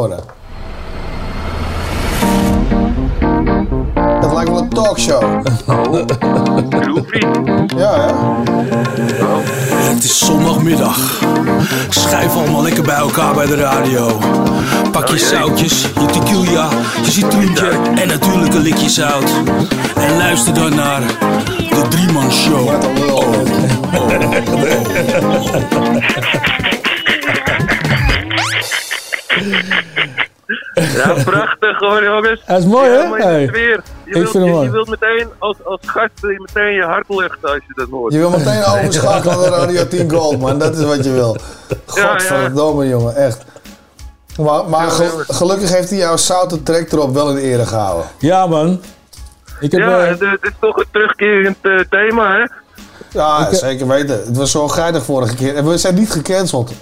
lijkt 4.34 4.50
wel 4.50 4.58
een 4.58 4.68
talkshow. 4.68 5.42
Groovy. 6.80 7.18
Ja, 7.76 8.00
hè? 8.00 8.12
Het 9.94 10.04
is 10.04 10.18
zondagmiddag. 10.18 11.20
Schrijf 11.88 12.36
allemaal 12.36 12.62
lekker 12.62 12.82
bij 12.82 12.96
elkaar 12.96 13.34
bij 13.34 13.46
de 13.46 13.56
radio. 13.56 14.18
Pak 14.92 15.08
je 15.08 15.18
zoutjes, 15.18 15.82
je 15.82 16.06
tequila, 16.06 16.68
je 17.04 17.10
citroentje 17.10 17.70
en 17.94 18.08
natuurlijk 18.08 18.54
een 18.54 18.62
likje 18.62 18.88
zout. 18.88 19.30
En 19.96 20.16
luister 20.16 20.54
dan 20.54 20.74
naar 20.74 21.00
de 21.70 21.86
Drieman 21.88 22.32
Show. 22.32 22.72
Ja, 30.97 31.12
prachtig 31.24 31.78
hoor 31.78 32.05
jongens. 32.05 32.42
Hij 32.44 32.58
is 32.58 32.64
mooi, 32.64 32.90
hè? 32.90 33.08
De 33.16 33.23
Hey. 33.23 33.47
sfeer. 33.47 33.82
Je, 34.05 34.10
Ik 34.10 34.12
wilt, 34.14 34.32
je, 34.32 34.39
mooi. 34.39 34.64
je 34.64 34.70
wilt 34.70 34.89
meteen 34.89 35.28
als, 35.39 35.56
als 35.64 35.81
gast 35.86 36.10
wil 36.20 36.31
je 36.31 36.40
meteen 36.47 36.73
je 36.73 36.82
hart 36.82 37.08
luchten 37.08 37.48
als 37.48 37.60
je 37.66 37.73
dat 37.74 37.89
hoort. 37.90 38.12
Je 38.12 38.18
wil 38.18 38.31
meteen 38.31 38.64
overschakelen 38.74 39.39
naar 39.50 39.58
Radio 39.58 39.89
10 39.89 40.10
Gold, 40.10 40.40
man. 40.40 40.58
Dat 40.58 40.76
is 40.76 40.84
wat 40.84 41.05
je 41.05 41.12
wil. 41.12 41.36
Ja, 41.94 42.06
Godverdomme, 42.18 42.89
jongen. 42.89 43.16
Echt. 43.16 43.44
Maar, 44.40 44.64
maar 44.68 44.90
ge- 44.90 45.24
gelukkig 45.28 45.73
heeft 45.73 45.90
hij 45.90 45.98
jouw 45.98 46.16
zoute 46.16 46.62
trek 46.62 46.92
erop 46.92 47.14
wel 47.14 47.31
in 47.31 47.36
ere 47.36 47.66
gehouden. 47.66 48.06
Ja, 48.18 48.47
man. 48.47 48.81
Ik 49.60 49.73
heb, 49.73 49.81
Ja, 49.81 50.00
eh, 50.02 50.08
het, 50.08 50.20
het 50.20 50.39
is 50.42 50.50
toch 50.60 50.76
een 50.76 50.86
terugkerend 50.92 51.56
eh, 51.62 51.78
thema, 51.90 52.32
hè? 52.36 52.47
Ja, 53.18 53.48
Ik- 53.48 53.55
zeker 53.58 53.86
weten. 53.86 54.16
Het 54.26 54.36
was 54.36 54.50
zo 54.50 54.68
geinig 54.68 55.05
vorige 55.05 55.34
keer. 55.34 55.56
En 55.56 55.68
we 55.68 55.78
zijn 55.78 55.94
niet 55.94 56.10
gecanceld. 56.10 56.73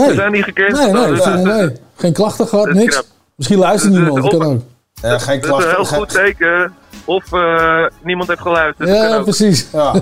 Nee. 0.00 0.08
We 0.08 0.14
zijn 0.14 0.32
niet 0.32 0.44
gekend. 0.44 0.72
Nee, 0.72 0.92
nee, 0.92 1.06
dus 1.14 1.26
ik 1.26 1.34
nee. 1.34 1.76
Geen 1.96 2.12
klachten 2.12 2.46
gehad, 2.48 2.72
niks. 2.72 3.02
Misschien 3.34 3.58
luistert 3.58 3.92
is 3.92 3.98
niemand, 3.98 4.22
de 4.22 4.30
dat 4.30 4.38
kan 4.40 4.52
ook. 4.52 4.60
Ja, 5.02 5.18
geen 5.18 5.40
Dat 5.40 5.58
is 5.58 5.64
een 5.64 5.70
heel 5.70 5.74
klachten. 5.76 5.96
goed 5.96 6.08
teken. 6.08 6.74
Of 7.04 7.32
eh, 7.32 7.84
niemand 8.02 8.28
heeft 8.28 8.40
geluisterd. 8.40 8.88
Ja, 8.88 9.22
precies. 9.22 9.66
Ja. 9.72 9.92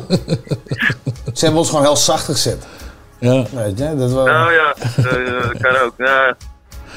Ze 1.35 1.45
hebben 1.45 1.59
ons 1.59 1.69
gewoon 1.69 1.85
heel 1.85 1.97
zacht 1.97 2.25
gezet. 2.25 2.67
Ja. 3.19 3.45
Weet 3.53 3.79
je, 3.79 3.97
dat 3.97 4.13
was... 4.13 4.27
Nou 4.27 4.53
ja, 4.53 4.75
eh, 4.97 5.43
dat 5.43 5.63
kan 5.63 5.77
ook. 5.85 5.93
Ja, 5.97 6.35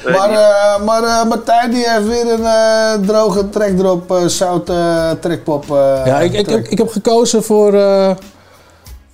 Maar, 0.04 0.30
eh, 0.30 0.84
maar 0.84 1.02
eh, 1.02 1.24
Martijn 1.28 1.70
die 1.70 1.90
heeft 1.90 2.06
weer 2.06 2.32
een 2.32 2.44
eh, 2.44 3.06
droge 3.06 3.48
track 3.48 3.68
erop, 3.78 4.10
eh 4.10 4.24
zout 4.26 4.68
eh, 4.68 5.10
trekpop. 5.20 5.70
eh, 5.70 6.02
Ja, 6.04 6.20
ik, 6.20 6.32
ik, 6.32 6.46
track. 6.46 6.56
heb, 6.62 6.66
ik 6.72 6.78
heb 6.78 6.88
gekozen 6.88 7.42
voor, 7.44 7.74
eh, 7.74 8.10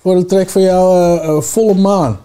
voor 0.01 0.15
de 0.15 0.25
track 0.25 0.49
van 0.49 0.61
jou, 0.61 0.95
eh, 0.97 1.27
eh, 1.29 1.41
Volle 1.41 1.73
Maan. 1.75 2.19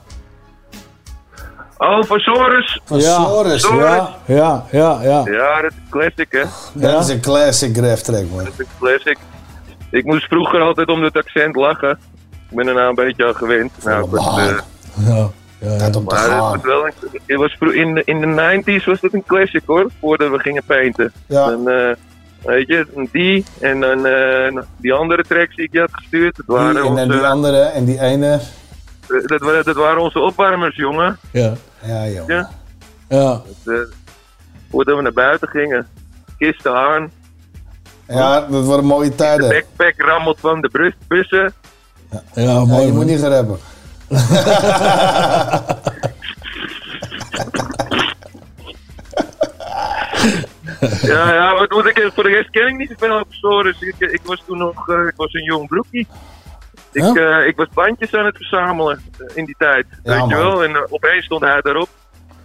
Oh, 1.88 2.02
voor 2.02 2.20
Soros. 2.20 2.80
Van 2.84 2.98
ja. 3.00 3.14
Soros. 3.24 3.62
Ja, 3.68 4.14
ja, 4.26 4.64
ja, 4.70 4.98
ja. 5.02 5.22
Ja, 5.24 5.60
dat 5.62 5.70
is 5.70 5.76
een 5.76 5.88
classic, 5.90 6.26
hè? 6.32 6.42
Dat 6.72 6.90
Ja. 6.92 6.98
is 6.98 7.08
een 7.08 7.20
classic 7.20 7.76
graf 7.76 8.00
track, 8.02 8.24
man. 8.30 8.44
Dat 8.44 8.52
is 8.52 8.58
een 8.58 8.66
classic. 8.78 9.18
Ik 9.90 10.04
moest 10.04 10.24
vroeger 10.26 10.60
altijd 10.60 10.88
om 10.88 11.02
het 11.02 11.16
accent 11.16 11.56
lachen. 11.56 11.98
Ik 12.50 12.56
ben 12.56 12.66
er 12.68 12.74
nou 12.74 12.88
een 12.88 12.94
beetje 12.94 13.26
aan 13.26 13.34
gewend. 13.36 13.72
Nou, 13.84 14.16
eh, 14.16 14.58
ja, 15.06 15.28
ja, 15.58 15.76
Tijd 15.78 15.96
om 15.96 16.08
te 16.08 16.14
maar 16.14 16.22
het 16.30 16.38
was 16.38 16.62
wel 16.62 16.86
een, 16.86 16.92
het 17.26 17.36
was 17.58 17.72
in, 17.74 17.94
de, 17.94 18.02
in 18.04 18.20
de 18.20 18.62
90s 18.80 18.84
was 18.84 19.00
het 19.00 19.14
een 19.14 19.24
classic 19.26 19.62
hoor, 19.66 19.90
voordat 20.00 20.30
we 20.30 20.38
gingen 20.38 20.62
painten. 20.66 21.12
Ja. 21.26 21.50
En, 21.50 21.68
eh, 21.68 21.94
weet 22.44 22.66
je, 22.68 23.06
die 23.12 23.44
en 23.60 23.80
dan 23.80 24.06
eh, 24.06 24.62
die 24.76 24.92
andere 24.92 25.22
tracks 25.22 25.56
die 25.56 25.64
ik 25.64 25.72
je 25.72 25.80
had 25.80 25.90
gestuurd. 25.92 26.36
Dat 26.36 26.46
waren, 26.46 26.74
Die, 26.74 26.76
en 26.82 26.94
dan 26.94 26.96
onze, 27.06 27.16
die 27.18 27.26
andere 27.26 27.58
en 27.62 27.84
die 27.84 28.00
ene. 28.00 28.40
dat, 29.26 29.40
wa- 29.40 29.62
dat 29.62 29.76
waren 29.76 30.00
onze 30.02 30.18
opwarmers, 30.20 30.76
jongen. 30.76 31.18
ja. 31.30 31.52
Ja, 31.86 32.06
joh. 32.08 32.26
Ja. 32.28 32.50
ja. 33.08 33.18
Dat, 33.64 33.74
eh, 33.74 33.80
voordat 34.70 34.96
we 34.96 35.02
naar 35.02 35.12
buiten 35.12 35.48
gingen. 35.48 35.86
Kisten 36.38 36.74
aan, 36.74 37.10
Ja, 38.08 38.40
dat 38.40 38.64
waren 38.66 38.84
mooie 38.84 39.08
de 39.08 39.14
tijden. 39.14 39.48
backpack 39.48 39.94
rammelt 39.96 40.40
van 40.40 40.60
de 40.60 40.68
brus- 40.68 40.94
bussen. 41.08 41.52
Ja, 42.10 42.22
Ja, 42.34 42.64
mooi 42.64 42.86
je 42.86 42.92
moet 42.92 43.04
niet 43.06 43.20
gaan 43.20 43.32
hebben. 43.32 43.58
Ja, 51.02 51.32
ja, 51.34 51.54
wat 51.58 51.70
moet 51.70 51.86
ik 51.86 52.10
voor 52.14 52.22
de 52.22 52.28
rest 52.28 52.50
ken 52.50 52.66
ik 52.66 52.76
niet 52.76 52.88
zoveel 52.98 53.14
over 53.18 53.26
Soros. 53.34 53.80
Ik, 53.80 53.94
ik 53.98 54.20
was 54.24 54.42
toen 54.46 54.58
nog, 54.58 54.88
eh, 54.88 55.06
ik 55.06 55.12
was 55.16 55.32
een 55.32 55.44
jong 55.44 55.68
Ik, 56.94 57.16
eh, 57.16 57.46
ik 57.46 57.56
was 57.56 57.66
bandjes 57.74 58.14
aan 58.14 58.24
het 58.24 58.36
verzamelen 58.36 59.02
eh, 59.18 59.36
in 59.36 59.44
die 59.44 59.54
tijd, 59.58 59.86
Ja, 60.04 60.20
weet 60.20 60.28
je 60.28 60.36
wel. 60.36 60.64
En 60.64 60.74
eh, 60.74 60.82
opeens 60.88 61.24
stond 61.24 61.40
hij 61.42 61.60
daarop. 61.60 61.88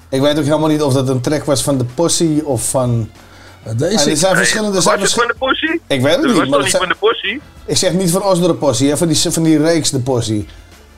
Ik 0.09 0.21
weet 0.21 0.37
ook 0.37 0.43
helemaal 0.43 0.67
niet 0.69 0.81
of 0.81 0.93
dat 0.93 1.09
een 1.09 1.21
track 1.21 1.43
was 1.43 1.63
van 1.63 1.77
de 1.77 1.85
Possie 1.85 2.45
of 2.45 2.69
van... 2.69 3.09
Deze, 3.77 4.09
er 4.09 4.17
zijn 4.17 4.35
verschillende... 4.35 4.77
er 4.77 4.83
was 4.83 4.83
zijn 4.83 4.99
het 4.99 5.13
van 5.13 5.27
de 5.27 5.35
possie? 5.37 5.81
Ik 5.87 6.01
weet 6.01 6.15
het 6.15 6.21
Dat 6.21 6.31
niet, 6.31 6.39
was 6.39 6.49
maar 6.49 6.59
niet 6.59 6.69
zijn- 6.69 6.81
van 6.81 6.91
de 6.91 6.97
possie? 6.99 7.41
ik 7.65 7.77
zeg 7.77 7.93
niet 7.93 8.11
van 8.11 8.57
Possie, 8.57 8.89
hè, 8.89 8.97
van, 8.97 9.07
die, 9.07 9.31
van 9.31 9.43
die 9.43 9.57
reeks 9.57 9.89
de 9.89 9.99
Possie. 9.99 10.47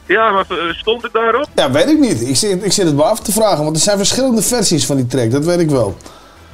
Ja, 0.05 0.31
maar 0.31 0.45
stond 0.71 1.01
het 1.01 1.13
daarop? 1.13 1.47
Ja, 1.55 1.71
weet 1.71 1.89
ik 1.89 1.99
niet. 1.99 2.27
Ik 2.27 2.35
zit, 2.35 2.63
ik 2.65 2.71
zit 2.71 2.85
het 2.85 2.95
maar 2.95 3.05
af 3.05 3.19
te 3.19 3.31
vragen, 3.31 3.63
want 3.63 3.75
er 3.75 3.81
zijn 3.81 3.97
verschillende 3.97 4.41
versies 4.41 4.85
van 4.85 4.95
die 4.95 5.07
track, 5.07 5.31
dat 5.31 5.45
weet 5.45 5.59
ik 5.59 5.69
wel. 5.69 5.97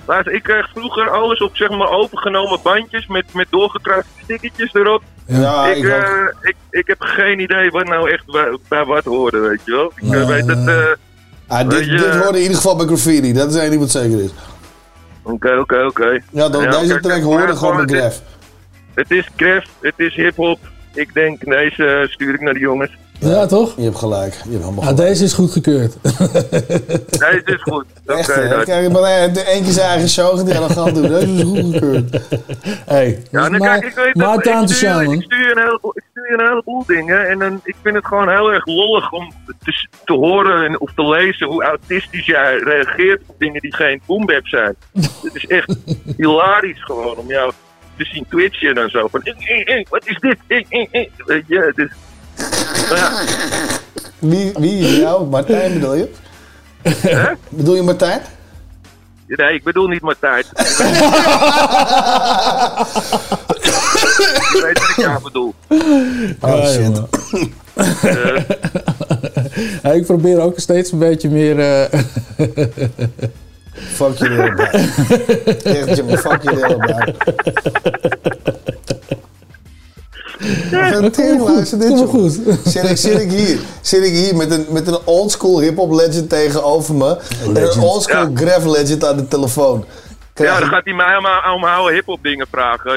Luister, 0.05 0.33
ik 0.33 0.43
kreeg 0.43 0.69
vroeger 0.69 1.09
alles 1.09 1.39
op 1.39 1.55
zeg 1.55 1.69
maar 1.69 1.89
opengenomen 1.89 2.59
bandjes 2.63 3.07
met, 3.07 3.33
met 3.33 3.47
doorgekruiste 3.49 4.11
stickertjes 4.23 4.73
erop. 4.73 5.03
Ja, 5.27 5.67
ik, 5.67 5.77
ik 5.77 5.83
eh, 5.89 6.01
ik, 6.41 6.55
ik 6.69 6.87
heb 6.87 7.01
geen 7.01 7.39
idee 7.39 7.69
wat 7.71 7.85
nou 7.87 8.11
echt 8.11 8.25
bij, 8.31 8.57
bij 8.67 8.85
wat 8.85 9.03
hoorde, 9.03 9.39
weet 9.39 9.61
je 9.65 9.71
wel. 9.71 9.91
Ik 9.95 10.13
eh, 10.13 10.19
Ja. 10.19 10.25
weet 10.27 10.47
dat... 10.47 10.67
eh, 10.67 10.85
Ah, 11.47 11.69
dit, 11.69 11.85
dit 11.89 12.15
hoorde 12.15 12.37
in 12.37 12.41
ieder 12.41 12.55
geval 12.55 12.75
bij 12.75 12.85
graffiti, 12.85 13.33
dat 13.33 13.49
is 13.53 13.59
één 13.59 13.69
ding 13.69 13.81
wat 13.81 13.91
zeker 13.91 14.23
is. 14.23 14.29
Oké, 15.23 15.57
oké, 15.57 15.83
oké. 15.85 16.19
Ja, 16.31 16.49
dan, 16.49 16.69
deze 16.69 16.99
track 16.99 17.21
hoorde 17.21 17.55
gewoon 17.55 17.85
bij 17.85 17.97
Graf. 17.99 18.21
Het 18.93 19.11
is 19.11 19.29
Gref, 19.35 19.65
het 19.81 19.93
is 19.97 20.15
hip-hop. 20.15 20.59
Ik 20.93 21.13
denk, 21.13 21.45
deze 21.45 21.85
eh, 21.85 22.07
stuur 22.07 22.33
ik 22.33 22.41
naar 22.41 22.53
de 22.53 22.59
jongens. 22.59 22.97
Ja, 23.19 23.45
toch? 23.45 23.73
Je 23.77 23.83
hebt 23.83 23.97
gelijk. 23.97 24.33
Je 24.33 24.49
hebt 24.51 24.63
helemaal 24.63 24.83
Ja, 24.83 24.93
deze 24.93 25.23
is 25.23 25.33
goedgekeurd. 25.33 25.95
Het 27.19 27.41
is 27.45 27.61
goed. 27.61 27.85
Oké, 28.05 28.17
Echt, 28.17 28.35
hè? 28.35 28.49
dan. 28.49 28.63
Kijk, 28.63 28.91
maar 28.91 29.33
de 29.33 29.45
eentje 29.45 29.71
zijn 29.71 29.87
eigen 29.89 30.09
show 30.09 30.45
die 30.45 30.57
aan 30.57 30.69
gaan 30.69 30.93
doen. 30.93 31.07
Deze 31.07 31.31
is 31.33 31.43
goedgekeurd. 31.43 32.19
Hey, 32.85 33.23
Ja, 33.31 33.49
dan 33.49 33.59
kijk, 33.59 33.85
ik 33.85 33.95
weet 33.95 34.15
maar 34.15 34.33
dat, 34.35 34.43
time 34.43 34.61
ik 34.61 34.67
stuur, 34.69 35.01
ik, 35.01 35.07
man. 35.07 35.21
stuur 35.21 35.51
een 35.51 35.63
heleboel, 35.63 35.91
ik 35.95 36.03
stuur 36.11 36.39
een 36.39 36.47
heleboel 36.47 36.83
dingen 36.85 37.27
en 37.27 37.39
dan, 37.39 37.61
ik 37.63 37.75
vind 37.83 37.95
het 37.95 38.05
gewoon 38.05 38.29
heel 38.29 38.51
erg 38.53 38.65
lollig 38.65 39.11
om 39.11 39.31
te, 39.63 39.87
te 40.05 40.13
horen 40.13 40.65
en, 40.65 40.79
of 40.79 40.93
te 40.93 41.07
lezen 41.07 41.47
hoe 41.47 41.63
autistisch 41.63 42.25
jij 42.25 42.57
reageert 42.57 43.21
op 43.27 43.35
dingen 43.39 43.61
die 43.61 43.75
geen 43.75 44.01
boombap 44.05 44.47
zijn. 44.47 44.75
Het 45.23 45.35
is 45.35 45.45
echt 45.45 45.75
hilarisch 46.17 46.83
gewoon 46.83 47.15
om 47.15 47.27
jou 47.27 47.51
te 47.97 48.05
zien 48.05 48.25
twitchen 48.29 48.77
en 48.77 48.89
zo. 48.89 49.07
Van, 49.07 49.21
eh, 49.21 49.33
eh, 49.37 49.77
eh, 49.77 49.85
wat 49.89 50.07
is 50.07 50.19
dit? 50.19 50.37
Eh, 50.47 50.65
eh, 50.69 50.87
eh. 50.91 51.09
Weet 51.25 51.43
je, 51.47 51.71
dus, 51.75 51.89
nou 51.89 51.95
ja. 52.95 53.11
Wie, 54.19 54.51
wie 54.57 54.79
is 54.79 54.95
jou? 54.95 55.25
Martijn 55.27 55.73
bedoel 55.73 55.93
je? 55.95 56.09
Bedoel 57.49 57.75
je 57.75 57.81
Martijn? 57.81 58.21
Nee, 59.27 59.53
ik 59.53 59.63
bedoel 59.63 59.87
niet 59.87 60.01
Martijn. 60.01 60.43
ik 64.51 64.59
weet 64.63 64.79
wat 64.79 64.89
ik 64.89 64.95
jou 64.95 65.21
bedoel. 65.23 65.53
Oh 66.39 66.49
Ja, 66.57 66.65
shit. 66.67 66.81
jongen. 66.83 67.07
Ja, 69.83 69.91
ik 69.91 70.05
probeer 70.05 70.39
ook 70.39 70.59
steeds 70.59 70.91
een 70.91 70.99
beetje 70.99 71.29
meer. 71.29 71.59
eh, 71.59 71.99
Fuck 73.73 74.17
jullie 74.17 74.39
allebei. 74.39 74.69
Echt, 75.63 76.01
fuck 76.19 76.41
jullie 76.43 76.65
allebei. 76.65 77.15
Tering, 81.11 81.41
luister 81.41 81.79
dit, 81.79 81.99
joh. 81.99 82.09
goed. 82.09 82.39
Zit 82.65 82.89
ik, 82.89 82.97
zit 82.97 83.19
ik 83.21 83.31
hier, 83.31 83.59
zit 83.81 84.03
ik 84.03 84.13
hier 84.13 84.35
met 84.35 84.51
een, 84.51 84.65
met 84.69 84.87
een 84.87 84.97
oldschool 85.03 85.59
hip-hop 85.59 85.91
legend 85.91 86.29
tegenover 86.29 86.95
me. 86.95 87.17
En 87.43 87.55
een 87.55 87.79
oldschool 87.79 88.29
graf 88.33 88.65
legend 88.65 89.05
aan 89.05 89.17
de 89.17 89.27
telefoon. 89.27 89.85
Krijg 90.33 90.53
Ja, 90.53 90.59
dan 90.59 90.69
gaat 90.69 90.83
hij 90.83 90.93
mij 90.93 91.17
om, 91.17 91.25
om 91.55 91.63
oude 91.63 91.93
hip-hop 91.93 92.19
dingen 92.23 92.45
vragen. 92.51 92.91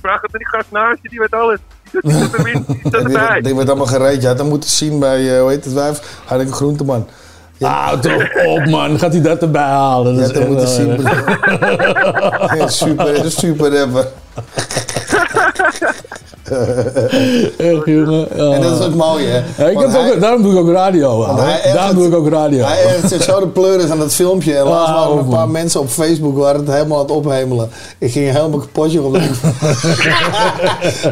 Vraag 0.00 0.20
het 0.20 0.32
aan 0.32 0.38
die 0.38 0.48
gast 0.48 0.66
naast 0.70 0.98
je, 1.02 1.08
die 1.08 1.18
weet 1.18 1.32
alles. 1.32 1.58
Die 2.00 2.12
zit 2.12 2.38
erin, 2.38 2.64
die 2.66 2.80
zit 2.82 2.94
Ik 2.94 3.06
weet- 3.06 3.16
erbij. 3.22 3.38
Ik 3.38 3.54
weet 3.56 3.68
allemaal 3.68 3.86
gereed. 3.86 4.22
Je 4.22 4.28
had 4.28 4.38
hem 4.38 4.48
moeten 4.48 4.70
zien 4.70 4.98
bij, 4.98 5.34
eh, 5.34 5.40
hoe 5.40 5.50
heet 5.50 5.64
het 5.64 5.74
wijf? 5.74 6.00
Hanneke 6.24 6.52
Groenteman. 6.52 7.08
Ah, 7.60 7.92
toch 7.92 8.22
op 8.46 8.66
man, 8.66 8.98
gaat 8.98 9.12
hij 9.12 9.22
dat 9.22 9.42
erbij 9.42 9.62
halen? 9.62 10.16
Dat 10.16 10.30
hem 10.30 10.38
echt 10.40 10.48
moeten 10.48 10.68
zien. 10.68 11.06
erg. 11.06 12.54
Ja, 12.58 12.68
super, 12.68 13.30
super 13.30 13.78
rapper. 13.78 14.06
Echt 17.72 17.84
jongen. 17.84 18.26
Ja. 18.34 18.50
En 18.52 18.60
dat 18.62 18.80
is 18.80 18.86
ook 18.86 18.94
mooi, 18.94 19.26
hè? 19.26 19.40
Ja, 19.64 19.68
ik 19.70 19.78
ook, 19.82 20.20
daarom 20.20 20.42
doe 20.42 20.52
ik 20.52 20.58
ook 20.58 20.70
radio. 20.72 21.24
Ergert- 21.36 21.74
Daarom 21.74 21.96
doe 21.96 22.06
ik 22.06 22.14
ook 22.14 22.28
radio. 22.28 22.64
Hij 22.64 22.82
ergert 22.84 23.08
zich 23.08 23.22
zo 23.22 23.40
de 23.40 23.46
pleuris 23.48 23.90
aan 23.90 23.98
dat 23.98 24.14
filmpje. 24.14 24.54
En 24.56 24.64
laatst 24.64 24.88
Ah, 24.88 24.94
waren 24.98 25.10
een 25.18 25.24
man. 25.26 25.34
paar 25.34 25.48
mensen 25.48 25.80
op 25.80 25.88
Facebook 25.88 26.36
waren 26.38 26.60
het 26.60 26.70
helemaal 26.74 26.96
aan 26.98 27.02
het 27.04 27.12
ophemelen. 27.14 27.70
Ik 27.98 28.12
ging 28.12 28.30
helemaal 28.32 28.58
kapot, 28.58 28.92
joh. 28.92 29.04
omdat 29.04 29.22
ik- 29.30 29.40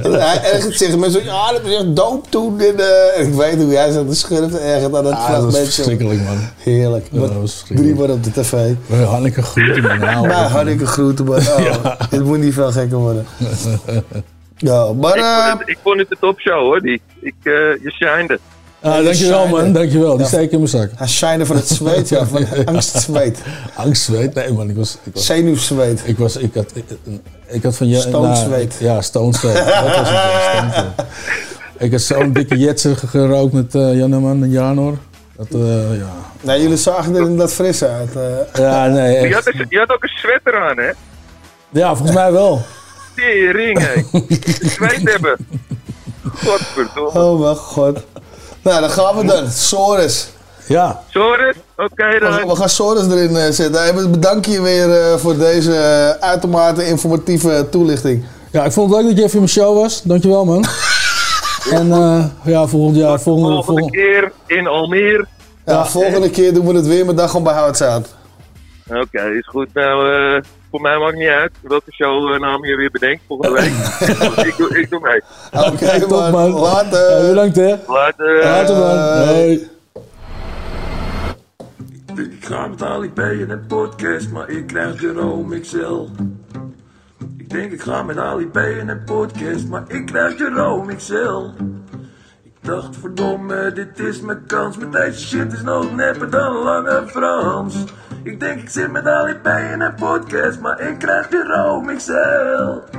hij 0.02 0.40
ergert 0.52 0.76
zich. 0.78 0.96
Mensen 0.96 1.24
ja, 1.24 1.52
dat 1.52 1.60
is 1.64 1.74
echt 1.76 1.96
dope 1.96 2.28
toen. 2.28 2.60
En, 2.60 2.74
eh, 2.78 3.26
ik 3.26 3.34
weet 3.34 3.54
hoe 3.62 3.70
jij 3.72 3.90
zat 3.92 4.08
te 4.08 4.14
schurfen 4.14 4.62
ergert 4.62 4.94
aan 4.96 5.04
dat 5.04 5.12
Ah, 5.12 5.18
dat 5.18 5.28
was 5.28 5.38
fragmentje. 5.38 5.72
verschrikkelijk, 5.72 6.20
man. 6.24 6.36
Heerlijk. 6.58 7.08
Ja, 7.12 7.20
dat 7.20 7.30
was 7.40 7.64
drie 7.68 8.12
op 8.12 8.24
de 8.24 8.32
tv. 8.32 8.52
Hanneke 9.06 9.42
groeten 9.42 9.82
man. 9.82 9.98
Nou, 9.98 10.34
Hanneke 10.48 10.86
groeten, 10.86 11.24
maar 11.24 11.38
oh, 11.58 11.84
het 12.10 12.24
moet 12.24 12.38
niet 12.38 12.54
veel 12.54 12.72
gekker 12.72 12.98
worden. 12.98 13.26
Ja, 14.60 14.92
maar... 14.92 15.16
ik, 15.16 15.22
eh, 15.22 15.46
vond 15.48 15.58
het, 15.60 15.68
ik 15.68 15.78
vond 15.82 15.98
het 15.98 16.10
een 16.10 16.16
topshow 16.20 16.58
hoor, 16.60 16.80
die. 16.80 17.00
Ik, 17.20 17.34
eh, 17.42 17.52
je 17.52 17.90
shined. 17.92 18.38
Ah, 18.82 19.04
dankjewel 19.04 19.46
man, 19.48 19.72
dankjewel. 19.72 20.16
Die 20.16 20.26
steek 20.26 20.50
in 20.50 20.56
mijn 20.58 20.70
zak. 20.70 20.90
Hij 20.94 21.06
shine 21.06 21.46
van 21.46 21.56
het 21.56 21.68
zweet, 21.78 22.08
ja, 22.08 22.26
van 22.26 22.46
angstzweet. 22.64 23.38
Angstzweet? 23.74 24.34
Nee 24.34 24.52
man, 24.52 24.70
ik 24.70 24.76
was... 24.76 24.98
Ik 25.04 25.14
was 25.14 25.26
Zenuwzweet. 25.26 26.02
Ik 26.04 26.18
was, 26.18 26.36
ik 26.36 26.54
had, 26.54 26.70
ik, 26.74 26.84
ik 27.46 27.62
had 27.62 27.76
van... 27.76 27.88
Ja, 27.88 28.00
Stoomzweet. 28.00 28.76
nou, 28.80 28.92
ja, 28.94 29.00
stoomzweet. 29.00 29.54
Dat 29.54 29.64
was 29.96 30.08
het. 30.08 30.86
Ik 31.78 31.90
had 31.92 32.00
zo'n 32.00 32.32
dikke 32.32 32.56
jetser 32.58 32.96
gerookt 32.96 33.52
met 33.52 33.74
uh, 33.74 33.94
Janneman 33.98 34.42
en 34.42 34.50
Janor. 34.50 34.98
Dat, 35.36 35.46
eh, 35.60 35.98
ja. 35.98 36.10
Nee, 36.40 36.62
jullie 36.62 36.76
zagen 36.76 37.14
er 37.14 37.20
inderdaad 37.20 37.52
fris 37.52 37.84
uit. 37.84 38.16
eh. 38.16 38.22
Ja, 38.62 38.86
nee, 38.86 39.28
Je 39.28 39.34
had, 39.34 39.52
je 39.68 39.78
had 39.78 39.90
ook 39.90 40.02
een 40.02 40.08
sweater 40.08 40.60
aan, 40.60 40.76
hè? 40.78 40.90
Ja, 41.70 41.88
volgens 41.94 42.16
mij 42.16 42.32
wel. 42.32 42.62
Tering, 43.16 43.78
hé. 43.78 44.02
Zweet 44.68 45.08
hebben. 45.12 45.36
Godverdomme. 46.34 47.20
Oh 47.20 47.40
mijn 47.40 47.56
god. 47.56 47.98
Nou, 48.62 48.80
dan 48.80 48.90
gaan 48.90 49.16
we 49.16 49.24
dan. 49.24 49.50
Soros. 49.50 50.28
Ja. 50.66 51.00
Sorry, 51.08 51.54
oké 51.76 52.06
We, 52.12 52.18
dan. 52.20 52.32
gaan- 52.32 52.48
we 52.48 52.56
gaan 52.56 52.68
Soros 52.68 53.06
erin 53.06 53.36
eh, 53.36 53.50
zetten. 53.50 53.82
Hey, 53.82 54.08
bedanken 54.10 54.52
je 54.52 54.62
weer 54.62 54.90
eh, 55.00 55.16
voor 55.16 55.36
deze 55.38 55.72
eh, 55.76 56.28
uitermate 56.28 56.86
informatieve 56.86 57.66
toelichting. 57.70 58.24
Ja, 58.52 58.64
ik 58.64 58.72
vond 58.72 58.90
het 58.90 58.98
leuk 59.00 59.08
dat 59.08 59.16
je 59.18 59.22
even 59.24 59.32
in 59.34 59.38
mijn 59.44 59.50
show 59.50 59.76
was. 59.82 60.02
Dankjewel 60.02 60.44
man. 60.44 60.64
en 61.72 61.92
eh, 61.92 62.24
ja, 62.44 62.66
volgend 62.66 62.96
jaar, 62.96 63.20
volgende, 63.20 63.48
Volgende 63.62 63.80
volgende, 63.80 63.90
keer 63.90 64.32
in 64.58 64.66
Almere. 64.66 65.26
Ja, 65.66 65.86
volgende 65.86 66.30
keer 66.30 66.54
doen 66.54 66.66
we 66.66 66.74
het 66.74 66.86
weer, 66.86 67.04
maar 67.04 67.14
dan 67.14 67.28
gewoon 67.28 67.42
bij 67.44 67.52
Houtzout. 67.54 68.08
Oké, 68.88 69.22
is 69.38 69.46
goed. 69.46 69.74
Nou, 69.74 70.12
eh, 70.12 70.42
voor 70.70 70.80
mij 70.80 70.98
maakt 70.98 71.16
niet 71.16 71.28
uit 71.28 71.52
welke 71.60 71.92
show 71.92 72.32
eh, 72.32 72.40
naam 72.40 72.64
je 72.64 72.76
weer 72.76 72.90
bedenkt 72.90 73.22
volgende 73.26 73.60
week. 73.60 73.72
ik, 74.50 74.56
doe, 74.56 74.78
ik 74.78 74.90
doe 74.90 75.00
mee. 75.00 75.22
Oké, 75.64 76.00
Top, 76.00 76.10
man. 76.10 76.30
man. 76.30 76.50
Later. 76.50 77.20
Ja, 77.22 77.28
bedankt 77.28 77.56
hè. 77.56 77.76
Later. 77.86 78.44
Later 78.44 78.76
man. 78.76 79.26
Hoi. 79.26 79.68
Ik 82.16 82.44
ga 82.44 82.66
met 82.66 82.82
Ali 82.82 83.10
P 83.10 83.18
in 83.18 83.50
een 83.50 83.66
podcast, 83.66 84.30
maar 84.30 84.48
ik 84.50 84.66
krijg 84.66 85.00
Jerome 85.00 85.60
XL. 85.60 86.06
Ik 87.38 87.50
denk 87.50 87.72
ik 87.72 87.80
ga 87.82 88.02
met 88.02 88.16
Ali 88.16 88.46
P 88.46 88.56
in 88.56 88.88
een 88.88 89.04
podcast, 89.04 89.68
maar 89.68 89.82
ik 89.88 90.06
krijg 90.06 90.38
Jerome 90.38 90.94
XL. 90.94 91.44
Ik 92.42 92.52
dacht 92.60 92.96
verdomme, 92.96 93.72
dit 93.72 93.98
is 93.98 94.20
mijn 94.20 94.46
kans, 94.46 94.76
met 94.76 94.92
deze 94.92 95.26
shit 95.26 95.52
is 95.52 95.62
nog 95.62 95.94
nepper 95.94 96.30
dan 96.30 96.54
Lange 96.54 97.02
Frans. 97.06 97.74
Ik 98.22 98.40
denk 98.40 98.60
ik 98.60 98.68
zit 98.68 98.90
met 98.90 99.06
Ali 99.06 99.34
P 99.34 99.46
in 99.46 99.80
een 99.80 99.94
podcast, 99.94 100.60
maar 100.60 100.80
ik 100.80 100.98
krijg 100.98 101.30
Jerome 101.30 101.96
XL. 101.96 102.98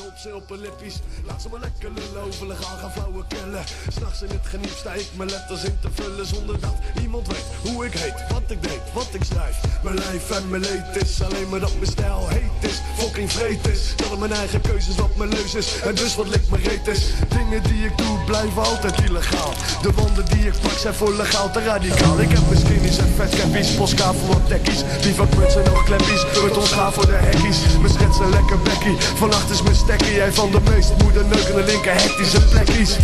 Op 0.00 0.16
ze 0.16 0.34
op 0.34 0.50
een 0.50 0.60
lippies. 0.60 0.94
Laat 1.26 1.42
ze 1.42 1.48
maar 1.48 1.60
lekker 1.60 1.90
over 2.26 2.46
legaal 2.46 2.76
gaan 2.76 2.92
flauwe 2.92 3.24
killen. 3.28 3.64
S'nachts 3.88 4.22
in 4.22 4.28
het 4.28 4.46
geniep 4.46 4.76
sta 4.76 4.92
ik 4.92 5.06
mijn 5.16 5.30
letters 5.30 5.64
in 5.64 5.78
te 5.80 5.88
vullen 5.94 6.26
zonder 6.26 6.60
dat 6.60 6.74
iemand 7.02 7.26
weet 7.26 7.44
hoe 7.62 7.86
ik 7.86 7.92
heet, 7.92 8.32
wat 8.32 8.42
ik 8.46 8.62
deed, 8.62 8.80
wat 8.92 9.08
ik 9.12 9.24
schrijf. 9.24 9.56
Mijn 9.82 9.94
lijf 9.94 10.30
en 10.30 10.48
mijn 10.48 10.62
leed 10.62 11.02
is 11.02 11.22
alleen 11.22 11.48
maar 11.48 11.60
dat 11.60 11.74
mijn 11.74 11.90
stijl 11.90 12.28
heet 12.28 12.70
is. 12.70 12.80
Fucking 12.98 13.32
vreed 13.32 13.66
is. 13.66 13.94
Dat 13.96 14.18
mijn 14.18 14.32
eigen 14.32 14.60
keuzes 14.60 14.96
wat 14.96 15.16
mijn 15.16 15.30
leus 15.30 15.54
is. 15.54 15.80
En 15.80 15.94
dus 15.94 16.16
wat 16.16 16.28
lik 16.28 16.50
me 16.50 16.56
reet 16.56 16.86
is. 16.86 17.02
Dingen 17.28 17.62
die 17.62 17.84
ik 17.84 17.98
doe 17.98 18.24
blijven 18.24 18.62
altijd 18.62 19.00
illegaal. 19.00 19.52
De 19.82 19.92
wanden 19.92 20.24
die 20.24 20.46
ik 20.46 20.60
pak 20.60 20.78
zijn 20.78 20.94
voor 20.94 21.12
legaal 21.14 21.50
te 21.50 21.62
radicaal. 21.62 22.20
Ik 22.20 22.30
heb 22.30 22.48
mijn 22.48 22.60
skinnies 22.60 22.98
en 22.98 23.12
vetcappies. 23.16 23.74
Postka 23.74 24.12
voor 24.12 24.28
wat 24.28 24.48
tekkies. 24.48 24.82
Die 25.02 25.14
van 25.14 25.28
en 25.32 25.72
oogkleppies. 25.72 26.22
Het 26.22 26.56
ons 26.56 26.72
gaan 26.72 26.92
voor 26.92 27.06
de 27.06 27.12
hekkies. 27.12 27.58
Mijn 27.80 27.92
schets 27.92 28.18
een 28.18 28.30
lekker 28.30 28.58
bekkie. 28.58 28.96
Vannacht 29.00 29.50
is 29.50 29.62
mijn 29.62 29.76
stekkie. 29.84 30.18
Hij 30.20 30.32
van 30.32 30.50
de 30.50 30.60
meest 30.70 30.92
moeder 31.02 31.24
neukende 31.24 31.64
linker 31.64 31.94
hectische 31.94 32.40
plekkies. 32.40 32.96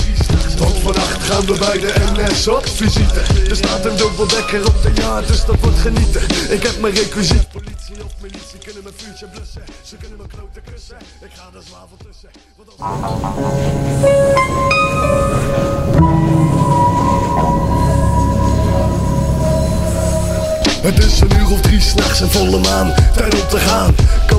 Tot 0.57 0.79
vannacht 0.83 1.23
gaan 1.29 1.45
we 1.47 1.59
bij 1.59 1.79
de 1.79 1.93
NS 2.13 2.49
op 2.49 2.67
visite. 2.67 3.21
Er 3.51 3.57
staat 3.57 3.85
een 3.85 3.97
dubbeldekker 3.97 4.67
op 4.67 4.83
de 4.83 4.91
ja, 4.95 5.21
dus 5.21 5.45
dat 5.45 5.57
wordt 5.61 5.79
genieten. 5.79 6.23
Ik 6.57 6.63
heb 6.63 6.81
mijn 6.81 6.95
requisiet. 6.95 7.49
Politie 7.49 8.05
of 8.05 8.13
militie 8.21 8.59
kunnen 8.65 8.83
mijn 8.83 8.95
vuurtje 8.97 9.27
blussen. 9.27 9.63
Ze 9.83 9.97
kunnen 9.97 10.17
mijn 10.17 10.29
kloten 10.29 10.63
kussen. 10.73 10.97
Ik 11.21 11.31
ga 11.35 11.45
er 11.55 11.63
zwavel 11.63 11.97
tussen. 12.07 12.31
Het 20.83 21.05
is 21.05 21.21
een 21.21 21.33
uur 21.41 21.51
of 21.51 21.61
drie 21.61 21.81
s'nachts 21.81 22.21
en 22.21 22.31
volle 22.31 22.59
maan, 22.59 22.95
tijd 23.15 23.35
om 23.35 23.49
te 23.49 23.59
gaan. 23.59 23.95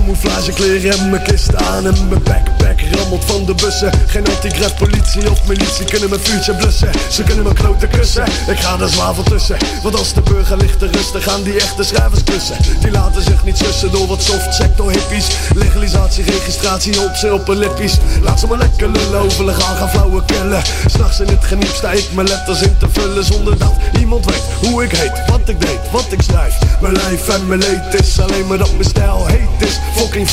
Camouflage 0.09 0.51
kleren 0.51 0.99
en 0.99 1.09
mijn 1.09 1.23
kist 1.23 1.55
aan 1.55 1.85
en 1.85 2.07
mijn 2.09 2.23
backpack 2.23 2.81
rammelt 2.91 3.25
van 3.25 3.45
de 3.45 3.53
bussen. 3.53 3.91
Geen 4.07 4.27
antigraf 4.27 4.75
politie 4.75 5.31
of 5.31 5.47
militie 5.47 5.85
kunnen 5.85 6.09
mijn 6.09 6.21
vuurtje 6.21 6.53
blussen. 6.53 6.91
Ze 7.11 7.23
kunnen 7.23 7.43
mijn 7.43 7.55
kloten 7.55 7.89
kussen, 7.89 8.23
ik 8.47 8.59
ga 8.59 8.79
er 8.79 8.89
zwavel 8.89 9.23
tussen. 9.23 9.57
Want 9.83 9.97
als 9.97 10.13
de 10.13 10.21
burger 10.21 10.57
ligt 10.57 10.79
te 10.79 10.87
rusten, 10.91 11.21
gaan 11.21 11.43
die 11.43 11.59
echte 11.59 11.83
schrijvers 11.83 12.23
klussen. 12.23 12.57
Die 12.79 12.91
laten 12.91 13.23
zich 13.23 13.43
niet 13.43 13.57
sussen 13.57 13.91
door 13.91 14.07
wat 14.07 14.21
soft 14.21 14.53
sector 14.53 14.91
hippies. 14.91 15.27
Legalisatie, 15.55 16.23
registratie, 16.23 17.01
op 17.01 17.15
ze 17.15 17.33
op 17.33 17.47
lippies. 17.47 17.97
Laat 18.21 18.39
ze 18.39 18.47
maar 18.47 18.57
lekker 18.57 18.89
lullen, 18.89 19.19
overleg 19.19 19.61
aan 19.69 19.75
gaan 19.75 19.89
flauwe 19.89 20.25
killen. 20.25 20.61
S'nachts 20.85 21.19
in 21.19 21.27
het 21.27 21.43
geniep 21.43 21.73
sta 21.73 21.91
ik 21.91 22.07
mijn 22.13 22.27
letters 22.27 22.61
in 22.61 22.77
te 22.77 22.87
vullen 22.91 23.23
zonder 23.23 23.57
dat 23.57 23.73
iemand 23.99 24.25
weet 24.25 24.43
hoe 24.61 24.83
ik 24.83 24.91
heet, 24.91 25.29
wat 25.29 25.49
ik 25.49 25.61
deed, 25.61 25.79
wat 25.91 26.07
ik 26.09 26.21
schrijf. 26.21 26.55
Mijn 26.81 26.93
lijf 26.93 27.27
en 27.27 27.47
mijn 27.47 27.59
leed 27.59 28.01
is 28.01 28.19
alleen 28.19 28.47
maar 28.47 28.57
dat 28.57 28.71
mijn 28.71 28.89
stijl 28.89 29.25
heet 29.25 29.67
is. 29.67 29.79
Fucking 29.99 30.29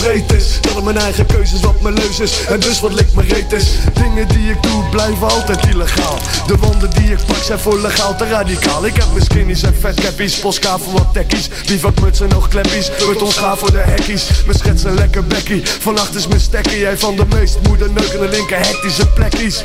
dat 0.60 0.74
het 0.74 0.84
mijn 0.84 0.98
eigen 0.98 1.26
keuzes 1.26 1.60
wat 1.60 1.80
mijn 1.80 1.94
leus 1.94 2.20
is. 2.20 2.44
En 2.48 2.60
dus 2.60 2.80
wat 2.80 2.92
lik 2.92 3.14
mijn 3.14 3.28
reet 3.28 3.52
is. 3.52 3.66
Dingen 3.94 4.28
die 4.28 4.50
ik 4.50 4.62
doe 4.62 4.88
blijven 4.90 5.28
altijd 5.28 5.66
illegaal. 5.66 6.18
De 6.46 6.56
wanden 6.56 6.90
die 6.90 7.10
ik 7.10 7.18
pak 7.26 7.42
zijn 7.42 7.58
voor 7.58 7.80
legaal 7.80 8.16
te 8.16 8.28
radicaal. 8.28 8.86
Ik 8.86 8.96
heb 8.96 9.06
mijn 9.12 9.24
skinnies 9.24 9.62
en 9.62 9.74
vetcappies, 9.80 10.38
postkaart 10.38 10.82
voor 10.82 10.92
wat 10.92 11.12
tekkies. 11.12 11.48
Bivakmuts 11.66 12.20
en 12.20 12.34
oogkleppies, 12.34 12.90
beton 13.08 13.32
schaaf 13.32 13.58
voor 13.58 13.72
de 13.72 13.78
hekkies. 13.78 14.26
Mijn 14.46 14.58
schets 14.58 14.84
een 14.84 14.94
lekker 14.94 15.24
bekkie, 15.24 15.62
vannacht 15.80 16.14
is 16.14 16.26
mijn 16.26 16.40
stekkie. 16.40 16.78
Jij 16.78 16.98
van 16.98 17.16
de 17.16 17.24
meest 17.34 17.58
moeder 17.62 17.90
neukende 17.90 18.28
linker 18.28 18.58
hectische 18.58 19.08
plekkies. 19.08 19.62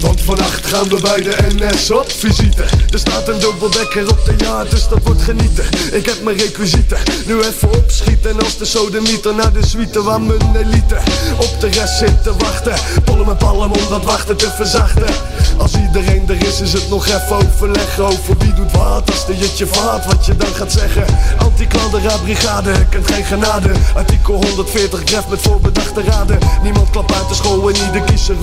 Want 0.00 0.20
vannacht 0.20 0.66
gaan 0.66 0.88
we 0.88 1.00
bij 1.00 1.22
de 1.22 1.36
NS 1.54 1.90
op 1.90 2.10
visite. 2.10 2.62
Er 2.90 2.98
staat 2.98 3.28
een 3.28 3.38
dubbeldekker 3.38 4.08
op 4.08 4.24
de 4.24 4.34
ja, 4.38 4.64
dus 4.64 4.88
dat 4.88 4.98
wordt 5.04 5.22
genieten. 5.22 5.64
Ik 5.92 6.06
heb 6.06 6.22
mijn 6.22 6.36
requisieten, 6.36 6.98
nu 7.26 7.40
even 7.40 7.72
opschieten 7.72 8.30
En 8.30 8.40
als 8.42 8.58
de 8.58 8.64
sodemieter 8.64 9.34
naar 9.34 9.52
de 9.52 9.66
suite 9.66 10.02
waar 10.02 10.20
mijn 10.20 10.56
elite 10.56 10.96
Op 11.36 11.60
de 11.60 11.68
rest 11.68 11.98
zit 11.98 12.22
te 12.22 12.32
wachten. 12.36 12.74
Pollen 13.04 13.26
met 13.26 13.38
palm 13.38 13.72
om 13.72 13.88
dat 13.88 14.04
wachten 14.04 14.36
te 14.36 14.50
verzachten. 14.50 15.14
Als 15.58 15.72
iedereen 15.74 16.28
er 16.28 16.46
is, 16.46 16.60
is 16.60 16.72
het 16.72 16.88
nog 16.88 17.06
even 17.06 17.36
overleggen 17.36 18.04
Over 18.04 18.36
wie 18.38 18.52
doet 18.54 18.72
wat, 18.72 19.10
als 19.10 19.26
de 19.26 19.36
jutje 19.36 19.66
vaat 19.66 20.06
Wat 20.06 20.26
je 20.26 20.36
dan 20.36 20.54
gaat 20.54 20.72
zeggen. 20.72 21.04
Anti-klandera 21.38 22.16
brigade, 22.16 22.86
kent 22.88 23.10
geen 23.10 23.24
genade. 23.24 23.70
Artikel 23.94 24.34
140 24.34 25.00
gref 25.04 25.28
met 25.28 25.40
voorbedachte 25.40 26.02
raden. 26.02 26.38
Niemand 26.62 26.90
klapt 26.90 27.14
uit 27.14 27.28
de 27.28 27.34
school 27.34 27.68
en 27.68 27.76
ieder 27.86 28.00
kiest 28.00 28.24
zijn 28.24 28.38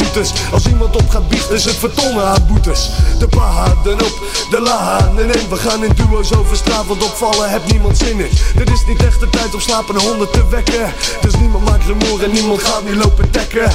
Als 0.51 0.67
iemand 0.67 0.95
op 0.95 1.09
gaat 1.09 1.27
biechten 1.27 1.46
is 1.49 1.65
het 1.65 1.75
vertonnen 1.75 2.25
aan 2.25 2.45
boetes. 2.47 2.89
De 3.19 3.27
paden 3.27 3.93
op, 3.93 4.21
de 4.49 4.59
laha 4.61 5.11
Nee 5.15 5.25
nee, 5.25 5.47
we 5.49 5.55
gaan 5.55 5.83
in 5.83 5.91
duo's 5.95 6.33
over 6.33 6.55
straat 6.55 6.89
opvallen. 6.89 7.49
Heb 7.49 7.71
niemand 7.71 7.97
zin 7.97 8.19
in. 8.19 8.29
Dit 8.55 8.69
is 8.69 8.85
niet 8.87 9.03
echt 9.03 9.19
de 9.19 9.29
tijd 9.29 9.53
om 9.53 9.59
slapende 9.59 10.01
honden 10.01 10.31
te 10.31 10.47
wekken. 10.47 10.93
Dus 11.21 11.35
niemand 11.35 11.65
maakt 11.65 11.85
rumoer 11.85 12.23
en 12.23 12.31
niemand 12.31 12.63
gaat 12.63 12.83
nu 12.83 12.95
lopen 12.95 13.31
dekken. 13.31 13.71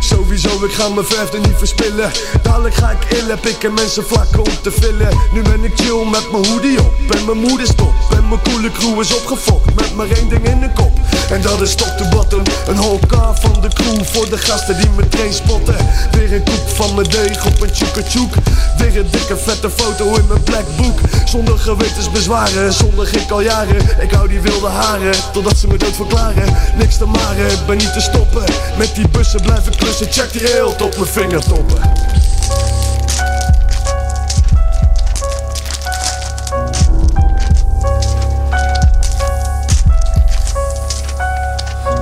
Sowieso, 0.00 0.64
ik 0.64 0.72
ga 0.72 0.88
mijn 0.88 1.06
verf 1.06 1.32
er 1.32 1.40
niet 1.40 1.56
verspillen. 1.56 2.10
Dadelijk 2.42 2.74
ga 2.74 2.90
ik 2.90 3.18
illen, 3.18 3.40
pikken 3.40 3.74
mensen 3.74 4.04
vlakken 4.06 4.38
om 4.38 4.62
te 4.62 4.70
vullen 4.70 5.08
Nu 5.32 5.42
ben 5.42 5.64
ik 5.64 5.72
chill 5.74 6.04
met 6.10 6.30
mijn 6.32 6.46
hoodie 6.46 6.78
op 6.78 6.92
En 7.10 7.24
mijn 7.24 7.38
moeder 7.38 7.66
stop 7.66 7.94
En 8.10 8.28
mijn 8.28 8.40
coole 8.42 8.70
crew 8.72 9.00
is 9.00 9.14
opgefokt 9.16 9.74
Met 9.74 9.94
maar 9.94 10.10
één 10.10 10.28
ding 10.28 10.48
in 10.48 10.60
de 10.60 10.70
kop. 10.74 10.92
En 11.30 11.42
dat 11.42 11.60
is 11.60 11.74
top 11.74 11.94
to 11.98 12.08
bottom 12.08 12.42
Een 12.66 12.76
whole 12.76 13.06
car 13.06 13.36
van 13.40 13.60
de 13.60 13.68
crew 13.68 14.04
Voor 14.04 14.28
de 14.28 14.38
gasten 14.38 14.76
die 14.76 14.90
me 14.96 15.08
train 15.08 15.32
spotten. 15.32 15.76
Weer 16.12 16.32
een 16.32 16.44
koek 16.44 16.68
van 16.74 16.94
mijn 16.94 17.08
deeg 17.22 17.46
op 17.46 17.60
een 17.60 17.70
tjoekatjoek 17.70 18.34
Weer 18.78 18.96
een 18.96 19.10
dikke 19.10 19.36
vette 19.36 19.70
foto 19.70 20.14
in 20.14 20.26
mijn 20.26 20.42
black 20.42 20.76
book 20.76 20.98
Zonder 21.24 21.58
gewetensbezwaren, 21.58 22.72
zonder 22.72 23.16
ik 23.16 23.30
al 23.30 23.40
jaren. 23.40 24.00
Ik 24.00 24.10
hou 24.10 24.28
die 24.28 24.40
wilde 24.40 24.66
haren, 24.66 25.14
totdat 25.32 25.56
ze 25.56 25.66
me 25.66 25.76
dood 25.76 25.96
verklaren. 25.96 26.56
Niks 26.76 26.96
te 26.96 27.04
maren, 27.04 27.66
ben 27.66 27.76
niet 27.76 27.92
te 27.92 28.00
stoppen. 28.00 28.44
Met 28.78 28.94
die 28.94 29.08
bussen 29.08 29.42
blijven 29.42 29.76
klussen, 29.76 30.06
check 30.10 30.32
die 30.32 30.58
eelt 30.58 30.82
op 30.82 30.96
mijn 30.96 31.06
vingertoppen 31.06 32.23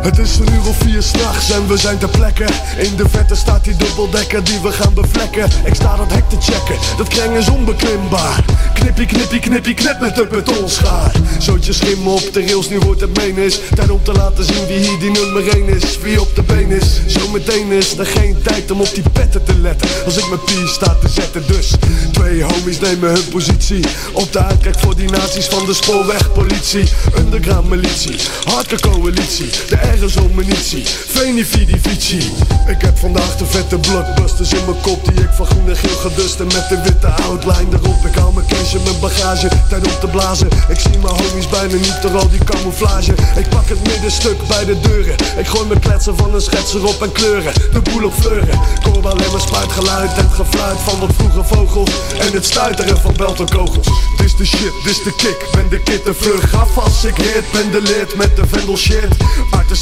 Het 0.03 0.19
is 0.19 0.39
een 0.39 0.53
uur 0.53 0.69
of 0.69 0.77
vier 0.77 1.03
s'nachts 1.03 1.51
en 1.51 1.67
we 1.69 1.77
zijn 1.77 1.99
ter 1.99 2.09
plekke. 2.09 2.47
In 2.77 2.97
de 2.97 3.09
vette 3.09 3.35
staat 3.35 3.65
die 3.65 3.77
dubbeldekker 3.77 4.45
die 4.45 4.61
we 4.63 4.73
gaan 4.73 4.95
bevlekken. 4.95 5.51
Ik 5.65 5.75
sta 5.75 5.97
dat 5.97 6.13
hek 6.13 6.29
te 6.29 6.37
checken, 6.41 6.77
dat 6.97 7.09
kreng 7.09 7.37
is 7.37 7.49
onbeklimbaar. 7.49 8.45
Knippie, 8.75 9.07
knippie, 9.07 9.41
knippie, 9.41 9.75
knip 9.75 10.01
met 10.01 10.17
de 10.17 10.27
betonschaar 10.27 11.13
Zootje 11.39 11.73
schimmen 11.73 12.13
op 12.13 12.33
de 12.33 12.47
rails, 12.47 12.69
nu 12.69 12.79
wordt 12.79 13.01
het 13.01 13.17
menis 13.17 13.61
Tijd 13.75 13.91
om 13.91 14.03
te 14.03 14.13
laten 14.13 14.45
zien 14.45 14.67
wie 14.67 14.79
hier 14.79 14.99
die 14.99 15.11
nummer 15.11 15.49
1 15.49 15.69
is. 15.69 15.99
Wie 15.99 16.21
op 16.21 16.35
de 16.35 16.43
been 16.43 16.71
is, 16.71 17.01
zometeen 17.07 17.73
is 17.73 17.99
er 17.99 18.07
geen 18.07 18.37
tijd 18.43 18.71
om 18.71 18.81
op 18.81 18.95
die 18.95 19.05
petten 19.13 19.45
te 19.45 19.59
letten. 19.59 19.89
Als 20.05 20.17
ik 20.17 20.29
mijn 20.29 20.45
pier 20.45 20.69
sta 20.69 20.97
te 21.01 21.09
zetten 21.09 21.43
dus 21.47 21.71
Twee 22.13 22.43
homies 22.43 22.81
nemen 22.81 23.13
hun 23.13 23.29
positie. 23.29 23.85
Op 24.13 24.33
de 24.33 24.39
uitkijk 24.45 24.79
voor 24.79 24.97
die 24.97 25.11
nazi's 25.11 25.47
van 25.47 25.67
de 25.67 25.75
spoorwegpolitie. 25.75 26.89
Underground 27.19 27.69
militie, 27.69 28.17
hardcore 28.45 28.81
coalitie 28.81 29.51
ergens 29.93 30.17
om 30.17 30.35
munitie, 30.35 30.85
Veni 30.87 31.45
Vidi 31.45 31.79
Vici. 31.83 32.33
Ik 32.67 32.81
heb 32.81 32.99
vandaag 32.99 33.37
de 33.37 33.47
vette 33.47 33.79
blockbusters 33.79 34.53
in 34.53 34.65
mijn 34.65 34.81
kop 34.81 35.05
Die 35.05 35.25
ik 35.25 35.33
van 35.33 35.47
groen 35.47 35.69
en 35.69 35.77
geel 35.77 35.97
ga 35.97 36.09
dusten 36.17 36.47
met 36.47 36.69
de 36.69 36.81
witte 36.83 37.07
outline. 37.07 37.69
Erop 37.73 38.07
Ik 38.07 38.15
hou 38.15 38.35
mijn 38.35 38.47
cash 38.47 38.73
mijn 38.73 39.01
bagage, 39.01 39.49
tijd 39.69 39.87
om 39.87 39.99
te 40.01 40.07
blazen. 40.07 40.49
Ik 40.69 40.81
zie 40.81 40.99
mijn 40.99 41.15
homies 41.15 41.49
bijna 41.49 41.75
niet 41.75 41.99
door 42.03 42.17
al 42.17 42.29
die 42.29 42.45
camouflage. 42.45 43.13
Ik 43.37 43.49
pak 43.49 43.69
het 43.69 43.87
middenstuk 43.87 44.47
bij 44.49 44.65
de 44.65 44.81
deuren. 44.81 45.17
Ik 45.39 45.47
gooi 45.47 45.67
mijn 45.67 45.81
kletsen 45.81 46.17
van 46.17 46.35
een 46.35 46.41
schetser 46.41 46.85
op 46.85 47.03
en 47.03 47.13
kleuren. 47.13 47.53
De 47.73 47.81
boel 47.81 48.05
op 48.05 48.15
fleuren. 48.15 48.59
Ik 48.79 48.85
hoor 48.85 49.09
alleen 49.09 49.33
maar 49.33 49.41
spuitgeluid 49.41 50.13
en 50.17 50.25
het 50.29 50.35
gefluit 50.35 50.79
van 50.79 50.99
wat 51.01 51.11
vroege 51.17 51.45
vogels. 51.45 51.91
En 52.19 52.33
het 52.33 52.45
stuiteren 52.45 52.99
van 52.99 53.15
beltenkogels. 53.17 53.89
Dit 54.17 54.37
de 54.39 54.47
shit, 54.47 54.73
dit 54.85 55.01
de 55.05 55.15
kick, 55.17 55.47
ben 55.53 55.69
de 55.69 55.81
kid 55.83 56.07
en 56.07 56.17
vlug. 56.17 56.55
Af 56.55 56.79
als 56.79 57.05
ik 57.05 57.17
hit, 57.17 57.45
ben 57.53 57.71
de 57.71 57.83
lid 57.83 58.17
met 58.17 58.37
de 58.37 58.47
vendel 58.47 58.77
shit 58.77 59.13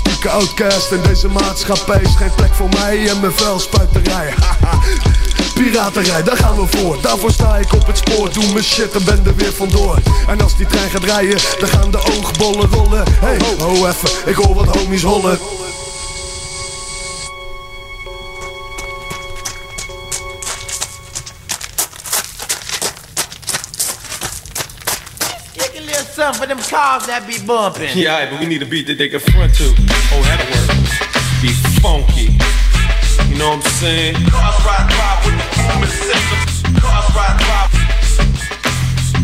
Artistieke 0.02 0.36
outcast 0.36 0.92
in 0.92 1.00
deze 1.02 1.28
maatschappij. 1.28 2.00
Is 2.02 2.14
geen 2.16 2.34
plek 2.34 2.54
voor 2.54 2.68
mij 2.68 3.08
en 3.08 3.20
mijn 3.20 3.32
vuilspuiterij. 3.32 4.34
Piraterij, 5.54 6.22
daar 6.22 6.36
gaan 6.36 6.56
we 6.56 6.78
voor. 6.78 6.98
Daarvoor 7.00 7.30
sta 7.30 7.56
ik 7.56 7.72
op 7.72 7.86
het 7.86 7.98
spoor, 7.98 8.32
doe 8.32 8.52
mijn 8.52 8.64
shit 8.64 8.94
en 8.94 9.04
ben 9.04 9.26
er 9.26 9.36
weer 9.36 9.52
vandoor. 9.52 9.98
En 10.28 10.40
als 10.40 10.56
die 10.56 10.66
trein 10.66 10.90
gaat 10.90 11.04
rijden, 11.04 11.38
dan 11.58 11.68
gaan 11.68 11.90
de 11.90 11.98
oogbollen 11.98 12.70
rollen. 12.70 13.04
Hey, 13.10 13.38
ho 13.58 13.86
even, 13.86 14.10
ik 14.24 14.34
hoor 14.34 14.54
wat 14.54 14.76
homies 14.76 15.02
hollen 15.02 15.38
a 26.30 26.32
little 26.32 26.46
something 26.46 26.62
for 26.62 26.70
them 26.70 26.70
cars 26.70 27.06
that 27.06 27.26
be 27.26 27.38
bumping. 27.44 27.90
Yeah, 27.96 28.30
but 28.30 28.40
we 28.40 28.46
need 28.46 28.62
a 28.62 28.66
beat 28.66 28.86
that 28.86 28.98
they 28.98 29.08
can 29.08 29.20
front 29.20 29.54
to. 29.58 29.74
Oh, 30.14 30.22
that'll 30.22 30.46
work. 30.46 30.70
Be 31.42 31.50
funky. 31.82 32.38
You 33.30 33.38
know 33.38 33.56
what 33.56 33.66
I'm 33.66 33.74
saying? 33.82 34.14
Cars 34.30 34.58
ride 34.62 34.86
by 34.90 35.10
with 35.26 35.36
the 35.38 35.46
booming 35.58 35.90
systems. 35.90 36.54
Cars 36.78 37.08
ride 37.16 37.38
by. 37.40 37.66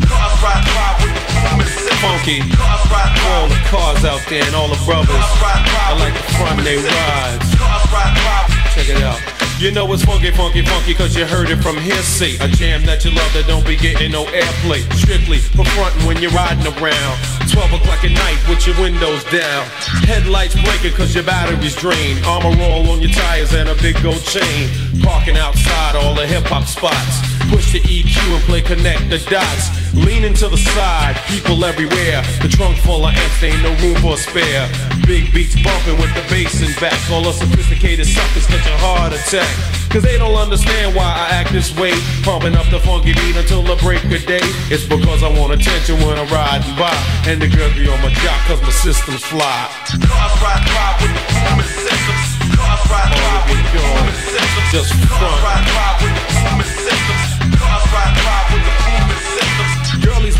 Cars 0.02 0.34
ride 0.42 0.66
by 0.66 0.88
with 0.98 1.14
the 1.14 1.22
booming 1.46 1.70
systems. 1.70 2.00
Funky. 2.02 2.38
Cars 2.58 2.84
ride 2.90 3.12
by. 3.14 3.30
All 3.38 3.48
the 3.48 3.60
cars 3.70 4.02
out 4.04 4.22
there 4.26 4.44
and 4.44 4.54
all 4.54 4.68
the 4.68 4.80
brothers. 4.82 5.14
I 5.14 5.94
like 5.98 6.14
the 6.14 6.26
front 6.34 6.58
they 6.64 6.76
rides. 6.76 7.46
Cars 7.54 7.84
ride 7.94 8.14
by. 8.18 8.50
Check 8.74 8.88
it 8.90 9.02
out. 9.02 9.35
You 9.58 9.70
know 9.72 9.90
it's 9.94 10.04
funky, 10.04 10.30
funky, 10.32 10.60
funky, 10.60 10.92
cause 10.92 11.16
you 11.16 11.24
heard 11.24 11.48
it 11.48 11.56
from 11.62 11.78
hearsay. 11.78 12.36
A 12.44 12.48
jam 12.48 12.84
that 12.84 13.06
you 13.06 13.10
love 13.10 13.32
that 13.32 13.46
don't 13.46 13.64
be 13.64 13.74
getting 13.74 14.12
no 14.12 14.26
airplay. 14.26 14.84
Strictly 14.92 15.38
for 15.38 15.64
frontin' 15.72 16.04
when 16.04 16.20
you're 16.20 16.30
riding 16.32 16.66
around. 16.76 17.16
12 17.48 17.80
o'clock 17.80 18.04
at 18.04 18.12
night 18.12 18.36
with 18.52 18.66
your 18.66 18.76
windows 18.76 19.24
down. 19.32 19.64
Headlights 20.04 20.60
blinking 20.60 20.92
cause 20.92 21.14
your 21.14 21.24
battery's 21.24 21.74
drained. 21.74 22.20
Armor 22.26 22.52
roll 22.60 22.90
on 22.92 23.00
your 23.00 23.10
tires 23.12 23.54
and 23.54 23.70
a 23.70 23.74
big 23.80 23.96
gold 24.02 24.20
chain. 24.28 24.68
Parking 25.00 25.38
outside 25.38 25.96
all 25.96 26.14
the 26.14 26.26
hip 26.26 26.44
hop 26.44 26.68
spots. 26.68 27.35
Push 27.50 27.72
the 27.72 27.80
EQ 27.80 28.16
and 28.34 28.44
play 28.44 28.62
connect 28.62 29.08
the 29.10 29.18
dots. 29.30 29.70
Leaning 29.94 30.34
to 30.34 30.48
the 30.48 30.58
side, 30.58 31.16
people 31.26 31.64
everywhere. 31.64 32.22
The 32.42 32.48
trunk 32.48 32.76
full 32.78 33.06
of 33.06 33.14
amps, 33.14 33.42
ain't 33.42 33.62
no 33.62 33.72
room 33.82 33.96
for 34.02 34.14
a 34.14 34.16
spare. 34.16 34.68
Big 35.06 35.32
beats 35.32 35.54
bumping 35.62 35.96
with 35.96 36.12
the 36.14 36.24
bass 36.28 36.60
and 36.60 36.74
back. 36.80 36.98
All 37.10 37.22
the 37.22 37.32
sophisticated 37.32 38.06
suckers 38.06 38.46
catch 38.46 38.66
a 38.66 38.76
heart 38.78 39.12
attack. 39.12 39.48
Cause 39.90 40.02
they 40.02 40.18
don't 40.18 40.34
understand 40.34 40.94
why 40.94 41.08
I 41.08 41.30
act 41.30 41.52
this 41.52 41.74
way. 41.78 41.94
Pumping 42.22 42.54
up 42.54 42.66
the 42.68 42.80
funky 42.80 43.14
beat 43.14 43.36
until 43.36 43.62
the 43.62 43.76
break 43.76 44.04
of 44.04 44.26
day. 44.26 44.44
It's 44.68 44.84
because 44.84 45.22
I 45.22 45.30
want 45.32 45.54
attention 45.54 45.96
when 46.04 46.18
I'm 46.18 46.28
riding 46.28 46.74
by. 46.76 46.92
And 47.24 47.40
the 47.40 47.48
girls 47.48 47.72
be 47.72 47.88
on 47.88 47.96
my 48.02 48.12
jock 48.20 48.36
cause 48.44 48.60
my 48.60 48.70
system's 48.70 49.24
fly. 49.24 49.70
Cars 50.04 50.36
ride 50.42 50.66
by 50.68 51.00
with 51.00 51.14
the 51.14 51.22
booming 51.32 51.70
systems. 51.70 52.28
Cars 52.58 52.82
ride 52.92 53.08
by 53.14 53.38
with 53.48 53.62
the 53.62 53.66
booming 53.72 54.20
systems. 54.20 54.68
Just 54.74 54.90
Cars 55.08 55.40
ride 55.40 55.64
by 55.64 55.88
with 56.02 56.12
the 56.12 56.24
booming 56.44 56.72
systems. 56.76 57.25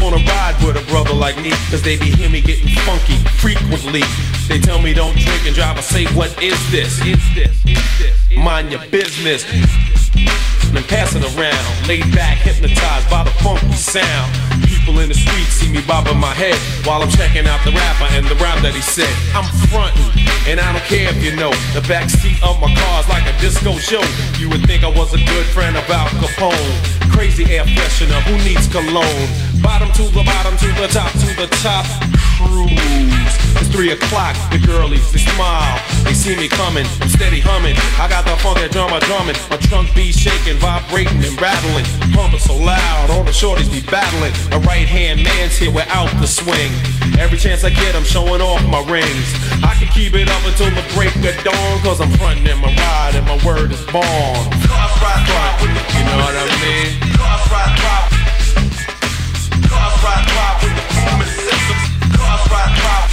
Wanna 0.03 0.23
ride 0.25 0.57
with 0.65 0.77
a 0.77 0.85
brother 0.91 1.15
like 1.15 1.37
me. 1.41 1.51
cause 1.71 1.83
they 1.83 1.97
be 1.97 2.11
hear 2.11 2.31
me 2.31 2.41
getting 2.41 2.69
funky 2.85 3.17
frequently. 3.41 4.03
They 4.49 4.59
tell 4.59 4.81
me 4.81 4.95
don't 4.95 5.17
drink 5.17 5.47
and 5.47 5.55
drive, 5.55 5.77
I 5.77 5.81
say, 5.81 6.07
what 6.15 6.31
is 6.43 6.59
this? 6.71 7.01
Is 7.05 7.19
this? 7.35 7.55
Is 7.67 7.83
this? 7.99 8.15
Mind 8.37 8.71
your 8.71 8.85
business. 8.91 9.45
Then 10.73 10.83
pass 10.85 11.15
it 11.15 11.25
around, 11.25 11.89
laid 11.89 12.05
back, 12.15 12.39
hypnotized 12.39 13.09
by 13.09 13.25
the 13.25 13.31
funky 13.43 13.73
sound. 13.73 14.29
People 14.67 15.01
in 15.01 15.09
the 15.09 15.15
street 15.15 15.49
see 15.49 15.71
me 15.73 15.81
bobbing 15.87 16.19
my 16.19 16.35
head 16.35 16.59
while 16.87 17.03
I'm 17.03 17.11
checking 17.11 17.47
out 17.47 17.65
the 17.65 17.73
rapper 17.73 18.07
and 18.13 18.27
the 18.27 18.35
rhyme 18.37 18.63
that 18.63 18.75
he 18.75 18.83
said. 18.83 19.11
I'm 19.35 19.47
frontin', 19.71 20.05
and 20.47 20.61
I 20.61 20.73
don't 20.73 20.85
care 20.85 21.09
if 21.09 21.23
you 21.25 21.35
know 21.35 21.51
the 21.73 21.81
backseat 21.87 22.43
of 22.43 22.61
my 22.61 22.73
car's 22.75 23.09
like 23.09 23.25
a 23.25 23.35
disco 23.41 23.75
show. 23.79 24.03
You 24.39 24.51
would 24.51 24.67
think 24.67 24.85
I 24.85 24.91
was 24.91 25.15
a 25.15 25.19
good 25.19 25.47
friend 25.47 25.77
Al 25.77 26.09
Capone. 26.21 27.11
Crazy 27.11 27.45
air 27.49 27.65
freshener, 27.65 28.21
who 28.29 28.37
needs 28.45 28.69
cologne? 28.69 29.56
Bottom 29.67 29.91
to 29.99 30.07
the 30.15 30.23
bottom, 30.23 30.55
to 30.63 30.71
the 30.79 30.87
top, 30.87 31.11
to 31.19 31.27
the 31.35 31.51
top. 31.59 31.83
Cruise. 32.39 33.35
It's 33.59 33.67
three 33.67 33.91
o'clock, 33.91 34.39
the 34.55 34.63
girlies, 34.63 35.11
they 35.11 35.19
smile. 35.19 35.83
They 36.07 36.15
see 36.15 36.39
me 36.39 36.47
coming, 36.47 36.87
I'm 37.03 37.11
steady 37.11 37.43
humming. 37.43 37.75
I 37.99 38.07
got 38.07 38.23
the 38.31 38.39
funky 38.47 38.71
drummer 38.71 39.03
drumming. 39.11 39.35
My 39.51 39.59
trunk 39.59 39.91
be 39.93 40.13
shaking, 40.13 40.55
vibrating 40.63 41.19
and 41.19 41.35
rattling. 41.43 41.83
Pumping 42.15 42.39
so 42.39 42.55
loud, 42.55 43.11
all 43.11 43.25
the 43.27 43.35
shorties 43.35 43.67
be 43.67 43.83
battling. 43.91 44.31
A 44.55 44.63
right 44.63 44.87
hand 44.87 45.27
man's 45.27 45.59
here 45.59 45.75
without 45.75 46.15
the 46.23 46.31
swing. 46.31 46.71
Every 47.19 47.37
chance 47.37 47.65
I 47.65 47.71
get, 47.75 47.99
I'm 47.99 48.07
showing 48.07 48.41
off 48.41 48.63
my 48.71 48.87
rings. 48.87 49.29
I 49.67 49.75
can 49.83 49.91
keep 49.91 50.15
it 50.15 50.31
up 50.31 50.47
until 50.47 50.71
the 50.79 50.87
break 50.95 51.11
of 51.27 51.35
dawn, 51.43 51.75
cause 51.83 51.99
I'm 52.01 52.15
frontin' 52.23 52.47
in 52.47 52.63
my 52.63 52.71
ride 52.71 53.19
and 53.19 53.27
my 53.27 53.35
word 53.43 53.75
is 53.75 53.83
born. 53.91 54.07
You 55.91 56.03
know 56.07 56.23
what 56.23 56.39
I 56.39 56.47
mean? 56.63 57.07
Cars 59.69 59.97
ride, 60.03 60.27
ride 60.37 60.59
with 60.63 60.75
the 60.79 60.85
booming 60.95 61.33
systems. 61.35 61.85
Cars 62.17 62.45
ride, 62.51 62.75
ride. 62.85 63.11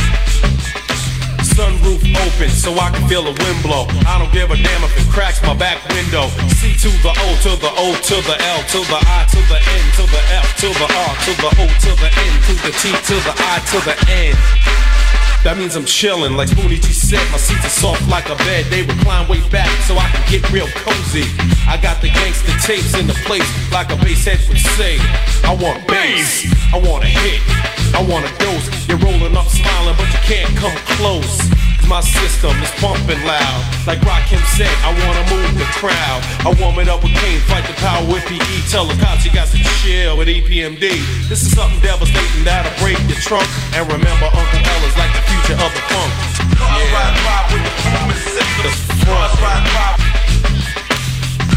Sunroof 1.54 2.02
open 2.02 2.50
so 2.50 2.74
I 2.80 2.90
can 2.90 3.08
feel 3.08 3.24
the 3.24 3.36
wind 3.44 3.60
blow. 3.62 3.86
I 4.10 4.18
don't 4.18 4.34
give 4.34 4.50
a 4.50 4.58
damn 4.58 4.84
if 4.84 4.94
it 4.98 5.08
cracks 5.14 5.42
my 5.44 5.54
back 5.54 5.78
window. 5.94 6.30
C 6.58 6.74
to 6.82 6.90
the 7.06 7.14
O 7.14 7.28
to 7.46 7.52
the 7.62 7.72
O 7.78 7.94
to 7.94 8.16
the 8.26 8.36
L 8.42 8.62
to 8.74 8.80
the 8.90 9.00
I 9.00 9.26
to 9.30 9.40
the 9.46 9.60
N 9.62 9.86
to 9.98 10.04
the 10.10 10.22
F 10.34 10.48
to 10.62 10.70
the 10.74 10.88
R 10.90 11.14
to 11.26 11.32
the 11.38 11.52
O 11.62 11.66
to 11.70 11.92
the 12.02 12.10
N 12.10 12.34
to 12.50 12.54
the 12.66 12.72
T 12.82 12.90
to 12.90 13.16
the 13.22 13.34
I 13.38 13.62
to 13.70 13.78
the 13.86 13.96
N. 14.10 15.03
That 15.43 15.58
means 15.58 15.75
I'm 15.75 15.83
chillin', 15.83 16.38
like 16.38 16.48
Spoonie 16.48 16.80
G 16.80 16.93
said. 16.95 17.19
My 17.32 17.38
seats 17.38 17.66
are 17.66 17.75
soft 17.75 18.08
like 18.08 18.32
a 18.32 18.35
bed. 18.48 18.66
They 18.72 18.83
recline 18.83 19.27
way 19.27 19.43
back 19.50 19.67
so 19.83 19.98
I 20.00 20.08
can 20.08 20.24
get 20.32 20.48
real 20.51 20.67
cozy. 20.88 21.27
I 21.67 21.75
got 21.75 22.00
the 22.00 22.08
gangster 22.08 22.56
tapes 22.64 22.95
in 22.95 23.08
the 23.08 23.17
place, 23.27 23.43
like 23.72 23.92
a 23.92 23.98
bass 24.00 24.24
head 24.24 24.40
would 24.48 24.64
say. 24.80 24.98
I 25.43 25.51
want 25.51 25.83
bass, 25.88 26.48
I 26.72 26.80
want 26.80 27.03
a 27.03 27.11
hit, 27.11 27.43
I 27.92 28.00
want 28.08 28.24
a 28.24 28.32
dose. 28.40 28.67
You're 28.88 29.03
rolling 29.03 29.35
up 29.35 29.48
smiling, 29.51 29.95
but 30.00 30.08
you 30.08 30.22
can't 30.24 30.51
come 30.56 30.75
close. 30.95 31.43
My 31.88 32.02
system 32.02 32.56
is 32.62 32.72
pumping 32.80 33.22
loud. 33.26 33.62
Like 33.88 34.00
Rakim 34.03 34.42
said, 34.56 34.72
I 34.84 34.92
wanna 35.03 35.24
move 35.32 35.58
the 35.58 35.68
crowd. 35.80 36.20
I 36.45 36.53
warm 36.60 36.80
it 36.80 36.88
up 36.88 37.03
with 37.03 37.16
Kane, 37.18 37.42
fight 37.50 37.66
the 37.68 37.74
power 37.82 38.03
with 38.08 38.24
PE. 38.26 38.40
Tell 38.70 38.86
the 38.86 38.95
cops 39.00 39.26
you 39.26 39.32
got 39.32 39.48
to 39.50 39.58
chill 39.82 40.18
with 40.18 40.28
EPMD. 40.28 41.02
This 41.30 41.42
is 41.44 41.52
something 41.56 41.80
devastating 41.82 42.44
that'll 42.44 42.72
break 42.84 43.00
your 43.10 43.20
trunk. 43.20 43.48
And 43.76 43.84
remember, 43.88 44.28
Uncle 44.32 44.60
is 44.86 44.95
like 44.98 45.12
the 45.14 45.24
future 45.28 45.58
of 45.60 45.72
the 45.74 45.84
funk. 45.90 46.12
Cars 46.60 46.88
ride, 46.94 47.16
ride 47.26 47.48
with 47.52 47.64
the 47.64 47.74
booming 47.84 48.22
systems. 48.22 48.78
Cars 49.03 49.34
ride, 49.42 49.66
ride. 49.74 50.00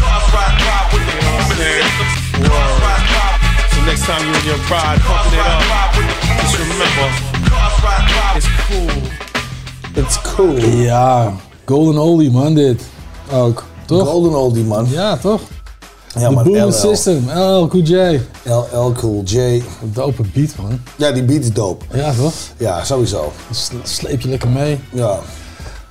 Cars 0.01 0.27
ride, 0.33 0.55
ride 0.65 0.87
with 0.91 1.03
the 1.07 1.13
booming 1.19 1.47
systems. 1.55 2.13
Cars 2.41 2.73
ride, 2.83 3.05
ride. 3.15 3.37
So 3.71 3.79
next 3.85 4.03
time 4.07 4.21
you 4.25 4.33
and 4.33 4.45
your 4.45 4.61
bride 4.67 4.99
pumping 5.05 5.39
it 5.39 5.45
up, 5.45 5.61
just 6.41 6.57
remember, 6.57 7.07
it's 8.35 8.49
cool. 8.65 9.26
It's 9.97 10.21
cool. 10.35 10.57
Ja, 10.59 11.33
Golden 11.65 11.97
Oldie 12.01 12.31
man 12.31 12.53
dit. 12.53 12.81
Ook, 13.33 13.63
toch? 13.85 14.07
Golden 14.07 14.35
Oldie 14.39 14.63
man. 14.63 14.87
Ja, 14.89 15.17
toch? 15.17 15.41
Ja, 16.19 16.29
De 16.29 16.49
LL. 16.65 16.71
System, 16.71 17.29
LL 17.35 17.67
Cool 17.67 17.83
J. 17.83 18.19
LL 18.43 18.91
Cool 18.99 19.21
J. 19.23 19.63
Dope 19.81 20.23
beat 20.33 20.55
man. 20.61 20.79
Ja, 20.95 21.11
die 21.11 21.23
beat 21.23 21.41
is 21.43 21.53
dope. 21.53 21.85
Ja, 21.93 22.13
toch? 22.13 22.33
Ja, 22.57 22.83
sowieso. 22.83 23.31
Sle- 23.51 23.77
Sleep 23.83 24.21
je 24.21 24.29
lekker 24.29 24.49
mee. 24.49 24.79
Ja. 24.93 25.19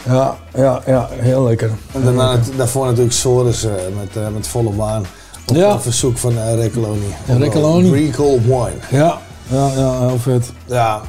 Ja, 0.04 0.36
ja, 0.54 0.80
ja, 0.86 1.08
heel 1.12 1.44
lekker. 1.44 1.70
En 1.92 2.02
daarna, 2.04 2.38
daarvoor 2.56 2.84
natuurlijk 2.86 3.14
Soros 3.14 3.64
eh, 3.64 3.70
met, 3.98 4.16
eh, 4.24 4.28
met 4.34 4.46
volle 4.46 4.70
maan. 4.72 5.04
Op 5.46 5.56
Ja. 5.56 5.70
een 5.72 5.80
verzoek 5.80 6.18
van 6.18 6.32
uh, 6.32 6.54
Recaloni. 6.54 7.14
Ja, 7.26 7.34
Recaloni. 7.36 7.90
Recall 8.06 8.40
Wine. 8.40 8.72
Ja, 8.90 9.18
ja, 9.48 9.70
ja, 9.76 9.98
heel 10.06 10.18
vet. 10.18 10.52
Ja. 10.66 11.00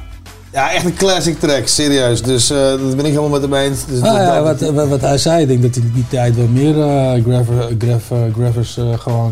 Ja, 0.52 0.72
echt 0.72 0.86
een 0.86 0.96
classic 0.96 1.40
track, 1.40 1.68
serieus. 1.68 2.22
Dus 2.22 2.50
eh, 2.50 2.58
dat 2.58 2.96
ben 2.96 3.06
ik 3.06 3.12
helemaal 3.12 3.30
met 3.30 3.42
hem 3.42 3.54
eens. 3.54 3.86
Dus 3.86 4.02
Ah, 4.02 4.14
ja, 4.16 4.42
wat, 4.42 4.60
wat, 4.60 4.88
wat 4.88 5.02
hij 5.02 5.18
zei, 5.18 5.42
ik 5.42 5.48
denk 5.48 5.62
dat 5.62 5.76
hij 5.76 5.84
in 5.84 5.92
die 5.94 6.08
tijd 6.10 6.36
wel 6.36 6.48
meer 6.48 6.82
eh 6.82 7.24
graffer, 7.24 7.76
graf, 7.78 8.12
graffers 8.34 8.78
eh, 8.78 9.00
gewoon 9.00 9.32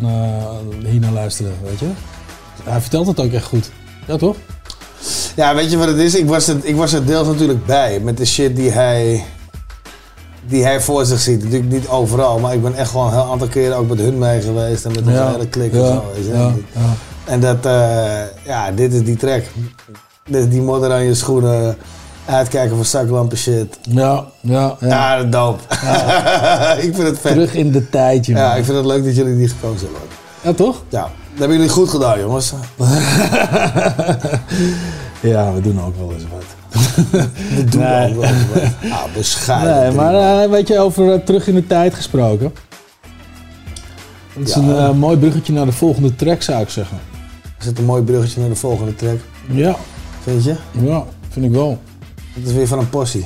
hier 0.86 1.00
naar 1.00 1.12
luisteren, 1.12 1.52
weet 1.64 1.80
je. 1.80 1.86
Hij 2.64 2.82
vertelt 2.82 3.08
het 3.08 3.20
ook 3.20 3.32
echt 3.32 3.46
goed. 3.46 3.70
Ja, 4.08 4.18
toch? 4.18 4.36
Ja, 5.36 5.56
weet 5.56 5.72
je 5.72 5.78
wat 5.78 5.88
het 5.88 5.98
is? 5.98 6.16
Ik 6.16 6.28
was 6.28 6.48
er, 6.48 6.56
ik 6.62 6.76
was 6.76 6.94
er 6.94 7.06
deels 7.06 7.28
natuurlijk 7.28 7.66
bij 7.66 8.00
met 8.00 8.18
de 8.18 8.26
shit 8.26 8.56
die 8.56 8.72
hij, 8.72 9.24
die 10.48 10.64
hij 10.64 10.82
voor 10.82 11.06
zich 11.06 11.20
ziet. 11.20 11.44
Natuurlijk 11.44 11.72
niet 11.72 11.88
overal, 11.88 12.40
maar 12.40 12.54
ik 12.54 12.62
ben 12.62 12.76
echt 12.76 12.90
gewoon 12.90 13.08
een 13.08 13.14
heel 13.14 13.32
aantal 13.32 13.48
keren 13.48 13.78
ook 13.78 13.90
met 13.90 14.00
hun 14.00 14.18
mee 14.18 14.42
geweest 14.42 14.86
en 14.86 14.92
met 14.92 15.00
onze 15.00 15.12
Ja, 15.12 15.32
hele 15.32 15.48
klik 15.48 15.72
en 15.74 15.80
ja, 15.80 15.86
zo. 15.86 16.32
Ja, 16.34 16.54
ja. 16.74 16.94
En 17.26 17.40
dat, 17.40 17.58
ja, 18.46 18.72
dit 18.72 18.94
is 18.94 19.04
die 19.04 19.16
track. 19.18 19.44
Die 20.30 20.62
modder 20.62 20.92
aan 20.92 21.04
je 21.04 21.14
schoenen, 21.16 21.78
uitkijken 22.26 22.76
voor 22.76 22.86
zaklampen 22.86 23.38
shit. 23.38 23.78
Ja, 23.82 24.26
ja, 24.42 24.76
ja. 24.80 24.88
Ja, 24.88 25.18
dat 25.18 25.32
dope. 25.42 25.62
ik 26.88 26.96
vind 26.96 27.08
het 27.08 27.20
vet. 27.20 27.32
Terug 27.32 27.54
in 27.54 27.72
de 27.72 27.90
tijd, 27.90 28.26
jongen. 28.26 28.42
Ja, 28.42 28.56
ik 28.56 28.64
vind 28.66 28.78
het 28.78 28.86
leuk 28.86 29.04
dat 29.06 29.16
jullie 29.16 29.38
die 29.38 29.48
gekozen 29.48 29.88
hebben. 29.92 30.10
Ja, 30.42 30.54
toch? 30.54 30.84
Ja, 30.90 31.02
dat 31.02 31.40
hebben 31.40 31.58
jullie 31.58 31.72
goed 31.72 31.90
gedaan, 31.90 32.20
jongens. 32.20 32.54
Ja, 35.22 35.54
we 35.54 35.62
doen 35.62 35.82
ook 35.86 35.98
wel 35.98 36.12
eens 36.14 36.24
wat. 36.32 36.44
We 37.56 37.64
doen 37.64 37.82
Nee. 37.82 38.10
ook 38.10 38.16
wel 38.22 38.30
eens 38.30 38.44
wat. 38.54 38.92
Ah, 38.92 39.04
bescheiden. 39.14 39.76
Nee, 39.82 39.92
maar 39.92 40.44
eh, 40.44 40.50
weet 40.50 40.68
je, 40.68 40.80
over 40.80 41.14
eh, 41.14 41.20
terug 41.20 41.48
in 41.48 41.56
de 41.56 41.68
tijd 41.68 41.94
gesproken. 41.96 42.54
Dat 44.38 44.48
is 44.48 44.54
Ja. 44.54 44.62
een 44.62 44.78
eh, 44.78 44.92
mooi 44.92 45.18
bruggetje 45.18 45.54
naar 45.54 45.66
de 45.66 45.72
volgende 45.72 46.16
track, 46.16 46.42
zou 46.42 46.62
ik 46.62 46.70
zeggen. 46.70 46.98
Is 47.60 47.66
het 47.66 47.78
een 47.78 47.86
mooi 47.86 48.04
bruggetje 48.04 48.40
naar 48.40 48.50
de 48.50 48.56
volgende 48.56 48.96
track? 48.96 49.18
Ja. 49.52 49.76
Vind 50.26 50.44
je? 50.44 50.56
Ja, 50.82 51.04
vind 51.30 51.46
ik 51.46 51.52
wel. 51.52 51.78
Het 52.34 52.48
is 52.48 52.54
weer 52.54 52.68
van 52.68 52.80
een 52.80 52.90
possie. 52.90 53.26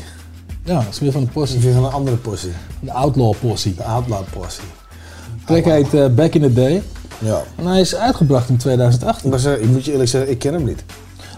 Ja, 0.63 0.73
dat 0.75 0.87
is 0.91 0.99
weer 0.99 1.11
van 1.11 1.21
de 1.21 1.25
Het 1.27 1.35
possie. 1.35 1.57
is 1.57 1.63
weer 1.63 1.73
van 1.73 1.85
een 1.85 1.91
andere 1.91 2.15
possie. 2.17 2.51
De 2.79 2.91
Outlaw 2.91 3.33
possie. 3.41 3.75
De 3.75 3.83
Outlaw 3.83 4.21
possie. 4.39 4.63
De 5.45 5.45
track 5.45 5.63
heet 5.65 5.93
eh, 5.93 6.05
Back 6.07 6.33
in 6.33 6.41
the 6.41 6.53
Day. 6.53 6.81
Ja. 7.19 7.41
En 7.55 7.65
hij 7.65 7.79
is 7.79 7.95
uitgebracht 7.95 8.49
in 8.49 8.57
2018. 8.57 9.29
Maar 9.29 9.45
ik 9.45 9.69
moet 9.69 9.85
je 9.85 9.91
eerlijk 9.91 10.09
zeggen, 10.09 10.31
ik 10.31 10.39
ken 10.39 10.53
hem 10.53 10.63
niet. 10.63 10.83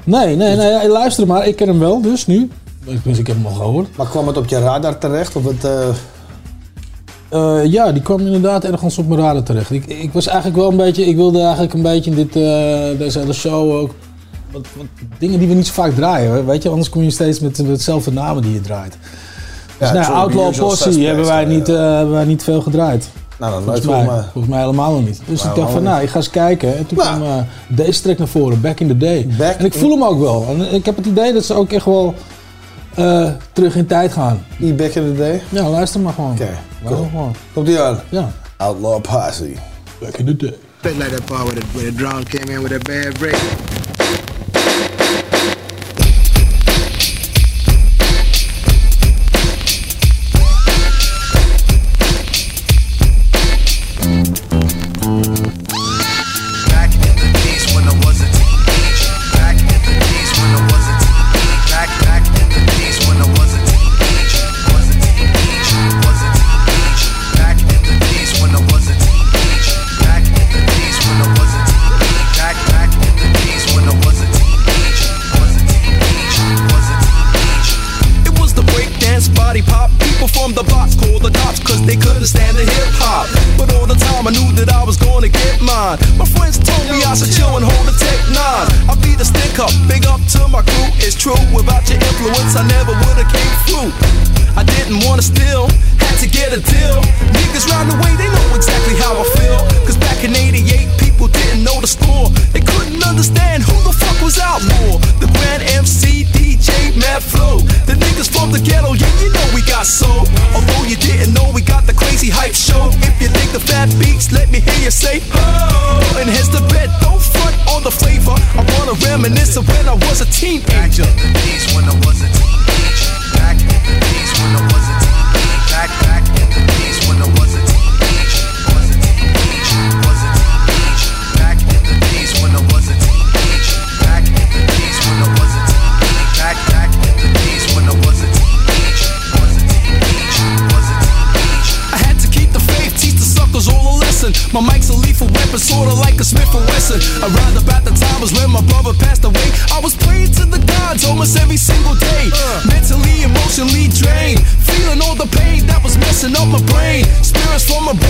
Nee, 0.03 0.35
nee, 0.35 0.55
nee, 0.55 0.89
luister 0.89 1.27
maar. 1.27 1.47
Ik 1.47 1.55
ken 1.55 1.67
hem 1.67 1.79
wel, 1.79 2.01
dus 2.01 2.27
nu. 2.27 2.49
Ik, 2.83 3.03
dus 3.03 3.17
ik 3.17 3.27
heb 3.27 3.35
hem 3.35 3.45
al 3.45 3.53
gehoord. 3.53 3.97
Maar 3.97 4.07
kwam 4.07 4.27
het 4.27 4.37
op 4.37 4.47
je 4.47 4.59
radar 4.59 4.97
terecht? 4.97 5.35
Of 5.35 5.43
het, 5.43 5.63
eh, 5.63 5.87
Eh, 7.29 7.65
ja, 7.65 7.91
die 7.91 8.01
kwam 8.01 8.19
inderdaad 8.19 8.63
ergens 8.63 8.97
op 8.97 9.07
mijn 9.07 9.19
radar 9.19 9.43
terecht. 9.43 9.71
Ik, 9.71 9.85
ik 9.85 10.13
was 10.13 10.27
eigenlijk 10.27 10.57
wel 10.57 10.69
een 10.69 10.77
beetje, 10.77 11.05
ik 11.05 11.15
wilde 11.15 11.39
eigenlijk 11.41 11.73
een 11.73 11.81
beetje 11.81 12.09
in 12.11 12.15
dit, 12.15 12.33
deze 12.97 13.19
hele 13.19 13.33
show 13.33 13.71
ook 13.71 13.93
wat, 14.51 14.65
wat 14.75 14.85
dingen 15.17 15.39
die 15.39 15.47
we 15.47 15.53
niet 15.53 15.67
zo 15.67 15.73
vaak 15.73 15.93
draaien. 15.93 16.31
hè. 16.31 16.43
Weet 16.43 16.63
je, 16.63 16.69
anders 16.69 16.89
kom 16.89 17.03
je 17.03 17.11
steeds 17.11 17.39
met 17.39 17.57
hetzelfde 17.57 18.11
namen 18.11 18.41
die 18.43 18.53
je 18.53 18.61
draait. 18.61 18.97
Dus 19.77 19.87
Ja, 19.87 19.93
nou, 19.93 20.05
true, 20.05 20.17
Outlaw 20.17 20.55
Posse 20.67 20.99
hebben 20.99 21.25
wij, 21.25 21.45
niet, 21.45 21.69
eh, 21.69 21.75
hebben 21.75 22.11
wij 22.13 22.25
niet 22.25 22.43
veel 22.43 22.61
gedraaid. 22.61 23.09
nou, 23.39 23.51
dan 23.53 23.63
nooit 23.65 23.83
Volgens 23.83 23.85
mij, 23.85 23.95
volgens 24.05 24.21
mij. 24.23 24.31
volgens 24.31 24.53
mij 24.53 24.59
helemaal 24.63 24.91
nog 24.93 25.05
niet. 25.05 25.21
Dus 25.25 25.43
Maar 25.43 25.51
ik 25.51 25.59
dacht 25.59 25.71
van, 25.71 25.83
nou, 25.83 26.01
ik 26.01 26.09
ga 26.09 26.15
eens 26.17 26.29
kijken. 26.29 26.77
En 26.77 26.85
toen 26.87 26.97
kwam 26.97 27.21
eh, 27.21 27.35
deze 27.67 28.01
track 28.01 28.17
naar 28.17 28.27
voren, 28.27 28.61
Back 28.61 28.79
in 28.79 28.87
the 28.87 28.97
Day. 28.97 29.27
Back 29.37 29.55
en 29.55 29.65
ik 29.65 29.73
voel 29.73 29.91
hem 29.91 30.03
ook 30.03 30.19
wel. 30.19 30.45
En 30.49 30.73
ik 30.73 30.85
heb 30.85 30.95
het 30.97 31.05
idee 31.05 31.33
dat 31.33 31.45
ze 31.45 31.53
ook 31.53 31.71
echt 31.71 31.85
wel 31.85 32.13
eh, 32.95 33.29
terug 33.53 33.75
in 33.75 33.85
tijd 33.85 34.11
gaan. 34.13 34.45
E 34.59 34.73
back 34.73 34.91
in 34.93 35.03
the 35.11 35.17
day? 35.17 35.41
Ja, 35.49 35.69
luister 35.69 35.99
maar 35.99 36.13
gewoon. 36.13 36.31
Oké, 36.31 36.43
Luister 36.43 36.95
cool. 36.95 37.07
gewoon. 37.09 37.35
Komt 37.53 37.67
ie 37.67 37.79
aan? 37.79 37.99
Ja. 38.09 38.31
Outlaw 38.57 39.01
Posse. 39.01 39.51
Back 39.99 40.17
in 40.17 40.25
the 40.25 40.35
Day. 40.35 40.55
Bit 40.81 40.97
like 40.97 41.09
that 41.09 41.25
part 41.25 41.43
where 41.43 41.59
the, 41.59 41.65
where 41.73 41.91
the 41.91 41.95
drum 41.95 42.23
came 42.23 42.51
in 42.53 42.61
with 42.63 42.71
a 42.71 42.77
bad 42.83 43.17
break. 43.19 43.39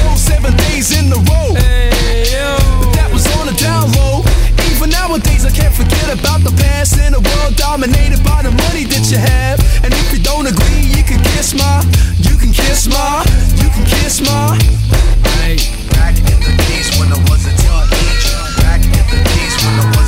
on 0.09 0.17
seven 0.17 0.55
days 0.69 0.91
in 0.97 1.11
a 1.11 1.19
row. 1.29 1.53
Hey, 1.55 1.91
but 2.79 2.91
that 2.97 3.09
was 3.11 3.25
on 3.37 3.49
a 3.49 3.55
down 3.57 3.91
low. 3.93 4.23
Even 4.71 4.89
nowadays, 4.89 5.45
I 5.45 5.51
can't 5.51 5.73
forget 5.73 6.07
about 6.09 6.41
the 6.41 6.53
past 6.57 6.97
in 6.97 7.13
a 7.13 7.21
world 7.21 7.55
dominated 7.55 8.23
by 8.23 8.41
the 8.41 8.51
money 8.51 8.85
that 8.89 9.03
you 9.11 9.17
have. 9.17 9.59
And 9.83 9.93
if 9.93 10.13
you 10.13 10.19
don't 10.23 10.47
agree, 10.47 10.85
you 10.95 11.03
can 11.03 11.21
kiss 11.35 11.53
my, 11.53 11.83
you 12.23 12.37
can 12.37 12.51
kiss 12.51 12.87
my, 12.87 13.23
you 13.61 13.69
can 13.69 13.85
kiss 13.85 14.21
my. 14.21 14.57
Hey, 15.41 15.57
back 15.93 16.17
in 16.17 16.37
the 16.41 16.53
days 16.69 16.89
when 16.97 17.13
I 17.13 17.19
was 17.29 17.45
a 17.45 17.53
teenager. 17.59 18.39
Back 18.61 18.81
in 18.81 19.05
the 19.11 19.19
days 19.21 19.55
when 19.61 19.75
I 19.79 19.85
was. 19.95 20.00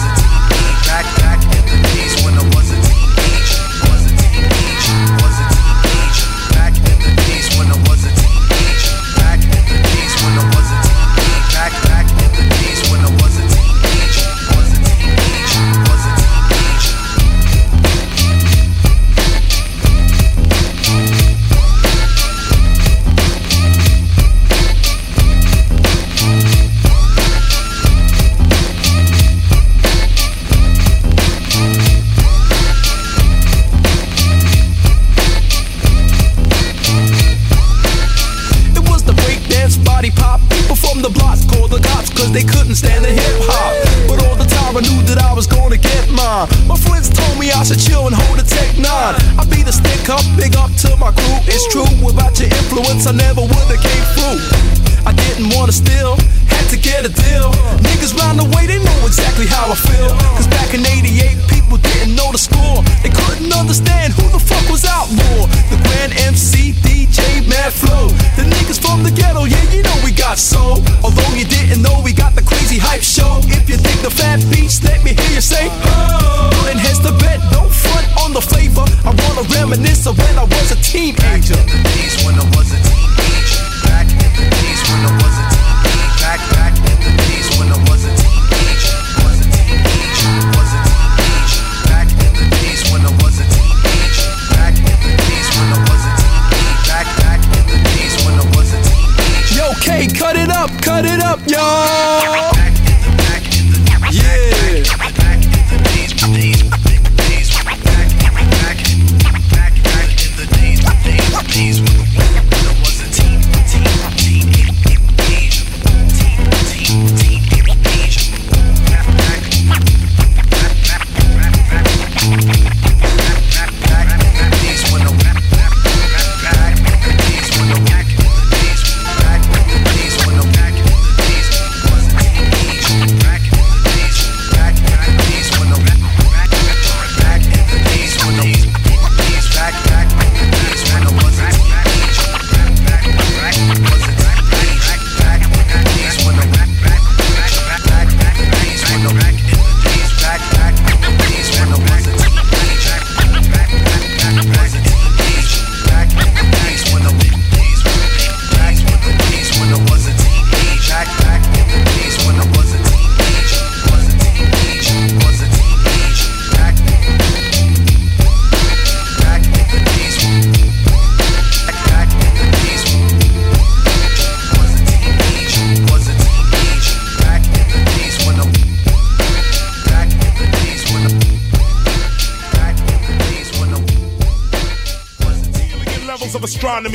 It's 51.54 51.70
true, 51.70 51.86
without 52.02 52.34
your 52.42 52.50
influence, 52.50 53.06
I 53.06 53.14
never 53.14 53.46
would've 53.46 53.78
came 53.78 54.06
through. 54.18 54.42
I 55.06 55.14
didn't 55.14 55.54
wanna 55.54 55.72
steal, 55.72 56.18
had 56.50 56.66
to 56.74 56.78
get 56.82 57.06
a 57.06 57.14
deal. 57.14 57.54
Niggas 57.86 58.18
round 58.18 58.42
the 58.42 58.50
way, 58.58 58.66
they 58.66 58.82
know 58.82 59.00
exactly 59.06 59.46
how 59.46 59.70
I 59.70 59.78
feel. 59.78 60.18
Cause 60.34 60.50
back 60.50 60.74
in 60.74 60.82
88, 60.82 61.38
people 61.46 61.78
didn't 61.78 62.18
know 62.18 62.34
the 62.34 62.42
score. 62.42 62.82
They 63.06 63.14
couldn't 63.14 63.54
understand 63.54 64.18
who 64.18 64.26
the 64.34 64.42
fuck 64.42 64.66
was 64.66 64.82
out 64.82 65.14
more. 65.14 65.46
The 65.70 65.78
Grand 65.86 66.18
MC, 66.26 66.74
DJ, 66.82 67.46
Mad 67.46 67.70
Flow. 67.70 68.10
The 68.34 68.50
niggas 68.50 68.82
from 68.82 69.04
the 69.04 69.12
ghetto, 69.14 69.46
yeah, 69.46 69.62
you 69.70 69.84
know 69.86 69.94
we 70.02 70.10
got 70.10 70.40
soul. 70.42 70.82
Although 71.06 71.34
you 71.38 71.46
didn't 71.46 71.86
know 71.86 72.02
we 72.02 72.14
got 72.14 72.34
the 72.34 72.42
crazy 72.42 72.82
hype 72.82 73.06
show. 73.06 73.46
If 73.46 73.70
you 73.70 73.78
think 73.78 74.02
the 74.02 74.10
fat 74.10 74.42
beats, 74.50 74.82
let 74.82 75.04
me 75.06 75.14
hear 75.14 75.38
you 75.38 75.42
say, 75.46 75.70
So 80.04 80.12
when 80.12 80.38
I 80.38 80.44
was 80.44 80.70
a 80.70 80.76
teenager, 80.84 81.63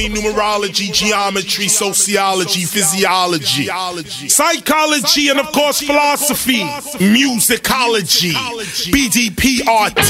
numerology, 0.08 0.92
geometry, 0.92 1.68
sociology, 1.68 2.64
physiology, 2.64 3.68
psychology, 4.28 5.28
and 5.28 5.40
of 5.40 5.52
course 5.52 5.80
philosophy, 5.80 6.60
musicology, 6.98 8.32
BDPRT. 8.92 10.08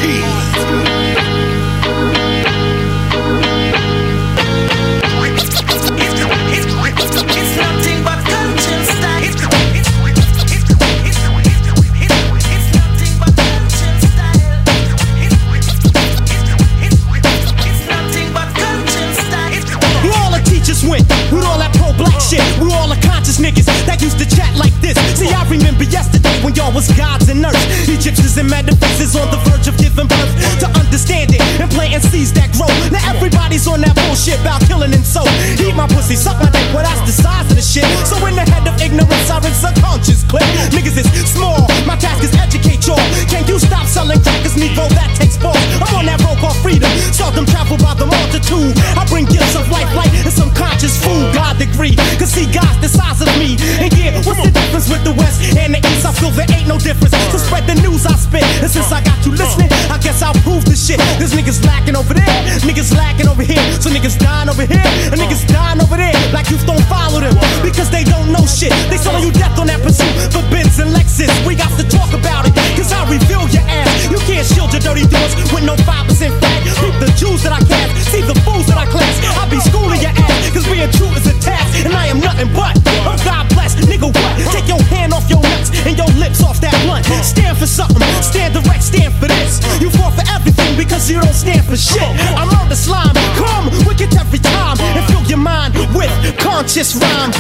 Conscious 96.69 96.97
rhyme. 96.97 97.33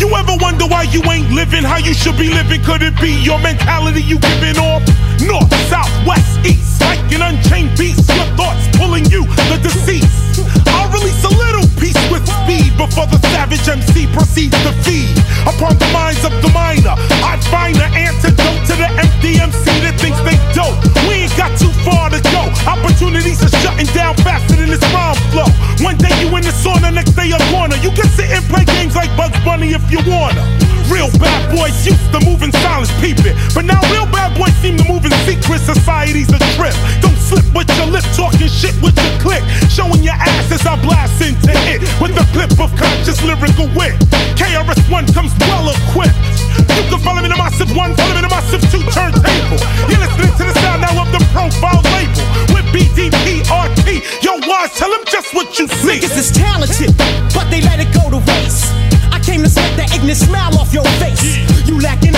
You 0.00 0.08
ever 0.16 0.32
wonder 0.40 0.64
why 0.64 0.84
you 0.88 1.02
ain't 1.12 1.30
living 1.30 1.62
how 1.62 1.76
you 1.76 1.92
should 1.92 2.16
be 2.16 2.30
living? 2.30 2.64
Could 2.64 2.80
it 2.80 2.98
be 3.02 3.12
your 3.20 3.38
mentality 3.38 4.00
you 4.00 4.18
giving 4.18 4.56
off? 4.56 4.80
North, 5.20 5.52
south, 5.68 5.92
west, 6.06 6.40
east, 6.46 6.80
like 6.80 7.04
an 7.12 7.20
unchained 7.20 7.76
beast. 7.76 8.08
Your 8.08 8.24
thoughts 8.32 8.64
pulling 8.78 9.04
you, 9.12 9.26
the 9.52 9.60
deceased. 9.62 10.40
I'll 10.68 10.88
release 10.88 11.22
a 11.24 11.28
little 11.28 11.68
piece 11.76 12.00
with 12.08 12.24
speed 12.24 12.72
before 12.80 13.12
the 13.12 13.20
savage 13.28 13.68
MC 13.68 14.06
proceeds 14.16 14.56
to 14.64 14.72
feed 14.88 15.12
upon 15.44 15.76
the 15.76 15.90
minds 15.92 16.24
of 16.24 16.32
the 16.40 16.48
minor. 16.56 16.96
I 17.20 17.36
find 17.52 17.76
an 17.76 17.92
antidote 17.92 18.64
to 18.72 18.74
the 18.80 18.88
empty 18.96 19.36
MC 19.36 19.68
that 19.84 20.00
thinks 20.00 20.18
they 20.24 20.40
dope. 20.56 21.09
Too 21.60 21.68
far 21.84 22.08
to 22.08 22.20
go. 22.32 22.48
Opportunities 22.64 23.44
are 23.44 23.52
shutting 23.60 23.86
down 23.92 24.16
faster 24.24 24.56
than 24.56 24.72
this 24.72 24.80
rhyme 24.96 25.14
flow. 25.28 25.44
One 25.84 26.00
day 26.00 26.08
you 26.24 26.32
in 26.32 26.40
the 26.40 26.54
sauna, 26.56 26.88
next 26.88 27.12
day 27.12 27.28
a 27.30 27.38
corner. 27.52 27.76
You 27.84 27.92
can 27.92 28.08
sit 28.16 28.32
and 28.32 28.40
play 28.48 28.64
games 28.64 28.96
like 28.96 29.12
Bugs 29.16 29.36
Bunny 29.44 29.76
if 29.76 29.84
you 29.92 30.00
wanna. 30.08 30.40
Real 30.88 31.12
bad 31.22 31.54
boys 31.54 31.76
used 31.86 32.10
to 32.10 32.18
move 32.24 32.42
in 32.42 32.50
silence, 32.64 32.90
peep 32.98 33.20
it. 33.28 33.36
But 33.54 33.68
now 33.68 33.78
real 33.92 34.08
bad 34.08 34.32
boys 34.34 34.56
seem 34.64 34.76
to 34.80 34.84
move 34.88 35.04
in 35.04 35.12
secret. 35.28 35.60
Society's 35.60 36.32
a 36.32 36.40
trip. 36.56 36.74
Don't 37.04 37.20
slip 37.20 37.46
with 37.54 37.68
your 37.76 37.86
lip, 37.86 38.04
talking 38.16 38.48
shit 38.48 38.74
with 38.82 38.96
your 38.96 39.14
click. 39.20 39.44
Showing 39.68 40.02
your 40.02 40.16
ass 40.16 40.50
as 40.50 40.66
I 40.66 40.74
blast 40.82 41.20
into 41.20 41.52
it 41.68 41.84
with 42.00 42.16
a 42.16 42.26
clip 42.32 42.56
of 42.58 42.74
conscious 42.74 43.22
lyrical 43.22 43.68
wit. 43.76 43.94
KRS-One 44.34 45.06
comes 45.12 45.36
well 45.46 45.68
equipped. 45.70 46.16
You 46.74 46.82
can 46.90 46.98
follow 47.04 47.20
me 47.20 47.28
in 47.28 47.32
the 47.32 47.38
massive 47.38 47.70
one, 47.76 47.94
follow 47.94 48.16
me 48.16 48.18
in 48.18 48.26
the 48.26 48.32
massive 48.32 48.62
two 48.72 48.82
turntable. 48.90 49.29
BDPRT. 53.90 54.24
Yo, 54.24 54.38
wise, 54.46 54.72
tell 54.74 54.90
them 54.90 55.04
just 55.06 55.34
what 55.34 55.58
you 55.58 55.66
see. 55.68 55.98
Niggas 55.98 56.16
is 56.16 56.30
talented, 56.30 56.96
but 57.34 57.50
they 57.50 57.60
let 57.62 57.80
it 57.80 57.92
go 57.92 58.10
to 58.10 58.18
waste. 58.18 58.72
I 59.12 59.20
came 59.22 59.42
to 59.42 59.48
smack 59.48 59.76
that 59.76 59.92
ignorant 59.94 60.18
smile 60.18 60.56
off 60.58 60.72
your 60.72 60.84
face. 60.98 61.36
You 61.66 61.80
lacking 61.80 62.14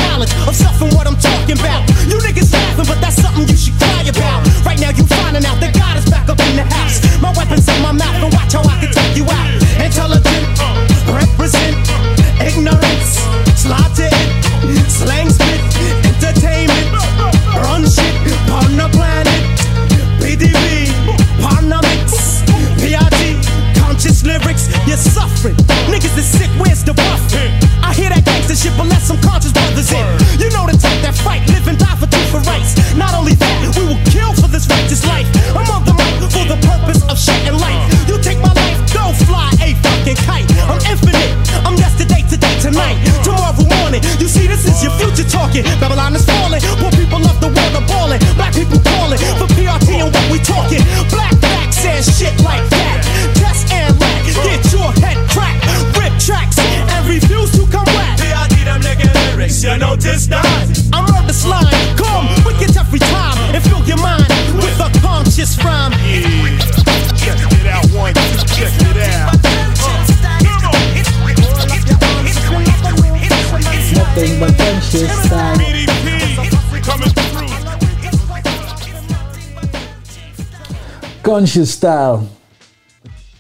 Conscious 81.33 81.71
style. 81.71 82.19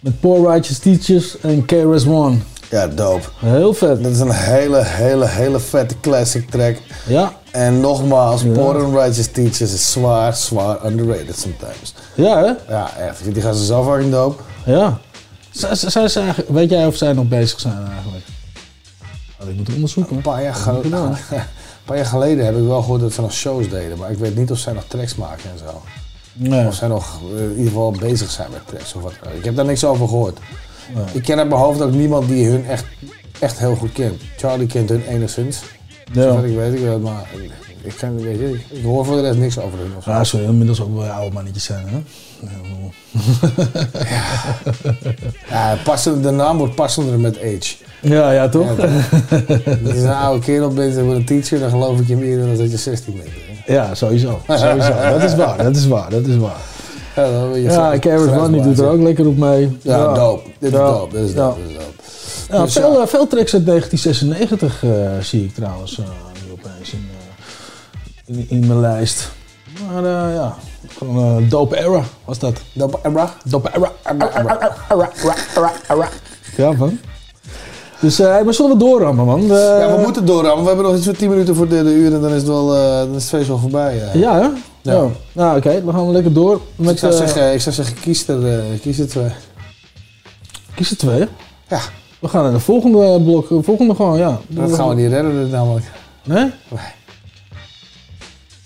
Met 0.00 0.20
Poor 0.20 0.50
Righteous 0.52 0.78
Teachers 0.78 1.40
en 1.40 1.64
KRS-One. 1.64 2.36
Ja, 2.70 2.86
dope. 2.86 3.28
Heel 3.38 3.74
vet. 3.74 4.02
Dat 4.02 4.12
is 4.12 4.18
een 4.20 4.30
hele, 4.30 4.84
hele, 4.84 5.26
hele 5.28 5.60
vette 5.60 5.94
classic 6.00 6.50
track. 6.50 6.76
Ja. 7.06 7.32
En 7.50 7.80
nogmaals, 7.80 8.42
Ja. 8.42 8.52
Poor 8.52 8.84
and 8.84 8.94
Righteous 8.94 9.26
Teachers 9.26 9.72
is 9.72 9.92
zwaar, 9.92 10.34
zwaar 10.36 10.84
underrated 10.86 11.38
sometimes. 11.38 11.94
Ja, 12.14 12.36
hè? 12.38 12.72
Ja, 12.74 12.96
echt. 12.96 13.34
Die 13.34 13.42
gaan 13.42 13.54
ze 13.54 13.64
zo 13.64 13.84
fucking 13.84 14.10
dope. 14.12 14.42
Ja. 14.64 14.98
Zijn 15.50 15.76
ze 16.10 16.20
eigenlijk- 16.20 16.48
weet 16.48 16.70
jij 16.70 16.86
of 16.86 16.96
zij 16.96 17.12
nog 17.12 17.28
bezig 17.28 17.60
zijn 17.60 17.86
eigenlijk? 17.94 18.24
Oh, 19.42 19.48
ik 19.48 19.56
moet 19.56 19.74
onderzoeken. 19.74 20.16
Een 20.16 20.22
paar, 20.22 20.42
jaar 20.42 20.54
geleden, 20.54 20.92
een 21.02 21.16
paar 21.84 21.96
jaar 21.96 22.06
geleden 22.06 22.44
heb 22.44 22.56
ik 22.56 22.64
wel 22.66 22.80
gehoord 22.82 23.00
dat 23.00 23.12
ze 23.12 23.20
nog 23.20 23.32
shows 23.32 23.68
deden. 23.68 23.98
Maar 23.98 24.10
ik 24.10 24.18
weet 24.18 24.36
niet 24.36 24.50
of 24.50 24.58
zij 24.58 24.72
nog 24.72 24.84
tracks 24.88 25.14
maken 25.14 25.50
en 25.50 25.58
zo. 25.58 25.82
Nee. 26.32 26.66
Of 26.66 26.74
zij 26.74 26.88
nog 26.88 27.20
eh, 27.34 27.42
in 27.42 27.50
ieder 27.50 27.66
geval 27.66 27.90
bezig 27.90 28.30
zijn 28.30 28.50
met 28.50 28.66
tracks 28.66 28.94
of 28.94 29.02
wat. 29.02 29.12
Ik 29.36 29.44
heb 29.44 29.56
daar 29.56 29.64
niks 29.64 29.84
over 29.84 30.08
gehoord. 30.08 30.38
Ik 31.12 31.22
ken 31.22 31.38
uit 31.38 31.48
mijn 31.48 31.60
hoofd 31.60 31.80
ook 31.80 31.92
niemand 31.92 32.28
die 32.28 32.46
hun 32.46 32.66
echt, 32.66 32.84
echt 33.38 33.58
heel 33.58 33.74
goed 33.74 33.92
kent. 33.92 34.22
Charlie 34.36 34.66
kent 34.66 34.88
hun 34.88 35.02
enigszins. 35.02 35.62
Ja. 36.12 36.22
Zover 36.22 36.44
ik 36.44 36.56
weet 36.56 36.74
ik 36.74 36.80
wel, 36.80 36.98
maar 36.98 37.28
ik, 37.82 37.94
ken, 37.96 38.16
weet 38.16 38.38
je, 38.38 38.60
ik, 38.68 38.84
hoor 38.84 39.04
voor 39.04 39.16
de 39.16 39.22
rest 39.22 39.38
niks 39.38 39.58
over 39.58 39.78
hun. 39.78 39.92
Ja, 40.04 40.24
zullen 40.24 40.46
inmiddels 40.46 40.80
ook 40.80 40.96
wel 40.96 41.08
oude 41.08 41.34
mannetjes 41.34 41.64
zijn, 41.64 41.86
hè? 41.88 42.02
Ja, 45.48 45.76
passend, 45.84 46.22
de 46.22 46.30
naam 46.30 46.58
wordt 46.58 46.74
passender 46.74 47.18
met 47.18 47.38
age. 47.38 47.74
Ja, 48.00 48.32
ja, 48.32 48.48
toch? 48.48 48.76
Ja, 48.76 48.84
Als 49.84 49.94
je 49.94 50.02
een 50.02 50.12
oude 50.12 50.44
kerel 50.44 50.68
bent 50.68 50.96
en 50.96 51.04
wordt 51.04 51.18
een 51.18 51.24
teacher, 51.26 51.58
dan 51.58 51.70
geloof 51.70 52.00
ik 52.00 52.08
je 52.08 52.16
meer 52.16 52.38
dan 52.38 52.56
dat 52.56 52.70
je 52.70 52.76
16 52.76 53.16
bent. 53.16 53.51
Ja, 53.66 53.94
sowieso. 53.94 54.40
sowieso. 54.48 54.92
Dat 55.12 55.22
is 55.22 55.34
waar, 55.34 55.56
dat 55.62 55.76
is 55.76 55.86
waar, 55.86 56.10
dat 56.10 56.26
is 56.26 56.36
waar. 56.36 56.56
Ja, 57.16 57.24
Ja, 57.54 58.16
One 58.38 58.50
die 58.50 58.62
doet 58.62 58.78
er 58.78 58.88
ook 58.88 59.00
lekker 59.02 59.26
op 59.26 59.36
mee. 59.36 59.78
Ja, 59.82 60.14
dope. 60.14 60.42
Dit 60.58 60.72
is 60.72 60.78
Ja. 60.78 60.86
dope. 60.86 61.16
Dit 61.18 61.28
is 61.28 61.34
dope. 61.34 61.58
Dit 61.60 61.68
is 61.70 61.74
dope. 61.76 61.90
Ja, 62.50 62.62
Dus 62.62 62.72
veel, 62.72 63.00
eh, 63.00 63.06
veel 63.06 63.26
tracks 63.26 63.54
uit 63.54 63.64
1996 63.66 64.82
eh, 64.84 64.90
zie 65.20 65.44
ik 65.44 65.54
trouwens 65.54 65.98
eh, 65.98 66.04
nu 66.46 66.52
opeens 66.52 66.92
in, 66.92 67.08
eh, 68.26 68.36
in, 68.36 68.46
in 68.48 68.66
mijn 68.66 68.80
lijst. 68.80 69.30
Maar 69.92 70.04
ja, 70.32 70.54
Gewoon 70.98 71.36
een 71.36 71.48
dope 71.48 71.76
era 71.78 72.02
was 72.24 72.38
dat. 72.38 72.60
Dope 72.72 72.98
era? 73.02 73.34
Dope 73.44 73.70
era. 73.74 73.92
era, 74.04 74.30
era, 74.40 74.70
era, 74.90 75.10
era, 75.24 75.34
era, 75.56 75.72
era. 75.88 76.08
Ja, 76.56 76.72
man. 76.72 76.98
Dus, 78.02 78.18
eh 78.18 78.42
maar 78.44 78.54
zullen 78.54 78.72
we 78.72 78.78
doorrammen, 78.78 79.24
man? 79.26 79.48
We- 79.48 79.76
Ja, 79.80 79.96
we 79.96 80.02
moeten 80.02 80.26
doorrammen. 80.26 80.60
We 80.62 80.66
hebben 80.66 80.84
nog 80.86 80.96
iets 80.96 81.04
van 81.04 81.14
10 81.16 81.28
minuten 81.30 81.54
voor 81.54 81.68
de, 81.68 81.82
de 81.84 81.90
uur 81.94 82.14
en 82.14 82.20
dan 82.20 82.30
is 82.30 82.36
het, 82.36 82.46
wel, 82.46 82.74
eh, 82.74 82.96
dan 82.98 83.08
is 83.14 83.22
het 83.22 83.28
feest 83.30 83.48
wel 83.48 83.58
voorbij. 83.58 84.00
eh. 84.02 84.14
Ja, 84.14 84.34
hè? 84.34 84.40
Ja. 84.40 84.52
Ja. 84.82 85.06
Nou, 85.32 85.56
oké. 85.56 85.82
Dan 85.84 85.94
gaan 85.94 86.06
we 86.06 86.12
lekker 86.12 86.32
door. 86.32 86.60
Dus 86.76 86.86
Met, 86.86 86.92
ik, 86.94 86.98
zou 86.98 87.12
zeggen, 87.12 87.52
ik 87.52 87.60
zou 87.60 87.74
zeggen, 87.74 87.96
kies 88.00 88.28
er, 88.28 88.62
kies 88.80 88.98
er 88.98 89.08
twee. 89.08 89.30
Kies 90.74 90.90
er 90.90 90.96
twee? 90.96 91.26
Ja. 91.68 91.80
We 92.18 92.28
gaan 92.28 92.42
naar 92.42 92.52
de 92.52 92.58
volgende 92.60 93.20
blok. 93.20 93.48
De 93.48 93.62
volgende 93.62 93.94
gewoon, 93.94 94.18
ja. 94.18 94.40
Dat 94.48 94.74
gaan 94.74 94.88
we 94.88 94.94
niet 94.94 95.10
redden, 95.10 95.42
dit 95.42 95.50
namelijk. 95.50 95.86
Nee? 96.24 96.50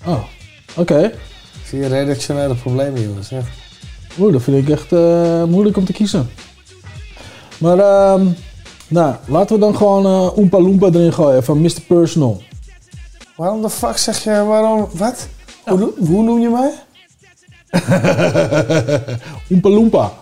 Oh, 0.07 0.23
oké. 0.77 1.13
Zie 1.67 1.79
je 1.81 1.87
redactionele 1.87 2.55
problemen, 2.55 3.03
jongens. 3.03 3.31
Oeh, 4.21 4.33
dat 4.33 4.43
vind 4.43 4.69
ik 4.69 4.69
echt 4.69 4.91
moeilijk 5.49 5.77
om 5.77 5.85
te 5.85 5.93
kiezen. 5.93 6.31
Maar, 7.59 7.79
ehm, 7.79 8.27
nou, 8.89 9.15
laten 9.27 9.55
we 9.55 9.61
dan 9.61 9.77
gewoon 9.77 10.05
eh 10.07 10.39
Oompa 10.39 10.61
Loompa 10.61 10.87
erin 10.87 11.13
gooien 11.13 11.45
van 11.45 11.61
Mr. 11.61 11.81
Personal. 11.89 12.43
Waarom 13.37 13.63
de 13.63 13.71
fuck 13.71 13.97
zeg 13.97 14.25
je, 14.25 14.45
waarom, 14.45 14.87
wat? 14.93 15.29
Hoe, 15.65 15.93
hoe 15.99 16.23
noem 16.23 16.41
je 16.41 16.49
mij? 16.49 16.71
Oompa 19.53 19.69
Loompa. 19.69 20.13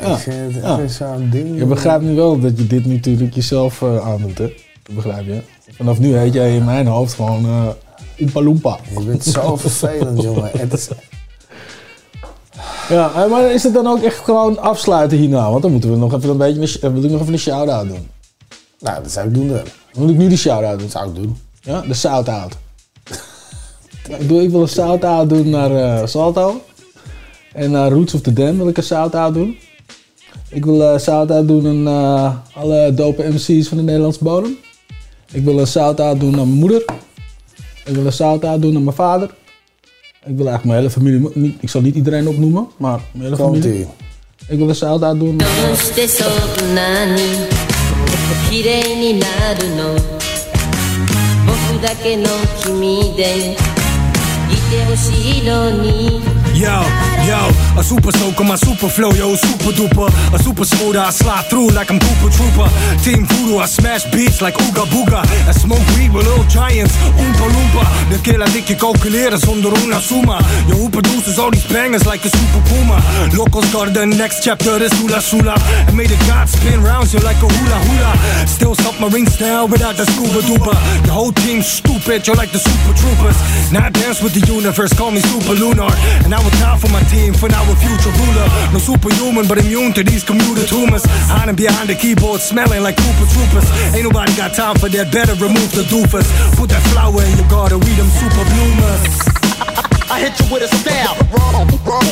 Ik 0.00 0.16
vind 0.16 0.54
het 0.54 0.64
Ja. 0.64 0.86
zo'n 0.88 1.28
ding. 1.30 1.58
Je 1.58 1.64
begrijpt 1.66 2.04
nu 2.04 2.14
wel 2.14 2.40
dat 2.40 2.58
je 2.58 2.66
dit 2.66 2.86
natuurlijk 2.86 3.34
jezelf 3.34 3.82
eh, 3.82 4.08
aandoet, 4.08 4.38
hè? 4.38 4.52
Dat 4.82 4.94
begrijp 4.94 5.26
je. 5.26 5.40
Vanaf 5.76 5.98
nu 5.98 6.16
heet 6.16 6.32
jij 6.34 6.54
in 6.56 6.64
mijn 6.64 6.86
hoofd 6.86 7.12
gewoon 7.14 7.44
eh 7.44 7.68
Oompa 8.20 8.42
Loompa. 8.42 8.78
Je 8.98 9.04
bent 9.04 9.24
zo 9.24 9.56
vervelend, 9.66 10.22
jongen. 10.22 10.50
Het 10.58 10.72
is, 10.72 10.88
Ja, 12.88 13.12
eh, 13.14 13.30
maar 13.30 13.50
is 13.52 13.62
het 13.62 13.74
dan 13.74 13.86
ook 13.86 14.02
echt 14.02 14.18
gewoon 14.24 14.58
afsluiten 14.58 15.18
hierna? 15.18 15.50
Want 15.50 15.62
dan 15.62 15.70
moeten 15.72 15.90
we 15.90 15.96
nog 15.96 16.14
even 16.14 16.30
een 16.30 16.36
beetje 16.36 16.60
een, 16.60 16.68
sh- 16.68 16.76
eh, 16.76 16.92
wil 16.92 17.04
ik 17.04 17.10
nog 17.10 17.20
even 17.20 17.32
een 17.32 17.38
shout-out 17.38 17.88
doen. 17.88 18.08
nou, 18.80 19.02
dat 19.02 19.12
zou 19.12 19.26
ik 19.28 19.34
doen 19.34 19.48
dan. 19.48 19.60
Moet 19.94 20.10
ik 20.10 20.16
nu 20.16 20.28
die 20.28 20.38
shout-out 20.38 20.70
doen? 20.78 20.88
Dat 20.88 20.90
zou 20.90 21.08
ik 21.08 21.14
doen. 21.14 21.36
Ja, 21.60 21.80
de 21.80 21.94
shout-out. 21.94 22.56
ik, 24.18 24.28
doe, 24.28 24.42
ik 24.42 24.50
wil 24.50 24.60
een 24.60 24.68
shout-out 24.68 25.28
doen 25.28 25.48
naar 25.50 25.70
eh, 26.00 26.06
Salto. 26.06 26.60
En 27.52 27.70
naar 27.70 27.90
Roots 27.90 28.14
of 28.14 28.20
the 28.20 28.32
Dam 28.32 28.56
wil 28.56 28.68
ik 28.68 28.76
een 28.76 28.82
shout-out 28.82 29.34
doen. 29.34 29.56
Ik 30.48 30.64
wil 30.64 30.80
een 30.82 31.00
shout-out 31.00 31.48
doen 31.48 31.88
aan 31.88 32.42
alle 32.54 32.94
dope 32.94 33.28
MC's 33.28 33.68
van 33.68 33.76
de 33.76 33.82
Nederlandse 33.82 34.24
bodem. 34.24 34.56
Ik 35.32 35.44
wil 35.44 35.58
een 35.58 35.66
shout-out 35.66 36.20
doen 36.20 36.30
aan 36.32 36.34
mijn 36.46 36.58
moeder. 36.58 36.84
Ik 37.84 37.94
wil 37.94 38.06
een 38.06 38.12
shout-out 38.12 38.62
doen 38.62 38.76
aan 38.76 38.84
mijn 38.84 38.96
vader. 38.96 39.34
Ik 40.26 40.36
wil 40.36 40.48
eigenlijk 40.48 40.64
mijn 40.64 40.78
hele 40.78 40.90
familie, 40.90 41.30
niet, 41.34 41.56
ik 41.60 41.68
zal 41.68 41.80
niet 41.80 41.94
iedereen 41.94 42.28
opnoemen, 42.28 42.68
maar 42.76 43.00
mijn 43.12 43.24
hele 43.24 43.36
familie. 43.36 43.86
Ik 44.48 44.58
wil 44.58 44.66
de 44.66 44.74
zaal 44.74 44.98
daar 44.98 45.16
doen. 45.16 45.40
Yo. 56.52 57.09
Yo, 57.30 57.42
a 57.78 57.82
super 57.82 58.12
soaker, 58.18 58.44
my 58.44 58.56
super 58.56 58.88
flow, 58.88 59.12
yo, 59.12 59.36
super 59.36 59.72
duper. 59.72 60.08
A 60.34 60.38
super 60.38 60.64
smooth, 60.64 60.96
I 60.96 61.10
slide 61.10 61.46
through 61.48 61.70
like 61.70 61.90
I'm 61.90 61.98
Cooper 61.98 62.30
Trooper. 62.36 62.68
Team 63.04 63.26
Voodoo, 63.26 63.58
I 63.58 63.66
smash 63.66 64.04
beats 64.12 64.40
like 64.40 64.56
Ooga 64.58 64.84
Booga. 64.92 65.20
I 65.50 65.52
smoke 65.52 65.84
weed 65.94 66.12
with 66.12 66.26
little 66.26 66.46
giants, 66.48 66.94
Oompa 67.20 67.46
Loompa. 67.54 67.84
De 68.10 68.38
laat 68.38 68.54
ik 68.54 68.66
je 68.68 68.76
calculeren 68.76 69.38
zonder 69.38 69.72
una 69.82 70.00
suma. 70.00 70.38
Je 70.66 70.74
hoepen 70.74 71.02
doezes, 71.02 71.38
all 71.38 71.50
these 71.50 71.66
bangers 71.72 72.04
like 72.04 72.24
a 72.28 72.30
super 72.38 72.62
puma. 72.68 72.98
Locals 73.36 73.70
garden, 73.72 74.08
next 74.08 74.42
chapter 74.42 74.82
is 74.82 74.92
hula 74.98 75.20
hula. 75.30 75.54
And 75.86 75.96
made 75.96 76.08
the 76.08 76.18
gods 76.26 76.52
spin 76.52 76.82
rounds 76.82 77.12
you 77.12 77.22
like 77.22 77.40
a 77.46 77.48
hula 77.56 77.78
hula. 77.86 78.12
Still 78.46 78.74
submarine 78.74 79.30
style 79.30 79.66
without 79.68 79.96
the 79.96 80.04
scuba 80.04 80.40
duper. 80.48 80.76
The 81.04 81.12
whole 81.12 81.32
team's 81.32 81.66
stupid, 81.66 82.26
you're 82.26 82.40
like 82.42 82.52
the 82.52 82.58
super 82.58 82.94
troopers. 83.00 83.36
Now 83.72 83.86
I 83.86 83.90
dance 83.90 84.18
with 84.22 84.34
the 84.38 84.44
universe, 84.52 84.92
call 84.98 85.10
me 85.10 85.20
super 85.20 85.54
lunar. 85.54 85.92
And 86.24 86.34
I 86.34 86.38
will 86.42 86.56
time 86.62 86.78
for 86.78 86.90
my 86.90 87.02
team, 87.12 87.19
for 87.28 87.48
now 87.48 87.60
a 87.68 87.76
future 87.76 88.12
ruler. 88.24 88.46
No 88.72 88.78
superhuman, 88.80 89.44
but 89.46 89.58
immune 89.58 89.92
to 89.94 90.02
these 90.02 90.24
commuter 90.24 90.64
tumors. 90.64 91.04
Hiding 91.28 91.56
behind 91.56 91.88
the 91.88 91.94
keyboard, 91.94 92.40
smelling 92.40 92.82
like 92.82 92.96
Cooper 92.96 93.28
Troopers. 93.28 93.68
Ain't 93.92 94.04
nobody 94.04 94.32
got 94.36 94.56
time 94.56 94.76
for 94.80 94.88
that, 94.88 95.12
better 95.12 95.36
remove 95.36 95.68
the 95.76 95.84
doofus. 95.92 96.24
Put 96.56 96.70
that 96.72 96.80
flower 96.92 97.20
in 97.20 97.36
your 97.36 97.48
garden, 97.48 97.80
we 97.80 97.92
them 98.00 98.08
super 98.16 98.44
bloomers. 98.48 99.04
I 100.08 100.18
hit 100.24 100.32
you 100.40 100.46
with 100.48 100.64
a 100.64 100.70
style. 100.80 101.14
Wrong, 101.30 101.68
wrong, 101.84 102.08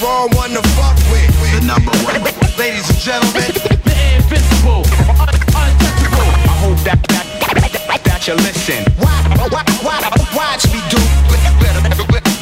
wrong 0.00 0.28
one 0.38 0.50
to 0.54 0.62
fuck 0.78 0.96
with. 1.10 1.28
The 1.52 1.60
number 1.66 1.92
one. 2.06 2.22
Ladies 2.56 2.88
and 2.88 2.98
gentlemen, 2.98 3.50
the 3.82 3.96
invincible, 4.16 4.86
un- 5.18 5.34
untouchable. 5.50 6.30
I 6.46 6.54
hope 6.62 6.78
that, 6.86 6.98
that, 7.10 7.26
that, 7.42 8.00
that 8.04 8.20
you 8.28 8.34
listen. 8.38 8.80
Watch, 9.02 9.50
watch, 9.50 9.70
watch, 9.82 10.14
watch 10.32 10.62
me 10.72 10.80
do. 10.88 11.02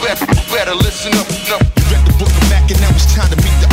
Better, 0.02 0.74
listen 0.74 1.12
up. 1.14 1.28
up. 1.54 1.62
Read 1.88 2.04
the 2.04 2.14
book 2.18 2.28
of 2.28 2.50
Mac 2.50 2.68
and 2.68 2.80
now 2.80 2.90
it's 2.90 3.14
time 3.14 3.30
to 3.30 3.36
meet 3.36 3.54
the 3.62 3.71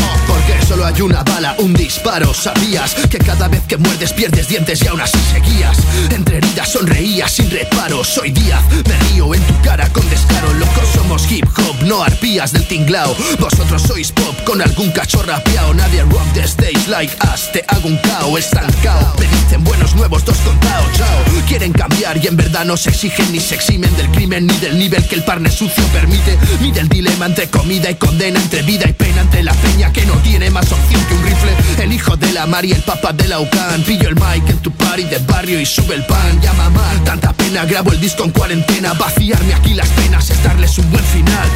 solo 0.70 0.86
hay 0.86 1.02
una 1.02 1.24
bala, 1.24 1.56
un 1.58 1.74
disparo. 1.74 2.32
Sabías 2.32 2.94
que 3.10 3.18
cada 3.18 3.48
vez 3.48 3.62
que 3.68 3.78
muerdes 3.78 4.14
pierdes 4.14 4.48
dientes 4.48 4.80
y 4.84 4.88
aún 4.88 5.02
así 5.02 5.18
seguías. 5.32 5.78
Entre 6.12 6.38
heridas 6.38 6.72
sonreías 6.72 7.32
sin 7.32 7.50
reparo. 7.50 8.04
Soy 8.04 8.30
Díaz, 8.30 8.62
me 8.88 8.96
río 9.10 9.34
en 9.34 9.42
tu 9.42 9.60
cara 9.62 9.90
con 9.90 10.08
descaro. 10.10 10.54
Locos 10.54 10.88
somos 10.94 11.32
hip 11.32 11.46
hop, 11.58 11.76
no 11.86 12.04
arpías 12.04 12.52
del 12.52 12.68
tinglao. 12.68 13.16
Vosotros 13.40 13.82
sois 13.82 14.12
pop 14.12 14.36
con 14.46 14.62
algún 14.62 14.92
cacho 14.92 15.24
rapeado. 15.24 15.74
Nadie 15.74 16.04
rock 16.04 16.34
the 16.34 16.44
stage 16.44 16.88
like 16.88 17.14
us. 17.34 17.52
Te 17.52 17.66
hago 17.68 17.88
un 17.88 17.98
cao 17.98 18.38
estancao. 18.38 19.16
Me 19.20 19.26
dicen 19.26 19.64
buenos 19.64 19.96
nuevos, 19.96 20.24
dos 20.24 20.38
contados. 20.38 20.86
Chao. 20.96 21.24
Quieren 21.48 21.74
cambiar 21.74 22.18
y 22.24 22.28
en 22.28 22.38
verdad 22.38 22.66
no 22.66 22.78
se 22.78 22.92
exigen 22.92 23.32
ni 23.32 23.40
se 23.40 23.56
eximen 23.56 23.96
del 23.98 24.12
crimen 24.12 24.46
ni 24.46 24.54
del 24.60 24.78
nivel 24.78 25.04
que 25.08 25.16
el 25.16 25.24
parne 25.24 25.50
sucio 25.50 25.84
permite. 25.86 26.38
Ni 26.62 26.72
del 26.72 26.88
dilema 26.88 27.26
entre 27.26 27.50
comida 27.50 27.90
y 27.90 27.96
condena, 27.96 28.40
entre 28.40 28.62
vida 28.62 28.88
y 28.88 28.94
pena, 28.94 29.22
entre 29.22 29.42
la 29.42 29.54
peña 29.54 29.92
que 29.92 30.06
no 30.06 30.14
tiene 30.18 30.52
más 30.52 30.59
opción 30.62 31.04
que 31.06 31.14
un 31.14 31.24
rifle. 31.24 31.84
El 31.84 31.94
hijo 31.94 32.16
de 32.18 32.32
la 32.32 32.46
mar 32.46 32.66
y 32.66 32.72
el 32.72 32.82
papa 32.82 33.14
de 33.14 33.28
la 33.28 33.40
UCAN. 33.40 33.84
Pillo 33.84 34.10
el 34.10 34.16
mic 34.16 34.50
en 34.50 34.58
tu 34.60 34.72
party 34.72 35.04
de 35.04 35.18
barrio 35.20 35.60
y 35.60 35.66
sube 35.66 35.96
el 35.96 36.06
pan. 36.06 36.40
Ya 36.42 36.54
mamá, 36.54 36.92
tanta 37.06 37.34
pena, 37.34 37.66
grabo 37.66 37.92
el 37.92 38.00
disco 38.00 38.24
en 38.24 38.32
cuarentena. 38.32 38.94
Vaciarme 38.94 39.54
aquí 39.54 39.74
las 39.74 39.88
penas 39.90 40.30
es 40.30 40.42
darles 40.44 40.78
un 40.78 40.90
buen 40.92 41.04
final. 41.06 41.48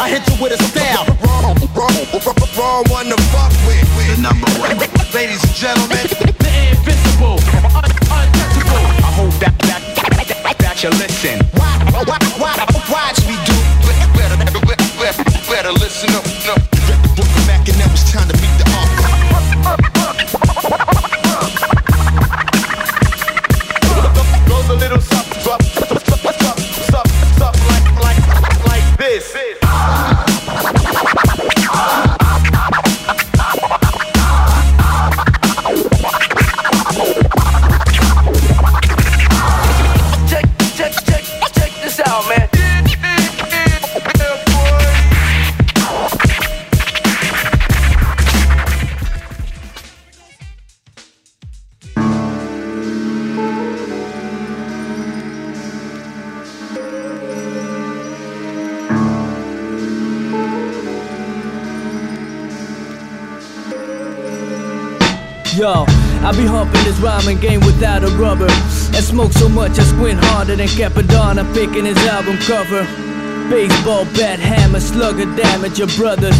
I 0.00 0.10
hit 0.10 0.26
you 0.28 0.34
with 0.42 0.52
a 0.52 0.58
style. 0.64 1.06
Wrong, 1.22 1.54
wrong, 1.74 1.94
wrong 2.56 2.84
one 2.90 3.08
to 3.08 3.16
fuck 3.32 3.52
with. 3.66 3.86
The 4.16 4.20
number 4.20 4.50
one. 4.60 4.76
Ladies 5.14 5.42
and 5.44 5.54
gentlemen, 5.54 6.06
the 6.42 6.52
invincible, 6.70 7.38
un- 7.74 7.86
untouchable. 8.10 8.84
I 9.00 9.10
hope 9.14 9.32
that, 9.40 9.54
that, 9.60 9.82
that, 10.42 10.58
that 10.58 10.82
you 10.82 10.90
listen. 10.90 11.38
Watch, 11.54 12.06
watch, 12.08 12.38
watch, 12.38 12.90
watch 12.90 13.18
me 13.26 13.36
do. 13.46 13.54
Better, 14.18 14.36
better, 14.36 14.66
better, 14.66 15.24
better 15.48 15.72
listen 15.72 16.10
up. 16.14 16.58
up. 16.58 16.73
Be 66.36 66.46
humping 66.46 66.82
this 66.82 66.98
rhyming 66.98 67.38
game 67.38 67.60
without 67.60 68.02
a 68.02 68.08
rubber. 68.18 68.48
And 68.50 69.04
smoke 69.04 69.32
so 69.32 69.48
much 69.48 69.78
I 69.78 69.84
squint 69.84 70.18
harder 70.18 70.56
than 70.56 70.66
Cappadonna 70.68 71.44
picking 71.54 71.84
his 71.84 71.98
album 71.98 72.38
cover. 72.38 72.82
Baseball 73.48 74.04
bat, 74.16 74.40
hammer, 74.40 74.80
slugger, 74.80 75.26
damage 75.36 75.78
your 75.78 75.88
brothers. 75.96 76.34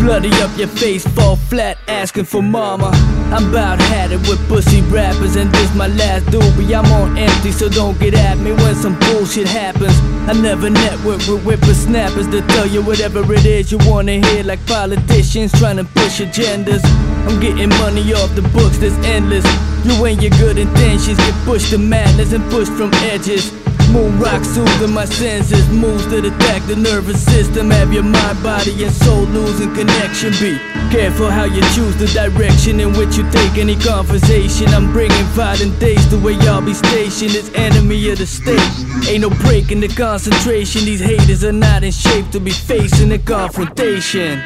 Bloody 0.00 0.30
up 0.42 0.56
your 0.56 0.68
face, 0.68 1.06
fall 1.06 1.36
flat, 1.36 1.78
asking 1.88 2.24
for 2.24 2.42
mama. 2.42 2.90
I'm 3.32 3.50
bout 3.50 3.80
had 3.80 4.12
it 4.12 4.20
with 4.28 4.38
pussy 4.48 4.80
rappers, 4.82 5.36
and 5.36 5.50
this 5.50 5.74
my 5.74 5.88
last 5.88 6.26
doobie. 6.26 6.76
I'm 6.76 6.84
on 6.92 7.16
empty, 7.16 7.50
so 7.50 7.68
don't 7.68 7.98
get 7.98 8.14
at 8.14 8.38
me 8.38 8.52
when 8.52 8.74
some 8.74 8.98
bullshit 9.00 9.48
happens. 9.48 9.98
I 10.28 10.34
never 10.34 10.68
network 10.70 11.18
with 11.26 11.42
whippersnappers 11.42 12.28
to 12.28 12.42
tell 12.48 12.66
you 12.66 12.82
whatever 12.82 13.20
it 13.32 13.44
is 13.44 13.72
you 13.72 13.78
wanna 13.86 14.24
hear, 14.24 14.44
like 14.44 14.64
politicians 14.66 15.52
trying 15.58 15.78
to 15.78 15.84
push 15.84 16.20
agendas. 16.20 16.84
I'm 17.28 17.38
getting 17.40 17.68
money 17.68 18.14
off 18.14 18.34
the 18.34 18.40
books 18.56 18.78
that's 18.78 18.96
endless. 19.04 19.44
You 19.84 20.02
and 20.06 20.20
your 20.22 20.30
good 20.40 20.56
intentions 20.56 21.18
get 21.18 21.34
pushed 21.44 21.70
to 21.70 21.78
madness 21.78 22.32
and 22.32 22.42
pushed 22.50 22.72
from 22.72 22.90
edges. 23.04 23.52
Moon 23.92 24.18
rock 24.18 24.42
soothing 24.44 24.92
my 24.92 25.04
senses, 25.04 25.68
moves 25.68 26.08
that 26.08 26.24
attack 26.24 26.62
the 26.66 26.76
nervous 26.76 27.22
system. 27.22 27.70
Have 27.70 27.92
your 27.92 28.02
mind, 28.02 28.42
body, 28.42 28.72
and 28.82 28.92
soul 28.92 29.24
losing 29.24 29.74
connection. 29.74 30.32
Be 30.40 30.56
careful 30.90 31.28
how 31.28 31.44
you 31.44 31.60
choose 31.76 31.96
the 31.96 32.06
direction 32.16 32.80
in 32.80 32.92
which 32.96 33.16
you 33.16 33.30
take 33.30 33.58
any 33.58 33.76
conversation. 33.76 34.68
I'm 34.68 34.90
bringing 34.92 35.24
violent 35.36 35.78
days 35.78 36.08
the 36.10 36.18
way 36.18 36.32
y'all 36.32 36.62
be 36.62 36.72
stationed. 36.72 37.34
It's 37.34 37.52
enemy 37.52 38.10
of 38.10 38.18
the 38.18 38.26
state. 38.26 38.72
Ain't 39.06 39.20
no 39.20 39.30
break 39.44 39.70
in 39.70 39.80
the 39.80 39.88
concentration. 39.88 40.86
These 40.86 41.00
haters 41.00 41.44
are 41.44 41.52
not 41.52 41.84
in 41.84 41.92
shape 41.92 42.30
to 42.30 42.40
be 42.40 42.52
facing 42.52 43.12
a 43.12 43.18
confrontation. 43.18 44.42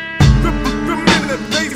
They 1.50 1.68
see 1.68 1.71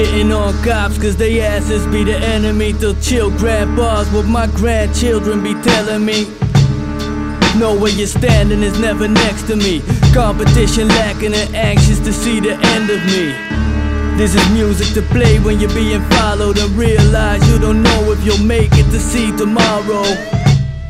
Shitting 0.00 0.34
on 0.34 0.54
cops 0.64 0.96
cause 0.96 1.14
they 1.14 1.42
asses 1.42 1.86
be 1.88 2.04
the 2.04 2.16
enemy. 2.16 2.72
They'll 2.72 2.98
chill 3.02 3.28
bars 3.28 4.08
what 4.12 4.24
my 4.24 4.46
grandchildren 4.46 5.42
be 5.42 5.52
telling 5.60 6.06
me. 6.06 6.24
Know 7.60 7.76
where 7.78 7.92
you're 7.92 8.06
standing 8.06 8.62
is 8.62 8.80
never 8.80 9.06
next 9.06 9.42
to 9.48 9.56
me. 9.56 9.82
Competition 10.14 10.88
lacking 10.88 11.34
and 11.34 11.54
anxious 11.54 11.98
to 11.98 12.14
see 12.14 12.40
the 12.40 12.54
end 12.72 12.88
of 12.88 12.98
me. 13.12 14.16
This 14.16 14.34
is 14.34 14.52
music 14.52 14.88
to 14.94 15.02
play 15.12 15.38
when 15.38 15.60
you're 15.60 15.74
being 15.74 16.02
followed 16.12 16.56
and 16.56 16.70
realize 16.70 17.46
you 17.50 17.58
don't 17.58 17.82
know 17.82 18.10
if 18.10 18.24
you'll 18.24 18.46
make 18.46 18.70
it 18.72 18.90
to 18.92 18.98
see 18.98 19.36
tomorrow. 19.36 20.04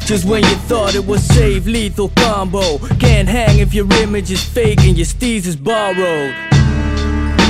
Just 0.07 0.25
when 0.25 0.45
you 0.45 0.55
thought 0.71 0.95
it 0.95 1.05
was 1.05 1.25
safe, 1.25 1.67
lethal 1.67 2.11
combo. 2.11 2.79
Can't 3.01 3.29
hang 3.29 3.59
if 3.59 3.75
your 3.75 3.93
image 3.95 4.31
is 4.31 4.45
fake 4.45 4.83
and 4.83 4.97
your 4.97 5.07
steez 5.07 5.49
is 5.49 5.57
borrowed. 5.57 6.50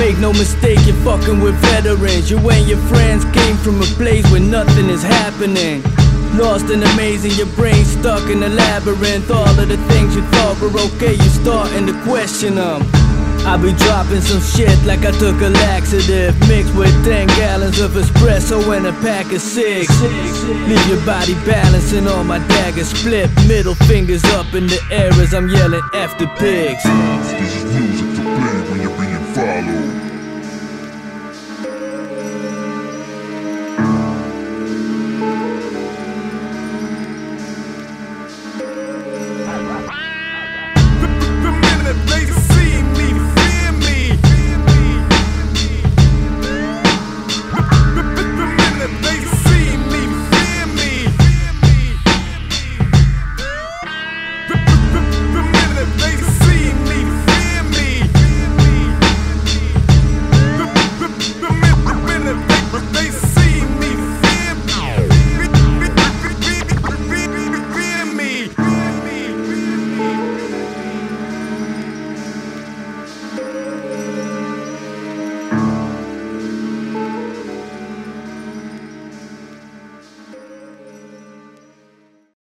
Make 0.01 0.17
no 0.17 0.33
mistake, 0.33 0.79
you're 0.87 0.95
fucking 1.05 1.41
with 1.41 1.53
veterans. 1.69 2.31
You 2.31 2.39
and 2.49 2.67
your 2.67 2.79
friends 2.89 3.23
came 3.37 3.55
from 3.57 3.79
a 3.81 3.89
place 4.01 4.25
where 4.31 4.41
nothing 4.41 4.89
is 4.89 5.03
happening. 5.03 5.83
Lost 6.35 6.71
and 6.71 6.83
amazing, 6.83 7.33
your 7.33 7.45
brain 7.55 7.85
stuck 7.85 8.27
in 8.27 8.41
a 8.41 8.49
labyrinth. 8.49 9.29
All 9.29 9.59
of 9.59 9.67
the 9.69 9.77
things 9.93 10.15
you 10.15 10.23
thought 10.33 10.59
were 10.59 10.73
okay, 10.89 11.13
you're 11.13 11.37
starting 11.45 11.85
to 11.85 11.93
question 12.01 12.55
them. 12.55 12.81
I 13.45 13.57
be 13.57 13.73
dropping 13.73 14.21
some 14.21 14.41
shit 14.41 14.75
like 14.85 15.05
I 15.05 15.11
took 15.11 15.39
a 15.41 15.49
laxative 15.49 16.37
Mixed 16.47 16.75
with 16.75 16.93
10 17.03 17.25
gallons 17.27 17.79
of 17.79 17.91
espresso 17.93 18.61
and 18.77 18.85
a 18.85 18.93
pack 19.01 19.33
of 19.33 19.41
six 19.41 19.89
Leave 20.69 20.87
your 20.87 21.03
body 21.07 21.33
balancing 21.43 22.07
on 22.07 22.27
my 22.27 22.37
dagger 22.37 22.83
split 22.83 23.31
Middle 23.47 23.73
fingers 23.73 24.23
up 24.25 24.53
in 24.53 24.67
the 24.67 24.79
air 24.91 25.11
as 25.13 25.33
I'm 25.33 25.49
yelling 25.49 25.81
after 25.95 26.27
pigs 26.37 27.90
This 29.61 30.00